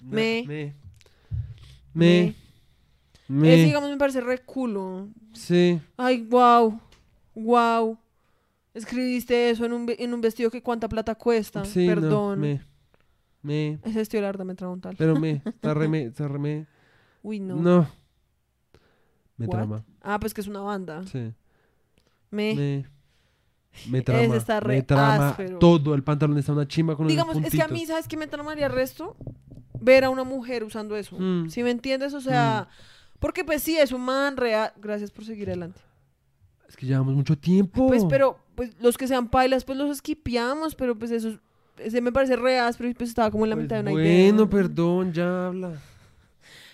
Na- 0.04 0.10
me- 0.16 0.44
Me. 0.48 0.76
Me. 1.94 2.22
Ese, 2.28 2.36
Me. 3.28 3.56
digamos, 3.64 3.90
me 3.90 3.98
parece 3.98 4.20
re 4.22 4.40
culo. 4.40 5.08
Sí. 5.34 5.80
Ay, 5.98 6.22
wow. 6.30 6.80
Wow. 7.36 7.98
Escribiste 8.74 9.50
eso 9.50 9.66
en 9.66 9.74
un, 9.74 9.86
en 9.98 10.14
un 10.14 10.22
vestido 10.22 10.50
que 10.50 10.62
cuánta 10.62 10.88
plata 10.90 11.16
cuesta. 11.16 11.64
Sí, 11.66 11.88
no, 11.88 11.94
Perdón. 11.96 12.40
me. 12.40 12.62
Me. 13.42 13.80
Ese 13.84 14.00
vestido, 14.00 14.22
la 14.22 14.28
verdad, 14.30 14.46
me 14.46 14.56
trama 14.56 14.74
un 14.74 14.82
tal. 14.82 14.96
Pero 14.96 15.20
me. 15.20 15.42
Está 15.46 15.74
re 15.74 15.88
me. 15.88 16.04
Está 16.04 16.28
re 16.28 16.40
me. 16.40 16.68
Uy, 17.24 17.40
no. 17.40 17.56
No. 17.56 17.88
Me 19.38 19.46
What? 19.48 19.56
trama. 19.58 19.86
Ah, 20.02 20.20
pues 20.20 20.34
que 20.34 20.42
es 20.42 20.48
una 20.48 20.62
banda. 20.62 21.04
Sí. 21.08 21.34
Me. 22.30 22.56
Me. 22.56 22.86
Me 23.90 24.02
trama. 24.02 24.36
está 24.36 24.60
re 24.60 24.76
me 24.76 24.82
trama 24.84 25.30
áspero. 25.30 25.58
todo. 25.58 25.96
El 25.96 26.04
pantalón 26.04 26.38
está 26.38 26.52
una 26.52 26.68
chimba 26.68 26.96
con 26.96 27.08
Digamos, 27.08 27.38
unos 27.38 27.48
es 27.48 27.54
que 27.54 27.62
a 27.62 27.68
mí, 27.70 27.86
¿sabes 27.86 28.08
qué 28.08 28.18
me 28.18 28.28
tramaría 28.28 28.68
resto? 28.68 29.16
Ver 29.80 30.04
a 30.04 30.10
una 30.10 30.24
mujer 30.26 30.64
usando 30.64 30.96
eso. 30.98 31.16
Mm. 31.18 31.50
¿Sí 31.50 31.64
me 31.64 31.72
entiendes? 31.72 32.14
O 32.14 32.22
sea, 32.22 32.68
porque 33.20 33.44
pues 33.46 33.64
sí, 33.64 33.78
es 33.78 33.92
un 33.94 34.02
man 34.02 34.36
real. 34.38 34.74
Gracias 34.78 35.10
por 35.10 35.24
seguir 35.26 35.48
adelante. 35.50 35.80
Es 36.68 36.76
que 36.76 36.86
llevamos 36.86 37.16
mucho 37.16 37.38
tiempo. 37.38 37.88
Pues, 37.88 38.04
pero, 38.06 38.38
pues 38.56 38.76
los 38.82 38.98
que 38.98 39.08
sean 39.08 39.30
pailas, 39.30 39.64
pues 39.64 39.78
los 39.78 39.90
esquipeamos, 39.90 40.76
pero 40.76 40.98
pues 40.98 41.12
eso, 41.12 41.30
es- 41.30 41.40
ese 41.86 42.02
me 42.02 42.12
parece 42.12 42.36
re 42.36 42.60
áspero 42.60 42.90
y 42.90 42.94
pues 42.94 43.10
estaba 43.10 43.32
como 43.32 43.46
en 43.46 43.50
la 43.52 43.56
Pues 43.56 43.66
mitad 43.66 43.76
de 43.78 43.82
una 43.82 43.92
bueno, 43.92 44.38
idea. 44.44 44.50
perdón, 44.50 45.14
ya 45.14 45.48
habla. 45.48 45.74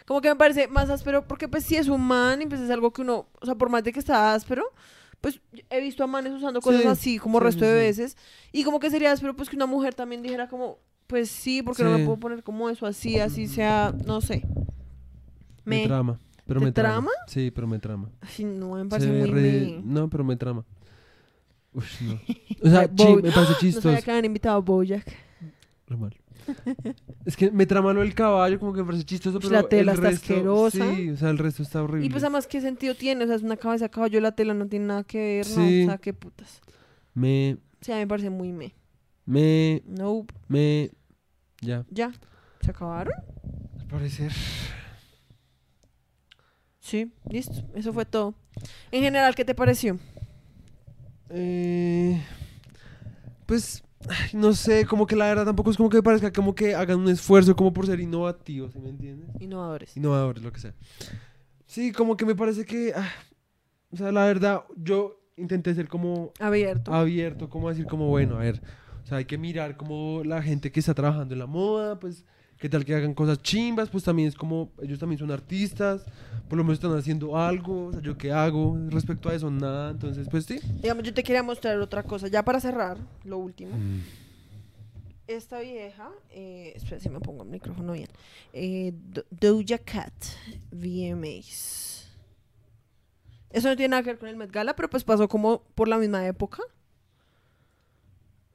Como 0.05 0.21
que 0.21 0.29
me 0.29 0.35
parece 0.35 0.67
más 0.67 0.89
áspero 0.89 1.27
porque 1.27 1.47
pues 1.47 1.65
sí 1.65 1.75
es 1.75 1.87
un 1.89 2.01
man 2.01 2.41
y 2.41 2.45
pues 2.45 2.61
es 2.61 2.69
algo 2.69 2.91
que 2.91 3.01
uno, 3.01 3.27
o 3.41 3.45
sea, 3.45 3.55
por 3.55 3.69
más 3.69 3.83
de 3.83 3.91
que 3.91 3.99
está 3.99 4.33
áspero, 4.33 4.63
pues 5.19 5.41
he 5.69 5.81
visto 5.81 6.03
a 6.03 6.07
manes 6.07 6.31
usando 6.33 6.61
cosas 6.61 6.81
Sí, 6.83 6.87
así 6.87 7.17
como 7.19 7.39
sí, 7.39 7.45
resto 7.45 7.65
de 7.65 7.71
sí. 7.73 7.77
veces. 7.77 8.17
Y 8.53 8.63
como 8.63 8.79
que 8.79 8.89
sería 8.89 9.11
áspero 9.11 9.35
pues 9.35 9.49
que 9.49 9.55
una 9.57 9.65
mujer 9.65 9.93
también 9.95 10.21
dijera 10.21 10.47
como, 10.47 10.77
pues 11.07 11.29
sí, 11.29 11.61
porque 11.61 11.83
no 11.83 11.91
me 11.91 12.05
puedo 12.05 12.17
poner 12.19 12.43
como 12.43 12.69
eso 12.69 12.85
así, 12.85 13.19
así 13.19 13.47
sea, 13.47 13.93
no 14.05 14.21
sé. 14.21 14.43
Me, 15.65 15.79
Me, 15.79 15.83
trama. 15.87 16.17
Pero 16.45 16.61
¿Te 16.61 16.65
me 16.67 16.71
trama. 16.71 16.93
trama? 16.93 17.11
Sí, 17.27 17.51
pero 17.51 17.67
me 17.67 17.77
trama. 17.79 18.09
Ay, 18.21 18.45
no, 18.45 18.75
me 18.75 18.83
Se 18.83 18.89
parece 18.89 19.11
muy 19.11 19.27
re- 19.27 19.41
me. 19.75 19.81
No, 19.83 20.09
pero 20.09 20.23
me 20.23 20.37
trama. 20.37 20.63
Uf, 21.77 22.01
no. 22.01 22.19
O 22.63 22.69
sea, 22.69 22.93
chi- 22.93 23.15
me 23.15 23.31
parece 23.31 23.51
No 23.53 23.59
chistoso. 23.59 23.81
sabía 23.89 24.01
que 24.01 24.11
habían 24.11 24.25
invitado 24.25 24.57
a 24.57 24.59
Bojack. 24.59 25.05
Re 25.87 25.95
mal. 25.97 26.15
es 27.25 27.35
que 27.37 27.51
me 27.51 27.65
trama 27.65 27.93
lo 27.93 27.99
del 28.01 28.13
caballo, 28.15 28.59
como 28.59 28.73
que 28.73 28.79
me 28.81 28.85
parece 28.87 29.03
chistoso, 29.05 29.39
Pues 29.39 29.49
pero 29.49 29.61
la 29.61 29.67
tela 29.69 29.91
el 29.91 29.97
está 29.97 30.09
resto, 30.09 30.33
asquerosa. 30.33 30.95
Sí, 30.95 31.09
o 31.11 31.17
sea, 31.17 31.29
el 31.29 31.37
resto 31.37 31.61
está 31.63 31.83
horrible. 31.83 32.05
Y 32.05 32.09
pues 32.09 32.23
además, 32.23 32.47
¿qué 32.47 32.61
sentido 32.61 32.95
tiene? 32.95 33.23
O 33.23 33.27
sea, 33.27 33.35
es 33.35 33.43
una 33.43 33.57
cabeza 33.57 33.85
de 33.85 33.89
caballo, 33.91 34.19
la 34.21 34.31
tela 34.33 34.53
no 34.53 34.67
tiene 34.67 34.85
nada 34.87 35.03
que 35.03 35.17
ver, 35.19 35.47
¿no? 35.49 35.67
Sí. 35.67 35.83
O 35.83 35.85
sea, 35.87 35.97
qué 35.97 36.13
putas. 36.13 36.61
Me, 37.13 37.57
O 37.81 37.85
sea, 37.85 37.97
me 37.97 38.07
parece 38.07 38.29
muy 38.29 38.51
me. 38.51 38.73
me, 39.25 39.83
No, 39.85 40.25
me... 40.47 40.89
Ya. 41.61 41.85
ya. 41.89 42.11
¿Se 42.61 42.71
acabaron? 42.71 43.13
Al 43.79 43.87
parecer... 43.87 44.31
Sí, 46.79 47.11
listo. 47.29 47.63
Eso 47.75 47.91
fue 47.91 48.05
todo. 48.05 48.33
En 48.91 49.01
general, 49.03 49.35
¿qué 49.35 49.43
te 49.43 49.53
pareció? 49.53 49.99
Eh, 51.29 52.21
pues, 53.45 53.83
ay, 54.09 54.29
no 54.33 54.53
sé, 54.53 54.85
como 54.85 55.05
que 55.07 55.15
la 55.15 55.25
verdad 55.25 55.45
tampoco 55.45 55.71
es 55.71 55.77
como 55.77 55.89
que 55.89 55.97
me 55.97 56.03
parezca 56.03 56.31
como 56.31 56.55
que 56.55 56.75
hagan 56.75 56.99
un 56.99 57.09
esfuerzo 57.09 57.55
como 57.55 57.73
por 57.73 57.85
ser 57.85 57.99
innovativos, 57.99 58.73
¿sí 58.73 58.79
me 58.79 58.89
entiendes? 58.89 59.29
Innovadores. 59.39 59.95
Innovadores, 59.97 60.43
lo 60.43 60.51
que 60.51 60.59
sea. 60.59 60.73
Sí, 61.65 61.91
como 61.91 62.15
que 62.17 62.25
me 62.25 62.35
parece 62.35 62.65
que, 62.65 62.93
ah, 62.95 63.09
o 63.91 63.97
sea, 63.97 64.11
la 64.11 64.25
verdad, 64.25 64.63
yo 64.77 65.19
intenté 65.35 65.73
ser 65.75 65.87
como 65.87 66.31
Abierto. 66.39 66.93
abierto, 66.93 67.49
como 67.49 67.69
decir 67.69 67.85
como, 67.85 68.07
bueno, 68.07 68.35
a 68.35 68.39
ver, 68.39 68.61
o 69.03 69.07
sea, 69.07 69.17
hay 69.19 69.25
que 69.25 69.37
mirar 69.37 69.77
como 69.77 70.23
la 70.25 70.41
gente 70.41 70.71
que 70.71 70.79
está 70.79 70.93
trabajando 70.93 71.33
en 71.33 71.39
la 71.39 71.45
moda, 71.45 71.99
pues, 71.99 72.25
qué 72.59 72.69
tal 72.69 72.83
que 72.85 72.95
hagan 72.95 73.13
cosas 73.13 73.41
chimbas, 73.41 73.89
pues 73.89 74.03
también 74.03 74.27
es 74.29 74.35
como, 74.35 74.71
ellos 74.81 74.97
también 74.99 75.19
son 75.19 75.31
artistas, 75.31 76.03
por 76.49 76.57
lo 76.57 76.63
menos 76.63 76.77
están 76.79 76.97
haciendo 76.97 77.37
algo, 77.37 77.87
o 77.87 77.91
sea, 77.91 78.01
yo 78.01 78.17
qué 78.17 78.31
hago 78.31 78.77
respecto 78.89 79.29
a 79.29 79.33
eso, 79.35 79.49
nada, 79.51 79.91
entonces, 79.91 80.27
pues 80.29 80.45
sí. 80.45 80.59
Digamos, 80.81 81.03
yo 81.03 81.13
te 81.13 81.23
quería 81.23 81.43
mostrar 81.43 81.79
otra 81.79 82.03
cosa. 82.03 82.27
Ya 82.27 82.43
para 82.43 82.59
cerrar, 82.59 82.97
lo 83.23 83.37
último. 83.37 83.75
Esta 85.27 85.59
vieja, 85.59 86.09
eh, 86.29 86.71
espera 86.75 87.01
si 87.01 87.09
me 87.09 87.19
pongo 87.19 87.43
el 87.43 87.49
micrófono 87.49 87.91
bien. 87.93 88.07
Eh, 88.53 88.93
Do- 88.95 89.25
Doja 89.29 89.77
Cat 89.77 90.13
VMAs. 90.71 92.07
Eso 93.49 93.67
no 93.69 93.75
tiene 93.75 93.89
nada 93.89 94.03
que 94.03 94.09
ver 94.11 94.19
con 94.19 94.29
el 94.29 94.37
Met 94.37 94.51
Gala, 94.51 94.75
pero 94.75 94.89
pues 94.89 95.03
pasó 95.03 95.27
como 95.27 95.63
por 95.75 95.87
la 95.89 95.97
misma 95.97 96.25
época. 96.25 96.63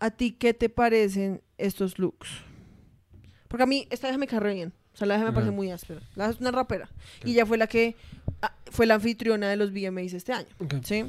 ¿A 0.00 0.10
ti 0.10 0.32
qué 0.32 0.54
te 0.54 0.68
parecen 0.70 1.42
estos 1.58 1.98
looks? 1.98 2.28
Porque 3.52 3.64
a 3.64 3.66
mí 3.66 3.86
esta 3.90 4.06
vieja 4.06 4.16
me 4.16 4.26
cae 4.26 4.40
re 4.40 4.54
bien. 4.54 4.72
O 4.94 4.96
sea, 4.96 5.06
la 5.06 5.16
vieja 5.16 5.28
me 5.28 5.34
parece 5.34 5.52
muy 5.52 5.70
áspera. 5.70 6.00
La 6.14 6.24
vieja 6.24 6.30
es 6.36 6.40
una 6.40 6.52
rapera. 6.52 6.88
Y 7.22 7.32
ella 7.32 7.44
fue 7.44 7.58
la 7.58 7.66
que 7.66 7.96
ah, 8.40 8.54
fue 8.70 8.86
la 8.86 8.94
anfitriona 8.94 9.46
de 9.50 9.56
los 9.56 9.72
VMAs 9.74 10.14
este 10.14 10.32
año. 10.32 10.48
Ok. 10.58 10.76
¿Sí? 10.82 11.04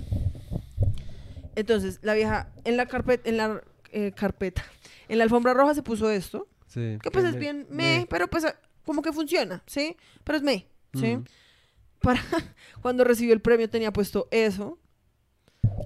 Entonces, 1.56 2.00
la 2.02 2.14
vieja 2.14 2.50
en 2.66 2.76
la 2.76 2.86
carpeta, 2.88 3.30
en 3.30 3.38
la 3.38 3.62
eh, 3.94 4.12
carpeta, 4.14 4.62
en 5.08 5.20
la 5.20 5.24
alfombra 5.24 5.54
roja 5.54 5.74
se 5.74 5.84
puso 5.84 6.10
esto, 6.10 6.50
Sí. 6.68 6.98
que 7.02 7.12
pues 7.12 7.24
es 7.24 7.38
bien 7.38 7.66
me, 7.70 8.08
pero 8.10 8.28
pues 8.28 8.44
ah, 8.44 8.56
como 8.84 9.02
que 9.02 9.14
funciona, 9.14 9.64
¿sí? 9.66 9.96
Pero 10.26 10.38
es 10.38 10.44
me, 10.44 10.68
¿sí? 10.96 11.20
Para 12.02 12.20
cuando 12.82 13.06
recibió 13.06 13.34
el 13.34 13.40
premio 13.40 13.70
tenía 13.70 13.94
puesto 13.94 14.28
eso, 14.32 14.80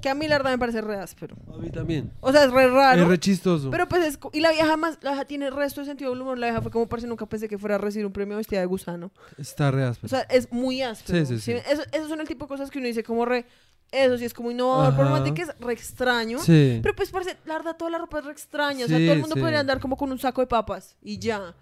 que 0.07 0.11
a 0.11 0.15
mí 0.15 0.25
la 0.27 0.37
verdad 0.37 0.51
me 0.51 0.57
parece 0.57 0.79
re 0.79 0.95
áspero. 0.95 1.35
A 1.53 1.57
mí 1.57 1.69
también. 1.69 2.13
O 2.21 2.31
sea, 2.31 2.45
es 2.45 2.51
re 2.51 2.69
raro. 2.69 3.01
Es 3.01 3.07
re 3.09 3.19
chistoso. 3.19 3.69
Pero 3.69 3.89
pues 3.89 4.05
es... 4.05 4.19
Y 4.31 4.39
la 4.39 4.51
vieja 4.51 4.77
más... 4.77 4.97
La 5.01 5.11
vieja 5.11 5.25
tiene 5.25 5.49
resto 5.49 5.81
de 5.81 5.87
sentido 5.87 6.11
del 6.11 6.21
humor. 6.21 6.37
La 6.37 6.47
vieja 6.47 6.61
fue 6.61 6.71
como, 6.71 6.87
parce, 6.87 7.05
nunca 7.07 7.25
pensé 7.25 7.49
que 7.49 7.57
fuera 7.57 7.75
a 7.75 7.77
recibir 7.77 8.05
un 8.05 8.13
premio 8.13 8.37
vestida 8.37 8.61
de 8.61 8.65
gusano. 8.67 9.11
Está 9.37 9.69
re 9.69 9.83
áspero. 9.83 10.05
O 10.05 10.09
sea, 10.09 10.21
es 10.21 10.49
muy 10.49 10.81
áspero. 10.81 11.25
Sí, 11.25 11.37
sí, 11.37 11.39
sí. 11.41 11.51
Eso, 11.69 11.83
esos 11.91 12.07
son 12.07 12.21
el 12.21 12.27
tipo 12.27 12.45
de 12.45 12.49
cosas 12.49 12.71
que 12.71 12.77
uno 12.79 12.87
dice 12.87 13.03
como 13.03 13.25
re... 13.25 13.45
Eso 13.91 14.17
sí 14.17 14.23
es 14.25 14.33
como 14.33 14.49
innovador. 14.49 14.95
Por 14.95 15.09
más 15.09 15.23
de 15.25 15.33
que 15.33 15.41
es 15.41 15.49
re 15.59 15.73
extraño. 15.73 16.39
sí. 16.39 16.79
Pero 16.81 16.95
pues, 16.95 17.11
parce, 17.11 17.35
la 17.45 17.55
verdad, 17.55 17.75
toda 17.77 17.91
la 17.91 17.97
ropa 17.97 18.19
es 18.19 18.25
re 18.25 18.31
extraña. 18.31 18.85
O 18.85 18.87
sea, 18.87 18.97
Sí, 18.97 19.05
todo 19.05 19.13
el 19.13 19.19
mundo 19.21 19.35
sí. 19.35 19.41
podría 19.41 19.59
andar 19.59 19.79
como 19.81 19.97
con 19.97 20.09
un 20.11 20.19
saco 20.19 20.39
de 20.41 20.47
papas. 20.47 20.95
Y 21.01 21.19
ya. 21.19 21.53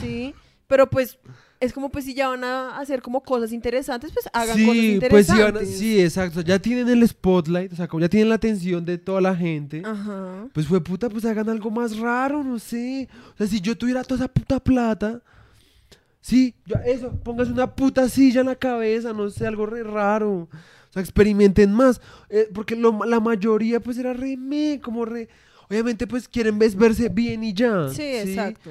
¿Sí? 0.00 0.34
Pero 0.66 0.90
pues... 0.90 1.18
Es 1.64 1.72
como 1.72 1.88
pues 1.88 2.04
si 2.04 2.14
ya 2.14 2.28
van 2.28 2.44
a 2.44 2.78
hacer 2.78 3.00
como 3.02 3.22
cosas 3.22 3.52
interesantes, 3.52 4.12
pues 4.12 4.28
hagan 4.32 4.48
cosas 4.48 4.58
sí, 4.58 4.98
pues 5.10 5.28
interesantes. 5.28 5.54
van 5.54 5.62
a- 5.62 5.66
sí, 5.66 6.00
exacto. 6.00 6.40
Ya 6.42 6.58
tienen 6.58 6.88
el 6.88 7.06
spotlight, 7.08 7.72
o 7.72 7.76
sea, 7.76 7.88
como 7.88 8.00
ya 8.02 8.08
tienen 8.08 8.28
la 8.28 8.34
atención 8.36 8.84
de 8.84 8.98
toda 8.98 9.20
la 9.20 9.34
gente. 9.34 9.82
Ajá. 9.84 10.46
Pues 10.52 10.66
fue 10.66 10.82
puta, 10.82 11.08
pues 11.08 11.24
hagan 11.24 11.48
algo 11.48 11.70
más 11.70 11.96
raro, 11.98 12.44
no 12.44 12.58
sé. 12.58 13.08
O 13.34 13.36
sea, 13.38 13.46
si 13.46 13.60
yo 13.60 13.76
tuviera 13.76 14.02
toda 14.04 14.24
esa 14.24 14.28
puta 14.32 14.60
plata. 14.60 15.20
Sí, 16.20 16.54
yo- 16.66 16.76
eso, 16.86 17.10
póngase 17.22 17.52
una 17.52 17.74
puta 17.74 18.08
silla 18.08 18.40
en 18.40 18.46
la 18.46 18.54
cabeza, 18.56 19.12
no 19.12 19.28
sé, 19.30 19.46
algo 19.46 19.66
re 19.66 19.82
raro. 19.82 20.48
O 20.88 20.92
sea, 20.92 21.02
experimenten 21.02 21.72
más. 21.72 22.00
Eh, 22.30 22.48
porque 22.54 22.76
lo- 22.76 23.04
la 23.04 23.20
mayoría, 23.20 23.80
pues, 23.80 23.98
era 23.98 24.12
re 24.14 24.36
me, 24.36 24.80
como 24.82 25.04
re. 25.04 25.28
Obviamente, 25.68 26.06
pues, 26.06 26.28
quieren 26.28 26.58
verse 26.58 27.08
bien 27.08 27.42
y 27.44 27.52
ya. 27.52 27.88
Sí, 27.90 28.02
exacto. 28.02 28.70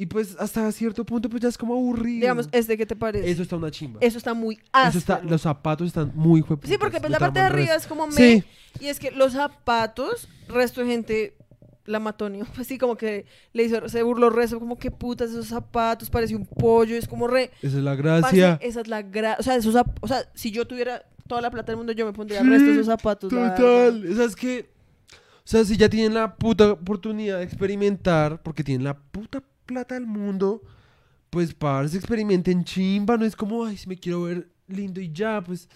Y 0.00 0.06
pues, 0.06 0.34
hasta 0.38 0.72
cierto 0.72 1.04
punto, 1.04 1.28
pues, 1.28 1.42
ya 1.42 1.50
es 1.50 1.58
como 1.58 1.74
aburrido. 1.74 2.22
Digamos, 2.22 2.48
¿este 2.52 2.78
qué 2.78 2.86
te 2.86 2.96
parece? 2.96 3.30
Eso 3.30 3.42
está 3.42 3.56
una 3.56 3.70
chimba. 3.70 3.98
Eso 4.00 4.16
está 4.16 4.32
muy 4.32 4.54
Eso 4.54 4.64
áspero. 4.72 4.98
está, 4.98 5.20
los 5.28 5.42
zapatos 5.42 5.88
están 5.88 6.12
muy 6.14 6.40
jueputas. 6.40 6.70
Sí, 6.70 6.78
porque 6.78 7.00
pues, 7.00 7.10
la 7.10 7.18
parte 7.18 7.38
de 7.38 7.44
arriba 7.44 7.74
es 7.74 7.86
como 7.86 8.06
me. 8.06 8.14
Sí. 8.14 8.42
Y 8.80 8.86
es 8.86 8.98
que 8.98 9.10
los 9.10 9.34
zapatos, 9.34 10.26
resto 10.48 10.80
de 10.80 10.86
gente 10.86 11.36
la 11.84 12.00
matonio. 12.00 12.46
Pues 12.54 12.66
sí, 12.68 12.78
como 12.78 12.96
que 12.96 13.26
le 13.52 13.64
hizo, 13.64 13.90
se 13.90 14.02
burló 14.02 14.30
resto, 14.30 14.58
como 14.58 14.78
que 14.78 14.90
putas 14.90 15.32
esos 15.32 15.48
zapatos, 15.48 16.08
parece 16.08 16.34
un 16.34 16.46
pollo, 16.46 16.96
es 16.96 17.06
como 17.06 17.28
re. 17.28 17.50
Esa 17.60 17.76
es 17.76 17.84
la 17.84 17.90
parce, 17.94 18.38
gracia. 18.38 18.58
esa 18.62 18.80
es 18.80 18.88
la 18.88 19.02
gra. 19.02 19.36
O 19.38 19.42
sea, 19.42 19.56
esos 19.56 19.74
o 20.00 20.08
sea, 20.08 20.30
si 20.32 20.50
yo 20.50 20.66
tuviera 20.66 21.04
toda 21.26 21.42
la 21.42 21.50
plata 21.50 21.72
del 21.72 21.76
mundo, 21.76 21.92
yo 21.92 22.06
me 22.06 22.14
pondría 22.14 22.40
Sí, 22.40 22.48
resto 22.48 22.68
de 22.68 22.72
esos 22.72 22.86
zapatos. 22.86 23.28
Total. 23.28 24.12
O 24.12 24.16
sea, 24.16 24.24
es 24.24 24.34
que. 24.34 24.70
O 25.44 25.48
sea, 25.50 25.62
si 25.62 25.76
ya 25.76 25.90
tienen 25.90 26.14
la 26.14 26.36
puta 26.36 26.72
oportunidad 26.72 27.36
de 27.36 27.44
experimentar, 27.44 28.40
porque 28.42 28.64
tienen 28.64 28.84
la 28.84 28.96
puta 28.96 29.42
plata 29.70 29.94
del 29.94 30.06
mundo, 30.06 30.62
pues 31.30 31.54
parce, 31.54 31.96
experimenten 31.96 32.64
chimba. 32.64 33.16
No 33.16 33.24
es 33.24 33.36
como, 33.36 33.64
ay, 33.64 33.76
si 33.76 33.88
me 33.88 33.96
quiero 33.96 34.22
ver 34.24 34.48
lindo 34.66 35.00
y 35.00 35.12
ya, 35.12 35.40
pues 35.40 35.68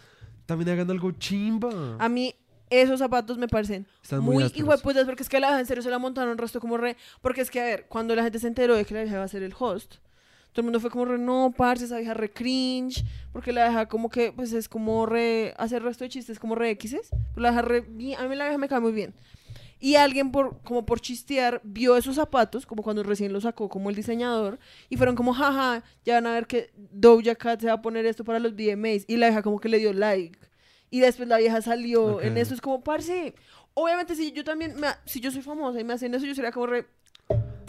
también 0.47 0.71
hagan 0.71 0.91
algo 0.91 1.13
chimba. 1.13 1.97
A 1.99 2.09
mí 2.09 2.35
esos 2.71 2.99
zapatos 2.99 3.39
me 3.39 3.47
parecen 3.47 3.87
Están 4.03 4.21
muy 4.21 4.43
putas 4.83 5.05
porque 5.05 5.23
es 5.23 5.29
que 5.29 5.39
la 5.39 5.49
vieja 5.49 5.61
en 5.61 5.67
serio 5.67 5.83
se 5.83 5.91
la 5.91 5.99
montaron 5.99 6.33
un 6.33 6.39
resto 6.39 6.61
como 6.61 6.77
re 6.77 6.97
porque 7.21 7.41
es 7.41 7.51
que 7.51 7.61
a 7.61 7.65
ver 7.65 7.87
cuando 7.89 8.17
la 8.17 8.25
gente 8.25 8.39
se 8.41 8.49
enteró 8.49 8.75
de 8.75 8.85
que 8.85 8.95
la 8.95 9.03
vieja 9.03 9.17
iba 9.17 9.23
a 9.23 9.29
ser 9.29 9.43
el 9.43 9.55
host 9.57 9.97
todo 10.53 10.63
el 10.63 10.65
mundo 10.65 10.81
fue 10.81 10.91
como 10.91 11.05
re 11.05 11.19
no 11.19 11.53
parce 11.57 11.85
esa 11.85 11.99
vieja 11.99 12.15
re 12.15 12.33
cringe 12.33 13.05
porque 13.33 13.53
la 13.53 13.69
vieja 13.69 13.87
como 13.87 14.09
que 14.09 14.33
pues 14.33 14.53
es 14.53 14.69
como 14.69 15.07
re 15.07 15.55
hacer 15.57 15.83
resto 15.83 16.05
de 16.05 16.11
chistes 16.11 16.41
como 16.41 16.55
re 16.55 16.71
X's 16.71 17.11
pero 17.11 17.43
la 17.43 17.51
vieja 17.51 17.63
re 17.63 17.79
a 17.79 18.29
mí 18.29 18.35
la 18.35 18.45
vieja 18.45 18.59
me 18.59 18.69
cae 18.69 18.81
muy 18.81 18.93
bien 18.93 19.15
y 19.85 19.97
alguien 19.97 20.33
por 20.33 20.63
como 20.63 20.87
por 20.87 20.99
chistear 20.99 21.61
vio 21.63 21.95
esos 21.99 22.17
zapatos 22.17 22.65
como 22.65 22.83
cuando 22.83 23.03
recién 23.03 23.35
los 23.35 23.43
sacó 23.43 23.69
como 23.69 23.91
el 23.91 23.97
diseñador 23.97 24.59
y 24.89 24.97
fueron 24.97 25.15
como 25.15 25.35
jaja 25.35 25.85
ya 26.07 26.15
van 26.15 26.27
a 26.27 26.33
ver 26.33 26.47
que 26.47 26.71
Doja 26.75 27.35
Cat 27.35 27.61
se 27.61 27.67
va 27.67 27.75
a 27.75 27.83
poner 27.83 28.07
esto 28.07 28.25
para 28.25 28.39
los 28.39 28.55
VMAs 28.55 29.05
y 29.07 29.19
la 29.19 29.27
vieja 29.27 29.43
como 29.43 29.61
que 29.61 29.69
le 29.69 29.77
dio 29.77 29.93
like. 29.93 30.39
Y 30.89 31.01
después 31.01 31.29
la 31.29 31.37
vieja 31.37 31.61
salió 31.61 32.23
en 32.23 32.39
eso. 32.39 32.55
Es 32.55 32.63
como 32.63 32.83
parce 32.83 33.35
obviamente 33.75 34.15
si 34.15 34.33
yo 34.33 34.43
también 34.43 34.75
me 34.81 34.89
si 35.05 35.21
yo 35.21 35.31
soy 35.31 35.43
famosa 35.43 35.79
y 35.79 35.85
me 35.85 35.93
hacen 35.93 36.15
eso 36.15 36.25
yo 36.25 36.35
sería 36.35 36.51
como 36.51 36.65
re 36.65 36.87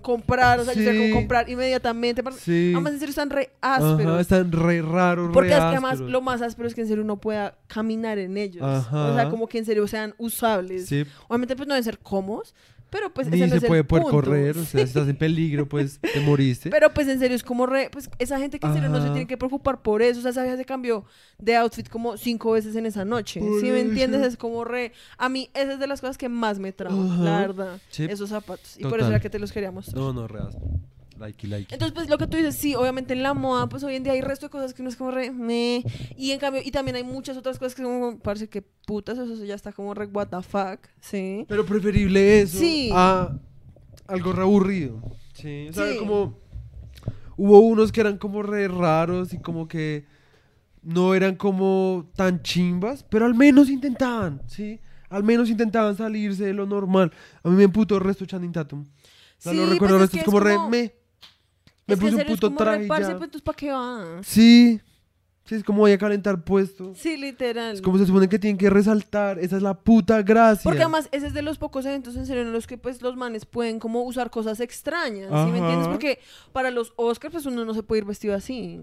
comprar 0.05 0.59
o 0.59 0.63
sea 0.65 0.73
yo 0.75 0.91
Sí. 0.91 0.97
como 0.97 1.15
comprar 1.15 1.49
inmediatamente. 1.49 2.21
Sí. 2.39 2.71
además 2.75 2.93
en 2.93 2.99
serio 2.99 3.09
están 3.09 3.29
re 3.31 3.49
ásperos 3.59 4.11
Ajá, 4.13 4.21
están 4.21 4.51
re 4.51 4.81
raros, 4.83 5.31
porque 5.33 5.49
re 5.49 5.55
es 5.55 5.59
que 5.61 5.65
además 5.65 5.99
lo 5.99 6.21
más 6.21 6.41
áspero 6.43 6.67
es 6.67 6.75
que 6.75 6.81
en 6.81 6.87
serio 6.87 7.03
uno 7.03 7.17
pueda 7.17 7.55
caminar 7.67 8.19
en 8.19 8.37
ellos 8.37 8.61
o 8.63 8.81
sea 8.91 9.21
Ajá. 9.21 9.29
como 9.31 9.47
que 9.47 9.57
en 9.57 9.65
serio 9.65 9.87
sean 9.87 10.13
usables 10.19 10.85
Sí, 10.85 11.03
Obviamente, 11.27 11.55
pues 11.55 11.67
no 11.67 11.73
deben 11.73 11.83
ser 11.83 11.97
cómodos, 11.99 12.53
pero 12.89 13.13
pues 13.13 13.27
ni 13.27 13.37
ese 13.37 13.45
no 13.47 13.51
se 13.51 13.57
es 13.57 13.63
el 13.63 13.67
puede 13.67 13.83
poder 13.83 14.03
punto. 14.03 14.17
correr, 14.17 14.51
o 14.57 14.63
sea, 14.63 14.79
si 14.79 14.79
estás 14.81 15.07
en 15.07 15.17
peligro, 15.17 15.67
pues 15.67 15.99
te 15.99 16.19
moriste. 16.21 16.69
Pero 16.71 16.93
pues 16.93 17.07
en 17.07 17.19
serio 17.19 17.35
es 17.35 17.43
como 17.43 17.65
re, 17.65 17.89
pues 17.91 18.09
esa 18.19 18.39
gente 18.39 18.59
que 18.59 18.67
en 18.67 18.73
serio 18.73 18.89
no 18.89 19.01
se 19.01 19.09
tiene 19.09 19.27
que 19.27 19.37
preocupar 19.37 19.81
por 19.81 20.01
eso, 20.01 20.19
o 20.19 20.21
sea, 20.21 20.31
esa 20.31 20.43
vieja 20.43 20.57
se 20.57 20.65
cambió 20.65 21.03
de 21.37 21.55
outfit 21.55 21.89
como 21.89 22.17
cinco 22.17 22.51
veces 22.51 22.75
en 22.75 22.85
esa 22.85 23.03
noche. 23.05 23.39
Por 23.39 23.59
Si 23.59 23.69
me 23.71 23.79
entiendes, 23.81 24.25
es 24.25 24.37
como 24.37 24.63
re, 24.63 24.93
a 25.17 25.29
mí 25.29 25.49
esa 25.53 25.73
es 25.73 25.79
de 25.79 25.87
las 25.87 26.01
cosas 26.01 26.17
que 26.17 26.29
más 26.29 26.59
me 26.59 26.73
Ajá. 26.77 27.23
la 27.23 27.39
verdad, 27.39 27.79
Sí. 27.89 28.05
esos 28.09 28.29
zapatos. 28.29 28.77
Y 28.77 28.83
por 28.83 28.99
eso 28.99 29.09
era 29.09 29.19
que 29.19 29.29
te 29.29 29.39
los 29.39 29.51
quería 29.51 29.71
mostrar. 29.71 29.97
No, 29.97 30.13
no, 30.13 30.27
re 30.27 30.39
áspero. 30.39 30.79
Likey, 31.17 31.49
likey. 31.49 31.73
Entonces, 31.73 31.93
pues 31.93 32.09
lo 32.09 32.17
que 32.17 32.27
tú 32.27 32.35
dices, 32.37 32.55
sí, 32.55 32.75
obviamente 32.75 33.13
en 33.13 33.23
la 33.23 33.33
moda, 33.33 33.67
pues 33.69 33.83
hoy 33.83 33.95
en 33.95 34.03
día 34.03 34.13
hay 34.13 34.21
resto 34.21 34.47
de 34.47 34.49
cosas 34.49 34.73
que 34.73 34.81
uno 34.81 34.89
es 34.89 34.95
como 34.97 35.11
re, 35.11 35.31
meh. 35.31 35.83
Y 36.17 36.31
en 36.31 36.39
cambio, 36.39 36.61
y 36.63 36.71
también 36.71 36.95
hay 36.97 37.03
muchas 37.03 37.37
otras 37.37 37.57
cosas 37.57 37.73
que 37.75 37.83
como, 37.83 38.19
parece 38.19 38.49
que 38.49 38.61
putas, 38.61 39.17
eso 39.17 39.45
ya 39.45 39.55
está 39.55 39.71
como 39.71 39.93
re, 39.93 40.07
what 40.07 40.27
the 40.27 40.41
fuck, 40.41 40.79
sí. 40.99 41.45
Pero 41.47 41.65
preferible 41.65 42.41
eso 42.41 42.57
Sí. 42.57 42.89
a 42.93 43.37
algo 44.07 44.33
re 44.33 44.41
aburrido. 44.41 45.01
Sí, 45.33 45.67
o 45.69 45.73
sea, 45.73 45.91
Sí. 45.91 45.97
como 45.99 46.37
hubo 47.37 47.59
unos 47.59 47.91
que 47.91 48.01
eran 48.01 48.17
como 48.17 48.43
re 48.43 48.67
raros 48.67 49.33
y 49.33 49.39
como 49.39 49.67
que 49.67 50.05
no 50.81 51.15
eran 51.15 51.35
como 51.35 52.09
tan 52.15 52.41
chimbas, 52.43 53.03
pero 53.03 53.25
al 53.25 53.35
menos 53.35 53.69
intentaban, 53.69 54.41
¿sí? 54.47 54.79
Al 55.09 55.23
menos 55.23 55.49
intentaban 55.49 55.95
salirse 55.95 56.45
de 56.45 56.53
lo 56.53 56.65
normal. 56.65 57.11
A 57.43 57.49
mí 57.49 57.55
me 57.55 57.63
emputó 57.63 57.95
el 57.95 58.01
resto 58.01 58.25
Channing 58.25 58.51
Tatum. 58.51 58.81
O 58.81 58.85
sea, 59.37 59.51
Sí, 59.51 59.57
lo 59.57 59.63
pues 59.63 59.73
recuerdo, 59.73 59.95
el 59.95 60.01
resto 60.01 60.17
es 60.17 60.21
es 60.21 60.25
como 60.25 60.39
re 60.39 60.57
me. 60.69 60.93
Me 61.87 61.97
puse 61.97 62.15
un 62.15 62.23
puto 62.25 62.53
traje 62.53 62.87
ya. 62.87 63.17
pues 63.17 63.41
¿para 63.41 63.55
qué 63.55 63.71
vas? 63.71 64.25
Sí. 64.25 64.81
Sí, 65.47 65.53
es 65.53 65.63
como 65.63 65.81
voy 65.81 65.91
a 65.91 65.97
calentar 65.99 66.43
puesto. 66.43 66.93
Sí, 66.95 67.17
literal. 67.17 67.75
Es 67.75 67.81
como 67.83 67.99
se 67.99 68.07
supone 68.07 68.27
que 68.27 68.39
tienen 68.39 68.57
que 68.57 68.67
resaltar. 68.67 69.37
Esa 69.37 69.57
es 69.57 69.61
la 69.61 69.75
puta 69.75 70.23
gracia. 70.23 70.63
Porque 70.63 70.81
además 70.81 71.07
ese 71.11 71.27
es 71.27 71.35
de 71.35 71.43
los 71.43 71.59
pocos 71.59 71.85
eventos 71.85 72.15
en 72.15 72.25
serio 72.25 72.41
en 72.41 72.51
los 72.51 72.65
que 72.65 72.79
pues 72.79 73.03
los 73.03 73.15
manes 73.15 73.45
pueden 73.45 73.77
como 73.79 74.01
usar 74.01 74.31
cosas 74.31 74.59
extrañas, 74.59 75.29
¿sí 75.29 75.51
me 75.51 75.59
entiendes? 75.59 75.81
Ajá. 75.85 75.91
Porque 75.91 76.17
para 76.51 76.71
los 76.71 76.93
Oscars 76.95 77.31
pues 77.31 77.45
uno 77.45 77.63
no 77.63 77.75
se 77.75 77.83
puede 77.83 77.99
ir 77.99 78.05
vestido 78.05 78.33
así. 78.33 78.81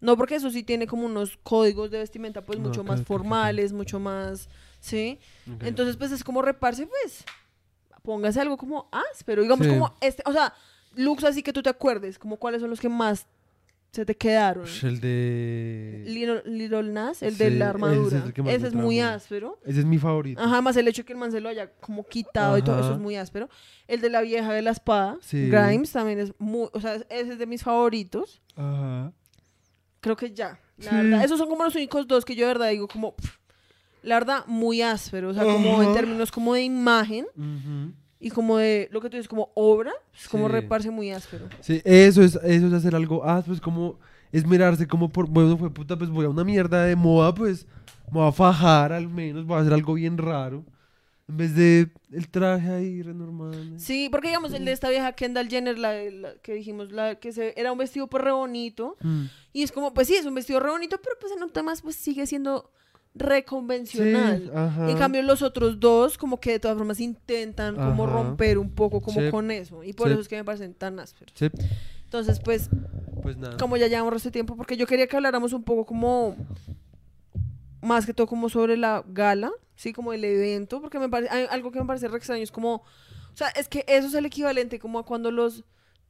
No, 0.00 0.16
porque 0.16 0.36
eso 0.36 0.50
sí 0.50 0.62
tiene 0.62 0.86
como 0.86 1.04
unos 1.04 1.38
códigos 1.42 1.90
de 1.90 1.98
vestimenta 1.98 2.42
pues 2.42 2.58
Ah, 2.58 2.62
mucho 2.62 2.84
más 2.84 3.02
formales, 3.02 3.74
mucho 3.74 4.00
más, 4.00 4.48
¿sí? 4.80 5.18
Entonces 5.60 5.98
pues 5.98 6.10
es 6.10 6.24
como 6.24 6.40
reparse 6.40 6.86
pues, 6.86 7.22
póngase 8.02 8.40
algo 8.40 8.56
como 8.56 8.88
áspero, 9.12 9.42
digamos 9.42 9.66
Sí. 9.66 9.72
como 9.74 9.94
este, 10.00 10.22
o 10.24 10.32
sea, 10.32 10.54
looks 10.96 11.24
así 11.24 11.42
que 11.42 11.52
tú 11.52 11.62
te 11.62 11.70
acuerdes, 11.70 12.18
como 12.18 12.36
cuáles 12.36 12.60
son 12.60 12.70
los 12.70 12.80
que 12.80 12.88
más 12.88 13.26
se 13.90 14.06
te 14.06 14.14
quedaron. 14.16 14.64
Ush, 14.64 14.84
el 14.86 15.00
de. 15.00 16.02
Little, 16.06 16.42
Little 16.46 16.82
Nas, 16.84 17.22
el 17.22 17.32
Sí, 17.32 17.38
de 17.40 17.46
ese 17.48 17.56
la 17.58 17.64
es 17.66 17.70
armadura. 17.70 18.22
el 18.24 18.32
que 18.32 18.42
más 18.42 18.54
Ese 18.54 18.66
es 18.68 18.74
muy 18.74 19.00
áspero. 19.00 19.58
Ese 19.66 19.80
es 19.80 19.84
mi 19.84 19.98
favorito. 19.98 20.40
Ajá, 20.40 20.62
más 20.62 20.76
el 20.78 20.88
hecho 20.88 21.02
de 21.02 21.06
que 21.06 21.12
el 21.12 21.18
man 21.18 21.30
se 21.30 21.40
lo 21.42 21.48
haya 21.50 21.70
como 21.80 22.06
quitado 22.06 22.56
y 22.56 22.62
todo 22.62 22.80
eso 22.80 22.92
es 22.94 22.98
muy 22.98 23.16
áspero. 23.16 23.50
El 23.86 24.00
de 24.00 24.08
la 24.08 24.22
vieja 24.22 24.50
de 24.54 24.62
la 24.62 24.70
espada, 24.70 25.18
Sí. 25.20 25.48
Grimes, 25.50 25.92
también 25.92 26.20
es 26.20 26.32
muy, 26.38 26.68
o 26.72 26.80
sea, 26.80 26.94
ese 26.94 27.32
es 27.32 27.38
de 27.38 27.46
mis 27.46 27.62
favoritos. 27.62 28.40
Ajá. 28.56 29.12
Creo 30.00 30.16
que 30.16 30.32
ya, 30.32 30.58
la 30.78 30.90
Sí. 30.90 30.96
verdad. 30.96 31.24
Esos 31.24 31.38
son 31.38 31.48
como 31.50 31.62
los 31.64 31.74
únicos 31.74 32.06
dos 32.08 32.24
que 32.24 32.34
yo 32.34 32.46
de 32.46 32.54
verdad 32.54 32.70
digo 32.70 32.88
como, 32.88 33.14
pff, 33.14 33.36
la 34.02 34.14
verdad, 34.16 34.44
muy 34.46 34.80
áspero. 34.80 35.28
O 35.28 35.34
sea, 35.34 35.44
como 35.44 35.82
en 35.82 35.92
términos 35.92 36.32
como 36.32 36.54
de 36.54 36.62
imagen 36.62 37.26
Ujú. 37.36 37.92
Y 38.22 38.30
como 38.30 38.56
de 38.56 38.88
lo 38.92 39.00
que 39.00 39.10
tú 39.10 39.16
dices, 39.16 39.28
como 39.28 39.50
obra, 39.54 39.92
es 40.18 40.28
como 40.28 40.46
Sí. 40.46 40.52
reparse 40.52 40.90
muy 40.90 41.10
áspero. 41.10 41.48
Sí, 41.60 41.82
eso 41.84 42.22
es, 42.22 42.36
eso 42.36 42.66
es 42.68 42.72
hacer 42.72 42.94
algo. 42.94 43.22
Ah, 43.24 43.42
pues 43.44 43.60
como 43.60 43.98
esmerarse 44.30 44.86
como 44.86 45.10
por, 45.10 45.28
bueno, 45.28 45.58
fue 45.58 45.70
puta, 45.70 45.96
pues 45.98 46.08
voy 46.08 46.24
a 46.24 46.28
una 46.30 46.44
mierda 46.44 46.84
de 46.84 46.96
moda, 46.96 47.34
pues 47.34 47.66
me 48.10 48.20
voy 48.20 48.28
a 48.28 48.32
fajar 48.32 48.92
al 48.92 49.08
menos, 49.08 49.44
voy 49.44 49.58
a 49.58 49.60
hacer 49.60 49.72
algo 49.74 49.94
bien 49.94 50.16
raro. 50.16 50.64
En 51.28 51.36
vez 51.36 51.54
de 51.54 51.90
el 52.12 52.28
traje 52.28 52.70
ahí 52.70 53.02
re 53.02 53.14
normal. 53.14 53.74
Sí, 53.78 54.08
porque 54.10 54.28
digamos 54.28 54.52
el 54.52 54.64
de 54.64 54.72
esta 54.72 54.90
vieja 54.90 55.12
Kendall 55.12 55.48
Jenner, 55.48 55.78
la 55.78 55.92
que 56.42 56.52
dijimos, 56.54 56.92
la 56.92 57.14
que 57.16 57.32
se, 57.32 57.54
era 57.58 57.72
un 57.72 57.78
vestido 57.78 58.06
pues 58.06 58.22
re 58.22 58.32
bonito. 58.32 58.96
Mm. 59.02 59.24
Y 59.52 59.62
es 59.62 59.72
como, 59.72 59.94
pues 59.94 60.08
sí, 60.08 60.14
es 60.14 60.26
un 60.26 60.34
vestido 60.34 60.60
re 60.60 60.70
bonito, 60.70 60.98
pero 61.02 61.16
pues 61.20 61.32
en 61.36 61.42
un 61.42 61.50
tema 61.50 61.72
pues 61.82 61.96
sigue 61.96 62.26
siendo 62.26 62.70
re 63.14 63.44
convencional. 63.44 64.50
Sí. 64.86 64.90
En 64.92 64.96
cambio, 64.98 65.22
los 65.22 65.42
otros 65.42 65.78
dos, 65.80 66.16
como 66.16 66.40
que 66.40 66.52
de 66.52 66.60
todas 66.60 66.76
formas 66.78 66.98
intentan 67.00 67.76
como 67.76 68.06
romper 68.06 68.58
un 68.58 68.70
poco 68.70 69.00
como 69.00 69.20
Sí. 69.20 69.30
con 69.30 69.50
eso. 69.50 69.84
Y 69.84 69.92
por 69.92 70.06
Sí. 70.08 70.12
eso 70.12 70.20
es 70.22 70.28
que 70.28 70.36
me 70.36 70.44
parecen 70.44 70.74
tan 70.74 70.98
ásperos. 70.98 71.34
Sí, 71.36 71.50
Entonces, 72.04 72.40
pues, 72.40 72.68
pues 73.22 73.36
nada. 73.36 73.56
como 73.58 73.76
ya 73.76 73.86
llevamos 73.86 74.12
resto 74.12 74.28
de 74.28 74.32
tiempo, 74.32 74.56
porque 74.56 74.76
yo 74.76 74.86
quería 74.86 75.06
que 75.06 75.16
habláramos 75.16 75.52
un 75.52 75.62
poco 75.64 75.84
como, 75.86 76.36
más 77.80 78.06
que 78.06 78.14
todo 78.14 78.26
como 78.26 78.48
sobre 78.48 78.76
la 78.76 79.04
gala, 79.08 79.50
sí, 79.76 79.92
como 79.92 80.12
el 80.12 80.24
evento, 80.24 80.80
porque 80.80 80.98
me 80.98 81.08
parece, 81.08 81.32
algo 81.48 81.70
que 81.72 81.80
me 81.80 81.86
parece 81.86 82.08
re 82.08 82.16
extraño, 82.18 82.42
es 82.42 82.52
como, 82.52 82.76
o 82.76 82.82
sea, 83.36 83.48
es 83.48 83.68
que 83.68 83.84
eso 83.88 84.06
es 84.08 84.14
el 84.14 84.26
equivalente 84.26 84.78
como 84.78 84.98
a 84.98 85.04
cuando 85.04 85.30
los 85.30 85.64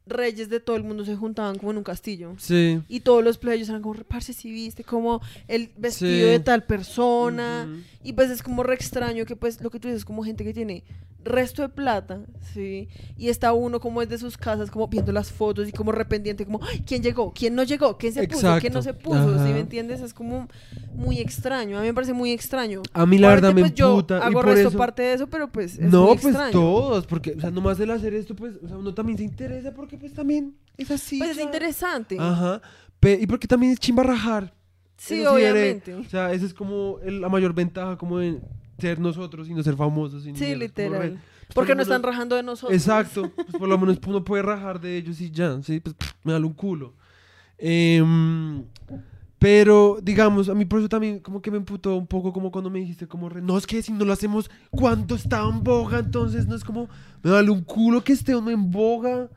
reyes 0.06 0.48
de 0.48 0.58
todo 0.60 0.76
el 0.76 0.82
mundo 0.82 1.04
se 1.04 1.14
juntaban 1.16 1.58
como 1.58 1.70
en 1.70 1.78
un 1.78 1.84
castillo. 1.84 2.34
Sí. 2.38 2.80
Y 2.88 3.00
todos 3.00 3.22
los 3.22 3.38
players 3.38 3.68
eran 3.68 3.82
como, 3.82 3.94
parce, 4.04 4.32
si 4.32 4.50
viste, 4.50 4.82
como 4.84 5.20
el 5.48 5.70
vestido 5.76 6.10
Sí. 6.26 6.30
de 6.32 6.40
tal 6.40 6.64
persona. 6.64 7.68
Ujú. 7.70 7.80
Y 8.04 8.12
pues 8.14 8.30
es 8.30 8.42
como 8.42 8.62
re 8.62 8.74
extraño 8.74 9.24
que 9.24 9.36
pues 9.36 9.60
lo 9.60 9.70
que 9.70 9.78
tú 9.78 9.88
dices, 9.88 10.04
como 10.04 10.24
gente 10.24 10.44
que 10.44 10.52
tiene 10.52 10.82
resto 11.24 11.62
de 11.62 11.68
plata, 11.68 12.18
¿sí? 12.52 12.88
Y 13.16 13.28
está 13.28 13.52
uno 13.52 13.78
como 13.78 14.00
desde 14.00 14.18
sus 14.18 14.36
casas, 14.36 14.72
como 14.72 14.88
viendo 14.88 15.12
las 15.12 15.30
fotos 15.30 15.68
y 15.68 15.72
como 15.72 15.92
rependiente, 15.92 16.44
como, 16.44 16.58
"Ay, 16.64 16.82
¿quién 16.84 17.00
llegó? 17.00 17.32
¿Quién 17.32 17.54
no 17.54 17.62
llegó? 17.62 17.96
¿Quién 17.96 18.12
se 18.12 18.26
puso? 18.26 18.56
¿Quién 18.60 18.72
no 18.72 18.82
se 18.82 18.92
puso? 18.92 19.34
¿Sí 19.34 19.44
Ajá. 19.44 19.52
me 19.52 19.60
entiendes? 19.60 20.00
Es 20.00 20.14
como 20.14 20.48
muy 20.96 21.20
extraño. 21.20 21.78
A 21.78 21.80
mí 21.80 21.86
me 21.86 21.94
parece 21.94 22.12
muy 22.12 22.32
extraño. 22.32 22.82
A 22.92 23.06
mí 23.06 23.18
la 23.18 23.28
verdad 23.28 23.54
me 23.54 23.60
pues, 23.60 23.70
emputa. 23.70 24.16
Yo 24.18 24.24
y 24.24 24.26
hago 24.26 24.32
por 24.40 24.46
resto 24.46 24.68
eso... 24.70 24.78
parte 24.78 25.02
de 25.02 25.12
eso, 25.14 25.28
pero 25.28 25.46
pues 25.46 25.74
es 25.78 25.92
no, 25.92 26.06
muy 26.06 26.14
pues 26.16 26.24
extraño. 26.34 26.50
todos, 26.50 27.06
porque, 27.06 27.34
o 27.36 27.40
sea, 27.40 27.52
nomás 27.52 27.78
el 27.78 27.92
hacer 27.92 28.14
esto, 28.14 28.34
pues, 28.34 28.56
o 28.60 28.66
sea, 28.66 28.76
uno 28.76 28.92
también 28.92 29.16
se 29.18 29.22
interesa 29.24 29.72
porque, 29.72 29.91
pues, 29.96 30.12
también 30.12 30.54
es 30.76 30.90
así. 30.90 31.18
Pues 31.18 31.32
es 31.32 31.38
interesante. 31.42 32.16
Ajá. 32.18 32.60
Pe- 33.00 33.18
y 33.20 33.26
porque 33.26 33.46
también 33.48 33.72
es 33.72 33.78
chimba 33.80 34.02
rajar. 34.02 34.54
Sí, 34.96 35.20
Eso 35.22 35.34
obviamente. 35.34 35.94
O 35.94 36.04
sea, 36.04 36.32
esa 36.32 36.46
es 36.46 36.54
como 36.54 36.98
el- 37.04 37.20
la 37.20 37.28
mayor 37.28 37.52
ventaja, 37.54 37.96
como 37.98 38.18
de 38.18 38.40
ser 38.78 38.98
nosotros 39.00 39.48
y 39.48 39.54
no 39.54 39.62
ser 39.62 39.76
famosos. 39.76 40.26
y 40.26 40.34
Sí, 40.36 40.54
literal. 40.54 41.10
pues, 41.10 41.54
Porque 41.54 41.70
por 41.70 41.76
no 41.76 41.82
están 41.82 42.02
rajando 42.02 42.36
de 42.36 42.42
nosotros. 42.42 42.76
Exacto. 42.78 43.30
Pues 43.36 43.56
por 43.58 43.68
lo 43.68 43.76
menos 43.78 43.98
uno 44.06 44.24
puede 44.24 44.42
rajar 44.42 44.80
de 44.80 44.96
ellos 44.96 45.20
y 45.20 45.30
ya. 45.30 45.60
Sí, 45.62 45.80
pues 45.80 45.96
me 46.24 46.32
da 46.32 46.38
un 46.38 46.52
culo. 46.52 46.94
Em, 47.58 48.64
pero, 49.38 49.98
digamos, 50.02 50.48
a 50.48 50.54
mí 50.54 50.64
por 50.64 50.78
eso 50.78 50.88
también 50.88 51.18
como 51.18 51.42
que 51.42 51.50
me 51.50 51.56
emputó 51.56 51.96
un 51.96 52.06
poco 52.06 52.32
como 52.32 52.50
cuando 52.52 52.70
me 52.70 52.78
dijiste 52.78 53.06
como, 53.08 53.28
re, 53.28 53.42
no, 53.42 53.58
es 53.58 53.66
que 53.66 53.82
si 53.82 53.92
no 53.92 54.04
lo 54.04 54.12
hacemos 54.12 54.50
cuando 54.70 55.16
está 55.16 55.42
en 55.48 55.62
boga, 55.64 55.98
entonces 55.98 56.46
no 56.46 56.54
es 56.54 56.62
como, 56.64 56.88
me 57.22 57.30
vale 57.30 57.50
un 57.50 57.62
culo 57.62 58.02
que 58.04 58.12
esté 58.12 58.34
uno 58.36 58.50
en 58.50 58.70
boga. 58.70 59.28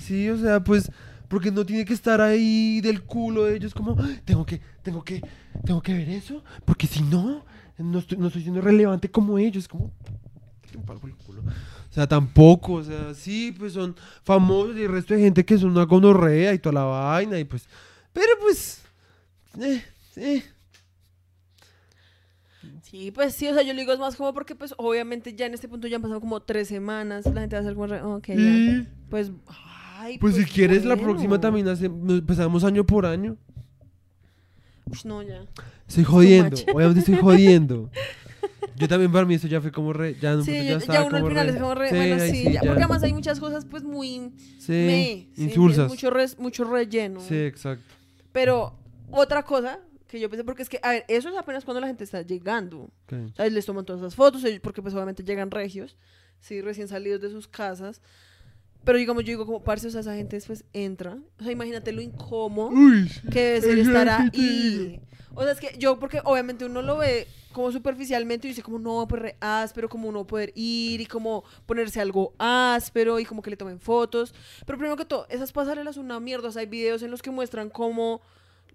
Sí, 0.00 0.28
o 0.30 0.36
sea, 0.38 0.62
pues, 0.64 0.90
porque 1.28 1.50
no 1.52 1.64
tiene 1.64 1.84
que 1.84 1.92
estar 1.94 2.20
ahí 2.20 2.80
del 2.80 3.02
culo 3.02 3.44
de 3.44 3.56
ellos 3.56 3.74
como, 3.74 3.94
"Ah, 3.98 4.08
tengo 4.24 4.44
que, 4.44 4.60
tengo 4.82 5.04
que, 5.04 5.22
tengo 5.64 5.80
que 5.82 5.92
ver 5.94 6.08
eso, 6.08 6.42
porque 6.64 6.86
si 6.86 7.02
no, 7.02 7.44
no 7.78 7.98
estoy, 7.98 8.18
no 8.18 8.26
estoy 8.28 8.42
siendo 8.42 8.60
relevante 8.60 9.10
como 9.10 9.38
ellos, 9.38 9.68
como, 9.68 9.92
el 10.72 11.14
culo. 11.16 11.42
O 11.42 11.92
sea, 11.92 12.06
tampoco, 12.06 12.74
o 12.74 12.84
sea, 12.84 13.14
sí, 13.14 13.54
pues 13.56 13.72
son 13.72 13.96
famosos 14.22 14.76
y 14.76 14.82
el 14.82 14.90
resto 14.92 15.14
de 15.14 15.20
gente 15.20 15.44
que 15.44 15.58
son 15.58 15.70
una 15.70 15.84
gonorrea 15.84 16.54
y 16.54 16.58
toda 16.58 16.74
la 16.74 16.84
vaina 16.84 17.38
y 17.38 17.44
pues, 17.44 17.66
pero 18.12 18.28
pues, 18.40 18.82
eh, 19.60 19.82
eh. 20.16 20.44
Sí, 22.82 23.10
pues 23.10 23.34
sí, 23.34 23.48
o 23.48 23.54
sea, 23.54 23.62
yo 23.62 23.72
le 23.72 23.80
digo 23.80 23.92
es 23.92 23.98
más 23.98 24.16
como 24.16 24.34
porque 24.34 24.54
pues 24.54 24.74
obviamente 24.76 25.34
ya 25.34 25.46
en 25.46 25.54
este 25.54 25.68
punto 25.68 25.86
ya 25.88 25.96
han 25.96 26.02
pasado 26.02 26.20
como 26.20 26.40
tres 26.40 26.68
semanas, 26.68 27.24
la 27.26 27.40
gente 27.40 27.56
va 27.56 27.60
a 27.60 27.64
ser 27.64 27.74
como, 27.74 27.86
re- 27.86 28.02
ok, 28.02 28.26
ya. 28.28 28.34
Pues, 29.08 29.30
ay, 30.00 30.18
pues 30.18 30.34
si 30.36 30.44
quieres 30.44 30.84
la 30.84 30.94
bueno. 30.94 31.10
próxima 31.10 31.40
también 31.40 31.68
hace, 31.68 31.86
empezamos 31.86 32.64
año 32.64 32.84
por 32.84 33.06
año. 33.06 33.36
Ush, 34.86 35.04
no, 35.04 35.22
ya. 35.22 35.44
Estoy 35.88 36.04
jodiendo, 36.04 36.56
obviamente 36.72 37.00
estoy 37.00 37.16
jodiendo. 37.16 37.90
Yo 38.76 38.88
también 38.88 39.12
para 39.12 39.26
mí 39.26 39.34
esto 39.34 39.46
ya 39.46 39.60
fue 39.60 39.70
como 39.72 39.92
re, 39.92 40.14
ya, 40.20 40.34
no, 40.34 40.42
Sí, 40.42 40.52
ya, 40.52 40.78
ya, 40.78 40.78
ya 40.78 41.04
uno 41.04 41.18
al 41.18 41.28
final 41.28 41.46
re- 41.46 41.52
es 41.52 41.58
como 41.60 41.74
re, 41.74 41.90
sí, 41.90 41.96
bueno, 41.96 42.18
sí, 42.24 42.30
sí, 42.30 42.52
ya, 42.52 42.60
porque 42.60 42.82
además 42.82 43.02
hay 43.02 43.12
muchas 43.12 43.38
cosas 43.38 43.66
pues 43.66 43.82
muy 43.82 44.32
sí, 44.58 44.72
me, 44.72 45.28
¿sí? 45.34 45.42
insulsas. 45.44 45.88
mucho, 45.88 46.08
res- 46.10 46.38
mucho 46.38 46.64
relleno. 46.64 47.20
Sí, 47.20 47.36
exacto. 47.36 47.84
Pero 48.32 48.78
otra 49.10 49.42
cosa 49.42 49.80
que 50.06 50.18
yo 50.18 50.30
pensé, 50.30 50.44
porque 50.44 50.62
es 50.62 50.68
que, 50.70 50.80
a 50.82 50.90
ver, 50.92 51.04
eso 51.08 51.28
es 51.28 51.36
apenas 51.36 51.64
cuando 51.64 51.80
la 51.80 51.88
gente 51.88 52.04
está 52.04 52.22
llegando. 52.22 52.90
ok. 53.04 53.12
O 53.32 53.34
sea, 53.36 53.48
les 53.50 53.66
toman 53.66 53.84
todas 53.84 54.00
esas 54.00 54.14
fotos, 54.14 54.42
porque 54.62 54.80
pues 54.80 54.94
obviamente 54.94 55.22
llegan 55.24 55.50
regios, 55.50 55.96
sí, 56.40 56.62
recién 56.62 56.88
salidos 56.88 57.20
de 57.20 57.28
sus 57.30 57.48
casas. 57.48 58.00
Pero 58.84 58.98
digamos, 58.98 59.24
yo 59.24 59.28
digo 59.28 59.46
como, 59.46 59.62
parce, 59.62 59.88
o 59.88 59.90
sea, 59.90 60.00
esa 60.00 60.14
gente 60.14 60.36
después 60.36 60.64
entra. 60.72 61.18
O 61.38 61.42
sea, 61.42 61.52
imagínate 61.52 61.92
lo 61.92 62.00
incómodo 62.00 62.70
Uy, 62.70 63.10
que 63.30 63.60
debe 63.60 63.60
ser 63.60 63.78
estar 63.78 64.08
ahí. 64.08 65.00
O 65.34 65.42
sea, 65.42 65.52
es 65.52 65.60
que 65.60 65.76
yo, 65.78 65.98
porque 65.98 66.20
obviamente 66.24 66.64
uno 66.64 66.82
lo 66.82 66.96
ve 66.98 67.26
como 67.52 67.72
superficialmente 67.72 68.46
y 68.46 68.50
dice 68.50 68.62
como, 68.62 68.78
no, 68.78 69.06
pues 69.08 69.22
re 69.22 69.36
áspero, 69.40 69.88
como 69.88 70.08
uno 70.08 70.26
poder 70.26 70.52
ir 70.54 71.00
y 71.00 71.06
como 71.06 71.44
ponerse 71.66 72.00
algo 72.00 72.32
áspero 72.38 73.18
y 73.18 73.24
como 73.24 73.42
que 73.42 73.50
le 73.50 73.56
tomen 73.56 73.80
fotos. 73.80 74.34
Pero 74.66 74.78
primero 74.78 74.96
que 74.96 75.04
todo, 75.04 75.26
esas 75.28 75.52
pasarelas 75.52 75.96
son 75.96 76.06
una 76.06 76.20
mierda. 76.20 76.48
O 76.48 76.52
sea, 76.52 76.60
hay 76.60 76.66
videos 76.66 77.02
en 77.02 77.10
los 77.10 77.22
que 77.22 77.30
muestran 77.30 77.70
cómo 77.70 78.22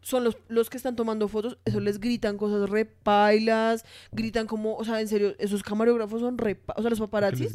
son 0.06 0.24
los, 0.24 0.38
los 0.50 0.70
que 0.70 0.78
están 0.78 0.96
tomando 0.96 1.28
fotos, 1.28 1.58
eso 1.66 1.80
les 1.80 2.00
gritan 2.00 2.38
cosas 2.38 2.70
re 2.70 2.86
pailas, 2.86 3.84
gritan 4.12 4.46
como, 4.46 4.76
o 4.76 4.86
sea, 4.86 5.02
en 5.02 5.08
serio, 5.08 5.34
esos 5.40 5.64
camarógrafos 5.64 6.22
son 6.22 6.38
re, 6.38 6.54
pa- 6.54 6.76
o 6.78 6.82
sea, 6.82 6.92
los 6.92 7.00
paparazzis, 7.00 7.48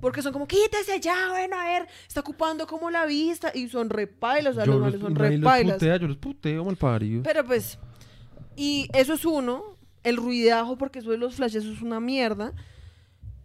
porque 0.00 0.22
son 0.22 0.32
como, 0.32 0.46
quítese 0.46 1.00
ya, 1.00 1.30
bueno, 1.30 1.58
a 1.58 1.64
ver, 1.64 1.88
está 2.06 2.20
ocupando 2.20 2.68
como 2.68 2.92
la 2.92 3.06
vista, 3.06 3.50
y 3.52 3.68
son 3.68 3.90
re 3.90 4.06
pailas, 4.06 4.52
o 4.52 4.54
sea, 4.54 4.64
Yo 4.66 4.74
los 4.74 4.80
males 4.82 5.00
son 5.00 5.14
nadie 5.14 5.30
re 5.30 5.38
los 5.38 5.74
putea, 5.74 5.96
yo 5.96 6.06
los 6.06 6.16
puteo 6.18 6.64
mal 6.64 6.76
parido. 6.76 7.22
Pero 7.24 7.44
pues, 7.44 7.76
y 8.54 8.88
eso 8.94 9.14
es 9.14 9.24
uno, 9.24 9.76
el 10.04 10.16
ruidajo, 10.16 10.78
porque 10.78 11.00
eso 11.00 11.10
de 11.10 11.18
los 11.18 11.34
flashes 11.34 11.64
eso 11.64 11.72
es 11.72 11.82
una 11.82 11.98
mierda. 11.98 12.52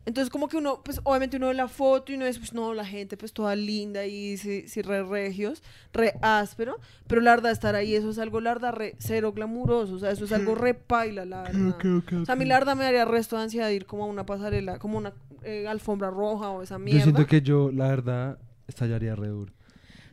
Entonces, 0.05 0.31
como 0.31 0.47
que 0.47 0.57
uno, 0.57 0.81
pues 0.83 0.99
obviamente 1.03 1.37
uno 1.37 1.47
ve 1.47 1.53
la 1.53 1.67
foto 1.67 2.11
y 2.11 2.15
uno 2.15 2.25
es, 2.25 2.39
pues 2.39 2.53
no, 2.53 2.73
la 2.73 2.85
gente 2.85 3.17
pues 3.17 3.33
toda 3.33 3.55
linda 3.55 4.05
y 4.05 4.37
sí, 4.37 4.67
sí, 4.67 4.81
re 4.81 5.03
regios, 5.03 5.61
re 5.93 6.15
áspero, 6.21 6.79
pero 7.07 7.21
la 7.21 7.31
verdad 7.31 7.51
estar 7.51 7.75
ahí, 7.75 7.93
eso 7.93 8.09
es 8.09 8.17
algo, 8.17 8.41
la 8.41 8.53
verdad, 8.53 8.73
re 8.73 8.95
cero 8.97 9.31
glamuroso, 9.31 9.95
o 9.95 9.99
sea, 9.99 10.09
eso 10.11 10.25
es 10.25 10.31
algo 10.31 10.55
re 10.55 10.73
paila, 10.73 11.25
la 11.25 11.43
verdad. 11.43 11.69
Ok, 11.69 11.85
ok, 11.99 12.13
O 12.21 12.25
sea, 12.25 12.33
a 12.33 12.35
mí 12.35 12.45
la 12.45 12.57
verdad 12.57 12.75
me 12.75 12.83
daría 12.83 13.05
resto 13.05 13.37
de 13.37 13.43
ansiedad 13.43 13.69
ir 13.69 13.85
como 13.85 14.05
a 14.05 14.07
una 14.07 14.25
pasarela, 14.25 14.79
como 14.79 14.97
una 14.97 15.13
eh, 15.43 15.67
alfombra 15.67 16.09
roja 16.09 16.49
o 16.49 16.63
esa 16.63 16.75
Yo 16.75 16.79
mierda. 16.79 17.03
siento 17.03 17.27
que 17.27 17.41
yo, 17.41 17.71
la 17.71 17.89
verdad, 17.89 18.39
estallaría 18.67 19.15
re 19.15 19.27
duro. 19.27 19.53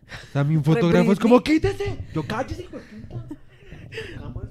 O 0.09 0.33
sea, 0.33 0.43
Re 0.49 0.61
fotógrafo 0.63 1.13
es 1.13 1.19
como, 1.19 1.43
quítese. 1.43 1.99
Yo 2.15 2.23
cállese, 2.27 2.63
hijo 2.63 2.77
de 2.77 2.83
puta. 2.83 3.27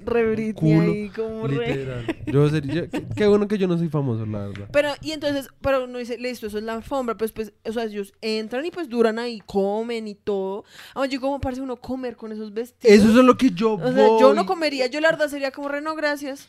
Re 0.04 0.30
Britney 0.32 0.52
Culo, 0.54 0.92
ahí, 0.92 1.10
como 1.10 1.46
re... 1.46 1.68
Literal. 1.68 2.16
Yo 2.26 2.48
sería, 2.48 2.74
yo- 2.74 2.90
qué, 2.90 3.06
qué 3.14 3.26
bueno 3.26 3.46
que 3.46 3.58
yo 3.58 3.68
no 3.68 3.76
soy 3.78 3.88
famoso, 3.88 4.24
la 4.26 4.46
verdad. 4.46 4.68
Pero, 4.72 4.90
y 5.02 5.12
entonces, 5.12 5.48
pero 5.60 5.84
uno 5.84 5.98
dice, 5.98 6.16
listo, 6.18 6.46
eso 6.46 6.58
es 6.58 6.64
la 6.64 6.74
alfombra, 6.74 7.16
pues, 7.16 7.32
pues, 7.32 7.52
o 7.64 7.72
sea, 7.72 7.84
ellos 7.84 8.12
entran 8.22 8.64
y 8.64 8.70
pues 8.70 8.88
duran 8.88 9.18
ahí, 9.18 9.40
comen 9.44 10.08
y 10.08 10.14
todo. 10.14 10.64
Además, 10.94 11.10
yo 11.10 11.20
como 11.20 11.40
parece 11.40 11.60
uno 11.62 11.76
comer 11.76 12.16
con 12.16 12.32
esos 12.32 12.52
vestidos. 12.54 12.94
Eso 12.96 13.08
es 13.08 13.14
lo 13.24 13.36
que 13.36 13.50
yo 13.50 13.72
O 13.74 13.92
sea, 13.92 14.06
yo 14.18 14.32
no 14.34 14.42
voy. 14.42 14.46
comería, 14.46 14.86
yo 14.86 15.00
la 15.00 15.10
verdad 15.10 15.28
sería 15.28 15.50
como, 15.50 15.68
re, 15.68 15.80
no, 15.80 15.94
gracias. 15.94 16.48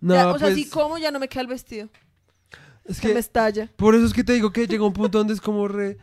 No, 0.00 0.14
Ya, 0.14 0.28
o 0.32 0.38
sea, 0.38 0.48
pues, 0.48 0.54
si 0.54 0.68
como, 0.68 0.98
ya 0.98 1.10
no 1.10 1.18
me 1.20 1.28
queda 1.28 1.42
el 1.42 1.46
vestido, 1.48 1.88
es 2.84 2.96
se 2.96 3.06
me 3.08 3.12
que 3.14 3.18
estalla. 3.20 3.70
por 3.76 3.94
eso 3.94 4.04
es 4.06 4.12
que 4.12 4.24
te 4.24 4.32
digo 4.32 4.50
que 4.52 4.66
llega 4.66 4.84
un 4.84 4.92
punto 4.92 5.18
donde 5.18 5.34
es 5.34 5.40
como 5.40 5.68
re, 5.68 5.98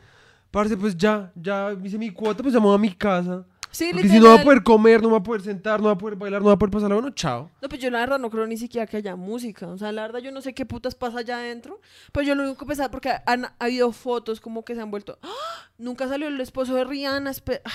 parce, 0.52 0.78
pues 0.78 0.96
ya, 0.96 1.32
ya 1.36 1.76
hice 1.84 1.98
mi 1.98 2.10
cuota, 2.12 2.42
pues 2.44 2.54
llamo 2.56 2.72
a 2.74 2.78
mi 2.78 2.92
casa. 2.94 3.46
Sí, 3.72 3.90
Porque 3.92 4.10
si 4.10 4.20
no 4.20 4.30
va 4.30 4.42
a 4.42 4.44
poder 4.44 4.64
comer, 4.64 5.02
no 5.02 5.12
va 5.12 5.18
a 5.18 5.24
poder 5.24 5.42
sentar, 5.42 5.80
no 5.80 5.88
va 5.88 5.94
a 5.94 5.98
poder 5.98 6.18
bailar, 6.18 6.42
no 6.42 6.48
va 6.48 6.54
a 6.54 6.58
poder 6.58 6.72
pasar 6.72 6.90
la 6.90 6.96
bueno, 6.96 7.12
chao. 7.12 7.52
No, 7.62 7.70
pues 7.70 7.80
yo 7.80 7.92
la 7.92 8.00
verdad 8.00 8.18
no 8.18 8.30
creo 8.30 8.48
ni 8.48 8.58
siquiera 8.58 8.88
que 8.88 8.98
haya 8.98 9.16
música. 9.16 9.68
O 9.68 9.78
sea, 9.78 9.92
la 9.92 10.02
verdad 10.02 10.20
yo 10.20 10.32
no 10.32 10.42
sé 10.42 10.54
qué 10.54 10.66
putas 10.66 10.96
pasa 10.96 11.20
allá 11.20 11.38
adentro. 11.38 11.80
Pero 12.12 12.26
yo 12.26 12.36
lo 12.36 12.44
único 12.44 12.58
que 12.58 12.66
pensaba, 12.66 12.90
porque 12.90 13.12
han 13.26 13.46
habido 13.60 13.92
fotos 13.92 14.40
como 14.42 14.66
que 14.66 14.74
se 14.76 14.82
han 14.82 14.90
vuelto. 14.90 15.20
¡Ah! 15.22 15.70
Nunca 15.78 16.08
salió 16.08 16.28
el 16.28 16.42
esposo 16.42 16.74
de 16.74 16.84
Rihanna. 16.84 17.32
ah, 17.32 17.72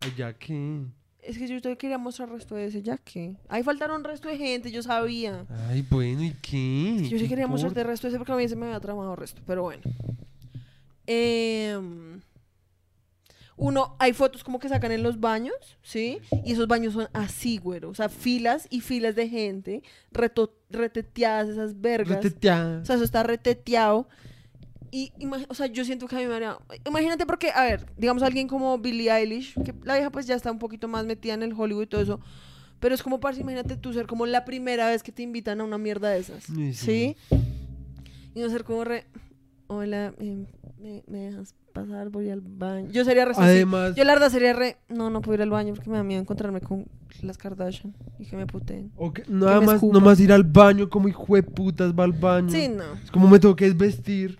Ay, 0.00 0.12
ya 0.16 0.32
que. 0.32 0.82
Es 1.22 1.38
que 1.38 1.48
yo 1.48 1.60
te 1.60 1.76
quería 1.78 1.96
mostrar 1.96 2.28
el 2.28 2.34
resto 2.34 2.54
de 2.54 2.66
ese, 2.66 2.82
ya 2.82 2.98
que. 2.98 3.36
Ahí 3.48 3.62
faltaron 3.62 4.04
resto 4.04 4.28
de 4.28 4.36
gente, 4.36 4.70
yo 4.70 4.82
sabía. 4.82 5.46
Ay, 5.68 5.82
bueno, 5.88 6.22
¿y 6.22 6.32
qué? 6.42 7.08
Yo 7.08 7.18
sí 7.18 7.24
¿Qué 7.24 7.28
quería 7.28 7.46
mostrarte 7.46 7.80
el 7.80 7.86
resto 7.86 8.06
de 8.06 8.10
ese 8.10 8.18
porque 8.18 8.32
a 8.32 8.36
mí 8.36 8.46
se 8.48 8.56
me 8.56 8.66
había 8.66 8.80
tramado 8.80 9.12
el 9.12 9.16
resto, 9.16 9.40
pero 9.46 9.62
bueno. 9.62 9.82
Em, 11.06 12.20
uno, 13.56 13.94
hay 13.98 14.12
fotos 14.12 14.42
como 14.42 14.58
que 14.58 14.68
sacan 14.68 14.90
en 14.92 15.02
los 15.02 15.20
baños, 15.20 15.54
¿sí? 15.82 16.18
Y 16.44 16.52
esos 16.52 16.66
baños 16.66 16.92
son 16.94 17.08
así, 17.12 17.58
güero. 17.58 17.88
O 17.90 17.94
sea, 17.94 18.08
filas 18.08 18.66
y 18.70 18.80
filas 18.80 19.14
de 19.14 19.28
gente, 19.28 19.82
reto- 20.12 20.52
reteteadas 20.70 21.48
esas 21.48 21.80
vergas. 21.80 22.16
Reteteada. 22.16 22.80
O 22.80 22.84
sea, 22.84 22.96
eso 22.96 23.04
está 23.04 23.22
reteteado. 23.22 24.08
Y, 24.90 25.12
o 25.48 25.54
sea, 25.54 25.66
yo 25.66 25.84
siento 25.84 26.06
que 26.06 26.14
a 26.14 26.18
mí 26.20 26.26
me 26.26 26.34
haría... 26.34 26.56
Imagínate 26.86 27.26
porque, 27.26 27.50
a 27.50 27.64
ver, 27.64 27.86
digamos 27.96 28.22
alguien 28.22 28.46
como 28.46 28.78
Billie 28.78 29.10
Eilish, 29.10 29.54
que 29.64 29.74
la 29.82 29.94
vieja 29.94 30.10
pues 30.10 30.26
ya 30.26 30.36
está 30.36 30.52
un 30.52 30.60
poquito 30.60 30.86
más 30.86 31.04
metida 31.04 31.34
en 31.34 31.42
el 31.42 31.52
Hollywood 31.52 31.82
y 31.82 31.86
todo 31.88 32.00
eso. 32.00 32.20
Pero 32.78 32.94
es 32.94 33.02
como, 33.02 33.18
parce, 33.18 33.40
imagínate 33.40 33.76
tú 33.76 33.92
ser 33.92 34.06
como 34.06 34.24
la 34.26 34.44
primera 34.44 34.88
vez 34.88 35.02
que 35.02 35.10
te 35.10 35.22
invitan 35.22 35.60
a 35.60 35.64
una 35.64 35.78
mierda 35.78 36.10
de 36.10 36.18
esas. 36.20 36.44
Sí, 36.44 36.74
¿Sí? 36.74 37.16
sí. 37.28 37.36
Y 38.36 38.40
no 38.40 38.50
ser 38.50 38.62
como 38.64 38.84
re... 38.84 39.06
Hola, 39.66 40.12
eh, 40.18 40.46
¿me, 40.78 41.02
me 41.08 41.18
dejas 41.18 41.54
pasar? 41.72 42.10
Voy 42.10 42.28
al 42.30 42.40
baño. 42.42 42.90
Yo 42.90 43.04
sería 43.04 43.24
re... 43.24 43.32
Además, 43.36 43.94
Yo 43.94 44.04
la 44.04 44.12
verdad 44.12 44.30
sería 44.30 44.52
re... 44.52 44.76
No, 44.88 45.10
no 45.10 45.22
puedo 45.22 45.34
ir 45.36 45.42
al 45.42 45.50
baño 45.50 45.74
porque 45.74 45.90
me 45.90 45.96
da 45.96 46.02
miedo 46.02 46.20
encontrarme 46.20 46.60
con 46.60 46.86
las 47.22 47.38
Kardashian 47.38 47.94
y 48.18 48.26
que 48.26 48.36
me 48.36 48.46
puteen. 48.46 48.92
o 48.96 49.12
que- 49.12 49.24
nada 49.28 49.60
me 49.60 49.66
más, 49.66 49.74
escupan. 49.76 50.00
nomás 50.00 50.20
ir 50.20 50.32
al 50.32 50.44
baño 50.44 50.88
como 50.90 51.08
hijo 51.08 51.34
de 51.34 51.42
putas 51.42 51.92
va 51.94 52.04
al 52.04 52.12
baño. 52.12 52.50
Sí, 52.50 52.68
no. 52.68 52.94
Es 53.02 53.10
como 53.10 53.28
me 53.28 53.38
tengo 53.38 53.56
que 53.56 53.70
vestir. 53.72 54.38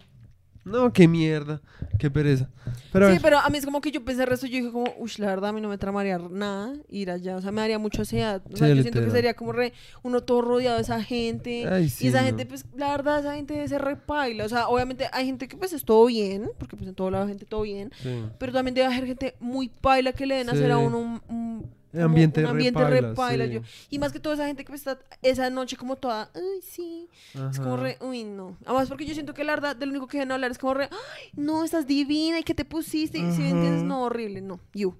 No, 0.64 0.92
qué 0.92 1.06
mierda, 1.06 1.60
qué 1.98 2.10
pereza. 2.10 2.48
Pero 2.92 3.12
sí, 3.12 3.18
pero 3.20 3.38
a 3.38 3.48
mí 3.50 3.58
es 3.58 3.64
como 3.66 3.80
que 3.82 3.90
yo 3.90 4.02
pensé 4.04 4.22
el 4.22 4.28
resto, 4.28 4.46
yo 4.46 4.56
dije 4.58 4.70
como, 4.72 4.92
uy, 4.98 5.10
la 5.18 5.26
verdad 5.26 5.50
a 5.50 5.52
mí 5.52 5.60
no 5.60 5.68
me 5.68 5.76
tramaría 5.76 6.16
nada 6.18 6.72
ir 6.88 7.10
allá, 7.10 7.36
o 7.36 7.42
sea, 7.42 7.52
me 7.52 7.60
daría 7.60 7.78
mucha 7.78 8.00
ansiedad. 8.02 8.40
O 8.52 8.56
sea, 8.56 8.68
Sí, 8.68 8.76
yo 8.76 8.82
siento 8.82 9.00
que 9.04 9.10
sería 9.10 9.34
como 9.34 9.52
re, 9.52 9.72
uno 10.02 10.22
todo 10.22 10.40
rodeado 10.40 10.76
de 10.76 10.82
esa 10.82 11.02
gente. 11.02 11.68
Ay, 11.68 11.92
y 12.00 12.06
esa 12.08 12.20
no. 12.20 12.26
gente, 12.28 12.46
pues, 12.46 12.64
la 12.76 12.90
verdad, 12.92 13.20
esa 13.20 13.34
gente 13.34 13.54
debe 13.54 13.68
ser 13.68 13.82
repaila. 13.82 14.44
O 14.44 14.48
sea, 14.48 14.68
obviamente 14.68 15.06
hay 15.12 15.26
gente 15.26 15.48
que 15.48 15.56
pues 15.56 15.72
es 15.74 15.84
todo 15.84 16.06
bien, 16.06 16.50
porque 16.58 16.76
pues 16.76 16.88
en 16.88 16.94
todo 16.94 17.10
lado 17.10 17.24
hay 17.24 17.30
gente 17.30 17.44
todo 17.44 17.62
bien. 17.62 17.92
sí. 18.02 18.24
Pero 18.38 18.52
también 18.52 18.74
debe 18.74 18.86
haber 18.86 19.06
gente 19.06 19.34
muy 19.40 19.68
paila 19.68 20.12
que 20.12 20.24
le 20.26 20.36
den 20.36 20.48
a 20.48 20.52
hacer 20.52 20.70
a 20.70 20.78
uno 20.78 20.98
un, 20.98 21.20
un- 21.28 21.66
El 21.94 22.02
ambiente 22.02 22.40
un 22.40 22.46
ambiente 22.48 22.80
repaila, 22.84 23.08
repaila, 23.10 23.46
sí. 23.46 23.52
yo- 23.52 23.60
Y 23.90 23.98
más 23.98 24.12
que 24.12 24.20
toda 24.20 24.34
esa 24.34 24.46
gente 24.46 24.64
que 24.64 24.74
está 24.74 24.98
esa 25.22 25.48
noche 25.50 25.76
como 25.76 25.96
toda, 25.96 26.30
ay, 26.34 26.60
sí. 26.62 27.08
Es 27.50 27.58
como 27.60 27.74
Ajá. 27.74 27.82
re, 27.84 27.98
uy, 28.00 28.24
no. 28.24 28.58
Además, 28.66 28.88
porque 28.88 29.06
yo 29.06 29.14
siento 29.14 29.32
que 29.32 29.44
la 29.44 29.52
verdad, 29.54 29.76
de 29.76 29.86
lo 29.86 29.92
único 29.92 30.06
que 30.08 30.26
no 30.26 30.34
hablar 30.34 30.50
es 30.50 30.58
como 30.58 30.74
re, 30.74 30.88
ay, 30.90 31.30
no, 31.36 31.64
estás 31.64 31.86
divina 31.86 32.40
y 32.40 32.42
que 32.42 32.54
te 32.54 32.64
pusiste. 32.64 33.18
Y 33.18 33.30
si 33.32 33.42
me 33.42 33.50
entiendes, 33.50 33.78
Ajá. 33.80 33.84
no, 33.88 34.02
horrible, 34.02 34.40
no. 34.40 34.60
You. 34.74 34.96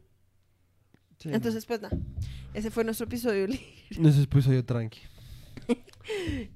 Sí. 1.19 1.31
Entonces, 1.33 1.67
pues 1.67 1.81
nada. 1.83 1.97
Ese 2.55 2.71
fue 2.71 2.85
nuestro 2.85 3.07
episodio. 3.07 3.47
Ese 3.91 4.23
episodio 4.23 4.65
tranqui. 4.65 5.01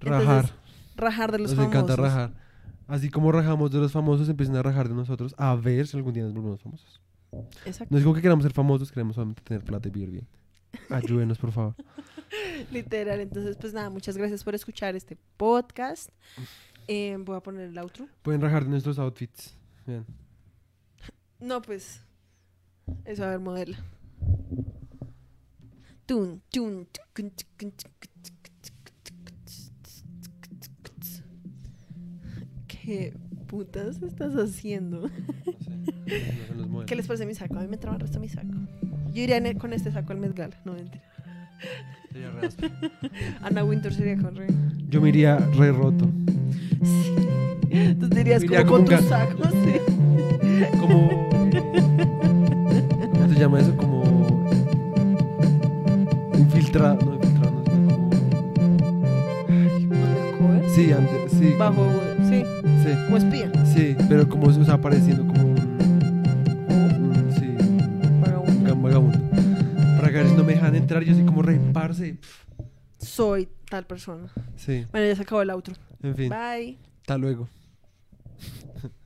Rajar. 0.00 0.52
rajar 0.96 1.32
de 1.32 1.38
los 1.38 1.50
Nos 1.50 1.56
famosos. 1.56 1.74
encanta 1.74 1.96
rajar. 2.00 2.32
Así 2.86 3.10
como 3.10 3.30
rajamos 3.32 3.70
de 3.70 3.78
los 3.78 3.92
famosos, 3.92 4.28
empiezan 4.28 4.56
a 4.56 4.62
rajar 4.62 4.88
de 4.88 4.94
nosotros 4.94 5.34
a 5.36 5.54
ver 5.56 5.86
si 5.86 5.96
algún 5.96 6.14
día 6.14 6.22
nos 6.24 6.32
volvemos 6.32 6.62
famosos. 6.62 7.00
Exacto. 7.64 7.86
No 7.90 7.98
es 7.98 8.04
como 8.04 8.14
que 8.14 8.22
queramos 8.22 8.42
ser 8.42 8.52
famosos, 8.52 8.90
queremos 8.90 9.14
solamente 9.14 9.42
tener 9.42 9.64
plata 9.64 9.88
y 9.88 9.90
vivir 9.90 10.10
bien. 10.10 10.28
Ayúdenos, 10.90 11.38
por 11.38 11.52
favor. 11.52 11.74
Literal. 12.70 13.20
Entonces, 13.20 13.56
pues 13.56 13.72
nada, 13.72 13.90
muchas 13.90 14.16
gracias 14.16 14.44
por 14.44 14.54
escuchar 14.54 14.96
este 14.96 15.16
podcast. 15.36 16.10
Eh, 16.86 17.16
voy 17.20 17.36
a 17.36 17.40
poner 17.40 17.68
el 17.68 17.78
outro. 17.78 18.08
Pueden 18.22 18.40
rajar 18.40 18.64
de 18.64 18.70
nuestros 18.70 18.98
outfits. 18.98 19.56
Bien. 19.86 20.04
No, 21.40 21.60
pues. 21.62 22.02
Eso, 23.04 23.24
a 23.24 23.30
ver, 23.30 23.40
modela. 23.40 23.78
Tun, 26.06 26.40
tun, 26.50 26.86
tucun, 26.86 27.30
tucun, 27.30 27.72
¿Qué 32.66 33.12
putas 33.48 34.00
estás 34.02 34.34
haciendo? 34.34 35.00
No 35.02 35.08
sé. 35.08 35.70
No 36.30 36.46
son 36.46 36.58
los 36.58 36.68
modelos. 36.68 36.86
¿Qué 36.86 36.94
les 36.96 37.06
parece 37.06 37.26
mi 37.26 37.34
saco? 37.34 37.58
A 37.58 37.62
mí 37.62 37.68
me 37.68 37.76
traba 37.78 37.96
el 37.96 38.02
resto 38.02 38.20
mi 38.20 38.28
saco. 38.28 38.48
Yo 39.12 39.22
iría 39.22 39.38
el- 39.38 39.58
con 39.58 39.72
este 39.72 39.90
saco 39.90 40.12
al 40.12 40.18
Met 40.18 40.34
Gala. 40.36 40.54
No, 40.64 40.72
mentira. 40.74 41.02
Sería 42.12 42.30
re 42.30 42.46
áspero. 42.46 42.74
Ana 43.42 43.64
Winter 43.64 43.92
sería 43.92 44.16
con 44.16 44.36
re. 44.36 44.46
Yo 44.88 45.00
me 45.00 45.08
iría 45.08 45.36
re 45.38 45.72
roto. 45.72 46.06
Tú 48.00 48.08
te 48.08 48.20
irías 48.20 48.42
Iría 48.44 48.64
como 48.64 48.84
con 48.84 48.86
como 48.86 49.00
tu 49.00 49.08
saco, 49.08 49.42
sí. 49.50 49.80
Como. 50.80 51.28
¿Cómo 53.12 53.28
se 53.28 53.38
llama 53.38 53.60
eso? 53.60 53.76
Como. 53.76 53.98
Infiltrado. 56.36 56.98
No, 57.04 57.14
infiltrado, 57.14 57.50
no, 57.50 57.64
como. 57.74 58.10
Undercover. 59.48 60.70
Sí, 60.70 60.92
antes. 60.92 61.32
Sí. 61.32 61.54
Bajo, 61.58 61.86
sí. 62.84 62.90
Como 63.06 63.16
espía. 63.16 63.50
Sí, 63.64 63.96
pero 64.08 64.28
como 64.28 64.52
se 64.52 64.60
está 64.60 64.78
pareciendo 64.80 65.26
como 65.26 65.42
un. 65.42 65.58
un- 66.70 67.32
sí, 67.38 67.46
un 67.60 68.20
Vagabundo. 68.20 68.76
vagabundo. 68.76 69.18
Para 69.96 70.10
que 70.12 70.18
a 70.18 70.22
veces 70.22 70.36
no 70.36 70.44
me 70.44 70.54
dejan 70.54 70.74
entrar, 70.74 71.02
yo 71.02 71.12
así 71.12 71.22
como 71.24 71.42
reparse. 71.42 72.18
Soy 72.98 73.48
tal 73.68 73.84
persona. 73.86 74.28
Sí, 74.56 74.86
Bueno, 74.92 75.06
ya 75.06 75.16
se 75.16 75.22
acabó 75.22 75.42
el 75.42 75.50
outro. 75.50 75.74
en 76.02 76.14
fin. 76.16 76.28
Bye. 76.30 76.78
Hasta 77.00 77.16
luego. 77.18 77.48